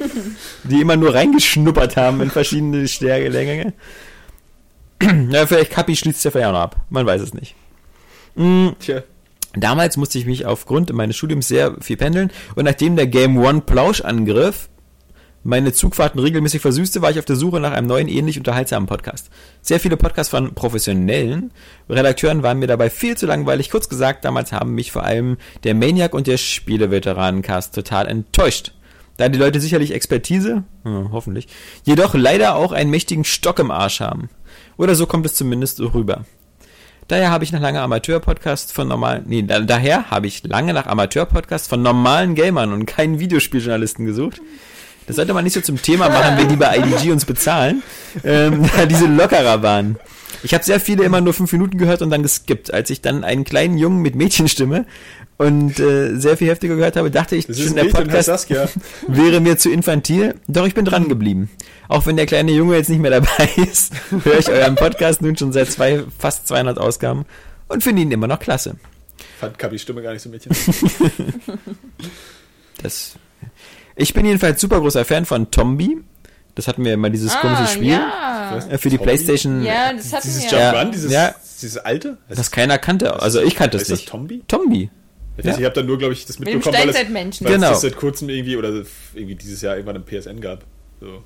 die 0.63 0.81
immer 0.81 0.95
nur 0.95 1.15
reingeschnuppert 1.15 1.97
haben 1.97 2.21
in 2.21 2.31
verschiedene 2.31 2.87
Stärkelänge. 2.87 3.73
Ja, 5.31 5.47
vielleicht 5.49 5.73
Kapi 5.73 5.97
schließt 5.97 6.25
ja 6.25 6.31
vielleicht 6.31 6.47
auch 6.47 6.53
noch 6.53 6.61
ab. 6.61 6.77
Man 6.91 7.05
weiß 7.05 7.21
es 7.21 7.35
nicht. 7.35 7.57
Mm, 8.37 8.69
Tja, 8.79 9.03
Damals 9.55 9.97
musste 9.97 10.19
ich 10.19 10.27
mich 10.27 10.47
aufgrund 10.47 10.93
meines 10.93 11.17
Studiums 11.17 11.49
sehr 11.49 11.75
viel 11.81 11.97
pendeln 11.97 12.31
und 12.55 12.67
nachdem 12.67 12.95
der 12.95 13.09
Game 13.09 13.37
One 13.39 13.63
Plauschangriff 13.63 14.69
meine 15.45 15.73
Zugfahrten 15.73 16.21
regelmäßig 16.21 16.61
versüßte, 16.61 17.01
war 17.01 17.11
ich 17.11 17.19
auf 17.19 17.25
der 17.25 17.37
Suche 17.37 17.61
nach 17.61 17.73
einem 17.73 17.87
neuen, 17.87 18.09
ähnlich 18.09 18.39
unterhaltsamen 18.39 18.89
Podcast. 18.89 19.31
Sehr 19.63 19.81
viele 19.81 19.97
Podcasts 19.97 20.31
von 20.31 20.55
professionellen 20.55 21.53
Redakteuren 21.89 22.43
waren 22.43 22.59
mir 22.59 22.67
dabei 22.67 22.91
viel 22.91 23.17
zu 23.17 23.27
langweilig. 23.27 23.71
Kurz 23.71 23.89
gesagt, 23.89 24.25
damals 24.25 24.53
haben 24.53 24.75
mich 24.75 24.93
vor 24.93 25.05
allem 25.05 25.37
der 25.65 25.75
Maniac 25.75 26.15
und 26.15 26.27
der 26.27 26.37
Spieleveteranencast 26.37 27.75
total 27.75 28.09
enttäuscht. 28.09 28.73
Da 29.17 29.29
die 29.29 29.39
Leute 29.39 29.61
sicherlich 29.61 29.93
Expertise, 29.93 30.65
hm, 30.85 31.11
hoffentlich, 31.13 31.49
jedoch 31.85 32.15
leider 32.15 32.55
auch 32.55 32.73
einen 32.73 32.91
mächtigen 32.91 33.25
Stock 33.25 33.59
im 33.59 33.71
Arsch 33.71 34.01
haben. 34.01 34.31
Oder 34.77 34.95
so 34.95 35.07
kommt 35.07 35.27
es 35.27 35.35
zumindest 35.35 35.81
rüber. 35.81 36.25
Daher 37.09 37.31
habe 37.31 37.43
ich 37.43 37.53
nach 37.53 37.61
lange 37.61 37.81
Amateur-Podcast 37.81 38.73
von 38.73 38.87
normalen, 38.87 39.25
nee, 39.27 39.43
da, 39.43 39.61
daher 39.61 40.11
habe 40.11 40.27
ich 40.27 40.45
lange 40.45 40.75
nach 40.75 40.87
Amateur-Podcast 40.87 41.69
von 41.69 41.81
normalen 41.81 42.35
Gamern 42.35 42.73
und 42.73 42.85
keinen 42.85 43.19
Videospieljournalisten 43.19 44.05
gesucht. 44.05 44.41
Das 45.09 45.17
sollte 45.17 45.33
man 45.33 45.43
nicht 45.43 45.55
so 45.55 45.63
zum 45.63 45.81
Thema 45.81 46.11
machen, 46.11 46.37
wenn 46.37 46.49
die 46.49 46.57
bei 46.57 46.77
IDG 46.77 47.11
uns 47.11 47.25
bezahlen, 47.25 47.83
ähm, 48.25 48.69
da 48.77 48.85
diese 48.85 49.07
lockerer 49.07 49.63
waren. 49.63 49.99
Ich 50.43 50.53
habe 50.55 50.63
sehr 50.63 50.79
viele 50.79 51.03
immer 51.03 51.21
nur 51.21 51.33
fünf 51.33 51.51
Minuten 51.51 51.79
gehört 51.79 52.03
und 52.03 52.11
dann 52.11 52.23
geskippt. 52.23 52.73
Als 52.73 52.91
ich 52.91 53.01
dann 53.01 53.25
einen 53.25 53.45
kleinen 53.45 53.79
Jungen 53.79 54.03
mit 54.03 54.15
Mädchenstimme 54.15 54.85
und 55.39 55.81
äh, 55.81 56.15
sehr 56.17 56.37
viel 56.37 56.49
heftiger 56.49 56.77
gehört 56.77 56.97
habe, 56.97 57.11
dachte 57.11 57.37
ich 57.37 57.47
das 57.47 57.59
schon, 57.59 57.75
der 57.75 57.85
Podcast 57.85 58.51
wäre 59.09 59.41
mir 59.41 59.57
zu 59.57 59.71
infantil. 59.71 60.35
Doch 60.47 60.67
ich 60.67 60.75
bin 60.75 60.85
dran 60.85 61.09
geblieben. 61.09 61.49
Auch 61.89 62.05
wenn 62.05 62.17
der 62.17 62.27
kleine 62.27 62.53
Junge 62.53 62.77
jetzt 62.77 62.91
nicht 62.91 63.01
mehr 63.01 63.11
dabei 63.11 63.49
ist, 63.57 63.95
höre 64.11 64.39
ich 64.39 64.51
euren 64.51 64.75
Podcast 64.75 65.23
nun 65.23 65.37
schon 65.39 65.53
seit 65.53 65.71
zwei, 65.73 66.05
fast 66.19 66.47
200 66.49 66.79
Ausgaben 66.79 67.25
und 67.69 67.83
finde 67.83 68.03
ihn 68.03 68.13
immer 68.13 68.27
noch 68.27 68.39
klasse. 68.39 68.77
Fand 69.41 69.59
Kabis 69.59 69.83
Stimme 69.83 70.03
gar 70.03 70.13
nicht 70.13 70.23
so 70.23 70.29
Mädchen. 70.29 70.53
Das, 72.83 73.17
ich 73.99 74.15
bin 74.15 74.25
jedenfalls 74.25 74.61
super 74.61 74.81
großer 74.81 75.05
Fan 75.05 75.27
von 75.27 75.51
Tombi. 75.51 75.99
Das 76.55 76.67
hatten 76.67 76.85
wir 76.85 76.95
immer 76.95 77.11
dieses 77.11 77.37
komische 77.39 77.67
Spiel 77.69 77.95
Ah, 77.95 78.59
Ja, 78.59 78.67
äh, 78.71 78.79
für 78.79 78.89
die 78.91 78.97
Tombi? 78.97 79.11
Playstation, 79.11 79.63
ja 79.63 79.93
das 79.93 80.13
hatten 80.13 80.23
Dieses 80.27 80.43
wir. 80.45 80.51
Jump 80.51 80.61
Ja. 80.63 80.81
Run, 80.83 80.93
dieses, 80.93 81.13
Ja. 81.13 81.35
dieses 81.63 81.79
alte? 81.79 82.17
das 82.29 82.51
keiner 82.51 82.79
kannte. 82.79 83.21
Also 83.21 83.41
ich 83.43 83.55
kannte 83.55 83.77
es 83.77 83.83
ist 83.85 83.91
das 83.93 83.99
nicht. 84.01 84.09
Tombi? 84.09 84.43
Tombi. 84.49 84.91
Ich, 85.37 85.45
Ja. 85.45 85.57
ich 85.57 85.65
habe 85.65 85.75
da 85.75 85.83
nur, 85.85 85.99
glaube 85.99 86.15
ich, 86.15 86.27
das 86.27 86.39
Mit 86.41 86.49
mitbekommen, 86.49 86.75
weil 86.75 86.89
es, 86.89 86.97
Steinzeitmenschen. 86.97 87.47
weil 87.47 87.53
es 87.55 87.61
Genau. 87.61 87.71
das 87.71 87.81
seit 87.83 87.97
kurzem 87.97 88.29
irgendwie 88.29 88.57
oder 88.57 88.71
irgendwie 89.15 89.37
dieses 89.37 89.61
Jahr 89.63 89.77
irgendwann 89.77 89.95
im 89.97 90.03
PSN 90.05 90.41
gab. 90.41 90.65
So, 91.01 91.23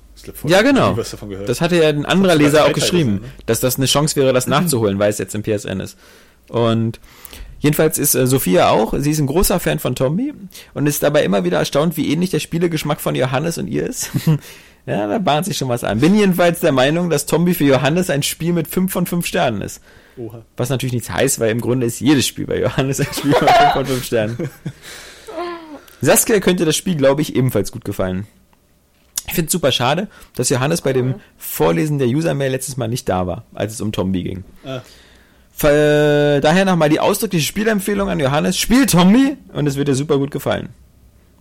Ja, 0.47 0.61
genau. 0.61 0.91
nie 0.91 0.97
was 0.97 1.09
davon 1.09 1.29
gehört. 1.29 1.49
Das 1.49 1.59
hatte 1.61 1.77
ja 1.81 1.89
ein 1.89 2.05
anderer 2.05 2.35
Leser 2.35 2.65
auch 2.65 2.73
geschrieben, 2.73 3.21
sein, 3.21 3.21
ne? 3.21 3.43
dass 3.47 3.59
das 3.59 3.77
eine 3.77 3.87
Chance 3.87 4.15
wäre, 4.17 4.31
das 4.31 4.45
nachzuholen, 4.45 4.99
weil 4.99 5.09
es 5.09 5.17
jetzt 5.17 5.33
im 5.33 5.41
PSN 5.41 5.79
ist. 5.79 5.97
Und 6.49 6.99
jedenfalls 7.63 7.97
ist 7.97 8.13
äh, 8.13 8.27
Sophia 8.27 8.69
auch, 8.69 8.93
sie 8.97 9.09
ist 9.09 9.19
ein 9.19 9.27
großer 9.27 9.59
Fan 9.59 9.79
von 9.79 9.95
Tombi 9.95 10.33
und 10.75 10.85
ist 10.85 11.01
dabei 11.01 11.23
immer 11.23 11.43
wieder 11.43 11.57
erstaunt, 11.57 11.97
wie 11.97 12.11
ähnlich 12.11 12.29
der 12.29 12.39
Spielegeschmack 12.39 13.01
von 13.01 13.15
Johannes 13.15 13.57
und 13.57 13.67
ihr 13.67 13.87
ist. 13.87 14.11
ja, 14.85 15.07
da 15.07 15.17
bahnt 15.17 15.45
sich 15.45 15.57
schon 15.57 15.69
was 15.69 15.83
an. 15.83 15.99
Bin 15.99 16.15
jedenfalls 16.15 16.59
der 16.59 16.73
Meinung, 16.73 17.09
dass 17.09 17.25
Tombi 17.25 17.55
für 17.55 17.63
Johannes 17.63 18.11
ein 18.11 18.21
Spiel 18.21 18.53
mit 18.53 18.67
5 18.67 18.91
von 18.91 19.07
5 19.07 19.25
Sternen 19.25 19.61
ist. 19.61 19.81
Oha. 20.17 20.43
Was 20.57 20.69
natürlich 20.69 20.93
nichts 20.93 21.09
heißt, 21.09 21.39
weil 21.39 21.49
im 21.49 21.61
Grunde 21.61 21.87
ist 21.87 21.99
jedes 21.99 22.27
Spiel 22.27 22.45
bei 22.45 22.59
Johannes 22.59 22.99
ein 22.99 23.11
Spiel 23.11 23.31
mit 23.31 23.49
5 23.49 23.73
von 23.73 23.85
5 23.85 24.03
Sternen. 24.03 24.37
Saskia 26.01 26.39
könnte 26.41 26.65
das 26.65 26.75
Spiel, 26.75 26.95
glaube 26.95 27.21
ich, 27.21 27.35
ebenfalls 27.35 27.71
gut 27.71 27.85
gefallen. 27.85 28.27
Ich 29.25 29.35
finde 29.35 29.47
es 29.47 29.53
super 29.53 29.71
schade, 29.71 30.09
dass 30.35 30.49
Johannes 30.49 30.81
bei 30.81 30.91
dem 30.91 31.15
Vorlesen 31.37 31.97
der 31.97 32.09
User-Mail 32.09 32.51
letztes 32.51 32.75
Mal 32.75 32.89
nicht 32.89 33.07
da 33.07 33.25
war, 33.25 33.45
als 33.53 33.71
es 33.71 33.79
um 33.79 33.93
Tombi 33.93 34.23
ging. 34.23 34.43
Ah, 34.65 34.81
Daher 35.59 36.65
nochmal 36.65 36.89
die 36.89 36.99
ausdrückliche 36.99 37.45
Spielempfehlung 37.45 38.09
an 38.09 38.19
Johannes. 38.19 38.57
Spiel 38.57 38.85
Tombi 38.85 39.37
und 39.53 39.67
es 39.67 39.77
wird 39.77 39.87
dir 39.87 39.95
super 39.95 40.17
gut 40.17 40.31
gefallen. 40.31 40.69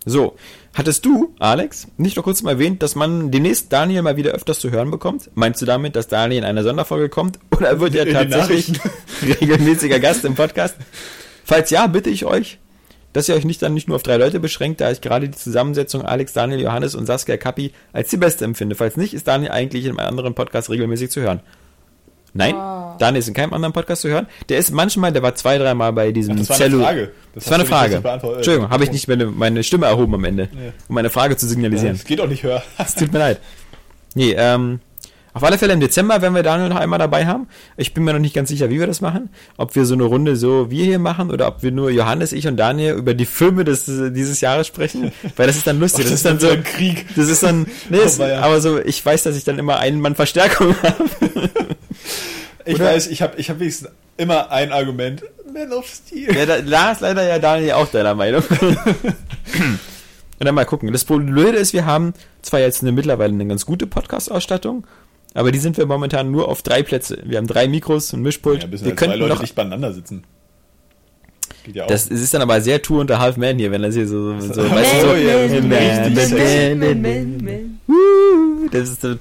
So, 0.05 0.37
hattest 0.75 1.05
du, 1.05 1.35
Alex, 1.39 1.87
nicht 1.97 2.17
noch 2.17 2.25
kurz 2.25 2.43
mal 2.43 2.53
erwähnt, 2.53 2.83
dass 2.83 2.97
man 2.97 3.31
demnächst 3.31 3.73
Daniel 3.73 4.03
mal 4.03 4.17
wieder 4.17 4.33
öfters 4.33 4.59
zu 4.59 4.71
hören 4.71 4.91
bekommt? 4.91 5.31
Meinst 5.35 5.63
du 5.63 5.67
damit, 5.67 5.95
dass 5.95 6.09
Daniel 6.09 6.39
in 6.39 6.45
einer 6.45 6.65
Sonderfolge 6.65 7.09
kommt? 7.09 7.39
Oder 7.57 7.79
wird 7.79 7.95
er 7.95 8.11
tatsächlich 8.11 8.73
regelmäßiger 9.41 10.01
Gast 10.01 10.25
im 10.25 10.35
Podcast? 10.35 10.77
Falls 11.45 11.71
ja, 11.71 11.87
bitte 11.87 12.11
ich 12.11 12.25
euch, 12.25 12.59
dass 13.13 13.29
ihr 13.29 13.35
euch 13.37 13.45
nicht 13.45 13.63
dann 13.63 13.75
nicht 13.75 13.87
nur 13.89 13.97
auf 13.97 14.03
drei 14.03 14.17
Leute 14.17 14.41
beschränkt, 14.41 14.81
da 14.81 14.91
ich 14.91 15.01
gerade 15.01 15.29
die 15.29 15.39
Zusammensetzung 15.39 16.03
Alex, 16.03 16.33
Daniel, 16.33 16.61
Johannes 16.61 16.95
und 16.95 17.07
Saskia 17.07 17.37
Kappi 17.37 17.73
als 17.93 18.11
die 18.11 18.17
beste 18.17 18.45
empfinde. 18.45 18.75
Falls 18.75 18.97
nicht, 18.97 19.15
ist 19.15 19.29
Daniel 19.29 19.53
eigentlich 19.53 19.85
in 19.85 19.91
einem 19.91 20.09
anderen 20.09 20.35
Podcast 20.35 20.71
regelmäßig 20.71 21.11
zu 21.11 21.21
hören. 21.21 21.41
Nein, 22.35 22.55
Oh. 22.55 22.95
Daniel 22.99 23.21
ist 23.21 23.29
in 23.29 23.35
keinem 23.35 23.53
anderen 23.53 23.73
Podcast 23.73 24.03
zu 24.03 24.09
hören. 24.09 24.27
Der 24.49 24.59
ist 24.59 24.71
manchmal, 24.71 25.13
der 25.13 25.23
war 25.23 25.35
zwei, 25.35 25.59
dreimal 25.59 25.93
bei 25.93 26.13
diesem 26.13 26.35
Ach, 26.35 26.39
das 26.47 26.49
war 26.51 26.61
eine 26.67 26.79
Frage. 26.81 27.11
Das, 27.35 27.45
Das 27.45 27.51
war 27.51 27.59
eine 27.59 27.67
Frage. 27.69 27.97
Entschuldigung, 28.37 28.71
habe 28.71 28.85
ich 28.85 28.93
nicht 28.93 29.09
meine, 29.09 29.27
meine 29.27 29.63
Stimme 29.63 29.87
erhoben 29.87 30.15
am 30.15 30.25
Ende, 30.25 30.45
Ja. 30.53 30.73
um 30.89 30.95
meine 30.95 31.11
Frage 31.11 31.37
zu 31.37 31.47
signalisieren. 31.47 31.97
das 31.97 32.05
geht 32.05 32.21
auch 32.21 32.29
nicht 32.29 32.43
höher. 32.43 32.63
Es 32.79 32.95
tut 32.95 33.13
mir 33.13 33.19
leid. 33.19 33.39
Nee, 34.15 34.35
ähm, 34.37 34.81
auf 35.35 35.43
alle 35.45 35.57
Fälle 35.57 35.73
im 35.73 35.81
Dezember 35.81 36.21
werden 36.21 36.35
wir 36.35 36.43
Daniel 36.43 36.69
noch 36.69 36.77
einmal 36.77 36.99
dabei 36.99 37.27
haben. 37.27 37.49
Ich 37.77 37.95
bin 37.95 38.05
mir 38.05 38.13
noch 38.13 38.21
nicht 38.21 38.35
ganz 38.35 38.51
sicher, 38.51 38.69
wie 38.69 38.79
wir 38.79 38.87
das 38.87 39.01
machen. 39.01 39.31
Ob 39.57 39.75
wir 39.75 39.87
so 39.87 39.95
eine 39.95 40.05
Runde 40.05 40.37
so 40.37 40.71
wir 40.71 40.85
hier 40.85 40.99
machen 40.99 41.31
oder 41.31 41.49
ob 41.49 41.63
wir 41.63 41.73
nur 41.73 41.91
Johannes, 41.91 42.33
ich 42.33 42.47
und 42.47 42.57
Daniel 42.59 42.95
über 42.95 43.15
die 43.15 43.25
Filme 43.25 43.65
des, 43.65 43.87
dieses 43.87 44.41
Jahres 44.43 44.67
sprechen. 44.67 45.11
Weil 45.37 45.47
das 45.47 45.57
ist 45.57 45.67
dann 45.67 45.81
lustig. 45.81 46.05
Oh, 46.07 46.09
das, 46.11 46.15
ist 46.17 46.25
dann 46.27 46.39
so, 46.39 46.49
ein 46.49 46.63
Krieg. 46.65 47.07
das 47.17 47.29
ist 47.29 47.43
dann, 47.43 47.67
nee, 47.89 47.99
Oh, 48.01 48.05
es, 48.05 48.19
weia. 48.19 48.41
aber 48.43 48.61
so, 48.61 48.79
ich 48.79 49.05
weiß, 49.05 49.23
dass 49.23 49.37
ich 49.37 49.45
dann 49.45 49.59
immer 49.59 49.79
einen 49.79 50.01
Mann 50.01 50.15
Verstärkung 50.15 50.75
habe. 50.83 51.05
Ich 52.65 52.75
Oder? 52.77 52.85
weiß, 52.87 53.09
ich 53.09 53.23
habe 53.23 53.35
ich 53.39 53.51
hab 53.51 53.59
wenigstens 53.59 53.89
immer 54.17 54.51
ein 54.51 54.73
Argument. 54.73 55.23
Man 55.53 55.73
of 55.73 55.87
Steel. 55.87 56.35
Ja, 56.35 56.47
da, 56.47 56.61
da 56.61 56.93
ist 56.93 57.01
leider 57.01 57.27
ja 57.27 57.39
Daniel 57.39 57.73
auch 57.73 57.89
deiner 57.89 58.15
Meinung. 58.15 58.43
Und 60.43 60.47
dann 60.47 60.55
mal 60.55 60.65
gucken. 60.65 60.93
Das 60.93 61.05
Blöde 61.05 61.57
ist, 61.59 61.73
wir 61.73 61.87
haben 61.87 62.15
zwar 62.43 62.61
jetzt 62.61 62.83
eine, 62.83 62.91
mittlerweile 62.93 63.33
eine 63.33 63.47
ganz 63.47 63.65
gute 63.67 63.87
Podcast-Ausstattung, 63.87 64.85
aber 65.35 65.53
die 65.53 65.59
sind 65.59 65.77
wir 65.79 65.87
momentan 65.87 66.31
nur 66.31 66.49
auf 66.49 66.63
drei 66.63 66.83
Plätze. 66.83 67.19
Wir 67.25 67.39
haben 67.39 67.47
drei 67.47 67.69
Mikros, 67.69 68.13
ein 68.13 68.23
Mischpult. 68.23 68.63
Ja, 68.63 68.71
wir 68.71 68.79
halt 68.79 68.89
zwei 68.89 68.95
könnten 68.95 69.19
Leute 69.19 69.35
noch. 69.35 69.41
dicht 69.41 69.55
beieinander 69.55 69.93
sitzen. 69.93 70.25
Geht 71.65 71.77
ja 71.77 71.85
auch. 71.85 71.89
Das 71.89 72.07
ist 72.09 72.35
dann 72.35 72.43
aber 72.43 72.61
sehr 72.61 72.83
Tour 72.83 73.01
unter 73.01 73.19
Half 73.19 73.37
Man 73.37 73.59
hier, 73.59 73.71
wenn 73.71 73.83
das 73.83 73.95
hier 73.95 74.09
so, 74.09 74.39
so, 74.41 74.53
so 74.53 74.71
weißt 74.71 74.95
du, 74.95 75.01
so, 75.09 75.15
ja. 75.15 75.35
Wuh, 77.87 78.69
das 78.71 78.89
ist 78.91 79.01
so, 79.01 79.15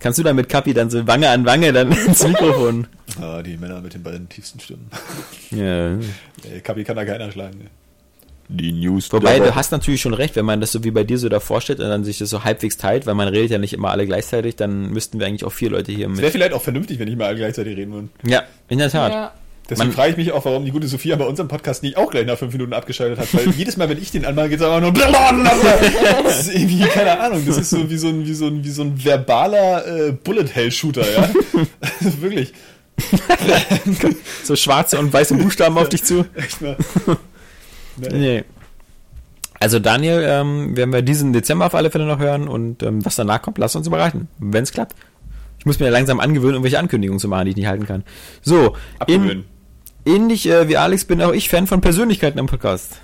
kannst 0.00 0.18
du 0.18 0.22
dann 0.22 0.36
mit 0.36 0.48
Kapi 0.48 0.74
dann 0.74 0.90
so 0.90 1.06
Wange 1.06 1.28
an 1.28 1.44
Wange 1.44 1.72
dann 1.72 1.92
ins 2.06 2.26
Mikrofon. 2.26 2.86
ah, 3.20 3.42
die 3.42 3.56
Männer 3.56 3.80
mit 3.80 3.94
den 3.94 4.02
beiden 4.02 4.28
tiefsten 4.28 4.60
Stimmen. 4.60 4.90
Ja. 5.50 5.96
Kapi 6.62 6.84
kann 6.84 6.96
da 6.96 7.04
keiner 7.04 7.30
schlagen. 7.30 7.58
Ne? 7.58 7.70
Die 8.56 8.72
News. 8.72 9.12
Wobei, 9.12 9.38
du 9.40 9.54
hast 9.54 9.72
natürlich 9.72 10.00
schon 10.00 10.14
recht, 10.14 10.36
wenn 10.36 10.44
man 10.44 10.60
das 10.60 10.72
so 10.72 10.84
wie 10.84 10.90
bei 10.90 11.02
dir 11.04 11.18
so 11.18 11.28
davor 11.28 11.60
stellt 11.60 11.80
und 11.80 11.88
dann 11.88 12.04
sich 12.04 12.18
das 12.18 12.30
so 12.30 12.44
halbwegs 12.44 12.76
teilt, 12.76 13.06
weil 13.06 13.14
man 13.14 13.28
redet 13.28 13.50
ja 13.50 13.58
nicht 13.58 13.72
immer 13.72 13.90
alle 13.90 14.06
gleichzeitig, 14.06 14.56
dann 14.56 14.90
müssten 14.90 15.18
wir 15.18 15.26
eigentlich 15.26 15.44
auch 15.44 15.52
vier 15.52 15.70
Leute 15.70 15.90
hier 15.92 16.06
Es 16.08 16.12
wäre 16.16 16.22
mit. 16.26 16.32
vielleicht 16.32 16.52
auch 16.52 16.62
vernünftig, 16.62 16.98
wenn 16.98 17.08
nicht 17.08 17.18
mal 17.18 17.26
alle 17.26 17.36
gleichzeitig 17.36 17.76
reden 17.76 17.92
würden. 17.92 18.10
Ja, 18.26 18.44
in 18.68 18.78
der 18.78 18.90
Tat. 18.90 19.12
Ja. 19.12 19.32
Deswegen 19.68 19.88
Man- 19.88 19.94
frage 19.96 20.10
ich 20.10 20.16
mich 20.18 20.30
auch, 20.30 20.44
warum 20.44 20.66
die 20.66 20.70
gute 20.72 20.86
Sophia 20.86 21.16
bei 21.16 21.24
unserem 21.24 21.48
Podcast 21.48 21.82
nicht 21.82 21.96
auch 21.96 22.10
gleich 22.10 22.26
nach 22.26 22.36
fünf 22.36 22.52
Minuten 22.52 22.74
abgeschaltet 22.74 23.18
hat, 23.18 23.32
weil 23.32 23.48
jedes 23.56 23.78
Mal, 23.78 23.88
wenn 23.88 23.96
ich 23.96 24.10
den 24.10 24.26
anmache, 24.26 24.50
geht 24.50 24.60
es 24.60 24.66
einfach 24.66 24.80
nur 24.82 24.92
das 24.92 26.40
ist 26.46 26.54
irgendwie, 26.54 26.84
keine 26.84 27.18
Ahnung, 27.18 27.42
das 27.46 27.56
ist 27.56 27.70
so 27.70 27.88
wie 27.88 27.96
so 27.96 28.08
ein, 28.08 28.26
wie 28.26 28.34
so 28.34 28.46
ein, 28.46 28.62
wie 28.62 28.70
so 28.70 28.82
ein 28.82 29.02
verbaler 29.02 29.86
äh, 30.08 30.12
Bullet-Hell-Shooter, 30.12 31.10
ja. 31.10 31.30
Wirklich. 32.20 32.52
So 34.44 34.54
schwarze 34.56 34.98
und 34.98 35.12
weiße 35.12 35.34
Buchstaben 35.34 35.78
auf 35.78 35.88
dich 35.88 36.04
zu. 36.04 36.26
Echt 36.34 36.60
mal. 36.60 36.76
Nee. 37.96 38.08
Nee. 38.12 38.44
Also 39.60 39.78
Daniel, 39.78 40.22
ähm, 40.26 40.76
werden 40.76 40.92
wir 40.92 41.02
diesen 41.02 41.32
Dezember 41.32 41.66
auf 41.66 41.74
alle 41.74 41.90
Fälle 41.90 42.06
noch 42.06 42.18
hören 42.18 42.48
und 42.48 42.82
ähm, 42.82 43.04
was 43.04 43.16
danach 43.16 43.40
kommt, 43.40 43.58
lass 43.58 43.74
uns 43.76 43.86
überraschen, 43.86 44.28
wenn 44.38 44.62
es 44.62 44.72
klappt. 44.72 44.94
Ich 45.58 45.66
muss 45.66 45.78
mir 45.78 45.86
ja 45.86 45.92
langsam 45.92 46.20
angewöhnen, 46.20 46.54
irgendwelche 46.54 46.78
Ankündigungen 46.78 47.18
zu 47.18 47.28
machen, 47.28 47.46
die 47.46 47.52
ich 47.52 47.56
nicht 47.56 47.68
halten 47.68 47.86
kann. 47.86 48.04
So, 48.42 48.76
in, 49.06 49.22
Abgewöhnen. 49.22 49.44
ähnlich 50.04 50.46
äh, 50.48 50.68
wie 50.68 50.76
Alex 50.76 51.06
bin 51.06 51.22
auch 51.22 51.32
ich 51.32 51.48
Fan 51.48 51.66
von 51.66 51.80
Persönlichkeiten 51.80 52.38
im 52.38 52.46
Podcast. 52.46 52.98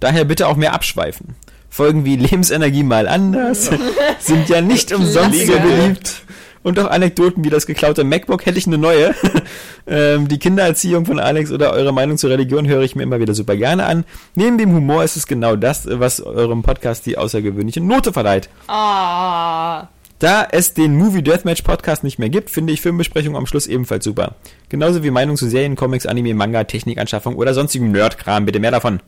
Daher 0.00 0.24
bitte 0.24 0.48
auch 0.48 0.56
mehr 0.56 0.72
abschweifen. 0.72 1.36
Folgen 1.70 2.04
wie 2.04 2.16
Lebensenergie 2.16 2.82
mal 2.82 3.06
anders 3.06 3.70
sind 4.18 4.48
ja 4.48 4.60
nicht 4.60 4.92
umsonst 4.92 5.46
so 5.46 5.52
beliebt. 5.52 6.22
Und 6.62 6.78
auch 6.78 6.90
Anekdoten 6.90 7.44
wie 7.44 7.50
das 7.50 7.66
geklaute 7.66 8.04
MacBook 8.04 8.46
hätte 8.46 8.58
ich 8.58 8.66
eine 8.66 8.78
neue. 8.78 9.14
ähm, 9.86 10.28
die 10.28 10.38
Kindererziehung 10.38 11.06
von 11.06 11.18
Alex 11.18 11.50
oder 11.50 11.72
eure 11.72 11.92
Meinung 11.92 12.18
zur 12.18 12.30
Religion 12.30 12.68
höre 12.68 12.82
ich 12.82 12.96
mir 12.96 13.02
immer 13.02 13.20
wieder 13.20 13.34
super 13.34 13.56
gerne 13.56 13.84
an. 13.84 14.04
Neben 14.34 14.58
dem 14.58 14.72
Humor 14.72 15.04
ist 15.04 15.16
es 15.16 15.26
genau 15.26 15.56
das, 15.56 15.86
was 15.90 16.20
eurem 16.20 16.62
Podcast 16.62 17.06
die 17.06 17.18
außergewöhnliche 17.18 17.80
Note 17.80 18.12
verleiht. 18.12 18.48
Ah. 18.68 19.88
Da 20.18 20.46
es 20.52 20.72
den 20.72 20.96
Movie 20.96 21.22
Deathmatch 21.22 21.62
Podcast 21.62 22.04
nicht 22.04 22.20
mehr 22.20 22.28
gibt, 22.28 22.48
finde 22.48 22.72
ich 22.72 22.80
Filmbesprechungen 22.80 23.36
am 23.36 23.46
Schluss 23.46 23.66
ebenfalls 23.66 24.04
super. 24.04 24.36
Genauso 24.68 25.02
wie 25.02 25.10
Meinung 25.10 25.36
zu 25.36 25.48
Serien, 25.48 25.74
Comics, 25.74 26.06
Anime, 26.06 26.34
Manga, 26.34 26.62
Technikanschaffung 26.62 27.34
oder 27.34 27.54
sonstigem 27.54 27.90
Nerdkram. 27.90 28.46
Bitte 28.46 28.60
mehr 28.60 28.70
davon. 28.70 29.00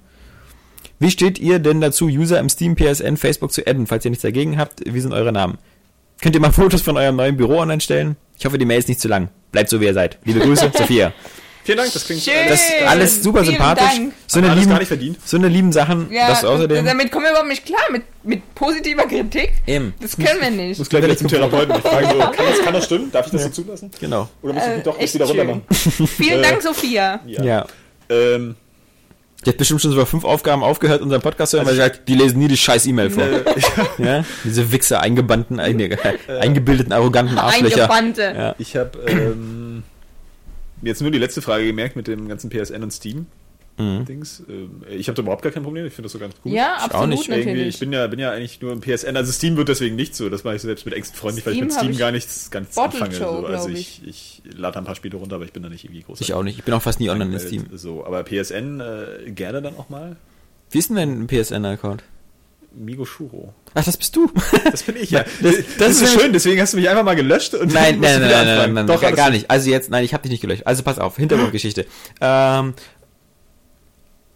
Wie 0.99 1.13
steht 1.13 1.39
ihr 1.39 1.61
denn 1.61 1.81
dazu, 1.81 2.07
User 2.07 2.41
im 2.41 2.49
Steam, 2.49 2.75
PSN, 2.75 3.17
Facebook 3.17 3.53
zu 3.53 3.65
adden, 3.67 3.87
falls 3.87 4.05
ihr 4.05 4.11
nichts 4.11 4.23
dagegen 4.23 4.59
habt? 4.59 4.83
Wie 4.85 5.01
sind 5.01 5.13
eure 5.13 5.33
Namen? 5.33 5.59
Könnt 6.25 6.35
ihr 6.37 6.41
mal 6.41 6.53
Fotos 6.53 6.81
von 6.81 6.97
eurem 6.97 7.17
neuen 7.17 7.37
Büro 7.37 7.59
online 7.59 7.83
stellen? 7.83 8.17
Ich 8.39 8.47
hoffe, 8.47 8.57
die 8.57 8.65
Mail 8.65 8.79
ist 8.79 8.89
nicht 8.89 8.99
zu 8.99 9.09
lang. 9.09 9.29
Bleibt 9.53 9.69
so, 9.69 9.79
wie 9.79 9.85
ihr 9.85 9.93
seid. 9.93 10.17
Liebe 10.25 10.41
Grüße, 10.41 10.71
Sophia. 10.75 11.13
Vielen 11.65 11.77
Dank, 11.77 11.93
das 11.93 12.07
klingt 12.07 12.23
Schön. 12.23 12.33
Das 12.49 12.61
ist 12.63 12.73
alles 12.87 13.23
super 13.23 13.41
Vielen 13.43 13.57
sympathisch. 13.57 13.85
Dank. 13.95 14.13
So 14.27 14.39
eine, 14.39 14.55
lieben, 14.55 14.71
gar 14.71 14.79
nicht 14.79 14.89
verdient. 14.89 15.19
so 15.23 15.37
eine 15.37 15.49
lieben 15.49 15.71
Sachen. 15.71 16.11
Ja, 16.11 16.29
das 16.29 16.43
außerdem. 16.47 16.83
damit 16.87 17.13
kommen 17.13 17.25
wir 17.27 17.31
überhaupt 17.33 17.51
nicht 17.51 17.67
klar. 17.67 17.83
Mit, 17.93 18.05
mit 18.23 18.55
positiver 18.55 19.03
Kritik. 19.03 19.53
Eben. 19.67 19.93
Das 20.01 20.17
können 20.17 20.41
wir 20.41 20.51
nicht. 20.51 20.71
Ich 20.73 20.79
muss 20.79 20.89
gleich 20.89 21.19
zum 21.19 21.29
Therapeuten. 21.29 21.75
Ich 21.77 21.83
frage 21.83 22.07
so, 22.07 22.19
kann 22.19 22.33
das, 22.51 22.63
kann 22.65 22.73
das 22.73 22.85
stimmen? 22.87 23.13
Darf 23.13 23.27
ich 23.27 23.33
das 23.33 23.43
so 23.43 23.49
zulassen? 23.51 23.91
Genau. 24.01 24.27
Oder 24.41 24.55
muss 24.55 24.63
ich 24.63 24.69
Äh, 24.71 24.75
mich 24.77 24.85
doch 24.85 24.99
jetzt 24.99 25.15
wieder 25.15 25.27
runter 25.27 25.43
schön. 25.43 25.51
machen? 25.51 26.07
Vielen 26.17 26.39
Äh, 26.39 26.43
Dank, 26.43 26.63
Sophia. 26.63 27.21
Ja. 27.27 27.67
Ähm, 28.09 28.57
Die 29.45 29.51
hat 29.51 29.57
bestimmt 29.57 29.81
schon 29.83 29.95
bei 29.95 30.05
fünf 30.05 30.25
Aufgaben 30.25 30.63
aufgehört, 30.63 31.03
unseren 31.03 31.21
Podcast 31.21 31.51
zu 31.51 31.57
hören, 31.59 31.67
weil 31.67 31.75
sie 31.75 31.81
sagt, 31.81 32.09
die 32.09 32.15
lesen 32.15 32.39
nie 32.39 32.49
die 32.49 32.57
scheiß 32.57 32.87
E-Mail 32.87 33.11
vor. 33.11 33.25
äh, 33.25 33.43
Ja? 33.99 34.25
Diese 34.45 34.73
Wichser, 34.73 35.01
eingebannten, 35.01 35.61
einge 35.61 35.99
eingebildeten, 36.29 36.93
arroganten 36.93 37.39
Arschlöcher. 37.39 37.83
Eingebannte. 37.91 38.23
Ja. 38.37 38.55
ich 38.59 38.77
habe 38.77 38.99
ähm, 39.07 39.83
jetzt 40.83 41.03
nur 41.03 41.11
die 41.11 41.19
letzte 41.19 41.43
Frage 41.43 41.67
gemerkt 41.67 41.97
mit 41.97 42.09
dem 42.09 42.29
ganzen 42.29 42.51
PSN 42.51 42.83
und 42.83 42.93
Steam. 42.93 43.27
Mhm. 43.77 44.05
Dings. 44.05 44.43
Ähm, 44.49 44.83
Ich 44.89 45.09
habe 45.09 45.17
da 45.17 45.23
überhaupt 45.23 45.43
gar 45.43 45.51
kein 45.53 45.63
Problem. 45.65 45.85
Ich 45.87 45.93
finde 45.93 46.05
das 46.07 46.13
so 46.13 46.19
ganz 46.21 46.35
gut. 46.41 46.53
Ja, 46.53 46.75
Ich 46.79 46.83
auch 46.83 46.85
absolut 47.03 47.09
nicht. 47.11 47.29
Irgendwie, 47.29 47.47
natürlich. 47.51 47.75
ich 47.75 47.81
bin 47.81 47.93
ja, 47.93 48.07
bin 48.07 48.19
ja 48.21 48.31
eigentlich 48.31 48.61
nur 48.61 48.73
im 48.73 48.81
PSN, 48.81 49.17
also 49.17 49.33
Steam 49.33 49.57
wird 49.57 49.69
deswegen 49.69 49.97
nicht 49.97 50.15
so, 50.15 50.29
das 50.29 50.45
mache 50.45 50.57
ich 50.57 50.63
selbst 50.63 50.85
mit 50.87 50.95
engsten 50.95 51.19
Freunden 51.19 51.37
nicht, 51.37 51.47
weil 51.47 51.55
ich 51.55 51.61
mit 51.61 51.73
Steam 51.73 51.91
ich 51.91 51.99
gar 51.99 52.13
nichts, 52.13 52.51
gar 52.51 52.61
nichts 52.61 52.77
Bottle 52.77 53.01
anfange. 53.03 53.19
Joe, 53.19 53.41
So. 53.41 53.47
Also 53.47 53.69
ich, 53.71 54.03
ich 54.07 54.43
lade 54.57 54.79
ein 54.79 54.85
paar 54.85 54.95
Spiele 54.95 55.17
runter, 55.17 55.37
aber 55.37 55.45
ich 55.45 55.53
bin 55.53 55.63
da 55.63 55.69
nicht 55.69 55.85
irgendwie 55.85 56.03
groß. 56.03 56.21
Ich 56.21 56.33
auch 56.35 56.43
nicht. 56.45 56.59
Ich 56.59 56.65
bin 56.65 56.73
auch 56.75 56.83
fast 56.83 57.01
nie 57.01 57.11
online 57.11 57.33
in 57.35 57.41
Steam. 57.41 57.67
So, 57.73 58.05
aber 58.07 58.23
PSN 58.25 58.81
äh, 58.81 59.31
gerne 59.33 59.61
dann 59.63 59.77
auch 59.77 59.89
mal. 59.89 60.17
Wie 60.71 60.79
ist 60.79 60.91
denn 60.91 60.97
dein 60.97 61.27
PSN-Account? 61.27 62.03
Migo 62.77 63.05
Shuro. 63.05 63.55
Ach, 63.75 63.85
das 63.85 63.97
bist 63.97 64.17
du. 64.17 64.29
Das 64.65 64.83
bin 64.83 64.97
ich, 64.97 65.11
ja. 65.13 65.25
Das- 65.43 65.55
Das, 65.57 65.65
das 65.79 65.89
ist 65.91 65.99
so 66.13 66.19
schön, 66.19 66.33
deswegen 66.33 66.61
hast 66.61 66.73
du 66.73 66.77
mich 66.77 66.89
einfach 66.89 67.05
mal 67.05 67.15
gelöscht 67.15 67.55
und 67.55 67.73
Nein, 67.73 68.01
nein, 68.01 68.21
nein, 68.21 68.31
nein, 68.31 68.47
nein, 68.47 68.73
nein, 68.75 68.87
Doch, 68.89 69.01
gar, 69.01 69.13
gar 69.13 69.31
nicht. 69.31 69.49
Also 69.49 69.71
jetzt, 69.71 69.91
nein, 69.91 70.05
ich 70.05 70.13
habe 70.13 70.23
dich 70.25 70.33
nicht 70.33 70.41
gelöscht. 70.41 70.67
Also 70.67 70.83
pass 70.83 70.99
auf, 70.99 71.17
Hintergrundgeschichte. 71.17 71.87
ähm, 72.21 72.75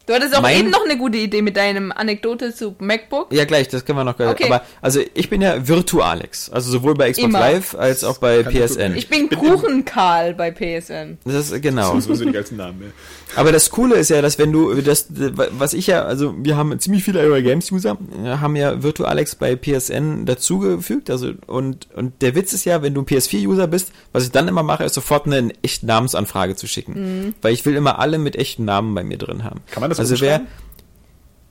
Du 0.08 0.14
hattest 0.14 0.34
auch 0.34 0.40
Mein- 0.40 0.58
eben 0.60 0.70
noch 0.70 0.84
eine 0.86 0.96
gute 0.96 1.18
Idee 1.18 1.42
mit 1.42 1.58
deinem 1.58 1.92
Anekdote 1.92 2.54
zu 2.54 2.74
MacBook. 2.78 3.30
ja 3.30 3.44
gleich, 3.44 3.68
das 3.68 3.84
können 3.84 3.98
wir 3.98 4.04
noch 4.04 4.16
gleich. 4.16 4.30
Okay. 4.30 4.46
Aber 4.46 4.62
also 4.80 5.00
ich 5.12 5.28
bin 5.28 5.42
ja 5.42 5.68
Virtualex, 5.68 6.48
also 6.48 6.70
sowohl 6.70 6.94
bei 6.94 7.12
Xbox 7.12 7.28
Immer. 7.28 7.40
Live 7.40 7.74
als 7.74 8.04
auch 8.04 8.16
bei 8.16 8.42
PSN. 8.42 8.96
Ich 8.96 9.08
bin 9.08 9.28
bin 9.28 9.38
Kuchenkarl 9.38 10.32
bei 10.34 10.50
PSN. 10.50 11.18
Das 11.26 11.50
ist 11.50 11.62
genau. 11.62 11.94
Das 11.94 12.04
sind 12.04 12.14
sowieso 12.16 12.24
die 12.24 12.32
ganzen 12.32 12.56
Namen. 12.56 12.80
Ja. 12.82 12.88
Aber 13.36 13.52
das 13.52 13.68
Coole 13.68 13.96
ist 13.96 14.08
ja, 14.08 14.22
dass 14.22 14.38
wenn 14.38 14.50
du 14.50 14.74
das, 14.80 15.08
was 15.10 15.74
ich 15.74 15.86
ja, 15.86 16.04
also 16.04 16.34
wir 16.38 16.56
haben 16.56 16.78
ziemlich 16.80 17.04
viele 17.04 17.20
Aero 17.20 17.42
Games 17.42 17.70
User, 17.70 17.98
haben 18.24 18.56
ja 18.56 18.82
Virtualex 18.82 19.34
bei 19.34 19.56
PSN 19.56 20.24
dazugefügt, 20.24 21.10
also 21.10 21.32
und 21.46 21.88
und 21.94 22.22
der 22.22 22.34
Witz 22.34 22.54
ist 22.54 22.64
ja, 22.64 22.80
wenn 22.80 22.94
du 22.94 23.02
ein 23.02 23.06
PS4 23.06 23.46
User 23.46 23.66
bist, 23.66 23.92
was 24.12 24.24
ich 24.24 24.30
dann 24.30 24.48
immer 24.48 24.62
mache, 24.62 24.84
ist 24.84 24.94
sofort 24.94 25.26
eine 25.26 25.50
echte 25.62 25.84
Namensanfrage 25.84 26.56
zu 26.56 26.66
schicken, 26.66 27.34
weil 27.42 27.52
ich 27.52 27.66
will 27.66 27.74
immer 27.74 27.98
alle 27.98 28.18
mit 28.18 28.36
echten 28.36 28.64
Namen 28.64 28.94
bei 28.94 29.04
mir 29.04 29.18
drin 29.18 29.44
haben. 29.44 29.60
Kann 29.70 29.82
man 29.82 29.90
das 29.90 29.97
also 29.98 30.20
wer? 30.20 30.42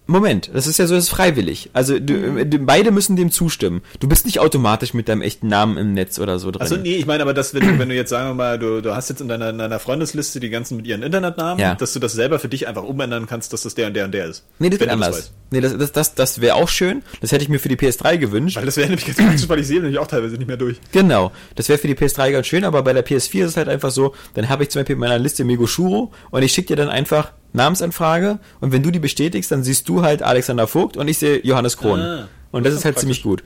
Moment, 0.10 0.50
das 0.54 0.68
ist 0.68 0.80
ja 0.80 0.88
so, 0.88 0.96
das 0.96 1.04
ist 1.06 1.10
freiwillig. 1.10 1.70
Also 1.74 2.00
du, 2.00 2.14
Mhm. 2.14 2.38
äh, 2.38 2.46
beide 2.60 2.92
müssen 2.92 3.18
dem 3.18 3.30
zustimmen. 3.30 3.82
Du 4.00 4.08
bist 4.08 4.26
nicht 4.26 4.40
automatisch 4.40 4.94
mit 4.94 5.10
deinem 5.10 5.22
echten 5.22 5.48
Namen 5.50 5.76
im 5.78 5.94
Netz 5.94 6.18
oder 6.18 6.40
so 6.40 6.50
drin. 6.50 6.62
Also 6.62 6.78
nee, 6.78 6.96
ich 6.96 7.06
meine 7.06 7.24
aber, 7.24 7.34
dass 7.34 7.54
wenn 7.54 7.60
du, 7.68 7.78
wenn 7.78 7.90
du 7.90 7.96
jetzt 7.96 8.10
sagen 8.10 8.30
wir 8.30 8.34
mal, 8.34 8.58
du, 8.58 8.82
du 8.82 8.96
hast 8.96 9.10
jetzt 9.10 9.20
in 9.20 9.28
deiner, 9.28 9.50
in 9.50 9.58
deiner 9.58 9.80
Freundesliste 9.80 10.40
die 10.40 10.50
ganzen 10.50 10.78
mit 10.78 10.88
ihren 10.88 11.04
Internetnamen, 11.04 11.60
Ja. 11.60 11.76
dass 11.76 11.92
du 11.92 12.00
das 12.00 12.14
selber 12.14 12.40
für 12.40 12.48
dich 12.48 12.70
einfach 12.70 12.84
umändern 12.84 13.26
kannst, 13.28 13.52
dass 13.52 13.64
das 13.64 13.76
der 13.76 13.88
und 13.88 13.96
der 13.96 14.06
und 14.06 14.14
der 14.14 14.28
ist. 14.28 14.46
nee, 14.60 14.70
das 14.70 14.80
wird 14.80 14.90
das 14.90 14.94
anders. 14.94 15.18
weißt. 15.18 15.34
Nee, 15.50 15.62
das, 15.62 15.78
das, 15.78 15.92
das, 15.94 16.16
das 16.16 16.42
wäre 16.42 16.56
auch 16.56 16.68
schön. 16.68 17.04
Das 17.22 17.32
hätte 17.32 17.44
ich 17.44 17.50
mir 17.50 17.60
für 17.60 17.70
die 17.70 17.78
PS3 17.78 18.18
gewünscht. 18.18 18.58
Weil 18.58 18.66
das 18.66 18.76
wäre 18.76 18.90
nämlich 18.90 19.06
ganz 19.06 19.18
praktisch, 19.18 19.48
weil 19.48 19.60
ich 19.60 19.68
sehe 19.68 19.80
nämlich 19.80 19.98
auch 19.98 20.08
teilweise 20.08 20.36
nicht 20.36 20.48
mehr 20.48 20.58
durch. 20.58 20.78
Genau, 20.92 21.32
das 21.56 21.70
wäre 21.70 21.80
für 21.80 21.88
die 21.88 21.96
PS3 21.96 22.32
ganz 22.32 22.48
schön, 22.48 22.66
aber 22.66 22.84
bei 22.84 22.94
der 22.94 23.06
PS4 23.06 23.44
ist 23.44 23.52
es 23.52 23.58
halt 23.58 23.70
einfach 23.70 23.92
so, 23.92 24.14
dann 24.34 24.50
habe 24.50 24.64
ich 24.64 24.70
zum 24.70 24.82
Beispiel 24.82 24.96
in 24.96 25.00
meiner 25.00 25.20
Liste 25.20 25.46
Mego 25.46 25.66
Shuro 25.66 26.12
und 26.32 26.44
ich 26.44 26.52
schicke 26.52 26.68
dir 26.68 26.76
dann 26.76 26.90
einfach 26.90 27.32
Namensanfrage 27.54 28.40
und 28.60 28.72
wenn 28.74 28.84
du 28.84 28.92
die 28.92 29.00
bestätigst, 29.00 29.52
dann 29.52 29.64
siehst 29.64 29.88
du 29.88 30.02
halt 30.02 30.22
Alexander 30.22 30.68
Vogt 30.68 30.98
und 30.98 31.08
ich 31.08 31.18
sehe 31.18 31.40
Johannes 31.46 31.78
Krohn. 31.78 32.00
Ah, 32.00 32.28
und 32.52 32.66
das 32.66 32.74
das 32.74 32.80
ist 32.80 32.86
halt 32.86 32.96
ist 32.96 33.02
ziemlich 33.02 33.24
gut. 33.24 33.44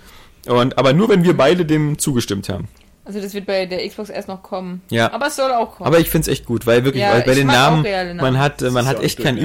Und, 0.47 0.77
aber 0.77 0.93
nur 0.93 1.09
wenn 1.09 1.23
wir 1.23 1.37
beide 1.37 1.65
dem 1.65 1.99
zugestimmt 1.99 2.49
haben. 2.49 2.67
Also 3.03 3.19
das 3.19 3.33
wird 3.33 3.45
bei 3.45 3.65
der 3.65 3.87
Xbox 3.87 4.09
erst 4.09 4.27
noch 4.27 4.43
kommen. 4.43 4.81
Ja. 4.89 5.11
Aber 5.11 5.27
es 5.27 5.35
soll 5.35 5.51
auch 5.51 5.75
kommen. 5.75 5.87
Aber 5.87 5.99
ich 5.99 6.09
find's 6.09 6.27
echt 6.27 6.45
gut, 6.45 6.67
weil 6.67 6.85
wirklich, 6.85 7.01
Ja, 7.01 7.13
weil 7.13 7.23
bei 7.23 7.33
den 7.33 7.47
Namen, 7.47 7.83
man 8.17 8.37
hat, 8.37 8.61
man 8.61 8.85
hat 8.85 8.97
ja 8.97 9.03
echt 9.03 9.19
keinen 9.19 9.37
ja. 9.37 9.43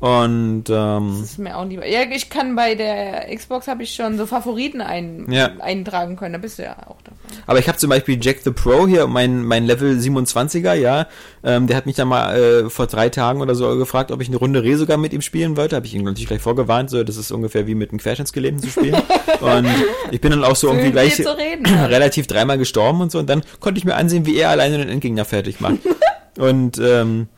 Und 0.00 0.64
ähm, 0.70 1.16
Das 1.20 1.30
ist 1.32 1.38
mir 1.38 1.58
auch 1.58 1.66
lieber. 1.66 1.86
Ja, 1.86 2.00
ich 2.10 2.30
kann 2.30 2.56
bei 2.56 2.74
der 2.74 3.26
Xbox 3.36 3.68
habe 3.68 3.82
ich 3.82 3.94
schon 3.94 4.16
so 4.16 4.24
Favoriten 4.24 4.80
ein, 4.80 5.30
Ja. 5.30 5.50
eintragen 5.58 6.16
können. 6.16 6.32
Da 6.32 6.38
bist 6.38 6.58
du 6.58 6.62
ja 6.62 6.74
auch 6.86 6.96
dabei. 7.04 7.18
Aber 7.46 7.58
ich 7.58 7.68
habe 7.68 7.76
zum 7.76 7.90
Beispiel 7.90 8.18
Jack 8.18 8.38
the 8.42 8.50
Pro 8.50 8.86
hier, 8.86 9.06
mein, 9.06 9.44
mein 9.44 9.66
Level 9.66 9.98
27er, 9.98 10.72
ja, 10.72 11.06
ähm, 11.44 11.66
der 11.66 11.76
hat 11.76 11.84
mich 11.84 11.96
dann 11.96 12.08
mal 12.08 12.34
äh, 12.34 12.70
vor 12.70 12.86
drei 12.86 13.10
Tagen 13.10 13.42
oder 13.42 13.54
so 13.54 13.76
gefragt, 13.76 14.10
ob 14.10 14.22
ich 14.22 14.28
eine 14.28 14.38
Runde 14.38 14.62
Resogar 14.62 14.96
mit 14.96 15.12
ihm 15.12 15.20
spielen 15.20 15.58
wollte. 15.58 15.76
Habe 15.76 15.84
ich 15.84 15.94
ihn 15.94 16.02
natürlich 16.04 16.28
gleich 16.28 16.40
vorgewarnt, 16.40 16.88
so, 16.88 17.04
das 17.04 17.18
ist 17.18 17.30
ungefähr 17.30 17.66
wie 17.66 17.74
mit 17.74 17.90
einem 17.90 17.98
Querschnittsgelähmten 18.00 18.62
zu 18.62 18.70
spielen. 18.70 18.94
und 19.40 19.66
ich 20.10 20.20
bin 20.22 20.30
dann 20.30 20.44
auch 20.44 20.56
so 20.56 20.68
irgendwie 20.68 20.92
gleich 20.92 21.20
relativ 21.88 22.26
dreimal 22.26 22.56
gestorben 22.56 23.02
und 23.02 23.12
so. 23.12 23.18
Und 23.18 23.28
dann 23.28 23.42
konnte 23.60 23.78
ich 23.78 23.84
mir 23.84 23.96
ansehen, 23.96 24.24
wie 24.24 24.38
er 24.38 24.48
alleine 24.48 24.78
den 24.78 24.88
Endgegner 24.88 25.26
fertig 25.26 25.60
macht. 25.60 25.76
und 26.38 26.78
ähm, 26.78 27.28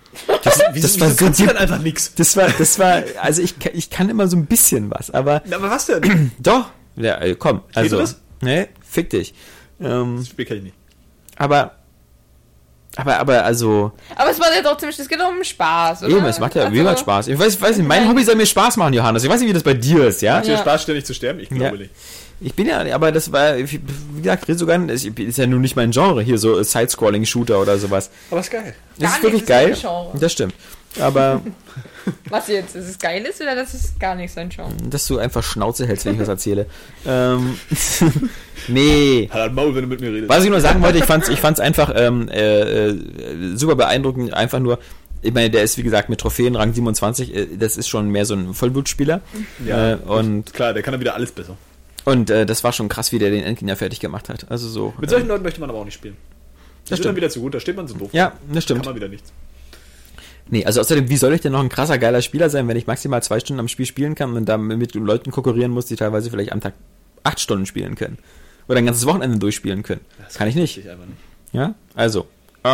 das, 0.44 0.58
das 0.74 1.00
war 1.00 1.10
so 1.10 1.16
kannst 1.16 1.40
dann 1.40 1.56
einfach 1.56 1.78
nix. 1.80 2.14
das 2.14 2.36
war, 2.36 2.48
das 2.50 2.78
war, 2.78 3.02
also 3.20 3.40
ich, 3.42 3.58
kann- 3.58 3.72
ich 3.74 3.90
kann 3.90 4.08
immer 4.08 4.28
so 4.28 4.36
ein 4.36 4.46
bisschen 4.46 4.90
was, 4.90 5.10
aber 5.10 5.42
Na, 5.46 5.56
aber 5.56 5.70
was 5.70 5.86
denn? 5.86 6.30
doch, 6.38 6.70
ja, 6.96 7.18
komm, 7.34 7.62
also, 7.74 7.96
Tetris? 7.96 8.20
ne, 8.42 8.68
fick 8.88 9.10
dich. 9.10 9.34
Ähm, 9.80 10.16
Das 10.18 10.28
Spiel 10.28 10.44
kenn 10.44 10.58
ich 10.58 10.62
nicht. 10.64 10.76
aber, 11.36 11.76
aber, 12.96 13.18
aber, 13.18 13.44
also, 13.44 13.92
Aber 14.16 14.30
es 14.30 14.38
macht 14.38 14.50
ja 14.54 14.62
trotzdem, 14.62 14.90
es 14.90 15.08
geht 15.08 15.18
doch 15.20 15.28
um 15.30 15.42
Spaß, 15.42 16.02
oder? 16.04 16.16
eben, 16.16 16.26
es 16.26 16.38
macht 16.38 16.54
ja 16.54 16.62
Also, 16.64 16.74
wie 16.74 16.82
macht 16.82 16.98
Spaß. 17.00 17.28
Ich 17.28 17.38
weiß, 17.38 17.54
ich 17.54 17.60
weiß 17.60 17.76
nicht, 17.78 17.86
mein 17.88 18.00
Nein. 18.02 18.10
Hobby 18.10 18.22
soll 18.24 18.34
mir 18.34 18.46
Spaß 18.46 18.76
machen, 18.76 18.92
Johannes. 18.94 19.24
Ich 19.24 19.30
weiß 19.30 19.40
nicht, 19.40 19.48
wie 19.48 19.54
das 19.54 19.62
bei 19.62 19.74
dir 19.74 20.06
ist, 20.08 20.20
ja? 20.22 20.34
Macht 20.36 20.46
dir 20.46 20.52
Ja. 20.52 20.58
Spaß, 20.58 20.82
ständig 20.82 21.04
zu 21.06 21.14
sterben? 21.14 21.40
Ich 21.40 21.48
glaube 21.48 21.64
Ja. 21.64 21.72
nicht. 21.82 21.90
Ich 22.44 22.54
bin 22.54 22.66
ja, 22.66 22.84
aber 22.94 23.12
das 23.12 23.30
war, 23.30 23.56
wie 23.56 23.80
gesagt, 24.16 24.48
Resogun 24.48 24.88
ist, 24.88 25.04
ist 25.06 25.38
ja 25.38 25.46
nun 25.46 25.60
nicht 25.60 25.76
mein 25.76 25.92
Genre, 25.92 26.22
hier 26.22 26.38
so 26.38 26.60
Side-Scrolling-Shooter 26.62 27.60
oder 27.60 27.78
sowas. 27.78 28.10
Aber 28.32 28.40
ist 28.40 28.50
geil. 28.50 28.74
Das 28.98 29.10
Gar 29.10 29.16
ist 29.18 29.22
wirklich 29.22 29.46
geil. 29.46 29.76
Das 30.14 30.32
stimmt. 30.32 30.54
Aber, 31.00 31.40
Was 32.28 32.48
jetzt? 32.48 32.74
Dass 32.74 32.84
es 32.84 32.98
geil 32.98 33.22
ist 33.24 33.40
oder 33.40 33.54
dass 33.54 33.74
es 33.74 33.98
gar 33.98 34.14
nicht 34.14 34.32
sein 34.32 34.48
Genre? 34.48 34.72
dass 34.88 35.06
du 35.06 35.18
einfach 35.18 35.42
Schnauze 35.42 35.86
hältst, 35.86 36.04
wenn 36.04 36.14
ich 36.14 36.20
was 36.20 36.28
erzähle. 36.28 36.66
ähm, 37.06 37.58
nee. 38.68 39.28
Halt 39.32 39.54
Maul, 39.54 39.74
wenn 39.74 39.82
du 39.82 39.88
mit 39.88 40.00
mir 40.00 40.12
redest. 40.12 40.28
Was 40.28 40.44
ich 40.44 40.50
nur 40.50 40.60
sagen 40.60 40.82
wollte, 40.82 40.98
ich 40.98 41.04
fand's, 41.04 41.28
ich 41.28 41.40
fand's 41.40 41.60
einfach 41.60 41.92
ähm, 41.94 42.28
äh, 42.28 42.88
äh, 42.88 43.56
super 43.56 43.76
beeindruckend, 43.76 44.34
einfach 44.34 44.58
nur, 44.58 44.78
ich 45.22 45.32
meine, 45.32 45.50
der 45.50 45.62
ist 45.62 45.78
wie 45.78 45.82
gesagt 45.82 46.08
mit 46.08 46.20
Trophäenrang 46.20 46.74
27, 46.74 47.34
äh, 47.34 47.46
das 47.56 47.76
ist 47.76 47.88
schon 47.88 48.08
mehr 48.08 48.26
so 48.26 48.34
ein 48.34 48.54
Vollblutspieler. 48.54 49.20
Ja, 49.64 49.92
äh, 49.92 49.94
und 49.96 50.52
Klar, 50.52 50.74
der 50.74 50.82
kann 50.82 50.92
dann 50.92 51.00
wieder 51.00 51.14
alles 51.14 51.32
besser. 51.32 51.56
und 52.04 52.30
äh, 52.30 52.44
das 52.46 52.64
war 52.64 52.72
schon 52.72 52.88
krass, 52.88 53.12
wie 53.12 53.18
der 53.18 53.30
den 53.30 53.44
Endgegner 53.44 53.76
fertig 53.76 54.00
gemacht 54.00 54.28
hat. 54.28 54.50
Also 54.50 54.68
so. 54.68 54.92
Mit 54.98 55.08
äh, 55.08 55.12
solchen 55.12 55.28
Leuten 55.28 55.44
möchte 55.44 55.60
man 55.60 55.70
aber 55.70 55.78
auch 55.78 55.84
nicht 55.84 55.94
spielen. 55.94 56.16
Das, 56.84 56.90
wird 56.90 56.98
stimmt. 56.98 57.10
dann 57.10 57.16
wieder 57.16 57.30
zu 57.30 57.40
gut, 57.40 57.54
da 57.54 57.60
steht 57.60 57.76
man 57.76 57.86
so 57.86 57.94
doof. 57.94 58.10
ja, 58.12 58.32
das 58.32 58.52
Kann 58.52 58.62
stimmt. 58.62 58.84
man 58.86 58.96
wieder 58.96 59.08
nichts. 59.08 59.32
Nee, 60.50 60.64
also 60.64 60.80
außerdem, 60.80 61.08
wie 61.08 61.16
soll 61.16 61.32
ich 61.32 61.40
denn 61.40 61.52
noch 61.52 61.60
ein 61.60 61.68
krasser, 61.68 61.98
geiler 61.98 62.22
Spieler 62.22 62.50
sein, 62.50 62.68
wenn 62.68 62.76
ich 62.76 62.86
maximal 62.86 63.22
zwei 63.22 63.40
Stunden 63.40 63.60
am 63.60 63.68
Spiel 63.68 63.86
spielen 63.86 64.14
kann 64.14 64.36
und 64.36 64.46
dann 64.46 64.66
mit 64.66 64.94
Leuten 64.94 65.30
konkurrieren 65.30 65.70
muss, 65.70 65.86
die 65.86 65.96
teilweise 65.96 66.30
vielleicht 66.30 66.52
am 66.52 66.60
Tag 66.60 66.74
acht 67.22 67.40
Stunden 67.40 67.66
spielen 67.66 67.94
können. 67.94 68.18
Oder 68.68 68.78
ein 68.78 68.86
ganzes 68.86 69.06
Wochenende 69.06 69.38
durchspielen 69.38 69.82
können. 69.82 70.02
Das 70.24 70.34
kann 70.34 70.48
ich 70.48 70.54
nicht. 70.54 70.78
Ich 70.78 70.84
nicht. 70.84 70.96
Ja, 71.52 71.74
also. 71.94 72.26
Äh, 72.64 72.68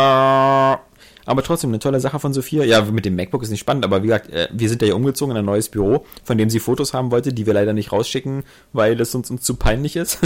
aber 1.29 1.43
trotzdem 1.43 1.69
eine 1.69 1.79
tolle 1.79 1.99
Sache 1.99 2.19
von 2.19 2.33
Sophia. 2.33 2.63
Ja, 2.63 2.81
mit 2.81 3.05
dem 3.05 3.15
MacBook 3.15 3.43
ist 3.43 3.49
nicht 3.49 3.59
spannend, 3.59 3.85
aber 3.85 4.01
wie 4.01 4.07
gesagt, 4.07 4.29
äh, 4.31 4.47
wir 4.51 4.67
sind 4.67 4.81
ja 4.81 4.87
hier 4.87 4.95
umgezogen 4.95 5.31
in 5.31 5.37
ein 5.37 5.45
neues 5.45 5.69
Büro, 5.69 6.05
von 6.23 6.37
dem 6.37 6.49
sie 6.49 6.59
Fotos 6.59 6.93
haben 6.93 7.11
wollte, 7.11 7.33
die 7.33 7.45
wir 7.45 7.53
leider 7.53 7.73
nicht 7.73 7.91
rausschicken, 7.91 8.43
weil 8.73 8.99
es 8.99 9.13
uns, 9.13 9.29
uns 9.29 9.43
zu 9.43 9.55
peinlich 9.55 9.95
ist. 9.95 10.19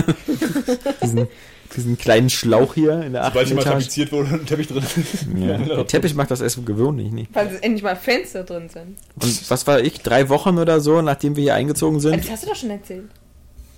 diesen, 1.03 1.28
diesen 1.76 1.98
kleinen 1.98 2.30
Schlauch 2.30 2.74
hier 2.74 3.02
in 3.02 3.14
der 3.14 3.24
Sobald 3.26 3.36
achten 3.36 3.48
hier 3.48 3.56
mal 3.56 3.62
Etage. 3.62 3.74
tapeziert 3.84 4.12
wurde 4.12 4.34
und 4.34 4.41
ein 4.41 4.45
Teppich 4.45 4.68
drin 4.68 4.84
ist. 4.84 5.26
Ja. 5.36 5.58
Der 5.76 5.88
Teppich 5.88 6.16
macht 6.16 6.32
das 6.32 6.41
erst 6.41 6.66
gewöhnlich 6.66 7.12
nicht. 7.12 7.32
Falls 7.34 7.54
es 7.54 7.60
endlich 7.60 7.84
mal 7.84 7.95
Fenster 7.95 8.44
drin 8.44 8.70
sind. 8.70 8.98
Und 9.22 9.50
was 9.52 9.68
war 9.68 9.80
ich, 9.80 10.00
drei 10.02 10.30
Wochen 10.30 10.58
oder 10.58 10.80
so, 10.80 11.02
nachdem 11.02 11.36
wir 11.36 11.44
hier 11.44 11.56
eingezogen 11.56 11.95
Ja, 11.98 12.02
sind? 12.02 12.24
Das 12.24 12.32
hast 12.32 12.44
du 12.44 12.48
doch 12.50 12.56
schon 12.56 12.70
erzählt. 12.72 13.06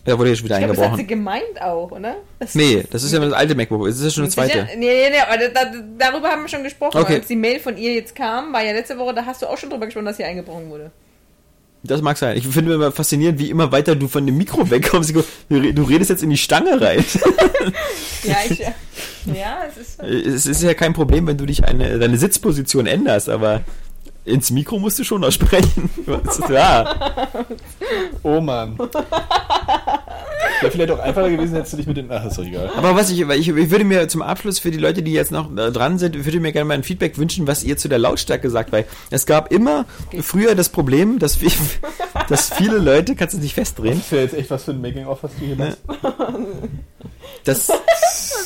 Da 0.04 0.20
wurde 0.20 0.30
jetzt 0.30 0.44
wieder 0.44 0.60
Ich 0.60 0.66
glaube, 0.66 0.76
das 0.76 0.84
hat 0.92 0.98
sie 0.98 1.02
eingebrochen. 1.02 1.08
gemeint 1.08 1.62
auch, 1.62 1.90
oder? 1.92 2.18
Das 2.38 2.54
Nee, 2.54 2.84
das 2.92 3.02
ist 3.04 3.12
ja 3.12 3.20
das 3.20 3.34
alte 3.34 3.56
MacBook. 3.56 3.88
Es 3.88 3.98
ist 3.98 4.04
ja 4.04 4.10
schon 4.12 4.24
eine 4.26 4.32
zweite. 4.32 4.68
Nee, 4.78 4.86
nee, 4.86 5.10
nee, 5.10 5.18
aber 5.20 5.38
da, 5.50 5.66
da, 5.66 5.72
darüber 5.98 6.28
haben 6.30 6.44
wir 6.44 6.48
schon 6.50 6.62
gesprochen. 6.64 7.00
Okay. 7.02 7.16
Als 7.16 7.28
die 7.28 7.36
Mail 7.36 7.60
von 7.60 7.76
ihr 7.76 7.94
jetzt 7.96 8.16
kam, 8.16 8.54
war 8.54 8.64
ja 8.64 8.72
letzte 8.74 9.00
Woche, 9.00 9.16
da 9.16 9.26
hast 9.26 9.42
du 9.42 9.48
auch 9.48 9.58
schon 9.58 9.72
drüber 9.72 9.86
gesprochen, 9.86 10.06
dass 10.06 10.18
hier 10.18 10.28
eingebrochen 10.28 10.70
wurde. 10.70 10.92
Das 11.88 12.02
mag 12.02 12.18
sein. 12.18 12.38
Ich 12.38 12.48
finde 12.48 12.74
immer 12.74 12.92
faszinierend, 12.92 13.40
wie 13.40 13.50
immer 13.50 13.72
weiter 13.72 13.96
du 13.96 14.08
von 14.08 14.26
dem 14.26 14.38
Mikro 14.38 14.70
wegkommst. 14.70 15.14
Du 15.50 15.84
redest 15.84 16.10
jetzt 16.10 16.24
in 16.24 16.30
die 16.30 16.38
Stange 16.38 16.80
rein. 16.82 17.04
Ja, 18.24 18.38
ich, 18.50 18.60
ja, 18.60 19.60
es 19.70 19.78
ist. 19.78 20.00
es 20.02 20.46
ist 20.48 20.64
ja 20.64 20.74
kein 20.74 20.94
Problem, 20.94 21.28
wenn 21.28 21.38
du 21.38 21.46
dich 21.46 21.64
eine, 21.64 22.00
deine 22.00 22.18
Sitzposition 22.18 22.88
änderst, 22.88 23.30
aber 23.30 23.62
ins 24.26 24.50
Mikro 24.52 24.80
musst 24.80 24.98
du 25.00 25.04
schon 25.04 25.22
noch 25.22 25.32
sprechen. 25.32 25.90
Das 26.24 26.40
ist- 26.40 26.50
Ja. 26.50 26.96
Oh 28.24 28.40
Mann. 28.42 28.78
Wäre 28.78 30.72
vielleicht 30.72 30.92
auch 30.92 31.00
einfacher 31.00 31.30
gewesen, 31.30 31.56
hättest 31.56 31.74
du 31.74 31.78
dich 31.78 31.88
mit 31.88 31.98
den. 31.98 32.12
Ach, 32.12 32.26
ist 32.26 32.38
doch 32.38 32.44
egal. 32.46 32.70
Aber 32.78 32.96
was 32.96 33.10
ich, 33.12 33.20
ich, 33.22 33.48
ich 33.50 33.70
würde 33.72 33.84
mir 33.84 34.08
zum 34.08 34.22
Abschluss 34.22 34.60
für 34.60 34.72
die 34.72 34.78
Leute, 34.78 35.04
die 35.04 35.12
jetzt 35.14 35.32
noch 35.32 35.50
äh, 35.56 35.72
dran 35.72 35.98
sind, 35.98 36.26
würde 36.26 36.40
mir 36.40 36.52
gerne 36.52 36.66
mal 36.66 36.74
ein 36.76 36.84
Feedback 36.84 37.18
wünschen, 37.18 37.46
was 37.48 37.64
ihr 37.64 37.78
zu 37.78 37.88
der 37.90 38.00
Lautstärke 38.00 38.50
sagt, 38.50 38.72
weil 38.72 38.86
es 39.10 39.26
gab 39.26 39.52
immer 39.52 39.86
früher 40.22 40.56
das 40.56 40.70
Problem, 40.70 41.20
dass, 41.20 41.42
wir, 41.42 41.52
dass 42.30 42.54
viele 42.54 42.78
Leute, 42.78 43.16
kannst 43.16 43.36
du 43.36 43.40
nicht 43.40 43.54
festdrehen, 43.56 44.00
Das 44.00 44.12
wäre 44.12 44.24
jetzt 44.24 44.34
echt 44.36 44.50
was 44.50 44.64
für 44.64 44.72
ein 44.72 44.82
Making-of, 44.82 45.22
was 45.24 45.32
du 45.40 45.46
hier 45.46 45.56
machst. 45.56 45.78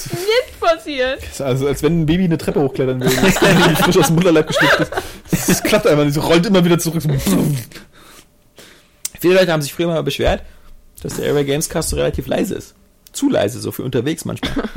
Dass 0.03 0.11
Jetzt 0.11 0.59
passiert. 0.59 1.23
Ist 1.31 1.41
Also, 1.41 1.67
als 1.67 1.83
wenn 1.83 2.01
ein 2.01 2.05
Baby 2.05 2.25
eine 2.25 2.37
Treppe 2.37 2.61
hochklettern 2.61 2.99
will, 2.99 3.09
frisch 3.75 3.97
aus 3.97 4.07
dem 4.07 4.15
Mutterleib 4.15 4.47
geschlüpft 4.47 4.79
ist. 5.31 5.49
Das 5.49 5.63
klappt 5.63 5.87
einfach 5.87 6.05
nicht, 6.05 6.13
so 6.13 6.21
rollt 6.21 6.45
immer 6.45 6.63
wieder 6.63 6.79
zurück. 6.79 7.01
So 7.01 7.09
viele 9.19 9.35
Leute 9.35 9.51
haben 9.51 9.61
sich 9.61 9.73
früher 9.73 9.87
mal 9.87 10.03
beschwert, 10.03 10.43
dass 11.01 11.15
der 11.15 11.25
Airway 11.25 11.45
Gamescast 11.45 11.89
so 11.89 11.95
relativ 11.95 12.27
leise 12.27 12.55
ist. 12.55 12.75
Zu 13.11 13.29
leise, 13.29 13.59
so 13.59 13.71
für 13.71 13.83
unterwegs 13.83 14.25
manchmal. 14.25 14.69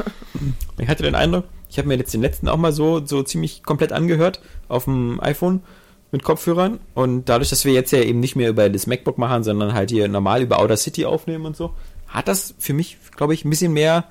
Ich 0.79 0.89
hatte 0.89 1.03
den 1.03 1.15
Eindruck, 1.15 1.45
ich 1.69 1.79
habe 1.79 1.89
mir 1.89 1.97
jetzt 1.97 2.15
den 2.15 2.23
letzten 2.23 2.49
auch 2.49 2.57
mal 2.57 2.73
so, 2.73 3.05
so 3.05 3.23
ziemlich 3.23 3.63
komplett 3.63 3.93
angehört 3.93 4.41
auf 4.69 4.85
dem 4.85 5.21
iPhone 5.21 5.63
mit 6.11 6.23
Kopfhörern 6.23 6.81
und 6.95 7.29
dadurch, 7.29 7.51
dass 7.51 7.65
wir 7.65 7.73
jetzt 7.73 7.91
ja 7.91 8.01
eben 8.01 8.21
nicht 8.21 8.37
mehr 8.37 8.51
über 8.51 8.69
das 8.69 8.87
MacBook 8.87 9.19
machen, 9.19 9.45
sondern 9.45 9.73
halt 9.73 9.91
hier 9.91 10.09
normal 10.09 10.43
über 10.43 10.59
Outer 10.59 10.77
City 10.77 11.07
aufnehmen 11.07 11.47
und 11.47 11.57
so, 11.57 11.75
hat 12.07 12.29
das 12.29 12.55
für 12.59 12.75
mich, 12.75 12.99
glaube 13.17 13.33
ich, 13.35 13.45
ein 13.45 13.51
bisschen 13.51 13.73
mehr 13.73 14.05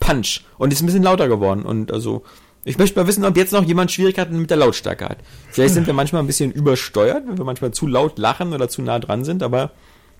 Punch 0.00 0.42
und 0.58 0.72
ist 0.72 0.82
ein 0.82 0.86
bisschen 0.86 1.02
lauter 1.02 1.28
geworden 1.28 1.62
und 1.62 1.92
also 1.92 2.22
ich 2.64 2.78
möchte 2.78 2.98
mal 2.98 3.06
wissen, 3.06 3.24
ob 3.24 3.36
jetzt 3.36 3.52
noch 3.52 3.64
jemand 3.64 3.92
Schwierigkeiten 3.92 4.38
mit 4.40 4.50
der 4.50 4.56
Lautstärke 4.56 5.04
hat. 5.06 5.18
Vielleicht 5.50 5.74
sind 5.74 5.86
wir 5.86 5.92
manchmal 5.92 6.22
ein 6.22 6.26
bisschen 6.26 6.50
übersteuert, 6.50 7.24
wenn 7.26 7.36
wir 7.36 7.44
manchmal 7.44 7.72
zu 7.72 7.86
laut 7.86 8.18
lachen 8.18 8.54
oder 8.54 8.68
zu 8.68 8.80
nah 8.80 8.98
dran 8.98 9.24
sind, 9.24 9.42
aber 9.42 9.72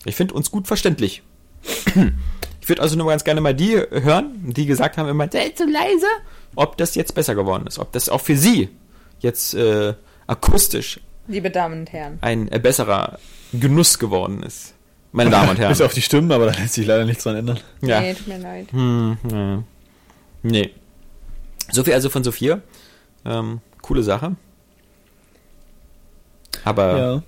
ich 0.05 0.15
finde 0.15 0.35
uns 0.35 0.51
gut 0.51 0.67
verständlich. 0.67 1.23
Ich 2.61 2.69
würde 2.69 2.81
also 2.81 2.97
nur 2.97 3.09
ganz 3.09 3.25
gerne 3.25 3.41
mal 3.43 3.55
die 3.55 3.77
hören, 3.77 4.53
die 4.55 4.67
gesagt 4.67 4.97
haben 4.97 5.09
immer, 5.09 5.27
der 5.27 5.47
ist 5.49 5.59
so 5.59 5.65
leise, 5.65 6.07
ob 6.55 6.77
das 6.79 6.95
jetzt 6.95 7.15
besser 7.15 7.35
geworden 7.35 7.67
ist, 7.67 7.79
ob 7.79 7.93
das 7.93 8.09
auch 8.09 8.21
für 8.21 8.37
sie 8.37 8.71
jetzt 9.21 9.55
äh, 9.55 9.95
akustisch 10.27 11.01
Liebe 11.27 11.51
Damen 11.51 11.81
und 11.81 11.93
Herren. 11.93 12.19
ein 12.21 12.49
besserer 12.63 13.19
Genuss 13.53 13.99
geworden 13.99 14.43
ist. 14.43 14.74
Meine 15.16 15.31
Damen 15.31 15.51
und 15.51 15.59
Herren. 15.61 15.70
Bis 15.70 15.81
auf 15.81 15.95
die 15.95 16.03
Stimmen, 16.03 16.32
aber 16.32 16.47
da 16.47 16.53
lässt 16.61 16.74
sich 16.74 16.86
leider 16.86 17.05
nichts 17.05 17.23
dran 17.23 17.36
ändern. 17.36 17.61
ja. 17.82 18.01
Nee, 18.01 18.15
tut 18.15 18.27
mir 18.27 18.39
leid. 18.39 18.66
Hm, 18.73 19.16
ja. 19.31 19.62
Nee. 20.43 20.70
So 21.70 21.85
viel 21.85 21.95
also 21.95 22.11
von 22.11 22.24
Sophia. 22.24 22.61
Ähm, 23.24 23.61
coole 23.81 24.03
Sache. 24.03 24.35
Aber 26.65 26.99
Ja. 26.99 27.23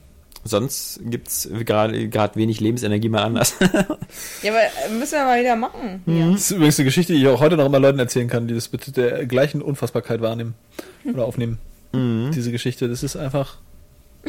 sonst 0.44 1.00
gibt's 1.04 1.48
gerade 1.64 2.08
gerade 2.08 2.34
wenig 2.36 2.60
Lebensenergie 2.60 3.08
mal 3.08 3.22
anders. 3.22 3.54
Ja, 4.42 4.52
aber 4.52 4.94
müssen 4.98 5.12
wir 5.12 5.24
mal 5.24 5.40
wieder 5.40 5.56
machen. 5.56 6.02
Ja. 6.06 6.30
Das 6.32 6.42
ist 6.42 6.50
übrigens 6.52 6.78
eine 6.78 6.84
Geschichte, 6.86 7.12
die 7.12 7.20
ich 7.20 7.28
auch 7.28 7.40
heute 7.40 7.56
noch 7.56 7.66
immer 7.66 7.78
Leuten 7.80 7.98
erzählen 7.98 8.28
kann, 8.28 8.46
die 8.48 8.54
das 8.54 8.70
mit 8.72 8.96
der 8.96 9.26
gleichen 9.26 9.62
Unfassbarkeit 9.62 10.20
wahrnehmen 10.20 10.54
oder 11.04 11.24
aufnehmen. 11.24 11.58
Diese 11.92 12.50
Geschichte, 12.52 12.88
das 12.88 13.02
ist 13.02 13.16
einfach. 13.16 13.56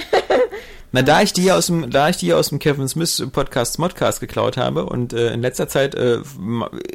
Na, 0.93 1.01
da 1.01 1.21
ich 1.21 1.33
die 1.33 1.43
ja 1.43 1.57
aus 1.57 1.67
dem, 1.67 1.89
da 1.89 2.09
ich 2.09 2.17
die 2.17 2.27
ja 2.27 2.37
aus 2.37 2.49
dem 2.49 2.59
Kevin 2.59 2.87
Smith 2.87 3.27
Podcast 3.33 3.77
Modcast 3.77 4.21
geklaut 4.21 4.55
habe 4.55 4.85
und 4.85 5.11
äh, 5.11 5.33
in 5.33 5.41
letzter 5.41 5.67
Zeit 5.67 5.95
äh, 5.95 6.19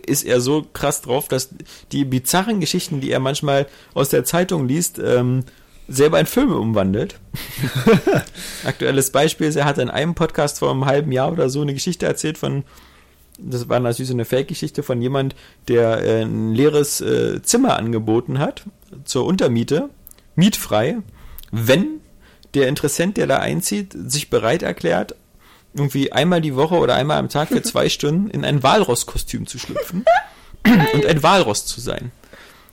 ist 0.06 0.24
er 0.24 0.40
so 0.40 0.66
krass 0.72 1.02
drauf, 1.02 1.28
dass 1.28 1.50
die 1.92 2.04
bizarren 2.06 2.60
Geschichten, 2.60 3.00
die 3.00 3.10
er 3.10 3.20
manchmal 3.20 3.66
aus 3.92 4.08
der 4.08 4.24
Zeitung 4.24 4.66
liest, 4.66 4.98
ähm, 4.98 5.44
selber 5.88 6.18
in 6.18 6.26
Filme 6.26 6.56
umwandelt. 6.56 7.20
Aktuelles 8.64 9.10
Beispiel 9.10 9.48
ist, 9.48 9.56
er 9.56 9.66
hat 9.66 9.76
in 9.76 9.90
einem 9.90 10.14
Podcast 10.14 10.60
vor 10.60 10.70
einem 10.70 10.86
halben 10.86 11.12
Jahr 11.12 11.30
oder 11.30 11.50
so 11.50 11.60
eine 11.60 11.74
Geschichte 11.74 12.06
erzählt 12.06 12.38
von, 12.38 12.64
das 13.38 13.68
war 13.68 13.78
natürlich 13.78 14.08
so 14.08 14.14
eine 14.14 14.24
Fake-Geschichte 14.24 14.82
von 14.82 15.02
jemand, 15.02 15.34
der 15.68 16.02
äh, 16.02 16.22
ein 16.22 16.54
leeres 16.54 17.02
äh, 17.02 17.42
Zimmer 17.42 17.76
angeboten 17.76 18.38
hat 18.38 18.64
zur 19.04 19.26
Untermiete, 19.26 19.90
mietfrei, 20.34 20.98
wenn 21.50 22.00
der 22.54 22.68
Interessent, 22.68 23.16
der 23.16 23.26
da 23.26 23.38
einzieht, 23.38 23.94
sich 24.06 24.30
bereit 24.30 24.62
erklärt, 24.62 25.14
irgendwie 25.74 26.12
einmal 26.12 26.40
die 26.40 26.54
Woche 26.54 26.74
oder 26.76 26.94
einmal 26.94 27.18
am 27.18 27.28
Tag 27.28 27.48
für 27.48 27.62
zwei 27.62 27.88
Stunden 27.88 28.30
in 28.30 28.44
ein 28.44 28.62
Walross-Kostüm 28.62 29.46
zu 29.46 29.58
schlüpfen 29.58 30.04
und 30.94 31.06
ein 31.06 31.22
Walross 31.22 31.66
zu 31.66 31.80
sein. 31.80 32.12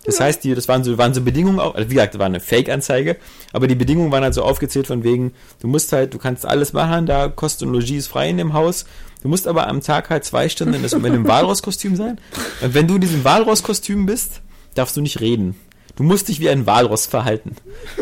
Das 0.06 0.20
heißt, 0.20 0.44
die, 0.44 0.56
das 0.56 0.68
waren 0.68 0.84
so, 0.84 0.98
waren 0.98 1.14
so 1.14 1.22
Bedingungen 1.22 1.60
auch, 1.60 1.76
also 1.76 1.90
wie 1.90 1.96
gesagt, 1.96 2.14
das 2.14 2.20
war 2.20 2.26
eine 2.26 2.40
Fake-Anzeige, 2.40 3.18
aber 3.52 3.68
die 3.68 3.76
Bedingungen 3.76 4.12
waren 4.12 4.24
halt 4.24 4.34
so 4.34 4.44
aufgezählt 4.44 4.88
von 4.88 5.04
wegen, 5.04 5.34
du 5.60 5.68
musst 5.68 5.92
halt, 5.92 6.14
du 6.14 6.18
kannst 6.18 6.46
alles 6.46 6.74
machen, 6.74 7.06
da 7.06 7.28
Kost 7.28 7.62
und 7.64 7.72
Logis 7.72 7.92
ist 7.92 8.08
frei 8.08 8.30
in 8.30 8.38
dem 8.38 8.54
Haus, 8.54 8.86
du 9.22 9.28
musst 9.28 9.48
aber 9.48 9.68
am 9.68 9.82
Tag 9.82 10.10
halt 10.10 10.24
zwei 10.24 10.48
Stunden 10.48 10.74
in, 10.74 10.84
das, 10.84 10.94
in 10.94 11.06
einem 11.06 11.28
Walross-Kostüm 11.28 11.96
sein. 11.96 12.18
Und 12.62 12.74
wenn 12.74 12.88
du 12.88 12.96
in 12.96 13.02
diesem 13.02 13.24
Walross-Kostüm 13.24 14.06
bist, 14.06 14.42
darfst 14.74 14.96
du 14.96 15.02
nicht 15.02 15.20
reden. 15.20 15.56
Du 15.96 16.04
musst 16.04 16.30
dich 16.30 16.40
wie 16.40 16.50
ein 16.50 16.66
Walross 16.66 17.06
verhalten. 17.06 17.58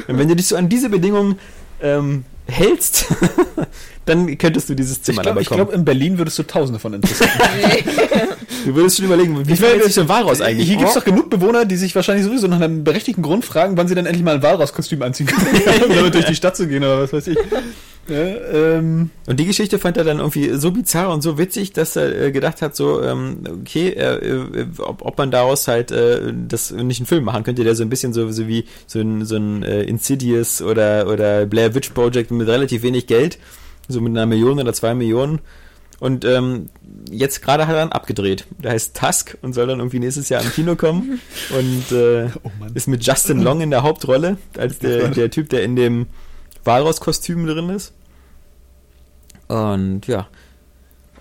Und 0.08 0.20
wenn 0.20 0.28
du 0.28 0.36
dich 0.36 0.48
so 0.48 0.56
an 0.56 0.70
diese 0.70 0.90
Bedingungen 0.90 1.40
ähm, 1.82 2.26
hältst, 2.48 3.08
dann 4.06 4.38
könntest 4.38 4.70
du 4.70 4.76
dieses 4.76 4.98
Ich 4.98 5.04
Zimmer 5.04 5.22
glaube, 5.22 5.36
da 5.36 5.41
ich 5.41 5.49
bekommen. 5.49 5.68
glaub, 5.68 5.78
in 5.78 5.86
Berlin 5.86 6.18
würdest 6.18 6.40
du 6.40 6.44
Tausende 6.44 6.80
von 6.80 6.94
interessieren. 6.94 7.30
du 8.66 8.76
würdest 8.76 8.98
schon 8.98 9.06
überlegen, 9.06 9.48
wie 9.48 9.54
Ich 9.54 9.60
sich 9.60 9.94
so 9.94 10.02
ein 10.02 10.10
Walross 10.10 10.41
eigentlich? 10.41 10.68
Hier 10.68 10.78
gibt 10.78 10.90
es 10.90 10.95
doch 10.95 11.06
genug 11.06 11.30
Bewohner, 11.30 11.66
die 11.66 11.76
sich 11.76 11.94
wahrscheinlich 11.95 12.26
sowieso 12.26 12.48
nach 12.48 12.62
einem 12.62 12.84
berechtigten 12.84 13.22
Grund 13.22 13.45
fragen, 13.45 13.78
wann 13.78 13.88
sie 13.88 13.95
dann 13.95 14.06
endlich 14.06 14.24
mal 14.24 14.36
ein 14.36 14.44
Walross-Kostüm 14.44 15.02
anziehen 15.02 15.28
können, 15.28 15.84
um 15.90 15.95
damit 15.95 16.14
durch 16.14 16.26
die 16.26 16.36
Stadt 16.36 16.56
zu 16.56 16.68
gehen 16.68 16.84
oder 16.84 17.02
was 17.02 17.14
weiß 17.14 17.28
ich. 17.28 17.38
Ja, 18.07 18.77
ähm, 18.77 19.09
Und 19.25 19.39
die 19.39 19.45
Geschichte 19.45 19.79
fand 19.79 19.97
er 19.97 20.03
dann 20.03 20.19
irgendwie 20.19 20.51
so 20.57 20.71
bizarr 20.71 21.13
und 21.13 21.21
so 21.21 21.38
witzig, 21.38 21.73
dass 21.73 21.95
er 21.95 22.27
äh, 22.27 22.31
gedacht 22.31 22.61
hat, 22.61 22.75
so, 22.75 23.01
ähm, 23.03 23.39
okay, 23.61 23.89
äh, 23.89 24.15
äh, 24.15 24.65
ob, 24.79 25.03
ob 25.05 25.17
man 25.17 25.31
daraus 25.31 25.67
halt 25.67 25.91
das 25.91 26.71
nicht 26.71 26.99
einen 26.99 27.07
Film 27.07 27.23
machen 27.25 27.43
könnte, 27.43 27.63
der 27.63 27.75
so 27.75 27.84
ein 27.84 27.89
bisschen 27.89 28.13
so, 28.13 28.31
so 28.31 28.47
wie 28.47 28.65
so 28.85 28.99
ein, 28.99 29.25
so 29.25 29.35
ein 29.35 29.63
Insidious 29.63 30.61
oder, 30.61 31.07
oder 31.07 31.45
Blair 31.45 31.75
Witch 31.75 31.89
Project 31.89 32.31
mit 32.31 32.47
relativ 32.47 32.84
wenig 32.84 33.07
Geld, 33.07 33.38
so 33.88 34.01
mit 34.01 34.11
einer 34.11 34.25
Million 34.25 34.59
oder 34.59 34.73
zwei 34.73 34.93
Millionen. 34.93 35.39
Und 35.99 36.25
ähm, 36.25 36.69
jetzt 37.09 37.41
gerade 37.41 37.65
hat 37.65 37.73
er 37.73 37.81
dann 37.81 37.91
abgedreht. 37.91 38.45
Der 38.59 38.71
heißt 38.71 38.95
Tusk 38.95 39.38
und 39.41 39.53
soll 39.53 39.67
dann 39.67 39.79
irgendwie 39.79 39.99
nächstes 39.99 40.29
Jahr 40.29 40.43
im 40.43 40.51
Kino 40.51 40.75
kommen 40.75 41.19
und 41.57 41.91
äh, 41.91 42.27
Oh 42.43 42.51
ist 42.73 42.88
mit 42.88 43.05
Justin 43.05 43.41
Long 43.41 43.61
in 43.61 43.71
der 43.71 43.84
Hauptrolle, 43.84 44.38
als 44.57 44.77
der, 44.79 45.07
der 45.09 45.31
Typ, 45.31 45.49
der 45.49 45.63
in 45.63 45.75
dem 45.75 46.07
Walross-Kostüm 46.68 47.48
drin 47.48 47.69
ist. 47.69 47.94
Und 49.48 50.06
ja. 50.06 50.27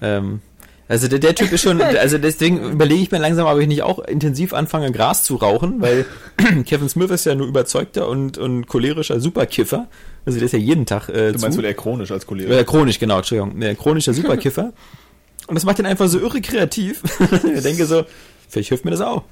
Ähm, 0.02 0.42
also 0.88 1.08
der, 1.08 1.18
der 1.18 1.34
Typ 1.34 1.50
ist 1.52 1.62
schon, 1.62 1.80
also 1.82 2.18
deswegen 2.18 2.72
überlege 2.72 3.02
ich 3.02 3.10
mir 3.10 3.18
langsam, 3.18 3.46
ob 3.46 3.58
ich 3.58 3.66
nicht 3.66 3.82
auch 3.82 3.98
intensiv 4.00 4.52
anfange, 4.52 4.92
Gras 4.92 5.24
zu 5.24 5.36
rauchen, 5.36 5.80
weil 5.80 6.04
Kevin 6.64 6.88
Smith 6.88 7.10
ist 7.10 7.24
ja 7.24 7.34
nur 7.34 7.46
überzeugter 7.46 8.08
und, 8.08 8.36
und 8.36 8.66
cholerischer 8.66 9.18
Superkiffer. 9.18 9.88
Also 10.26 10.38
der 10.38 10.46
ist 10.46 10.52
ja 10.52 10.58
jeden 10.58 10.86
Tag 10.86 11.08
äh, 11.08 11.32
du 11.32 11.38
meinst 11.38 11.52
zu. 11.52 11.58
wohl 11.58 11.64
eher 11.64 11.74
chronisch 11.74 12.10
als 12.10 12.26
Kollege. 12.26 12.56
Äh, 12.58 12.64
chronisch, 12.64 12.98
genau, 12.98 13.18
Entschuldigung. 13.18 13.62
Äh, 13.62 13.74
chronischer 13.74 14.12
Superkiffer. 14.14 14.72
und 15.46 15.54
das 15.54 15.64
macht 15.64 15.78
ihn 15.78 15.86
einfach 15.86 16.08
so 16.08 16.20
irre 16.20 16.40
kreativ. 16.40 17.02
ich 17.54 17.62
denke 17.62 17.86
so, 17.86 18.04
vielleicht 18.48 18.68
hilft 18.68 18.84
mir 18.84 18.90
das 18.90 19.00
auch. 19.00 19.22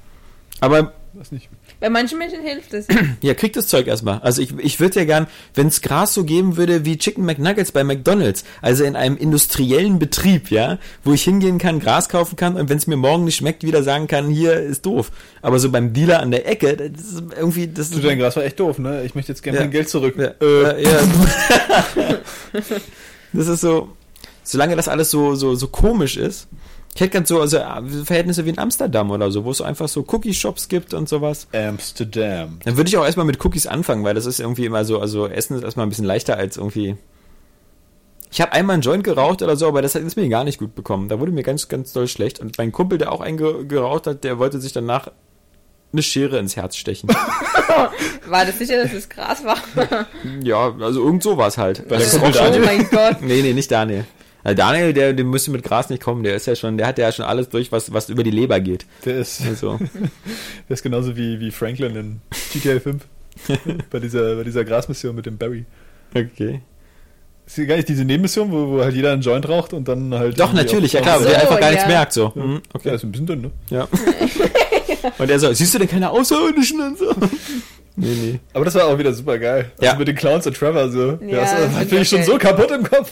Aber 0.61 0.93
Weiß 1.13 1.31
nicht. 1.31 1.49
Bei 1.85 1.91
manchen 1.91 2.17
Menschen 2.17 2.41
hilft 2.41 2.73
es. 2.73 2.87
ja, 3.21 3.35
kriegt 3.35 3.55
das 3.55 3.67
Zeug 3.67 3.85
erstmal. 3.85 4.17
Also 4.21 4.41
ich, 4.41 4.57
ich 4.57 4.79
würde 4.79 5.01
ja 5.01 5.05
gern, 5.05 5.27
wenn 5.53 5.67
es 5.67 5.83
Gras 5.83 6.15
so 6.15 6.23
geben 6.23 6.57
würde 6.57 6.83
wie 6.83 6.97
Chicken 6.97 7.23
McNuggets 7.25 7.71
bei 7.71 7.83
McDonalds, 7.83 8.43
also 8.59 8.83
in 8.83 8.95
einem 8.95 9.15
industriellen 9.17 9.99
Betrieb, 9.99 10.49
ja, 10.49 10.79
wo 11.03 11.13
ich 11.13 11.21
hingehen 11.23 11.59
kann, 11.59 11.79
Gras 11.79 12.09
kaufen 12.09 12.37
kann 12.37 12.55
und 12.55 12.69
wenn 12.69 12.79
es 12.79 12.87
mir 12.87 12.95
morgen 12.97 13.25
nicht 13.25 13.35
schmeckt, 13.35 13.61
wieder 13.63 13.83
sagen 13.83 14.07
kann, 14.07 14.29
hier 14.29 14.53
ist 14.53 14.83
doof. 14.87 15.11
Aber 15.43 15.59
so 15.59 15.69
beim 15.69 15.93
Dealer 15.93 16.21
an 16.21 16.31
der 16.31 16.47
Ecke, 16.49 16.75
das 16.75 17.05
ist 17.05 17.23
irgendwie, 17.37 17.67
das 17.67 17.91
Du, 17.91 17.97
ist 17.97 18.03
dein 18.07 18.17
Gras 18.17 18.35
war 18.35 18.43
echt 18.43 18.59
doof, 18.59 18.79
ne? 18.79 19.03
Ich 19.03 19.13
möchte 19.13 19.31
jetzt 19.31 19.43
gerne 19.43 19.59
Ja. 19.59 19.63
mein 19.65 19.71
Geld 19.71 19.87
zurück. 19.87 20.15
ja, 20.17 20.29
Äh, 20.41 20.81
äh, 20.81 20.83
ja. 20.85 20.99
das 23.31 23.47
ist 23.47 23.61
so, 23.61 23.89
solange 24.41 24.75
das 24.75 24.87
alles 24.87 25.11
so, 25.11 25.35
so, 25.35 25.53
so 25.53 25.67
komisch 25.67 26.17
ist. 26.17 26.47
Ich 26.95 27.01
hätte 27.01 27.11
ganz 27.11 27.27
so 27.29 27.41
also 27.41 27.57
äh, 27.57 27.81
Verhältnisse 28.05 28.45
wie 28.45 28.49
in 28.49 28.57
Amsterdam 28.57 29.11
oder 29.11 29.29
so, 29.29 29.43
wo 29.43 29.51
es 29.51 29.57
so 29.57 29.63
einfach 29.65 29.87
so 29.89 30.05
Cookie-Shops 30.07 30.69
gibt 30.69 30.93
und 30.93 31.09
sowas. 31.09 31.47
Amsterdam. 31.53 32.59
Dann 32.63 32.77
würde 32.77 32.87
ich 32.87 32.97
auch 32.97 33.03
erstmal 33.05 33.25
mit 33.25 33.43
Cookies 33.45 33.67
anfangen, 33.67 34.03
weil 34.05 34.13
das 34.15 34.25
ist 34.25 34.39
irgendwie 34.39 34.65
immer 34.65 34.85
so, 34.85 34.99
also 35.01 35.27
Essen 35.27 35.57
ist 35.57 35.63
erstmal 35.63 35.85
ein 35.85 35.89
bisschen 35.89 36.05
leichter 36.05 36.37
als 36.37 36.55
irgendwie. 36.57 36.95
Ich 38.31 38.39
habe 38.41 38.53
einmal 38.53 38.75
einen 38.75 38.81
Joint 38.81 39.03
geraucht 39.03 39.41
oder 39.41 39.55
so, 39.57 39.67
aber 39.67 39.81
das 39.81 39.93
hat 39.95 40.01
ist 40.03 40.15
mir 40.15 40.27
gar 40.29 40.43
nicht 40.45 40.57
gut 40.57 40.73
bekommen. 40.73 41.09
Da 41.09 41.19
wurde 41.19 41.31
mir 41.33 41.43
ganz, 41.43 41.67
ganz 41.67 41.91
doll 41.93 42.07
schlecht. 42.07 42.39
Und 42.39 42.57
mein 42.57 42.71
Kumpel, 42.71 42.97
der 42.97 43.11
auch 43.11 43.21
einen 43.21 43.37
ge- 43.37 43.65
geraucht 43.65 44.07
hat, 44.07 44.23
der 44.23 44.39
wollte 44.39 44.59
sich 44.61 44.71
danach 44.73 45.09
eine 45.93 46.01
Schere 46.01 46.39
ins 46.39 46.55
Herz 46.55 46.75
stechen. 46.77 47.09
War 48.27 48.45
das 48.45 48.57
sicher, 48.57 48.81
dass 48.83 48.91
es 48.93 49.07
Gras 49.09 49.43
war? 49.45 49.57
ja, 50.41 50.73
also 50.79 51.03
irgend 51.05 51.23
so 51.23 51.37
war 51.37 51.47
es 51.47 51.57
halt. 51.57 51.89
Der 51.89 51.97
Also, 51.97 52.19
Kumpel 52.19 52.41
oh 52.41 52.43
Daniel. 52.43 52.65
mein 52.65 52.89
Gott. 52.89 53.21
nee, 53.21 53.41
nee, 53.41 53.53
nicht 53.53 53.69
Daniel. 53.71 54.05
Also 54.45 54.55
Daniel, 54.55 54.93
der, 54.93 55.11
der 55.13 55.25
müsste 55.25 55.49
mit 55.51 55.63
Gras 55.63 55.89
nicht 55.89 56.01
kommen. 56.03 56.23
Der 56.23 56.35
ist 56.35 56.45
ja 56.47 56.55
schon, 56.55 56.77
der 56.77 56.85
hat 56.87 56.97
ja 56.99 57.11
schon 57.11 57.25
alles 57.25 57.49
durch, 57.49 57.71
was, 57.71 57.91
was 57.91 58.09
über 58.09 58.23
die 58.23 58.29
Leber 58.31 58.59
geht. 58.61 58.85
Der 59.03 59.17
ist, 59.17 59.41
Also, 59.45 59.77
der 60.69 60.73
ist 60.73 60.83
genauso 60.83 61.17
wie, 61.17 61.39
wie 61.39 61.49
Franklin 61.51 61.95
in 61.95 62.21
GTA 62.53 62.79
5. 62.79 63.03
bei, 63.89 63.99
dieser, 63.99 64.35
bei 64.35 64.43
dieser 64.43 64.63
Grasmission 64.63 65.15
mit 65.15 65.25
dem 65.25 65.37
Barry. 65.37 65.65
okay. 66.13 66.61
Ist 67.47 67.55
hier 67.55 67.65
gar 67.67 67.75
nicht 67.75 67.87
diese 67.89 68.05
Nebenmission, 68.05 68.51
wo, 68.51 68.69
wo 68.69 68.81
halt 68.83 68.95
jeder 68.95 69.11
einen 69.13 69.21
Joint 69.21 69.47
raucht 69.47 69.73
und 69.73 69.87
dann 69.87 70.13
halt. 70.15 70.39
Doch, 70.39 70.51
natürlich, 70.53 70.93
ja 70.93 71.01
klar, 71.01 71.19
So, 71.19 71.25
aber 71.25 71.29
der 71.33 71.41
einfach 71.43 71.59
gar 71.59 71.69
nichts 71.69 71.83
ja. 71.83 71.89
merkt, 71.89 72.13
so. 72.13 72.31
Mhm, 72.33 72.53
Ja, 72.53 72.59
okay. 72.73 72.95
ist 72.95 73.03
ein 73.03 73.11
bisschen 73.11 73.27
dünn, 73.27 73.41
ne? 73.41 73.51
Ja. 73.69 73.87
Und 75.19 75.29
er 75.29 75.37
so, 75.39 75.53
siehst 75.53 75.71
du 75.75 75.77
denn 75.77 75.87
keine 75.87 76.09
Außerirdischen 76.09 76.81
und 76.81 76.97
so? 76.97 77.13
Nee, 77.95 78.07
nee. 78.07 78.39
Aber 78.53 78.65
das 78.65 78.73
war 78.73 78.85
auch 78.87 78.97
wieder 78.97 79.13
super 79.13 79.37
geil. 79.37 79.71
Also 79.77 79.85
Ja. 79.85 79.95
mit 79.95 80.07
den 80.07 80.15
Clowns 80.15 80.47
und 80.47 80.57
Trevor 80.57 80.89
so. 80.89 81.19
Ja, 81.21 81.27
Ja, 81.27 81.41
das, 81.41 81.73
das 81.75 81.85
bin 81.87 82.01
ich 82.01 82.09
schon 82.09 82.23
so 82.23 82.37
kaputt 82.39 82.71
im 82.71 82.83
Kopf. 82.83 83.11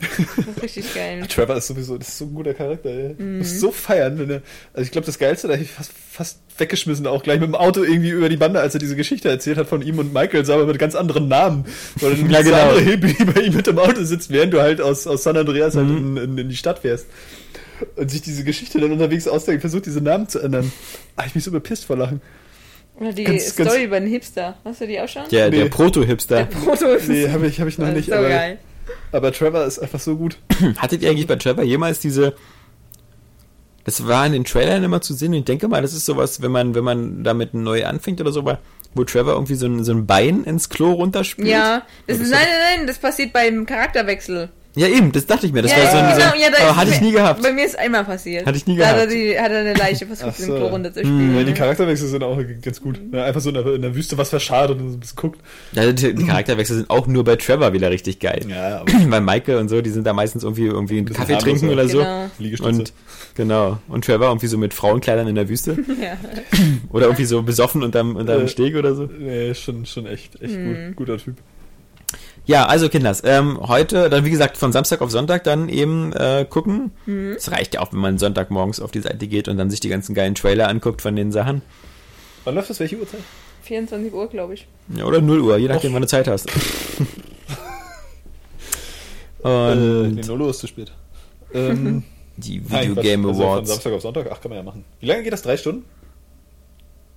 Das 0.00 0.46
ist 0.56 0.62
richtig 0.62 0.94
geil. 0.94 1.24
Trevor 1.28 1.56
ist 1.56 1.66
sowieso, 1.68 1.96
das 1.96 2.08
ist 2.08 2.18
so 2.18 2.24
ein 2.26 2.34
guter 2.34 2.52
Charakter, 2.54 2.90
ey. 2.90 3.08
Mhm. 3.10 3.16
Du 3.18 3.24
musst 3.38 3.60
so 3.60 3.70
feiern, 3.70 4.18
wenn 4.18 4.28
er, 4.30 4.42
also 4.72 4.84
ich 4.84 4.90
glaube, 4.90 5.06
das 5.06 5.18
Geilste, 5.18 5.48
da 5.48 5.54
hab 5.54 5.60
ich 5.60 5.70
fast, 5.70 5.92
fast 6.10 6.40
weggeschmissen, 6.58 7.06
auch 7.06 7.22
gleich 7.22 7.40
mit 7.40 7.48
dem 7.48 7.54
Auto 7.54 7.82
irgendwie 7.82 8.10
über 8.10 8.28
die 8.28 8.36
Bande, 8.36 8.60
als 8.60 8.74
er 8.74 8.80
diese 8.80 8.96
Geschichte 8.96 9.28
erzählt 9.28 9.56
hat 9.56 9.68
von 9.68 9.82
ihm 9.82 9.98
und 9.98 10.12
Michael, 10.12 10.50
aber 10.50 10.66
mit 10.66 10.78
ganz 10.78 10.94
anderen 10.94 11.28
Namen. 11.28 11.64
Weil 12.00 12.16
dann 12.16 12.30
Ja, 12.30 12.38
ja, 12.38 12.42
genau. 12.42 12.56
andere 12.70 12.80
Hillbilly 12.80 13.24
bei 13.34 13.40
ihm 13.42 13.54
mit 13.54 13.66
dem 13.66 13.78
Auto 13.78 14.02
sitzt, 14.04 14.30
während 14.30 14.52
du 14.52 14.60
halt 14.60 14.80
aus, 14.80 15.06
aus 15.06 15.22
San 15.22 15.36
Andreas 15.36 15.74
halt 15.76 15.86
Mhm. 15.88 16.16
in, 16.16 16.24
in, 16.24 16.38
in 16.38 16.48
die 16.48 16.56
Stadt 16.56 16.80
fährst. 16.80 17.06
Und 17.96 18.10
sich 18.10 18.22
diese 18.22 18.44
Geschichte 18.44 18.78
dann 18.80 18.92
unterwegs 18.92 19.26
ausdenkt, 19.26 19.60
versucht 19.62 19.86
diese 19.86 20.00
Namen 20.00 20.28
zu 20.28 20.38
ändern. 20.40 20.72
Ah, 21.16 21.24
ich 21.26 21.34
mich 21.34 21.42
so 21.44 21.50
bepisst 21.50 21.84
vor 21.86 21.96
Lachen. 21.96 22.20
Oder 23.00 23.12
die 23.12 23.24
Ganz- 23.24 23.56
ganz- 23.56 23.70
Story 23.70 23.84
über 23.84 23.98
den 23.98 24.08
Hipster. 24.08 24.56
Hast 24.64 24.80
du 24.80 24.86
die 24.86 25.00
auch 25.00 25.08
schon? 25.08 25.22
Der, 25.32 25.50
der 25.50 25.64
Nee. 25.64 25.68
Proto-Hipster. 25.70 26.44
Proto 26.46 26.86
ist 26.94 27.08
Nee, 27.08 27.28
habe 27.30 27.46
ich, 27.48 27.60
hab 27.60 27.66
ich 27.66 27.76
noch 27.78 27.86
das 27.86 27.96
nicht, 27.96 28.08
ist 28.08 28.14
so 28.14 28.18
aber, 28.20 28.28
geil. 28.28 28.58
Aber 29.14 29.32
Trevor 29.32 29.64
ist 29.64 29.78
einfach 29.78 30.00
so 30.00 30.16
gut. 30.16 30.38
Hattet 30.76 31.02
ihr 31.02 31.10
eigentlich 31.10 31.26
bei 31.26 31.36
Trevor 31.36 31.64
jemals 31.64 32.00
diese. 32.00 32.34
Das 33.84 34.06
war 34.06 34.24
in 34.24 34.32
den 34.32 34.44
Trailern 34.44 34.82
immer 34.82 35.02
zu 35.02 35.12
sehen 35.12 35.32
und 35.32 35.40
ich 35.40 35.44
denke 35.44 35.68
mal, 35.68 35.82
das 35.82 35.92
ist 35.92 36.06
sowas, 36.06 36.40
wenn 36.40 36.50
man, 36.50 36.74
wenn 36.74 36.84
man 36.84 37.22
damit 37.22 37.52
neu 37.52 37.84
anfängt 37.84 38.18
oder 38.18 38.32
so, 38.32 38.50
wo 38.94 39.04
Trevor 39.04 39.34
irgendwie 39.34 39.56
so 39.56 39.66
ein, 39.66 39.84
so 39.84 39.92
ein 39.92 40.06
Bein 40.06 40.44
ins 40.44 40.70
Klo 40.70 40.92
runterspielt. 40.92 41.48
Ja, 41.48 41.82
das 42.06 42.18
ist, 42.18 42.30
nein, 42.30 42.46
nein, 42.48 42.78
nein, 42.78 42.86
das 42.86 42.98
passiert 42.98 43.34
beim 43.34 43.66
Charakterwechsel. 43.66 44.48
Ja, 44.76 44.88
eben, 44.88 45.12
das 45.12 45.24
dachte 45.26 45.46
ich 45.46 45.52
mir. 45.52 45.62
Das 45.62 45.70
ja, 45.70 45.78
war 45.78 45.90
so 45.90 45.96
ein, 45.98 46.14
so 46.16 46.22
ein 46.34 46.40
ja, 46.40 46.50
da 46.50 46.64
aber 46.64 46.76
hatte 46.76 46.90
ich 46.90 47.00
nie 47.00 47.12
gehabt. 47.12 47.42
Bei 47.42 47.52
mir 47.52 47.64
ist 47.64 47.78
einmal 47.78 48.04
passiert. 48.04 48.44
Hatte 48.44 48.56
ich 48.56 48.66
nie 48.66 48.76
da 48.76 48.86
Hat 48.86 48.96
gehabt. 48.96 49.12
er, 49.12 49.16
die, 49.16 49.38
hat 49.38 49.52
er 49.52 49.60
eine 49.60 49.74
Leiche 49.74 50.04
versucht, 50.06 50.30
Ach 50.34 50.38
im 50.40 50.44
so. 50.46 50.54
Klo 50.56 50.66
runterzuspielen. 50.66 51.30
Mhm. 51.32 51.36
Ja, 51.38 51.44
die 51.44 51.52
Charakterwechsel 51.54 52.08
sind 52.08 52.24
auch 52.24 52.38
ganz 52.60 52.80
gut. 52.80 53.00
Ja, 53.12 53.24
einfach 53.24 53.40
so 53.40 53.50
in 53.50 53.54
der, 53.54 53.66
in 53.74 53.82
der 53.82 53.94
Wüste 53.94 54.18
was 54.18 54.30
verscharrt 54.30 54.70
und 54.72 54.78
so 54.80 54.96
ein 54.96 55.00
bisschen 55.00 55.16
guckt. 55.16 55.40
Ja, 55.72 55.92
die, 55.92 56.14
die 56.14 56.24
Charakterwechsel 56.26 56.76
sind 56.76 56.90
auch 56.90 57.06
nur 57.06 57.22
bei 57.22 57.36
Trevor 57.36 57.72
wieder 57.72 57.90
richtig 57.90 58.18
geil. 58.18 58.40
Ja, 58.48 58.80
aber 58.80 58.92
Weil 59.10 59.20
Michael 59.20 59.58
und 59.58 59.68
so, 59.68 59.80
die 59.80 59.90
sind 59.90 60.06
da 60.06 60.12
meistens 60.12 60.42
irgendwie, 60.42 60.66
irgendwie 60.66 60.98
einen 60.98 61.12
Kaffee 61.12 61.38
trinken 61.38 61.68
oder 61.68 61.88
so. 61.88 61.98
Genau. 61.98 62.30
Liegestütze. 62.40 62.80
Und 62.80 62.92
genau. 63.36 63.78
Und 63.86 64.04
Trevor 64.04 64.26
irgendwie 64.28 64.48
so 64.48 64.58
mit 64.58 64.74
Frauenkleidern 64.74 65.28
in 65.28 65.34
der 65.36 65.48
Wüste. 65.48 65.76
Ja. 66.02 66.16
Oder 66.90 67.06
irgendwie 67.06 67.24
so 67.24 67.42
besoffen 67.42 67.82
unterm, 67.84 68.16
unterm 68.16 68.42
Äh, 68.42 68.48
Steg 68.48 68.74
oder 68.74 68.94
so. 68.96 69.08
Nee, 69.18 69.54
schon, 69.54 69.86
schon 69.86 70.06
echt, 70.06 70.40
echt 70.42 70.54
Mhm. 70.54 70.88
gut, 70.88 70.96
guter 70.96 71.18
Typ. 71.18 71.36
Ja, 72.46 72.66
also 72.66 72.90
Kinders, 72.90 73.22
ähm, 73.24 73.58
heute, 73.62 74.10
dann 74.10 74.24
wie 74.26 74.30
gesagt, 74.30 74.58
von 74.58 74.70
Samstag 74.70 75.00
auf 75.00 75.10
Sonntag 75.10 75.44
dann 75.44 75.70
eben 75.70 76.12
äh, 76.12 76.44
gucken. 76.48 76.92
Es 77.36 77.50
reicht 77.50 77.74
ja 77.74 77.80
auch, 77.80 77.90
wenn 77.92 78.00
man 78.00 78.18
Sonntagmorgens 78.18 78.80
auf 78.80 78.90
die 78.90 79.00
Seite 79.00 79.26
geht 79.28 79.48
und 79.48 79.56
dann 79.56 79.70
sich 79.70 79.80
die 79.80 79.88
ganzen 79.88 80.14
geilen 80.14 80.34
Trailer 80.34 80.68
anguckt 80.68 81.00
von 81.00 81.16
den 81.16 81.32
Sachen. 81.32 81.62
Wann 82.44 82.54
läuft 82.54 82.68
das? 82.68 82.80
Welche 82.80 82.98
Uhrzeit? 82.98 83.20
24 83.62 84.12
Uhr, 84.12 84.28
glaube 84.28 84.52
ich. 84.54 84.66
Ja, 84.94 85.04
oder 85.06 85.22
0 85.22 85.40
Uhr, 85.40 85.56
je 85.56 85.68
nachdem, 85.68 85.92
Och. 85.92 85.94
wann 85.94 86.02
du 86.02 86.08
Zeit 86.08 86.28
hast. 86.28 86.50
äh, 89.42 89.48
und 89.48 90.14
nee, 90.16 90.22
0 90.22 90.42
Uhr 90.42 90.50
ist 90.50 90.58
zu 90.58 90.66
spät. 90.66 90.92
ähm, 91.54 92.02
die 92.36 92.62
Video. 92.70 92.94
Game 92.96 93.24
Also 93.26 93.40
von 93.40 93.48
Awards. 93.48 93.70
Samstag 93.70 93.92
auf 93.94 94.02
Sonntag, 94.02 94.26
ach, 94.30 94.40
kann 94.42 94.50
man 94.50 94.58
ja 94.58 94.62
machen. 94.62 94.84
Wie 95.00 95.06
lange 95.06 95.22
geht 95.22 95.32
das? 95.32 95.40
Drei 95.40 95.56
Stunden? 95.56 95.86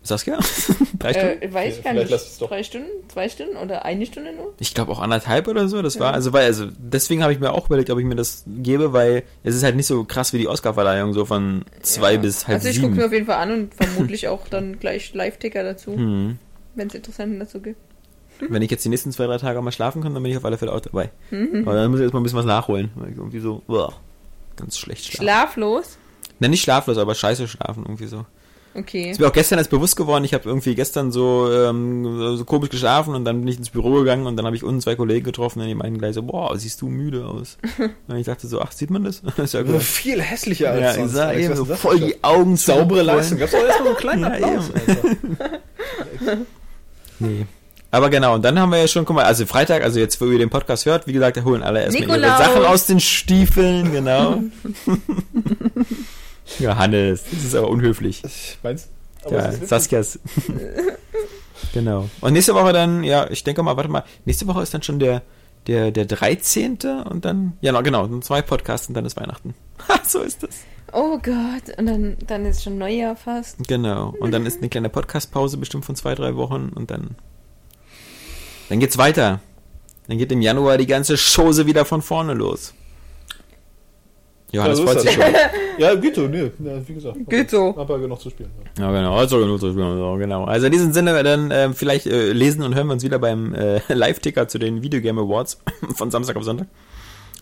Saskia? 0.08 0.40
Drei 1.00 1.14
Stunden? 1.14 1.42
Äh, 1.42 1.54
weiß 1.54 1.78
ich 1.78 1.84
gar 1.84 1.94
lass 1.94 2.10
es 2.12 2.12
nicht. 2.12 2.42
doch. 2.42 2.50
Drei 2.50 2.64
Stunden? 2.64 2.88
Zwei 3.10 3.30
Stunden? 3.30 3.58
Oder 3.58 3.86
eine 3.86 4.06
Stunde 4.06 4.34
nur? 4.34 4.54
Ich 4.60 4.74
glaube 4.74 4.92
auch 4.92 5.00
anderthalb 5.00 5.48
oder 5.48 5.68
so. 5.68 5.82
Das 5.82 6.00
war, 6.00 6.08
Ja. 6.10 6.14
also 6.14 6.34
weil, 6.34 6.46
also 6.46 6.68
deswegen 6.78 7.22
habe 7.24 7.34
ich 7.34 7.40
mir 7.40 7.52
auch 7.54 7.68
überlegt, 7.68 7.90
ob 7.90 8.00
ich 8.00 8.06
mir 8.06 8.16
das 8.16 8.44
gebe, 8.48 8.94
weil 8.94 9.24
es 9.44 9.56
ist 9.56 9.64
halt 9.64 9.76
nicht 9.76 9.88
so 9.88 10.04
krass 10.04 10.34
wie 10.34 10.38
die 10.40 10.48
Oscarverleihung, 10.48 11.14
so 11.14 11.26
von 11.26 11.66
zwei 11.82 12.14
Ja. 12.14 12.20
bis 12.20 12.48
halb 12.48 12.56
Also 12.58 12.70
ich 12.70 12.82
gucke 12.82 12.96
mir 12.96 13.06
auf 13.06 13.14
jeden 13.14 13.26
Fall 13.26 13.38
an 13.38 13.52
und 13.52 13.74
vermutlich 13.76 14.28
auch 14.28 14.48
dann 14.48 14.80
gleich 14.80 15.14
Live-Ticker 15.14 15.64
dazu, 15.64 15.94
Hm. 15.96 16.40
wenn 16.76 16.88
es 16.88 16.96
Interessenten 16.96 17.40
dazu 17.40 17.60
gibt. 17.62 17.80
Wenn 18.50 18.62
ich 18.62 18.70
jetzt 18.70 18.86
die 18.86 18.90
nächsten 18.90 19.12
zwei, 19.12 19.26
drei 19.26 19.40
Tage 19.40 19.60
mal 19.64 19.72
schlafen 19.72 20.04
kann, 20.04 20.14
dann 20.14 20.22
bin 20.22 20.32
ich 20.32 20.38
auf 20.38 20.46
alle 20.46 20.60
Fälle 20.60 20.72
auch 20.72 20.80
dabei. 20.80 21.10
Mhm. 21.32 21.64
Aber 21.66 21.74
dann 21.74 21.90
muss 21.90 22.00
ich 22.00 22.04
erstmal 22.04 22.22
ein 22.22 22.24
bisschen 22.24 22.38
was 22.38 22.46
nachholen. 22.46 22.92
Weil 22.94 23.10
ich 23.10 23.18
irgendwie 23.18 23.40
so, 23.40 23.64
boah, 23.66 23.94
ganz 24.56 24.78
schlecht 24.78 25.06
schlafen. 25.06 25.24
Schlaflos? 25.24 25.98
Nein, 26.38 26.52
nicht 26.52 26.62
schlaflos, 26.62 27.00
aber 27.00 27.16
scheiße 27.16 27.48
schlafen 27.48 27.82
irgendwie 27.88 28.06
so. 28.06 28.26
Okay. 28.78 29.10
Ist 29.10 29.20
mir 29.20 29.28
auch 29.28 29.34
gestern 29.34 29.58
erst 29.58 29.72
bewusst 29.72 29.96
geworden, 29.96 30.24
ich 30.24 30.36
habe 30.36 30.48
irgendwie 30.48 30.76
gestern 30.76 31.12
so, 31.12 31.52
ähm, 31.52 32.38
so 32.38 32.46
komisch 32.46 32.70
geschlafen 32.70 33.16
und 33.16 33.26
dann 33.26 33.40
bin 33.40 33.48
ich 33.48 33.58
ins 33.58 33.72
Büro 33.72 33.92
gegangen 33.94 34.28
und 34.28 34.38
dann 34.38 34.46
habe 34.46 34.56
ich 34.56 34.64
unten 34.64 34.82
zwei 34.82 34.96
Kollegen 34.96 35.26
getroffen 35.26 35.62
und 35.62 35.68
die 35.68 35.74
meinten 35.74 35.98
gleich 35.98 36.14
so, 36.14 36.22
boah, 36.22 36.56
siehst 36.58 36.82
du 36.82 36.88
müde 36.88 37.26
aus. 37.26 37.58
und 38.08 38.16
ich 38.18 38.28
dachte 38.28 38.46
so, 38.48 38.62
ach, 38.62 38.72
sieht 38.72 38.92
man 38.92 39.04
das? 39.04 39.24
ist 39.38 39.54
ja 39.56 39.64
gut. 39.64 39.82
viel 39.82 40.22
hässlicher 40.22 40.72
als 40.72 40.82
Ja, 40.82 40.92
ich 40.92 40.96
sonst. 40.98 41.18
Alex, 41.18 41.46
eben, 41.46 41.56
so 41.56 41.66
das 41.66 41.80
voll 41.80 42.00
die 42.00 42.24
Augen 42.24 42.56
Saubere 42.56 43.02
Leistung. 43.02 43.40
Gab's 43.40 43.54
doch 43.54 43.60
erstmal 43.66 43.88
einen 43.88 43.98
kleinen 43.98 44.22
Ja, 44.24 44.30
Applaus. 44.30 44.70
eben. 44.88 45.38
Alter. 46.20 46.38
Nee. 47.20 47.46
Aber 47.90 48.10
genau, 48.10 48.36
und 48.36 48.44
dann 48.44 48.60
haben 48.60 48.70
wir 48.72 48.80
ja 48.80 48.88
schon, 48.88 49.06
guck 49.06 49.16
mal, 49.16 49.26
also 49.26 49.46
Freitag, 49.46 49.82
also 49.82 50.00
jetzt, 50.00 50.20
wo 50.20 50.26
ihr 50.26 50.38
den 50.38 50.50
Podcast 50.50 50.86
hört, 50.86 51.08
wie 51.08 51.14
gesagt, 51.14 51.38
da 51.38 51.44
holen 51.44 51.64
alle 51.64 51.84
erstmal 51.84 52.20
ihre. 52.20 52.28
Sachen 52.28 52.66
aus 52.66 52.86
den 52.86 53.00
Stiefeln, 53.00 53.92
genau. 53.92 54.44
ja, 56.60 56.78
Hannes, 56.78 57.24
das 57.32 57.44
ist 57.44 57.56
aber 57.56 57.70
unhöflich. 57.70 58.22
Meinst 58.64 58.90
du? 59.24 59.34
Ja, 59.34 59.52
Saskias. 59.52 60.20
genau. 61.74 62.10
Und 62.22 62.34
nächste 62.34 62.54
Woche 62.54 62.74
dann, 62.74 63.04
ja, 63.04 63.30
ich 63.30 63.44
denke 63.44 63.64
mal, 63.64 63.76
warte 63.76 63.90
mal, 63.90 64.04
nächste 64.26 64.48
Woche 64.48 64.62
ist 64.62 64.74
dann 64.74 64.84
schon 64.84 65.00
der, 65.00 65.22
der, 65.68 65.92
der 65.92 66.06
13. 66.06 66.78
und 67.10 67.26
dann, 67.26 67.58
ja, 67.62 67.80
genau, 67.82 68.08
dann 68.08 68.22
zwei 68.22 68.42
Podcasts 68.42 68.88
und 68.88 68.94
dann 68.94 69.06
ist 69.06 69.18
Weihnachten. 69.18 69.54
So 70.06 70.22
ist 70.22 70.44
das. 70.44 70.60
Oh 70.94 71.18
Gott, 71.18 71.78
und 71.78 71.86
dann, 71.86 72.16
dann 72.26 72.46
ist 72.46 72.64
schon 72.64 72.78
Neujahr 72.78 73.18
fast. 73.18 73.68
Genau. 73.68 74.16
Und 74.20 74.32
dann 74.32 74.46
ist 74.46 74.60
eine 74.60 74.70
kleine 74.70 74.88
Podcast-Pause 74.88 75.58
bestimmt 75.58 75.84
von 75.84 75.98
zwei, 75.98 76.16
drei 76.16 76.38
Wochen 76.38 76.72
und 76.74 76.92
dann, 76.92 77.16
dann 78.70 78.80
geht's 78.80 78.98
weiter. 78.98 79.42
Dann 80.08 80.18
geht 80.18 80.32
im 80.32 80.42
Januar 80.42 80.78
die 80.78 80.88
ganze 80.88 81.18
Chose 81.18 81.66
wieder 81.66 81.84
von 81.84 82.02
vorne 82.02 82.34
los. 82.34 82.74
Johannes 84.52 84.80
Ja, 84.80 84.86
so 84.86 84.92
freut 84.92 85.02
sich 85.02 85.12
schon. 85.12 85.24
Ja, 85.78 85.96
geht 85.96 86.16
so, 86.16 86.28
nee. 86.28 86.52
Ja, 86.60 86.88
wie 86.88 86.94
gesagt. 86.94 87.18
Geht 87.28 87.50
so. 87.50 87.76
Ja 87.78 87.98
genug 87.98 88.20
zu 88.20 88.30
spielen. 88.30 88.50
Ja. 88.78 88.86
Ja, 88.86 88.92
genau. 88.92 89.16
Also, 89.16 89.40
genug, 89.40 89.60
genau, 89.60 90.18
genau. 90.18 90.46
Also 90.46 90.68
in 90.68 90.72
diesem 90.72 90.94
Sinne, 90.94 91.22
dann 91.24 91.52
äh, 91.52 91.74
vielleicht 91.74 92.08
äh, 92.08 92.32
lesen 92.32 92.64
und 92.64 92.74
hören 92.74 92.88
wir 92.88 92.94
uns 92.94 93.04
wieder 93.04 93.20
beim 93.20 93.54
äh, 93.54 93.82
Live-Ticker 93.94 94.48
zu 94.48 94.58
den 94.58 94.82
Videogame 94.82 95.22
Awards 95.22 95.60
von 95.96 96.12
Samstag 96.12 96.38
auf 96.38 96.44
Sonntag. 96.44 96.68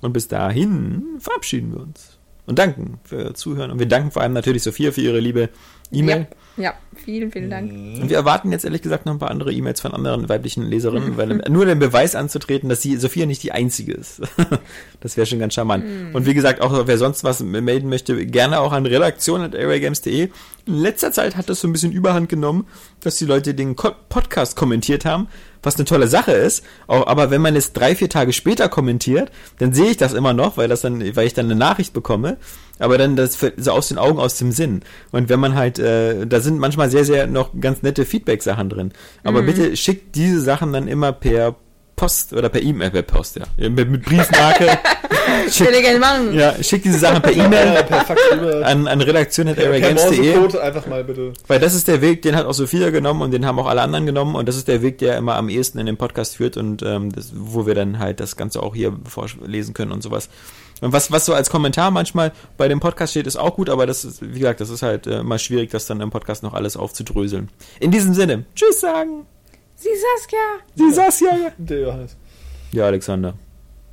Und 0.01 0.13
bis 0.13 0.27
dahin 0.27 1.03
verabschieden 1.19 1.73
wir 1.73 1.81
uns. 1.81 2.17
Und 2.47 2.59
danken 2.59 2.99
für 3.03 3.33
Zuhören. 3.33 3.71
Und 3.71 3.79
wir 3.79 3.87
danken 3.87 4.11
vor 4.11 4.21
allem 4.21 4.33
natürlich 4.33 4.63
Sophia 4.63 4.91
für 4.91 5.01
ihre 5.01 5.19
liebe 5.19 5.49
E-Mail. 5.95 6.27
Ja, 6.31 6.37
ja, 6.57 6.73
vielen, 6.95 7.31
vielen 7.31 7.49
Dank. 7.49 7.69
Und 7.69 8.09
wir 8.09 8.15
erwarten 8.15 8.51
jetzt 8.51 8.63
ehrlich 8.63 8.81
gesagt 8.81 9.05
noch 9.05 9.11
ein 9.13 9.19
paar 9.19 9.29
andere 9.29 9.51
E-Mails 9.51 9.81
von 9.81 9.93
anderen 9.93 10.29
weiblichen 10.29 10.63
Leserinnen, 10.63 11.17
weil 11.17 11.27
nur 11.49 11.65
den 11.65 11.79
Beweis 11.79 12.15
anzutreten, 12.15 12.69
dass 12.69 12.81
sie 12.81 12.95
Sophia 12.95 13.25
nicht 13.25 13.43
die 13.43 13.51
einzige 13.51 13.93
ist. 13.93 14.21
das 15.01 15.17
wäre 15.17 15.25
schon 15.25 15.39
ganz 15.39 15.53
charmant. 15.53 15.83
Und 16.13 16.25
wie 16.25 16.33
gesagt, 16.33 16.61
auch 16.61 16.87
wer 16.87 16.97
sonst 16.97 17.25
was 17.25 17.41
melden 17.41 17.89
möchte, 17.89 18.25
gerne 18.25 18.61
auch 18.61 18.71
an 18.71 18.85
redaktion.airwaygames.de. 18.85 20.29
In 20.67 20.73
letzter 20.73 21.11
Zeit 21.11 21.35
hat 21.35 21.49
das 21.49 21.59
so 21.59 21.67
ein 21.67 21.73
bisschen 21.73 21.91
überhand 21.91 22.29
genommen, 22.29 22.65
dass 23.01 23.17
die 23.17 23.25
Leute 23.25 23.53
den 23.53 23.75
Podcast 23.75 24.55
kommentiert 24.55 25.03
haben, 25.03 25.27
was 25.65 25.75
eine 25.75 25.85
tolle 25.85 26.07
Sache 26.07 26.31
ist. 26.31 26.63
Auch, 26.87 27.07
aber 27.07 27.31
wenn 27.31 27.41
man 27.41 27.55
es 27.55 27.73
drei, 27.73 27.95
vier 27.95 28.09
Tage 28.09 28.33
später 28.33 28.69
kommentiert, 28.69 29.31
dann 29.59 29.73
sehe 29.73 29.91
ich 29.91 29.97
das 29.97 30.13
immer 30.13 30.33
noch, 30.33 30.57
weil 30.57 30.67
das 30.67 30.81
dann, 30.81 31.15
weil 31.15 31.27
ich 31.27 31.33
dann 31.33 31.45
eine 31.45 31.55
Nachricht 31.55 31.93
bekomme. 31.93 32.37
Aber 32.77 32.97
dann 32.97 33.15
das 33.15 33.39
so 33.57 33.71
aus 33.71 33.87
den 33.87 33.97
Augen, 33.97 34.19
aus 34.19 34.37
dem 34.37 34.51
Sinn. 34.51 34.81
Und 35.11 35.29
wenn 35.29 35.39
man 35.39 35.55
halt, 35.55 35.79
äh, 35.79 36.27
da 36.27 36.41
sind 36.41 36.59
manchmal 36.59 36.89
sehr, 36.89 37.05
sehr 37.05 37.25
noch 37.27 37.51
ganz 37.59 37.83
nette 37.83 38.05
Feedback-Sachen 38.05 38.69
drin. 38.69 38.91
Aber 39.23 39.41
bitte 39.43 39.77
schickt 39.77 40.15
diese 40.15 40.41
Sachen 40.41 40.73
dann 40.73 40.87
immer 40.87 41.13
per 41.13 41.55
Post 41.95 42.33
oder 42.33 42.49
per 42.49 42.61
E-Mail, 42.61 42.91
per 42.91 43.03
Post, 43.03 43.37
ja. 43.37 43.69
Mit, 43.69 43.89
mit 43.89 44.03
Briefmarke 44.03 44.77
Ich 45.47 45.59
würde 45.59 45.81
gerne 45.81 45.99
machen. 45.99 46.33
Ja, 46.33 46.61
schick 46.63 46.83
diese 46.83 46.99
Sachen 46.99 47.21
per 47.21 47.31
E-Mail 47.31 47.77
an, 48.63 48.87
an 48.87 49.01
redaktion.aragames.de. 49.01 50.59
Einfach 50.59 50.87
mal 50.87 51.03
bitte. 51.03 51.33
Weil 51.47 51.59
das 51.59 51.73
ist 51.73 51.87
der 51.87 52.01
Weg, 52.01 52.21
den 52.21 52.35
hat 52.35 52.45
auch 52.45 52.53
Sophia 52.53 52.89
genommen 52.89 53.21
und 53.21 53.31
den 53.31 53.45
haben 53.45 53.59
auch 53.59 53.67
alle 53.67 53.81
anderen 53.81 54.05
genommen 54.05 54.35
und 54.35 54.47
das 54.47 54.55
ist 54.55 54.67
der 54.67 54.81
Weg, 54.81 54.97
der 54.99 55.17
immer 55.17 55.35
am 55.35 55.49
ehesten 55.49 55.79
in 55.79 55.85
den 55.85 55.97
Podcast 55.97 56.37
führt 56.37 56.57
und 56.57 56.83
ähm, 56.83 57.11
das, 57.11 57.31
wo 57.35 57.65
wir 57.65 57.75
dann 57.75 57.99
halt 57.99 58.19
das 58.19 58.35
Ganze 58.35 58.61
auch 58.61 58.75
hier 58.75 58.93
vorlesen 59.05 59.73
können 59.73 59.91
und 59.91 60.01
sowas. 60.01 60.29
Und 60.81 60.91
was, 60.91 61.11
was 61.11 61.25
so 61.25 61.33
als 61.33 61.49
Kommentar 61.49 61.91
manchmal 61.91 62.31
bei 62.57 62.67
dem 62.67 62.79
Podcast 62.79 63.11
steht, 63.11 63.27
ist 63.27 63.37
auch 63.37 63.55
gut, 63.55 63.69
aber 63.69 63.85
das 63.85 64.03
ist, 64.03 64.21
wie 64.21 64.39
gesagt, 64.39 64.59
das 64.59 64.69
ist 64.69 64.81
halt 64.81 65.07
äh, 65.07 65.19
immer 65.19 65.39
schwierig, 65.39 65.71
das 65.71 65.85
dann 65.85 66.01
im 66.01 66.09
Podcast 66.09 66.43
noch 66.43 66.53
alles 66.53 66.75
aufzudröseln. 66.75 67.49
In 67.79 67.91
diesem 67.91 68.13
Sinne, 68.13 68.45
tschüss 68.55 68.81
sagen. 68.81 69.25
Sie 69.75 69.89
Saskia. 69.89 70.39
Sie 70.75 70.91
Saskia. 70.93 71.51
Der 71.57 71.79
Johannes. 71.79 72.15
Ja, 72.71 72.85
Alexander. 72.85 73.35